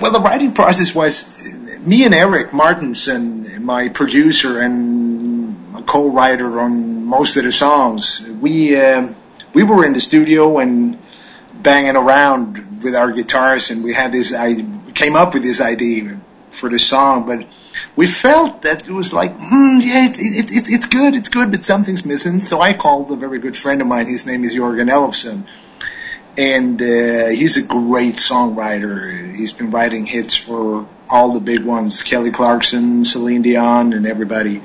Well, 0.00 0.12
the 0.12 0.20
writing 0.20 0.52
process 0.52 0.94
was 0.94 1.24
uh, 1.46 1.78
me 1.80 2.04
and 2.04 2.14
Eric 2.14 2.52
Martinson, 2.52 3.64
my 3.64 3.88
producer 3.88 4.60
and 4.60 5.76
a 5.76 5.82
co-writer 5.82 6.60
on 6.60 7.04
most 7.04 7.36
of 7.36 7.44
the 7.44 7.52
songs. 7.52 8.26
We 8.40 8.76
um 8.80 9.16
we 9.52 9.62
were 9.64 9.84
in 9.84 9.92
the 9.92 10.00
studio 10.00 10.58
and 10.58 10.98
banging 11.54 11.96
around 11.96 12.82
with 12.82 12.94
our 12.94 13.12
guitars, 13.12 13.70
and 13.70 13.84
we 13.84 13.94
had 13.94 14.12
this. 14.12 14.32
I 14.32 14.64
came 14.94 15.16
up 15.16 15.34
with 15.34 15.42
this 15.42 15.60
idea 15.60 16.20
for 16.50 16.68
the 16.68 16.78
song, 16.78 17.26
but 17.26 17.46
we 17.96 18.06
felt 18.06 18.62
that 18.62 18.88
it 18.88 18.92
was 18.92 19.12
like, 19.12 19.32
hmm, 19.32 19.78
yeah, 19.80 20.06
it, 20.06 20.16
it, 20.18 20.50
it, 20.50 20.68
it's 20.68 20.86
good, 20.86 21.14
it's 21.14 21.28
good, 21.28 21.50
but 21.50 21.64
something's 21.64 22.04
missing. 22.04 22.40
So 22.40 22.60
I 22.60 22.72
called 22.74 23.10
a 23.10 23.16
very 23.16 23.38
good 23.38 23.56
friend 23.56 23.80
of 23.80 23.86
mine. 23.86 24.06
His 24.06 24.26
name 24.26 24.44
is 24.44 24.54
Jorgen 24.54 24.90
Elofsson 24.90 25.46
and 26.40 26.80
uh, 26.80 27.26
he's 27.28 27.56
a 27.56 27.62
great 27.62 28.14
songwriter. 28.14 29.34
He's 29.34 29.52
been 29.52 29.70
writing 29.70 30.06
hits 30.06 30.36
for 30.36 30.88
all 31.08 31.32
the 31.32 31.40
big 31.40 31.64
ones: 31.64 32.02
Kelly 32.02 32.30
Clarkson, 32.30 33.04
Celine 33.04 33.42
Dion, 33.42 33.92
and 33.92 34.06
everybody. 34.06 34.62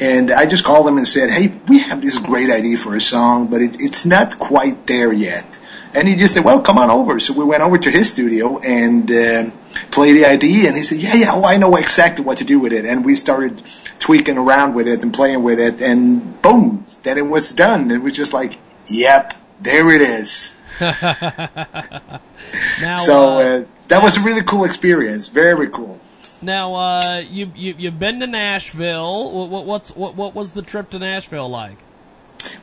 And 0.00 0.30
I 0.30 0.46
just 0.46 0.64
called 0.64 0.86
him 0.86 0.98
and 0.98 1.08
said, 1.08 1.30
"Hey, 1.30 1.58
we 1.66 1.78
have 1.80 2.02
this 2.02 2.18
great 2.18 2.50
idea 2.50 2.76
for 2.76 2.94
a 2.94 3.00
song, 3.00 3.46
but 3.48 3.60
it, 3.60 3.76
it's 3.80 4.04
not 4.04 4.38
quite 4.38 4.86
there 4.86 5.12
yet." 5.12 5.58
And 5.98 6.06
he 6.06 6.14
just 6.14 6.34
said, 6.34 6.44
"Well, 6.44 6.62
come 6.62 6.78
on 6.78 6.90
over." 6.90 7.18
So 7.18 7.32
we 7.32 7.44
went 7.44 7.60
over 7.60 7.76
to 7.76 7.90
his 7.90 8.08
studio 8.08 8.60
and 8.60 9.10
uh, 9.10 9.50
played 9.90 10.12
the 10.12 10.26
idea. 10.26 10.68
And 10.68 10.76
he 10.76 10.84
said, 10.84 10.98
"Yeah, 10.98 11.14
yeah, 11.14 11.30
oh, 11.32 11.44
I 11.44 11.56
know 11.56 11.74
exactly 11.74 12.24
what 12.24 12.38
to 12.38 12.44
do 12.44 12.60
with 12.60 12.72
it." 12.72 12.84
And 12.84 13.04
we 13.04 13.16
started 13.16 13.60
tweaking 13.98 14.38
around 14.38 14.74
with 14.74 14.86
it 14.86 15.02
and 15.02 15.12
playing 15.12 15.42
with 15.42 15.58
it, 15.58 15.82
and 15.82 16.40
boom, 16.40 16.86
then 17.02 17.18
it 17.18 17.26
was 17.26 17.50
done. 17.50 17.90
It 17.90 18.00
was 18.00 18.14
just 18.14 18.32
like, 18.32 18.58
"Yep, 18.86 19.34
there 19.60 19.90
it 19.90 20.00
is." 20.00 20.56
now, 20.80 21.00
so 22.98 23.38
uh, 23.38 23.64
that 23.88 24.00
was 24.00 24.16
a 24.18 24.20
really 24.20 24.44
cool 24.44 24.64
experience. 24.64 25.26
Very 25.26 25.68
cool. 25.68 25.98
Now, 26.40 26.74
uh, 26.74 27.24
you, 27.28 27.50
you 27.56 27.74
you've 27.76 27.98
been 27.98 28.20
to 28.20 28.28
Nashville. 28.28 29.32
What, 29.32 29.48
what, 29.48 29.66
what's 29.66 29.96
what 29.96 30.14
what 30.14 30.32
was 30.36 30.52
the 30.52 30.62
trip 30.62 30.90
to 30.90 31.00
Nashville 31.00 31.48
like? 31.48 31.78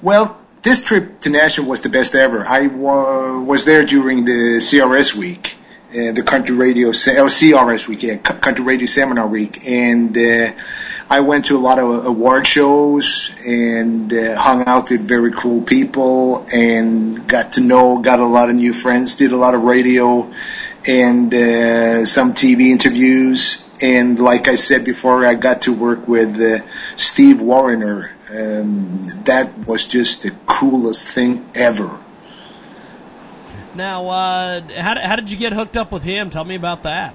Well, 0.01 0.37
this 0.65 0.81
trip 0.83 1.21
to 1.21 1.29
Nashville 1.29 1.65
was 1.65 1.81
the 1.81 1.89
best 1.89 2.15
ever. 2.15 2.45
I 2.45 2.67
wa- 2.67 3.39
was 3.39 3.63
there 3.65 3.85
during 3.85 4.25
the 4.25 4.57
CRS 4.59 5.13
week, 5.15 5.55
uh, 5.91 6.11
the 6.11 6.23
Country 6.23 6.55
Radio 6.55 6.91
se- 6.91 7.17
oh, 7.19 7.27
CRS 7.27 7.87
week, 7.87 8.01
yeah, 8.03 8.15
C- 8.15 8.39
Country 8.41 8.65
Radio 8.65 8.87
Seminar 8.87 9.27
week, 9.27 9.65
and 9.65 10.17
uh, 10.17 10.51
I 11.07 11.19
went 11.19 11.45
to 11.45 11.55
a 11.55 11.61
lot 11.61 11.77
of 11.77 12.05
award 12.07 12.47
shows 12.47 13.33
and 13.45 14.11
uh, 14.11 14.41
hung 14.41 14.65
out 14.65 14.89
with 14.89 15.01
very 15.07 15.31
cool 15.31 15.61
people 15.61 16.45
and 16.51 17.27
got 17.27 17.51
to 17.53 17.61
know, 17.61 17.99
got 17.99 18.19
a 18.19 18.25
lot 18.25 18.49
of 18.49 18.55
new 18.55 18.73
friends, 18.73 19.15
did 19.15 19.31
a 19.31 19.37
lot 19.37 19.53
of 19.53 19.61
radio 19.63 20.29
and 20.87 21.31
uh, 21.33 22.05
some 22.05 22.33
TV 22.33 22.69
interviews. 22.71 23.69
And 23.81 24.19
like 24.19 24.47
I 24.47 24.55
said 24.55 24.83
before, 24.83 25.25
I 25.27 25.35
got 25.35 25.61
to 25.63 25.73
work 25.73 26.07
with 26.07 26.41
uh, 26.41 26.65
Steve 26.95 27.39
Wariner. 27.39 28.14
Um, 28.29 29.03
that 29.25 29.55
was 29.67 29.85
just 29.87 30.23
the 30.23 30.31
coolest 30.45 31.07
thing 31.07 31.47
ever. 31.53 31.99
Now, 33.75 34.07
uh, 34.07 34.61
how, 34.77 34.99
how 34.99 35.15
did 35.15 35.29
you 35.29 35.37
get 35.37 35.53
hooked 35.53 35.77
up 35.77 35.91
with 35.91 36.03
him? 36.03 36.29
Tell 36.29 36.45
me 36.45 36.55
about 36.55 36.83
that. 36.83 37.13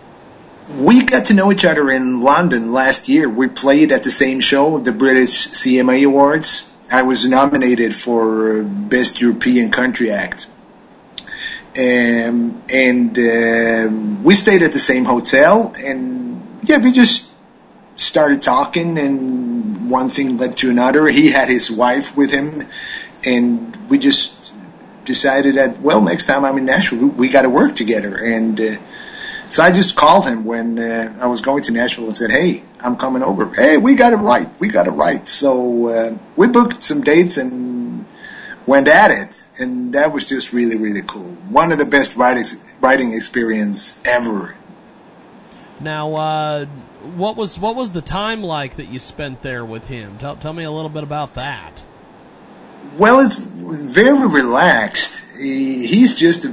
We 0.68 1.02
got 1.05 1.26
to 1.26 1.34
know 1.34 1.50
each 1.50 1.64
other 1.64 1.90
in 1.90 2.20
London 2.20 2.72
last 2.72 3.08
year. 3.08 3.28
We 3.28 3.48
played 3.48 3.90
at 3.90 4.05
the 4.05 4.10
same 4.10 4.40
show, 4.40 4.78
the 4.78 4.92
British 4.92 5.48
CMA 5.48 6.05
Awards. 6.06 6.70
I 6.92 7.02
was 7.02 7.26
nominated 7.26 7.97
for 7.97 8.62
Best 8.62 9.20
European 9.20 9.70
Country 9.70 10.12
Act. 10.12 10.47
Um, 11.78 12.62
and 12.68 13.18
uh, 13.18 13.89
we 14.22 14.34
stayed 14.34 14.62
at 14.62 14.72
the 14.72 14.80
same 14.80 15.05
hotel, 15.05 15.72
and 15.78 16.58
yeah, 16.64 16.78
we 16.78 16.90
just 16.90 17.30
started 18.00 18.42
talking, 18.42 18.98
and 18.98 19.90
one 19.90 20.10
thing 20.10 20.36
led 20.36 20.56
to 20.58 20.70
another. 20.70 21.06
He 21.08 21.30
had 21.30 21.48
his 21.48 21.70
wife 21.70 22.16
with 22.16 22.30
him, 22.30 22.66
and 23.24 23.88
we 23.88 23.98
just 23.98 24.54
decided 25.04 25.56
that 25.56 25.80
well, 25.80 26.00
next 26.00 26.26
time 26.26 26.44
I'm 26.44 26.56
in 26.58 26.64
Nashville, 26.64 26.98
we, 26.98 27.06
we 27.06 27.28
got 27.28 27.42
to 27.42 27.50
work 27.50 27.76
together. 27.76 28.16
And 28.16 28.60
uh, 28.60 28.76
so 29.48 29.62
I 29.62 29.72
just 29.72 29.96
called 29.96 30.26
him 30.26 30.44
when 30.44 30.78
uh, 30.78 31.16
I 31.20 31.26
was 31.26 31.40
going 31.40 31.62
to 31.64 31.72
Nashville 31.72 32.06
and 32.06 32.16
said, 32.16 32.30
"Hey, 32.30 32.62
I'm 32.80 32.96
coming 32.96 33.22
over. 33.22 33.52
Hey, 33.54 33.76
we 33.76 33.94
got 33.94 34.12
it 34.12 34.16
right. 34.16 34.48
We 34.60 34.68
got 34.68 34.86
it 34.86 34.92
right." 34.92 35.26
So 35.28 35.88
uh, 35.88 36.18
we 36.36 36.46
booked 36.46 36.82
some 36.82 37.02
dates 37.02 37.36
and 37.36 38.06
went 38.66 38.88
at 38.88 39.10
it, 39.10 39.44
and 39.58 39.92
that 39.94 40.12
was 40.12 40.28
just 40.28 40.52
really, 40.52 40.76
really 40.76 41.02
cool. 41.02 41.32
One 41.50 41.72
of 41.72 41.78
the 41.78 41.84
best 41.84 42.16
writing 42.16 42.46
writing 42.80 43.12
experience 43.12 44.00
ever. 44.04 44.54
Now, 45.80 46.14
uh, 46.14 46.66
what 47.16 47.36
was 47.36 47.58
what 47.58 47.76
was 47.76 47.92
the 47.92 48.02
time 48.02 48.42
like 48.42 48.76
that 48.76 48.88
you 48.88 48.98
spent 48.98 49.42
there 49.42 49.64
with 49.64 49.88
him? 49.88 50.18
Tell, 50.18 50.36
tell 50.36 50.52
me 50.52 50.64
a 50.64 50.70
little 50.70 50.90
bit 50.90 51.02
about 51.02 51.34
that. 51.34 51.82
Well, 52.96 53.20
it's 53.20 53.36
very 53.36 54.26
relaxed. 54.26 55.24
He, 55.36 55.86
he's 55.86 56.14
just 56.14 56.44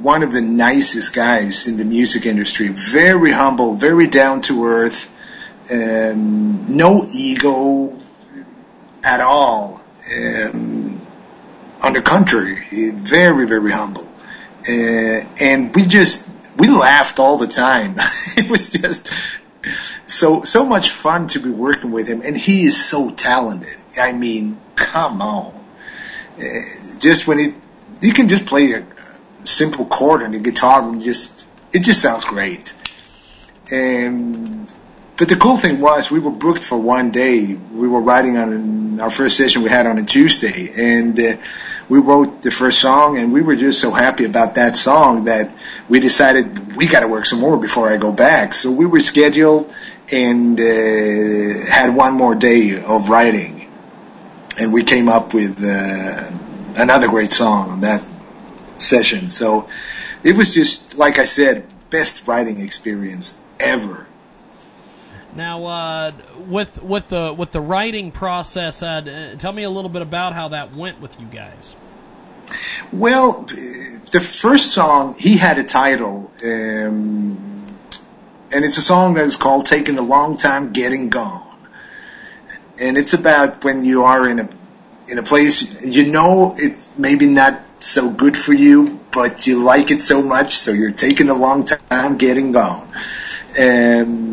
one 0.00 0.22
of 0.22 0.32
the 0.32 0.40
nicest 0.40 1.12
guys 1.12 1.66
in 1.66 1.76
the 1.76 1.84
music 1.84 2.26
industry. 2.26 2.68
Very 2.68 3.32
humble, 3.32 3.74
very 3.74 4.06
down 4.06 4.40
to 4.42 4.64
earth, 4.66 5.12
um, 5.70 6.64
no 6.74 7.06
ego 7.12 7.96
at 9.02 9.20
all. 9.20 9.80
Um, 10.12 11.00
on 11.80 11.92
the 11.92 12.02
contrary, 12.02 12.90
very, 12.90 13.46
very 13.46 13.72
humble. 13.72 14.08
Uh, 14.68 15.26
and 15.40 15.74
we 15.74 15.84
just, 15.84 16.28
we 16.56 16.68
laughed 16.68 17.18
all 17.18 17.36
the 17.36 17.46
time. 17.46 17.96
it 18.36 18.48
was 18.48 18.70
just 18.70 19.08
so, 20.06 20.42
so 20.44 20.64
much 20.64 20.90
fun 20.90 21.28
to 21.28 21.40
be 21.40 21.50
working 21.50 21.92
with 21.92 22.06
him. 22.08 22.22
And 22.22 22.36
he 22.36 22.64
is 22.64 22.84
so 22.84 23.10
talented. 23.10 23.78
I 23.98 24.12
mean, 24.12 24.60
come 24.76 25.22
on. 25.22 25.64
Uh, 26.36 26.42
just 26.98 27.26
when 27.26 27.38
he, 27.38 27.54
he 28.00 28.12
can 28.12 28.28
just 28.28 28.46
play 28.46 28.72
a 28.72 28.86
simple 29.44 29.86
chord 29.86 30.22
on 30.22 30.32
the 30.32 30.38
guitar 30.38 30.82
and 30.88 31.00
just, 31.00 31.46
it 31.72 31.82
just 31.82 32.00
sounds 32.00 32.24
great. 32.24 32.74
And, 33.70 34.72
but 35.16 35.28
the 35.28 35.36
cool 35.36 35.56
thing 35.56 35.80
was 35.80 36.10
we 36.10 36.18
were 36.18 36.30
booked 36.30 36.62
for 36.62 36.78
one 36.78 37.10
day. 37.10 37.54
We 37.54 37.88
were 37.88 38.00
writing 38.00 38.36
on 38.36 39.00
our 39.00 39.10
first 39.10 39.36
session 39.36 39.62
we 39.62 39.70
had 39.70 39.86
on 39.86 39.98
a 39.98 40.04
Tuesday 40.04 40.72
and, 40.74 41.18
uh, 41.18 41.36
we 41.88 41.98
wrote 41.98 42.42
the 42.42 42.50
first 42.50 42.80
song 42.80 43.18
and 43.18 43.32
we 43.32 43.42
were 43.42 43.56
just 43.56 43.80
so 43.80 43.90
happy 43.90 44.24
about 44.24 44.54
that 44.54 44.76
song 44.76 45.24
that 45.24 45.54
we 45.88 46.00
decided 46.00 46.76
we 46.76 46.86
got 46.86 47.00
to 47.00 47.08
work 47.08 47.26
some 47.26 47.40
more 47.40 47.56
before 47.56 47.88
I 47.88 47.96
go 47.96 48.12
back. 48.12 48.54
So 48.54 48.70
we 48.70 48.86
were 48.86 49.00
scheduled 49.00 49.72
and 50.10 50.58
uh, 50.58 51.70
had 51.70 51.94
one 51.94 52.14
more 52.14 52.34
day 52.34 52.82
of 52.82 53.08
writing. 53.08 53.70
And 54.58 54.72
we 54.72 54.84
came 54.84 55.08
up 55.08 55.34
with 55.34 55.62
uh, 55.64 56.30
another 56.76 57.08
great 57.08 57.32
song 57.32 57.70
on 57.70 57.80
that 57.80 58.02
session. 58.78 59.30
So 59.30 59.68
it 60.22 60.36
was 60.36 60.54
just, 60.54 60.96
like 60.96 61.18
I 61.18 61.24
said, 61.24 61.66
best 61.90 62.26
writing 62.26 62.60
experience 62.60 63.40
ever. 63.58 64.01
Now, 65.34 65.64
uh, 65.64 66.12
with 66.46 66.82
with 66.82 67.08
the 67.08 67.34
with 67.36 67.52
the 67.52 67.60
writing 67.60 68.10
process, 68.10 68.82
uh, 68.82 69.34
tell 69.38 69.52
me 69.52 69.62
a 69.62 69.70
little 69.70 69.88
bit 69.88 70.02
about 70.02 70.34
how 70.34 70.48
that 70.48 70.74
went 70.74 71.00
with 71.00 71.18
you 71.18 71.26
guys. 71.26 71.74
Well, 72.92 73.42
the 74.10 74.20
first 74.20 74.72
song 74.72 75.14
he 75.18 75.38
had 75.38 75.58
a 75.58 75.64
title, 75.64 76.30
um, 76.44 77.66
and 78.50 78.64
it's 78.64 78.76
a 78.76 78.82
song 78.82 79.14
that 79.14 79.24
is 79.24 79.36
called 79.36 79.64
"Taking 79.64 79.96
a 79.96 80.02
Long 80.02 80.36
Time 80.36 80.72
Getting 80.72 81.08
Gone," 81.08 81.58
and 82.78 82.98
it's 82.98 83.14
about 83.14 83.64
when 83.64 83.84
you 83.84 84.04
are 84.04 84.28
in 84.28 84.38
a 84.38 84.48
in 85.08 85.18
a 85.18 85.22
place 85.22 85.82
you 85.82 86.06
know 86.06 86.54
it's 86.58 86.90
maybe 86.96 87.26
not 87.26 87.82
so 87.82 88.10
good 88.10 88.36
for 88.36 88.52
you, 88.52 89.00
but 89.10 89.46
you 89.46 89.62
like 89.62 89.90
it 89.90 90.02
so 90.02 90.22
much, 90.22 90.58
so 90.58 90.72
you're 90.72 90.92
taking 90.92 91.28
a 91.30 91.34
long 91.34 91.64
time 91.64 92.18
getting 92.18 92.52
gone. 92.52 92.88
Um, 93.58 94.31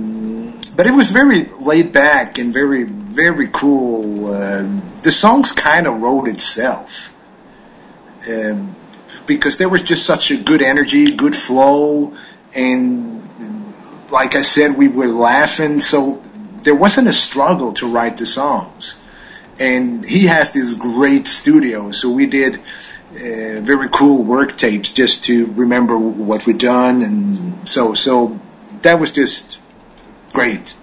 but 0.80 0.88
it 0.88 0.91
was 0.91 1.11
very 1.11 1.43
laid 1.59 1.91
back 1.91 2.38
and 2.38 2.53
very 2.53 2.83
very 2.83 3.49
cool. 3.51 4.32
Uh, 4.33 4.66
the 5.03 5.11
songs 5.11 5.51
kind 5.51 5.85
of 5.85 6.01
wrote 6.01 6.25
itself 6.25 7.14
um, 8.25 8.74
because 9.25 9.58
there 9.58 9.67
was 9.67 9.83
just 9.83 10.06
such 10.06 10.32
a 10.32 10.38
good 10.38 10.61
energy, 10.61 11.11
good 11.11 11.35
flow, 11.35 12.16
and 12.56 13.22
like 14.09 14.35
I 14.35 14.41
said, 14.41 14.77
we 14.77 14.88
were 14.88 15.09
laughing, 15.09 15.82
so 15.82 16.24
there 16.64 16.75
wasn't 16.75 17.09
a 17.09 17.14
struggle 17.27 17.74
to 17.74 17.85
write 17.85 18.16
the 18.16 18.25
songs. 18.25 19.03
And 19.59 20.06
he 20.06 20.27
has 20.27 20.51
this 20.51 20.74
great 20.75 21.27
studio, 21.27 21.91
so 21.91 22.09
we 22.09 22.25
did 22.25 22.56
uh, 22.56 23.59
very 23.59 23.90
cool 23.90 24.24
work 24.24 24.56
tapes 24.56 24.93
just 24.93 25.25
to 25.25 25.48
remember 25.48 25.98
what 25.98 26.45
we'd 26.45 26.59
done, 26.59 27.01
and 27.01 27.67
so 27.67 27.93
so 27.93 28.40
that 28.82 28.98
was 28.98 29.11
just 29.11 29.59
great. 30.40 30.77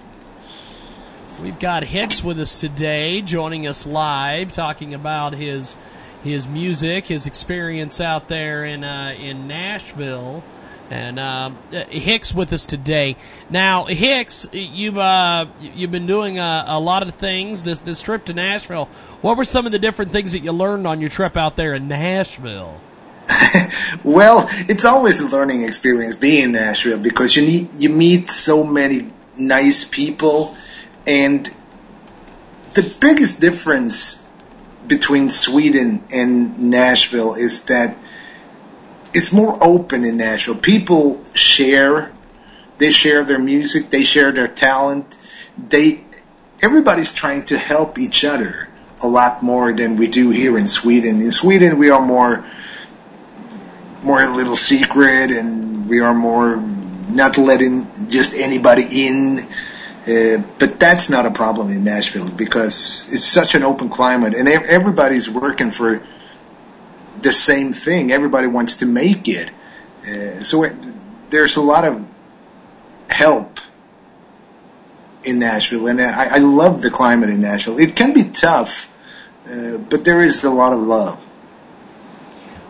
We've 1.43 1.59
got 1.59 1.85
Hicks 1.85 2.23
with 2.23 2.39
us 2.39 2.61
today, 2.61 3.23
joining 3.23 3.67
us 3.67 3.87
live, 3.87 4.53
talking 4.53 4.93
about 4.93 5.33
his 5.33 5.75
his 6.23 6.47
music, 6.47 7.07
his 7.07 7.27
experience 7.27 7.99
out 7.99 8.29
there 8.29 8.67
in 8.67 8.85
uh, 8.85 9.15
in 9.19 9.49
Nashville. 9.49 10.45
And 10.91 11.19
uh, 11.19 11.53
Hicks 11.89 12.35
with 12.35 12.53
us 12.53 12.67
today. 12.67 13.17
Now, 13.49 13.87
Hicks, 13.87 14.47
you've 14.53 14.99
uh, 14.99 15.47
you've 15.59 15.91
been 15.91 16.07
doing 16.07 16.39
a, 16.39 16.65
a, 16.69 16.79
lot 16.79 17.03
of 17.03 17.15
things 17.15 17.63
this 17.63 17.81
this 17.81 18.03
trip 18.03 18.27
to 18.27 18.35
Nashville. 18.35 18.91
What 19.23 19.39
were 19.39 19.47
some 19.47 19.65
of 19.65 19.73
the 19.73 19.79
different 19.79 20.13
things 20.13 20.33
that 20.33 20.41
you 20.41 20.53
learned 20.53 20.87
on 20.87 21.01
your 21.01 21.09
trip 21.09 21.35
out 21.35 21.57
there 21.57 21.73
in 21.73 21.89
Nashville? 21.89 22.79
well, 24.05 24.49
it's 24.69 24.85
always 24.85 25.19
a 25.19 25.27
learning 25.27 25.63
experience 25.63 26.15
being 26.15 26.45
in 26.45 26.53
Nashville 26.53 26.99
because 26.99 27.37
you 27.37 27.43
need 27.43 27.75
you 27.77 27.89
meet 27.89 28.29
so 28.29 28.63
many 28.63 29.11
nice 29.39 29.85
people, 29.85 30.57
and 31.07 31.53
the 32.75 32.97
biggest 33.01 33.41
difference 33.41 34.29
between 34.87 35.29
Sweden 35.29 36.05
and 36.11 36.59
Nashville 36.59 37.35
is 37.35 37.65
that 37.65 37.97
it's 39.13 39.33
more 39.33 39.59
open 39.63 40.05
in 40.05 40.19
Nashville. 40.19 40.57
People 40.57 41.25
share, 41.35 42.13
they 42.79 42.91
share 42.91 43.25
their 43.25 43.39
music, 43.39 43.91
they 43.91 44.03
share 44.05 44.31
their 44.33 44.49
talent. 44.49 45.17
They 45.57 46.05
everybody's 46.61 47.13
trying 47.13 47.45
to 47.47 47.59
help 47.59 47.99
each 47.99 48.25
other 48.25 48.69
a 49.03 49.09
lot 49.09 49.43
more 49.43 49.73
than 49.73 49.97
we 49.97 50.09
do 50.09 50.31
here 50.31 50.59
in 50.59 50.69
Sweden. 50.69 51.21
In 51.21 51.31
Sweden, 51.31 51.79
we 51.79 51.91
are 51.91 52.05
more 52.05 52.45
more 54.03 54.23
a 54.23 54.35
little 54.35 54.57
secret, 54.57 55.31
and 55.31 55.89
we 55.89 56.01
are 56.01 56.15
more 56.15 56.63
not 57.17 57.39
letting 57.39 58.09
just 58.09 58.35
anybody 58.35 59.07
in. 59.07 59.47
Uh, 60.07 60.41
but 60.61 60.79
that's 60.79 61.11
not 61.11 61.27
a 61.27 61.33
problem 61.33 61.69
in 61.71 61.83
Nashville 61.83 62.31
because 62.31 63.09
it's 63.13 63.25
such 63.25 63.57
an 63.57 63.65
open 63.65 63.89
climate, 63.89 64.35
and 64.35 64.47
everybody's 64.47 65.29
working 65.29 65.73
for 65.73 66.01
the 67.23 67.33
same 67.33 67.73
thing. 67.73 68.13
Everybody 68.13 68.47
wants 68.47 68.77
to 68.77 68.87
make 68.87 69.27
it. 69.27 69.51
Uh, 70.07 70.45
so 70.45 70.63
it, 70.63 70.77
there's 71.31 71.57
a 71.57 71.61
lot 71.61 71.85
of 71.85 72.07
help 73.09 73.59
in 75.25 75.41
Nashville, 75.41 75.89
and 75.89 76.01
I, 76.01 76.37
I 76.37 76.39
love 76.39 76.83
the 76.83 76.91
climate 76.91 77.31
in 77.31 77.41
Nashville. 77.41 77.81
It 77.81 77.97
can 77.97 78.13
be 78.13 78.23
tough, 78.23 78.95
uh, 79.51 79.79
but 79.79 80.05
there 80.05 80.23
is 80.23 80.45
a 80.45 80.51
lot 80.51 80.73
of 80.73 80.79
love. 80.79 81.26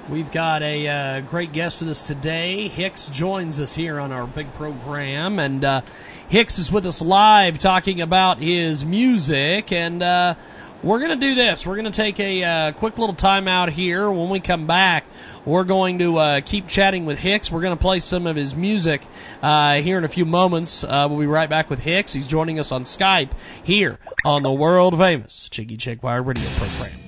We've 0.08 0.30
got 0.30 0.62
a 0.62 0.86
uh, 0.86 1.20
great 1.22 1.52
guest 1.52 1.80
with 1.80 1.88
us 1.88 2.06
today. 2.06 2.68
Hicks 2.68 3.08
joins 3.08 3.58
us 3.58 3.74
here 3.74 3.98
on 3.98 4.12
our 4.12 4.24
big 4.24 4.52
program, 4.54 5.40
and 5.40 5.64
uh, 5.64 5.80
Hicks 6.28 6.60
is 6.60 6.70
with 6.70 6.86
us 6.86 7.02
live 7.02 7.58
talking 7.58 8.00
about 8.00 8.38
his 8.38 8.84
music. 8.84 9.72
And 9.72 10.04
uh, 10.04 10.36
we're 10.84 11.00
going 11.00 11.10
to 11.10 11.16
do 11.16 11.34
this. 11.34 11.66
We're 11.66 11.74
going 11.74 11.90
to 11.90 11.90
take 11.90 12.20
a 12.20 12.44
uh, 12.44 12.72
quick 12.72 12.98
little 12.98 13.16
timeout 13.16 13.70
here. 13.70 14.08
When 14.08 14.28
we 14.30 14.38
come 14.38 14.68
back, 14.68 15.06
we're 15.44 15.64
going 15.64 15.98
to 15.98 16.18
uh, 16.18 16.40
keep 16.40 16.68
chatting 16.68 17.04
with 17.04 17.18
Hicks. 17.18 17.50
We're 17.50 17.62
going 17.62 17.76
to 17.76 17.82
play 17.82 17.98
some 17.98 18.28
of 18.28 18.36
his 18.36 18.54
music 18.54 19.02
uh, 19.42 19.80
here 19.80 19.98
in 19.98 20.04
a 20.04 20.08
few 20.08 20.24
moments. 20.24 20.84
we'll 20.84 21.18
be 21.18 21.26
right 21.26 21.50
back 21.50 21.68
with 21.68 21.80
Hicks. 21.80 22.12
He's 22.12 22.28
joining 22.28 22.60
us 22.60 22.70
on 22.70 22.84
Skype 22.84 23.30
here 23.64 23.98
on 24.24 24.44
the 24.44 24.52
world 24.52 24.96
famous 24.96 25.48
Jiggy 25.48 25.76
Jaguar 25.76 26.22
radio 26.22 26.48
program. 26.50 27.05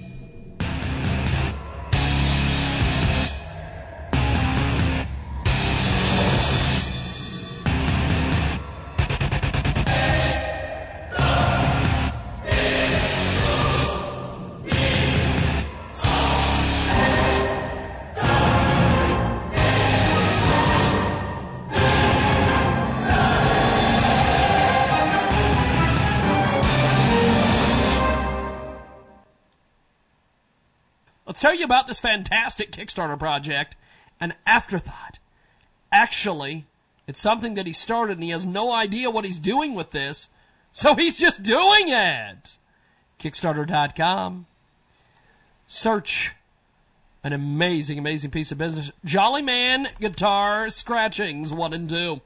Tell 31.38 31.54
you 31.54 31.64
about 31.64 31.86
this 31.86 32.00
fantastic 32.00 32.70
Kickstarter 32.70 33.18
project, 33.18 33.76
an 34.20 34.34
afterthought. 34.46 35.18
Actually, 35.90 36.66
it's 37.06 37.20
something 37.20 37.54
that 37.54 37.66
he 37.66 37.72
started 37.72 38.18
and 38.18 38.24
he 38.24 38.30
has 38.30 38.44
no 38.44 38.72
idea 38.72 39.10
what 39.10 39.24
he's 39.24 39.38
doing 39.38 39.74
with 39.74 39.90
this, 39.90 40.28
so 40.72 40.94
he's 40.94 41.18
just 41.18 41.42
doing 41.42 41.88
it. 41.88 42.56
Kickstarter.com. 43.18 44.46
Search 45.66 46.32
an 47.24 47.32
amazing, 47.32 47.98
amazing 47.98 48.30
piece 48.30 48.52
of 48.52 48.58
business. 48.58 48.90
Jolly 49.04 49.42
Man 49.42 49.88
Guitar 50.00 50.70
Scratchings 50.70 51.52
1 51.52 51.72
and 51.72 51.88
2. 51.88 52.20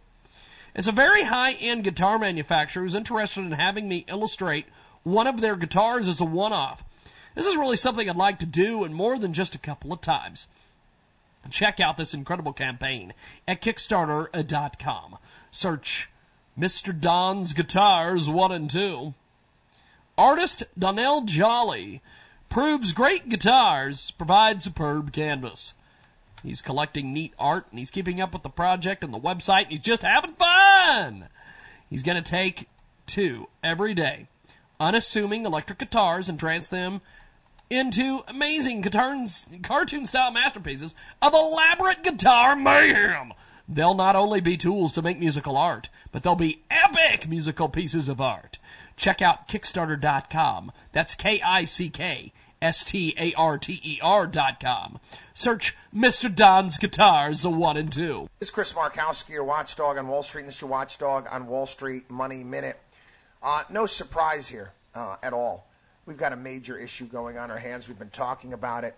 It's 0.74 0.86
a 0.86 0.92
very 0.92 1.24
high 1.24 1.52
end 1.52 1.84
guitar 1.84 2.18
manufacturer 2.18 2.82
who's 2.82 2.94
interested 2.94 3.44
in 3.44 3.52
having 3.52 3.88
me 3.88 4.04
illustrate 4.08 4.66
one 5.02 5.26
of 5.26 5.40
their 5.40 5.56
guitars 5.56 6.08
as 6.08 6.20
a 6.20 6.24
one 6.24 6.52
off. 6.52 6.84
This 7.34 7.46
is 7.46 7.56
really 7.56 7.76
something 7.76 8.08
I'd 8.08 8.16
like 8.16 8.38
to 8.40 8.46
do, 8.46 8.84
and 8.84 8.94
more 8.94 9.18
than 9.18 9.32
just 9.32 9.54
a 9.54 9.58
couple 9.58 9.92
of 9.92 10.00
times. 10.00 10.46
Check 11.50 11.80
out 11.80 11.96
this 11.96 12.14
incredible 12.14 12.52
campaign 12.52 13.14
at 13.48 13.60
Kickstarter.com. 13.60 15.18
Search 15.50 16.08
Mr. 16.58 16.98
Don's 16.98 17.52
Guitars 17.52 18.28
1 18.28 18.52
and 18.52 18.70
2. 18.70 19.14
Artist 20.16 20.64
Donnell 20.78 21.22
Jolly 21.22 22.00
proves 22.48 22.92
great 22.92 23.28
guitars 23.28 24.10
provide 24.12 24.62
superb 24.62 25.12
canvas. 25.12 25.74
He's 26.42 26.60
collecting 26.60 27.12
neat 27.12 27.32
art 27.38 27.66
and 27.70 27.78
he's 27.78 27.90
keeping 27.90 28.20
up 28.20 28.32
with 28.32 28.42
the 28.42 28.50
project 28.50 29.02
and 29.02 29.12
the 29.12 29.18
website 29.18 29.64
and 29.64 29.72
he's 29.72 29.80
just 29.80 30.02
having 30.02 30.34
fun. 30.34 31.28
He's 31.88 32.02
going 32.02 32.22
to 32.22 32.30
take 32.30 32.68
two 33.06 33.48
every 33.64 33.94
day 33.94 34.28
unassuming 34.82 35.46
electric 35.46 35.78
guitars 35.78 36.28
and 36.28 36.38
trance 36.38 36.66
them 36.66 37.00
into 37.72 38.22
amazing 38.28 38.82
cartoon 38.82 40.06
style 40.06 40.30
masterpieces 40.30 40.94
of 41.22 41.32
elaborate 41.32 42.02
guitar 42.02 42.54
mayhem. 42.54 43.32
They'll 43.66 43.94
not 43.94 44.14
only 44.14 44.40
be 44.40 44.56
tools 44.58 44.92
to 44.92 45.02
make 45.02 45.18
musical 45.18 45.56
art, 45.56 45.88
but 46.10 46.22
they'll 46.22 46.34
be 46.34 46.62
epic 46.70 47.26
musical 47.26 47.68
pieces 47.70 48.08
of 48.08 48.20
art. 48.20 48.58
Check 48.96 49.22
out 49.22 49.48
Kickstarter.com. 49.48 50.72
That's 50.92 51.14
K 51.14 51.40
I 51.40 51.64
C 51.64 51.88
K 51.88 52.32
S 52.60 52.84
T 52.84 53.14
A 53.18 53.32
R 53.34 53.56
T 53.56 53.80
E 53.82 53.98
R.com. 54.02 55.00
Search 55.32 55.74
Mr. 55.94 56.32
Don's 56.32 56.76
Guitars, 56.76 57.44
a 57.44 57.50
one 57.50 57.78
and 57.78 57.90
two. 57.90 58.28
This 58.38 58.48
is 58.48 58.54
Chris 58.54 58.72
Markowski, 58.74 59.30
your 59.30 59.44
watchdog 59.44 59.96
on 59.96 60.08
Wall 60.08 60.22
Street. 60.22 60.44
This 60.44 60.56
is 60.56 60.60
your 60.60 60.70
watchdog 60.70 61.26
on 61.30 61.46
Wall 61.46 61.66
Street 61.66 62.10
Money 62.10 62.44
Minute. 62.44 62.78
Uh, 63.42 63.64
no 63.70 63.86
surprise 63.86 64.48
here 64.48 64.72
uh, 64.94 65.16
at 65.22 65.32
all. 65.32 65.66
We've 66.04 66.16
got 66.16 66.32
a 66.32 66.36
major 66.36 66.76
issue 66.76 67.06
going 67.06 67.38
on 67.38 67.50
our 67.50 67.58
hands. 67.58 67.86
We've 67.86 67.98
been 67.98 68.10
talking 68.10 68.52
about 68.52 68.84
it. 68.84 68.96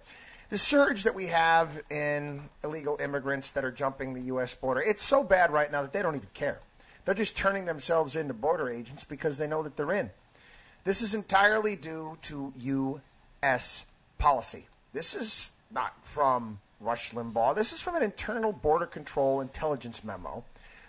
The 0.50 0.58
surge 0.58 1.05
that 1.05 1.15
we 1.15 1.26
have 1.26 1.83
in 1.91 2.49
illegal 2.62 2.99
immigrants 3.00 3.50
that 3.52 3.65
are 3.65 3.73
jumping 3.73 4.15
the 4.15 4.23
U.S. 4.26 4.55
border, 4.55 4.81
it's 4.81 5.02
so 5.02 5.23
bad 5.24 5.50
right 5.50 5.70
now 5.70 5.83
that 5.83 5.92
they 5.92 6.00
don't 6.00 6.16
even 6.16 6.28
care. 6.33 6.60
They're 7.05 7.15
just 7.15 7.36
turning 7.36 7.66
themselves 7.66 8.16
into 8.16 8.33
border 8.33 8.70
agents 8.70 9.05
because 9.05 9.36
they 9.36 9.47
know 9.47 9.62
that 9.62 9.76
they're 9.76 9.92
in. 9.92 10.10
This 10.84 11.02
is 11.02 11.15
entirely 11.15 11.76
due 11.76 12.18
to 12.23 12.52
U.S. 12.57 13.86
policy. 14.18 14.68
This 14.92 15.15
is 15.15 15.50
not 15.70 15.94
from 16.05 16.60
Rush 16.81 17.12
Limbaugh. 17.12 17.55
This 17.55 17.73
is 17.73 17.83
from 17.83 17.97
an 17.97 18.02
internal 18.02 18.52
border 18.52 18.86
control 18.86 19.41
intelligence 19.41 20.05
memo 20.05 20.44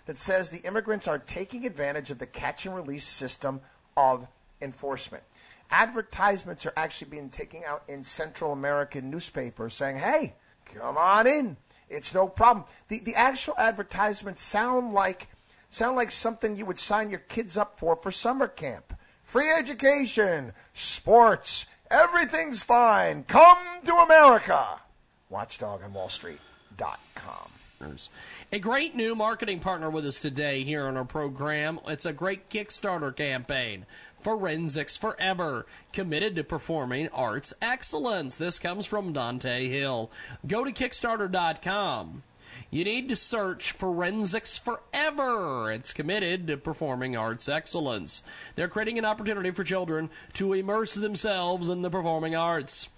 that 0.06 0.18
says 0.18 0.48
the 0.48 0.66
immigrants 0.66 1.08
are 1.08 1.18
taking 1.18 1.66
advantage 1.66 2.10
of 2.10 2.18
the 2.18 2.26
catch 2.26 2.64
and 2.64 2.74
release 2.74 3.04
system 3.04 3.60
of 3.96 4.26
enforcement 4.62 5.22
advertisements 5.70 6.66
are 6.66 6.72
actually 6.76 7.10
being 7.10 7.30
taken 7.30 7.62
out 7.66 7.82
in 7.88 8.04
Central 8.04 8.52
American 8.52 9.10
newspapers 9.10 9.74
saying, 9.74 9.96
hey, 9.96 10.34
come 10.64 10.96
on 10.96 11.26
in. 11.26 11.56
It's 11.88 12.12
no 12.12 12.28
problem. 12.28 12.66
The, 12.88 12.98
the 13.00 13.14
actual 13.14 13.54
advertisements 13.58 14.42
sound 14.42 14.92
like, 14.92 15.28
sound 15.70 15.96
like 15.96 16.10
something 16.10 16.56
you 16.56 16.66
would 16.66 16.78
sign 16.78 17.10
your 17.10 17.20
kids 17.20 17.56
up 17.56 17.78
for 17.78 17.96
for 17.96 18.10
summer 18.10 18.48
camp. 18.48 18.92
Free 19.22 19.50
education, 19.50 20.52
sports, 20.72 21.66
everything's 21.90 22.62
fine. 22.62 23.24
Come 23.24 23.58
to 23.84 23.94
America. 23.94 24.80
Watchdog 25.28 25.82
on 25.82 25.92
Wall 25.92 26.08
Street.com. 26.08 27.50
A 28.52 28.58
great 28.58 28.94
new 28.94 29.14
marketing 29.14 29.60
partner 29.60 29.90
with 29.90 30.06
us 30.06 30.20
today 30.20 30.62
here 30.62 30.86
on 30.86 30.96
our 30.96 31.04
program. 31.04 31.78
It's 31.86 32.06
a 32.06 32.12
great 32.12 32.48
Kickstarter 32.48 33.14
campaign. 33.14 33.84
Forensics 34.20 34.96
Forever, 34.96 35.66
committed 35.92 36.36
to 36.36 36.44
performing 36.44 37.08
arts 37.08 37.54
excellence. 37.62 38.36
This 38.36 38.58
comes 38.58 38.86
from 38.86 39.12
Dante 39.12 39.68
Hill. 39.68 40.10
Go 40.46 40.64
to 40.64 40.72
Kickstarter.com. 40.72 42.22
You 42.70 42.84
need 42.84 43.08
to 43.08 43.16
search 43.16 43.72
Forensics 43.72 44.58
Forever. 44.58 45.70
It's 45.70 45.92
committed 45.92 46.46
to 46.48 46.56
performing 46.56 47.16
arts 47.16 47.48
excellence. 47.48 48.22
They're 48.54 48.68
creating 48.68 48.98
an 48.98 49.04
opportunity 49.04 49.50
for 49.50 49.62
children 49.62 50.10
to 50.34 50.52
immerse 50.52 50.94
themselves 50.94 51.68
in 51.68 51.82
the 51.82 51.90
performing 51.90 52.34
arts. 52.34 52.88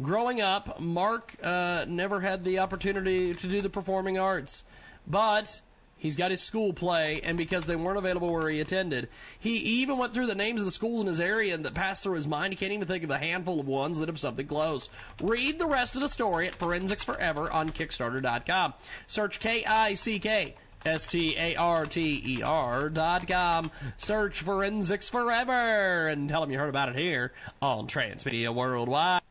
Growing 0.00 0.40
up, 0.40 0.80
Mark 0.80 1.34
uh, 1.42 1.84
never 1.88 2.20
had 2.20 2.44
the 2.44 2.60
opportunity 2.60 3.34
to 3.34 3.48
do 3.48 3.60
the 3.60 3.68
performing 3.68 4.18
arts, 4.18 4.62
but 5.06 5.60
He's 5.98 6.16
got 6.16 6.30
his 6.30 6.40
school 6.40 6.72
play, 6.72 7.20
and 7.22 7.36
because 7.36 7.66
they 7.66 7.74
weren't 7.74 7.98
available 7.98 8.32
where 8.32 8.48
he 8.48 8.60
attended, 8.60 9.08
he 9.38 9.56
even 9.56 9.98
went 9.98 10.14
through 10.14 10.26
the 10.26 10.34
names 10.34 10.60
of 10.60 10.64
the 10.64 10.70
schools 10.70 11.02
in 11.02 11.08
his 11.08 11.20
area 11.20 11.54
and 11.54 11.64
that 11.64 11.74
passed 11.74 12.04
through 12.04 12.14
his 12.14 12.26
mind. 12.26 12.52
He 12.52 12.56
can't 12.56 12.72
even 12.72 12.86
think 12.86 13.02
of 13.02 13.10
a 13.10 13.18
handful 13.18 13.58
of 13.58 13.66
ones 13.66 13.98
that 13.98 14.08
have 14.08 14.18
something 14.18 14.46
close. 14.46 14.88
Read 15.20 15.58
the 15.58 15.66
rest 15.66 15.96
of 15.96 16.00
the 16.00 16.08
story 16.08 16.46
at 16.46 16.54
Forensics 16.54 17.02
Forever 17.02 17.50
on 17.52 17.70
Kickstarter.com. 17.70 18.74
Search 19.08 19.40
K 19.40 19.64
I 19.64 19.94
C 19.94 20.20
K 20.20 20.54
S 20.86 21.08
T 21.08 21.36
A 21.36 21.56
R 21.56 21.84
T 21.84 22.22
E 22.24 22.42
R 22.42 22.88
dot 22.88 23.26
com. 23.26 23.72
Search 23.96 24.42
Forensics 24.42 25.08
Forever 25.08 26.06
and 26.06 26.28
tell 26.28 26.40
them 26.40 26.52
you 26.52 26.58
heard 26.58 26.68
about 26.68 26.90
it 26.90 26.96
here 26.96 27.32
on 27.60 27.88
Transmedia 27.88 28.54
Worldwide. 28.54 29.22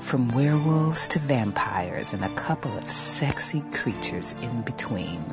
From 0.00 0.28
werewolves 0.30 1.06
to 1.08 1.20
vampires 1.20 2.12
and 2.12 2.24
a 2.24 2.28
couple 2.30 2.76
of 2.76 2.90
sexy 2.90 3.62
creatures 3.72 4.34
in 4.42 4.62
between. 4.62 5.32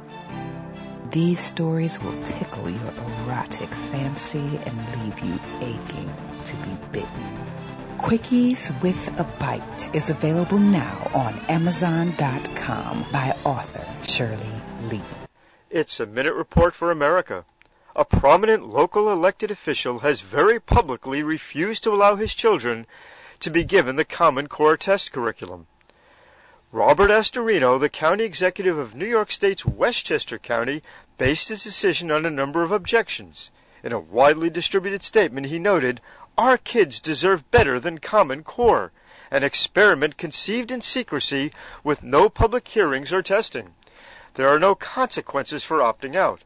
These 1.09 1.39
stories 1.39 1.99
will 1.99 2.23
tickle 2.23 2.69
your 2.69 2.93
erotic 3.25 3.69
fancy 3.69 4.59
and 4.63 5.03
leave 5.03 5.19
you 5.21 5.39
aching 5.61 6.13
to 6.49 6.55
be 6.57 6.77
bitten. 6.91 7.39
Quickies 7.99 8.71
with 8.81 9.07
a 9.19 9.23
Bite 9.39 9.93
is 9.93 10.09
available 10.09 10.57
now 10.57 11.11
on 11.13 11.37
Amazon.com 11.47 13.05
by 13.11 13.35
author 13.43 13.85
Shirley 14.09 14.61
Lee. 14.89 15.01
It's 15.69 15.99
a 15.99 16.07
minute 16.07 16.33
report 16.33 16.73
for 16.73 16.89
America. 16.89 17.45
A 17.95 18.03
prominent 18.03 18.67
local 18.67 19.11
elected 19.11 19.51
official 19.51 19.99
has 19.99 20.21
very 20.21 20.59
publicly 20.59 21.21
refused 21.21 21.83
to 21.83 21.93
allow 21.93 22.15
his 22.15 22.33
children 22.33 22.87
to 23.41 23.51
be 23.51 23.63
given 23.63 23.95
the 23.95 24.05
Common 24.05 24.47
Core 24.47 24.77
test 24.77 25.11
curriculum. 25.11 25.67
Robert 26.71 27.11
Astorino, 27.11 27.79
the 27.79 27.89
county 27.89 28.23
executive 28.23 28.77
of 28.77 28.95
New 28.95 29.07
York 29.07 29.31
State's 29.31 29.65
Westchester 29.65 30.39
County, 30.39 30.81
based 31.17 31.49
his 31.49 31.63
decision 31.63 32.09
on 32.09 32.25
a 32.25 32.31
number 32.31 32.63
of 32.63 32.71
objections. 32.71 33.51
In 33.81 33.93
a 33.93 33.99
widely 33.99 34.49
distributed 34.49 35.03
statement, 35.03 35.47
he 35.47 35.57
noted, 35.57 36.01
Our 36.39 36.57
kids 36.57 37.01
deserve 37.01 37.51
better 37.51 37.81
than 37.81 37.97
Common 37.97 38.43
Core, 38.43 38.93
an 39.29 39.43
experiment 39.43 40.15
conceived 40.15 40.71
in 40.71 40.79
secrecy 40.79 41.51
with 41.83 42.01
no 42.01 42.29
public 42.29 42.65
hearings 42.65 43.11
or 43.11 43.21
testing. 43.21 43.73
There 44.35 44.47
are 44.47 44.57
no 44.57 44.73
consequences 44.73 45.65
for 45.65 45.79
opting 45.79 46.15
out. 46.15 46.43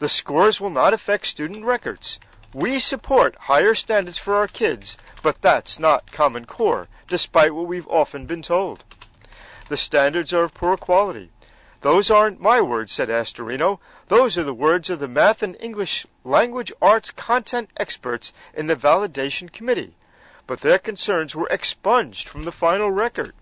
The 0.00 0.08
scores 0.08 0.60
will 0.60 0.70
not 0.70 0.92
affect 0.92 1.26
student 1.26 1.64
records. 1.64 2.18
We 2.52 2.80
support 2.80 3.36
higher 3.42 3.76
standards 3.76 4.18
for 4.18 4.34
our 4.34 4.48
kids, 4.48 4.98
but 5.22 5.40
that's 5.42 5.78
not 5.78 6.10
Common 6.10 6.44
Core, 6.44 6.88
despite 7.06 7.54
what 7.54 7.68
we've 7.68 7.86
often 7.86 8.26
been 8.26 8.42
told. 8.42 8.82
The 9.68 9.76
standards 9.76 10.34
are 10.34 10.42
of 10.42 10.54
poor 10.54 10.76
quality. 10.76 11.30
Those 11.82 12.10
aren't 12.10 12.42
my 12.42 12.60
words, 12.60 12.92
said 12.92 13.08
Astorino. 13.08 13.80
Those 14.08 14.36
are 14.36 14.44
the 14.44 14.52
words 14.52 14.90
of 14.90 14.98
the 14.98 15.08
math 15.08 15.42
and 15.42 15.56
English 15.60 16.06
language 16.24 16.72
arts 16.82 17.10
content 17.10 17.70
experts 17.78 18.34
in 18.52 18.66
the 18.66 18.76
validation 18.76 19.50
committee. 19.50 19.94
But 20.46 20.60
their 20.60 20.78
concerns 20.78 21.34
were 21.34 21.48
expunged 21.48 22.28
from 22.28 22.42
the 22.42 22.52
final 22.52 22.90
record. 22.90 23.32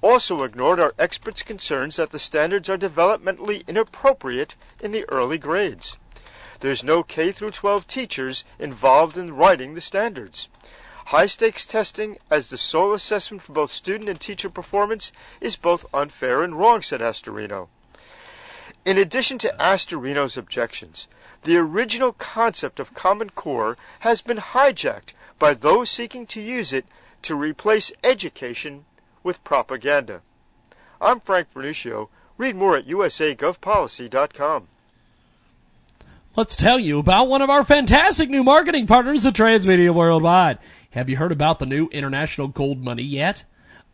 Also 0.00 0.44
ignored 0.44 0.78
are 0.78 0.94
experts' 1.00 1.42
concerns 1.42 1.96
that 1.96 2.10
the 2.10 2.20
standards 2.20 2.68
are 2.68 2.78
developmentally 2.78 3.66
inappropriate 3.66 4.54
in 4.80 4.92
the 4.92 5.04
early 5.08 5.38
grades. 5.38 5.98
There's 6.60 6.84
no 6.84 7.02
K 7.02 7.32
through 7.32 7.50
12 7.50 7.88
teachers 7.88 8.44
involved 8.60 9.16
in 9.16 9.34
writing 9.34 9.74
the 9.74 9.80
standards. 9.80 10.48
High 11.08 11.24
stakes 11.24 11.64
testing 11.64 12.18
as 12.30 12.48
the 12.48 12.58
sole 12.58 12.92
assessment 12.92 13.42
for 13.42 13.54
both 13.54 13.72
student 13.72 14.10
and 14.10 14.20
teacher 14.20 14.50
performance 14.50 15.10
is 15.40 15.56
both 15.56 15.86
unfair 15.94 16.42
and 16.42 16.54
wrong, 16.54 16.82
said 16.82 17.00
Astorino. 17.00 17.68
In 18.84 18.98
addition 18.98 19.38
to 19.38 19.56
Astorino's 19.58 20.36
objections, 20.36 21.08
the 21.44 21.56
original 21.56 22.12
concept 22.12 22.78
of 22.78 22.92
Common 22.92 23.30
Core 23.30 23.78
has 24.00 24.20
been 24.20 24.36
hijacked 24.36 25.14
by 25.38 25.54
those 25.54 25.88
seeking 25.88 26.26
to 26.26 26.42
use 26.42 26.74
it 26.74 26.84
to 27.22 27.34
replace 27.34 27.90
education 28.04 28.84
with 29.22 29.42
propaganda. 29.44 30.20
I'm 31.00 31.20
Frank 31.20 31.48
Vernuccio. 31.54 32.10
Read 32.36 32.54
more 32.54 32.76
at 32.76 32.86
usagovpolicy.com. 32.86 34.68
Let's 36.36 36.54
tell 36.54 36.78
you 36.78 37.00
about 37.00 37.28
one 37.28 37.42
of 37.42 37.50
our 37.50 37.64
fantastic 37.64 38.28
new 38.28 38.44
marketing 38.44 38.86
partners 38.86 39.26
at 39.26 39.34
Transmedia 39.34 39.92
Worldwide. 39.92 40.58
Have 40.92 41.10
you 41.10 41.18
heard 41.18 41.32
about 41.32 41.58
the 41.58 41.66
new 41.66 41.88
International 41.88 42.48
Gold 42.48 42.82
Money 42.82 43.02
yet? 43.02 43.44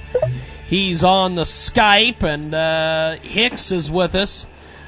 He's 0.74 1.04
on 1.04 1.36
the 1.36 1.44
Skype, 1.44 2.24
and 2.24 2.52
uh, 2.52 3.18
Hicks 3.18 3.72
is 3.72 3.92
with 3.92 4.16
us. 4.16 4.48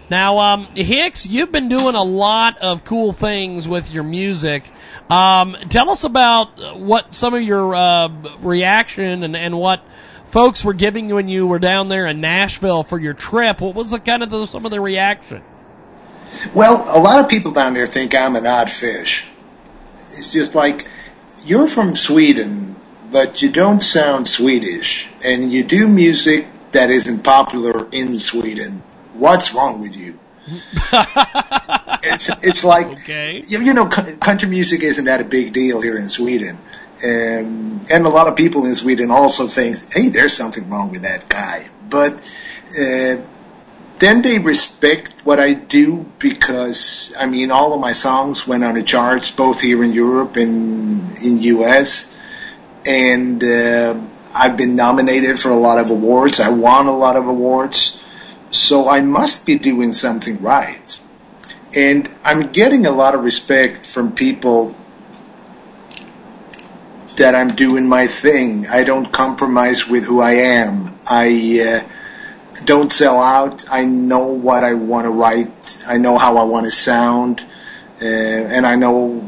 Now, 0.10 0.40
um, 0.40 0.66
Hicks, 0.74 1.28
you've 1.28 1.52
been 1.52 1.70
doing 1.70 1.94
a 1.94 2.02
lot 2.02 2.58
of 2.58 2.84
cool 2.84 3.14
things 3.14 3.68
with 3.68 3.92
your 3.92 4.02
music. 4.02 4.64
Um, 5.12 5.56
tell 5.70 5.92
us 5.92 6.04
about 6.04 6.80
what 6.80 7.14
some 7.14 7.36
of 7.36 7.44
your 7.44 7.76
uh, 7.76 8.08
reaction 8.40 9.22
and, 9.22 9.36
and 9.36 9.60
what 9.60 9.84
folks 10.32 10.66
were 10.66 10.74
giving 10.74 11.08
you 11.08 11.14
when 11.14 11.30
you 11.30 11.46
were 11.46 11.60
down 11.60 11.90
there 11.90 12.08
in 12.08 12.20
Nashville 12.20 12.82
for 12.82 12.98
your 12.98 13.14
trip. 13.14 13.62
What 13.62 13.76
was 13.76 13.92
the 13.92 14.00
kind 14.00 14.24
of 14.24 14.32
the, 14.32 14.48
some 14.48 14.66
of 14.66 14.72
the 14.72 14.82
reaction? 14.82 15.44
Well, 16.56 16.84
a 16.88 16.98
lot 17.00 17.24
of 17.24 17.30
people 17.30 17.52
down 17.52 17.76
there 17.76 17.86
think 17.86 18.16
I'm 18.16 18.36
an 18.36 18.48
odd 18.48 18.72
fish. 18.72 19.28
It's 20.00 20.34
just 20.34 20.56
like 20.56 20.88
you're 21.46 21.68
from 21.68 21.94
Sweden, 21.94 22.75
but 23.16 23.42
you 23.42 23.50
don't 23.50 23.80
sound 23.80 24.28
Swedish, 24.28 25.08
and 25.24 25.50
you 25.50 25.64
do 25.64 25.88
music 25.88 26.48
that 26.74 26.90
isn't 26.90 27.24
popular 27.24 27.88
in 27.94 28.20
Sweden. 28.20 28.84
What's 29.14 29.54
wrong 29.54 29.80
with 29.80 29.96
you? 29.96 30.20
it's 32.04 32.28
it's 32.44 32.66
like 32.66 32.88
okay. 32.88 33.42
you, 33.48 33.62
you 33.62 33.74
know 33.74 33.86
country 33.88 34.50
music 34.50 34.84
isn't 34.84 35.06
that 35.06 35.22
a 35.22 35.24
big 35.24 35.54
deal 35.54 35.80
here 35.80 35.98
in 35.98 36.10
Sweden, 36.10 36.58
and 37.02 37.90
and 37.90 38.06
a 38.06 38.10
lot 38.10 38.28
of 38.28 38.36
people 38.36 38.66
in 38.66 38.76
Sweden 38.76 39.10
also 39.12 39.48
think, 39.48 39.78
hey, 39.94 40.10
there's 40.10 40.34
something 40.34 40.70
wrong 40.70 40.92
with 40.92 41.04
that 41.04 41.30
guy, 41.30 41.70
but. 41.90 42.22
Uh, 42.78 43.24
then 43.98 44.22
they 44.22 44.40
respect 44.40 45.14
what 45.24 45.40
I 45.40 45.54
do 45.54 46.06
because 46.20 47.16
I 47.18 47.28
mean 47.28 47.50
all 47.50 47.72
of 47.72 47.80
my 47.80 47.94
songs 47.94 48.46
went 48.46 48.66
on 48.66 48.76
the 48.76 48.84
charts 48.84 49.32
both 49.32 49.62
here 49.62 49.82
in 49.86 49.94
Europe 49.94 50.36
and 50.36 51.18
in 51.20 51.38
US 51.56 52.12
and 52.86 53.44
uh, 53.44 54.00
I've 54.34 54.58
been 54.58 54.76
nominated 54.76 55.40
for 55.40 55.50
a 55.50 55.58
lot 55.58 55.80
of 55.80 55.90
awards 55.90 56.40
I 56.40 56.50
won 56.50 56.88
a 56.88 56.96
lot 56.96 57.16
of 57.16 57.28
awards 57.28 58.02
so 58.50 58.90
I 58.90 59.02
must 59.02 59.46
be 59.46 59.58
doing 59.58 59.94
something 59.94 60.42
right 60.42 61.00
and 61.74 62.10
I'm 62.24 62.52
getting 62.52 62.86
a 62.86 62.92
lot 62.92 63.16
of 63.16 63.24
respect 63.24 63.86
from 63.86 64.14
people 64.14 64.76
that 67.18 67.34
I'm 67.34 67.56
doing 67.56 67.88
my 67.88 68.08
thing 68.08 68.68
I 68.68 68.84
don't 68.84 69.12
compromise 69.12 69.88
with 69.88 70.06
who 70.06 70.22
I 70.22 70.32
am 70.32 71.00
I 71.06 71.84
uh, 71.86 71.90
don't 72.64 72.92
sell 72.92 73.20
out. 73.20 73.66
I 73.70 73.86
know 73.86 74.28
what 74.28 74.64
I 74.64 74.74
want 74.74 75.06
to 75.06 75.10
write. 75.10 75.84
I 75.88 75.98
know 75.98 76.18
how 76.18 76.38
I 76.38 76.44
want 76.44 76.66
to 76.66 76.72
sound, 76.72 77.42
uh, 78.02 78.06
and 78.06 78.66
I 78.66 78.76
know 78.76 79.20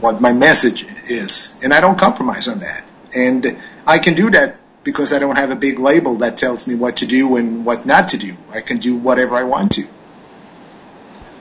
what 0.00 0.20
my 0.20 0.32
message 0.32 0.86
is, 1.06 1.58
and 1.62 1.72
I 1.72 1.80
don't 1.80 1.98
compromise 1.98 2.48
on 2.48 2.58
that. 2.60 2.85
And 3.16 3.56
I 3.86 3.98
can 3.98 4.12
do 4.12 4.30
that 4.30 4.60
because 4.84 5.12
I 5.12 5.18
don't 5.18 5.36
have 5.36 5.50
a 5.50 5.56
big 5.56 5.78
label 5.78 6.16
that 6.16 6.36
tells 6.36 6.66
me 6.68 6.74
what 6.74 6.98
to 6.98 7.06
do 7.06 7.34
and 7.36 7.64
what 7.64 7.86
not 7.86 8.08
to 8.08 8.18
do. 8.18 8.36
I 8.52 8.60
can 8.60 8.78
do 8.78 8.94
whatever 8.94 9.34
I 9.34 9.42
want 9.42 9.72
to. 9.72 9.88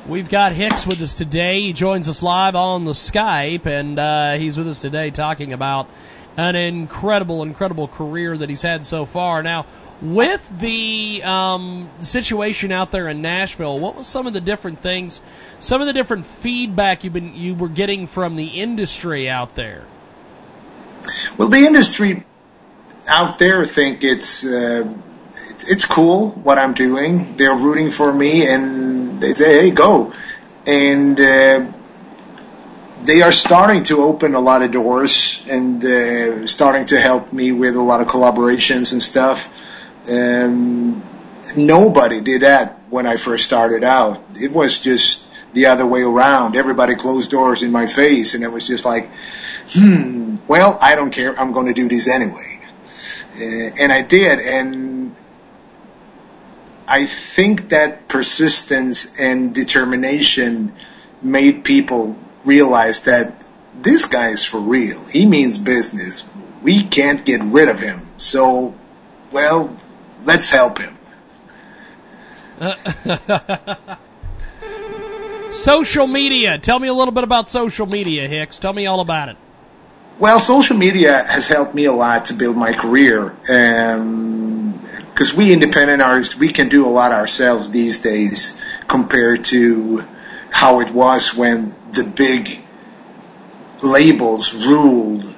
We've 0.07 0.29
got 0.29 0.53
Hicks 0.53 0.87
with 0.87 1.01
us 1.01 1.13
today. 1.13 1.61
He 1.61 1.73
joins 1.73 2.07
us 2.07 2.23
live 2.23 2.55
on 2.55 2.85
the 2.85 2.91
Skype, 2.91 3.65
and 3.65 3.99
uh, 3.99 4.33
he's 4.35 4.55
with 4.57 4.67
us 4.67 4.79
today 4.79 5.11
talking 5.11 5.51
about 5.51 5.89
an 6.37 6.55
incredible, 6.55 7.43
incredible 7.43 7.87
career 7.87 8.37
that 8.37 8.47
he's 8.47 8.61
had 8.61 8.85
so 8.85 9.05
far. 9.05 9.43
Now, 9.43 9.65
with 10.01 10.47
the 10.59 11.21
um, 11.23 11.89
situation 12.01 12.71
out 12.71 12.91
there 12.91 13.07
in 13.09 13.21
Nashville, 13.21 13.79
what 13.79 13.95
was 13.95 14.07
some 14.07 14.27
of 14.27 14.33
the 14.33 14.41
different 14.41 14.79
things, 14.79 15.21
some 15.59 15.81
of 15.81 15.87
the 15.87 15.93
different 15.93 16.25
feedback 16.25 17.03
you've 17.03 17.13
been 17.13 17.35
you 17.35 17.53
were 17.53 17.67
getting 17.67 18.07
from 18.07 18.35
the 18.35 18.47
industry 18.47 19.27
out 19.27 19.55
there? 19.55 19.85
Well, 21.37 21.47
the 21.47 21.59
industry 21.59 22.23
out 23.07 23.39
there 23.39 23.65
think 23.65 24.03
it's 24.03 24.45
uh, 24.45 24.91
it's, 25.49 25.85
cool 25.85 26.31
what 26.31 26.57
I'm 26.57 26.73
doing. 26.73 27.37
They're 27.37 27.55
rooting 27.55 27.91
for 27.91 28.11
me, 28.13 28.47
and 28.47 29.21
they 29.21 29.33
say, 29.33 29.61
"Hey, 29.61 29.71
go!" 29.71 30.13
And 30.65 31.19
uh, 31.19 31.71
they 33.03 33.21
are 33.21 33.31
starting 33.31 33.83
to 33.85 34.01
open 34.01 34.33
a 34.33 34.39
lot 34.39 34.63
of 34.63 34.71
doors 34.71 35.45
and 35.47 35.83
uh, 35.83 36.47
starting 36.47 36.85
to 36.87 36.99
help 36.99 37.31
me 37.31 37.51
with 37.51 37.75
a 37.75 37.81
lot 37.81 38.01
of 38.01 38.07
collaborations 38.07 38.91
and 38.91 39.01
stuff. 39.01 39.51
Um, 40.09 41.03
nobody 41.55 42.21
did 42.21 42.41
that 42.41 42.81
when 42.89 43.05
I 43.05 43.15
first 43.17 43.45
started 43.45 43.83
out. 43.83 44.23
It 44.35 44.51
was 44.51 44.79
just 44.79 45.31
the 45.53 45.67
other 45.67 45.85
way 45.85 46.01
around. 46.01 46.55
Everybody 46.55 46.95
closed 46.95 47.31
doors 47.31 47.63
in 47.63 47.71
my 47.71 47.87
face, 47.87 48.33
and 48.33 48.43
it 48.43 48.51
was 48.51 48.67
just 48.67 48.85
like, 48.85 49.09
hmm, 49.69 50.37
well, 50.47 50.77
I 50.81 50.95
don't 50.95 51.11
care. 51.11 51.37
I'm 51.39 51.51
going 51.51 51.67
to 51.67 51.73
do 51.73 51.87
this 51.87 52.07
anyway. 52.07 52.59
Uh, 53.35 53.75
and 53.79 53.91
I 53.91 54.01
did, 54.01 54.39
and 54.39 55.15
I 56.87 57.05
think 57.05 57.69
that 57.69 58.07
persistence 58.07 59.19
and 59.19 59.53
determination 59.53 60.73
made 61.21 61.63
people 61.63 62.15
realize 62.43 63.03
that 63.03 63.43
this 63.81 64.05
guy 64.05 64.29
is 64.29 64.45
for 64.45 64.59
real. 64.59 65.03
He 65.05 65.25
means 65.25 65.57
business. 65.57 66.29
We 66.61 66.83
can't 66.83 67.25
get 67.25 67.41
rid 67.43 67.67
of 67.67 67.79
him. 67.79 68.01
So, 68.17 68.75
well, 69.31 69.75
let's 70.23 70.49
help 70.49 70.79
him. 70.79 70.97
social 75.51 76.07
media. 76.07 76.57
Tell 76.57 76.79
me 76.79 76.87
a 76.87 76.93
little 76.93 77.11
bit 77.11 77.23
about 77.23 77.49
social 77.49 77.85
media, 77.85 78.27
Hicks. 78.27 78.59
Tell 78.59 78.73
me 78.73 78.85
all 78.85 78.99
about 78.99 79.29
it. 79.29 79.37
Well, 80.17 80.39
social 80.39 80.77
media 80.77 81.23
has 81.23 81.47
helped 81.49 81.75
me 81.75 81.83
a 81.85 81.91
lot 81.91 82.25
to 82.25 82.33
build 82.33 82.55
my 82.55 82.71
career. 82.71 83.35
Because 85.11 85.33
we 85.33 85.51
independent 85.51 86.01
artists, 86.01 86.37
we 86.37 86.53
can 86.53 86.69
do 86.69 86.85
a 86.85 86.89
lot 86.89 87.11
ourselves 87.11 87.71
these 87.71 87.99
days 87.99 88.57
compared 88.87 89.43
to 89.45 90.05
how 90.51 90.79
it 90.79 90.91
was 90.91 91.35
when 91.35 91.75
the 91.91 92.05
big 92.05 92.61
labels 93.81 94.53
ruled 94.53 95.35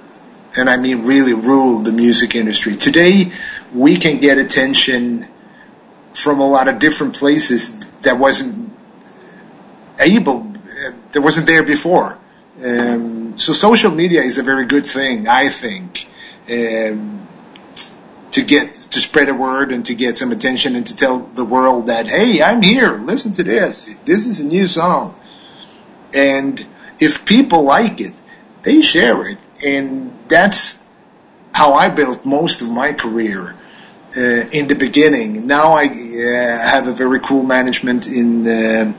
and 0.55 0.69
I 0.69 0.77
mean 0.77 1.05
really 1.05 1.33
ruled 1.33 1.85
the 1.85 1.91
music 1.91 2.35
industry. 2.35 2.75
Today, 2.75 3.31
we 3.73 3.97
can 3.97 4.19
get 4.19 4.37
attention 4.37 5.27
from 6.13 6.39
a 6.39 6.47
lot 6.47 6.67
of 6.67 6.77
different 6.79 7.15
places 7.15 7.79
that 8.01 8.19
wasn't 8.19 8.71
able, 9.99 10.51
that 11.11 11.21
wasn't 11.21 11.47
there 11.47 11.63
before. 11.63 12.17
Um, 12.63 13.16
so 13.37 13.53
social 13.53 13.91
media 13.91 14.21
is 14.21 14.37
a 14.37 14.43
very 14.43 14.65
good 14.65 14.85
thing, 14.85 15.27
I 15.27 15.49
think, 15.49 16.07
um, 16.49 17.27
to 18.31 18.43
get 18.43 18.73
to 18.73 18.99
spread 18.99 19.29
a 19.29 19.33
word 19.33 19.71
and 19.71 19.85
to 19.85 19.95
get 19.95 20.17
some 20.17 20.31
attention 20.31 20.75
and 20.75 20.85
to 20.85 20.95
tell 20.95 21.19
the 21.19 21.45
world 21.45 21.87
that 21.87 22.07
hey, 22.07 22.41
I'm 22.41 22.61
here. 22.61 22.97
Listen 22.97 23.31
to 23.33 23.43
this. 23.43 23.95
This 24.05 24.25
is 24.25 24.39
a 24.39 24.45
new 24.45 24.67
song, 24.67 25.19
and 26.13 26.65
if 26.99 27.25
people 27.25 27.63
like 27.63 28.01
it, 28.01 28.13
they 28.63 28.81
share 28.81 29.27
it, 29.29 29.39
and 29.65 30.17
that's 30.27 30.85
how 31.53 31.73
I 31.73 31.89
built 31.89 32.25
most 32.25 32.61
of 32.61 32.69
my 32.69 32.93
career 32.93 33.55
uh, 34.15 34.21
in 34.51 34.67
the 34.67 34.75
beginning. 34.75 35.47
Now 35.47 35.73
I 35.73 35.85
uh, 35.85 36.69
have 36.73 36.87
a 36.87 36.91
very 36.91 37.19
cool 37.19 37.43
management 37.43 38.07
in 38.07 38.47
uh, 38.47 38.93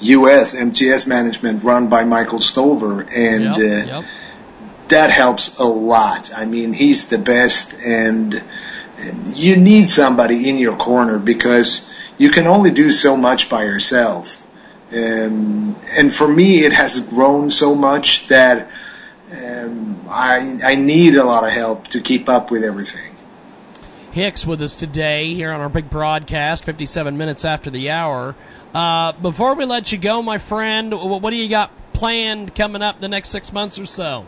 U.S. 0.00 0.54
MTS 0.54 1.06
management 1.06 1.62
run 1.62 1.88
by 1.88 2.04
Michael 2.04 2.40
Stover, 2.40 3.02
and 3.02 3.44
Yep, 3.44 3.56
uh, 3.56 3.60
yep. 3.60 4.04
that 4.88 5.10
helps 5.10 5.58
a 5.58 5.64
lot. 5.64 6.30
I 6.36 6.44
mean, 6.44 6.72
he's 6.72 7.08
the 7.08 7.18
best, 7.18 7.74
and 7.84 8.42
you 9.34 9.56
need 9.56 9.90
somebody 9.90 10.48
in 10.48 10.58
your 10.58 10.76
corner 10.76 11.18
because 11.18 11.90
you 12.18 12.30
can 12.30 12.46
only 12.46 12.70
do 12.70 12.90
so 12.90 13.16
much 13.16 13.50
by 13.50 13.64
yourself. 13.64 14.42
Um, 14.92 15.76
and 15.90 16.14
for 16.14 16.28
me, 16.28 16.64
it 16.64 16.72
has 16.72 17.00
grown 17.00 17.50
so 17.50 17.74
much 17.74 18.28
that 18.28 18.70
um, 19.32 20.00
I, 20.08 20.60
I 20.62 20.74
need 20.76 21.16
a 21.16 21.24
lot 21.24 21.44
of 21.44 21.50
help 21.50 21.88
to 21.88 22.00
keep 22.00 22.28
up 22.28 22.50
with 22.50 22.62
everything. 22.62 23.16
Hicks 24.12 24.46
with 24.46 24.62
us 24.62 24.76
today 24.76 25.34
here 25.34 25.52
on 25.52 25.60
our 25.60 25.68
big 25.68 25.90
broadcast, 25.90 26.64
57 26.64 27.18
minutes 27.18 27.44
after 27.44 27.68
the 27.68 27.90
hour. 27.90 28.34
Uh, 28.76 29.12
before 29.12 29.54
we 29.54 29.64
let 29.64 29.90
you 29.90 29.96
go, 29.96 30.20
my 30.20 30.36
friend, 30.36 30.92
what 30.92 31.30
do 31.30 31.36
you 31.36 31.48
got 31.48 31.70
planned 31.94 32.54
coming 32.54 32.82
up 32.82 33.00
the 33.00 33.08
next 33.08 33.30
six 33.30 33.50
months 33.50 33.78
or 33.78 33.86
so? 33.86 34.26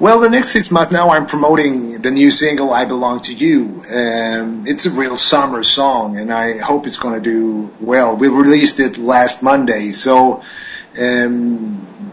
Well, 0.00 0.18
the 0.18 0.28
next 0.28 0.50
six 0.50 0.72
months 0.72 0.90
now, 0.90 1.10
I'm 1.10 1.24
promoting 1.24 2.02
the 2.02 2.10
new 2.10 2.32
single 2.32 2.72
"I 2.72 2.84
Belong 2.84 3.20
to 3.20 3.32
You." 3.32 3.84
Um, 3.88 4.66
it's 4.66 4.86
a 4.86 4.90
real 4.90 5.14
summer 5.14 5.62
song, 5.62 6.18
and 6.18 6.32
I 6.32 6.58
hope 6.58 6.84
it's 6.84 6.96
going 6.96 7.14
to 7.14 7.20
do 7.20 7.72
well. 7.78 8.16
We 8.16 8.26
released 8.26 8.80
it 8.80 8.98
last 8.98 9.40
Monday, 9.40 9.92
so 9.92 10.42
um, 11.00 12.12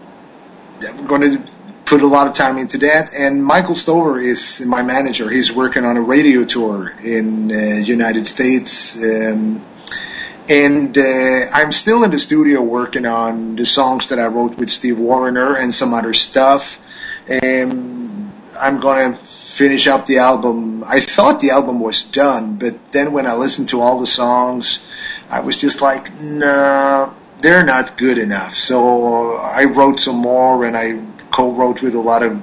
we're 0.79 1.07
going 1.07 1.43
to 1.43 1.51
put 1.85 2.03
a 2.03 2.07
lot 2.07 2.27
of 2.27 2.33
time 2.33 2.59
into 2.59 2.77
that. 2.77 3.11
And 3.15 3.43
Michael 3.43 3.73
Stover 3.73 4.21
is 4.21 4.63
my 4.67 4.83
manager. 4.83 5.27
He's 5.27 5.51
working 5.51 5.85
on 5.85 5.97
a 5.97 6.01
radio 6.01 6.45
tour 6.45 6.93
in 7.01 7.51
uh, 7.51 7.79
United 7.79 8.27
States, 8.27 8.95
um, 9.01 9.65
and 10.49 10.97
uh, 10.97 11.49
I'm 11.51 11.71
still 11.71 12.03
in 12.03 12.11
the 12.11 12.19
studio 12.19 12.61
working 12.61 13.05
on 13.05 13.55
the 13.55 13.65
songs 13.65 14.07
that 14.07 14.19
I 14.19 14.27
wrote 14.27 14.57
with 14.57 14.69
Steve 14.69 14.99
Wariner 14.99 15.55
and 15.55 15.73
some 15.73 15.93
other 15.93 16.13
stuff. 16.13 16.79
Um, 17.29 18.31
I'm 18.57 18.79
gonna 18.79 19.15
finish 19.15 19.87
up 19.87 20.05
the 20.05 20.19
album. 20.19 20.83
I 20.85 20.99
thought 20.99 21.39
the 21.39 21.49
album 21.51 21.79
was 21.79 22.03
done, 22.03 22.57
but 22.57 22.91
then 22.91 23.11
when 23.11 23.27
I 23.27 23.33
listened 23.33 23.69
to 23.69 23.81
all 23.81 23.99
the 23.99 24.07
songs, 24.07 24.87
I 25.29 25.41
was 25.41 25.59
just 25.59 25.81
like, 25.81 26.17
nah, 26.21 27.13
they're 27.39 27.65
not 27.65 27.97
good 27.97 28.17
enough. 28.17 28.53
So 28.55 29.35
I 29.35 29.65
wrote 29.65 29.99
some 29.99 30.17
more, 30.17 30.63
and 30.63 30.77
I 30.77 31.01
co-wrote 31.31 31.81
with 31.81 31.95
a 31.95 31.99
lot 31.99 32.23
of 32.23 32.41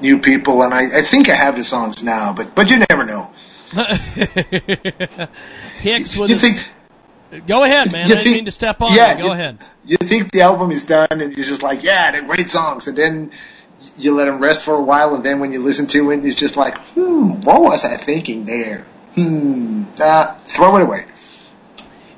new 0.00 0.18
people, 0.20 0.62
and 0.62 0.72
I, 0.72 0.98
I 0.98 1.02
think 1.02 1.28
I 1.28 1.34
have 1.34 1.56
the 1.56 1.64
songs 1.64 2.02
now, 2.02 2.32
but 2.32 2.54
but 2.54 2.70
you 2.70 2.84
never 2.88 3.04
know. 3.04 3.30
Hicks 5.80 6.16
with 6.16 6.30
you 6.30 6.36
think? 6.36 6.70
Go 7.46 7.64
ahead, 7.64 7.92
man. 7.92 8.08
You 8.08 8.14
I 8.14 8.16
didn't 8.16 8.24
think- 8.24 8.36
mean 8.36 8.44
to 8.46 8.50
step 8.50 8.80
on 8.80 8.94
yeah, 8.94 9.12
you. 9.12 9.18
Go 9.18 9.26
you- 9.26 9.32
ahead. 9.32 9.58
You 9.84 9.96
think 9.98 10.32
the 10.32 10.40
album 10.42 10.70
is 10.72 10.84
done, 10.84 11.06
and 11.10 11.36
you're 11.36 11.46
just 11.46 11.62
like, 11.62 11.82
yeah, 11.84 12.10
they're 12.10 12.22
great 12.22 12.50
songs, 12.50 12.86
and 12.88 12.96
then 12.98 13.30
you 13.98 14.14
let 14.14 14.24
them 14.24 14.40
rest 14.40 14.64
for 14.64 14.74
a 14.74 14.82
while, 14.82 15.14
and 15.14 15.24
then 15.24 15.38
when 15.38 15.52
you 15.52 15.62
listen 15.62 15.86
to 15.88 16.10
it, 16.10 16.24
it's 16.24 16.36
just 16.36 16.56
like, 16.56 16.76
hmm, 16.88 17.40
what 17.42 17.62
was 17.62 17.84
I 17.84 17.96
thinking 17.96 18.44
there? 18.46 18.86
Hmm, 19.14 19.84
uh, 20.00 20.34
throw 20.38 20.76
it 20.76 20.82
away. 20.82 21.04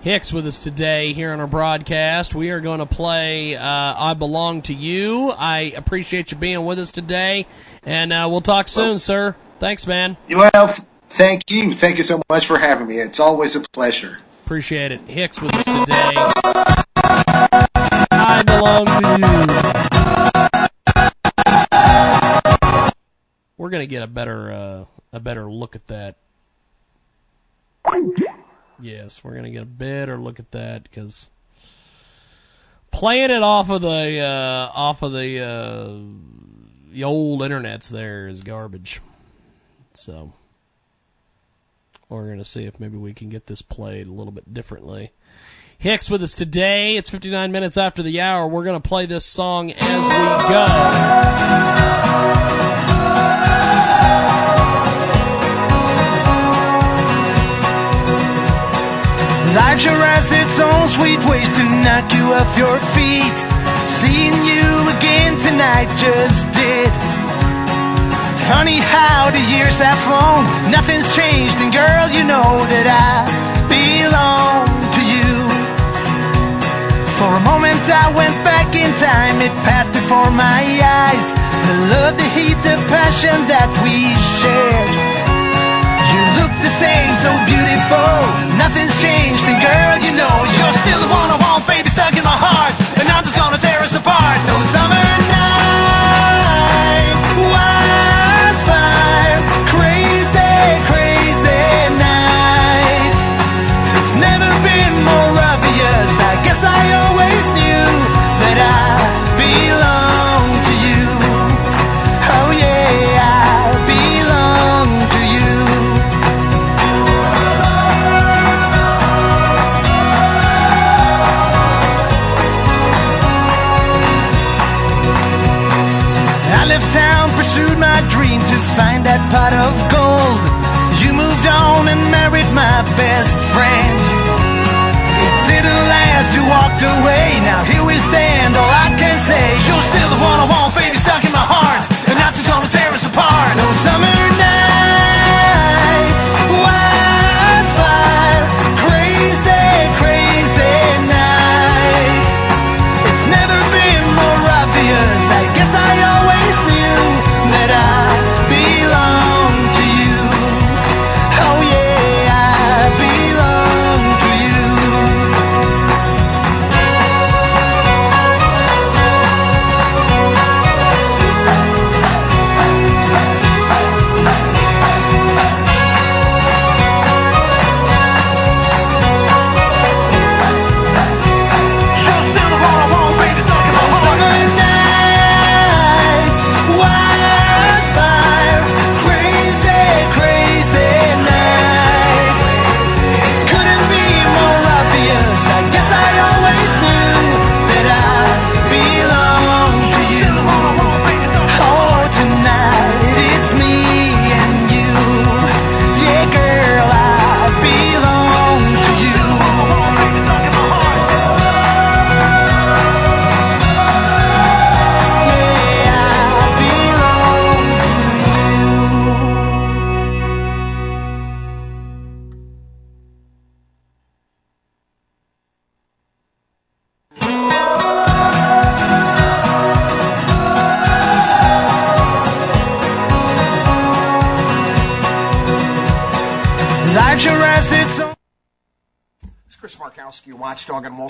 Hicks 0.01 0.33
with 0.33 0.47
us 0.47 0.59
today 0.59 1.13
here 1.13 1.33
on 1.33 1.41
our 1.41 1.47
broadcast. 1.47 2.35
We 2.35 2.51
are 2.51 2.61
going 2.61 2.79
to 2.79 2.87
play 2.87 3.57
uh, 3.57 3.63
I 3.65 4.15
Belong 4.15 4.63
to 4.63 4.73
You. 4.75 5.31
I 5.33 5.73
appreciate 5.77 6.31
you 6.31 6.39
being 6.39 6.65
with 6.65 6.79
us 6.79 6.93
today, 6.93 7.47
and 7.85 8.13
uh, 8.13 8.29
we'll 8.31 8.41
talk 8.41 8.69
soon, 8.69 8.99
sir. 8.99 9.35
Thanks, 9.61 9.87
man. 9.87 10.17
Well, 10.31 10.69
thank 11.11 11.51
you, 11.51 11.73
thank 11.73 11.99
you 11.99 12.05
so 12.05 12.23
much 12.31 12.47
for 12.47 12.59
having 12.59 12.87
me. 12.87 12.99
It's 12.99 13.21
always 13.21 13.57
a 13.57 13.61
pleasure. 13.73 14.19
Appreciate 14.49 14.93
it. 14.93 15.03
Hicks 15.03 15.43
with 15.43 15.55
us 15.55 15.63
today. 15.63 16.15
I 18.11 18.43
belong 18.47 18.87
to 18.87 18.93
you. 22.81 22.93
We're 23.59 23.69
gonna 23.69 23.85
get 23.85 24.03
a 24.03 24.07
better 24.07 24.51
uh, 24.51 24.87
a 25.13 25.21
better 25.21 25.51
look 25.51 25.77
at 25.77 25.87
that. 25.89 26.17
Yes, 28.81 29.23
we're 29.23 29.35
gonna 29.35 29.51
get 29.51 29.65
a 29.65 29.67
better 29.67 30.17
look 30.17 30.41
at 30.41 30.51
that 30.53 30.85
because 30.85 31.29
playing 32.91 33.31
it 33.31 33.43
off 33.43 33.69
of 33.69 33.83
the 33.83 34.19
uh, 34.21 34.71
off 34.73 35.03
of 35.03 35.13
the 35.13 35.41
uh, 35.41 35.93
the 36.91 37.05
old 37.05 37.43
internets 37.43 37.91
there 37.91 38.27
is 38.27 38.43
garbage. 38.43 39.03
So 39.93 40.33
we're 42.09 42.27
going 42.27 42.39
to 42.39 42.45
see 42.45 42.65
if 42.65 42.81
maybe 42.81 42.97
we 42.97 43.13
can 43.13 43.29
get 43.29 43.47
this 43.47 43.63
played 43.63 44.07
a 44.07 44.13
little 44.13 44.33
bit 44.33 44.53
differently. 44.53 45.13
Hicks 45.79 46.11
with 46.11 46.23
us 46.23 46.35
today. 46.35 46.97
It's 46.97 47.11
59 47.11 47.53
minutes 47.53 47.77
after 47.77 48.03
the 48.03 48.21
hour. 48.21 48.49
We're 48.49 48.65
going 48.65 48.81
to 48.81 48.89
play 48.89 49.07
this 49.07 49.25
song 49.25 49.71
as 49.73 49.79
we 49.79 50.49
go. 50.49 50.67
Life 59.55 59.81
sure 59.81 59.93
has 59.93 60.31
its 60.33 60.59
own 60.59 60.89
sweet 60.89 61.21
ways 61.31 61.51
to 61.51 61.65
knock 61.85 62.11
you 62.13 62.33
off 62.35 62.59
your 62.59 62.79
feet. 62.97 63.39
Seeing 64.01 64.35
you 64.45 64.67
again 64.99 65.39
tonight 65.39 65.89
just 65.99 66.47
did. 66.55 67.18
Funny 68.49 68.81
how 68.81 69.29
the 69.29 69.45
years 69.53 69.77
have 69.77 70.01
flown, 70.09 70.41
nothing's 70.73 71.05
changed, 71.15 71.53
and 71.61 71.69
girl, 71.69 72.09
you 72.09 72.25
know 72.25 72.65
that 72.73 72.89
I 72.89 73.29
belong 73.69 74.65
to 74.97 75.03
you. 75.05 75.37
For 77.21 77.29
a 77.29 77.43
moment 77.45 77.77
I 77.93 78.09
went 78.17 78.33
back 78.49 78.73
in 78.73 78.89
time, 78.97 79.37
it 79.45 79.53
passed 79.69 79.93
before 79.93 80.33
my 80.33 80.65
eyes. 80.81 81.27
The 81.69 81.77
love, 81.93 82.17
the 82.17 82.25
heat, 82.33 82.57
the 82.65 82.81
passion 82.89 83.37
that 83.53 83.69
we 83.85 84.17
shared. 84.41 84.93
You 86.09 86.21
look 86.41 86.55
the 86.65 86.73
same, 86.81 87.13
so 87.21 87.29
beautiful. 87.45 88.17
Nothing's 88.57 88.97
changed, 89.05 89.45
and 89.45 89.61
girl, 89.61 89.97
you 90.01 90.17
know 90.17 90.37
you're 90.57 90.77
still 90.89 91.01
the 91.05 91.11
one 91.13 91.29
I 91.29 91.37
want, 91.37 91.69
baby, 91.69 91.93
stuck 91.93 92.17
in 92.17 92.25
my 92.25 92.33
heart. 92.33 92.73
And 92.97 93.13
I'm 93.13 93.29
just 93.29 93.37
gonna 93.37 93.61
tear 93.61 93.85
us 93.85 93.93
apart. 93.93 94.41
Those 94.49 94.69
summer 94.73 94.97
nights, 94.97 96.08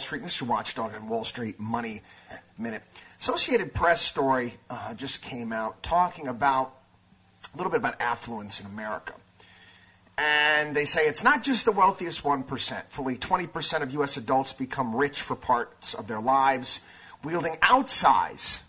Street. 0.09 0.23
This 0.23 0.37
is 0.37 0.43
Watchdog 0.43 0.95
on 0.95 1.07
Wall 1.07 1.23
Street 1.23 1.61
Money 1.61 2.01
Minute. 2.57 2.83
Associated 3.21 3.75
Press 3.75 4.01
story 4.01 4.55
uh, 4.71 4.95
just 4.95 5.21
came 5.21 5.53
out 5.53 5.83
talking 5.83 6.29
about 6.29 6.77
a 7.53 7.57
little 7.59 7.71
bit 7.71 7.81
about 7.81 8.01
affluence 8.01 8.59
in 8.59 8.65
America. 8.65 9.13
And 10.17 10.75
they 10.75 10.87
say 10.87 11.07
it's 11.09 11.23
not 11.23 11.43
just 11.43 11.67
the 11.67 11.73
wealthiest 11.73 12.23
1%. 12.23 12.83
Fully 12.89 13.17
20% 13.17 13.83
of 13.83 13.93
U.S. 13.93 14.17
adults 14.17 14.55
become 14.55 14.97
rich 14.97 15.21
for 15.21 15.37
parts 15.37 15.93
of 15.93 16.09
their 16.09 16.21
lives, 16.21 16.81
wielding 17.23 17.59
outsize, 17.61 18.63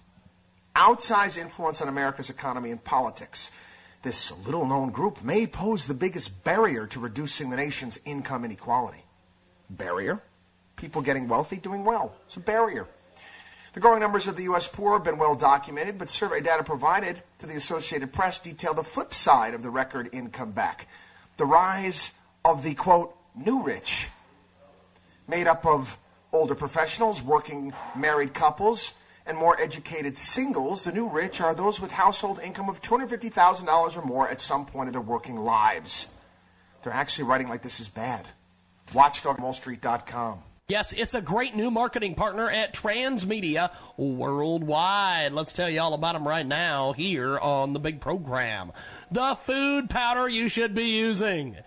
outsize 0.75 1.37
influence 1.37 1.81
on 1.81 1.87
America's 1.87 2.29
economy 2.29 2.69
and 2.69 2.83
politics. 2.83 3.49
This 4.01 4.37
little 4.45 4.65
known 4.65 4.89
group 4.89 5.23
may 5.23 5.47
pose 5.47 5.85
the 5.85 5.93
biggest 5.93 6.43
barrier 6.43 6.85
to 6.87 6.99
reducing 6.99 7.49
the 7.49 7.55
nation's 7.55 7.97
income 8.03 8.43
inequality. 8.43 9.05
Barrier? 9.69 10.21
People 10.79 11.01
getting 11.01 11.27
wealthy 11.27 11.57
doing 11.57 11.83
well. 11.83 12.15
It's 12.25 12.37
a 12.37 12.39
barrier. 12.39 12.87
The 13.73 13.81
growing 13.81 13.99
numbers 13.99 14.27
of 14.27 14.37
the 14.37 14.43
U.S. 14.43 14.65
poor 14.65 14.93
have 14.93 15.03
been 15.03 15.17
well 15.17 15.35
documented, 15.35 15.97
but 15.97 16.09
survey 16.09 16.39
data 16.39 16.63
provided 16.63 17.21
to 17.39 17.45
the 17.45 17.55
Associated 17.55 18.13
Press 18.13 18.39
detail 18.39 18.73
the 18.73 18.83
flip 18.83 19.13
side 19.13 19.53
of 19.53 19.61
the 19.61 19.69
record 19.69 20.09
income 20.13 20.51
back 20.51 20.87
the 21.35 21.45
rise 21.45 22.11
of 22.45 22.63
the 22.63 22.73
quote, 22.75 23.13
new 23.35 23.61
rich, 23.61 24.07
made 25.27 25.47
up 25.47 25.65
of 25.65 25.97
older 26.31 26.55
professionals, 26.55 27.21
working 27.21 27.73
married 27.93 28.33
couples, 28.33 28.93
and 29.25 29.37
more 29.37 29.59
educated 29.59 30.17
singles. 30.17 30.85
The 30.85 30.93
new 30.93 31.07
rich 31.07 31.41
are 31.41 31.53
those 31.53 31.81
with 31.81 31.91
household 31.91 32.39
income 32.39 32.69
of 32.69 32.81
$250,000 32.81 33.97
or 33.97 34.01
more 34.05 34.29
at 34.29 34.39
some 34.39 34.65
point 34.65 34.87
of 34.87 34.93
their 34.93 35.01
working 35.01 35.37
lives. 35.37 36.07
They're 36.83 36.93
actually 36.93 37.25
writing 37.25 37.49
like 37.49 37.63
this 37.63 37.81
is 37.81 37.89
bad. 37.89 38.25
WatchdogWallStreet.com. 38.93 40.43
Yes, 40.69 40.93
it's 40.93 41.15
a 41.15 41.21
great 41.21 41.55
new 41.55 41.71
marketing 41.71 42.13
partner 42.13 42.47
at 42.47 42.75
Transmedia 42.75 43.71
Worldwide. 43.97 45.31
Let's 45.31 45.51
tell 45.51 45.67
you 45.67 45.81
all 45.81 45.95
about 45.95 46.13
them 46.13 46.27
right 46.27 46.45
now 46.45 46.93
here 46.93 47.39
on 47.39 47.73
the 47.73 47.79
big 47.79 47.99
program. 47.99 48.71
The 49.09 49.35
food 49.41 49.89
powder 49.89 50.29
you 50.29 50.47
should 50.47 50.75
be 50.75 50.83
using. 50.83 51.57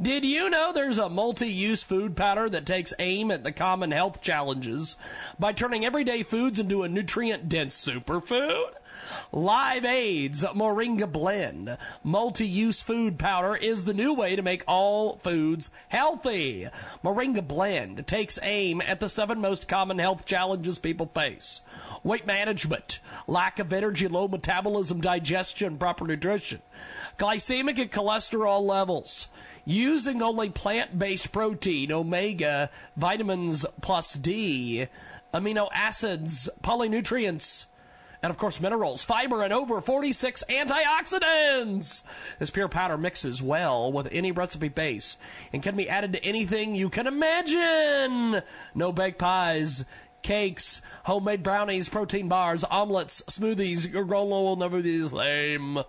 Did 0.00 0.24
you 0.24 0.48
know 0.48 0.72
there's 0.72 0.98
a 0.98 1.08
multi-use 1.08 1.82
food 1.82 2.14
powder 2.14 2.48
that 2.50 2.64
takes 2.64 2.94
aim 3.00 3.32
at 3.32 3.42
the 3.42 3.50
common 3.50 3.90
health 3.90 4.22
challenges 4.22 4.96
by 5.40 5.52
turning 5.52 5.84
everyday 5.84 6.22
foods 6.22 6.60
into 6.60 6.84
a 6.84 6.88
nutrient-dense 6.88 7.84
superfood? 7.84 8.74
LiveAde's 9.32 10.42
Moringa 10.42 11.10
Blend 11.10 11.76
multi-use 12.04 12.82
food 12.82 13.18
powder 13.18 13.56
is 13.56 13.84
the 13.84 13.94
new 13.94 14.12
way 14.12 14.36
to 14.36 14.42
make 14.42 14.64
all 14.66 15.16
foods 15.16 15.70
healthy. 15.88 16.68
Moringa 17.04 17.46
Blend 17.46 18.06
takes 18.06 18.38
aim 18.42 18.80
at 18.80 19.00
the 19.00 19.08
seven 19.08 19.40
most 19.40 19.68
common 19.68 19.98
health 19.98 20.26
challenges 20.26 20.78
people 20.78 21.06
face. 21.06 21.60
Weight 22.02 22.26
management, 22.26 23.00
lack 23.26 23.58
of 23.58 23.72
energy, 23.72 24.08
low 24.08 24.28
metabolism, 24.28 25.00
digestion, 25.00 25.78
proper 25.78 26.06
nutrition, 26.06 26.60
glycemic 27.18 27.80
and 27.80 27.90
cholesterol 27.90 28.62
levels, 28.62 29.28
using 29.64 30.22
only 30.22 30.50
plant-based 30.50 31.32
protein, 31.32 31.92
omega, 31.92 32.70
vitamins 32.96 33.64
plus 33.80 34.14
D, 34.14 34.88
amino 35.32 35.68
acids, 35.72 36.48
polynutrients, 36.62 37.66
and 38.22 38.30
of 38.30 38.38
course 38.38 38.60
minerals, 38.60 39.02
fiber, 39.02 39.42
and 39.42 39.52
over 39.52 39.80
46 39.80 40.44
antioxidants. 40.48 42.02
This 42.38 42.50
pure 42.50 42.68
powder 42.68 42.96
mixes 42.96 43.42
well 43.42 43.92
with 43.92 44.08
any 44.12 44.32
recipe 44.32 44.68
base 44.68 45.16
and 45.52 45.62
can 45.62 45.76
be 45.76 45.88
added 45.88 46.12
to 46.12 46.24
anything 46.24 46.74
you 46.74 46.88
can 46.88 47.06
imagine. 47.06 48.42
No 48.74 48.92
baked 48.92 49.18
pies, 49.18 49.84
cakes, 50.22 50.80
homemade 51.04 51.42
brownies, 51.42 51.88
protein 51.88 52.28
bars, 52.28 52.64
omelets, 52.64 53.22
smoothies. 53.28 53.92
Your 53.92 54.04
granola 54.04 54.42
will 54.42 54.56
never 54.56 54.80
be 54.80 54.98
the 54.98 55.08
same. 55.08 55.82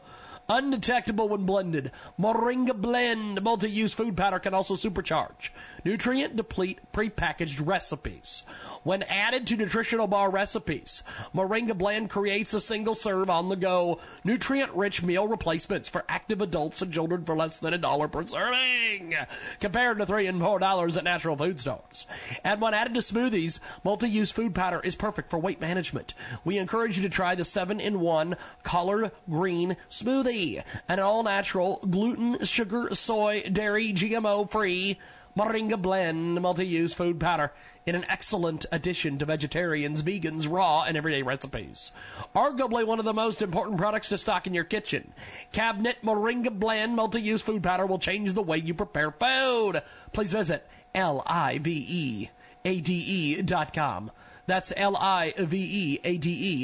Undetectable 0.49 1.29
when 1.29 1.45
blended. 1.45 1.91
Moringa 2.19 2.75
Blend 2.75 3.41
multi-use 3.41 3.93
food 3.93 4.17
powder 4.17 4.39
can 4.39 4.53
also 4.53 4.75
supercharge 4.75 5.49
nutrient 5.85 6.35
deplete 6.35 6.79
prepackaged 6.91 7.65
recipes. 7.65 8.43
When 8.83 9.03
added 9.03 9.47
to 9.47 9.57
nutritional 9.57 10.07
bar 10.07 10.29
recipes, 10.29 11.03
Moringa 11.33 11.77
Blend 11.77 12.09
creates 12.09 12.53
a 12.53 12.59
single 12.59 12.95
serve 12.95 13.29
on 13.29 13.49
the 13.49 13.55
go, 13.55 13.99
nutrient 14.23 14.71
rich 14.73 15.01
meal 15.01 15.27
replacements 15.27 15.87
for 15.87 16.03
active 16.09 16.41
adults 16.41 16.81
and 16.81 16.93
children 16.93 17.23
for 17.23 17.35
less 17.35 17.57
than 17.59 17.73
a 17.73 17.77
dollar 17.77 18.07
per 18.07 18.25
serving, 18.27 19.15
compared 19.59 19.97
to 19.97 20.05
three 20.05 20.27
and 20.27 20.41
four 20.41 20.59
dollars 20.59 20.97
at 20.97 21.03
natural 21.05 21.37
food 21.37 21.59
stores. 21.59 22.07
And 22.43 22.59
when 22.59 22.73
added 22.73 22.93
to 22.95 22.99
smoothies, 22.99 23.59
multi 23.83 24.09
use 24.09 24.31
food 24.31 24.53
powder 24.53 24.81
is 24.81 24.95
perfect 24.95 25.29
for 25.29 25.39
weight 25.39 25.61
management. 25.61 26.13
We 26.43 26.57
encourage 26.57 26.97
you 26.97 27.03
to 27.03 27.09
try 27.09 27.35
the 27.35 27.45
7 27.45 27.79
in 27.79 28.01
1 28.01 28.35
collard 28.63 29.11
green 29.29 29.77
smoothie, 29.89 30.63
an 30.89 30.99
all 30.99 31.23
natural, 31.23 31.79
gluten, 31.89 32.43
sugar, 32.43 32.93
soy, 32.93 33.43
dairy, 33.43 33.93
GMO 33.93 34.49
free 34.49 34.99
Moringa 35.35 35.81
Blend 35.81 36.39
multi-use 36.41 36.93
food 36.93 37.19
powder 37.19 37.51
in 37.85 37.95
an 37.95 38.05
excellent 38.07 38.65
addition 38.71 39.17
to 39.17 39.25
vegetarians, 39.25 40.01
vegans, 40.01 40.49
raw, 40.49 40.83
and 40.83 40.95
everyday 40.95 41.21
recipes. 41.21 41.91
Arguably 42.35 42.85
one 42.85 42.99
of 42.99 43.05
the 43.05 43.13
most 43.13 43.41
important 43.41 43.77
products 43.77 44.09
to 44.09 44.17
stock 44.17 44.47
in 44.47 44.53
your 44.53 44.63
kitchen. 44.63 45.13
Cabinet 45.51 45.97
Moringa 46.03 46.57
Blend 46.57 46.95
multi-use 46.95 47.41
food 47.41 47.63
powder 47.63 47.85
will 47.85 47.99
change 47.99 48.33
the 48.33 48.41
way 48.41 48.57
you 48.57 48.73
prepare 48.73 49.11
food. 49.11 49.81
Please 50.13 50.31
visit 50.31 50.67
L-I-V-E-A-D-E 50.95 52.31
dot 53.41 53.73
com. 53.73 54.11
That's 54.45 54.73
L-I-V-E-A-D-E 54.75 56.53